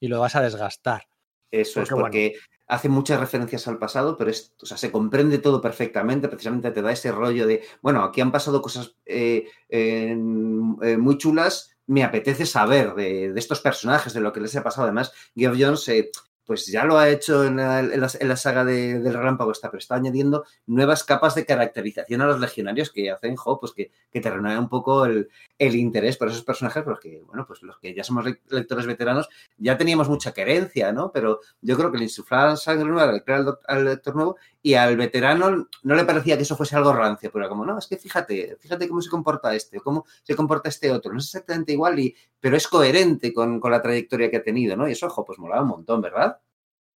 y 0.00 0.08
lo 0.08 0.20
vas 0.20 0.36
a 0.36 0.42
desgastar. 0.42 1.06
Eso 1.50 1.80
porque, 1.80 1.82
es 1.82 2.00
porque 2.00 2.28
bueno, 2.28 2.42
hace 2.68 2.88
muchas 2.88 3.20
referencias 3.20 3.68
al 3.68 3.78
pasado, 3.78 4.16
pero 4.16 4.30
es, 4.30 4.54
o 4.60 4.66
sea, 4.66 4.76
se 4.76 4.90
comprende 4.90 5.38
todo 5.38 5.60
perfectamente, 5.60 6.28
precisamente 6.28 6.70
te 6.70 6.82
da 6.82 6.90
ese 6.90 7.12
rollo 7.12 7.46
de, 7.46 7.62
bueno, 7.82 8.02
aquí 8.02 8.20
han 8.20 8.32
pasado 8.32 8.62
cosas 8.62 8.96
eh, 9.04 9.46
eh, 9.68 10.16
muy 10.16 11.18
chulas, 11.18 11.76
me 11.86 12.04
apetece 12.04 12.46
saber 12.46 12.94
de, 12.94 13.32
de, 13.32 13.38
estos 13.38 13.60
personajes, 13.60 14.14
de 14.14 14.20
lo 14.20 14.32
que 14.32 14.40
les 14.40 14.56
ha 14.56 14.62
pasado. 14.62 14.84
Además, 14.84 15.12
Geoff 15.36 15.56
Jones 15.58 15.88
eh, 15.88 16.10
pues 16.44 16.66
ya 16.66 16.84
lo 16.84 16.98
ha 16.98 17.08
hecho 17.08 17.44
en 17.44 17.56
la, 17.56 17.80
en 17.80 18.28
la, 18.28 18.36
saga 18.36 18.64
de, 18.64 18.98
del 18.98 19.14
relámpago 19.14 19.52
está, 19.52 19.70
pero 19.70 19.78
está 19.78 19.94
añadiendo 19.94 20.44
nuevas 20.66 21.04
capas 21.04 21.34
de 21.34 21.46
caracterización 21.46 22.20
a 22.20 22.26
los 22.26 22.40
legionarios 22.40 22.90
que 22.90 23.10
hacen, 23.10 23.36
jo, 23.36 23.60
pues 23.60 23.72
que, 23.72 23.92
que 24.10 24.20
te 24.20 24.30
renueva 24.30 24.58
un 24.58 24.68
poco 24.68 25.04
el, 25.04 25.28
el, 25.66 25.76
interés 25.76 26.16
por 26.16 26.28
esos 26.28 26.44
personajes, 26.44 26.82
pero 26.82 26.98
que, 26.98 27.22
bueno, 27.26 27.44
pues 27.46 27.62
los 27.62 27.78
que 27.78 27.94
ya 27.94 28.04
somos 28.04 28.24
lectores 28.48 28.86
veteranos 28.86 29.28
ya 29.56 29.76
teníamos 29.76 30.08
mucha 30.08 30.32
querencia, 30.32 30.92
¿no? 30.92 31.10
Pero 31.12 31.40
yo 31.60 31.76
creo 31.76 31.90
que 31.90 31.98
le 31.98 32.04
insuflaban 32.04 32.56
sangre 32.56 32.88
nueva 32.88 33.04
al, 33.04 33.58
al, 33.66 33.84
lector 33.84 34.14
nuevo 34.14 34.36
y 34.62 34.74
al 34.74 34.96
veterano 34.96 35.68
no 35.82 35.94
le 35.94 36.04
parecía 36.04 36.36
que 36.36 36.42
eso 36.42 36.56
fuese 36.56 36.76
algo 36.76 36.92
rancio, 36.92 37.30
pero 37.32 37.48
como, 37.48 37.64
no, 37.64 37.78
es 37.78 37.86
que 37.86 37.96
fíjate, 37.96 38.56
fíjate 38.60 38.88
cómo 38.88 39.02
se 39.02 39.10
comporta 39.10 39.54
este, 39.54 39.80
cómo 39.80 40.04
se 40.22 40.34
comporta 40.34 40.68
este 40.68 40.90
otro, 40.90 41.12
no 41.12 41.18
es 41.18 41.26
exactamente 41.26 41.72
igual, 41.72 41.98
y, 41.98 42.14
pero 42.40 42.56
es 42.56 42.68
coherente 42.68 43.32
con, 43.32 43.60
con 43.60 43.70
la 43.70 43.82
trayectoria 43.82 44.30
que 44.30 44.38
ha 44.38 44.42
tenido, 44.42 44.76
¿no? 44.76 44.88
Y 44.88 44.92
eso, 44.92 45.06
ojo, 45.06 45.24
pues 45.24 45.38
molaba 45.38 45.62
un 45.62 45.68
montón, 45.68 46.00
¿verdad? 46.00 46.38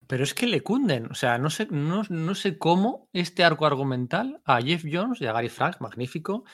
Pero 0.07 0.25
es 0.25 0.35
que 0.35 0.47
le 0.47 0.63
cunden, 0.63 1.07
o 1.11 1.15
sea, 1.15 1.39
no 1.39 1.49
sé, 1.49 1.69
no, 1.71 2.03
no 2.09 2.35
sé 2.35 2.59
cómo 2.59 3.09
este 3.13 3.45
arco 3.45 3.67
argumental 3.67 4.43
a 4.45 4.61
Jeff 4.61 4.85
Jones 4.91 5.21
y 5.21 5.27
a 5.27 5.33
Gary 5.33 5.49
Frank, 5.49 5.81
magnífico, 5.81 6.45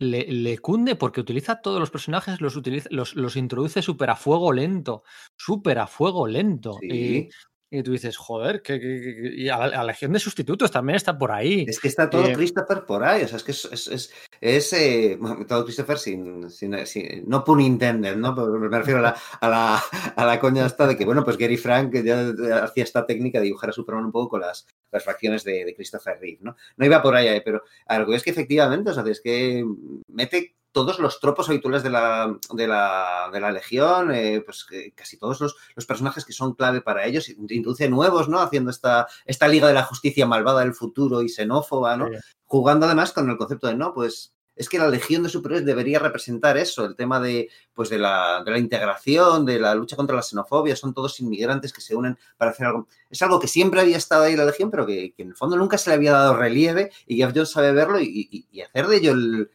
le, 0.00 0.58
cunde 0.58 0.96
porque 0.96 1.20
utiliza 1.20 1.60
todos 1.60 1.78
los 1.78 1.90
personajes, 1.90 2.40
los, 2.40 2.56
utiliza, 2.56 2.88
los, 2.90 3.14
los 3.14 3.36
introduce 3.36 3.82
súper 3.82 4.10
a 4.10 4.16
fuego 4.16 4.52
lento, 4.52 5.04
súper 5.36 5.78
a 5.78 5.86
fuego 5.86 6.26
lento. 6.26 6.78
Sí. 6.80 6.88
Y, 6.88 7.28
y, 7.70 7.82
tú 7.82 7.92
dices, 7.92 8.16
joder, 8.16 8.62
que, 8.62 8.80
que, 8.80 9.00
que 9.00 9.34
y 9.34 9.48
a, 9.48 9.66
la, 9.66 9.84
Legión 9.84 10.12
de 10.12 10.18
Sustitutos 10.18 10.70
también 10.70 10.96
está 10.96 11.16
por 11.16 11.30
ahí. 11.30 11.64
Es 11.68 11.78
que 11.78 11.88
está 11.88 12.10
todo 12.10 12.26
eh, 12.26 12.32
Christopher 12.32 12.84
por 12.84 13.04
ahí, 13.04 13.22
o 13.22 13.28
sea, 13.28 13.36
es 13.36 13.44
que 13.44 13.52
es, 13.52 13.64
es, 13.72 13.88
es, 13.88 14.12
es 14.40 14.72
eh, 14.72 15.18
todo 15.46 15.64
Christopher 15.64 15.98
sin, 15.98 16.50
sin, 16.50 16.86
sin, 16.86 17.28
no 17.28 17.44
pun 17.44 17.60
intended, 17.60 18.16
¿no? 18.16 18.34
Pero 18.34 18.50
me 18.50 18.78
refiero 18.78 18.98
a 18.98 19.02
la, 19.02 19.16
a 19.40 19.48
la, 19.48 19.82
a 20.16 20.24
la 20.24 20.40
coña 20.40 20.66
esta 20.66 20.86
de 20.86 20.96
que, 20.96 21.04
bueno, 21.04 21.24
pues 21.24 21.36
Gary 21.36 21.56
Frank 21.56 21.94
ya 22.04 22.32
hacía 22.64 22.84
esta 22.84 23.06
técnica 23.06 23.38
de 23.38 23.46
dibujar 23.46 23.70
a 23.70 23.72
Superman 23.72 24.06
un 24.06 24.12
poco 24.12 24.30
con 24.30 24.40
las, 24.40 24.66
las 24.90 25.04
facciones 25.04 25.44
de, 25.44 25.64
de 25.64 25.74
Christopher 25.74 26.18
Reeve, 26.20 26.38
¿no? 26.42 26.56
No 26.76 26.86
iba 26.86 27.02
por 27.02 27.14
ahí, 27.14 27.28
eh, 27.28 27.42
pero 27.44 27.62
algo 27.86 28.14
es 28.14 28.22
que 28.22 28.30
efectivamente, 28.30 28.90
o 28.90 28.94
sea, 28.94 29.04
es 29.06 29.20
que 29.20 29.64
mete 30.08 30.56
todos 30.72 30.98
los 30.98 31.20
tropos 31.20 31.48
habituales 31.48 31.82
de 31.82 31.90
la, 31.90 32.36
de 32.52 32.66
la, 32.66 33.30
de 33.32 33.40
la 33.40 33.50
Legión, 33.50 34.12
eh, 34.12 34.42
pues 34.44 34.66
casi 34.94 35.16
todos 35.16 35.40
los, 35.40 35.56
los, 35.74 35.86
personajes 35.86 36.24
que 36.24 36.32
son 36.32 36.54
clave 36.54 36.80
para 36.80 37.04
ellos, 37.06 37.28
introduce 37.28 37.88
nuevos, 37.88 38.28
¿no? 38.28 38.40
Haciendo 38.40 38.70
esta, 38.70 39.06
esta 39.24 39.48
Liga 39.48 39.68
de 39.68 39.74
la 39.74 39.84
Justicia 39.84 40.26
malvada 40.26 40.60
del 40.60 40.74
futuro 40.74 41.22
y 41.22 41.28
xenófoba, 41.28 41.96
¿no? 41.96 42.06
Sí. 42.06 42.14
Jugando 42.44 42.86
además 42.86 43.12
con 43.12 43.28
el 43.30 43.36
concepto 43.36 43.66
de, 43.66 43.74
no, 43.74 43.92
pues 43.94 44.32
es 44.60 44.68
que 44.68 44.78
la 44.78 44.88
Legión 44.88 45.22
de 45.22 45.30
Superhéroes 45.30 45.64
debería 45.64 45.98
representar 45.98 46.58
eso, 46.58 46.84
el 46.84 46.94
tema 46.94 47.18
de, 47.18 47.48
pues 47.72 47.88
de, 47.88 47.98
la, 47.98 48.42
de 48.44 48.50
la 48.50 48.58
integración, 48.58 49.46
de 49.46 49.58
la 49.58 49.74
lucha 49.74 49.96
contra 49.96 50.14
la 50.14 50.22
xenofobia, 50.22 50.76
son 50.76 50.92
todos 50.92 51.18
inmigrantes 51.20 51.72
que 51.72 51.80
se 51.80 51.96
unen 51.96 52.18
para 52.36 52.50
hacer 52.50 52.66
algo. 52.66 52.86
Es 53.08 53.22
algo 53.22 53.40
que 53.40 53.48
siempre 53.48 53.80
había 53.80 53.96
estado 53.96 54.24
ahí 54.24 54.36
la 54.36 54.44
Legión, 54.44 54.70
pero 54.70 54.84
que, 54.84 55.14
que 55.14 55.22
en 55.22 55.30
el 55.30 55.34
fondo 55.34 55.56
nunca 55.56 55.78
se 55.78 55.88
le 55.88 55.94
había 55.94 56.12
dado 56.12 56.36
relieve 56.36 56.90
y 57.06 57.16
Jeff 57.16 57.32
Jones 57.34 57.50
sabe 57.50 57.72
verlo 57.72 58.00
y, 58.00 58.28
y, 58.30 58.46
y 58.50 58.60
hacer 58.60 58.86
de 58.86 58.96
ello 58.98 59.12
el, 59.12 59.50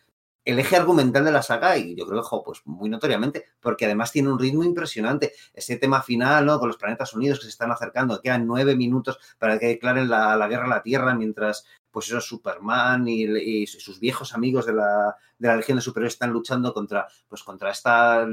el 0.46 0.60
eje 0.60 0.78
argumental 0.78 1.26
de 1.26 1.32
la 1.32 1.42
saga 1.42 1.78
y 1.78 1.96
yo 1.96 2.06
creo 2.06 2.22
que, 2.22 2.38
pues 2.46 2.62
muy 2.66 2.88
notoriamente, 2.88 3.46
porque 3.60 3.86
además 3.86 4.12
tiene 4.12 4.30
un 4.30 4.40
ritmo 4.40 4.64
impresionante. 4.64 5.34
Ese 5.54 5.78
tema 5.78 6.02
final, 6.04 6.46
¿no? 6.46 6.60
Con 6.60 6.68
los 6.70 6.78
planetas 6.78 7.14
unidos 7.14 7.40
que 7.40 7.46
se 7.46 7.50
están 7.50 7.72
acercando, 7.72 8.22
quedan 8.22 8.46
nueve 8.48 8.76
minutos 8.76 9.20
para 9.40 9.60
que 9.60 9.68
declaren 9.68 10.10
la, 10.10 10.36
la 10.38 10.48
guerra 10.48 10.66
a 10.66 10.70
la 10.70 10.84
Tierra 10.84 11.16
mientras 11.16 11.66
pues 11.96 12.10
eso, 12.10 12.20
Superman 12.20 13.08
y, 13.08 13.66
sus 13.68 14.02
viejos 14.02 14.34
amigos 14.34 14.66
de 14.66 14.74
la, 14.74 15.16
de 15.40 15.48
la 15.48 15.56
Legión 15.56 15.78
de 15.78 15.82
Superhéroes 15.82 16.16
están 16.16 16.32
luchando 16.32 16.74
contra, 16.74 17.08
pues 17.30 17.42
contra 17.42 17.72
esta 17.72 18.28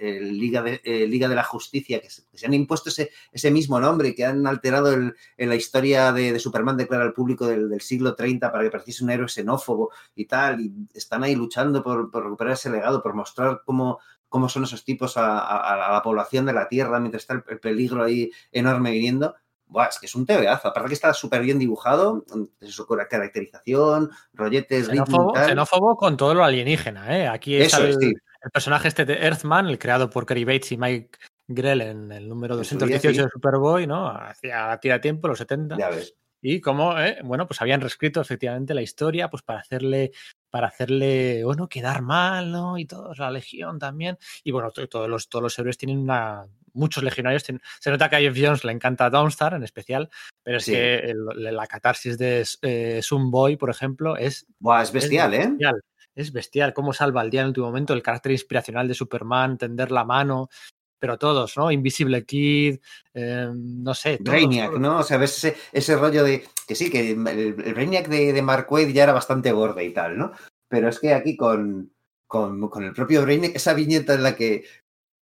eh, 0.00 0.20
Liga, 0.22 0.62
de, 0.62 0.80
eh, 0.82 1.06
Liga 1.06 1.28
de 1.28 1.34
la 1.34 1.44
Justicia, 1.44 2.00
que 2.00 2.08
se, 2.08 2.46
han 2.46 2.54
impuesto 2.54 2.88
ese, 2.88 3.10
ese 3.30 3.50
mismo 3.50 3.78
nombre 3.78 4.14
que 4.14 4.24
han 4.24 4.46
alterado 4.46 4.94
el, 4.94 5.14
la 5.36 5.54
historia 5.54 6.14
de, 6.14 6.32
de, 6.32 6.38
Superman 6.38 6.78
declara 6.78 7.04
al 7.04 7.12
público 7.12 7.46
del, 7.46 7.78
siglo 7.82 8.14
30 8.14 8.50
para 8.50 8.64
que 8.64 8.70
pareciese 8.70 9.04
un 9.04 9.10
héroe 9.10 9.28
xenófobo 9.28 9.90
y 10.14 10.24
tal, 10.24 10.62
y 10.62 10.72
están 10.94 11.24
ahí 11.24 11.34
luchando 11.34 11.82
por, 11.82 12.10
recuperar 12.10 12.54
ese 12.54 12.70
legado, 12.70 13.02
por 13.02 13.12
mostrar 13.12 13.60
cómo, 13.66 13.98
cómo 14.30 14.48
son 14.48 14.64
esos 14.64 14.82
tipos 14.82 15.18
a, 15.18 15.40
a, 15.40 15.92
la 15.92 16.02
población 16.02 16.46
de 16.46 16.54
la 16.54 16.70
Tierra 16.70 17.00
mientras 17.00 17.24
está 17.24 17.34
el 17.34 17.60
peligro 17.60 18.02
ahí 18.02 18.30
enorme 18.50 18.92
viniendo 18.92 19.34
Buah, 19.74 19.88
es 19.88 19.98
que 19.98 20.06
es 20.06 20.14
un 20.14 20.24
tebeazo. 20.24 20.68
Aparte 20.68 20.88
que 20.88 20.94
está 20.94 21.12
súper 21.12 21.42
bien 21.42 21.58
dibujado, 21.58 22.24
su 22.60 22.86
caracterización, 22.86 24.08
rolletes, 24.32 24.86
xenófobo, 24.86 25.34
ritmo 25.34 25.48
xenófobo 25.48 25.96
con 25.96 26.16
todo 26.16 26.32
lo 26.32 26.44
alienígena, 26.44 27.18
¿eh? 27.18 27.26
Aquí 27.26 27.56
es 27.56 27.74
el, 27.74 27.94
sí. 27.98 28.06
el, 28.06 28.50
personaje 28.52 28.86
este 28.86 29.04
de 29.04 29.14
Earthman, 29.14 29.66
el 29.66 29.78
creado 29.80 30.08
por 30.08 30.26
Kerry 30.26 30.44
Bates 30.44 30.70
y 30.70 30.76
Mike 30.76 31.18
Grell 31.48 31.80
en 31.80 32.12
el 32.12 32.28
número 32.28 32.56
218 32.56 33.24
de 33.24 33.28
Superboy, 33.28 33.88
¿no? 33.88 34.08
Hacía 34.08 34.78
tira 34.80 35.00
tiempo, 35.00 35.26
los 35.26 35.38
70. 35.38 35.76
Ya 35.76 35.90
ves. 35.90 36.14
Y 36.40 36.60
como, 36.60 36.96
eh, 36.98 37.18
bueno, 37.24 37.46
pues 37.46 37.60
habían 37.60 37.80
reescrito 37.80 38.20
efectivamente 38.20 38.74
la 38.74 38.82
historia, 38.82 39.28
pues 39.28 39.42
para 39.42 39.58
hacerle, 39.58 40.12
para 40.54 40.68
hacerle, 40.68 41.42
bueno, 41.42 41.68
quedar 41.68 42.00
mal, 42.00 42.52
¿no? 42.52 42.78
Y 42.78 42.84
todos, 42.84 43.18
la 43.18 43.28
Legión 43.28 43.80
también. 43.80 44.16
Y 44.44 44.52
bueno, 44.52 44.70
todos 44.70 45.08
los, 45.10 45.28
todos 45.28 45.42
los 45.42 45.58
héroes 45.58 45.76
tienen 45.76 45.98
una, 45.98 46.46
muchos 46.74 47.02
legionarios. 47.02 47.42
Se 47.42 47.90
nota 47.90 48.08
que 48.08 48.14
a 48.14 48.20
Jeff 48.20 48.36
Jones 48.40 48.62
le 48.62 48.70
encanta 48.70 49.10
Dawnstar 49.10 49.54
en 49.54 49.64
especial, 49.64 50.08
pero 50.44 50.58
es 50.58 50.64
sí. 50.66 50.70
que 50.70 50.94
el, 51.10 51.26
la 51.34 51.66
catarsis 51.66 52.16
de 52.18 52.46
eh, 52.62 53.00
Sunboy, 53.02 53.56
por 53.56 53.68
ejemplo, 53.68 54.16
es. 54.16 54.46
Buah, 54.60 54.82
es 54.82 54.92
bestial, 54.92 55.34
es 55.34 55.44
¿eh? 55.44 55.48
Bestial. 55.48 55.80
Es 56.14 56.32
bestial 56.32 56.72
cómo 56.72 56.92
salva 56.92 57.22
al 57.22 57.30
día 57.30 57.40
en 57.40 57.46
el 57.46 57.48
último 57.48 57.66
momento, 57.66 57.92
el 57.92 58.04
carácter 58.04 58.30
inspiracional 58.30 58.86
de 58.86 58.94
Superman, 58.94 59.58
tender 59.58 59.90
la 59.90 60.04
mano, 60.04 60.50
pero 60.98 61.18
todos, 61.18 61.56
¿no? 61.56 61.70
Invisible 61.70 62.24
Kid, 62.24 62.78
eh, 63.12 63.48
no 63.52 63.94
sé. 63.94 64.18
Todos, 64.18 64.30
Brainiac, 64.30 64.68
todos. 64.68 64.80
¿no? 64.80 64.98
O 64.98 65.02
sea, 65.02 65.18
ves 65.18 65.36
ese, 65.36 65.56
ese, 65.72 65.96
rollo 65.96 66.24
de. 66.24 66.44
Que 66.66 66.74
sí, 66.74 66.90
que 66.90 67.10
el, 67.12 67.26
el 67.28 67.74
Brainiac 67.74 68.08
de, 68.08 68.32
de 68.32 68.42
Mark 68.42 68.66
Wade 68.70 68.92
ya 68.92 69.04
era 69.04 69.12
bastante 69.12 69.52
gordo 69.52 69.80
y 69.80 69.92
tal, 69.92 70.16
¿no? 70.16 70.32
Pero 70.68 70.88
es 70.88 70.98
que 70.98 71.12
aquí 71.14 71.36
con, 71.36 71.92
con, 72.26 72.68
con, 72.68 72.84
el 72.84 72.92
propio 72.92 73.22
Brainiac, 73.22 73.54
esa 73.54 73.74
viñeta 73.74 74.14
en 74.14 74.22
la 74.22 74.34
que 74.34 74.64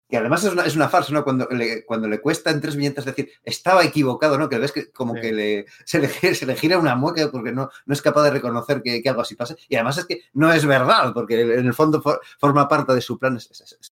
que 0.10 0.18
además 0.18 0.44
es 0.44 0.54
una, 0.54 0.64
es 0.64 0.76
una 0.76 0.88
farsa, 0.88 1.12
¿no? 1.12 1.24
Cuando 1.24 1.48
le, 1.50 1.86
cuando 1.86 2.08
le 2.08 2.22
cuesta 2.22 2.50
en 2.50 2.62
tres 2.62 2.78
viñetas 2.78 3.04
decir, 3.04 3.30
estaba 3.44 3.84
equivocado, 3.84 4.38
¿no? 4.38 4.48
Que 4.48 4.58
ves 4.58 4.72
que 4.72 4.90
como 4.92 5.16
sí. 5.16 5.22
que 5.22 5.34
le, 5.34 5.66
se, 5.84 6.00
le, 6.00 6.08
se 6.36 6.46
le 6.46 6.56
gira 6.56 6.78
una 6.78 6.96
mueca 6.96 7.30
porque 7.30 7.52
no, 7.52 7.70
no 7.86 7.94
es 7.94 8.02
capaz 8.02 8.24
de 8.24 8.32
reconocer 8.32 8.82
que, 8.82 9.02
que, 9.02 9.10
algo 9.10 9.22
así 9.22 9.36
pasa. 9.36 9.56
Y 9.68 9.76
además 9.76 9.98
es 9.98 10.06
que 10.06 10.22
no 10.34 10.52
es 10.54 10.66
verdad, 10.66 11.14
porque 11.14 11.42
en 11.42 11.66
el 11.66 11.74
fondo 11.74 12.02
for, 12.02 12.22
forma 12.40 12.68
parte 12.70 12.94
de 12.94 13.02
su 13.02 13.20
plan. 13.20 13.36
Es, 13.36 13.52
es, 13.52 13.94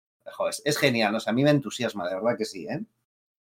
es, 0.48 0.62
es 0.64 0.78
genial, 0.78 1.14
o 1.14 1.20
sea, 1.20 1.32
a 1.32 1.34
mí 1.34 1.44
me 1.44 1.50
entusiasma, 1.50 2.08
de 2.08 2.14
verdad 2.14 2.36
que 2.36 2.44
sí, 2.44 2.66
¿eh? 2.68 2.84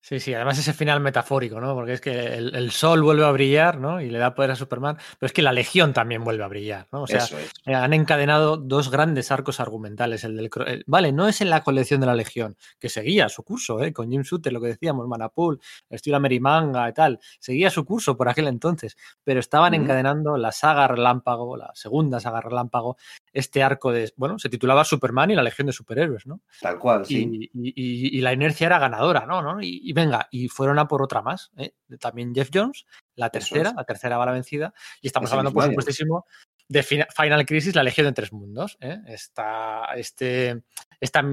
Sí, 0.02 0.18
sí, 0.18 0.32
además 0.32 0.58
ese 0.58 0.72
final 0.72 1.00
metafórico, 1.00 1.60
¿no? 1.60 1.74
Porque 1.74 1.92
es 1.92 2.00
que 2.00 2.10
el, 2.10 2.54
el, 2.54 2.70
sol 2.70 3.02
vuelve 3.02 3.24
a 3.24 3.30
brillar, 3.32 3.78
¿no? 3.78 4.00
Y 4.00 4.08
le 4.08 4.18
da 4.18 4.34
poder 4.34 4.50
a 4.52 4.56
Superman, 4.56 4.96
pero 5.18 5.26
es 5.26 5.32
que 5.34 5.42
la 5.42 5.52
Legión 5.52 5.92
también 5.92 6.24
vuelve 6.24 6.42
a 6.42 6.48
brillar, 6.48 6.88
¿no? 6.90 7.02
O 7.02 7.06
sea, 7.06 7.18
es. 7.18 7.32
Eh, 7.66 7.74
han 7.74 7.92
encadenado 7.92 8.56
dos 8.56 8.90
grandes 8.90 9.30
arcos 9.30 9.60
argumentales. 9.60 10.24
El 10.24 10.36
del, 10.36 10.50
el, 10.66 10.84
vale, 10.86 11.12
no 11.12 11.28
es 11.28 11.42
en 11.42 11.50
la 11.50 11.62
colección 11.62 12.00
de 12.00 12.06
la 12.06 12.14
Legión, 12.14 12.56
que 12.78 12.88
seguía 12.88 13.28
su 13.28 13.42
curso, 13.42 13.82
¿eh? 13.82 13.92
Con 13.92 14.10
Jim 14.10 14.22
Shooter, 14.22 14.52
lo 14.54 14.60
que 14.62 14.68
decíamos, 14.68 15.06
Manapul, 15.06 15.60
el 15.90 15.96
estilo 15.96 16.16
Amerimanga 16.16 16.88
y 16.88 16.94
tal, 16.94 17.20
seguía 17.38 17.68
su 17.68 17.84
curso 17.84 18.16
por 18.16 18.30
aquel 18.30 18.48
entonces, 18.48 18.96
pero 19.22 19.38
estaban 19.38 19.74
uh 19.74 19.76
-huh. 19.76 19.82
encadenando 19.82 20.38
la 20.38 20.50
saga 20.50 20.88
Relámpago, 20.88 21.58
la 21.58 21.72
segunda 21.74 22.20
saga 22.20 22.40
Relámpago, 22.40 22.96
este 23.34 23.62
arco 23.62 23.92
de, 23.92 24.10
bueno, 24.16 24.38
se 24.38 24.48
titulaba 24.48 24.84
Superman 24.84 25.30
y 25.30 25.34
la 25.34 25.42
Legión 25.42 25.66
de 25.66 25.74
Superhéroes, 25.74 26.26
¿no? 26.26 26.40
Tal 26.60 26.78
cual, 26.78 27.04
sí. 27.04 27.50
Y, 27.52 27.68
y, 27.76 28.18
y 28.18 28.20
la 28.22 28.32
inercia 28.32 28.66
era 28.66 28.78
ganadora, 28.78 29.26
¿no? 29.26 29.42
¿no? 29.42 29.60
Y, 29.60 29.89
y, 29.90 29.92
venga, 29.92 30.28
y 30.30 30.46
fueron 30.46 30.78
a 30.78 30.86
por 30.86 31.02
otra 31.02 31.20
más, 31.20 31.50
¿eh? 31.56 31.72
También 31.98 32.32
Jeff 32.32 32.48
Jones, 32.54 32.86
la 33.16 33.28
tercera, 33.30 33.70
es. 33.70 33.74
la 33.74 33.82
tercera 33.82 34.16
va 34.18 34.22
a 34.22 34.26
la 34.26 34.32
vencida, 34.32 34.72
y 35.00 35.08
estamos 35.08 35.32
hablando, 35.32 35.52
por 35.52 35.64
supuestísimo, 35.64 36.26
de 36.68 36.84
Final 36.84 37.44
Crisis, 37.44 37.74
la 37.74 37.82
Legión 37.82 38.06
de 38.06 38.12
Tres 38.12 38.32
Mundos. 38.32 38.78
¿eh? 38.80 38.98
Esta, 39.08 39.86
este, 39.96 40.62
esta 41.00 41.24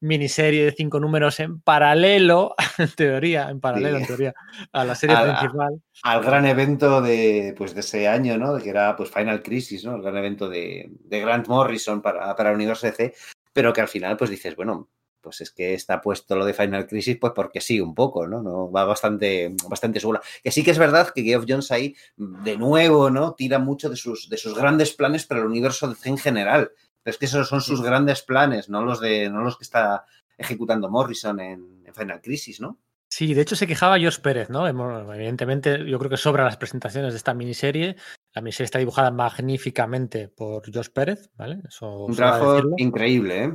miniserie 0.00 0.64
de 0.64 0.72
cinco 0.72 0.98
números 0.98 1.38
en 1.38 1.60
paralelo, 1.60 2.56
en 2.78 2.90
teoría, 2.90 3.48
en 3.50 3.60
paralelo, 3.60 3.98
sí. 3.98 4.02
en 4.02 4.06
teoría, 4.08 4.34
a 4.72 4.84
la 4.84 4.96
serie 4.96 5.14
a, 5.14 5.38
principal. 5.38 5.80
Al 6.02 6.24
gran 6.24 6.44
evento 6.44 7.00
de, 7.00 7.54
pues, 7.56 7.72
de 7.72 7.80
ese 7.82 8.08
año, 8.08 8.36
¿no? 8.36 8.58
Que 8.58 8.70
era 8.70 8.96
pues, 8.96 9.12
Final 9.12 9.44
Crisis, 9.44 9.84
¿no? 9.84 9.94
El 9.94 10.02
gran 10.02 10.16
evento 10.16 10.48
de, 10.48 10.90
de 11.04 11.20
Grant 11.20 11.46
Morrison 11.46 12.02
para, 12.02 12.34
para 12.34 12.50
el 12.50 12.56
universo 12.56 12.88
DC, 12.88 13.14
pero 13.52 13.72
que 13.72 13.80
al 13.80 13.88
final, 13.88 14.16
pues 14.16 14.28
dices, 14.28 14.56
bueno, 14.56 14.88
pues 15.22 15.40
es 15.40 15.50
que 15.50 15.74
está 15.74 16.00
puesto 16.00 16.36
lo 16.36 16.44
de 16.44 16.52
Final 16.52 16.86
Crisis, 16.86 17.16
pues 17.18 17.32
porque 17.34 17.60
sí, 17.60 17.80
un 17.80 17.94
poco, 17.94 18.26
¿no? 18.26 18.42
no 18.42 18.70
va 18.70 18.84
bastante, 18.84 19.54
bastante 19.68 20.00
segura. 20.00 20.20
Que 20.42 20.50
sí 20.50 20.62
que 20.62 20.72
es 20.72 20.78
verdad 20.78 21.10
que 21.14 21.22
Geoff 21.22 21.46
Jones 21.48 21.70
ahí, 21.70 21.94
de 22.16 22.56
nuevo, 22.56 23.08
¿no? 23.10 23.34
Tira 23.34 23.58
mucho 23.58 23.88
de 23.88 23.96
sus, 23.96 24.28
de 24.28 24.36
sus 24.36 24.54
grandes 24.54 24.92
planes 24.92 25.24
para 25.24 25.40
el 25.40 25.46
universo 25.46 25.94
en 26.04 26.18
general. 26.18 26.72
Pero 27.02 27.12
es 27.12 27.18
que 27.18 27.26
esos 27.26 27.48
son 27.48 27.60
sus 27.60 27.82
grandes 27.82 28.22
planes, 28.22 28.68
no 28.68 28.84
los 28.84 29.00
de, 29.00 29.30
no 29.30 29.42
los 29.42 29.56
que 29.56 29.64
está 29.64 30.04
ejecutando 30.36 30.90
Morrison 30.90 31.40
en, 31.40 31.82
en 31.84 31.94
Final 31.94 32.20
Crisis, 32.20 32.60
¿no? 32.60 32.78
Sí, 33.12 33.34
de 33.34 33.42
hecho 33.42 33.56
se 33.56 33.66
quejaba 33.66 33.98
George 33.98 34.22
Pérez, 34.22 34.48
¿no? 34.48 34.66
Evidentemente, 34.66 35.84
yo 35.86 35.98
creo 35.98 36.08
que 36.08 36.16
sobran 36.16 36.46
las 36.46 36.56
presentaciones 36.56 37.12
de 37.12 37.18
esta 37.18 37.34
miniserie. 37.34 37.96
La 38.32 38.40
miniserie 38.40 38.64
está 38.64 38.78
dibujada 38.78 39.10
magníficamente 39.10 40.28
por 40.28 40.64
George 40.72 40.90
Pérez, 40.90 41.28
¿vale? 41.36 41.60
Eso, 41.68 42.06
un 42.06 42.16
trabajo 42.16 42.62
increíble, 42.78 43.44
¿eh? 43.44 43.52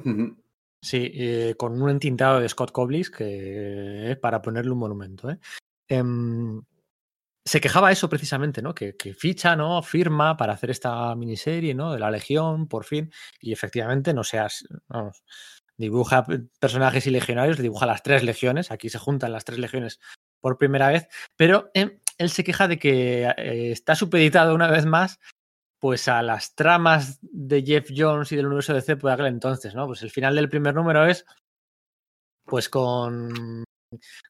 Sí, 0.82 1.12
eh, 1.14 1.56
con 1.58 1.82
un 1.82 1.90
entintado 1.90 2.40
de 2.40 2.48
Scott 2.50 2.72
Coblis 2.72 3.10
que 3.10 4.18
para 4.22 4.42
ponerle 4.42 4.72
un 4.72 4.80
monumento. 4.80 5.30
¿eh? 5.30 5.40
Eh, 5.90 6.04
se 7.48 7.62
quejaba 7.62 7.92
eso 7.92 8.10
precisamente, 8.10 8.62
¿no? 8.62 8.76
Que, 8.76 8.94
ficha, 9.18 9.56
¿no? 9.56 9.82
Firma 9.82 10.36
para 10.36 10.54
hacer 10.54 10.70
esta 10.70 11.16
miniserie, 11.16 11.74
¿no? 11.74 11.94
De 11.94 12.00
la 12.00 12.12
Legión, 12.12 12.68
por 12.68 12.84
fin. 12.84 13.12
Y 13.40 13.54
efectivamente, 13.54 14.14
no 14.14 14.26
seas, 14.26 14.68
dibuja 15.78 16.26
personajes 16.60 17.08
y 17.08 17.12
legionarios, 17.12 17.58
dibuja 17.58 17.86
las 17.86 18.04
tres 18.04 18.24
legiones. 18.24 18.70
Aquí 18.70 18.90
se 18.90 19.00
juntan 19.00 19.32
las 19.32 19.46
tres 19.46 19.60
legiones 19.60 20.00
por 20.42 20.58
primera 20.58 20.90
vez. 20.90 21.08
Pero 21.38 21.72
él 21.74 22.30
se 22.30 22.44
queja 22.44 22.68
de 22.68 22.80
que 22.80 23.24
eh, 23.38 23.72
está 23.72 23.96
supeditado 23.96 24.54
una 24.54 24.70
vez 24.70 24.86
más 24.86 25.20
pues 25.80 26.08
a 26.08 26.22
las 26.22 26.56
tramas 26.56 27.20
de 27.22 27.64
Jeff 27.64 27.90
Jones 27.96 28.32
y 28.32 28.36
del 28.36 28.48
universo 28.48 28.74
de 28.74 28.82
C 28.82 28.98
por 28.98 29.12
aquel 29.12 29.28
entonces, 29.28 29.76
¿no? 29.76 29.86
Pues 29.88 30.02
el 30.02 30.12
final 30.12 30.36
del 30.36 30.50
primer 30.50 30.74
número 30.74 31.06
es 31.06 31.26
pues 32.46 32.70
con 32.70 33.64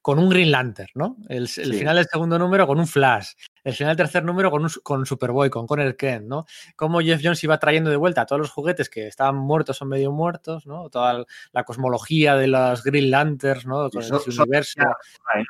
con 0.02 0.20
un 0.20 0.30
Green 0.30 0.52
Lantern, 0.52 0.90
¿no? 0.96 1.18
El, 1.30 1.44
el 1.44 1.48
sí. 1.48 1.64
final 1.64 1.96
del 1.96 2.06
segundo 2.06 2.38
número 2.38 2.68
con 2.68 2.80
un 2.80 2.88
Flash, 2.88 3.34
el 3.64 3.74
final 3.74 3.96
del 3.96 4.06
tercer 4.06 4.24
número 4.24 4.50
con, 4.50 4.64
un, 4.64 4.70
con 4.82 5.06
Superboy, 5.06 5.50
con 5.50 5.68
Conner 5.68 5.98
Kent, 5.98 6.26
¿no? 6.26 6.46
Cómo 6.76 7.02
Jeff 7.02 7.20
Jones 7.22 7.44
iba 7.44 7.58
trayendo 7.58 7.90
de 7.90 7.98
vuelta 7.98 8.22
a 8.22 8.26
todos 8.26 8.40
los 8.40 8.52
juguetes 8.52 8.90
que 8.90 9.08
estaban 9.08 9.36
muertos 9.36 9.82
o 9.82 9.86
medio 9.86 10.12
muertos, 10.12 10.66
¿no? 10.66 10.90
Toda 10.90 11.26
la 11.52 11.64
cosmología 11.64 12.36
de 12.36 12.48
los 12.48 12.84
Green 12.84 13.12
Lanterns, 13.12 13.66
¿no? 13.66 13.90
Con 13.90 14.02
eso, 14.02 14.22
el 14.26 14.40
universo. 14.40 14.80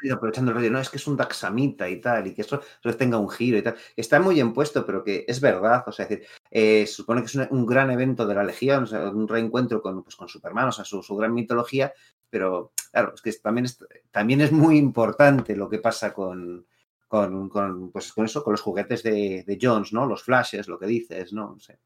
Ya, 0.03 0.13
aprovechando 0.15 0.51
el 0.51 0.57
rollo, 0.57 0.71
no, 0.71 0.79
es 0.79 0.89
que 0.89 0.97
es 0.97 1.05
un 1.05 1.15
taxamita 1.15 1.87
y 1.87 2.01
tal, 2.01 2.25
y 2.27 2.33
que 2.33 2.41
eso, 2.41 2.61
eso 2.83 2.97
tenga 2.97 3.19
un 3.19 3.29
giro 3.29 3.57
y 3.57 3.61
tal. 3.61 3.75
Está 3.95 4.19
muy 4.19 4.35
bien 4.35 4.53
puesto, 4.53 4.85
pero 4.85 5.03
que 5.03 5.25
es 5.27 5.39
verdad, 5.39 5.83
o 5.85 5.91
sea, 5.91 6.05
es 6.05 6.09
decir, 6.09 6.27
eh, 6.49 6.87
se 6.87 6.93
supone 6.93 7.21
que 7.21 7.27
es 7.27 7.35
un, 7.35 7.47
un, 7.51 7.65
gran 7.65 7.91
evento 7.91 8.25
de 8.25 8.33
la 8.33 8.43
Legión, 8.43 8.83
o 8.83 8.87
sea, 8.87 9.11
un 9.11 9.27
reencuentro 9.27 9.81
con, 9.81 10.01
pues, 10.01 10.15
con 10.15 10.27
Superman, 10.27 10.69
o 10.69 10.71
sea, 10.71 10.85
su, 10.85 11.03
su 11.03 11.15
gran 11.15 11.33
mitología, 11.33 11.93
pero 12.29 12.71
claro, 12.91 13.13
es 13.15 13.21
que 13.21 13.31
también 13.33 13.65
es, 13.65 13.77
también 14.11 14.41
es 14.41 14.51
muy 14.51 14.77
importante 14.77 15.55
lo 15.55 15.69
que 15.69 15.79
pasa 15.79 16.13
con, 16.13 16.65
con, 17.07 17.47
con, 17.47 17.91
pues 17.91 18.11
con 18.11 18.25
eso, 18.25 18.43
con 18.43 18.53
los 18.53 18.61
juguetes 18.61 19.01
de, 19.01 19.43
de, 19.47 19.57
Jones, 19.61 19.93
¿no? 19.93 20.05
Los 20.05 20.23
flashes, 20.23 20.67
lo 20.67 20.77
que 20.77 20.87
dices, 20.87 21.31
¿no? 21.31 21.53
no 21.53 21.59
sé. 21.59 21.79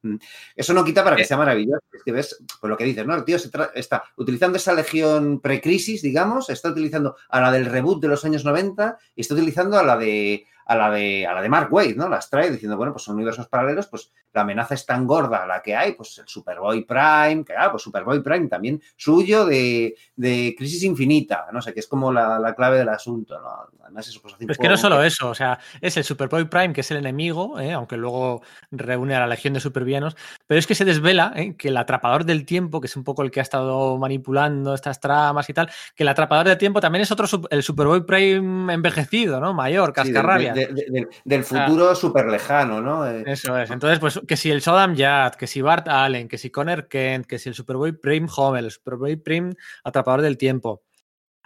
Eso 0.55 0.73
no 0.73 0.83
quita 0.83 1.03
para 1.03 1.15
que 1.15 1.25
sea 1.25 1.37
maravilloso. 1.37 1.83
Es 1.93 2.03
que 2.03 2.11
ves, 2.11 2.43
pues 2.59 2.69
lo 2.69 2.77
que 2.77 2.85
dices, 2.85 3.05
¿no? 3.05 3.15
El 3.15 3.23
tío 3.23 3.37
se 3.37 3.49
está 3.75 4.03
utilizando 4.17 4.57
esa 4.57 4.73
legión 4.73 5.39
precrisis, 5.39 6.01
digamos, 6.01 6.49
está 6.49 6.69
utilizando 6.69 7.15
a 7.29 7.39
la 7.39 7.51
del 7.51 7.67
reboot 7.67 8.01
de 8.01 8.07
los 8.07 8.25
años 8.25 8.43
90 8.43 8.97
y 9.15 9.21
está 9.21 9.35
utilizando 9.35 9.77
a 9.77 9.83
la 9.83 9.97
de 9.97 10.47
a 10.65 10.75
la 10.75 10.91
de, 10.91 11.25
a 11.25 11.33
la 11.33 11.41
de 11.41 11.49
Mark 11.49 11.71
Wade, 11.71 11.95
¿no? 11.95 12.07
Las 12.09 12.29
trae 12.29 12.51
diciendo, 12.51 12.77
bueno, 12.77 12.93
pues 12.93 13.03
son 13.03 13.15
universos 13.15 13.47
paralelos, 13.47 13.87
pues 13.87 14.11
la 14.33 14.41
amenaza 14.41 14.75
es 14.75 14.85
tan 14.85 15.05
gorda 15.05 15.45
la 15.45 15.61
que 15.61 15.75
hay, 15.75 15.93
pues 15.93 16.17
el 16.17 16.27
Superboy 16.27 16.85
Prime, 16.85 17.43
que 17.45 17.53
ah, 17.57 17.69
pues 17.69 17.83
Superboy 17.83 18.21
Prime 18.21 18.47
también 18.47 18.81
suyo 18.95 19.45
de, 19.45 19.95
de 20.15 20.55
Crisis 20.57 20.83
Infinita, 20.83 21.47
no 21.51 21.61
sé, 21.61 21.73
que 21.73 21.81
es 21.81 21.87
como 21.87 22.11
la, 22.11 22.39
la 22.39 22.55
clave 22.55 22.77
del 22.77 22.89
asunto, 22.89 23.39
¿no? 23.39 23.81
Además 23.83 24.07
eso 24.07 24.21
pues 24.21 24.33
hace 24.33 24.45
Es 24.49 24.57
que 24.57 24.69
no 24.69 24.77
solo 24.77 25.03
eso, 25.03 25.29
o 25.29 25.35
sea, 25.35 25.59
es 25.81 25.97
el 25.97 26.03
Superboy 26.03 26.45
Prime 26.45 26.73
que 26.73 26.81
es 26.81 26.91
el 26.91 26.97
enemigo, 26.97 27.59
¿eh? 27.59 27.73
aunque 27.73 27.97
luego 27.97 28.41
reúne 28.71 29.15
a 29.15 29.19
la 29.19 29.27
legión 29.27 29.53
de 29.53 29.59
supervillanos, 29.59 30.15
pero 30.47 30.59
es 30.59 30.67
que 30.67 30.75
se 30.75 30.85
desvela 30.85 31.33
¿eh? 31.35 31.55
que 31.57 31.67
el 31.67 31.77
atrapador 31.77 32.23
del 32.23 32.45
tiempo, 32.45 32.79
que 32.79 32.87
es 32.87 32.95
un 32.95 33.03
poco 33.03 33.23
el 33.23 33.31
que 33.31 33.41
ha 33.41 33.43
estado 33.43 33.97
manipulando 33.97 34.73
estas 34.73 34.99
tramas 34.99 35.49
y 35.49 35.53
tal, 35.53 35.69
que 35.95 36.03
el 36.03 36.09
atrapador 36.09 36.47
del 36.47 36.57
tiempo 36.57 36.79
también 36.79 37.01
es 37.01 37.11
otro, 37.11 37.27
el 37.49 37.63
Superboy 37.63 38.05
Prime 38.05 38.73
envejecido, 38.73 39.39
¿no? 39.41 39.53
Mayor, 39.53 39.91
cascarrabia. 39.91 40.50
Sí, 40.50 40.50
de, 40.53 40.67
de, 40.67 40.85
de, 40.89 41.07
del 41.23 41.43
futuro 41.43 41.89
ah. 41.89 41.95
súper 41.95 42.27
lejano, 42.27 42.81
¿no? 42.81 43.07
Eh, 43.07 43.23
Eso 43.25 43.57
es. 43.57 43.69
Entonces, 43.71 43.99
pues 43.99 44.19
que 44.27 44.37
si 44.37 44.51
el 44.51 44.61
Sodam 44.61 44.95
Yad, 44.95 45.35
que 45.35 45.47
si 45.47 45.61
Bart 45.61 45.87
Allen, 45.87 46.27
que 46.27 46.37
si 46.37 46.49
Connor 46.49 46.87
Kent, 46.87 47.25
que 47.25 47.39
si 47.39 47.49
el 47.49 47.55
Superboy 47.55 47.93
Prime 47.93 48.27
Home, 48.35 48.59
el 48.59 48.71
Superboy 48.71 49.15
Prime 49.15 49.53
Atrapador 49.83 50.21
del 50.21 50.37
Tiempo. 50.37 50.83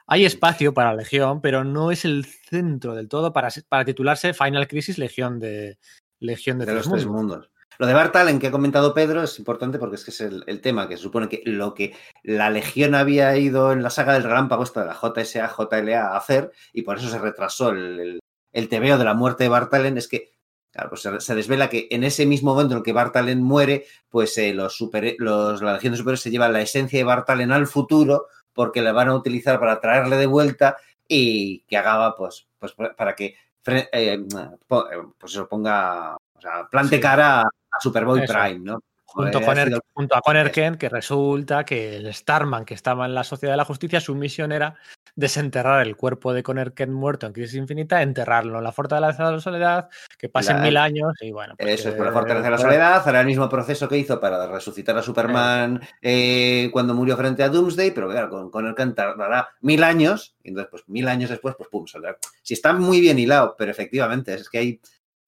Hay 0.07 0.25
espacio 0.25 0.73
para 0.73 0.93
Legión, 0.93 1.41
pero 1.41 1.63
no 1.63 1.91
es 1.91 2.05
el 2.05 2.25
centro 2.25 2.93
del 2.93 3.09
todo 3.09 3.33
para, 3.33 3.49
para 3.67 3.85
titularse 3.85 4.33
Final 4.33 4.67
Crisis 4.67 4.99
Legión 4.99 5.39
de 5.39 5.79
Legión 6.19 6.59
de, 6.59 6.65
de 6.65 6.75
los 6.75 6.89
tres 6.89 7.05
mundos. 7.05 7.39
mundos. 7.39 7.51
Lo 7.77 7.87
de 7.87 7.93
Bart 7.93 8.15
Allen 8.15 8.39
que 8.39 8.47
ha 8.47 8.51
comentado 8.51 8.93
Pedro 8.93 9.23
es 9.23 9.37
importante 9.37 9.79
porque 9.79 9.95
es 9.95 10.05
que 10.05 10.11
es 10.11 10.21
el, 10.21 10.43
el, 10.47 10.61
tema, 10.61 10.87
que 10.87 10.95
se 10.95 11.03
supone 11.03 11.27
que 11.27 11.41
lo 11.45 11.73
que 11.73 11.93
la 12.23 12.49
Legión 12.49 12.95
había 12.95 13.35
ido 13.37 13.71
en 13.71 13.83
la 13.83 13.89
saga 13.89 14.13
del 14.13 14.23
Relámpago, 14.23 14.63
esta 14.63 14.81
de 14.81 14.87
la 14.87 14.95
JSA, 14.95 15.49
JLA, 15.49 16.07
a 16.07 16.17
hacer, 16.17 16.51
y 16.71 16.83
por 16.83 16.97
eso 16.97 17.09
se 17.09 17.19
retrasó 17.19 17.71
el, 17.71 17.99
el, 17.99 18.19
el 18.55 18.69
tebeo 18.69 18.97
de 18.97 19.05
la 19.05 19.13
muerte 19.13 19.43
de 19.43 19.49
Bart 19.49 19.71
Allen, 19.73 19.99
es 19.99 20.07
que 20.07 20.35
Claro, 20.75 20.89
pues 20.89 21.03
se, 21.03 21.21
se, 21.21 21.35
desvela 21.35 21.69
que 21.69 21.87
en 21.89 22.03
ese 22.03 22.25
mismo 22.25 22.51
momento 22.53 22.73
en 22.73 22.79
el 22.79 22.83
que 22.83 22.91
Bartalen 22.91 23.41
muere, 23.41 23.85
pues 24.09 24.37
eh, 24.37 24.53
los, 24.53 24.75
super, 24.75 25.15
los, 25.19 25.61
la 25.61 25.71
Legión 25.75 25.93
de 25.93 25.97
Superhéroes 25.97 26.19
se 26.19 26.31
lleva 26.31 26.49
la 26.49 26.59
esencia 26.59 26.99
de 26.99 27.05
Bartalen 27.05 27.53
al 27.53 27.65
futuro 27.65 28.27
porque 28.51 28.81
la 28.81 28.91
van 28.91 29.07
a 29.07 29.15
utilizar 29.15 29.57
para 29.57 29.79
traerle 29.79 30.17
de 30.17 30.25
vuelta 30.25 30.75
y 31.07 31.61
que 31.61 31.77
haga, 31.77 32.13
pues, 32.17 32.49
pues 32.59 32.73
para 32.73 33.15
que 33.15 33.35
eh, 33.67 34.25
pues 34.67 35.31
eso 35.31 35.47
ponga, 35.47 36.17
o 36.17 36.41
sea, 36.41 36.67
plante 36.69 36.97
sí. 36.97 37.01
cara 37.01 37.39
a, 37.39 37.43
a 37.43 37.79
Superboy 37.79 38.23
eso. 38.23 38.33
Prime, 38.33 38.59
¿no? 38.59 38.83
Junto, 39.05 39.41
con 39.41 39.57
er, 39.57 39.79
junto, 39.93 40.15
a 40.15 40.51
Kent, 40.51 40.77
que 40.77 40.89
resulta 40.89 41.63
que 41.63 41.97
el 41.97 42.13
Starman, 42.13 42.65
que 42.65 42.73
estaba 42.73 43.05
en 43.05 43.15
la 43.15 43.23
Sociedad 43.23 43.53
de 43.53 43.57
la 43.57 43.65
Justicia, 43.65 44.01
su 44.01 44.15
misión 44.15 44.51
era 44.51 44.75
desenterrar 45.15 45.85
el 45.87 45.95
cuerpo 45.95 46.33
de 46.33 46.43
Conner 46.43 46.73
Kent 46.73 46.91
muerto 46.91 47.25
en 47.25 47.33
Crisis 47.33 47.55
Infinita, 47.55 48.01
enterrarlo 48.01 48.57
en 48.57 48.63
la 48.63 48.71
Fortaleza 48.71 49.25
de 49.25 49.31
la 49.31 49.39
Soledad, 49.39 49.89
que 50.17 50.27
pasen 50.27 50.57
la... 50.57 50.63
mil 50.63 50.77
años 50.77 51.13
y 51.21 51.31
bueno. 51.31 51.55
Pues 51.57 51.79
Eso 51.79 51.83
que... 51.83 51.89
es, 51.89 51.95
por 51.95 52.05
la 52.07 52.11
Fortaleza 52.11 52.43
de 52.43 52.51
la 52.51 52.57
Soledad, 52.57 53.07
hará 53.07 53.21
el 53.21 53.27
mismo 53.27 53.47
proceso 53.47 53.87
que 53.87 53.97
hizo 53.97 54.19
para 54.19 54.45
resucitar 54.47 54.97
a 54.97 55.01
Superman 55.01 55.81
eh, 56.01 56.69
cuando 56.73 56.93
murió 56.93 57.15
frente 57.15 57.43
a 57.43 57.49
Doomsday, 57.49 57.91
pero 57.91 58.09
claro, 58.09 58.51
con 58.51 58.75
Kent 58.75 58.95
tardará 58.95 59.49
mil 59.61 59.83
años, 59.83 60.35
y 60.43 60.49
entonces 60.49 60.69
pues 60.69 60.83
mil 60.87 61.07
años 61.07 61.29
después, 61.29 61.55
pues 61.55 61.69
pum, 61.69 61.87
saldrá. 61.87 62.17
Si 62.41 62.53
está 62.53 62.73
muy 62.73 62.99
bien 62.99 63.17
hilado, 63.17 63.55
pero 63.57 63.71
efectivamente, 63.71 64.33
es 64.33 64.49
que 64.49 64.57
hay 64.57 64.81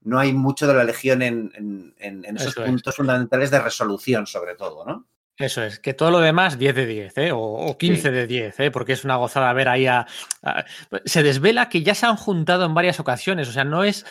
no 0.07 0.19
hay 0.19 0.33
mucho 0.33 0.67
de 0.67 0.73
la 0.73 0.83
Legión 0.83 1.21
en, 1.21 1.51
en, 1.55 1.93
en, 1.99 2.25
en 2.25 2.37
esos 2.37 2.53
Eso 2.53 2.63
puntos 2.63 2.93
es. 2.93 2.95
fundamentales 2.95 3.51
de 3.51 3.59
resolución, 3.59 4.25
sobre 4.25 4.55
todo, 4.55 4.85
¿no? 4.85 5.07
Eso 5.37 5.61
es, 5.61 5.79
que 5.79 5.93
todo 5.93 6.09
lo 6.09 6.19
demás 6.19 6.57
10 6.57 6.75
de 6.75 6.85
10, 6.87 7.17
¿eh? 7.19 7.31
o, 7.31 7.39
o 7.39 7.77
15 7.77 8.01
sí. 8.01 8.09
de 8.09 8.25
10, 8.25 8.59
¿eh? 8.59 8.71
porque 8.71 8.93
es 8.93 9.03
una 9.03 9.17
gozada 9.17 9.53
ver 9.53 9.67
ahí 9.67 9.85
a, 9.85 10.07
a, 10.41 10.65
Se 11.05 11.21
desvela 11.21 11.69
que 11.69 11.83
ya 11.83 11.93
se 11.93 12.07
han 12.07 12.15
juntado 12.15 12.65
en 12.65 12.73
varias 12.73 12.99
ocasiones, 12.99 13.47
o 13.47 13.51
sea, 13.51 13.63
no 13.63 13.83
es... 13.83 14.05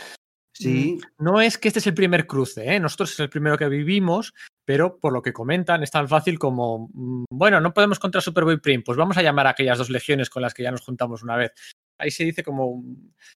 Sí. 0.53 0.99
No 1.19 1.43
es 1.43 1.59
que 1.59 1.69
este 1.69 1.81
es 1.81 1.87
el 1.87 1.93
primer 1.93 2.27
cruce, 2.27 2.75
¿eh? 2.75 2.81
nosotros 2.81 3.13
es 3.13 3.21
el 3.21 3.29
primero 3.29 3.59
que 3.59 3.69
vivimos, 3.69 4.33
pero 4.65 4.99
por 4.99 5.13
lo 5.13 5.21
que 5.21 5.35
comentan 5.35 5.83
es 5.83 5.91
tan 5.91 6.09
fácil 6.09 6.39
como, 6.39 6.89
mm, 6.95 7.25
bueno, 7.31 7.61
no 7.61 7.75
podemos 7.75 7.99
contra 7.99 8.23
Superboy 8.23 8.59
Prime, 8.59 8.83
pues 8.83 8.97
vamos 8.97 9.19
a 9.19 9.23
llamar 9.23 9.47
a 9.47 9.51
aquellas 9.51 9.77
dos 9.77 9.91
legiones 9.91 10.31
con 10.31 10.41
las 10.41 10.55
que 10.55 10.63
ya 10.63 10.71
nos 10.71 10.81
juntamos 10.81 11.23
una 11.23 11.37
vez 11.37 11.53
ahí 11.99 12.11
se 12.11 12.25
dice 12.25 12.43
como, 12.43 12.67
o 12.67 12.85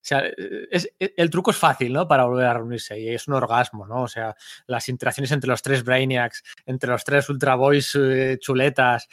sea, 0.03 0.23
es, 0.71 0.91
es, 0.99 1.13
el 1.17 1.31
truco 1.31 1.51
es 1.51 1.57
fácil, 1.57 1.93
¿no? 1.93 2.07
Para 2.07 2.25
volver 2.25 2.47
a 2.47 2.55
reunirse 2.55 2.99
y 2.99 3.09
es 3.09 3.29
un 3.29 3.35
orgasmo, 3.35 3.87
¿no? 3.87 4.03
O 4.03 4.09
sea, 4.09 4.35
las 4.67 4.89
interacciones 4.89 5.33
entre 5.33 5.49
los 5.49 5.63
tres 5.63 5.85
Brainiacs, 5.85 6.43
entre 6.67 6.91
los 6.91 7.05
tres 7.05 7.29
Ultra 7.29 7.55
Boys 7.55 7.97
eh, 8.01 8.39
chuletas. 8.41 9.09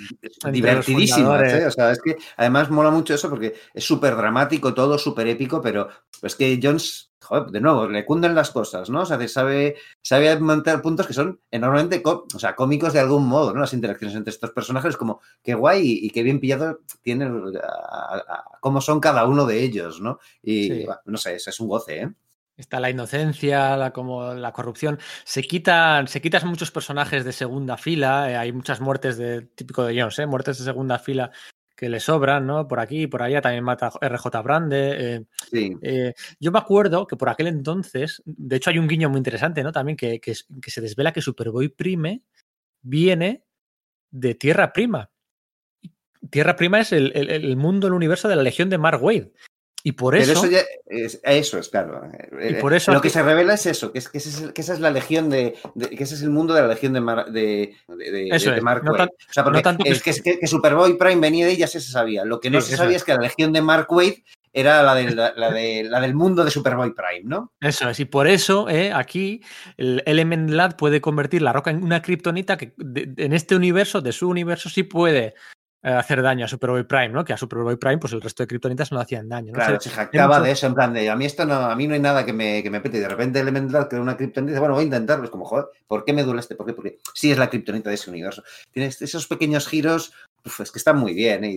Divertidísimas, 0.51 1.53
¿eh? 1.53 1.65
O 1.65 1.71
sea, 1.71 1.91
es 1.91 2.01
que 2.01 2.17
además 2.35 2.69
mola 2.69 2.91
mucho 2.91 3.13
eso 3.13 3.29
porque 3.29 3.55
es 3.73 3.83
súper 3.83 4.15
dramático 4.15 4.73
todo, 4.73 4.97
súper 4.97 5.27
épico, 5.27 5.61
pero 5.61 5.89
es 6.21 6.35
que 6.35 6.59
Jones 6.61 7.07
joder, 7.27 7.51
de 7.51 7.59
nuevo, 7.61 7.87
le 7.87 8.05
cunden 8.05 8.35
las 8.35 8.51
cosas, 8.51 8.89
¿no? 8.89 9.01
O 9.01 9.05
sea, 9.05 9.27
sabe, 9.27 9.75
sabe 10.01 10.39
mantener 10.39 10.81
puntos 10.81 11.07
que 11.07 11.13
son 11.13 11.39
enormemente 11.51 12.01
o 12.05 12.39
sea, 12.39 12.55
cómicos 12.55 12.93
de 12.93 12.99
algún 12.99 13.27
modo, 13.27 13.53
¿no? 13.53 13.59
Las 13.59 13.73
interacciones 13.73 14.15
entre 14.15 14.31
estos 14.31 14.51
personajes, 14.51 14.95
como 14.95 15.19
qué 15.43 15.53
guay 15.53 15.81
y, 15.81 16.07
y 16.07 16.09
qué 16.09 16.23
bien 16.23 16.39
pillado 16.39 16.79
tiene 17.01 17.25
a, 17.25 17.29
a, 17.29 18.17
a, 18.17 18.45
cómo 18.61 18.81
son 18.81 18.99
cada 18.99 19.25
uno 19.25 19.36
de 19.45 19.63
ellos, 19.63 20.01
¿no? 20.01 20.19
Y 20.41 20.67
sí. 20.67 20.85
bueno, 20.85 21.01
no 21.05 21.17
sé, 21.17 21.35
es, 21.35 21.47
es, 21.47 21.59
un 21.59 21.67
goce, 21.67 22.01
¿eh? 22.01 22.13
Está 22.57 22.79
la 22.79 22.89
inocencia, 22.89 23.77
la, 23.77 23.93
como 23.93 24.33
la 24.33 24.51
corrupción. 24.51 24.99
Se 25.23 25.43
quitan, 25.43 26.07
se 26.07 26.21
quitan 26.21 26.47
muchos 26.47 26.71
personajes 26.71 27.23
de 27.23 27.31
segunda 27.31 27.77
fila. 27.77 28.31
Eh, 28.31 28.35
hay 28.35 28.51
muchas 28.51 28.81
muertes 28.81 29.17
de 29.17 29.43
típico 29.43 29.85
de 29.85 29.99
Jones, 29.99 30.17
¿eh? 30.17 30.25
muertes 30.25 30.57
de 30.57 30.65
segunda 30.65 30.97
fila 30.97 31.31
que 31.75 31.87
le 31.87 31.99
sobran, 31.99 32.47
¿no? 32.47 32.67
Por 32.67 32.79
aquí 32.79 33.03
y 33.03 33.07
por 33.07 33.21
allá 33.21 33.39
también 33.39 33.63
mata 33.63 33.91
RJ 34.01 34.41
Brande. 34.41 34.95
Eh, 34.97 35.25
sí. 35.51 35.75
eh, 35.83 36.13
yo 36.39 36.51
me 36.51 36.57
acuerdo 36.57 37.05
que 37.05 37.15
por 37.15 37.29
aquel 37.29 37.45
entonces, 37.45 38.23
de 38.25 38.55
hecho 38.55 38.71
hay 38.71 38.79
un 38.79 38.87
guiño 38.87 39.09
muy 39.09 39.19
interesante, 39.19 39.61
¿no? 39.61 39.71
También 39.71 39.95
que, 39.95 40.19
que, 40.19 40.33
que 40.59 40.71
se 40.71 40.81
desvela 40.81 41.13
que 41.13 41.21
Superboy 41.21 41.69
Prime 41.69 42.23
viene 42.81 43.43
de 44.09 44.33
Tierra 44.33 44.73
Prima. 44.73 45.11
Tierra 46.29 46.55
Prima 46.55 46.79
es 46.81 46.91
el, 46.91 47.11
el, 47.15 47.29
el, 47.29 47.57
mundo, 47.57 47.87
el 47.87 47.93
universo 47.93 48.27
de 48.27 48.35
la 48.35 48.43
Legión 48.43 48.69
de 48.69 48.77
Mark 48.77 49.03
Wade. 49.03 49.31
Y 49.83 49.93
por 49.93 50.15
eso. 50.15 50.33
Pero 50.33 50.39
eso, 50.39 50.51
ya 50.51 50.61
es, 50.87 51.21
eso 51.23 51.59
es, 51.59 51.69
claro. 51.69 52.01
Y 52.49 52.55
por 52.55 52.73
eso 52.73 52.91
Lo 52.91 52.99
que 52.99 53.09
se 53.09 53.23
revela 53.23 53.53
es 53.53 53.65
eso, 53.67 53.93
que, 53.93 53.99
es, 53.99 54.09
que, 54.09 54.17
ese 54.17 54.29
es, 54.29 54.51
que 54.51 54.59
esa 54.61 54.73
es 54.73 54.79
la 54.81 54.91
legión 54.91 55.29
de, 55.29 55.55
de, 55.75 55.89
que 55.91 56.03
ese 56.03 56.15
es 56.15 56.23
el 56.23 56.29
mundo 56.29 56.53
de 56.53 56.61
la 56.61 56.67
legión 56.67 56.91
de, 56.93 56.99
Mar, 56.99 57.31
de, 57.31 57.75
de, 57.87 58.27
eso 58.29 58.51
de. 58.51 58.59
Mark 58.59 58.83
No 58.83 58.91
Wade. 58.91 59.05
tan- 59.05 59.09
o 59.29 59.33
sea, 59.33 59.43
no 59.43 59.61
tanto 59.61 59.83
es 59.85 60.01
que, 60.01 60.09
es 60.09 60.21
que, 60.21 60.39
que 60.39 60.47
Superboy 60.47 60.97
Prime 60.97 61.21
venía 61.21 61.45
de 61.45 61.53
ella, 61.53 61.67
sí 61.67 61.79
se 61.79 61.91
sabía. 61.91 62.25
Lo 62.25 62.39
que 62.41 62.49
no 62.49 62.59
Sí, 62.59 62.71
se 62.71 62.77
sabía 62.77 62.97
es. 62.97 63.03
que 63.05 63.13
la 63.13 63.21
legión 63.21 63.53
de 63.53 63.61
Mark 63.61 63.87
Wade 63.89 64.23
era 64.51 64.81
la, 64.83 64.95
de, 64.95 65.11
la, 65.15 65.33
la 65.37 65.51
de, 65.51 65.83
la 65.83 66.01
del 66.01 66.15
mundo 66.15 66.43
de 66.43 66.51
Superboy 66.51 66.93
Prime, 66.93 67.23
¿no? 67.23 67.53
Eso 67.61 67.89
es, 67.89 67.99
y 67.99 68.05
por 68.05 68.27
eso 68.27 68.67
eh, 68.69 68.91
aquí 68.91 69.41
el 69.77 70.01
Element 70.05 70.49
Lad 70.49 70.75
puede 70.75 70.99
convertir 70.99 71.43
la 71.43 71.53
roca 71.53 71.69
en 71.69 71.81
una 71.83 72.01
kriptonita 72.01 72.57
que 72.57 72.73
de- 72.77 73.13
en 73.23 73.31
este 73.33 73.55
universo, 73.55 74.01
de 74.01 74.11
su 74.11 74.27
universo, 74.27 74.69
sí 74.69 74.83
puede 74.83 75.25
eh, 75.27 75.33
hacer 75.83 76.21
daño 76.21 76.45
a 76.45 76.47
Superboy 76.47 76.83
Prime, 76.83 77.09
¿no? 77.09 77.23
Que 77.23 77.33
a 77.33 77.37
Superboy 77.37 77.77
Prime, 77.77 77.97
pues 77.99 78.11
el 78.13 78.21
resto 78.21 78.43
de 78.43 78.47
kriptonitas 78.47 78.91
no 78.91 78.99
hacían 78.99 79.29
daño. 79.29 79.47
¿no? 79.53 79.59
Claro, 79.59 79.79
Se- 79.79 79.89
se 79.89 79.95
jactaba 79.95 80.35
mucho- 80.37 80.45
de 80.45 80.51
eso, 80.51 80.67
en 80.67 80.73
plan 80.73 80.93
de 80.93 81.09
a 81.09 81.15
mí 81.15 81.25
esto 81.25 81.45
no, 81.45 81.53
a 81.53 81.75
mí 81.75 81.87
no 81.87 81.93
hay 81.93 81.99
nada 81.99 82.25
que 82.25 82.33
me, 82.33 82.61
que 82.63 82.69
me 82.69 82.81
pete. 82.81 82.97
Y 82.97 83.01
de 83.01 83.09
repente 83.09 83.39
Elemental 83.39 83.87
crea 83.87 84.01
una 84.01 84.15
dice, 84.15 84.41
bueno, 84.59 84.73
voy 84.73 84.81
a 84.83 84.85
intentarlo. 84.85 85.23
Es 85.25 85.29
como, 85.29 85.45
joder, 85.45 85.65
¿por 85.87 86.03
qué 86.03 86.13
me 86.13 86.23
duele 86.23 86.39
este? 86.39 86.55
¿Por 86.55 86.65
qué? 86.65 86.73
Porque 86.73 86.97
sí 87.13 87.31
es 87.31 87.37
la 87.37 87.49
kriptonita 87.49 87.89
de 87.89 87.95
ese 87.95 88.09
universo. 88.09 88.43
Tienes 88.71 89.01
esos 89.01 89.27
pequeños 89.27 89.67
giros, 89.67 90.13
uf, 90.45 90.61
es 90.61 90.71
que 90.71 90.79
están 90.79 90.97
muy 90.97 91.13
bien, 91.13 91.43
¿eh? 91.43 91.51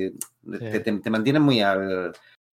Y 0.46 0.58
te, 0.58 0.80
te- 0.80 0.92
te 0.92 1.10
mantienen 1.10 1.42
muy 1.42 1.60
al, 1.62 2.12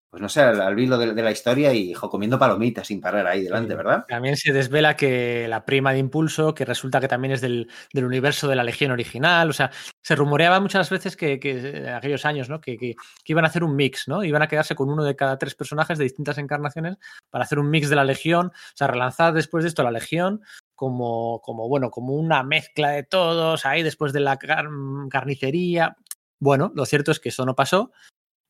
pues 0.10 0.22
no 0.22 0.30
sé, 0.30 0.42
al, 0.42 0.61
al 0.61 0.80
hilo 0.80 0.98
de, 0.98 1.14
de 1.14 1.22
la 1.22 1.32
historia 1.32 1.74
y 1.74 1.94
jo, 1.94 2.10
comiendo 2.10 2.40
palomitas 2.40 2.88
sin 2.88 3.02
parar 3.02 3.27
ahí 3.27 3.44
delante. 3.44 3.76
¿verdad? 3.76 4.06
También 4.08 4.38
se 4.38 4.53
desvela 4.53 4.95
que 4.95 5.48
la 5.48 5.66
prima 5.66 5.92
de 5.94 6.00
Impulso, 6.00 6.56
que 6.56 6.64
resulta 6.66 7.00
que 7.02 7.08
también 7.08 7.34
es 7.34 7.42
del, 7.42 7.69
del 7.94 8.06
universo 8.06 8.48
de 8.48 8.56
la 8.56 8.64
Legión 8.64 8.92
original, 8.92 9.50
o 9.50 9.53
sea, 9.53 9.69
se 10.02 10.16
rumoreaba 10.16 10.60
muchas 10.60 10.90
veces 10.90 11.18
que, 11.18 11.40
que 11.40 11.77
en 11.77 11.90
aquellos 11.90 12.26
años, 12.26 12.50
¿no? 12.50 12.61
Que, 12.61 12.77
que- 12.77 12.95
que 13.24 13.34
iban 13.34 13.44
a 13.45 13.50
hacer 13.50 13.64
un 13.64 13.76
mix, 13.76 14.08
¿no? 14.08 14.24
Iban 14.24 14.42
a 14.42 14.48
quedarse 14.48 14.76
con 14.76 14.90
uno 14.90 15.03
de 15.03 15.16
cada 15.16 15.38
tres 15.38 15.56
personajes 15.56 15.98
de 15.98 16.06
distintas 16.06 16.38
encarnaciones 16.38 16.98
para 17.30 17.44
hacer 17.44 17.60
un 17.60 17.69
mix 17.69 17.90
de 17.90 17.95
la 17.98 18.03
Legión, 18.06 18.48
o 18.48 18.52
sea, 18.76 18.88
relanzar 18.88 19.34
después 19.34 19.64
de 19.64 19.68
esto 19.69 19.84
la 19.84 19.92
Legión 19.92 20.42
como, 20.76 21.42
como 21.42 21.68
bueno, 21.68 21.90
como 21.92 22.14
una 22.14 22.44
mezcla 22.44 22.92
de 22.92 23.03
todos 23.03 23.66
ahí 23.66 23.84
después 23.84 24.14
de 24.14 24.19
la 24.22 24.38
car- 24.38 24.68
carnicería. 25.10 25.98
Bueno, 26.40 26.72
lo 26.76 26.86
cierto 26.86 27.11
es 27.11 27.19
que 27.19 27.30
eso 27.30 27.45
no 27.45 27.56
pasó. 27.56 27.92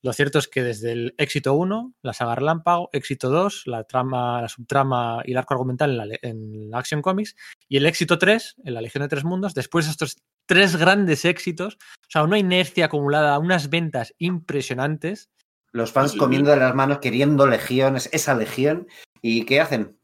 Lo 0.03 0.13
cierto 0.13 0.37
es 0.39 0.47
que 0.47 0.63
desde 0.63 0.91
el 0.91 1.15
éxito 1.17 1.53
1, 1.55 1.93
la 2.03 2.13
saga 2.13 2.35
Relámpago, 2.35 2.89
éxito 2.93 3.29
2, 3.29 3.63
la 3.65 3.83
trama, 3.83 4.41
la 4.41 4.47
subtrama 4.49 5.21
y 5.25 5.31
el 5.31 5.37
arco 5.37 5.55
argumental 5.55 5.91
en 5.91 5.97
la, 5.97 6.05
en 6.21 6.69
la 6.69 6.77
Action 6.79 7.01
Comics, 7.01 7.35
y 7.67 7.77
el 7.77 7.85
éxito 7.85 8.17
3, 8.19 8.55
en 8.63 8.73
la 8.75 8.81
Legión 8.81 9.01
de 9.01 9.07
Tres 9.09 9.23
Mundos, 9.23 9.53
después 9.55 9.85
de 9.85 9.91
estos 9.91 10.17
tres 10.45 10.75
grandes 10.77 11.25
éxitos, 11.25 11.75
o 11.75 12.09
sea, 12.09 12.23
una 12.23 12.37
inercia 12.39 12.85
acumulada, 12.85 13.37
unas 13.39 13.69
ventas 13.69 14.13
impresionantes. 14.17 15.29
Los 15.73 15.91
fans 15.91 16.15
Y- 16.15 16.17
comiendo 16.17 16.51
de 16.51 16.57
las 16.57 16.73
manos, 16.75 16.99
queriendo 16.99 17.47
legiones, 17.47 18.09
esa 18.13 18.35
legión. 18.35 18.87
¿Y 19.21 19.45
qué 19.45 19.59
hacen? 19.59 19.99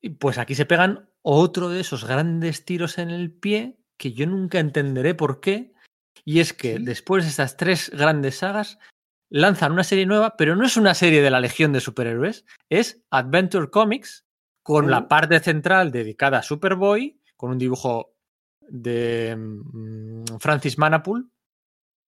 Y 0.00 0.10
pues 0.10 0.38
aquí 0.38 0.54
se 0.54 0.66
pegan 0.66 1.10
otro 1.22 1.68
de 1.68 1.80
esos 1.80 2.04
grandes 2.06 2.64
tiros 2.64 2.98
en 2.98 3.10
el 3.10 3.32
pie 3.32 3.76
que 3.98 4.12
yo 4.12 4.26
nunca 4.26 4.60
entenderé 4.60 5.14
por 5.14 5.40
qué. 5.40 5.72
Y 6.24 6.40
es 6.40 6.52
que 6.52 6.76
Sí. 6.78 6.84
después 6.84 7.24
de 7.24 7.30
estas 7.30 7.56
tres 7.56 7.90
grandes 7.90 8.38
sagas, 8.38 8.78
lanzan 9.28 9.72
una 9.72 9.84
serie 9.84 10.06
nueva, 10.06 10.36
pero 10.36 10.56
no 10.56 10.66
es 10.66 10.76
una 10.76 10.94
serie 10.94 11.22
de 11.22 11.30
la 11.30 11.40
Legión 11.40 11.72
de 11.72 11.80
Superhéroes, 11.80 12.44
es 12.68 13.02
Adventure 13.10 13.70
Comics, 13.70 14.24
con 14.62 14.90
la 14.90 15.06
parte 15.06 15.38
central 15.38 15.92
dedicada 15.92 16.38
a 16.38 16.42
Superboy, 16.42 17.20
con 17.36 17.50
un 17.50 17.58
dibujo 17.58 18.16
de 18.60 19.36
mm, 19.36 20.38
Francis 20.40 20.76
Manapool, 20.76 21.30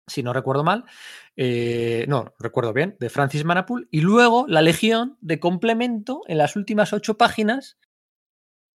si 0.08 0.22
no 0.22 0.32
recuerdo 0.32 0.64
mal, 0.64 0.84
eh, 1.36 2.04
no, 2.08 2.34
recuerdo 2.38 2.72
bien, 2.72 2.96
de 2.98 3.10
Francis 3.10 3.44
Manapool, 3.44 3.86
y 3.90 4.00
luego 4.00 4.46
la 4.48 4.62
Legión 4.62 5.16
de 5.20 5.38
complemento 5.38 6.22
en 6.26 6.38
las 6.38 6.56
últimas 6.56 6.92
ocho 6.92 7.16
páginas, 7.16 7.78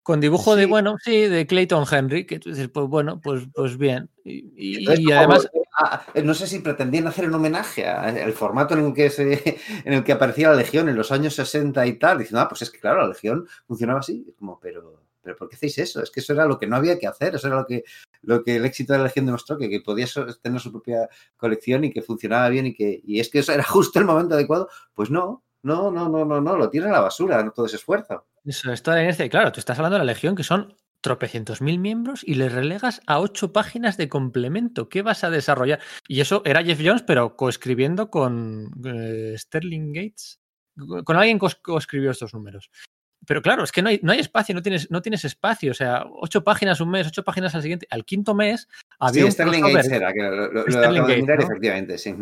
con 0.01 0.19
dibujo 0.19 0.55
de, 0.55 0.65
bueno, 0.65 0.97
sí, 1.03 1.21
de 1.21 1.47
Clayton 1.47 1.85
Henry, 1.89 2.25
que 2.25 2.39
tú 2.39 2.49
dices, 2.49 2.69
pues 2.69 2.87
bueno, 2.87 3.19
pues, 3.21 3.43
pues 3.53 3.77
bien. 3.77 4.09
Y, 4.23 5.11
además, 5.11 5.49
ah, 5.75 6.05
no 6.23 6.33
sé 6.33 6.47
si 6.47 6.59
pretendían 6.59 7.07
hacer 7.07 7.27
un 7.27 7.35
homenaje 7.35 7.87
al 7.87 8.33
formato 8.33 8.73
en 8.73 8.85
el 8.85 8.93
que 8.93 9.09
se, 9.09 9.57
en 9.85 9.93
el 9.93 10.03
que 10.03 10.11
aparecía 10.11 10.49
la 10.49 10.55
Legión 10.55 10.89
en 10.89 10.95
los 10.95 11.11
años 11.11 11.35
60 11.35 11.85
y 11.85 11.93
tal, 11.93 12.19
diciendo, 12.19 12.41
ah, 12.41 12.49
pues 12.49 12.61
es 12.61 12.71
que 12.71 12.79
claro, 12.79 13.01
la 13.01 13.07
Legión 13.07 13.47
funcionaba 13.67 13.99
así, 13.99 14.33
como, 14.37 14.59
pero, 14.59 15.01
pero 15.21 15.35
¿por 15.35 15.49
qué 15.49 15.55
hacéis 15.55 15.77
eso? 15.79 16.01
Es 16.01 16.11
que 16.11 16.19
eso 16.19 16.33
era 16.33 16.45
lo 16.45 16.57
que 16.59 16.67
no 16.67 16.75
había 16.75 16.99
que 16.99 17.07
hacer, 17.07 17.35
eso 17.35 17.47
era 17.47 17.57
lo 17.57 17.65
que, 17.65 17.83
lo 18.21 18.43
que 18.43 18.57
el 18.57 18.65
éxito 18.65 18.93
de 18.93 18.99
la 18.99 19.05
Legión 19.05 19.25
demostró, 19.25 19.57
que, 19.57 19.69
que 19.69 19.81
podía 19.81 20.07
tener 20.41 20.59
su 20.59 20.71
propia 20.71 21.09
colección 21.37 21.83
y 21.83 21.91
que 21.91 22.01
funcionaba 22.01 22.49
bien 22.49 22.67
y 22.67 22.73
que, 22.73 23.01
y 23.03 23.19
es 23.19 23.29
que 23.29 23.39
eso 23.39 23.51
era 23.53 23.63
justo 23.63 23.99
el 23.99 24.05
momento 24.05 24.35
adecuado, 24.35 24.69
pues 24.93 25.09
no, 25.09 25.43
no, 25.63 25.89
no, 25.91 26.09
no, 26.09 26.25
no, 26.25 26.41
no, 26.41 26.57
lo 26.57 26.69
tiran 26.69 26.89
a 26.89 26.93
la 26.93 27.01
basura, 27.01 27.41
no 27.41 27.51
todo 27.51 27.65
ese 27.65 27.77
esfuerzo. 27.77 28.25
Eso 28.45 28.71
es 28.71 28.83
toda 28.83 28.97
la 28.97 29.03
inercia. 29.03 29.25
Y 29.25 29.29
claro, 29.29 29.51
tú 29.51 29.61
estás 29.61 29.77
hablando 29.77 29.95
de 29.95 30.05
la 30.05 30.11
Legión, 30.11 30.35
que 30.35 30.43
son 30.43 30.75
tropecientos 31.03 31.61
mil 31.61 31.77
miembros, 31.77 32.23
y 32.25 32.33
les 32.33 32.51
relegas 32.51 33.01
a 33.05 33.19
ocho 33.19 33.53
páginas 33.53 33.97
de 33.97 34.09
complemento. 34.09 34.89
¿Qué 34.89 35.03
vas 35.03 35.23
a 35.23 35.29
desarrollar? 35.29 35.79
Y 36.07 36.21
eso 36.21 36.41
era 36.45 36.63
Jeff 36.63 36.81
Jones, 36.83 37.03
pero 37.03 37.35
coescribiendo 37.35 38.09
con 38.09 38.71
eh, 38.83 39.35
Sterling 39.37 39.93
Gates. 39.93 40.39
Con 41.03 41.17
alguien 41.17 41.37
co- 41.37 41.51
coescribió 41.61 42.09
estos 42.09 42.33
números. 42.33 42.71
Pero 43.27 43.41
claro, 43.41 43.63
es 43.63 43.71
que 43.71 43.81
no 43.81 43.89
hay, 43.89 43.99
no 44.01 44.11
hay 44.11 44.19
espacio, 44.19 44.55
no 44.55 44.61
tienes, 44.61 44.89
no 44.89 45.01
tienes 45.01 45.23
espacio. 45.23 45.71
O 45.71 45.75
sea, 45.75 46.03
ocho 46.19 46.43
páginas 46.43 46.81
un 46.81 46.89
mes, 46.89 47.07
ocho 47.07 47.23
páginas 47.23 47.53
al 47.53 47.61
siguiente. 47.61 47.85
Al 47.89 48.03
quinto 48.05 48.33
mes 48.33 48.67
había 48.99 49.21
Sí, 49.21 49.25
un 49.25 49.31
Sterling 49.31 49.61
crossover. 49.61 49.75
Gates 49.83 49.91
era, 49.91 50.13
que 50.13 50.21
lo, 50.23 50.51
lo- 50.51 50.65
lo 50.65 50.71
Sterling 50.71 51.01
de 51.03 51.07
Gates, 51.07 51.21
mirar, 51.21 51.37
¿no? 51.39 51.43
efectivamente, 51.45 51.97
sí. 51.99 52.15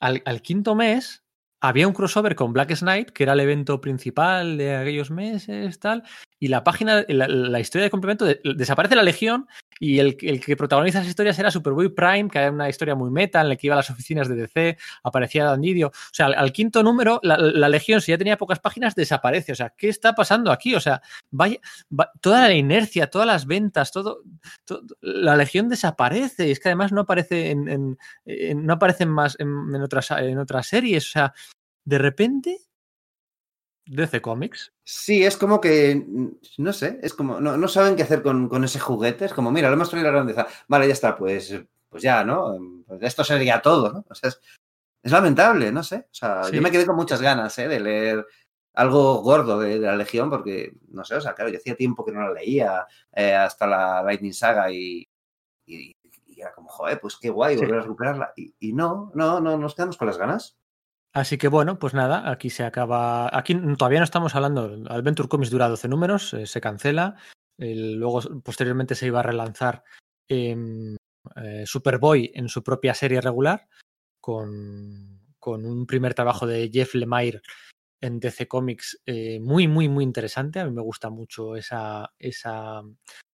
Al, 0.00 0.22
al 0.24 0.42
quinto 0.42 0.74
mes 0.74 1.22
había 1.60 1.88
un 1.88 1.94
crossover 1.94 2.34
con 2.34 2.52
Black 2.52 2.76
Knight, 2.78 3.10
que 3.10 3.22
era 3.24 3.32
el 3.32 3.40
evento 3.40 3.80
principal 3.80 4.58
de 4.58 4.76
aquellos 4.76 5.10
meses, 5.10 5.80
tal, 5.80 6.04
y 6.40 6.48
la 6.48 6.62
página, 6.62 7.04
la, 7.08 7.60
historia 7.60 7.84
de 7.84 7.90
complemento, 7.90 8.24
de- 8.24 8.40
desaparece 8.56 8.94
la 8.94 9.02
Legión 9.02 9.48
y 9.80 9.98
el, 9.98 10.16
el 10.20 10.40
que 10.44 10.56
protagoniza 10.56 10.98
esas 10.98 11.08
historias 11.08 11.38
era 11.38 11.50
Superboy 11.50 11.88
Prime, 11.88 12.28
que 12.30 12.38
era 12.38 12.50
una 12.50 12.68
historia 12.68 12.94
muy 12.94 13.10
meta 13.10 13.40
en 13.40 13.48
la 13.48 13.56
que 13.56 13.66
iba 13.66 13.74
a 13.74 13.78
las 13.78 13.90
oficinas 13.90 14.28
de 14.28 14.36
DC, 14.36 14.78
aparecía 15.02 15.44
Dan 15.44 15.60
Didio. 15.60 15.88
O 15.88 16.12
sea, 16.12 16.26
al, 16.26 16.52
quinto 16.52 16.82
número, 16.82 17.20
la, 17.22 17.68
Legión, 17.68 18.00
si 18.00 18.12
ya 18.12 18.18
tenía 18.18 18.36
pocas 18.36 18.60
páginas, 18.60 18.94
desaparece. 18.94 19.52
O 19.52 19.54
sea, 19.54 19.70
¿qué 19.76 19.88
está 19.88 20.14
pasando 20.14 20.52
aquí? 20.52 20.74
O 20.74 20.80
sea, 20.80 21.02
vaya, 21.30 21.58
va- 21.90 22.10
toda 22.20 22.48
la 22.48 22.54
inercia, 22.54 23.08
todas 23.08 23.26
las 23.26 23.46
ventas, 23.46 23.90
todo, 23.90 24.22
la 25.00 25.36
Legión 25.36 25.68
desaparece. 25.68 26.48
Y 26.48 26.52
es 26.52 26.60
que 26.60 26.68
además 26.68 26.92
no 26.92 27.02
aparece 27.02 27.54
no 27.54 28.72
aparecen 28.72 29.08
más 29.08 29.36
en, 29.38 29.48
en 29.74 29.82
otras, 29.82 30.10
en 30.12 30.38
otras 30.38 30.66
series. 30.66 31.06
O 31.08 31.10
sea, 31.10 31.34
de 31.84 31.98
repente, 31.98 32.58
DC 33.88 34.20
Comics. 34.20 34.72
Sí, 34.84 35.24
es 35.24 35.36
como 35.36 35.60
que, 35.60 35.94
mm, 36.06 36.28
no 36.58 36.72
sé, 36.72 36.98
es 37.02 37.14
como, 37.14 37.40
no, 37.40 37.56
no 37.56 37.68
saben 37.68 37.96
qué 37.96 38.02
hacer 38.02 38.22
con, 38.22 38.48
con 38.48 38.64
ese 38.64 38.78
juguete, 38.80 39.24
es 39.26 39.34
como, 39.34 39.50
mira, 39.50 39.68
lo 39.68 39.74
hemos 39.74 39.90
traído 39.90 40.08
a 40.08 40.12
la 40.12 40.16
grandeza, 40.18 40.46
vale, 40.68 40.86
ya 40.86 40.92
está, 40.92 41.16
pues, 41.16 41.54
pues 41.88 42.02
ya, 42.02 42.24
¿no? 42.24 42.56
Pues 42.86 43.02
esto 43.02 43.24
sería 43.24 43.60
todo, 43.62 43.92
¿no? 43.92 44.04
O 44.08 44.14
sea, 44.14 44.28
es, 44.28 44.40
es 45.02 45.12
lamentable, 45.12 45.72
no 45.72 45.82
sé, 45.82 45.96
o 46.10 46.14
sea, 46.14 46.44
Sí. 46.44 46.56
yo 46.56 46.62
me 46.62 46.70
quedé 46.70 46.86
con 46.86 46.96
muchas 46.96 47.20
ganas, 47.22 47.58
¿eh? 47.58 47.68
De 47.68 47.80
leer 47.80 48.26
algo 48.74 49.22
gordo 49.22 49.58
de, 49.58 49.78
de 49.80 49.86
la 49.86 49.96
Legión, 49.96 50.30
porque, 50.30 50.72
no 50.88 51.04
sé, 51.04 51.16
o 51.16 51.20
sea, 51.20 51.34
claro, 51.34 51.50
yo 51.50 51.58
hacía 51.58 51.74
tiempo 51.76 52.04
que 52.04 52.12
no 52.12 52.20
la 52.22 52.32
leía, 52.32 52.86
eh, 53.14 53.34
hasta 53.34 53.66
la 53.66 54.02
Lightning 54.02 54.34
Saga 54.34 54.70
y, 54.70 55.08
y, 55.66 55.96
y 56.26 56.40
era 56.40 56.52
como, 56.52 56.68
joder, 56.68 57.00
pues 57.00 57.16
qué 57.16 57.30
guay 57.30 57.56
Sí. 57.56 57.60
volver 57.62 57.78
a 57.80 57.82
recuperarla, 57.82 58.32
y, 58.36 58.54
y 58.60 58.72
no, 58.72 59.10
no, 59.14 59.40
no, 59.40 59.56
nos 59.58 59.74
quedamos 59.74 59.96
con 59.96 60.06
las 60.06 60.18
ganas. 60.18 60.56
Así 61.12 61.38
que 61.38 61.48
bueno, 61.48 61.78
pues 61.78 61.94
nada, 61.94 62.30
aquí 62.30 62.50
se 62.50 62.64
acaba. 62.64 63.28
Aquí 63.36 63.54
todavía 63.76 63.98
no 64.00 64.04
estamos 64.04 64.34
hablando. 64.34 64.64
Adventure 64.90 65.28
Comics 65.28 65.50
dura 65.50 65.68
12 65.68 65.88
números, 65.88 66.34
eh, 66.34 66.46
se 66.46 66.60
cancela. 66.60 67.16
el- 67.60 67.94
luego, 67.94 68.20
posteriormente, 68.44 68.94
se 68.94 69.06
iba 69.08 69.18
a 69.20 69.22
relanzar 69.24 69.82
em, 70.28 70.94
eh, 71.36 71.64
Superboy 71.66 72.30
en 72.34 72.48
su 72.48 72.62
propia 72.62 72.94
serie 72.94 73.20
regular, 73.20 73.66
con, 74.20 75.20
con 75.40 75.66
un 75.66 75.86
primer 75.86 76.14
trabajo 76.14 76.46
de 76.46 76.70
Jeff 76.72 76.94
Lemire 76.94 77.42
en 78.02 78.20
DC 78.20 78.48
Comics 78.48 79.00
eh, 79.06 79.40
muy, 79.40 79.68
muy, 79.68 79.88
muy 79.88 80.04
interesante. 80.04 80.60
A 80.60 80.66
mí 80.66 80.72
me 80.72 80.82
gusta 80.82 81.10
mucho 81.10 81.56
esa, 81.56 82.12
esa, 82.18 82.82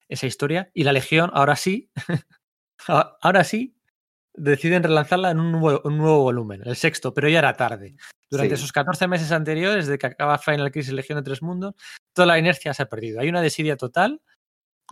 esa 0.09 0.27
historia. 0.27 0.71
Y 0.75 0.85
la 0.85 0.93
Legión, 0.93 1.31
ahora 1.35 1.57
sí, 1.57 1.91
ahora 2.89 3.45
sí, 3.45 3.77
deciden 4.35 4.83
relanzarla 4.83 5.31
en 5.31 5.41
un 5.41 5.53
nuevo, 5.53 5.81
un 5.85 5.97
nuevo 5.99 6.23
volumen, 6.23 6.63
el 6.65 6.77
sexto, 6.77 7.15
pero 7.15 7.29
ya 7.29 7.39
era 7.39 7.55
tarde. 7.55 7.97
Durante 8.31 8.57
Sí. 8.57 8.61
esos 8.63 8.73
14 8.73 9.07
meses 9.07 9.31
anteriores, 9.33 9.87
de 9.87 9.97
que 9.99 10.07
acaba 10.07 10.39
Final 10.39 10.73
Crisis 10.73 10.93
Legión 10.93 11.19
de 11.19 11.23
Tres 11.23 11.41
Mundos, 11.43 11.75
toda 12.13 12.27
la 12.27 12.39
inercia 12.39 12.75
se 12.75 12.83
ha 12.83 12.87
perdido. 12.87 13.21
Hay 13.21 13.29
una 13.29 13.41
desidia 13.43 13.77
total 13.77 14.21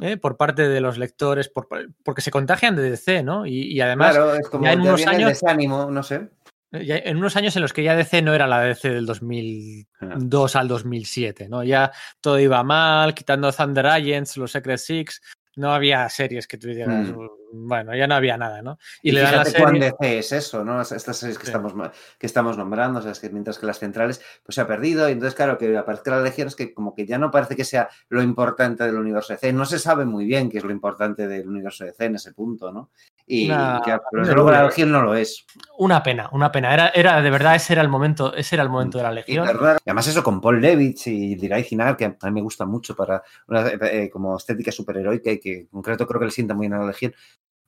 ¿eh? 0.01 0.17
por 0.17 0.37
parte 0.37 0.69
de 0.69 0.81
los 0.81 0.97
lectores, 0.97 1.49
por- 1.49 1.69
porque 2.05 2.23
se 2.23 2.31
contagian 2.31 2.77
de 2.77 2.89
DC, 2.91 3.23
¿no? 3.25 3.45
Y, 3.47 3.63
y 3.73 3.81
además, 3.81 4.15
claro, 4.15 4.35
es 4.37 4.49
como, 4.49 4.65
ya 4.65 4.73
en 4.73 4.81
unos 4.83 5.07
años- 5.07 5.29
desánimo, 5.31 5.91
no 5.91 6.03
sé. 6.03 6.31
eh, 6.73 6.87
ya 6.87 6.97
en 6.97 7.17
unos 7.19 7.37
años 7.37 7.55
en 7.57 7.63
los 7.63 7.73
que 7.73 7.83
ya 7.83 7.95
DC 7.97 8.23
no 8.23 8.33
era 8.35 8.47
la 8.47 8.61
DC 8.63 8.89
del 8.91 9.05
2002 9.07 10.57
al 10.57 10.69
2007, 10.69 11.49
¿no? 11.49 11.63
Ya 11.65 11.93
todo 12.21 12.39
iba 12.39 12.63
mal, 12.63 13.13
quitando 13.15 13.53
Thunder 13.53 13.87
Agents, 13.87 14.37
los 14.37 14.53
Secret 14.53 14.79
Six, 14.79 15.21
No 15.57 15.73
había 15.75 16.09
series 16.09 16.47
que 16.47 16.57
tú 16.57 16.69
dijeras, 16.69 17.09
Mm. 17.09 17.69
bueno, 17.69 17.95
ya 17.95 18.07
no 18.07 18.15
había 18.15 18.39
nada, 18.39 18.63
¿no? 18.63 18.79
Y, 19.03 19.13
le 19.13 19.21
dan 19.21 19.37
la 19.37 19.45
cuán. 19.59 19.79
DC 19.79 20.19
es 20.19 20.33
eso, 20.33 20.65
¿no? 20.65 20.81
Es- 20.81 20.93
Estas 20.93 21.19
series 21.19 21.37
que, 21.39 21.45
Sí. 21.45 21.51
estamos, 21.51 21.75
que 22.19 22.27
estamos 22.27 22.57
nombrando, 22.57 23.01
o 23.01 23.03
sea, 23.03 23.13
es 23.13 23.21
que 23.21 23.29
mientras 23.29 23.59
que 23.59 23.67
las 23.67 23.79
centrales 23.79 24.23
pues 24.43 24.55
se 24.55 24.63
ha 24.63 24.67
perdido, 24.67 25.09
y 25.09 25.13
entonces, 25.13 25.35
claro, 25.35 25.59
que 25.59 25.77
aparezca 25.77 26.11
la 26.13 26.23
Legión 26.23 26.49
es 26.49 26.57
que 26.57 26.73
como 26.73 26.95
que 26.95 27.05
ya 27.07 27.19
no 27.19 27.31
parece 27.31 27.55
que 27.55 27.65
sea 27.65 27.91
lo 28.09 28.23
importante 28.23 28.85
del 28.85 28.97
universo 28.97 29.35
DC. 29.35 29.53
No 29.53 29.67
se 29.67 29.79
sabe 29.79 30.07
muy 30.07 30.25
bien 30.25 30.49
qué 30.49 30.59
es 30.59 30.65
lo 30.65 30.71
importante 30.71 31.29
del 31.29 31.47
universo 31.47 31.85
DC 31.85 32.07
en 32.07 32.15
ese 32.15 32.33
punto, 32.33 32.73
¿no? 32.73 32.91
Y, 33.27 33.47
Una- 33.51 33.79
y 33.81 33.85
que, 33.85 33.91
la. 34.13 34.65
Legión 34.65 34.91
no 34.93 35.03
lo 35.03 35.15
es. 35.15 35.45
Una 35.79 36.03
pena, 36.03 36.29
una 36.33 36.51
pena. 36.53 36.73
Era, 36.75 36.89
era 36.89 37.23
de 37.23 37.31
verdad, 37.31 37.55
ese 37.55 37.73
era 37.73 37.83
el 37.83 37.89
momento, 37.89 38.35
ese 38.35 38.57
era 38.57 38.63
el 38.63 38.69
momento 38.71 38.99
de 38.99 39.05
la 39.05 39.13
Y, 39.13 39.15
Legión. 39.15 39.47
verdad, 39.47 39.79
y 39.85 39.91
además 39.91 40.07
eso 40.09 40.23
con 40.23 40.41
Paul 40.41 40.61
Levitz 40.61 41.07
y 41.07 41.35
Diray 41.37 41.65
Cinar, 41.65 41.97
que 41.97 42.05
a 42.05 42.11
mí 42.27 42.31
me 42.33 42.43
gusta 42.43 42.67
mucho 42.67 42.95
para 42.97 43.23
una 43.49 43.69
eh, 43.69 44.11
como 44.13 44.37
estética 44.37 44.71
superheroica 44.73 45.31
y 45.31 45.39
que 45.41 45.59
en 45.61 45.67
concreto 45.67 46.07
creo 46.07 46.21
que 46.21 46.27
le 46.27 46.33
sienta 46.33 46.55
muy 46.55 46.65
bien 46.69 46.75
a 46.75 46.81
la 46.81 46.87
Legión, 46.89 47.15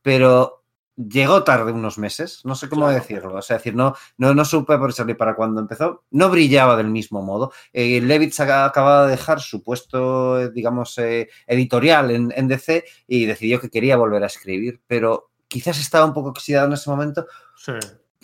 pero 0.02 0.64
llegó 0.96 1.42
tarde 1.42 1.72
unos 1.72 1.98
meses, 1.98 2.40
no 2.44 2.54
sé 2.54 2.68
cómo 2.68 2.82
Claro. 2.86 3.00
decirlo, 3.00 3.34
o 3.34 3.42
sea, 3.42 3.56
decir, 3.56 3.74
no, 3.74 3.94
no, 4.18 4.32
no 4.32 4.44
supe 4.44 4.78
por 4.78 4.92
salir 4.92 5.16
para 5.16 5.34
cuando 5.34 5.60
empezó, 5.60 6.04
no 6.12 6.28
brillaba 6.30 6.76
del 6.76 6.88
mismo 6.88 7.20
modo. 7.22 7.52
Eh, 7.72 8.00
Levitz 8.00 8.38
ac- 8.38 8.66
acababa 8.68 9.06
de 9.06 9.12
dejar 9.12 9.40
su 9.40 9.60
puesto, 9.62 10.40
eh, 10.40 10.50
digamos, 10.52 10.96
eh, 10.98 11.28
editorial 11.48 12.10
en, 12.12 12.32
en 12.36 12.46
DC 12.48 12.84
y 13.08 13.26
decidió 13.26 13.60
que 13.60 13.70
quería 13.70 13.96
volver 13.96 14.22
a 14.22 14.26
escribir, 14.26 14.80
pero 14.86 15.30
quizás 15.48 15.78
estaba 15.78 16.04
un 16.06 16.12
poco 16.14 16.30
oxidado 16.30 16.66
en 16.66 16.72
ese 16.74 16.90
momento 16.90 17.26
Sí. 17.56 17.72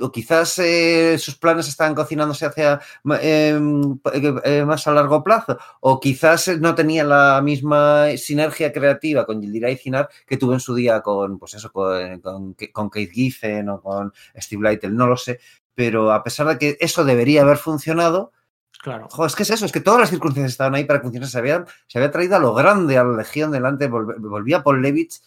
o 0.00 0.10
quizás 0.10 0.58
eh, 0.58 1.16
sus 1.18 1.36
planes 1.36 1.68
estaban 1.68 1.94
cocinándose 1.94 2.47
hacia 2.47 2.81
eh, 3.20 3.60
eh, 4.44 4.65
más 4.65 4.86
a 4.86 4.92
largo 4.92 5.23
plazo, 5.23 5.58
o 5.81 6.00
quizás 6.00 6.49
no 6.58 6.74
tenía 6.74 7.05
la 7.05 7.40
misma 7.42 8.07
sinergia 8.16 8.73
creativa 8.73 9.26
con 9.26 9.42
Yildiray 9.42 9.76
Cinar 9.76 10.08
que 10.26 10.39
tuvo 10.39 10.55
en 10.55 10.60
su 10.60 10.74
día 10.74 11.02
con, 11.02 11.39
pues 11.39 11.55
eso, 11.55 11.70
con, 11.70 12.20
con, 12.20 12.55
con 12.73 12.89
Kate 12.89 13.10
Giffen 13.12 13.68
o 13.68 13.81
con 13.82 14.12
Steve 14.36 14.70
Lytle, 14.70 14.90
no 14.90 15.07
lo 15.07 15.16
sé, 15.18 15.39
pero 15.74 16.12
a 16.12 16.23
pesar 16.23 16.47
de 16.49 16.58
que 16.58 16.76
eso 16.81 17.05
debería 17.05 17.42
haber 17.42 17.58
funcionado, 17.58 18.32
Claro. 18.82 19.08
es 19.26 19.34
que 19.36 19.42
es 19.42 19.50
eso, 19.50 19.66
es 19.66 19.73
que 19.73 19.81
todas 19.82 20.00
las 20.00 20.08
circunstancias 20.08 20.52
estaban 20.52 20.74
ahí 20.74 20.84
para 20.84 21.00
que 21.00 21.05
funcionase, 21.05 21.32
se 21.32 21.39
había, 21.39 21.66
se 21.86 21.99
había 21.99 22.10
traído 22.10 22.36
a 22.36 22.39
lo 22.39 22.55
grande 22.55 22.97
a 22.97 23.05
la 23.05 23.18
Legión 23.18 23.50
delante, 23.50 23.90
volv- 23.90 24.16
volvía 24.18 24.62
Paul 24.62 24.81
Levitz, 24.81 25.20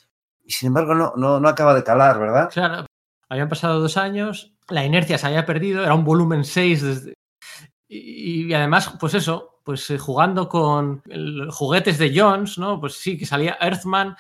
y 0.43 0.51
sin 0.51 0.67
embargo 0.67 0.93
no, 0.95 1.13
no, 1.15 1.39
no 1.39 1.47
acaba 1.49 1.73
de 1.73 1.83
calar, 1.83 2.19
¿verdad? 2.19 2.49
Claro. 2.51 2.85
Habían 3.29 3.49
pasado 3.49 3.79
dos 3.79 3.97
años, 3.97 4.53
la 4.69 4.85
inercia 4.85 5.17
se 5.17 5.27
había 5.27 5.45
perdido, 5.45 5.83
era 5.83 5.93
un 5.95 6.03
volumen 6.03 6.43
6 6.43 6.81
desde... 6.81 7.13
y, 7.87 8.45
y 8.47 8.53
además, 8.53 8.93
pues 8.99 9.13
eso, 9.15 9.59
pues 9.63 9.89
eh, 9.89 9.97
jugando 9.97 10.47
con 10.49 11.01
el- 11.09 11.49
juguetes 11.51 11.97
de 11.97 12.11
Jones, 12.17 12.57
¿no? 12.57 12.79
Pues 12.79 12.93
sí, 12.95 13.17
que 13.17 13.25
salía 13.25 13.57
Earthman 13.59 14.15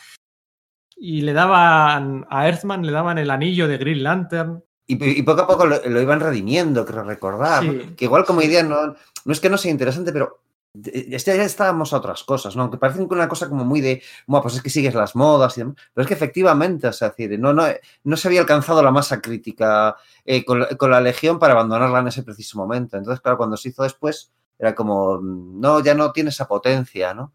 y 0.95 1.21
le 1.21 1.33
daban 1.33 2.25
a 2.29 2.47
Earthman 2.47 2.85
le 2.85 2.91
daban 2.91 3.17
el 3.17 3.29
anillo 3.29 3.67
de 3.67 3.77
Green 3.77 4.03
Lantern. 4.03 4.63
Y, 4.87 5.19
y 5.19 5.23
poco 5.23 5.41
a 5.41 5.47
poco 5.47 5.65
lo, 5.65 5.81
lo 5.87 6.01
iban 6.01 6.19
redimiendo, 6.19 6.85
creo 6.85 7.03
recordar. 7.03 7.63
Que 7.95 8.05
igual 8.05 8.25
como 8.25 8.41
idea 8.41 8.63
no, 8.63 8.95
no 9.25 9.31
es 9.33 9.39
que 9.39 9.49
no 9.49 9.57
sea 9.57 9.71
interesante, 9.71 10.11
pero 10.11 10.42
ya 10.73 11.17
está- 11.17 11.35
ya 11.35 11.43
estábamos 11.43 11.93
a 11.93 11.97
otras 11.97 12.23
cosas, 12.23 12.55
¿no? 12.55 12.69
Que 12.71 12.77
parecen 12.77 13.07
que 13.07 13.13
una 13.13 13.27
cosa 13.29 13.47
como 13.47 13.63
muy 13.63 13.79
de, 13.81 14.01
bueno, 14.25 14.41
pues 14.41 14.55
es 14.55 14.61
que 14.63 14.69
sigues 14.69 14.95
las 14.95 15.15
modas 15.15 15.55
y 15.57 15.61
demás. 15.61 15.75
Pero 15.93 16.03
es 16.03 16.07
que 16.07 16.13
efectivamente, 16.15 16.87
o 16.87 16.93
sea, 16.93 17.09
es 17.09 17.15
decir, 17.17 17.39
no, 17.39 17.53
no, 17.53 17.63
no 18.03 18.17
se 18.17 18.27
había 18.27 18.41
alcanzado 18.41 18.81
la 18.81 18.91
masa 18.91 19.21
crítica 19.21 19.95
eh, 20.25 20.43
con, 20.43 20.61
la- 20.61 20.69
con 20.75 20.89
la 20.91 20.99
Legión 21.01 21.37
para 21.39 21.53
abandonarla 21.53 21.99
en 21.99 22.07
ese 22.07 22.23
preciso 22.23 22.57
momento. 22.57 22.97
Entonces, 22.97 23.21
claro, 23.21 23.37
cuando 23.37 23.55
se 23.57 23.69
hizo 23.69 23.83
después, 23.83 24.31
era 24.57 24.73
como, 24.73 25.19
mm, 25.21 25.59
no, 25.59 25.79
ya 25.81 25.93
no 25.93 26.11
tiene 26.11 26.29
esa 26.31 26.47
potencia, 26.47 27.13
¿no? 27.13 27.31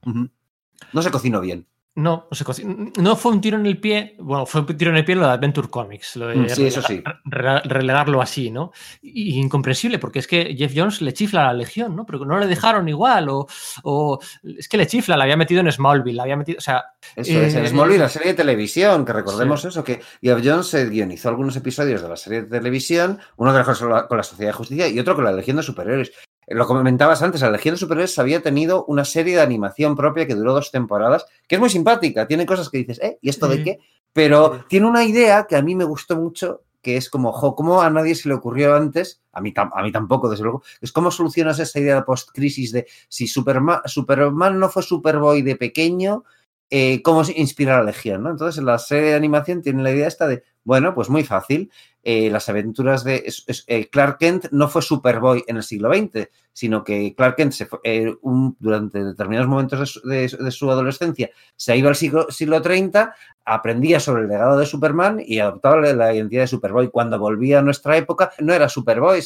No 0.93 1.03
se 1.03 1.11
cocinó 1.11 1.41
bien. 1.41 1.67
No, 1.99 2.29
no, 2.31 2.55
se 2.55 2.65
no 2.65 3.17
fue 3.17 3.33
un 3.33 3.41
tiro 3.41 3.59
en 3.59 3.67
el 3.67 3.81
pie, 3.81 4.15
bueno, 4.21 4.47
fue 4.47 4.61
un 4.61 4.67
tiro 4.77 4.93
en 4.93 4.99
el 4.99 5.05
pie 5.05 5.17
lo 5.17 5.27
de 5.27 5.33
Adventure 5.33 5.69
Comics, 5.69 6.15
lo 6.15 6.29
de 6.29 6.37
Mm, 6.37 6.49
sí, 6.49 6.67
eso 6.67 6.81
relega- 6.81 6.87
sí. 6.87 7.03
re- 7.25 7.61
relegarlo 7.63 8.23
así, 8.23 8.51
¿no? 8.53 8.71
Y 9.03 9.37
incomprensible, 9.41 9.99
porque 9.99 10.21
es 10.21 10.29
que 10.29 10.55
Jeff 10.57 10.73
Jones 10.77 11.01
le 11.03 11.13
chifla 11.13 11.43
a 11.43 11.47
la 11.47 11.55
Legión, 11.55 11.97
¿no? 11.97 12.07
Pero 12.07 12.25
no 12.25 12.39
le 12.39 12.47
dejaron 12.47 12.89
igual, 12.89 13.29
o, 13.31 13.49
o 13.83 14.21
es 14.45 14.69
que 14.69 14.77
le 14.77 14.87
chifla, 14.87 15.17
la 15.17 15.25
había 15.25 15.37
metido 15.37 15.61
en 15.61 15.73
Smallville, 15.73 16.15
la 16.17 16.23
había 16.23 16.37
metido, 16.37 16.59
o 16.59 16.61
sea, 16.61 16.85
Eso 17.17 17.41
es, 17.43 17.55
en 17.55 17.65
Eh, 17.65 17.69
Smallville, 17.69 17.99
la 17.99 18.09
serie 18.09 18.29
de 18.29 18.35
televisión, 18.35 19.05
que 19.05 19.13
recordemos 19.13 19.61
sí. 19.63 19.67
eso, 19.69 19.83
que 19.83 20.01
Geoff 20.23 20.41
Jones 20.45 20.67
se 20.69 20.89
guionizó 20.89 21.31
algunos 21.31 21.57
episodios 21.57 22.01
de 22.01 22.09
la 22.09 22.17
serie 22.17 22.43
de 22.43 22.49
televisión, 22.49 23.19
uno 23.39 23.53
la, 23.53 23.65
con 24.07 24.17
la 24.17 24.23
Sociedad 24.23 24.51
de 24.51 24.57
Justicia 24.57 24.87
y 24.89 25.01
otro 25.01 25.17
con 25.17 25.25
la 25.25 25.33
Legión 25.33 25.57
de 25.57 25.65
Superhéroes. 25.65 26.13
Lo 26.51 26.67
comentabas 26.67 27.23
antes, 27.23 27.43
la 27.43 27.51
Legión 27.51 27.75
de 27.75 27.79
Superhéroes 27.79 28.19
había 28.19 28.41
tenido 28.43 28.85
una 28.87 29.05
serie 29.05 29.37
de 29.37 29.43
animación 29.43 29.95
propia 29.95 30.27
que 30.27 30.35
duró 30.35 30.55
dos 30.55 30.71
temporadas, 30.71 31.27
que 31.47 31.57
es 31.57 31.61
muy 31.61 31.69
simpática, 31.69 32.27
tiene 32.27 32.47
cosas 32.47 32.71
que 32.71 32.79
dices, 32.79 32.99
¿eh? 33.03 33.19
¿Y 33.21 33.29
esto 33.29 33.49
de 33.49 33.63
qué? 33.63 33.79
Pero 34.13 34.65
tiene 34.69 34.87
una 34.87 35.05
idea 35.05 35.47
que 35.47 35.57
a 35.57 35.63
mí 35.63 35.75
me 35.75 35.85
gustó 35.85 36.17
mucho, 36.17 36.63
que 36.81 36.97
es 36.97 37.11
como, 37.11 37.33
jo, 37.33 37.55
¿cómo 37.55 37.83
a 37.83 37.91
nadie 37.91 38.15
se 38.15 38.29
le 38.29 38.35
ocurrió 38.35 38.75
antes? 38.75 39.21
A 39.33 39.41
mí, 39.41 39.53
a 39.57 39.83
mí 39.83 39.93
tampoco, 39.93 40.31
desde 40.31 40.45
luego. 40.45 40.63
Es 40.81 40.91
cómo 40.91 41.11
solucionas 41.11 41.59
esa 41.59 41.79
idea 41.81 41.97
de 41.97 42.03
post-crisis 42.03 42.73
de 42.73 42.87
si 43.09 43.27
Superman, 43.27 43.81
Superman 43.85 44.59
no 44.59 44.69
fue 44.69 44.83
Superboy 44.83 45.43
de 45.43 45.57
pequeño, 45.57 46.25
eh, 46.71 47.03
cómo 47.03 47.25
se 47.25 47.39
inspira 47.39 47.75
a 47.75 47.79
la 47.79 47.85
Legión, 47.85 48.23
¿no? 48.23 48.31
Entonces, 48.31 48.63
la 48.63 48.79
serie 48.79 49.11
de 49.11 49.17
animación 49.17 49.63
tiene 49.63 49.83
la 49.83 49.91
idea 49.91 50.07
esta 50.07 50.27
de, 50.27 50.45
bueno, 50.69 50.95
pues 50.95 51.09
muy 51.09 51.25
fácil. 51.25 51.71
eh, 52.03 52.29
las 52.31 52.51
aventuras 52.51 53.03
de 53.03 53.25
eh, 53.67 53.89
Clark 53.89 54.19
Kent 54.19 54.47
no 54.51 54.69
fue 54.69 54.83
Superboy 54.83 55.43
en 55.47 55.57
el 55.57 55.63
siglo 55.63 55.91
XX, 55.91 56.29
sino 56.53 56.85
que 56.85 57.15
Clark 57.15 57.37
Kent 57.37 57.53
se 57.53 57.65
fue, 57.65 57.79
eh, 57.85 58.15
durante 58.59 59.03
determinados 59.03 59.49
momentos 59.49 59.99
de 60.05 60.29
su, 60.29 60.71
adolescencia 60.71 61.31
se 61.57 61.75
iba 61.75 61.89
al 61.89 61.97
siglo, 61.97 62.31
siglo 62.31 62.61
30, 62.61 63.15
aprendía 63.47 63.99
sobre 63.99 64.23
el 64.23 64.29
legado 64.29 64.59
de 64.59 64.67
Superman 64.67 65.23
y 65.25 65.39
adoptaba 65.39 65.81
la, 65.81 66.15
identidad 66.15 66.43
de 66.43 66.49
Superboy. 66.49 66.91
Cuando 66.91 67.19
volvía 67.19 67.61
a 67.61 67.63
nuestra 67.63 67.97
época, 67.97 68.33
no 68.41 68.53
era 68.53 68.69
Superboy, 68.69 69.23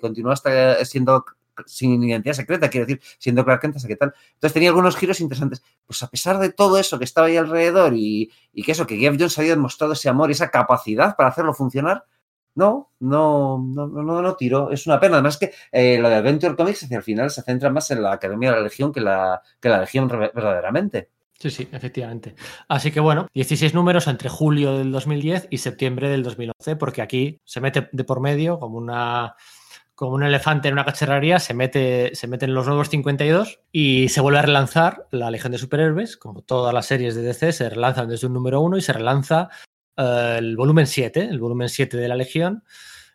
continuó 0.00 0.30
hasta 0.30 0.84
siendo 0.84 1.24
sin 1.66 2.02
identidad 2.02 2.34
secreta, 2.34 2.68
quiero 2.68 2.86
decir, 2.86 3.02
siendo 3.18 3.44
Clark 3.44 3.60
Kent 3.60 3.76
hasta 3.76 3.88
qué 3.88 3.96
tal. 3.96 4.14
Entonces 4.34 4.52
tenía 4.52 4.70
algunos 4.70 4.96
giros 4.96 5.20
interesantes. 5.20 5.62
Pues 5.86 6.02
a 6.02 6.08
pesar 6.08 6.38
de 6.38 6.50
todo 6.52 6.78
eso 6.78 6.98
que 6.98 7.04
estaba 7.04 7.28
ahí 7.28 7.36
alrededor 7.36 7.94
y, 7.94 8.30
y 8.52 8.62
que 8.62 8.72
eso, 8.72 8.86
que 8.86 8.96
Jeff 8.96 9.16
Jones 9.18 9.38
había 9.38 9.50
demostrado 9.50 9.92
ese 9.92 10.08
amor 10.08 10.30
y 10.30 10.32
esa 10.32 10.50
capacidad 10.50 11.16
para 11.16 11.28
hacerlo 11.28 11.54
funcionar, 11.54 12.04
no, 12.54 12.92
no, 13.00 13.58
no, 13.58 13.86
no, 13.88 14.22
no, 14.22 14.36
tiró. 14.36 14.70
Es 14.70 14.86
una 14.86 15.00
pena. 15.00 15.16
Además 15.16 15.36
que 15.36 15.52
eh, 15.72 15.98
lo 15.98 16.08
de 16.08 16.16
Adventure 16.16 16.54
Comics 16.54 16.84
hacia 16.84 16.98
el 16.98 17.02
final 17.02 17.30
se 17.30 17.42
centra 17.42 17.70
más 17.70 17.90
en 17.90 18.02
la 18.02 18.12
Academia 18.12 18.50
de 18.50 18.56
la 18.56 18.62
Legión 18.62 18.92
que 18.92 19.00
la, 19.00 19.42
que 19.60 19.68
la 19.68 19.80
Legión 19.80 20.08
verdaderamente. 20.08 21.10
sí, 21.38 21.50
sí, 21.50 21.68
efectivamente. 21.72 22.34
Así 22.68 22.92
que 22.92 23.00
bueno, 23.00 23.26
16 23.34 23.74
números 23.74 24.06
entre 24.06 24.28
julio 24.28 24.78
del 24.78 24.92
2010 24.92 25.48
y 25.50 25.58
septiembre 25.58 26.08
del 26.08 26.22
2011, 26.22 26.76
porque 26.76 27.02
aquí 27.02 27.40
se 27.44 27.60
mete 27.60 27.88
de 27.90 28.04
por 28.04 28.20
medio 28.20 28.60
como 28.60 28.78
una 28.78 29.34
como 30.04 30.16
un 30.16 30.22
elefante 30.22 30.68
en 30.68 30.74
una 30.74 30.84
cacharrería, 30.84 31.38
se 31.38 31.54
mete, 31.54 32.14
se 32.14 32.26
meten 32.28 32.52
los 32.52 32.66
nuevos 32.66 32.90
52 32.90 33.60
y 33.72 34.10
se 34.10 34.20
vuelve 34.20 34.38
a 34.40 34.42
relanzar 34.42 35.06
la 35.10 35.30
Legión 35.30 35.52
de 35.52 35.56
Superhéroes, 35.56 36.18
como 36.18 36.42
todas 36.42 36.74
las 36.74 36.84
series 36.84 37.14
de 37.14 37.22
DC, 37.22 37.52
se 37.52 37.70
relanzan 37.70 38.10
desde 38.10 38.26
un 38.26 38.34
número 38.34 38.60
1 38.60 38.76
y 38.76 38.82
se 38.82 38.92
relanza 38.92 39.48
eh, 39.96 40.36
el 40.40 40.58
volumen 40.58 40.86
7, 40.86 41.22
el 41.30 41.40
volumen 41.40 41.70
7 41.70 41.96
de 41.96 42.06
la 42.06 42.16
Legión. 42.16 42.64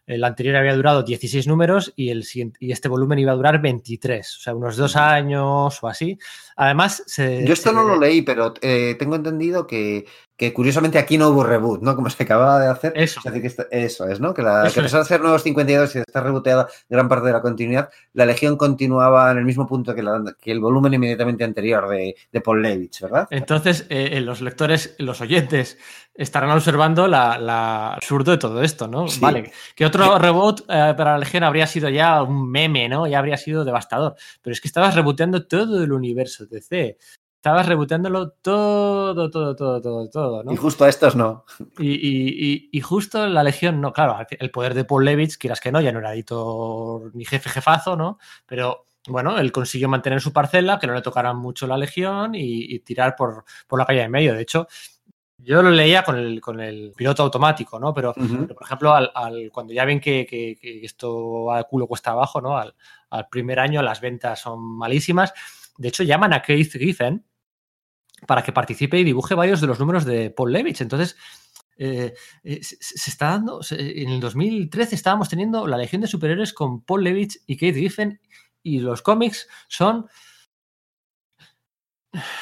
El 0.07 0.23
anterior 0.23 0.55
había 0.55 0.75
durado 0.75 1.03
16 1.03 1.45
números 1.45 1.93
y, 1.95 2.09
el 2.09 2.25
y 2.59 2.71
este 2.71 2.89
volumen 2.89 3.19
iba 3.19 3.33
a 3.33 3.35
durar 3.35 3.61
23, 3.61 4.37
o 4.37 4.39
sea, 4.39 4.55
unos 4.55 4.75
dos 4.75 4.95
años 4.95 5.77
o 5.83 5.87
así. 5.87 6.17
Además, 6.55 7.03
se, 7.05 7.45
Yo 7.45 7.53
esto 7.53 7.69
se- 7.69 7.75
no 7.75 7.83
lo 7.83 7.99
leí, 7.99 8.23
pero 8.23 8.55
eh, 8.63 8.95
tengo 8.97 9.15
entendido 9.15 9.67
que, 9.67 10.07
que 10.39 10.53
curiosamente 10.53 10.97
aquí 10.97 11.17
no 11.17 11.27
hubo 11.27 11.43
reboot, 11.43 11.81
¿no? 11.81 11.97
Como 11.97 12.09
se 12.09 12.23
acababa 12.23 12.61
de 12.61 12.67
hacer. 12.69 12.93
Eso. 12.95 13.19
Es 13.25 13.33
decir, 13.33 13.41
que 13.57 13.67
eso 13.83 14.07
es, 14.07 14.21
¿no? 14.21 14.33
Que, 14.33 14.41
la, 14.41 14.65
Eso 14.65 14.79
que 14.81 14.87
a 14.87 15.03
ser 15.03 15.19
nuevos 15.19 15.43
52 15.43 15.95
y 15.97 15.99
estar 15.99 16.23
reboteada 16.23 16.69
gran 16.87 17.09
parte 17.09 17.27
de 17.27 17.33
la 17.33 17.41
continuidad, 17.41 17.89
la 18.13 18.25
Legión 18.25 18.55
continuaba 18.55 19.29
en 19.31 19.37
el 19.37 19.43
mismo 19.43 19.67
punto 19.67 19.93
que, 19.93 20.01
la- 20.01 20.33
que 20.39 20.53
el 20.53 20.61
volumen 20.61 20.93
inmediatamente 20.93 21.43
anterior 21.43 21.89
de, 21.89 22.15
de 22.31 22.39
Paul 22.41 22.61
Levitz, 22.61 23.01
¿verdad? 23.01 23.27
Entonces, 23.31 23.85
eh, 23.89 24.11
eh, 24.13 24.21
los 24.21 24.39
lectores, 24.39 24.95
los 24.97 25.19
oyentes, 25.19 25.77
estarán 26.15 26.51
observando 26.51 27.05
la, 27.09 27.37
la 27.37 27.93
absurdo 27.95 28.31
de 28.31 28.37
todo 28.37 28.61
esto, 28.63 28.87
¿no? 28.87 29.09
Sí. 29.09 29.19
Vale, 29.19 29.51
que 29.75 29.85
otro 29.85 30.17
reboot 30.19 30.61
eh, 30.69 30.93
para 30.95 31.11
la 31.13 31.17
Legión 31.17 31.43
habría 31.43 31.67
sido 31.67 31.89
ya 31.89 32.23
un 32.23 32.49
meme, 32.49 32.87
¿no? 32.87 33.07
Ya 33.07 33.19
habría 33.19 33.35
sido 33.35 33.65
devastador. 33.65 34.15
Pero 34.41 34.53
es 34.53 34.61
que 34.61 34.69
estabas 34.69 34.95
reboteando 34.95 35.45
todo 35.45 35.83
el 35.83 35.91
universo 35.91 36.45
DC. 36.45 36.97
Estabas 37.39 37.67
reboteándolo 37.67 38.31
todo, 38.41 39.29
todo, 39.31 39.55
todo, 39.55 39.81
todo, 39.81 40.09
todo, 40.09 40.43
¿no? 40.43 40.51
Y 40.51 40.57
justo 40.57 40.83
a 40.83 40.89
estos 40.89 41.15
no. 41.15 41.45
Y, 41.77 41.87
y- 41.91 42.53
y- 42.53 42.69
y 42.73 42.81
justo 42.81 43.25
la 43.27 43.43
Legión, 43.43 43.79
no, 43.79 43.93
claro, 43.93 44.17
el 44.29 44.51
poder 44.51 44.73
de 44.73 44.83
Paul 44.83 45.05
Levitz, 45.05 45.37
quieras 45.37 45.61
que 45.61 45.71
no, 45.71 45.79
ya 45.79 45.93
no 45.93 45.99
era 45.99 46.13
editor 46.13 47.15
ni 47.15 47.23
jefe 47.23 47.49
jefazo, 47.49 47.95
¿no? 47.95 48.17
Pero 48.45 48.87
bueno, 49.07 49.37
él 49.37 49.53
consiguió 49.53 49.87
mantener 49.87 50.19
su 50.19 50.33
parcela, 50.33 50.79
que 50.79 50.87
no 50.87 50.93
le 50.93 51.01
tocaran 51.01 51.37
mucho 51.37 51.65
la 51.65 51.77
Legión 51.77 52.35
y, 52.35 52.79
tirar 52.79 53.15
por, 53.15 53.45
por 53.67 53.79
la 53.79 53.85
calle 53.85 54.01
de 54.01 54.09
medio. 54.09 54.33
De 54.33 54.41
hecho, 54.41 54.67
yo 55.37 55.61
lo 55.63 55.71
leía 55.71 56.03
con 56.03 56.17
el, 56.17 56.41
con 56.41 56.59
el 56.59 56.91
piloto 56.93 57.23
automático, 57.23 57.79
¿no? 57.79 57.93
Pero, 57.93 58.13
Ujú. 58.17 58.39
pero, 58.41 58.53
por 58.55 58.63
ejemplo, 58.65 58.93
al, 58.93 59.09
al- 59.15 59.49
cuando 59.53 59.71
ya 59.71 59.85
ven 59.85 60.01
que, 60.01 60.25
que- 60.29 60.57
que 60.61 60.83
esto 60.83 61.45
va 61.45 61.59
al 61.59 61.67
culo 61.67 61.87
cuesta 61.87 62.11
abajo, 62.11 62.41
¿no? 62.41 62.57
Al, 62.57 62.75
al 63.11 63.29
primer 63.29 63.61
año 63.61 63.81
las 63.81 64.01
ventas 64.01 64.41
son 64.41 64.59
malísimas. 64.61 65.33
De 65.77 65.87
hecho, 65.87 66.03
llaman 66.03 66.33
a 66.33 66.41
Keith 66.41 66.73
Giffen, 66.73 67.25
para 68.27 68.43
que 68.43 68.51
participe 68.53 68.99
y 68.99 69.03
dibuje 69.03 69.35
varios 69.35 69.61
de 69.61 69.67
los 69.67 69.79
números 69.79 70.05
de 70.05 70.29
Paul 70.29 70.51
Levitch. 70.53 70.81
Entonces, 70.81 71.15
eh, 71.77 72.13
eh, 72.43 72.63
se, 72.63 72.75
se 72.79 73.09
está 73.09 73.29
dando, 73.29 73.63
se- 73.63 74.01
en 74.01 74.09
el 74.09 74.19
2013 74.19 74.95
estábamos 74.95 75.29
teniendo 75.29 75.65
la 75.67 75.77
Legión 75.77 76.01
de 76.01 76.07
Superhéroes 76.07 76.53
con 76.53 76.81
Paul 76.81 77.03
Levitch 77.03 77.37
y 77.45 77.55
Kate 77.55 77.79
Giffen 77.79 78.19
y 78.63 78.79
los 78.79 79.01
cómics 79.01 79.47
son, 79.67 80.07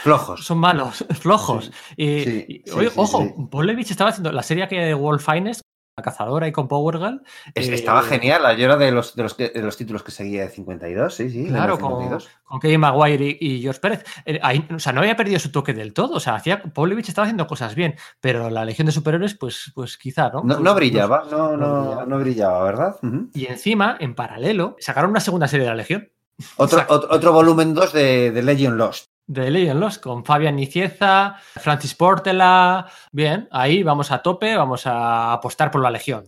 Flojos. 0.02 0.46
son 0.46 0.58
malos, 0.60 1.06
flojos. 1.20 1.72
Sí, 1.98 2.64
ojo. 2.96 3.50
Paul 3.52 3.68
Levitch 3.68 3.92
estaba 3.92 4.10
haciendo 4.12 4.32
la 4.32 4.42
serie 4.44 4.68
que 4.68 4.80
de 4.80 4.94
Wolf 4.94 5.26
Finest, 5.26 5.62
cazadora 6.08 6.48
y 6.48 6.51
con 6.51 6.67
Power 6.67 6.98
Girl. 6.98 7.22
Es- 7.53 7.67
eh, 7.69 7.74
Estaba 7.76 8.01
genial. 8.03 8.56
Yo 8.58 8.66
era 8.66 8.77
de 8.77 8.92
los, 8.92 9.16
de 9.16 9.24
los, 9.24 9.35
de 9.38 9.51
los 9.61 9.77
títulos 9.77 10.03
que 10.03 10.11
seguía 10.11 10.43
de 10.43 10.50
52, 10.50 11.14
sí, 11.14 11.30
sí. 11.30 11.48
Claro, 11.48 11.80
con, 11.80 11.92
52. 11.92 12.30
con 12.43 12.59
Kevin 12.59 12.80
Maguire 12.82 13.26
y, 13.26 13.38
y 13.58 13.61
George 13.61 13.80
Pérez. 13.80 14.03
Eh, 14.26 14.40
ahí, 14.43 14.66
o 14.74 14.80
sea, 14.80 14.93
no 14.93 15.01
había 15.01 15.16
perdido 15.16 15.40
su 15.40 15.51
toque 15.51 15.74
del 15.74 15.93
todo. 15.93 16.16
O 16.16 16.19
sea, 16.19 16.35
hacía, 16.35 16.61
Paul 16.61 16.90
Levitch 16.90 17.09
estaba 17.09 17.26
haciendo 17.26 17.48
cosas 17.48 17.76
bien, 17.76 17.95
pero 18.22 18.50
la 18.50 18.64
Legión 18.66 18.85
de 18.85 18.92
Superhéroes, 18.92 19.34
pues, 19.35 19.72
pues 19.76 19.98
quizá, 19.98 20.30
¿no? 20.30 20.42
No, 20.43 20.48
Pues, 20.56 20.59
no 20.59 20.76
brillaba, 20.76 21.24
no 21.32 21.58
no, 21.58 21.58
no, 21.58 21.82
brillaba. 21.82 22.06
no 22.06 22.19
brillaba, 22.19 22.64
¿verdad? 22.64 22.95
Y 23.34 23.45
encima, 23.48 23.98
en 24.00 24.16
paralelo, 24.16 24.76
sacaron 24.80 25.11
una 25.11 25.19
segunda 25.19 25.48
serie 25.48 25.66
de 25.66 25.69
la 25.72 25.76
Legión. 25.77 26.09
otro, 26.58 26.84
otro 26.90 27.34
volumen 27.34 27.74
2 27.74 27.93
de, 27.93 28.32
de 28.32 28.43
Legion 28.43 28.77
Lost. 28.77 29.09
De 29.28 29.52
Legion 29.52 29.80
Lost, 29.82 30.02
con 30.02 30.24
Fabian 30.24 30.56
Nicieza, 30.56 31.36
Francis 31.56 31.94
Portela. 31.96 32.88
Bien, 33.12 33.48
ahí 33.52 33.84
vamos 33.84 34.10
a 34.12 34.22
tope, 34.22 34.56
vamos 34.56 34.88
a 34.88 35.34
apostar 35.34 35.70
por 35.70 35.82
la 35.82 35.92
Legión. 35.92 36.24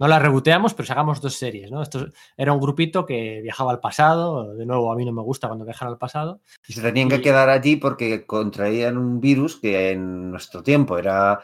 No 0.00 0.06
la 0.08 0.18
reboteamos, 0.20 0.74
pero 0.74 0.86
sacamos 0.86 1.20
dos 1.20 1.34
series, 1.34 1.70
¿no? 1.70 1.82
Esto 1.82 2.06
era 2.36 2.52
un 2.52 2.60
grupito 2.60 3.04
que 3.04 3.40
viajaba 3.42 3.72
al 3.72 3.80
pasado. 3.80 4.54
De 4.54 4.64
nuevo, 4.64 4.90
a 4.92 4.96
mí 4.96 5.04
no 5.04 5.12
me 5.12 5.22
gusta 5.22 5.48
cuando 5.48 5.64
viajan 5.64 5.88
al 5.88 5.98
pasado. 5.98 6.40
Y 6.68 6.72
se 6.72 6.80
tenían 6.80 7.08
que 7.08 7.16
Y- 7.16 7.20
quedar 7.20 7.48
allí 7.50 7.76
porque 7.76 8.24
contraían 8.24 8.96
un 8.96 9.20
virus 9.20 9.56
que 9.56 9.90
en 9.90 10.30
nuestro 10.30 10.62
tiempo 10.62 10.96
era, 10.98 11.40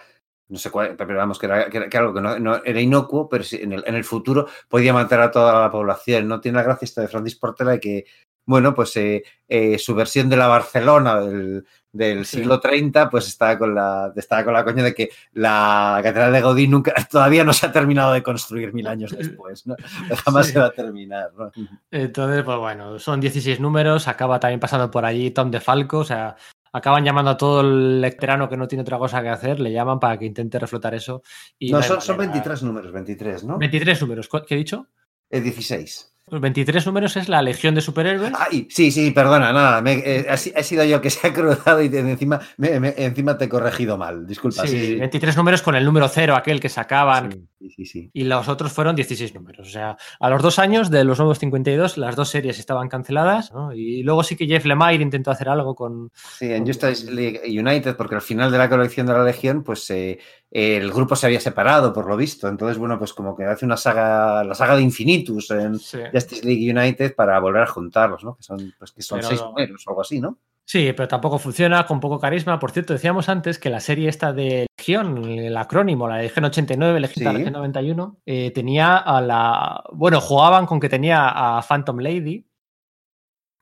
no 0.49 0.59
sé 0.59 0.71
cuál, 0.71 0.95
pero 0.97 1.17
vamos, 1.17 1.39
que 1.39 1.47
era, 1.47 1.69
que 1.71 1.77
era- 1.79 1.89
que 1.89 1.97
era 1.97 2.07
algo 2.07 2.15
que 2.15 2.21
no, 2.21 2.39
no- 2.39 2.63
era 2.65 2.81
inocuo, 2.81 3.29
pero 3.29 3.45
en, 3.53 3.73
el, 3.73 3.85
en 3.87 3.95
el 3.95 4.05
futuro 4.05 4.47
podía 4.69 4.93
matar 4.93 5.21
a 5.21 5.31
toda 5.31 5.61
la 5.61 5.71
población. 5.71 6.29
No 6.29 6.41
tiene 6.41 6.57
la 6.57 6.65
gracia 6.65 6.85
esto 6.87 7.01
de 7.01 7.09
Francis 7.09 7.37
Portela 7.37 7.73
de 7.73 7.81
que, 7.81 8.05
bueno, 8.47 8.75
pues 8.75 8.95
eh, 8.97 9.23
eh, 9.49 9.79
su 9.79 9.95
versión 9.95 10.29
de 10.29 10.37
la 10.37 10.47
Barcelona 10.49 11.19
del, 11.21 11.65
del 11.91 12.27
Sí. 12.27 12.39
siglo 12.39 12.61
30, 12.61 13.09
pues 13.09 13.27
estaba 13.29 13.57
con 13.57 13.75
la, 13.75 14.13
estaba 14.15 14.45
con 14.45 14.53
la 14.53 14.65
coña 14.65 14.83
de 14.85 14.95
que 14.95 15.09
la 15.33 15.99
catedral 16.03 16.33
de 16.33 16.41
Gaudí 16.43 16.69
nunca, 16.69 16.93
todavía 17.11 17.43
no 17.45 17.53
se 17.55 17.65
ha 17.67 17.73
terminado 17.73 18.13
de 18.13 18.23
construir 18.23 18.75
mil 18.75 18.87
años 18.87 19.13
después, 19.17 19.67
¿no? 19.67 19.77
Jamás 20.25 20.47
Sí. 20.47 20.53
se 20.53 20.59
va 20.59 20.67
a 20.67 20.73
terminar, 20.73 21.31
¿no? 21.39 21.51
Entonces, 21.91 22.43
pues 22.43 22.59
bueno, 22.59 22.99
son 22.99 23.19
16 23.21 23.61
números, 23.61 24.09
acaba 24.09 24.39
también 24.41 24.61
pasando 24.61 24.91
por 24.91 25.05
allí 25.07 25.31
Tom 25.31 25.51
DeFalco, 25.51 25.99
o 25.99 26.05
sea, 26.05 26.37
acaban 26.75 27.05
llamando 27.05 27.31
a 27.31 27.37
todo 27.37 27.61
el 27.63 28.01
lectorano 28.01 28.49
que 28.49 28.57
no 28.57 28.67
tiene 28.69 28.83
otra 28.83 28.99
cosa 28.99 29.23
que 29.23 29.29
hacer, 29.29 29.61
le 29.61 29.73
llaman 29.73 29.99
para 30.01 30.19
que 30.19 30.27
intente 30.27 30.59
reflotar 30.59 30.95
eso. 30.95 31.23
Y 31.59 31.71
No, 31.73 31.83
son, 31.83 32.01
son 32.01 32.17
manera. 32.17 32.33
23 32.35 32.63
números, 32.65 32.93
23, 32.93 33.45
¿no? 33.45 33.57
23 33.59 34.01
números, 34.03 34.29
¿cu- 34.29 34.43
¿qué 34.47 34.55
he 34.55 34.59
dicho? 34.59 34.89
Eh, 35.31 35.41
16. 35.41 36.14
Pues 36.27 36.41
23 36.41 36.87
números 36.87 37.19
es 37.19 37.29
la 37.29 37.43
Legión 37.43 37.75
de 37.75 37.83
Superhéroes. 37.83 38.33
Ay, 38.35 38.67
sí, 38.71 38.91
sí, 38.91 39.11
perdona, 39.11 39.53
nada, 39.53 39.83
me- 39.83 40.03
eh, 40.05 40.27
ha 40.29 40.37
sido 40.39 40.83
yo 40.85 41.03
que 41.03 41.11
se 41.11 41.27
ha 41.27 41.33
cruzado 41.35 41.83
y 41.83 41.91
te- 41.91 41.99
encima, 41.99 42.41
me- 42.57 42.81
me- 42.81 42.95
encima 42.97 43.37
te 43.37 43.45
he 43.45 43.49
corregido 43.51 43.99
mal, 43.99 44.27
disculpa. 44.27 44.63
sí, 44.63 44.69
Sí, 44.69 44.87
sí, 44.87 44.95
23 44.95 45.37
números 45.37 45.61
con 45.61 45.75
el 45.75 45.85
número 45.85 46.09
cero, 46.09 46.35
aquel 46.35 46.61
que 46.61 46.71
sacaban. 46.71 47.31
sí, 47.31 47.47
sí, 47.61 47.69
sí, 47.77 47.85
sí. 47.87 48.11
Y 48.15 48.25
los 48.25 48.49
otros 48.49 48.73
fueron 48.73 48.97
16 48.97 49.35
números. 49.35 49.69
O 49.69 49.71
sea, 49.71 49.99
a 50.19 50.31
los 50.31 50.43
dos 50.43 50.59
años 50.59 50.91
de 50.91 51.05
los 51.05 51.19
nuevos 51.19 51.39
52, 51.39 51.99
las 51.99 52.17
dos 52.17 52.31
series 52.31 52.59
estaban 52.59 52.89
canceladas. 52.89 53.53
¿no? 53.53 53.75
Y 53.75 54.03
luego 54.03 54.23
sí 54.23 54.35
que 54.35 54.47
Jeff 54.47 54.65
Lemire 54.65 55.03
intentó 55.03 55.31
hacer 55.31 55.51
algo 55.51 55.75
con. 55.75 56.11
Sí, 56.39 56.51
en 56.51 56.67
Justice 56.67 57.11
League 57.13 57.43
United, 57.47 57.97
porque 57.97 58.15
al 58.15 58.23
final 58.23 58.51
de 58.51 58.57
la 58.59 58.71
colección 58.71 59.07
de 59.07 59.13
la 59.13 59.25
Legión, 59.25 59.63
pues 59.63 59.91
eh, 59.91 60.19
el 60.55 60.91
grupo 60.93 61.17
se 61.17 61.27
había 61.27 61.41
separado, 61.41 61.93
por 61.93 62.07
lo 62.07 62.17
visto. 62.17 62.47
Entonces, 62.49 62.79
bueno, 62.79 62.97
pues 62.99 63.13
como 63.13 63.37
que 63.37 63.45
hace 63.45 63.65
una 63.67 63.77
saga, 63.77 64.45
la 64.45 64.55
saga 64.55 64.77
de 64.77 64.83
Infinitus 64.83 65.51
en 65.51 65.79
Sí. 65.79 65.99
Justice 66.13 66.47
League 66.47 66.71
United 66.73 67.15
para 67.17 67.39
volver 67.41 67.63
a 67.63 67.67
juntarlos, 67.67 68.23
¿no? 68.25 68.37
Que 68.37 68.43
son, 68.45 68.73
pues, 68.79 68.93
que 68.93 69.03
son 69.03 69.19
Pero- 69.19 69.29
seis 69.29 69.43
números 69.43 69.85
o 69.87 69.91
algo 69.91 70.01
así, 70.03 70.21
¿no? 70.21 70.39
Sí, 70.67 70.95
pero 70.97 71.07
tampoco 71.09 71.39
funciona, 71.39 71.85
con 71.87 72.01
poco 72.01 72.19
carisma. 72.19 72.59
Por 72.59 72.71
cierto, 72.71 72.95
decíamos 72.95 73.29
antes 73.29 73.59
que 73.59 73.69
la 73.69 73.81
serie 73.81 74.09
esta 74.09 74.33
de 74.33 74.67
Legión, 74.79 75.23
el 75.25 75.55
acrónimo, 75.59 76.09
la 76.09 76.19
Legión 76.23 76.47
89, 76.47 77.01
Legión, 77.01 77.33
Sí. 77.33 77.37
Legión 77.39 77.53
91, 77.53 78.17
eh, 78.25 78.51
tenía 78.51 78.97
a 78.97 79.21
la. 79.21 79.83
Bueno, 79.93 80.23
jugaban 80.23 80.65
con 80.65 80.81
que 80.81 80.89
tenía 80.89 81.29
a 81.59 81.61
Phantom 81.63 81.99
Lady, 81.99 82.47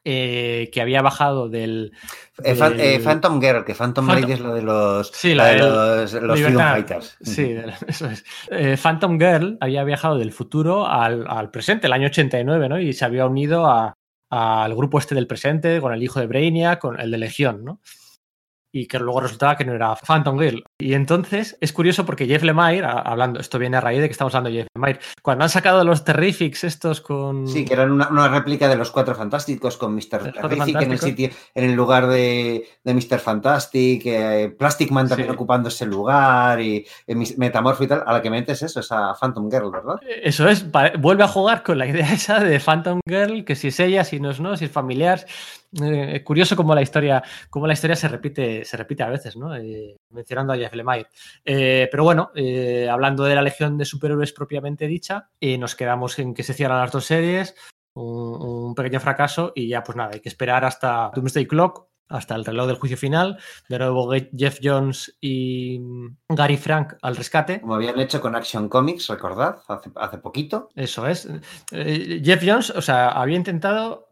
eh, 0.05 0.71
que 0.73 0.81
había 0.81 1.01
bajado 1.03 1.49
del. 1.49 1.93
Eh, 2.45 2.57
eh, 2.59 2.77
del- 2.77 3.03
Phantom 3.03 3.41
Girl, 3.41 3.65
que 3.65 3.75
Phantom, 3.75 4.07
Phantom- 4.07 4.21
Lady 4.23 4.33
es 4.33 4.41
lo 4.41 4.55
de 4.55 4.63
los, 4.63 5.09
Sí, 5.13 5.35
la 5.35 5.47
de 5.47 5.59
los, 5.59 6.13
los 6.15 6.41
Freedom. 6.41 6.63
Fighters. 6.63 7.17
Sí, 7.21 7.55
eso 7.89 8.09
es. 8.09 8.25
Phantom 8.81 9.19
Girl 9.19 9.59
había 9.61 9.85
viajado 9.85 10.19
del 10.19 10.33
futuro 10.33 10.87
al, 10.87 11.25
al 11.29 11.51
presente, 11.51 11.87
el 11.87 11.93
año 11.93 12.07
89, 12.07 12.69
¿no? 12.69 12.81
Y 12.81 12.93
se 12.93 13.05
había 13.05 13.27
unido 13.27 13.67
a- 13.67 13.95
al 14.31 14.75
grupo 14.75 14.99
este 14.99 15.15
del 15.15 15.27
presente, 15.27 15.81
con 15.81 15.93
el 15.93 16.03
hijo 16.03 16.19
de 16.19 16.27
Brainiac, 16.27 16.79
con 16.81 16.99
el 16.99 17.11
de 17.11 17.19
Legión, 17.19 17.65
¿no? 17.65 17.81
Y 18.75 18.87
que 18.87 18.99
luego 18.99 19.21
resultaba 19.21 19.57
que 19.57 19.65
no 19.67 19.75
era 19.75 19.95
Phantom 19.97 20.39
Girl. 20.39 20.65
Y 20.79 20.95
entonces 20.95 21.59
es 21.61 21.73
curioso 21.75 22.07
porque 22.07 22.27
Jeff 22.27 22.43
Lemire, 22.43 22.87
hablando, 22.87 23.39
esto 23.39 23.59
viene 23.59 23.77
a 23.77 23.81
raíz 23.83 24.01
de 24.01 24.09
que 24.09 24.13
estamos 24.13 24.35
hablando 24.35 24.57
de 24.57 24.63
Jeff 24.63 24.69
Lemire, 24.75 24.99
cuando 25.23 25.45
han 25.45 25.51
sacado 25.51 25.85
los 25.85 26.05
Terrifics 26.05 26.65
estos 26.65 27.01
con... 27.03 27.47
Sí, 27.47 27.65
que 27.67 27.75
eran 27.75 27.93
una, 27.93 28.09
una 28.09 28.29
réplica 28.29 28.69
de 28.69 28.77
los 28.77 28.91
Cuatro 28.91 29.15
Fantásticos 29.15 29.77
con 29.77 29.95
Mr. 29.95 30.33
Terrific 30.33 30.81
en 30.81 30.93
el 30.93 30.99
sitio, 30.99 31.29
en 31.55 31.65
el 31.65 31.73
lugar 31.75 32.07
de, 32.07 32.67
de 32.83 32.95
Mr. 32.95 33.19
Fantastic, 33.19 34.03
eh, 34.07 34.55
Plastic 34.59 34.91
Man 34.91 35.09
también 35.09 35.29
Sí. 35.29 35.35
ocupando 35.35 35.69
ese 35.69 35.85
lugar 35.87 36.61
y 36.61 36.87
eh, 37.07 37.15
Metamorfo 37.37 37.85
y 37.85 37.87
tal, 37.89 38.03
a 38.07 38.13
la 38.15 38.23
que 38.23 38.31
metes 38.31 38.63
eso, 38.63 38.81
es 38.81 38.91
a 38.91 39.15
Phantom 39.21 39.51
Girl, 39.51 39.71
¿verdad? 39.71 39.97
Eso 40.23 40.49
es, 40.49 40.67
vuelve 40.99 41.25
a 41.25 41.29
jugar 41.29 41.63
con 41.63 41.79
la 41.79 41.87
idea 41.87 42.11
esa 42.13 42.41
de 42.41 42.59
Phantom 42.59 43.01
Girl, 43.07 43.45
que 43.45 43.55
si 43.55 43.69
es 43.69 43.79
ella, 43.81 44.05
si 44.05 44.19
no 44.19 44.31
es 44.31 44.41
no, 44.41 44.57
si 44.57 44.65
es 44.65 44.71
familiar. 44.71 45.27
Eh, 45.81 46.23
curioso 46.23 46.55
cómo 46.55 46.75
la 46.75 46.83
historia, 46.83 47.23
cómo 47.49 47.67
la 47.67 47.73
historia 47.73 47.97
se 47.97 48.09
repite, 48.09 48.65
se 48.65 48.77
repite 48.77 49.03
a 49.03 49.09
veces, 49.09 49.37
¿no? 49.37 49.57
Eh, 49.57 49.97
mencionando 50.11 50.53
a 50.53 50.57
Jeff 50.57 50.75
Lemire. 50.75 51.09
Eh, 51.45 51.89
pero 51.91 52.05
bueno, 52.05 52.31
hablando 52.91 53.25
de 53.25 53.35
la 53.35 53.43
Legión 53.43 53.79
de 53.79 53.85
Superhéroes 53.85 54.33
propiamente 54.33 54.87
dicha, 54.87 55.31
nos 55.59 55.75
quedamos 55.75 56.19
en 56.19 56.35
que 56.35 56.43
se 56.43 56.55
cierran 56.55 56.81
las 56.81 56.93
dos 56.93 57.07
series, 57.07 57.55
un, 57.95 58.43
un 58.43 58.75
pequeño 58.75 59.01
fracaso, 59.01 59.53
y 59.55 59.69
ya 59.69 59.83
pues 59.83 59.97
nada, 59.97 60.11
hay 60.13 60.21
que 60.21 60.29
esperar 60.29 60.65
hasta 60.65 61.11
Doomsday 61.15 61.47
Clock, 61.47 61.89
hasta 62.09 62.35
el 62.35 62.45
reloj 62.45 62.67
del 62.67 62.77
juicio 62.77 62.99
final. 62.99 63.39
De 63.71 63.79
nuevo 63.79 64.13
Jeff 64.37 64.59
Jones 64.63 65.17
y 65.23 65.81
Gary 66.29 66.59
Frank 66.59 66.95
al 67.01 67.17
rescate. 67.17 67.63
Como 67.63 67.75
habían 67.75 67.99
hecho 67.99 68.21
con 68.21 68.37
Action 68.37 68.69
Comics, 68.69 69.09
recordad, 69.09 69.61
hace, 69.67 69.91
hace 69.97 70.19
poquito. 70.19 70.69
Eso 70.75 71.07
es. 71.07 71.27
Jeff 71.71 72.43
Jones, 72.45 72.69
o 72.71 72.83
sea, 72.83 73.09
había 73.09 73.37
intentado 73.37 74.11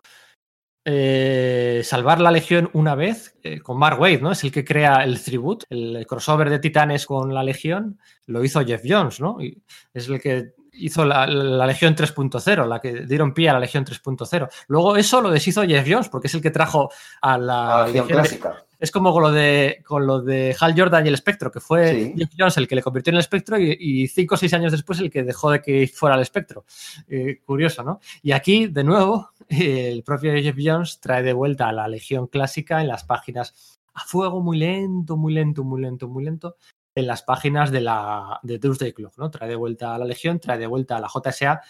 eh, 0.85 1.83
salvar 1.85 2.21
la 2.21 2.31
Legión 2.31 2.71
una 2.73 2.95
vez 2.95 3.37
eh, 3.43 3.61
con 3.61 3.79
Mark 3.79 4.01
Waid, 4.01 4.21
¿no? 4.21 4.33
Es 4.33 4.45
el 4.45 4.53
que 4.53 4.65
crea 4.65 5.05
el 5.05 5.23
Tribute, 5.23 5.67
el 5.69 6.07
crossover 6.07 6.49
de 6.49 6.59
Titanes 6.59 7.07
con 7.07 7.35
la 7.35 7.43
Legión, 7.43 7.99
lo 8.27 8.43
hizo 8.45 8.65
Jeff 8.65 8.83
Jones, 8.87 9.21
¿no? 9.21 9.41
Y 9.41 9.63
es 9.93 10.09
el 10.09 10.21
que 10.21 10.55
hizo 10.73 11.05
la, 11.05 11.27
la 11.27 11.67
Legión 11.67 11.95
3.0, 11.95 12.67
la 12.67 12.81
que 12.81 13.05
dieron 13.05 13.35
pie 13.35 13.51
a 13.51 13.55
la 13.55 13.61
Legión 13.61 13.85
3.0. 13.85 14.49
Luego 14.69 14.97
eso 14.97 15.21
lo 15.21 15.31
deshizo 15.31 15.65
Jeff 15.65 15.87
Jones, 15.89 16.09
porque 16.09 16.29
es 16.29 16.35
el 16.35 16.43
que 16.43 16.51
trajo 16.51 16.91
a 17.21 17.37
la, 17.37 17.87
Legión 17.87 18.07
clásica. 18.07 18.65
Es 18.81 18.91
como 18.91 19.13
con 19.13 19.23
lo 19.23 19.31
de, 19.31 19.83
con 19.87 20.07
lo 20.07 20.23
de 20.23 20.57
Hal 20.59 20.75
Jordan 20.77 21.05
y 21.05 21.09
el 21.09 21.15
espectro, 21.15 21.51
que 21.53 21.61
fue 21.61 21.91
Sí. 21.91 22.15
Jeff 22.17 22.31
Jones 22.37 22.57
el 22.57 22.67
que 22.67 22.75
le 22.75 22.83
convirtió 22.83 23.11
en 23.11 23.17
el 23.17 23.21
espectro 23.21 23.59
y, 23.59 23.77
y 23.79 24.09
cinco 24.09 24.37
o 24.37 24.39
seis 24.39 24.55
años 24.55 24.73
después 24.73 24.99
el 25.01 25.11
que 25.11 25.23
dejó 25.23 25.51
de 25.51 25.61
que 25.61 25.87
fuera 25.87 26.17
el 26.17 26.23
espectro. 26.23 26.65
Eh, 27.07 27.41
curioso, 27.45 27.83
¿no? 27.83 28.01
Y 28.23 28.33
aquí, 28.33 28.69
de 28.69 28.83
nuevo, 28.83 29.31
el 29.49 30.03
propio 30.03 30.33
Jeff 30.33 30.57
Jones 30.59 30.99
trae 30.99 31.23
de 31.23 31.35
vuelta 31.35 31.69
a 31.69 31.73
la 31.73 31.89
Legión 31.89 32.27
clásica 32.27 32.81
en 32.81 32.89
las 32.89 33.05
páginas 33.05 33.79
a 33.93 34.01
fuego 34.01 34.41
muy 34.41 34.59
lento, 34.59 35.17
muy 35.17 35.35
lento, 35.35 35.63
muy 35.63 35.83
lento, 35.83 36.09
muy 36.09 36.25
lento, 36.25 36.57
en 36.95 37.07
las 37.07 37.23
páginas 37.23 37.71
de 37.71 37.83
la 37.83 38.41
de 38.43 38.59
Doomsday 38.59 38.93
Clock, 38.95 39.19
¿no? 39.19 39.31
Trae 39.31 39.49
de 39.49 39.57
vuelta 39.57 39.95
a 39.95 39.99
la 39.99 40.07
Legión, 40.07 40.41
trae 40.41 40.59
de 40.59 40.67
vuelta 40.67 40.97
a 40.97 41.01
la 41.01 41.09
JSA, 41.09 41.61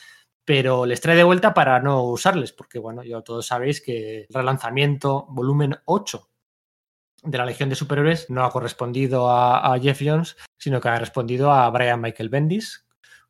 pero 0.44 0.86
les 0.86 1.00
trae 1.00 1.16
de 1.16 1.24
vuelta 1.24 1.54
para 1.54 1.80
no 1.80 2.04
usarles, 2.04 2.52
porque 2.52 2.78
bueno, 2.78 3.02
yo 3.02 3.22
todos 3.22 3.46
sabéis 3.46 3.80
que 3.80 4.20
el 4.22 4.26
relanzamiento 4.30 5.26
volumen 5.30 5.76
8 5.86 6.29
de 7.22 7.38
la 7.38 7.44
Legión 7.44 7.68
de 7.68 7.74
Superhéroes 7.74 8.30
no 8.30 8.44
ha 8.44 8.50
correspondido 8.50 9.30
a, 9.30 9.72
a 9.72 9.78
Jeff 9.78 10.00
Jones, 10.02 10.36
sino 10.58 10.80
que 10.80 10.88
ha 10.88 10.98
respondido 10.98 11.50
a 11.52 11.68
Brian 11.70 12.00
Michael 12.00 12.28
Bendis 12.28 12.86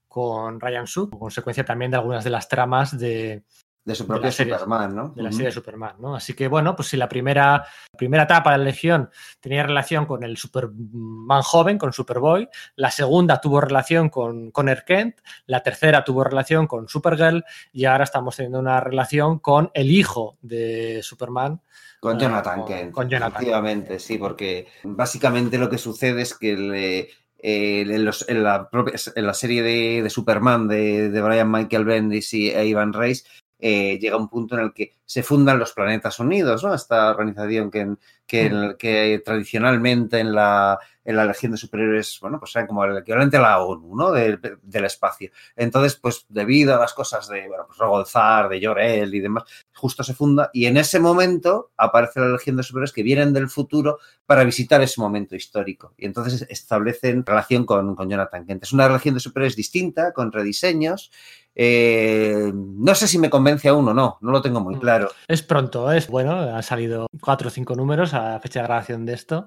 con 0.09 0.61
Ryan 0.61 0.87
Sue, 0.87 1.11
consecuencia 1.11 1.65
también 1.65 1.91
de 1.91 1.97
algunas 1.97 2.25
de 2.25 2.31
las 2.31 2.49
tramas 2.49 2.99
de, 2.99 3.45
de 3.85 3.95
su 3.95 4.07
propio 4.07 4.31
serie, 4.31 4.55
Superman, 4.55 4.95
¿no? 4.95 5.09
De 5.11 5.23
la 5.23 5.33
serie 5.33 5.47
de 5.47 5.53
Superman, 5.53 5.97
¿no? 6.01 6.15
Así 6.15 6.35
que 6.35 6.49
bueno, 6.49 6.77
pues 6.77 6.89
si 6.89 6.97
la 6.97 7.09
primera, 7.09 7.65
primera 7.97 8.25
etapa 8.25 8.53
de 8.53 8.59
la 8.59 8.65
Legión 8.65 9.11
tenía 9.41 9.63
relación 9.63 10.05
con 10.05 10.23
el 10.23 10.37
Superman 10.37 11.43
joven, 11.43 11.79
con 11.79 11.93
Superboy, 11.93 12.49
la 12.77 12.91
segunda 12.91 13.41
tuvo 13.41 13.61
relación 13.61 14.11
con 14.11 14.51
Connor 14.51 14.85
Kent, 14.85 15.21
la 15.47 15.63
tercera 15.63 16.05
tuvo 16.05 16.25
relación 16.25 16.67
con 16.67 16.89
Supergirl 16.89 17.45
y 17.73 17.87
ahora 17.87 18.05
estamos 18.05 18.37
teniendo 18.37 18.59
una 18.59 18.81
relación 18.81 19.39
con 19.39 19.71
el 19.75 19.91
hijo 19.91 20.39
de 20.43 21.01
Superman. 21.03 21.63
Con 22.01 22.19
Jonathan 22.19 22.65
Kent. 22.65 22.93
Con 22.93 23.09
Jonathan. 23.09 23.33
Efectivamente, 23.33 23.99
sí, 23.99 24.17
porque 24.17 24.67
básicamente 24.83 25.59
lo 25.59 25.69
que 25.69 25.77
sucede 25.79 26.23
es 26.23 26.35
que 26.35 26.57
le, 26.57 26.99
eh, 27.43 27.83
en, 27.83 28.05
los, 28.05 28.27
en, 28.29 28.43
la 28.43 28.71
propia, 28.71 28.95
en, 29.15 29.27
la 29.27 29.35
serie 29.35 29.63
de, 29.63 30.03
de 30.03 30.11
Superman 30.11 30.67
de, 30.67 31.11
de, 31.11 31.23
Brian 31.23 31.51
Michael 31.51 31.85
Bendis 31.85 32.33
y 32.33 32.51
e 32.51 32.67
Ivan 32.67 32.93
Reis 32.93 33.25
eh, 33.59 33.99
llega 33.99 34.17
un 34.17 34.29
punto 34.29 34.57
en 34.57 34.63
el 34.63 34.73
que 34.73 34.95
se 35.05 35.23
fundan 35.23 35.59
los 35.59 35.73
Planetas 35.73 36.19
Unidos, 36.19 36.65
¿no? 36.65 36.75
Esta 36.75 37.11
organización 37.11 37.71
que, 37.71 37.95
que, 38.27 38.77
que 38.79 39.23
tradicionalmente 39.25 40.19
en 40.19 40.35
la, 40.35 40.79
en 41.11 41.17
la 41.17 41.27
Legión 41.27 41.53
de 41.53 41.59
Superiores, 41.59 42.19
bueno, 42.21 42.39
pues 42.39 42.55
era 42.57 42.67
como 42.67 42.85
el 42.85 42.97
equivalente 42.97 43.37
a 43.37 43.41
la 43.41 43.63
ONU, 43.63 43.95
¿no? 43.95 44.13
De, 44.13 44.37
de, 44.37 44.57
del 44.63 44.85
espacio. 44.85 45.31
Entonces, 45.57 45.97
pues 45.97 46.27
debido 46.29 46.75
a 46.75 46.79
las 46.79 46.95
cosas 46.95 47.29
de, 47.29 47.47
bueno, 47.49 47.65
pues 47.67 47.79
Rogolzar, 47.79 48.49
de 48.49 48.65
Jor-El 48.65 49.15
y 49.15 49.21
demás, 49.21 49.45
justo 49.75 50.03
se 50.03 50.15
funda 50.15 50.51
y 50.53 50.67
en 50.67 50.77
ese 50.77 51.01
momento 51.01 51.73
aparece 51.77 52.21
la 52.21 52.29
Legión 52.29 52.57
de 52.57 52.63
Superiores 52.63 52.93
que 52.93 53.03
vienen 53.03 53.33
del 53.33 53.49
futuro 53.49 53.99
para 54.27 54.45
visitar 54.45 54.81
ese 54.83 55.01
momento 55.01 55.37
histórico. 55.37 55.95
Y 55.97 56.07
entonces 56.07 56.47
establecen 56.49 57.25
relación 57.25 57.65
con, 57.65 57.95
con 57.95 58.09
Jonathan 58.09 58.47
Kent. 58.47 58.63
Es 58.63 58.73
una 58.73 58.89
Legión 58.89 59.15
de 59.15 59.21
Superiores 59.21 59.57
distinta, 59.57 60.13
con 60.13 60.33
rediseños, 60.33 61.11
eh, 61.55 62.53
no 62.55 62.95
sé 62.95 63.09
si 63.09 63.19
me 63.19 63.29
convence 63.29 63.69
aún 63.69 63.89
o 63.89 63.95
no, 63.95 64.19
no 64.21 64.31
lo 64.31 64.41
tengo 64.41 64.61
muy 64.61 64.79
claro. 64.79 65.11
Es 65.27 65.43
pronto, 65.43 65.91
es 65.93 66.09
bueno, 66.09 66.33
han 66.33 66.63
salido 66.63 67.07
cuatro 67.21 67.49
o 67.49 67.51
cinco 67.51 67.75
números 67.75 68.15
a 68.15 68.33
la 68.33 68.41
fecha 68.41 68.61
de 68.61 68.67
grabación 68.67 69.05
de 69.05 69.15
esto. 69.15 69.47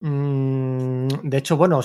Mm, 0.00 1.08
de 1.22 1.36
hecho, 1.38 1.56
bueno, 1.56 1.80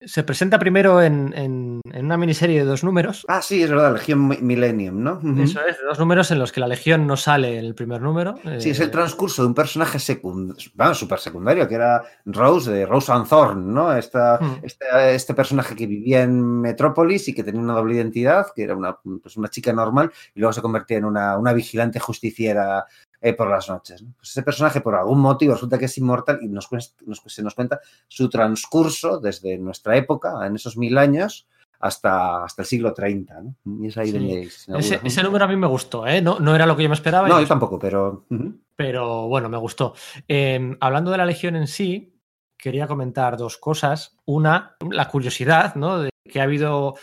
se 0.00 0.22
presenta 0.22 0.58
primero 0.58 1.02
en, 1.02 1.32
en, 1.34 1.80
en, 1.90 2.04
una 2.04 2.16
miniserie 2.16 2.58
de 2.58 2.64
dos 2.64 2.84
números. 2.84 3.24
Ah, 3.28 3.40
sí, 3.40 3.62
es 3.62 3.70
verdad, 3.70 3.94
Legión 3.94 4.28
Millennium, 4.28 5.02
¿no? 5.02 5.14
Uh 5.14 5.22
-huh. 5.22 5.42
Eso 5.42 5.60
es, 5.66 5.76
dos 5.82 5.98
números 5.98 6.30
en 6.30 6.38
los 6.38 6.52
que 6.52 6.60
la 6.60 6.68
Legión 6.68 7.06
no 7.06 7.16
sale 7.16 7.58
en 7.58 7.64
el 7.64 7.74
primer 7.74 8.02
número. 8.02 8.34
Sí, 8.58 8.68
eh... 8.68 8.72
es 8.72 8.80
el 8.80 8.90
transcurso 8.90 9.42
de 9.42 9.48
un 9.48 9.54
personaje 9.54 9.98
secundario, 9.98 10.70
bueno, 10.74 10.94
súper 10.94 11.18
secundario, 11.18 11.66
que 11.66 11.76
era 11.76 12.02
Rose, 12.26 12.70
de 12.70 12.84
Rose 12.84 13.10
and 13.10 13.26
Thorn, 13.28 13.72
¿no? 13.72 13.96
Esta, 13.96 14.38
uh 14.40 14.44
-huh. 14.44 14.60
este, 14.62 15.14
este, 15.14 15.34
personaje 15.34 15.74
que 15.74 15.86
vivía 15.86 16.22
en 16.22 16.60
Metrópolis 16.60 17.28
y 17.28 17.34
que 17.34 17.42
tenía 17.42 17.60
una 17.60 17.74
doble 17.74 17.94
identidad, 17.94 18.46
que 18.54 18.64
era 18.64 18.76
una, 18.76 18.98
pues 19.22 19.36
una 19.36 19.48
chica 19.48 19.72
normal, 19.72 20.12
y 20.34 20.40
luego 20.40 20.52
se 20.52 20.62
convertía 20.62 20.98
en 20.98 21.06
una, 21.06 21.38
una 21.38 21.52
vigilante 21.54 21.98
justiciera 22.00 22.84
eh, 23.20 23.32
por 23.32 23.50
las 23.50 23.68
noches. 23.68 24.02
¿no? 24.02 24.12
Pues 24.16 24.30
ese 24.30 24.42
personaje, 24.42 24.80
por 24.80 24.94
algún 24.94 25.20
motivo, 25.20 25.54
resulta 25.54 25.78
que 25.78 25.86
es 25.86 25.98
inmortal 25.98 26.38
y 26.42 26.48
nos, 26.48 26.68
nos, 26.72 27.22
se 27.26 27.42
nos 27.42 27.54
cuenta 27.54 27.80
su 28.08 28.28
transcurso 28.28 29.18
desde 29.20 29.58
nuestra 29.58 29.96
época, 29.96 30.46
en 30.46 30.56
esos 30.56 30.76
mil 30.76 30.98
años, 30.98 31.46
hasta, 31.78 32.44
hasta 32.44 32.62
el 32.62 32.66
siglo 32.66 32.92
30. 32.92 33.42
¿no? 33.42 33.54
Y 33.82 33.88
es 33.88 33.96
ahí 33.98 34.06
sí. 34.06 34.12
donde 34.12 34.42
ese, 34.78 35.00
ese, 35.02 35.22
número 35.22 35.44
a 35.44 35.48
mí 35.48 35.56
me 35.56 35.66
gustó, 35.66 36.06
¿eh? 36.06 36.22
no, 36.22 36.38
no 36.40 36.54
era 36.54 36.66
lo 36.66 36.76
que 36.76 36.82
yo 36.82 36.88
me 36.88 36.94
esperaba. 36.94 37.28
No, 37.28 37.40
yo 37.40 37.46
tampoco, 37.46 37.78
pero. 37.78 38.24
Uh 38.30 38.34
-huh. 38.34 38.60
Pero 38.76 39.28
bueno, 39.28 39.48
me 39.48 39.56
gustó. 39.56 39.94
Eh, 40.28 40.76
hablando 40.80 41.10
de 41.10 41.18
la 41.18 41.26
Legión 41.26 41.56
en 41.56 41.66
sí, 41.66 42.14
quería 42.58 42.86
comentar 42.86 43.36
dos 43.36 43.56
cosas. 43.56 44.16
Una, 44.26 44.76
la 44.90 45.08
curiosidad, 45.08 45.74
¿no? 45.76 46.00
De 46.00 46.10
que 46.28 46.40
ha 46.40 46.44
habido 46.44 46.96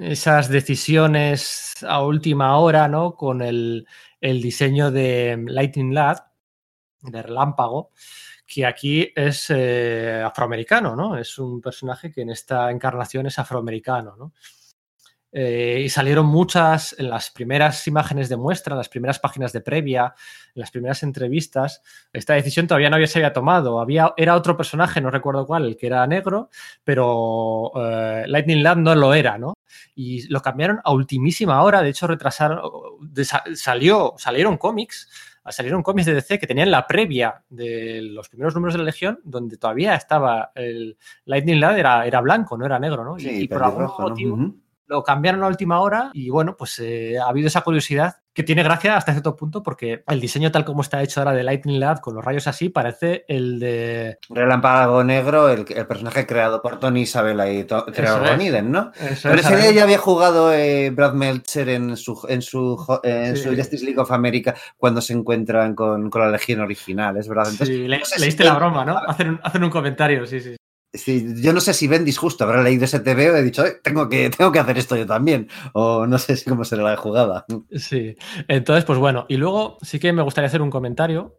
esas 0.00 0.48
decisiones 0.48 1.74
a 1.86 2.02
última 2.02 2.56
hora, 2.58 2.88
¿no? 2.88 3.14
Con 3.14 3.42
el, 3.42 3.86
diseño 4.20 4.90
de 4.90 5.42
Lightning 5.46 5.94
Lad, 5.94 6.18
de 7.00 7.22
Relámpago, 7.22 7.92
que 8.46 8.66
aquí 8.66 9.12
es 9.14 9.46
eh, 9.50 10.22
afroamericano, 10.24 10.96
¿no? 10.96 11.16
Es 11.16 11.38
un 11.38 11.60
personaje 11.60 12.10
que 12.12 12.22
en 12.22 12.30
esta 12.30 12.70
encarnación 12.70 13.26
es 13.26 13.38
afroamericano, 13.38 14.16
¿no? 14.16 14.32
Eh, 15.30 15.82
y 15.84 15.88
salieron 15.90 16.24
muchas 16.24 16.96
en 16.98 17.10
las 17.10 17.30
primeras 17.30 17.86
imágenes 17.86 18.30
de 18.30 18.38
muestra, 18.38 18.72
en 18.72 18.78
las 18.78 18.88
primeras 18.88 19.18
páginas 19.18 19.52
de 19.52 19.60
previa, 19.60 20.14
en 20.54 20.60
las 20.60 20.70
primeras 20.70 21.02
entrevistas. 21.02 21.82
Esta 22.12 22.34
decisión 22.34 22.66
todavía 22.66 22.88
no 22.88 22.96
había, 22.96 23.06
se 23.06 23.18
había 23.18 23.34
tomado. 23.34 23.78
Había, 23.80 24.14
era 24.16 24.36
otro 24.36 24.56
personaje, 24.56 25.00
no 25.02 25.10
recuerdo 25.10 25.46
cuál, 25.46 25.66
el 25.66 25.76
que 25.76 25.86
era 25.86 26.06
negro, 26.06 26.48
pero 26.82 27.72
eh, 27.76 28.24
Lightning 28.26 28.62
Lad 28.62 28.76
no 28.76 28.94
lo 28.94 29.12
era, 29.12 29.36
¿no? 29.36 29.57
Y 29.94 30.26
lo 30.28 30.40
cambiaron 30.40 30.80
a 30.84 30.92
ultimísima 30.92 31.62
hora. 31.62 31.82
De 31.82 31.90
hecho, 31.90 32.06
retrasaron, 32.06 32.60
salió, 33.54 34.14
salieron 34.16 34.56
cómics 34.56 35.08
salieron 35.52 35.82
cómics 35.82 36.06
de 36.06 36.14
DC 36.14 36.38
que 36.38 36.46
tenían 36.46 36.70
la 36.70 36.86
previa 36.86 37.42
de 37.48 38.00
los 38.02 38.28
primeros 38.28 38.54
números 38.54 38.74
de 38.74 38.78
la 38.78 38.84
Legión, 38.84 39.20
donde 39.24 39.56
todavía 39.56 39.94
estaba 39.94 40.52
el 40.54 40.96
Lightning 41.24 41.60
Lad, 41.60 41.78
era, 41.78 42.06
era 42.06 42.20
blanco, 42.20 42.56
no 42.56 42.66
era 42.66 42.78
negro, 42.78 43.04
¿no? 43.04 43.18
Sí, 43.18 43.30
y, 43.30 43.40
y 43.42 43.48
por 43.48 43.62
algún 43.62 43.82
rojo, 43.82 44.02
motivo 44.02 44.36
¿no? 44.36 44.44
uh 44.44 44.46
-huh. 44.48 44.56
Lo 44.88 45.02
cambiaron 45.02 45.44
a 45.44 45.46
última 45.46 45.80
hora 45.80 46.10
y 46.14 46.30
bueno, 46.30 46.56
pues 46.56 46.78
eh, 46.80 47.18
ha 47.18 47.28
habido 47.28 47.48
esa 47.48 47.60
curiosidad 47.60 48.16
que 48.32 48.42
tiene 48.42 48.62
gracia 48.62 48.96
hasta 48.96 49.12
cierto 49.12 49.34
punto 49.34 49.62
porque 49.62 50.04
el 50.06 50.20
diseño 50.20 50.52
tal 50.52 50.64
como 50.64 50.82
está 50.82 51.02
hecho 51.02 51.20
ahora 51.20 51.32
de 51.32 51.42
Lightning 51.42 51.80
Lad 51.80 51.98
con 51.98 52.14
los 52.14 52.24
rayos 52.24 52.46
así 52.46 52.68
parece 52.68 53.24
el 53.26 53.58
de... 53.58 54.18
Relámpago 54.30 55.02
Negro, 55.02 55.48
el, 55.48 55.66
el 55.68 55.86
personaje 55.86 56.24
creado 56.24 56.62
por 56.62 56.78
Tony 56.78 57.02
Isabella 57.02 57.50
y 57.50 57.64
Trevor 57.64 58.22
Van 58.22 58.40
Iden, 58.40 58.70
¿no? 58.70 58.92
Eso 58.94 59.28
Pero 59.28 59.40
es, 59.40 59.46
ese 59.46 59.56
día 59.56 59.72
ya 59.72 59.82
había 59.82 59.98
jugado 59.98 60.52
eh, 60.52 60.90
Brad 60.90 61.14
Meltzer 61.14 61.68
en 61.68 61.96
su, 61.96 62.24
en, 62.28 62.40
su, 62.40 63.00
en 63.02 63.36
sí. 63.36 63.42
su 63.42 63.56
Justice 63.56 63.84
League 63.84 64.00
of 64.00 64.12
America 64.12 64.54
cuando 64.76 65.00
se 65.00 65.14
encuentran 65.14 65.74
con, 65.74 66.08
con 66.08 66.22
la 66.22 66.30
Legión 66.30 66.60
original, 66.60 67.16
es 67.16 67.28
verdad. 67.28 67.48
Entonces, 67.50 67.76
sí, 67.76 67.88
le, 67.88 67.98
no 67.98 68.04
sé 68.04 68.20
leíste 68.20 68.44
si 68.44 68.48
la 68.48 68.54
broma, 68.54 68.84
¿no? 68.84 68.96
Hacen 68.98 69.30
un, 69.30 69.40
hacen 69.42 69.64
un 69.64 69.70
comentario, 69.70 70.26
sí, 70.26 70.40
sí. 70.40 70.56
Yo 70.92 71.52
no 71.52 71.60
sé 71.60 71.74
si 71.74 71.86
Bendis 71.86 72.16
justo 72.16 72.44
habrá 72.44 72.62
leído 72.62 72.84
ese 72.84 73.00
TVO 73.00 73.36
y 73.36 73.40
he 73.40 73.42
dicho, 73.42 73.62
tengo, 73.82 74.08
que, 74.08 74.30
tengo 74.30 74.50
que 74.50 74.58
hacer 74.58 74.78
esto 74.78 74.96
yo 74.96 75.06
también. 75.06 75.48
O 75.74 76.06
no 76.06 76.18
sé 76.18 76.42
cómo 76.48 76.64
será 76.64 76.82
la 76.82 76.96
jugada. 76.96 77.44
Sí, 77.72 78.16
entonces, 78.48 78.84
pues 78.84 78.98
bueno. 78.98 79.26
Y 79.28 79.36
luego 79.36 79.78
sí 79.82 79.98
que 79.98 80.12
me 80.12 80.22
gustaría 80.22 80.48
hacer 80.48 80.62
un 80.62 80.70
comentario, 80.70 81.38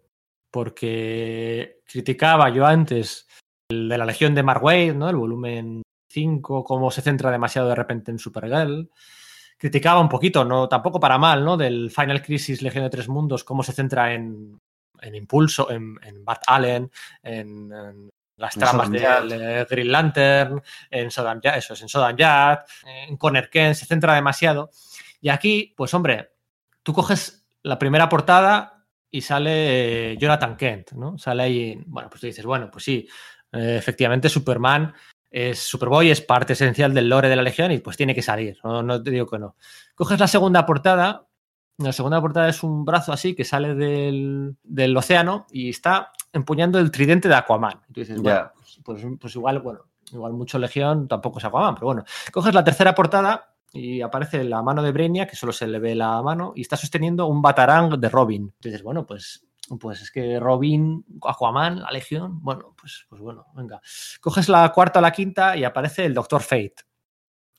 porque 0.51 1.81
criticaba 1.85 2.49
yo 2.49 2.65
antes 2.65 3.27
el 3.69 3.89
de 3.89 3.97
la 3.97 4.05
Legión 4.05 4.35
de 4.35 4.43
Mark 4.43 4.63
¿no? 4.95 5.09
El 5.09 5.15
volumen 5.15 5.81
5, 6.09 6.63
cómo 6.63 6.91
se 6.91 7.01
centra 7.01 7.31
demasiado 7.31 7.69
de 7.69 7.75
repente 7.75 8.11
en 8.11 8.19
Supergirl. 8.19 8.89
Criticaba 9.57 9.99
un 9.99 10.09
poquito, 10.09 10.45
no 10.45 10.69
tampoco 10.69 10.99
para 10.99 11.17
mal, 11.17 11.43
¿no? 11.43 11.57
Del 11.57 11.91
Final 11.91 12.21
Crisis 12.21 12.61
Legión 12.61 12.83
de 12.83 12.89
Tres 12.89 13.09
Mundos, 13.09 13.43
cómo 13.43 13.61
se 13.61 13.73
centra 13.73 14.13
en, 14.13 14.57
en 15.01 15.15
Impulso, 15.15 15.69
en, 15.69 15.99
en 16.03 16.23
Allen, 16.47 16.89
en, 17.23 17.71
en 17.71 18.09
las 18.39 18.55
tramas 18.55 18.89
de, 18.89 18.99
de, 18.99 19.65
Green 19.69 19.91
Lantern, 19.91 20.61
en 20.89 21.11
Sodan 21.11 21.41
eso 21.43 21.73
es, 21.73 21.81
en 21.81 21.89
Sodan 21.89 22.17
Yad, 22.17 22.59
en 22.85 23.17
Conner 23.17 23.49
Kent, 23.49 23.75
se 23.75 23.85
centra 23.85 24.15
demasiado. 24.15 24.71
Y 25.21 25.29
aquí, 25.29 25.73
pues 25.75 25.93
hombre, 25.93 26.31
tú 26.81 26.93
coges 26.93 27.45
la 27.63 27.77
primera 27.77 28.07
portada 28.07 28.85
y 29.11 29.21
sale 29.21 30.13
eh, 30.13 30.17
Jonathan 30.17 30.55
Kent, 30.55 30.93
¿no? 30.93 31.17
Sale 31.17 31.43
ahí, 31.43 31.83
bueno, 31.87 32.09
pues 32.09 32.21
tú 32.21 32.27
dices, 32.27 32.45
bueno, 32.45 32.69
pues 32.71 32.83
sí, 32.83 33.07
eh, 33.51 33.75
efectivamente 33.77 34.29
Superman 34.29 34.93
es 35.29 35.59
Superboy, 35.59 36.09
es 36.09 36.21
parte 36.21 36.53
esencial 36.53 36.93
del 36.93 37.09
lore 37.09 37.29
de 37.29 37.35
la 37.35 37.41
Legión 37.41 37.71
y 37.71 37.79
pues 37.79 37.97
tiene 37.97 38.15
que 38.15 38.21
salir, 38.21 38.57
no, 38.63 38.81
no 38.81 39.01
te 39.01 39.11
digo 39.11 39.27
que 39.27 39.39
no. 39.39 39.55
Coges 39.95 40.19
la 40.19 40.27
segunda 40.27 40.65
portada, 40.65 41.27
la 41.79 41.93
segunda 41.93 42.21
portada 42.21 42.49
es 42.49 42.61
un 42.63 42.83
brazo 42.85 43.13
así 43.13 43.35
que 43.35 43.45
sale 43.45 43.73
del, 43.73 44.55
del 44.63 44.95
océano 44.95 45.47
y 45.51 45.69
está 45.69 46.11
empuñando 46.33 46.77
el 46.79 46.91
tridente 46.91 47.27
de 47.27 47.35
Aquaman. 47.35 47.81
Y 47.89 47.93
tú 47.93 47.99
dices, 48.01 48.21
bueno, 48.21 48.51
pues, 48.55 48.79
pues, 48.83 49.05
pues, 49.19 49.35
igual, 49.35 49.59
bueno, 49.59 49.85
igual 50.11 50.33
mucho 50.33 50.59
Legión 50.59 51.07
tampoco 51.07 51.39
es 51.39 51.45
Aquaman, 51.45 51.75
pero 51.75 51.87
bueno. 51.87 52.03
Coges 52.31 52.53
la 52.53 52.63
tercera 52.63 52.93
portada 52.93 53.55
y 53.71 54.01
aparece 54.01 54.43
la 54.43 54.61
mano 54.61 54.83
de 54.83 54.91
Brenia, 54.91 55.27
que 55.27 55.35
solo 55.35 55.53
se 55.53 55.67
le 55.67 55.79
ve 55.79 55.95
la 55.95 56.21
mano, 56.21 56.53
y 56.55 56.61
está 56.61 56.75
sosteniendo 56.75 57.27
un 57.27 57.41
batarang 57.41 57.99
de 57.99 58.09
Robin. 58.09 58.51
Entonces, 58.55 58.83
bueno, 58.83 59.05
pues, 59.05 59.45
pues 59.79 60.01
es 60.01 60.11
que 60.11 60.39
Robin, 60.39 61.05
Aquaman, 61.23 61.81
la 61.81 61.91
Legión, 61.91 62.41
bueno, 62.41 62.73
pues, 62.79 63.05
pues 63.09 63.21
bueno, 63.21 63.45
venga. 63.55 63.79
Coges 64.19 64.49
la 64.49 64.69
cuarta 64.73 64.99
o 64.99 65.01
la 65.01 65.11
quinta 65.11 65.55
y 65.55 65.63
aparece 65.63 66.05
el 66.05 66.13
Doctor 66.13 66.41
Fate. 66.41 66.88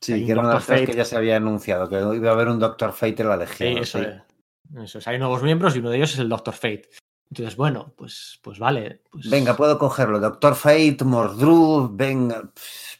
Sí, 0.00 0.24
que 0.24 0.32
era 0.32 0.40
una 0.40 0.50
de 0.50 0.54
las 0.54 0.64
cosas 0.64 0.86
que 0.86 0.94
ya 0.94 1.04
se 1.04 1.16
había 1.16 1.36
anunciado, 1.36 1.88
que 1.88 1.96
iba 2.16 2.30
a 2.30 2.32
haber 2.32 2.48
un 2.48 2.58
Doctor 2.58 2.92
Fate 2.92 3.22
en 3.22 3.28
la 3.28 3.36
Legión. 3.36 3.74
Sí, 3.74 3.80
eso, 3.80 3.98
¿sí? 3.98 4.04
Es. 4.06 4.82
eso 4.84 4.98
es. 4.98 5.08
Hay 5.08 5.18
nuevos 5.18 5.42
miembros 5.42 5.76
y 5.76 5.80
uno 5.80 5.90
de 5.90 5.98
ellos 5.98 6.14
es 6.14 6.18
el 6.18 6.28
Doctor 6.28 6.54
Fate. 6.54 6.88
Entonces, 7.30 7.54
bueno, 7.56 7.92
pues, 7.96 8.40
pues 8.42 8.58
vale. 8.58 9.02
Pues... 9.10 9.30
Venga, 9.30 9.56
puedo 9.56 9.78
cogerlo. 9.78 10.18
Doctor 10.18 10.54
Fate, 10.56 11.04
Mordru, 11.04 11.90
venga. 11.92 12.50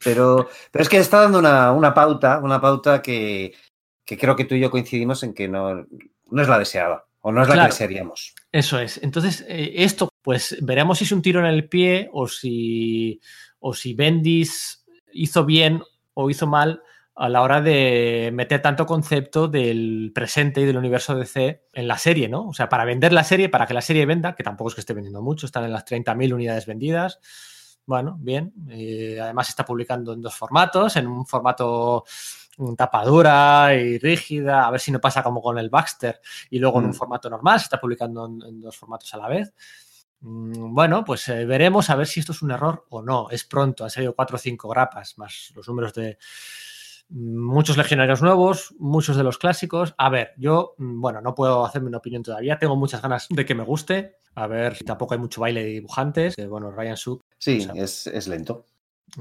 Pero, 0.05 0.49
pero 0.71 0.83
es 0.83 0.89
que 0.89 0.99
está 0.99 1.23
dando 1.23 1.39
una, 1.41 1.73
una 1.73 1.93
pauta, 1.93 2.39
una 2.39 2.61
pauta 2.61 3.03
que, 3.03 3.55
que, 4.05 4.17
creo 4.17 4.37
que 4.37 4.45
tú 4.45 4.55
y 4.55 4.61
yo 4.61 4.71
coincidimos 4.71 5.23
en 5.25 5.35
que 5.35 5.49
no, 5.49 5.87
no 6.31 6.43
es 6.43 6.49
la 6.49 6.59
deseada. 6.59 7.07
O 7.23 7.33
no 7.33 7.43
es 7.43 7.49
la 7.49 7.55
claro, 7.55 7.69
que 7.69 7.73
desearíamos. 7.75 8.35
Eso 8.53 8.79
es. 8.79 9.03
Entonces, 9.03 9.45
eh, 9.49 9.73
esto, 9.77 10.09
pues 10.23 10.57
veremos 10.63 10.99
si 10.99 11.05
es 11.05 11.13
un 11.13 11.23
tiro 11.23 11.41
en 11.41 11.47
el 11.47 11.69
pie 11.69 12.09
o 12.13 12.29
si, 12.29 13.21
o 13.59 13.75
si 13.75 13.95
Bendis 13.95 14.85
hizo 15.13 15.45
bien 15.45 15.83
o 16.15 16.31
hizo 16.31 16.47
mal 16.47 16.83
a 17.17 17.29
la 17.29 17.43
hora 17.43 17.61
de 17.61 18.31
meter 18.33 18.63
tanto 18.63 18.87
concepto 18.87 19.47
del 19.49 20.11
presente 20.15 20.61
y 20.61 20.65
del 20.65 20.79
universo 20.79 21.15
DC 21.15 21.65
en 21.73 21.89
la 21.89 21.99
serie, 21.99 22.29
¿no? 22.29 22.49
O 22.49 22.55
sea, 22.55 22.69
para 22.69 22.85
vender 22.85 23.13
la 23.13 23.25
serie, 23.25 23.49
para 23.51 23.67
que 23.67 23.75
la 23.75 23.83
serie 23.83 24.07
venda, 24.07 24.35
que 24.35 24.43
tampoco 24.43 24.69
es 24.71 24.75
que 24.75 24.81
esté 24.81 24.95
vendiendo 24.95 25.21
mucho, 25.21 25.45
están 25.47 25.65
en 25.65 25.73
las 25.73 25.85
30.000 25.85 26.33
unidades 26.33 26.65
vendidas. 26.67 27.19
Bueno, 27.85 28.17
bien. 28.21 28.53
Eh, 28.71 29.19
además 29.21 29.49
está 29.51 29.65
publicando 29.65 30.13
en 30.13 30.23
dos 30.23 30.35
formatos, 30.35 30.97
en 30.97 31.07
un 31.09 31.27
formato 31.27 32.05
tapadura 32.77 33.75
y 33.75 33.99
rígida, 33.99 34.67
a 34.67 34.71
ver 34.71 34.81
si 34.81 34.93
no 34.93 35.01
pasa 35.01 35.23
como 35.23 35.41
con 35.41 35.59
el 35.59 35.71
Baxter 35.71 36.21
y 36.51 36.59
luego 36.59 36.79
en 36.79 36.87
un 36.87 36.91
Mm. 36.91 36.95
formato 36.95 37.31
normal, 37.31 37.59
se 37.59 37.65
está 37.65 37.81
publicando 37.81 38.27
en, 38.27 38.43
en 38.47 38.61
dos 38.61 38.77
formatos 38.77 39.13
a 39.15 39.19
la 39.19 39.29
vez. 39.29 39.53
Mm, 40.21 40.75
Bueno, 40.75 41.05
pues 41.05 41.29
eh, 41.29 41.45
veremos 41.47 41.91
a 41.91 41.97
ver 41.97 42.07
si 42.07 42.21
esto 42.21 42.33
es 42.33 42.43
un 42.43 42.51
error 42.51 42.87
o 42.91 43.03
no. 43.03 43.29
Es 43.31 43.45
pronto, 43.45 43.85
han 43.85 43.91
salido 43.91 44.15
cuatro 44.15 44.37
o 44.37 44.39
cinco 44.39 44.69
grapas, 44.69 45.17
más 45.19 45.53
los 45.55 45.67
números 45.69 45.95
de 45.95 46.19
mm, 47.09 47.39
muchos 47.43 47.77
legionarios 47.77 48.23
nuevos, 48.23 48.75
muchos 48.79 49.17
de 49.17 49.25
los 49.25 49.39
clásicos. 49.39 49.95
A 49.99 50.09
ver, 50.11 50.33
yo, 50.37 50.75
mm, 50.79 51.01
bueno, 51.01 51.21
no 51.21 51.35
puedo 51.35 51.65
hacerme 51.65 51.89
una 51.89 51.99
opinión 51.99 52.23
todavía, 52.23 52.59
tengo 52.59 52.77
muchas 52.77 53.03
ganas 53.03 53.27
de 53.31 53.45
que 53.45 53.55
me 53.55 53.65
guste. 53.65 54.17
A 54.35 54.47
ver, 54.47 54.79
tampoco 54.85 55.15
hay 55.15 55.21
mucho 55.21 55.41
baile 55.41 55.65
de 55.65 55.71
dibujantes. 55.71 56.35
bueno, 56.49 56.71
Ryan 56.71 56.97
Suk 56.97 57.23
Sí, 57.39 57.59
O 57.69 57.73
sea, 57.75 57.83
es, 57.83 58.07
es 58.07 58.29
lento. 58.29 58.65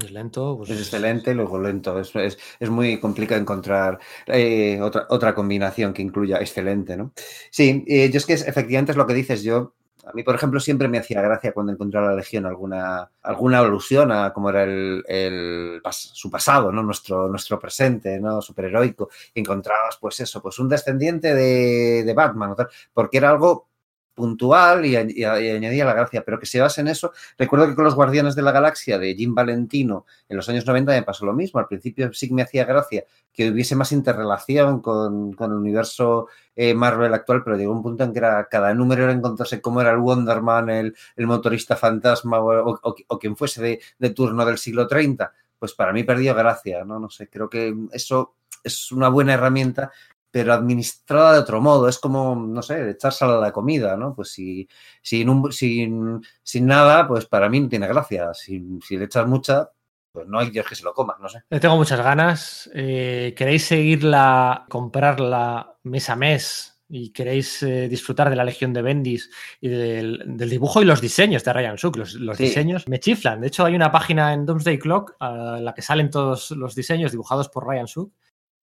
es 0.00 0.12
lento. 0.12 0.56
pues- 0.58 0.70
Es 0.70 0.78
excelente, 0.78 1.34
luego 1.34 1.58
lento. 1.58 1.98
Es, 1.98 2.14
es- 2.14 2.38
es 2.60 2.70
muy 2.70 3.00
complicado 3.00 3.40
encontrar 3.40 3.98
eh, 4.26 4.78
otra, 4.80 5.06
otra 5.08 5.34
combinación 5.34 5.92
que 5.92 6.02
incluya 6.02 6.36
excelente, 6.38 6.96
¿no? 6.96 7.12
Sí, 7.50 7.84
eh, 7.88 8.08
yo 8.12 8.18
es 8.18 8.26
que 8.26 8.34
es- 8.34 8.46
efectivamente 8.46 8.92
es 8.92 8.96
lo 8.98 9.06
que 9.06 9.14
dices. 9.14 9.42
Yo, 9.42 9.74
a 10.10 10.12
mí, 10.14 10.22
por 10.22 10.34
ejemplo, 10.34 10.60
siempre 10.60 10.88
me 10.88 10.98
hacía 10.98 11.22
gracia 11.22 11.52
cuando 11.52 11.72
encontraba 11.72 12.08
la 12.08 12.16
Legión 12.16 12.44
alguna, 12.46 13.10
alguna 13.22 13.60
alusión 13.60 14.10
a 14.12 14.32
cómo 14.32 14.50
era 14.50 14.64
el, 14.64 15.04
el 15.06 15.80
su 15.90 16.30
pasado, 16.30 16.72
¿no? 16.72 16.82
Nuestro, 16.82 17.28
nuestro 17.28 17.58
presente, 17.58 18.20
¿no? 18.20 18.42
Superheroico. 18.42 19.08
Encontrabas, 19.34 19.96
pues 20.00 20.20
eso, 20.20 20.42
pues 20.42 20.58
un 20.58 20.68
descendiente 20.68 21.34
de, 21.34 22.02
de 22.04 22.14
Batman, 22.14 22.54
porque 22.92 23.18
era 23.18 23.30
algo 23.30 23.69
puntual 24.14 24.84
y, 24.86 24.96
añadía 24.96 25.84
la 25.84 25.94
gracia, 25.94 26.22
pero 26.24 26.38
que 26.38 26.46
se 26.46 26.60
basa 26.60 26.80
en 26.80 26.88
eso. 26.88 27.12
Recuerdo 27.38 27.66
que 27.68 27.74
con 27.74 27.84
los 27.84 27.94
Guardianes 27.94 28.34
de 28.34 28.42
la 28.42 28.52
Galaxia 28.52 28.98
de 28.98 29.14
Jim 29.14 29.34
Valentino 29.34 30.04
en 30.28 30.36
los 30.36 30.48
años 30.48 30.66
90 30.66 30.92
me 30.92 31.02
pasó 31.02 31.24
lo 31.24 31.32
mismo. 31.32 31.58
Al 31.60 31.66
principio 31.66 32.12
sí 32.12 32.28
que 32.28 32.34
me 32.34 32.42
hacía 32.42 32.64
gracia 32.64 33.04
que 33.32 33.50
hubiese 33.50 33.76
más 33.76 33.92
interrelación 33.92 34.80
con, 34.80 35.32
con 35.32 35.52
el 35.52 35.58
universo 35.58 36.26
eh, 36.56 36.74
Marvel 36.74 37.14
actual, 37.14 37.42
pero 37.44 37.56
llegó 37.56 37.72
un 37.72 37.82
punto 37.82 38.04
en 38.04 38.12
que 38.12 38.18
era, 38.18 38.46
cada 38.50 38.74
número 38.74 39.04
era 39.04 39.12
encontrarse 39.12 39.60
cómo 39.60 39.80
era 39.80 39.92
el 39.92 39.98
Wonderman, 39.98 40.68
el, 40.68 40.94
el 41.16 41.26
motorista 41.26 41.76
fantasma 41.76 42.40
o, 42.40 42.70
o- 42.82 42.94
o 43.08 43.18
quien 43.18 43.36
fuese 43.36 43.62
de, 43.62 43.80
de 43.98 44.10
turno 44.10 44.44
del 44.44 44.58
siglo 44.58 44.86
30. 44.86 45.32
Pues 45.58 45.74
para 45.74 45.92
mí 45.92 46.04
perdió 46.04 46.34
gracia, 46.34 46.84
¿no? 46.84 46.98
No 46.98 47.08
sé, 47.10 47.28
creo 47.28 47.48
que 47.48 47.74
eso 47.92 48.34
es 48.64 48.92
una 48.92 49.08
buena 49.08 49.34
herramienta, 49.34 49.90
pero 50.30 50.52
administrada 50.52 51.32
de 51.34 51.38
otro 51.40 51.60
modo. 51.60 51.88
Es 51.88 51.98
como, 51.98 52.34
no 52.36 52.62
sé, 52.62 52.90
echársela 52.90 53.38
a 53.38 53.40
la 53.40 53.52
comida, 53.52 53.96
¿no? 53.96 54.14
Pues 54.14 54.30
si, 54.32 54.68
sin, 55.02 55.28
un- 55.28 55.52
sin, 55.52 56.20
sin 56.42 56.66
nada, 56.66 57.06
pues 57.08 57.26
para 57.26 57.48
mí 57.48 57.60
no 57.60 57.68
tiene 57.68 57.88
gracia. 57.88 58.32
Si, 58.34 58.78
si 58.86 58.96
le 58.96 59.04
echas 59.06 59.26
mucha, 59.26 59.70
pues 60.12 60.26
no 60.26 60.38
hay 60.38 60.50
Dios 60.50 60.66
que 60.66 60.74
se 60.74 60.84
lo 60.84 60.92
coma, 60.94 61.16
no 61.20 61.28
sé. 61.28 61.42
Le 61.50 61.60
tengo 61.60 61.76
muchas 61.76 62.00
ganas. 62.00 62.70
Eh, 62.74 63.34
¿Queréis 63.36 63.64
seguirla, 63.64 64.66
comprarla 64.68 65.76
mes 65.84 66.10
a 66.10 66.16
mes 66.16 66.82
y 66.92 67.12
queréis 67.12 67.62
eh, 67.62 67.88
disfrutar 67.88 68.28
de 68.30 68.34
la 68.34 68.42
Legión 68.44 68.72
de 68.72 68.82
Bendis 68.82 69.30
y 69.60 69.68
del, 69.68 70.22
del 70.26 70.50
dibujo 70.50 70.82
y 70.82 70.84
los 70.84 71.00
diseños 71.00 71.44
de 71.44 71.52
Ryan 71.52 71.78
Suk? 71.78 71.96
Los, 71.96 72.14
los 72.14 72.36
Sí. 72.36 72.44
diseños 72.44 72.88
me 72.88 72.98
chiflan. 72.98 73.40
De 73.40 73.46
hecho, 73.46 73.64
hay 73.64 73.76
una 73.76 73.92
página 73.92 74.32
en 74.32 74.44
Doomsday 74.46 74.78
Clock 74.78 75.14
en 75.20 75.64
la 75.64 75.72
que 75.74 75.82
salen 75.82 76.10
todos 76.10 76.50
los 76.52 76.74
diseños 76.74 77.12
dibujados 77.12 77.48
por 77.48 77.66
Ryan 77.66 77.86
Suk, 77.86 78.12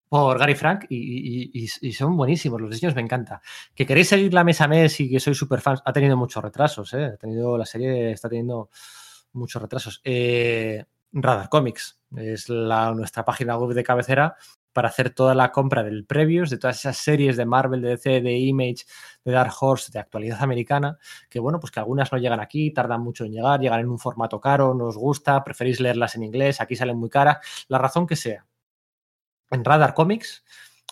por 0.09 0.39
Gary 0.39 0.55
Frank, 0.55 0.85
y, 0.89 1.67
son 1.67 2.15
buenísimos. 2.15 2.61
Los 2.61 2.71
diseños 2.71 2.95
me 2.95 3.01
encantan. 3.01 3.39
Que 3.75 3.85
queréis 3.85 4.09
seguirla 4.09 4.43
mes 4.43 4.61
a 4.61 4.67
mes 4.67 4.99
y 4.99 5.09
que 5.09 5.19
soy 5.19 5.35
súper 5.35 5.61
fan, 5.61 5.77
ha 5.83 5.93
tenido 5.93 6.15
muchos 6.17 6.43
retrasos. 6.43 6.93
¿eh? 6.93 7.05
Ha 7.05 7.17
tenido, 7.17 7.57
la 7.57 7.65
serie 7.65 8.11
está 8.11 8.29
teniendo 8.29 8.69
muchos 9.33 9.61
retrasos. 9.61 10.01
Eh, 10.03 10.85
Radar 11.11 11.49
Comics 11.49 11.99
es 12.15 12.49
la, 12.49 12.93
nuestra 12.93 13.25
página 13.25 13.57
web 13.57 13.73
de 13.73 13.83
cabecera 13.83 14.35
para 14.73 14.89
hacer 14.89 15.09
toda 15.09 15.33
la 15.33 15.51
compra 15.51 15.83
del 15.83 16.05
previews 16.05 16.51
de 16.51 16.59
todas 16.59 16.77
esas 16.77 16.97
series 16.97 17.35
de 17.35 17.45
Marvel, 17.47 17.81
de 17.81 17.89
DC, 17.89 18.21
de 18.21 18.37
Image, 18.37 18.85
de 19.25 19.31
Dark 19.31 19.51
Horse, 19.59 19.91
de 19.91 19.97
actualidad 19.97 20.43
americana, 20.43 20.99
que 21.29 21.39
bueno, 21.39 21.59
pues 21.59 21.71
que 21.71 21.79
algunas 21.79 22.11
no 22.11 22.19
llegan 22.19 22.39
aquí, 22.39 22.71
tardan 22.71 23.01
mucho 23.01 23.25
en 23.25 23.31
llegar, 23.31 23.59
llegan 23.59 23.79
en 23.79 23.89
un 23.89 23.97
formato 23.97 24.39
caro, 24.39 24.75
no 24.75 24.85
os 24.85 24.95
gusta, 24.97 25.43
preferís 25.43 25.79
leerlas 25.79 26.15
en 26.15 26.23
inglés, 26.23 26.61
aquí 26.61 26.75
salen 26.75 26.97
muy 26.97 27.09
caras, 27.09 27.39
la 27.69 27.79
razón 27.79 28.05
que 28.05 28.15
sea. 28.15 28.45
En 29.51 29.63
Radar 29.63 29.93
Comics, 29.93 30.43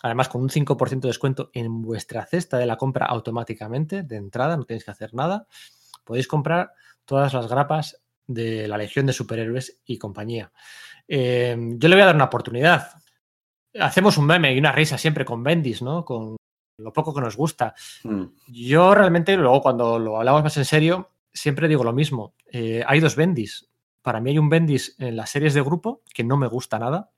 además 0.01 0.30
con 0.30 0.42
un 0.42 0.50
5% 0.50 1.01
de 1.01 1.08
descuento 1.08 1.50
en 1.53 1.82
vuestra 1.82 2.25
cesta 2.25 2.58
de 2.58 2.66
la 2.66 2.77
compra 2.77 3.06
automáticamente, 3.06 4.03
de 4.03 4.16
entrada, 4.17 4.58
no 4.58 4.66
tenéis 4.66 4.85
que 4.85 4.92
hacer 4.92 5.14
nada, 5.14 5.48
podéis 6.03 6.27
comprar 6.27 6.74
todas 7.06 7.34
las 7.34 7.48
grapas 7.48 8.01
de 8.27 8.67
la 8.67 8.77
Legión 8.77 9.06
de 9.06 9.14
Superhéroes 9.14 9.82
y 9.85 9.98
compañía. 9.98 10.51
Eh, 11.08 11.56
yo 11.77 11.90
le 11.90 11.95
voy 11.95 12.03
a 12.03 12.08
dar 12.08 12.16
una 12.16 12.25
oportunidad. 12.25 12.92
Hacemos 13.80 14.17
un 14.17 14.25
meme 14.25 14.53
y 14.53 14.58
una 14.58 14.72
risa 14.72 14.98
siempre 14.98 15.25
con 15.25 15.43
Bendis, 15.43 15.82
¿no? 15.82 16.06
Con 16.06 16.38
lo 16.77 16.93
poco 16.93 17.14
que 17.14 17.22
nos 17.22 17.35
gusta. 17.35 17.74
Mm. 18.03 18.24
Yo 18.48 18.95
realmente, 18.95 19.35
luego 19.38 19.61
cuando 19.61 20.00
lo 20.00 20.17
hablamos 20.17 20.43
más 20.43 20.58
en 20.58 20.66
serio, 20.66 21.11
siempre 21.34 21.67
digo 21.67 21.84
lo 21.84 21.93
mismo. 21.93 22.34
Eh, 22.51 22.84
hay 22.85 23.00
dos 23.00 23.16
Bendis. 23.16 23.67
Para 24.01 24.19
mí 24.22 24.32
hay 24.32 24.40
un 24.40 24.50
Bendis 24.50 24.95
en 25.00 25.16
las 25.16 25.30
series 25.30 25.53
de 25.53 25.61
grupo 25.61 26.01
que 26.14 26.24
no 26.24 26.38
me 26.38 26.48
gusta 26.48 26.80
nada. 26.80 27.11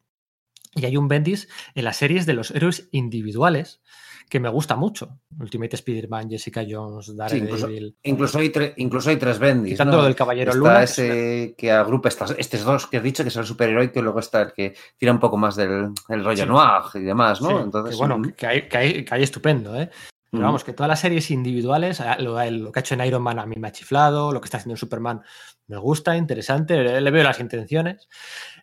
Y 0.77 0.85
hay 0.85 0.95
un 0.97 1.07
Bendis 1.07 1.47
en 1.75 1.83
las 1.83 1.97
series 1.97 2.25
de 2.25 2.33
los 2.33 2.51
héroes 2.51 2.87
individuales 2.91 3.81
que 4.29 4.41
me 4.41 4.49
gusta 4.49 4.75
mucho. 4.75 5.19
Ultimate 5.39 5.75
Spider-Man, 5.77 6.29
Jessica 6.29 6.61
Jones, 6.69 7.15
Daredevil. 7.15 7.95
Incluso 8.03 8.39
hay, 8.39 8.51
incluso 8.75 9.09
hay 9.09 9.15
tres 9.15 9.39
bendis. 9.39 9.73
Quitando 9.73 9.97
¿no? 9.97 10.03
del 10.03 10.15
Caballero 10.15 10.51
Está 10.51 10.59
Luna. 10.59 10.77
que 10.79 10.83
ese 10.83 11.55
que 11.57 11.71
agrupa 11.71 12.09
estas, 12.09 12.35
estos 12.37 12.63
dos 12.65 12.87
que 12.87 12.97
has 12.97 13.03
dicho, 13.03 13.23
que 13.23 13.29
son 13.29 13.43
el 13.43 13.47
superheroico, 13.47 13.99
y 13.99 14.01
luego 14.01 14.19
está 14.19 14.41
el 14.41 14.51
que 14.51 14.75
tira 14.97 15.13
un 15.13 15.19
poco 15.19 15.37
más 15.37 15.55
del, 15.55 15.91
del 16.09 16.25
rollo 16.25 16.43
Sí. 16.43 16.49
noir 16.49 16.81
y 16.95 16.99
demás, 17.05 17.41
¿no? 17.41 17.49
Sí, 17.57 17.63
Entonces, 17.63 17.95
que 17.95 17.97
bueno, 17.99 18.17
mm, 18.19 18.23
que, 18.23 18.33
que 18.33 18.47
hay, 18.47 18.61
que, 18.67 18.77
hay, 18.77 19.05
que 19.05 19.15
hay 19.15 19.23
estupendo, 19.23 19.79
¿eh? 19.79 19.89
Pero 20.29 20.43
vamos, 20.43 20.63
que 20.63 20.73
todas 20.73 20.89
las 20.89 20.99
series 20.99 21.31
individuales, 21.31 22.01
lo, 22.19 22.43
lo 22.51 22.71
que 22.71 22.79
ha 22.79 22.81
hecho 22.81 22.95
en 22.95 23.05
Iron 23.05 23.23
Man 23.23 23.39
a 23.39 23.45
mí 23.45 23.55
me 23.57 23.69
ha 23.69 23.71
chiflado, 23.71 24.33
lo 24.33 24.41
que 24.41 24.45
está 24.45 24.57
haciendo 24.57 24.73
en 24.73 24.77
Superman 24.77 25.21
me 25.67 25.77
gusta, 25.77 26.15
interesante, 26.15 27.01
le, 27.01 27.11
veo 27.11 27.23
las 27.23 27.39
intenciones. 27.39 28.07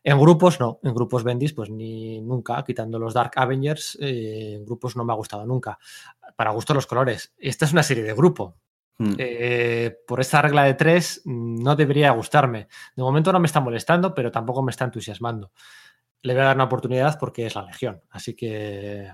En 0.03 0.19
grupos 0.19 0.59
no, 0.59 0.81
en 0.83 0.95
grupos 0.95 1.23
Bendis 1.23 1.53
pues 1.53 1.71
ni 1.71 2.21
nunca, 2.21 2.65
quitando 2.65 2.99
los 2.99 3.13
Dark 3.13 3.33
Avengers, 3.37 3.99
eh, 4.01 4.55
en 4.57 4.65
grupos 4.65 4.97
no 4.97 5.05
me 5.05 5.13
ha 5.13 5.17
gustado 5.17 5.47
nunca. 5.47 5.79
Para 6.37 6.51
gusto 6.53 6.73
los 6.73 6.87
colores. 6.87 7.35
Esta 7.39 7.67
es 7.67 7.73
una 7.73 7.83
serie 7.83 8.05
de 8.05 8.15
grupo. 8.15 8.57
Mm. 8.97 9.15
Eh, 9.19 9.97
por 10.07 10.21
esta 10.21 10.41
regla 10.41 10.65
de 10.65 10.75
tres 10.75 11.23
no 11.27 11.77
debería 11.77 12.11
gustarme. 12.13 12.69
De 12.97 13.03
momento 13.03 13.33
no 13.33 13.41
me 13.41 13.47
está 13.47 13.61
molestando, 13.61 14.15
pero 14.15 14.31
tampoco 14.31 14.63
me 14.63 14.71
está 14.71 14.85
entusiasmando. 14.85 15.53
Le 16.23 16.33
voy 16.33 16.43
a 16.43 16.47
dar 16.47 16.57
una 16.57 16.65
oportunidad 16.65 17.19
porque 17.19 17.45
es 17.47 17.55
la 17.55 17.63
Legión. 17.63 18.01
Así 18.11 18.35
que 18.35 19.11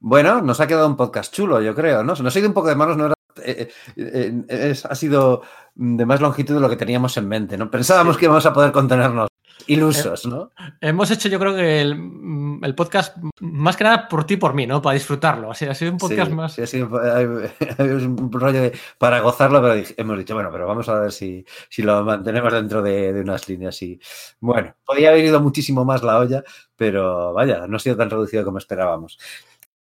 Bueno, 0.00 0.42
nos 0.42 0.60
ha 0.60 0.66
quedado 0.66 0.86
un 0.86 0.96
podcast 0.96 1.32
chulo, 1.34 1.60
yo 1.60 1.74
creo, 1.74 2.02
¿no? 2.04 2.14
Se 2.16 2.22
nos 2.22 2.34
ha 2.34 2.38
ido 2.38 2.48
un 2.48 2.54
poco 2.54 2.68
de 2.68 2.76
manos, 2.76 2.96
no 2.96 3.06
era. 3.06 3.14
eh, 3.44 3.68
eh, 3.96 4.42
eh, 4.48 4.68
es- 4.70 4.84
ha 4.86 4.94
sido 4.94 5.42
de 5.74 6.06
más 6.06 6.20
longitud 6.20 6.54
de 6.54 6.60
lo 6.60 6.68
que 6.70 6.76
teníamos 6.76 7.16
en 7.16 7.28
mente, 7.28 7.56
¿no? 7.58 7.70
Pensábamos 7.70 8.16
que 8.16 8.24
íbamos 8.24 8.46
a 8.46 8.52
poder 8.52 8.72
contenernos 8.72 9.28
ilusos, 9.66 10.26
¿no? 10.26 10.52
Hemos 10.80 11.10
hecho, 11.10 11.28
yo 11.28 11.38
creo 11.38 11.54
que 11.54 11.80
el, 11.82 11.96
mm, 11.98 12.64
el 12.64 12.74
podcast 12.74 13.16
más 13.40 13.76
que 13.76 13.84
nada 13.84 14.06
por 14.08 14.24
ti 14.24 14.34
y 14.34 14.36
por 14.38 14.54
mí, 14.54 14.66
¿no? 14.66 14.80
Para 14.80 14.94
disfrutarlo. 14.94 15.50
Así, 15.50 15.66
ha 15.66 15.74
sido 15.74 15.92
un 15.92 15.98
podcast 15.98 16.28
Sí, 16.30 16.34
más. 16.36 16.52
sí, 16.54 16.62
ha 16.62 16.66
sido- 16.66 16.86
un 16.88 18.30
rollo 18.32 18.62
de 18.62 18.78
para 18.98 19.20
gozarlo, 19.20 19.60
pero 19.60 19.84
hemos 19.96 20.18
dicho, 20.18 20.34
bueno, 20.34 20.50
pero 20.52 20.66
vamos 20.66 20.88
a 20.88 21.00
ver 21.00 21.12
si, 21.12 21.44
si 21.68 21.82
lo 21.82 22.04
mantenemos 22.04 22.52
dentro 22.52 22.80
de, 22.80 23.12
de 23.12 23.20
unas 23.20 23.48
líneas. 23.48 23.80
Y 23.82 24.00
bueno, 24.40 24.74
podía 24.84 25.10
haber 25.10 25.24
ido 25.24 25.40
muchísimo 25.40 25.84
más 25.84 26.02
la 26.02 26.18
olla, 26.18 26.42
pero 26.76 27.32
vaya, 27.32 27.66
no 27.66 27.76
ha 27.76 27.80
sido 27.80 27.96
tan 27.96 28.08
reducido 28.08 28.44
como 28.44 28.58
esperábamos. 28.58 29.18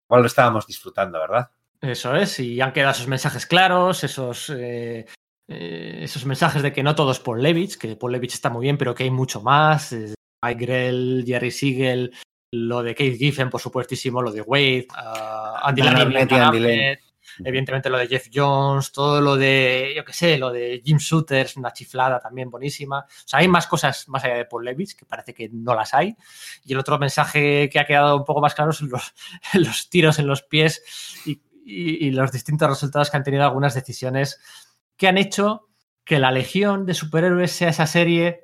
Igual 0.09 0.21
lo 0.21 0.27
estábamos 0.27 0.67
disfrutando, 0.67 1.19
¿verdad? 1.19 1.49
Eso 1.81 2.15
es, 2.15 2.39
y 2.39 2.61
han 2.61 2.71
quedado 2.71 2.93
esos 2.93 3.07
mensajes 3.07 3.45
claros, 3.45 4.03
esos, 4.03 4.49
eh, 4.49 5.05
eh, 5.47 5.99
esos 6.01 6.25
mensajes 6.25 6.61
de 6.61 6.71
que 6.71 6.83
no 6.83 6.95
todo 6.95 7.11
es 7.11 7.19
Paul 7.19 7.41
Levitch, 7.41 7.77
que 7.77 7.95
Paul 7.95 8.13
Levitch 8.13 8.35
está 8.35 8.49
muy 8.49 8.63
bien, 8.63 8.77
pero 8.77 8.95
que 8.95 9.03
hay 9.03 9.11
mucho 9.11 9.41
más. 9.41 9.93
Mike 10.43 10.65
Grell, 10.65 11.23
Jerry 11.25 11.51
Siegel, 11.51 12.13
lo 12.53 12.83
de 12.83 12.93
Kate 12.93 13.17
Giffen, 13.17 13.49
por 13.49 13.59
supuestísimo, 13.59 14.21
lo 14.21 14.31
de 14.31 14.41
Wade, 14.41 14.87
ah, 14.95 15.61
Andy 15.63 15.81
Dan 15.81 16.13
Evidentemente 17.43 17.89
lo 17.89 17.97
de 17.97 18.07
Jeff 18.07 18.27
Jones, 18.33 18.91
todo 18.91 19.21
lo 19.21 19.35
de, 19.35 19.93
yo 19.95 20.03
qué 20.05 20.13
sé, 20.13 20.37
lo 20.37 20.51
de 20.51 20.81
Jim 20.83 20.97
Shooters, 20.97 21.57
una 21.57 21.73
chiflada 21.73 22.19
también 22.19 22.49
buenísima. 22.49 22.99
O 22.99 23.27
sea, 23.27 23.39
hay 23.39 23.47
más 23.47 23.67
cosas 23.67 24.07
más 24.09 24.23
allá 24.23 24.35
de 24.35 24.45
Paul 24.45 24.65
Levitch, 24.65 24.95
que 24.95 25.05
parece 25.05 25.33
que 25.33 25.49
no 25.51 25.73
las 25.75 25.93
hay. 25.93 26.15
Y 26.65 26.73
el 26.73 26.79
otro 26.79 26.99
mensaje 26.99 27.69
que 27.71 27.79
ha 27.79 27.85
quedado 27.85 28.17
un 28.17 28.25
poco 28.25 28.41
más 28.41 28.53
claro 28.55 28.71
son 28.71 28.89
los, 28.89 29.13
los 29.53 29.89
tiros 29.89 30.19
en 30.19 30.27
los 30.27 30.43
pies 30.43 30.83
y- 31.25 31.41
y 31.65 32.11
los 32.11 32.31
distintos 32.33 32.67
resultados 32.69 33.09
que 33.09 33.15
han 33.17 33.23
tenido 33.23 33.43
algunas 33.43 33.73
decisiones 33.73 34.39
que 34.97 35.07
han 35.07 35.17
hecho 35.17 35.69
que 36.03 36.19
la 36.19 36.29
Legión 36.31 36.85
de 36.85 36.93
Superhéroes 36.93 37.51
sea 37.53 37.69
esa 37.69 37.87
serie 37.87 38.42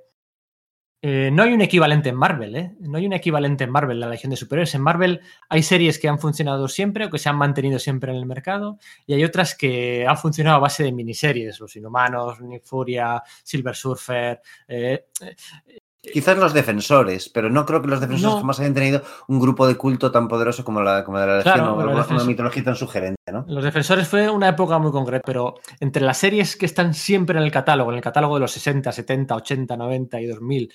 Eh, 1.02 1.30
no 1.32 1.44
hay 1.44 1.54
un 1.54 1.62
equivalente 1.62 2.10
en 2.10 2.16
Marvel, 2.16 2.56
¿eh? 2.58 2.76
No 2.82 2.98
hay 2.98 3.06
un 3.06 3.14
equivalente 3.14 3.64
en 3.64 3.70
Marvel, 3.70 4.02
la 4.02 4.10
Legión 4.10 4.32
de 4.32 4.36
Superhéroes. 4.36 4.76
En 4.76 4.82
Marvel 4.82 5.22
hay 5.48 5.64
series 5.64 5.98
que 5.98 6.10
han 6.10 6.20
funcionado 6.20 6.68
siempre 6.68 7.06
o 7.06 7.10
que 7.10 7.18
se 7.18 7.30
han 7.30 7.38
mantenido 7.38 7.80
siempre 7.80 8.12
en 8.12 8.18
el 8.18 8.26
mercado 8.26 8.80
y 9.08 9.14
hay 9.14 9.24
otras 9.24 9.56
que 9.56 10.06
han 10.06 10.18
funcionado 10.18 10.58
a 10.58 10.60
base 10.60 10.84
de 10.84 10.92
miniseries, 10.92 11.58
Los 11.62 11.74
Inhumanos, 11.78 12.42
Nick 12.42 12.66
Furia, 12.66 13.24
Silver 13.44 13.76
Surfer. 13.76 14.42
Eh, 14.68 15.06
Quizás 16.02 16.38
los 16.38 16.54
defensores, 16.54 17.28
pero 17.28 17.50
no 17.50 17.66
creo 17.66 17.82
que 17.82 17.90
los 17.90 18.00
defensores 18.00 18.34
no. 18.34 18.40
jamás 18.40 18.60
hayan 18.62 18.74
tenido 18.74 19.04
un 19.28 19.38
grupo 19.40 19.68
de 19.68 19.76
culto 19.76 20.12
tan 20.12 20.30
poderoso 20.30 20.64
como 20.64 20.82
la, 20.82 21.04
como 21.04 21.20
de 21.20 21.28
la 21.28 21.38
Legión 21.38 21.54
claro, 21.56 21.74
o 21.74 21.92
una, 21.92 22.06
una 22.06 22.24
mitología 22.24 22.64
tan 22.64 22.76
sugerente, 22.78 23.32
¿no? 23.34 23.44
Los 23.50 23.64
defensores 23.64 24.08
fue 24.08 24.30
una 24.30 24.48
época 24.48 24.78
muy 24.78 24.92
concreta, 24.92 25.24
pero 25.26 25.56
entre 25.82 26.02
las 26.04 26.18
series 26.18 26.56
que 26.56 26.66
están 26.66 26.94
siempre 26.94 27.38
en 27.38 27.44
el 27.44 27.52
catálogo, 27.52 27.92
en 27.92 27.98
el 27.98 28.04
catálogo 28.04 28.36
de 28.36 28.42
los 28.42 28.52
60, 28.54 28.92
70, 28.94 29.36
80, 29.36 29.76
90 29.76 30.22
y 30.22 30.26
2000, 30.28 30.74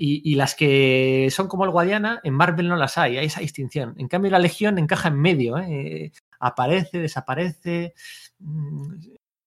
y, 0.00 0.32
y, 0.32 0.36
las 0.36 0.54
que 0.54 1.26
son 1.32 1.48
como 1.48 1.64
el 1.64 1.70
Guadiana, 1.70 2.20
en 2.22 2.32
Marvel 2.32 2.68
no 2.68 2.76
las 2.76 2.96
hay, 2.96 3.18
hay 3.18 3.26
esa 3.26 3.40
distinción. 3.40 3.94
En 3.98 4.06
cambio, 4.06 4.30
la 4.30 4.38
Legión 4.38 4.78
encaja 4.78 5.08
en 5.08 5.20
medio, 5.20 5.58
¿eh? 5.58 6.12
aparece, 6.38 7.00
desaparece. 7.00 7.94
Mm, 8.38 8.94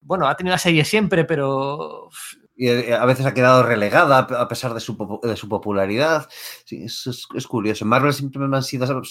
bueno, 0.02 0.28
ha 0.28 0.36
tenido 0.36 0.54
la 0.54 0.58
serie 0.58 0.84
siempre, 0.84 1.24
pero 1.24 2.10
y 2.62 2.70
eh, 2.70 2.94
a 2.94 3.04
veces 3.08 3.26
ha 3.26 3.34
quedado 3.34 3.64
relegada 3.64 4.20
a 4.20 4.48
pesar 4.48 4.76
de 4.76 4.80
su, 4.80 5.20
de 5.24 5.36
su 5.36 5.50
popularidad. 5.50 6.30
Es, 6.70 7.28
curioso. 7.50 7.86
Marvel 7.86 8.14
siempre 8.14 8.44
han 8.44 8.62
sido 8.62 9.02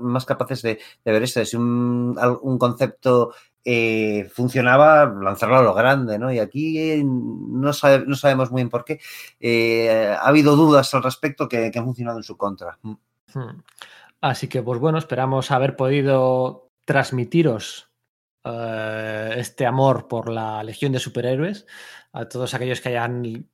más 0.00 0.24
capaces 0.24 0.62
de, 0.62 0.78
de 1.04 1.12
ver 1.12 1.22
esto. 1.22 1.44
Si 1.44 1.54
un, 1.54 2.18
un 2.40 2.56
concepto 2.56 3.34
eh, 3.62 4.26
funcionaba, 4.32 5.04
lanzarlo 5.04 5.58
a 5.58 5.62
lo 5.62 5.74
grande, 5.74 6.18
¿no? 6.18 6.32
Y 6.32 6.38
aquí 6.38 6.78
eh, 6.78 7.04
no, 7.04 7.74
sabe, 7.74 8.06
no, 8.06 8.16
sabemos 8.16 8.50
muy 8.50 8.62
bien 8.62 8.70
por 8.70 8.86
qué. 8.86 8.98
Ha 10.18 10.26
habido 10.26 10.56
dudas 10.56 10.94
al 10.94 11.02
respecto 11.02 11.46
que, 11.46 11.70
que, 11.70 11.78
han 11.78 11.84
funcionado 11.84 12.16
en 12.16 12.24
su 12.24 12.38
contra. 12.38 12.78
Hmm. 12.82 13.60
Así 14.22 14.48
que, 14.48 14.62
pues 14.62 14.80
bueno, 14.80 14.96
esperamos 14.96 15.50
haber 15.50 15.76
podido 15.76 16.70
transmitiros 16.86 17.90
este 18.44 19.66
amor 19.66 20.06
por 20.06 20.30
la 20.30 20.62
Legión 20.62 20.92
de 20.92 20.98
Superhéroes 21.00 21.66
a 22.14 22.28
todos 22.28 22.54
aquellos 22.54 22.80
que 22.80 22.90
hayan 22.90 23.50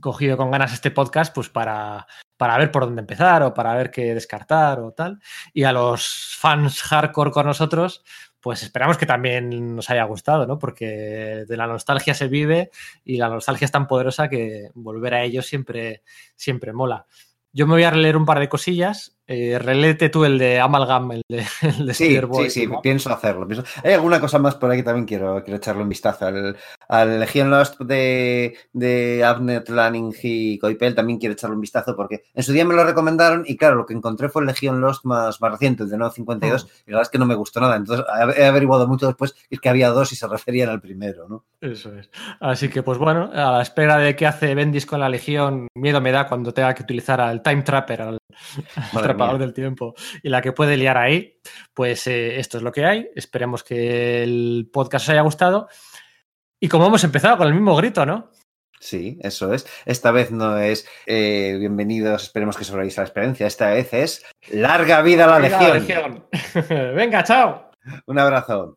cogido 0.00 0.36
con 0.36 0.50
ganas 0.50 0.72
este 0.72 0.90
podcast, 0.90 1.34
pues 1.34 1.48
para, 1.50 2.06
para 2.36 2.56
ver 2.58 2.70
por 2.70 2.84
dónde 2.84 3.00
empezar 3.00 3.42
o 3.42 3.54
para 3.54 3.74
ver 3.74 3.90
qué 3.90 4.14
descartar 4.14 4.80
o 4.80 4.92
tal. 4.92 5.20
Y 5.52 5.64
a 5.64 5.72
los 5.72 6.34
fans 6.38 6.82
hardcore 6.82 7.30
con 7.30 7.46
nosotros, 7.46 8.02
pues 8.40 8.62
esperamos 8.62 8.96
que 8.96 9.04
también 9.04 9.76
nos 9.76 9.90
haya 9.90 10.04
gustado, 10.04 10.46
¿no? 10.46 10.58
Porque 10.58 11.44
de 11.46 11.56
la 11.56 11.66
nostalgia 11.66 12.14
se 12.14 12.28
vive 12.28 12.70
y 13.04 13.18
la 13.18 13.28
nostalgia 13.28 13.66
es 13.66 13.72
tan 13.72 13.86
poderosa 13.86 14.28
que 14.28 14.70
volver 14.74 15.14
a 15.14 15.22
ello 15.22 15.42
siempre, 15.42 16.02
siempre 16.34 16.72
mola. 16.72 17.06
Yo 17.52 17.66
me 17.66 17.74
voy 17.74 17.84
a 17.84 17.90
releer 17.90 18.16
un 18.16 18.24
par 18.24 18.38
de 18.38 18.48
cosillas. 18.48 19.17
Eh, 19.30 19.58
relete 19.58 20.08
tú 20.08 20.24
el 20.24 20.38
de 20.38 20.58
Amalgam, 20.58 21.12
el 21.12 21.22
de, 21.28 21.44
el 21.62 21.86
de 21.86 21.92
sí, 21.92 22.18
sí, 22.18 22.50
sí, 22.50 22.66
¿no? 22.66 22.80
pienso 22.80 23.12
hacerlo. 23.12 23.46
Pienso... 23.46 23.62
Hay 23.84 23.92
alguna 23.92 24.20
cosa 24.20 24.38
más 24.38 24.54
por 24.54 24.70
ahí 24.70 24.78
que 24.78 24.84
también 24.84 25.04
quiero, 25.04 25.44
quiero 25.44 25.58
echarle 25.58 25.82
un 25.82 25.88
vistazo. 25.90 26.26
Al, 26.26 26.56
al 26.88 27.20
Legion 27.20 27.50
Lost 27.50 27.78
de, 27.82 28.56
de 28.72 29.22
Abnet, 29.22 29.68
Lanning 29.68 30.14
y 30.22 30.58
Coipel 30.58 30.94
también 30.94 31.18
quiero 31.18 31.34
echarle 31.34 31.56
un 31.56 31.60
vistazo 31.60 31.94
porque 31.94 32.24
en 32.32 32.42
su 32.42 32.52
día 32.52 32.64
me 32.64 32.74
lo 32.74 32.84
recomendaron 32.84 33.44
y 33.46 33.58
claro, 33.58 33.76
lo 33.76 33.84
que 33.84 33.92
encontré 33.92 34.30
fue 34.30 34.40
el 34.40 34.48
Legion 34.48 34.80
Lost 34.80 35.04
más, 35.04 35.38
más 35.42 35.52
reciente, 35.52 35.82
el 35.82 35.90
de 35.90 35.98
952, 35.98 36.64
oh. 36.64 36.66
y 36.86 36.90
la 36.90 36.96
verdad 36.96 37.02
es 37.02 37.10
que 37.10 37.18
no 37.18 37.26
me 37.26 37.34
gustó 37.34 37.60
nada. 37.60 37.76
Entonces 37.76 38.06
he 38.34 38.46
averiguado 38.46 38.88
mucho 38.88 39.06
después 39.06 39.34
es 39.50 39.60
que 39.60 39.68
había 39.68 39.90
dos 39.90 40.10
y 40.12 40.16
se 40.16 40.26
referían 40.26 40.70
al 40.70 40.80
primero, 40.80 41.28
¿no? 41.28 41.44
Eso 41.60 41.94
es. 41.94 42.08
Así 42.40 42.70
que, 42.70 42.82
pues 42.82 42.96
bueno, 42.96 43.30
a 43.32 43.52
la 43.52 43.62
espera 43.62 43.98
de 43.98 44.16
qué 44.16 44.26
hace 44.26 44.54
Bendis 44.54 44.86
con 44.86 45.00
la 45.00 45.08
Legión, 45.10 45.68
miedo 45.74 46.00
me 46.00 46.12
da 46.12 46.26
cuando 46.28 46.54
tenga 46.54 46.74
que 46.74 46.82
utilizar 46.82 47.20
al 47.20 47.42
Time 47.42 47.62
Trapper, 47.62 48.02
al, 48.02 48.18
al 48.92 49.02
del 49.38 49.52
tiempo, 49.52 49.94
y 50.22 50.28
la 50.28 50.40
que 50.40 50.52
puede 50.52 50.76
liar 50.76 50.96
ahí, 50.96 51.40
pues 51.74 52.06
eh, 52.06 52.38
esto 52.38 52.58
es 52.58 52.62
lo 52.62 52.72
que 52.72 52.84
hay. 52.84 53.10
Esperemos 53.14 53.64
que 53.64 54.22
el 54.22 54.70
podcast 54.72 55.06
os 55.06 55.10
haya 55.10 55.22
gustado. 55.22 55.68
Y 56.60 56.68
como 56.68 56.86
hemos 56.86 57.04
empezado 57.04 57.36
con 57.36 57.46
el 57.48 57.54
mismo 57.54 57.76
grito, 57.76 58.04
¿no? 58.04 58.30
Sí, 58.80 59.18
eso 59.22 59.52
es. 59.52 59.66
Esta 59.84 60.10
vez 60.12 60.30
no 60.30 60.56
es 60.58 60.88
eh, 61.06 61.56
bienvenidos, 61.58 62.24
esperemos 62.24 62.56
que 62.56 62.64
sobreviváis 62.64 62.98
a 62.98 63.02
la 63.02 63.06
experiencia. 63.06 63.46
Esta 63.46 63.70
vez 63.70 63.92
es 63.92 64.24
larga 64.50 65.02
vida 65.02 65.24
a. 65.24 65.38
La 65.38 65.74
legión. 65.74 66.26
Venga, 66.94 67.24
chao. 67.24 67.70
Un 68.06 68.18
abrazo. 68.18 68.76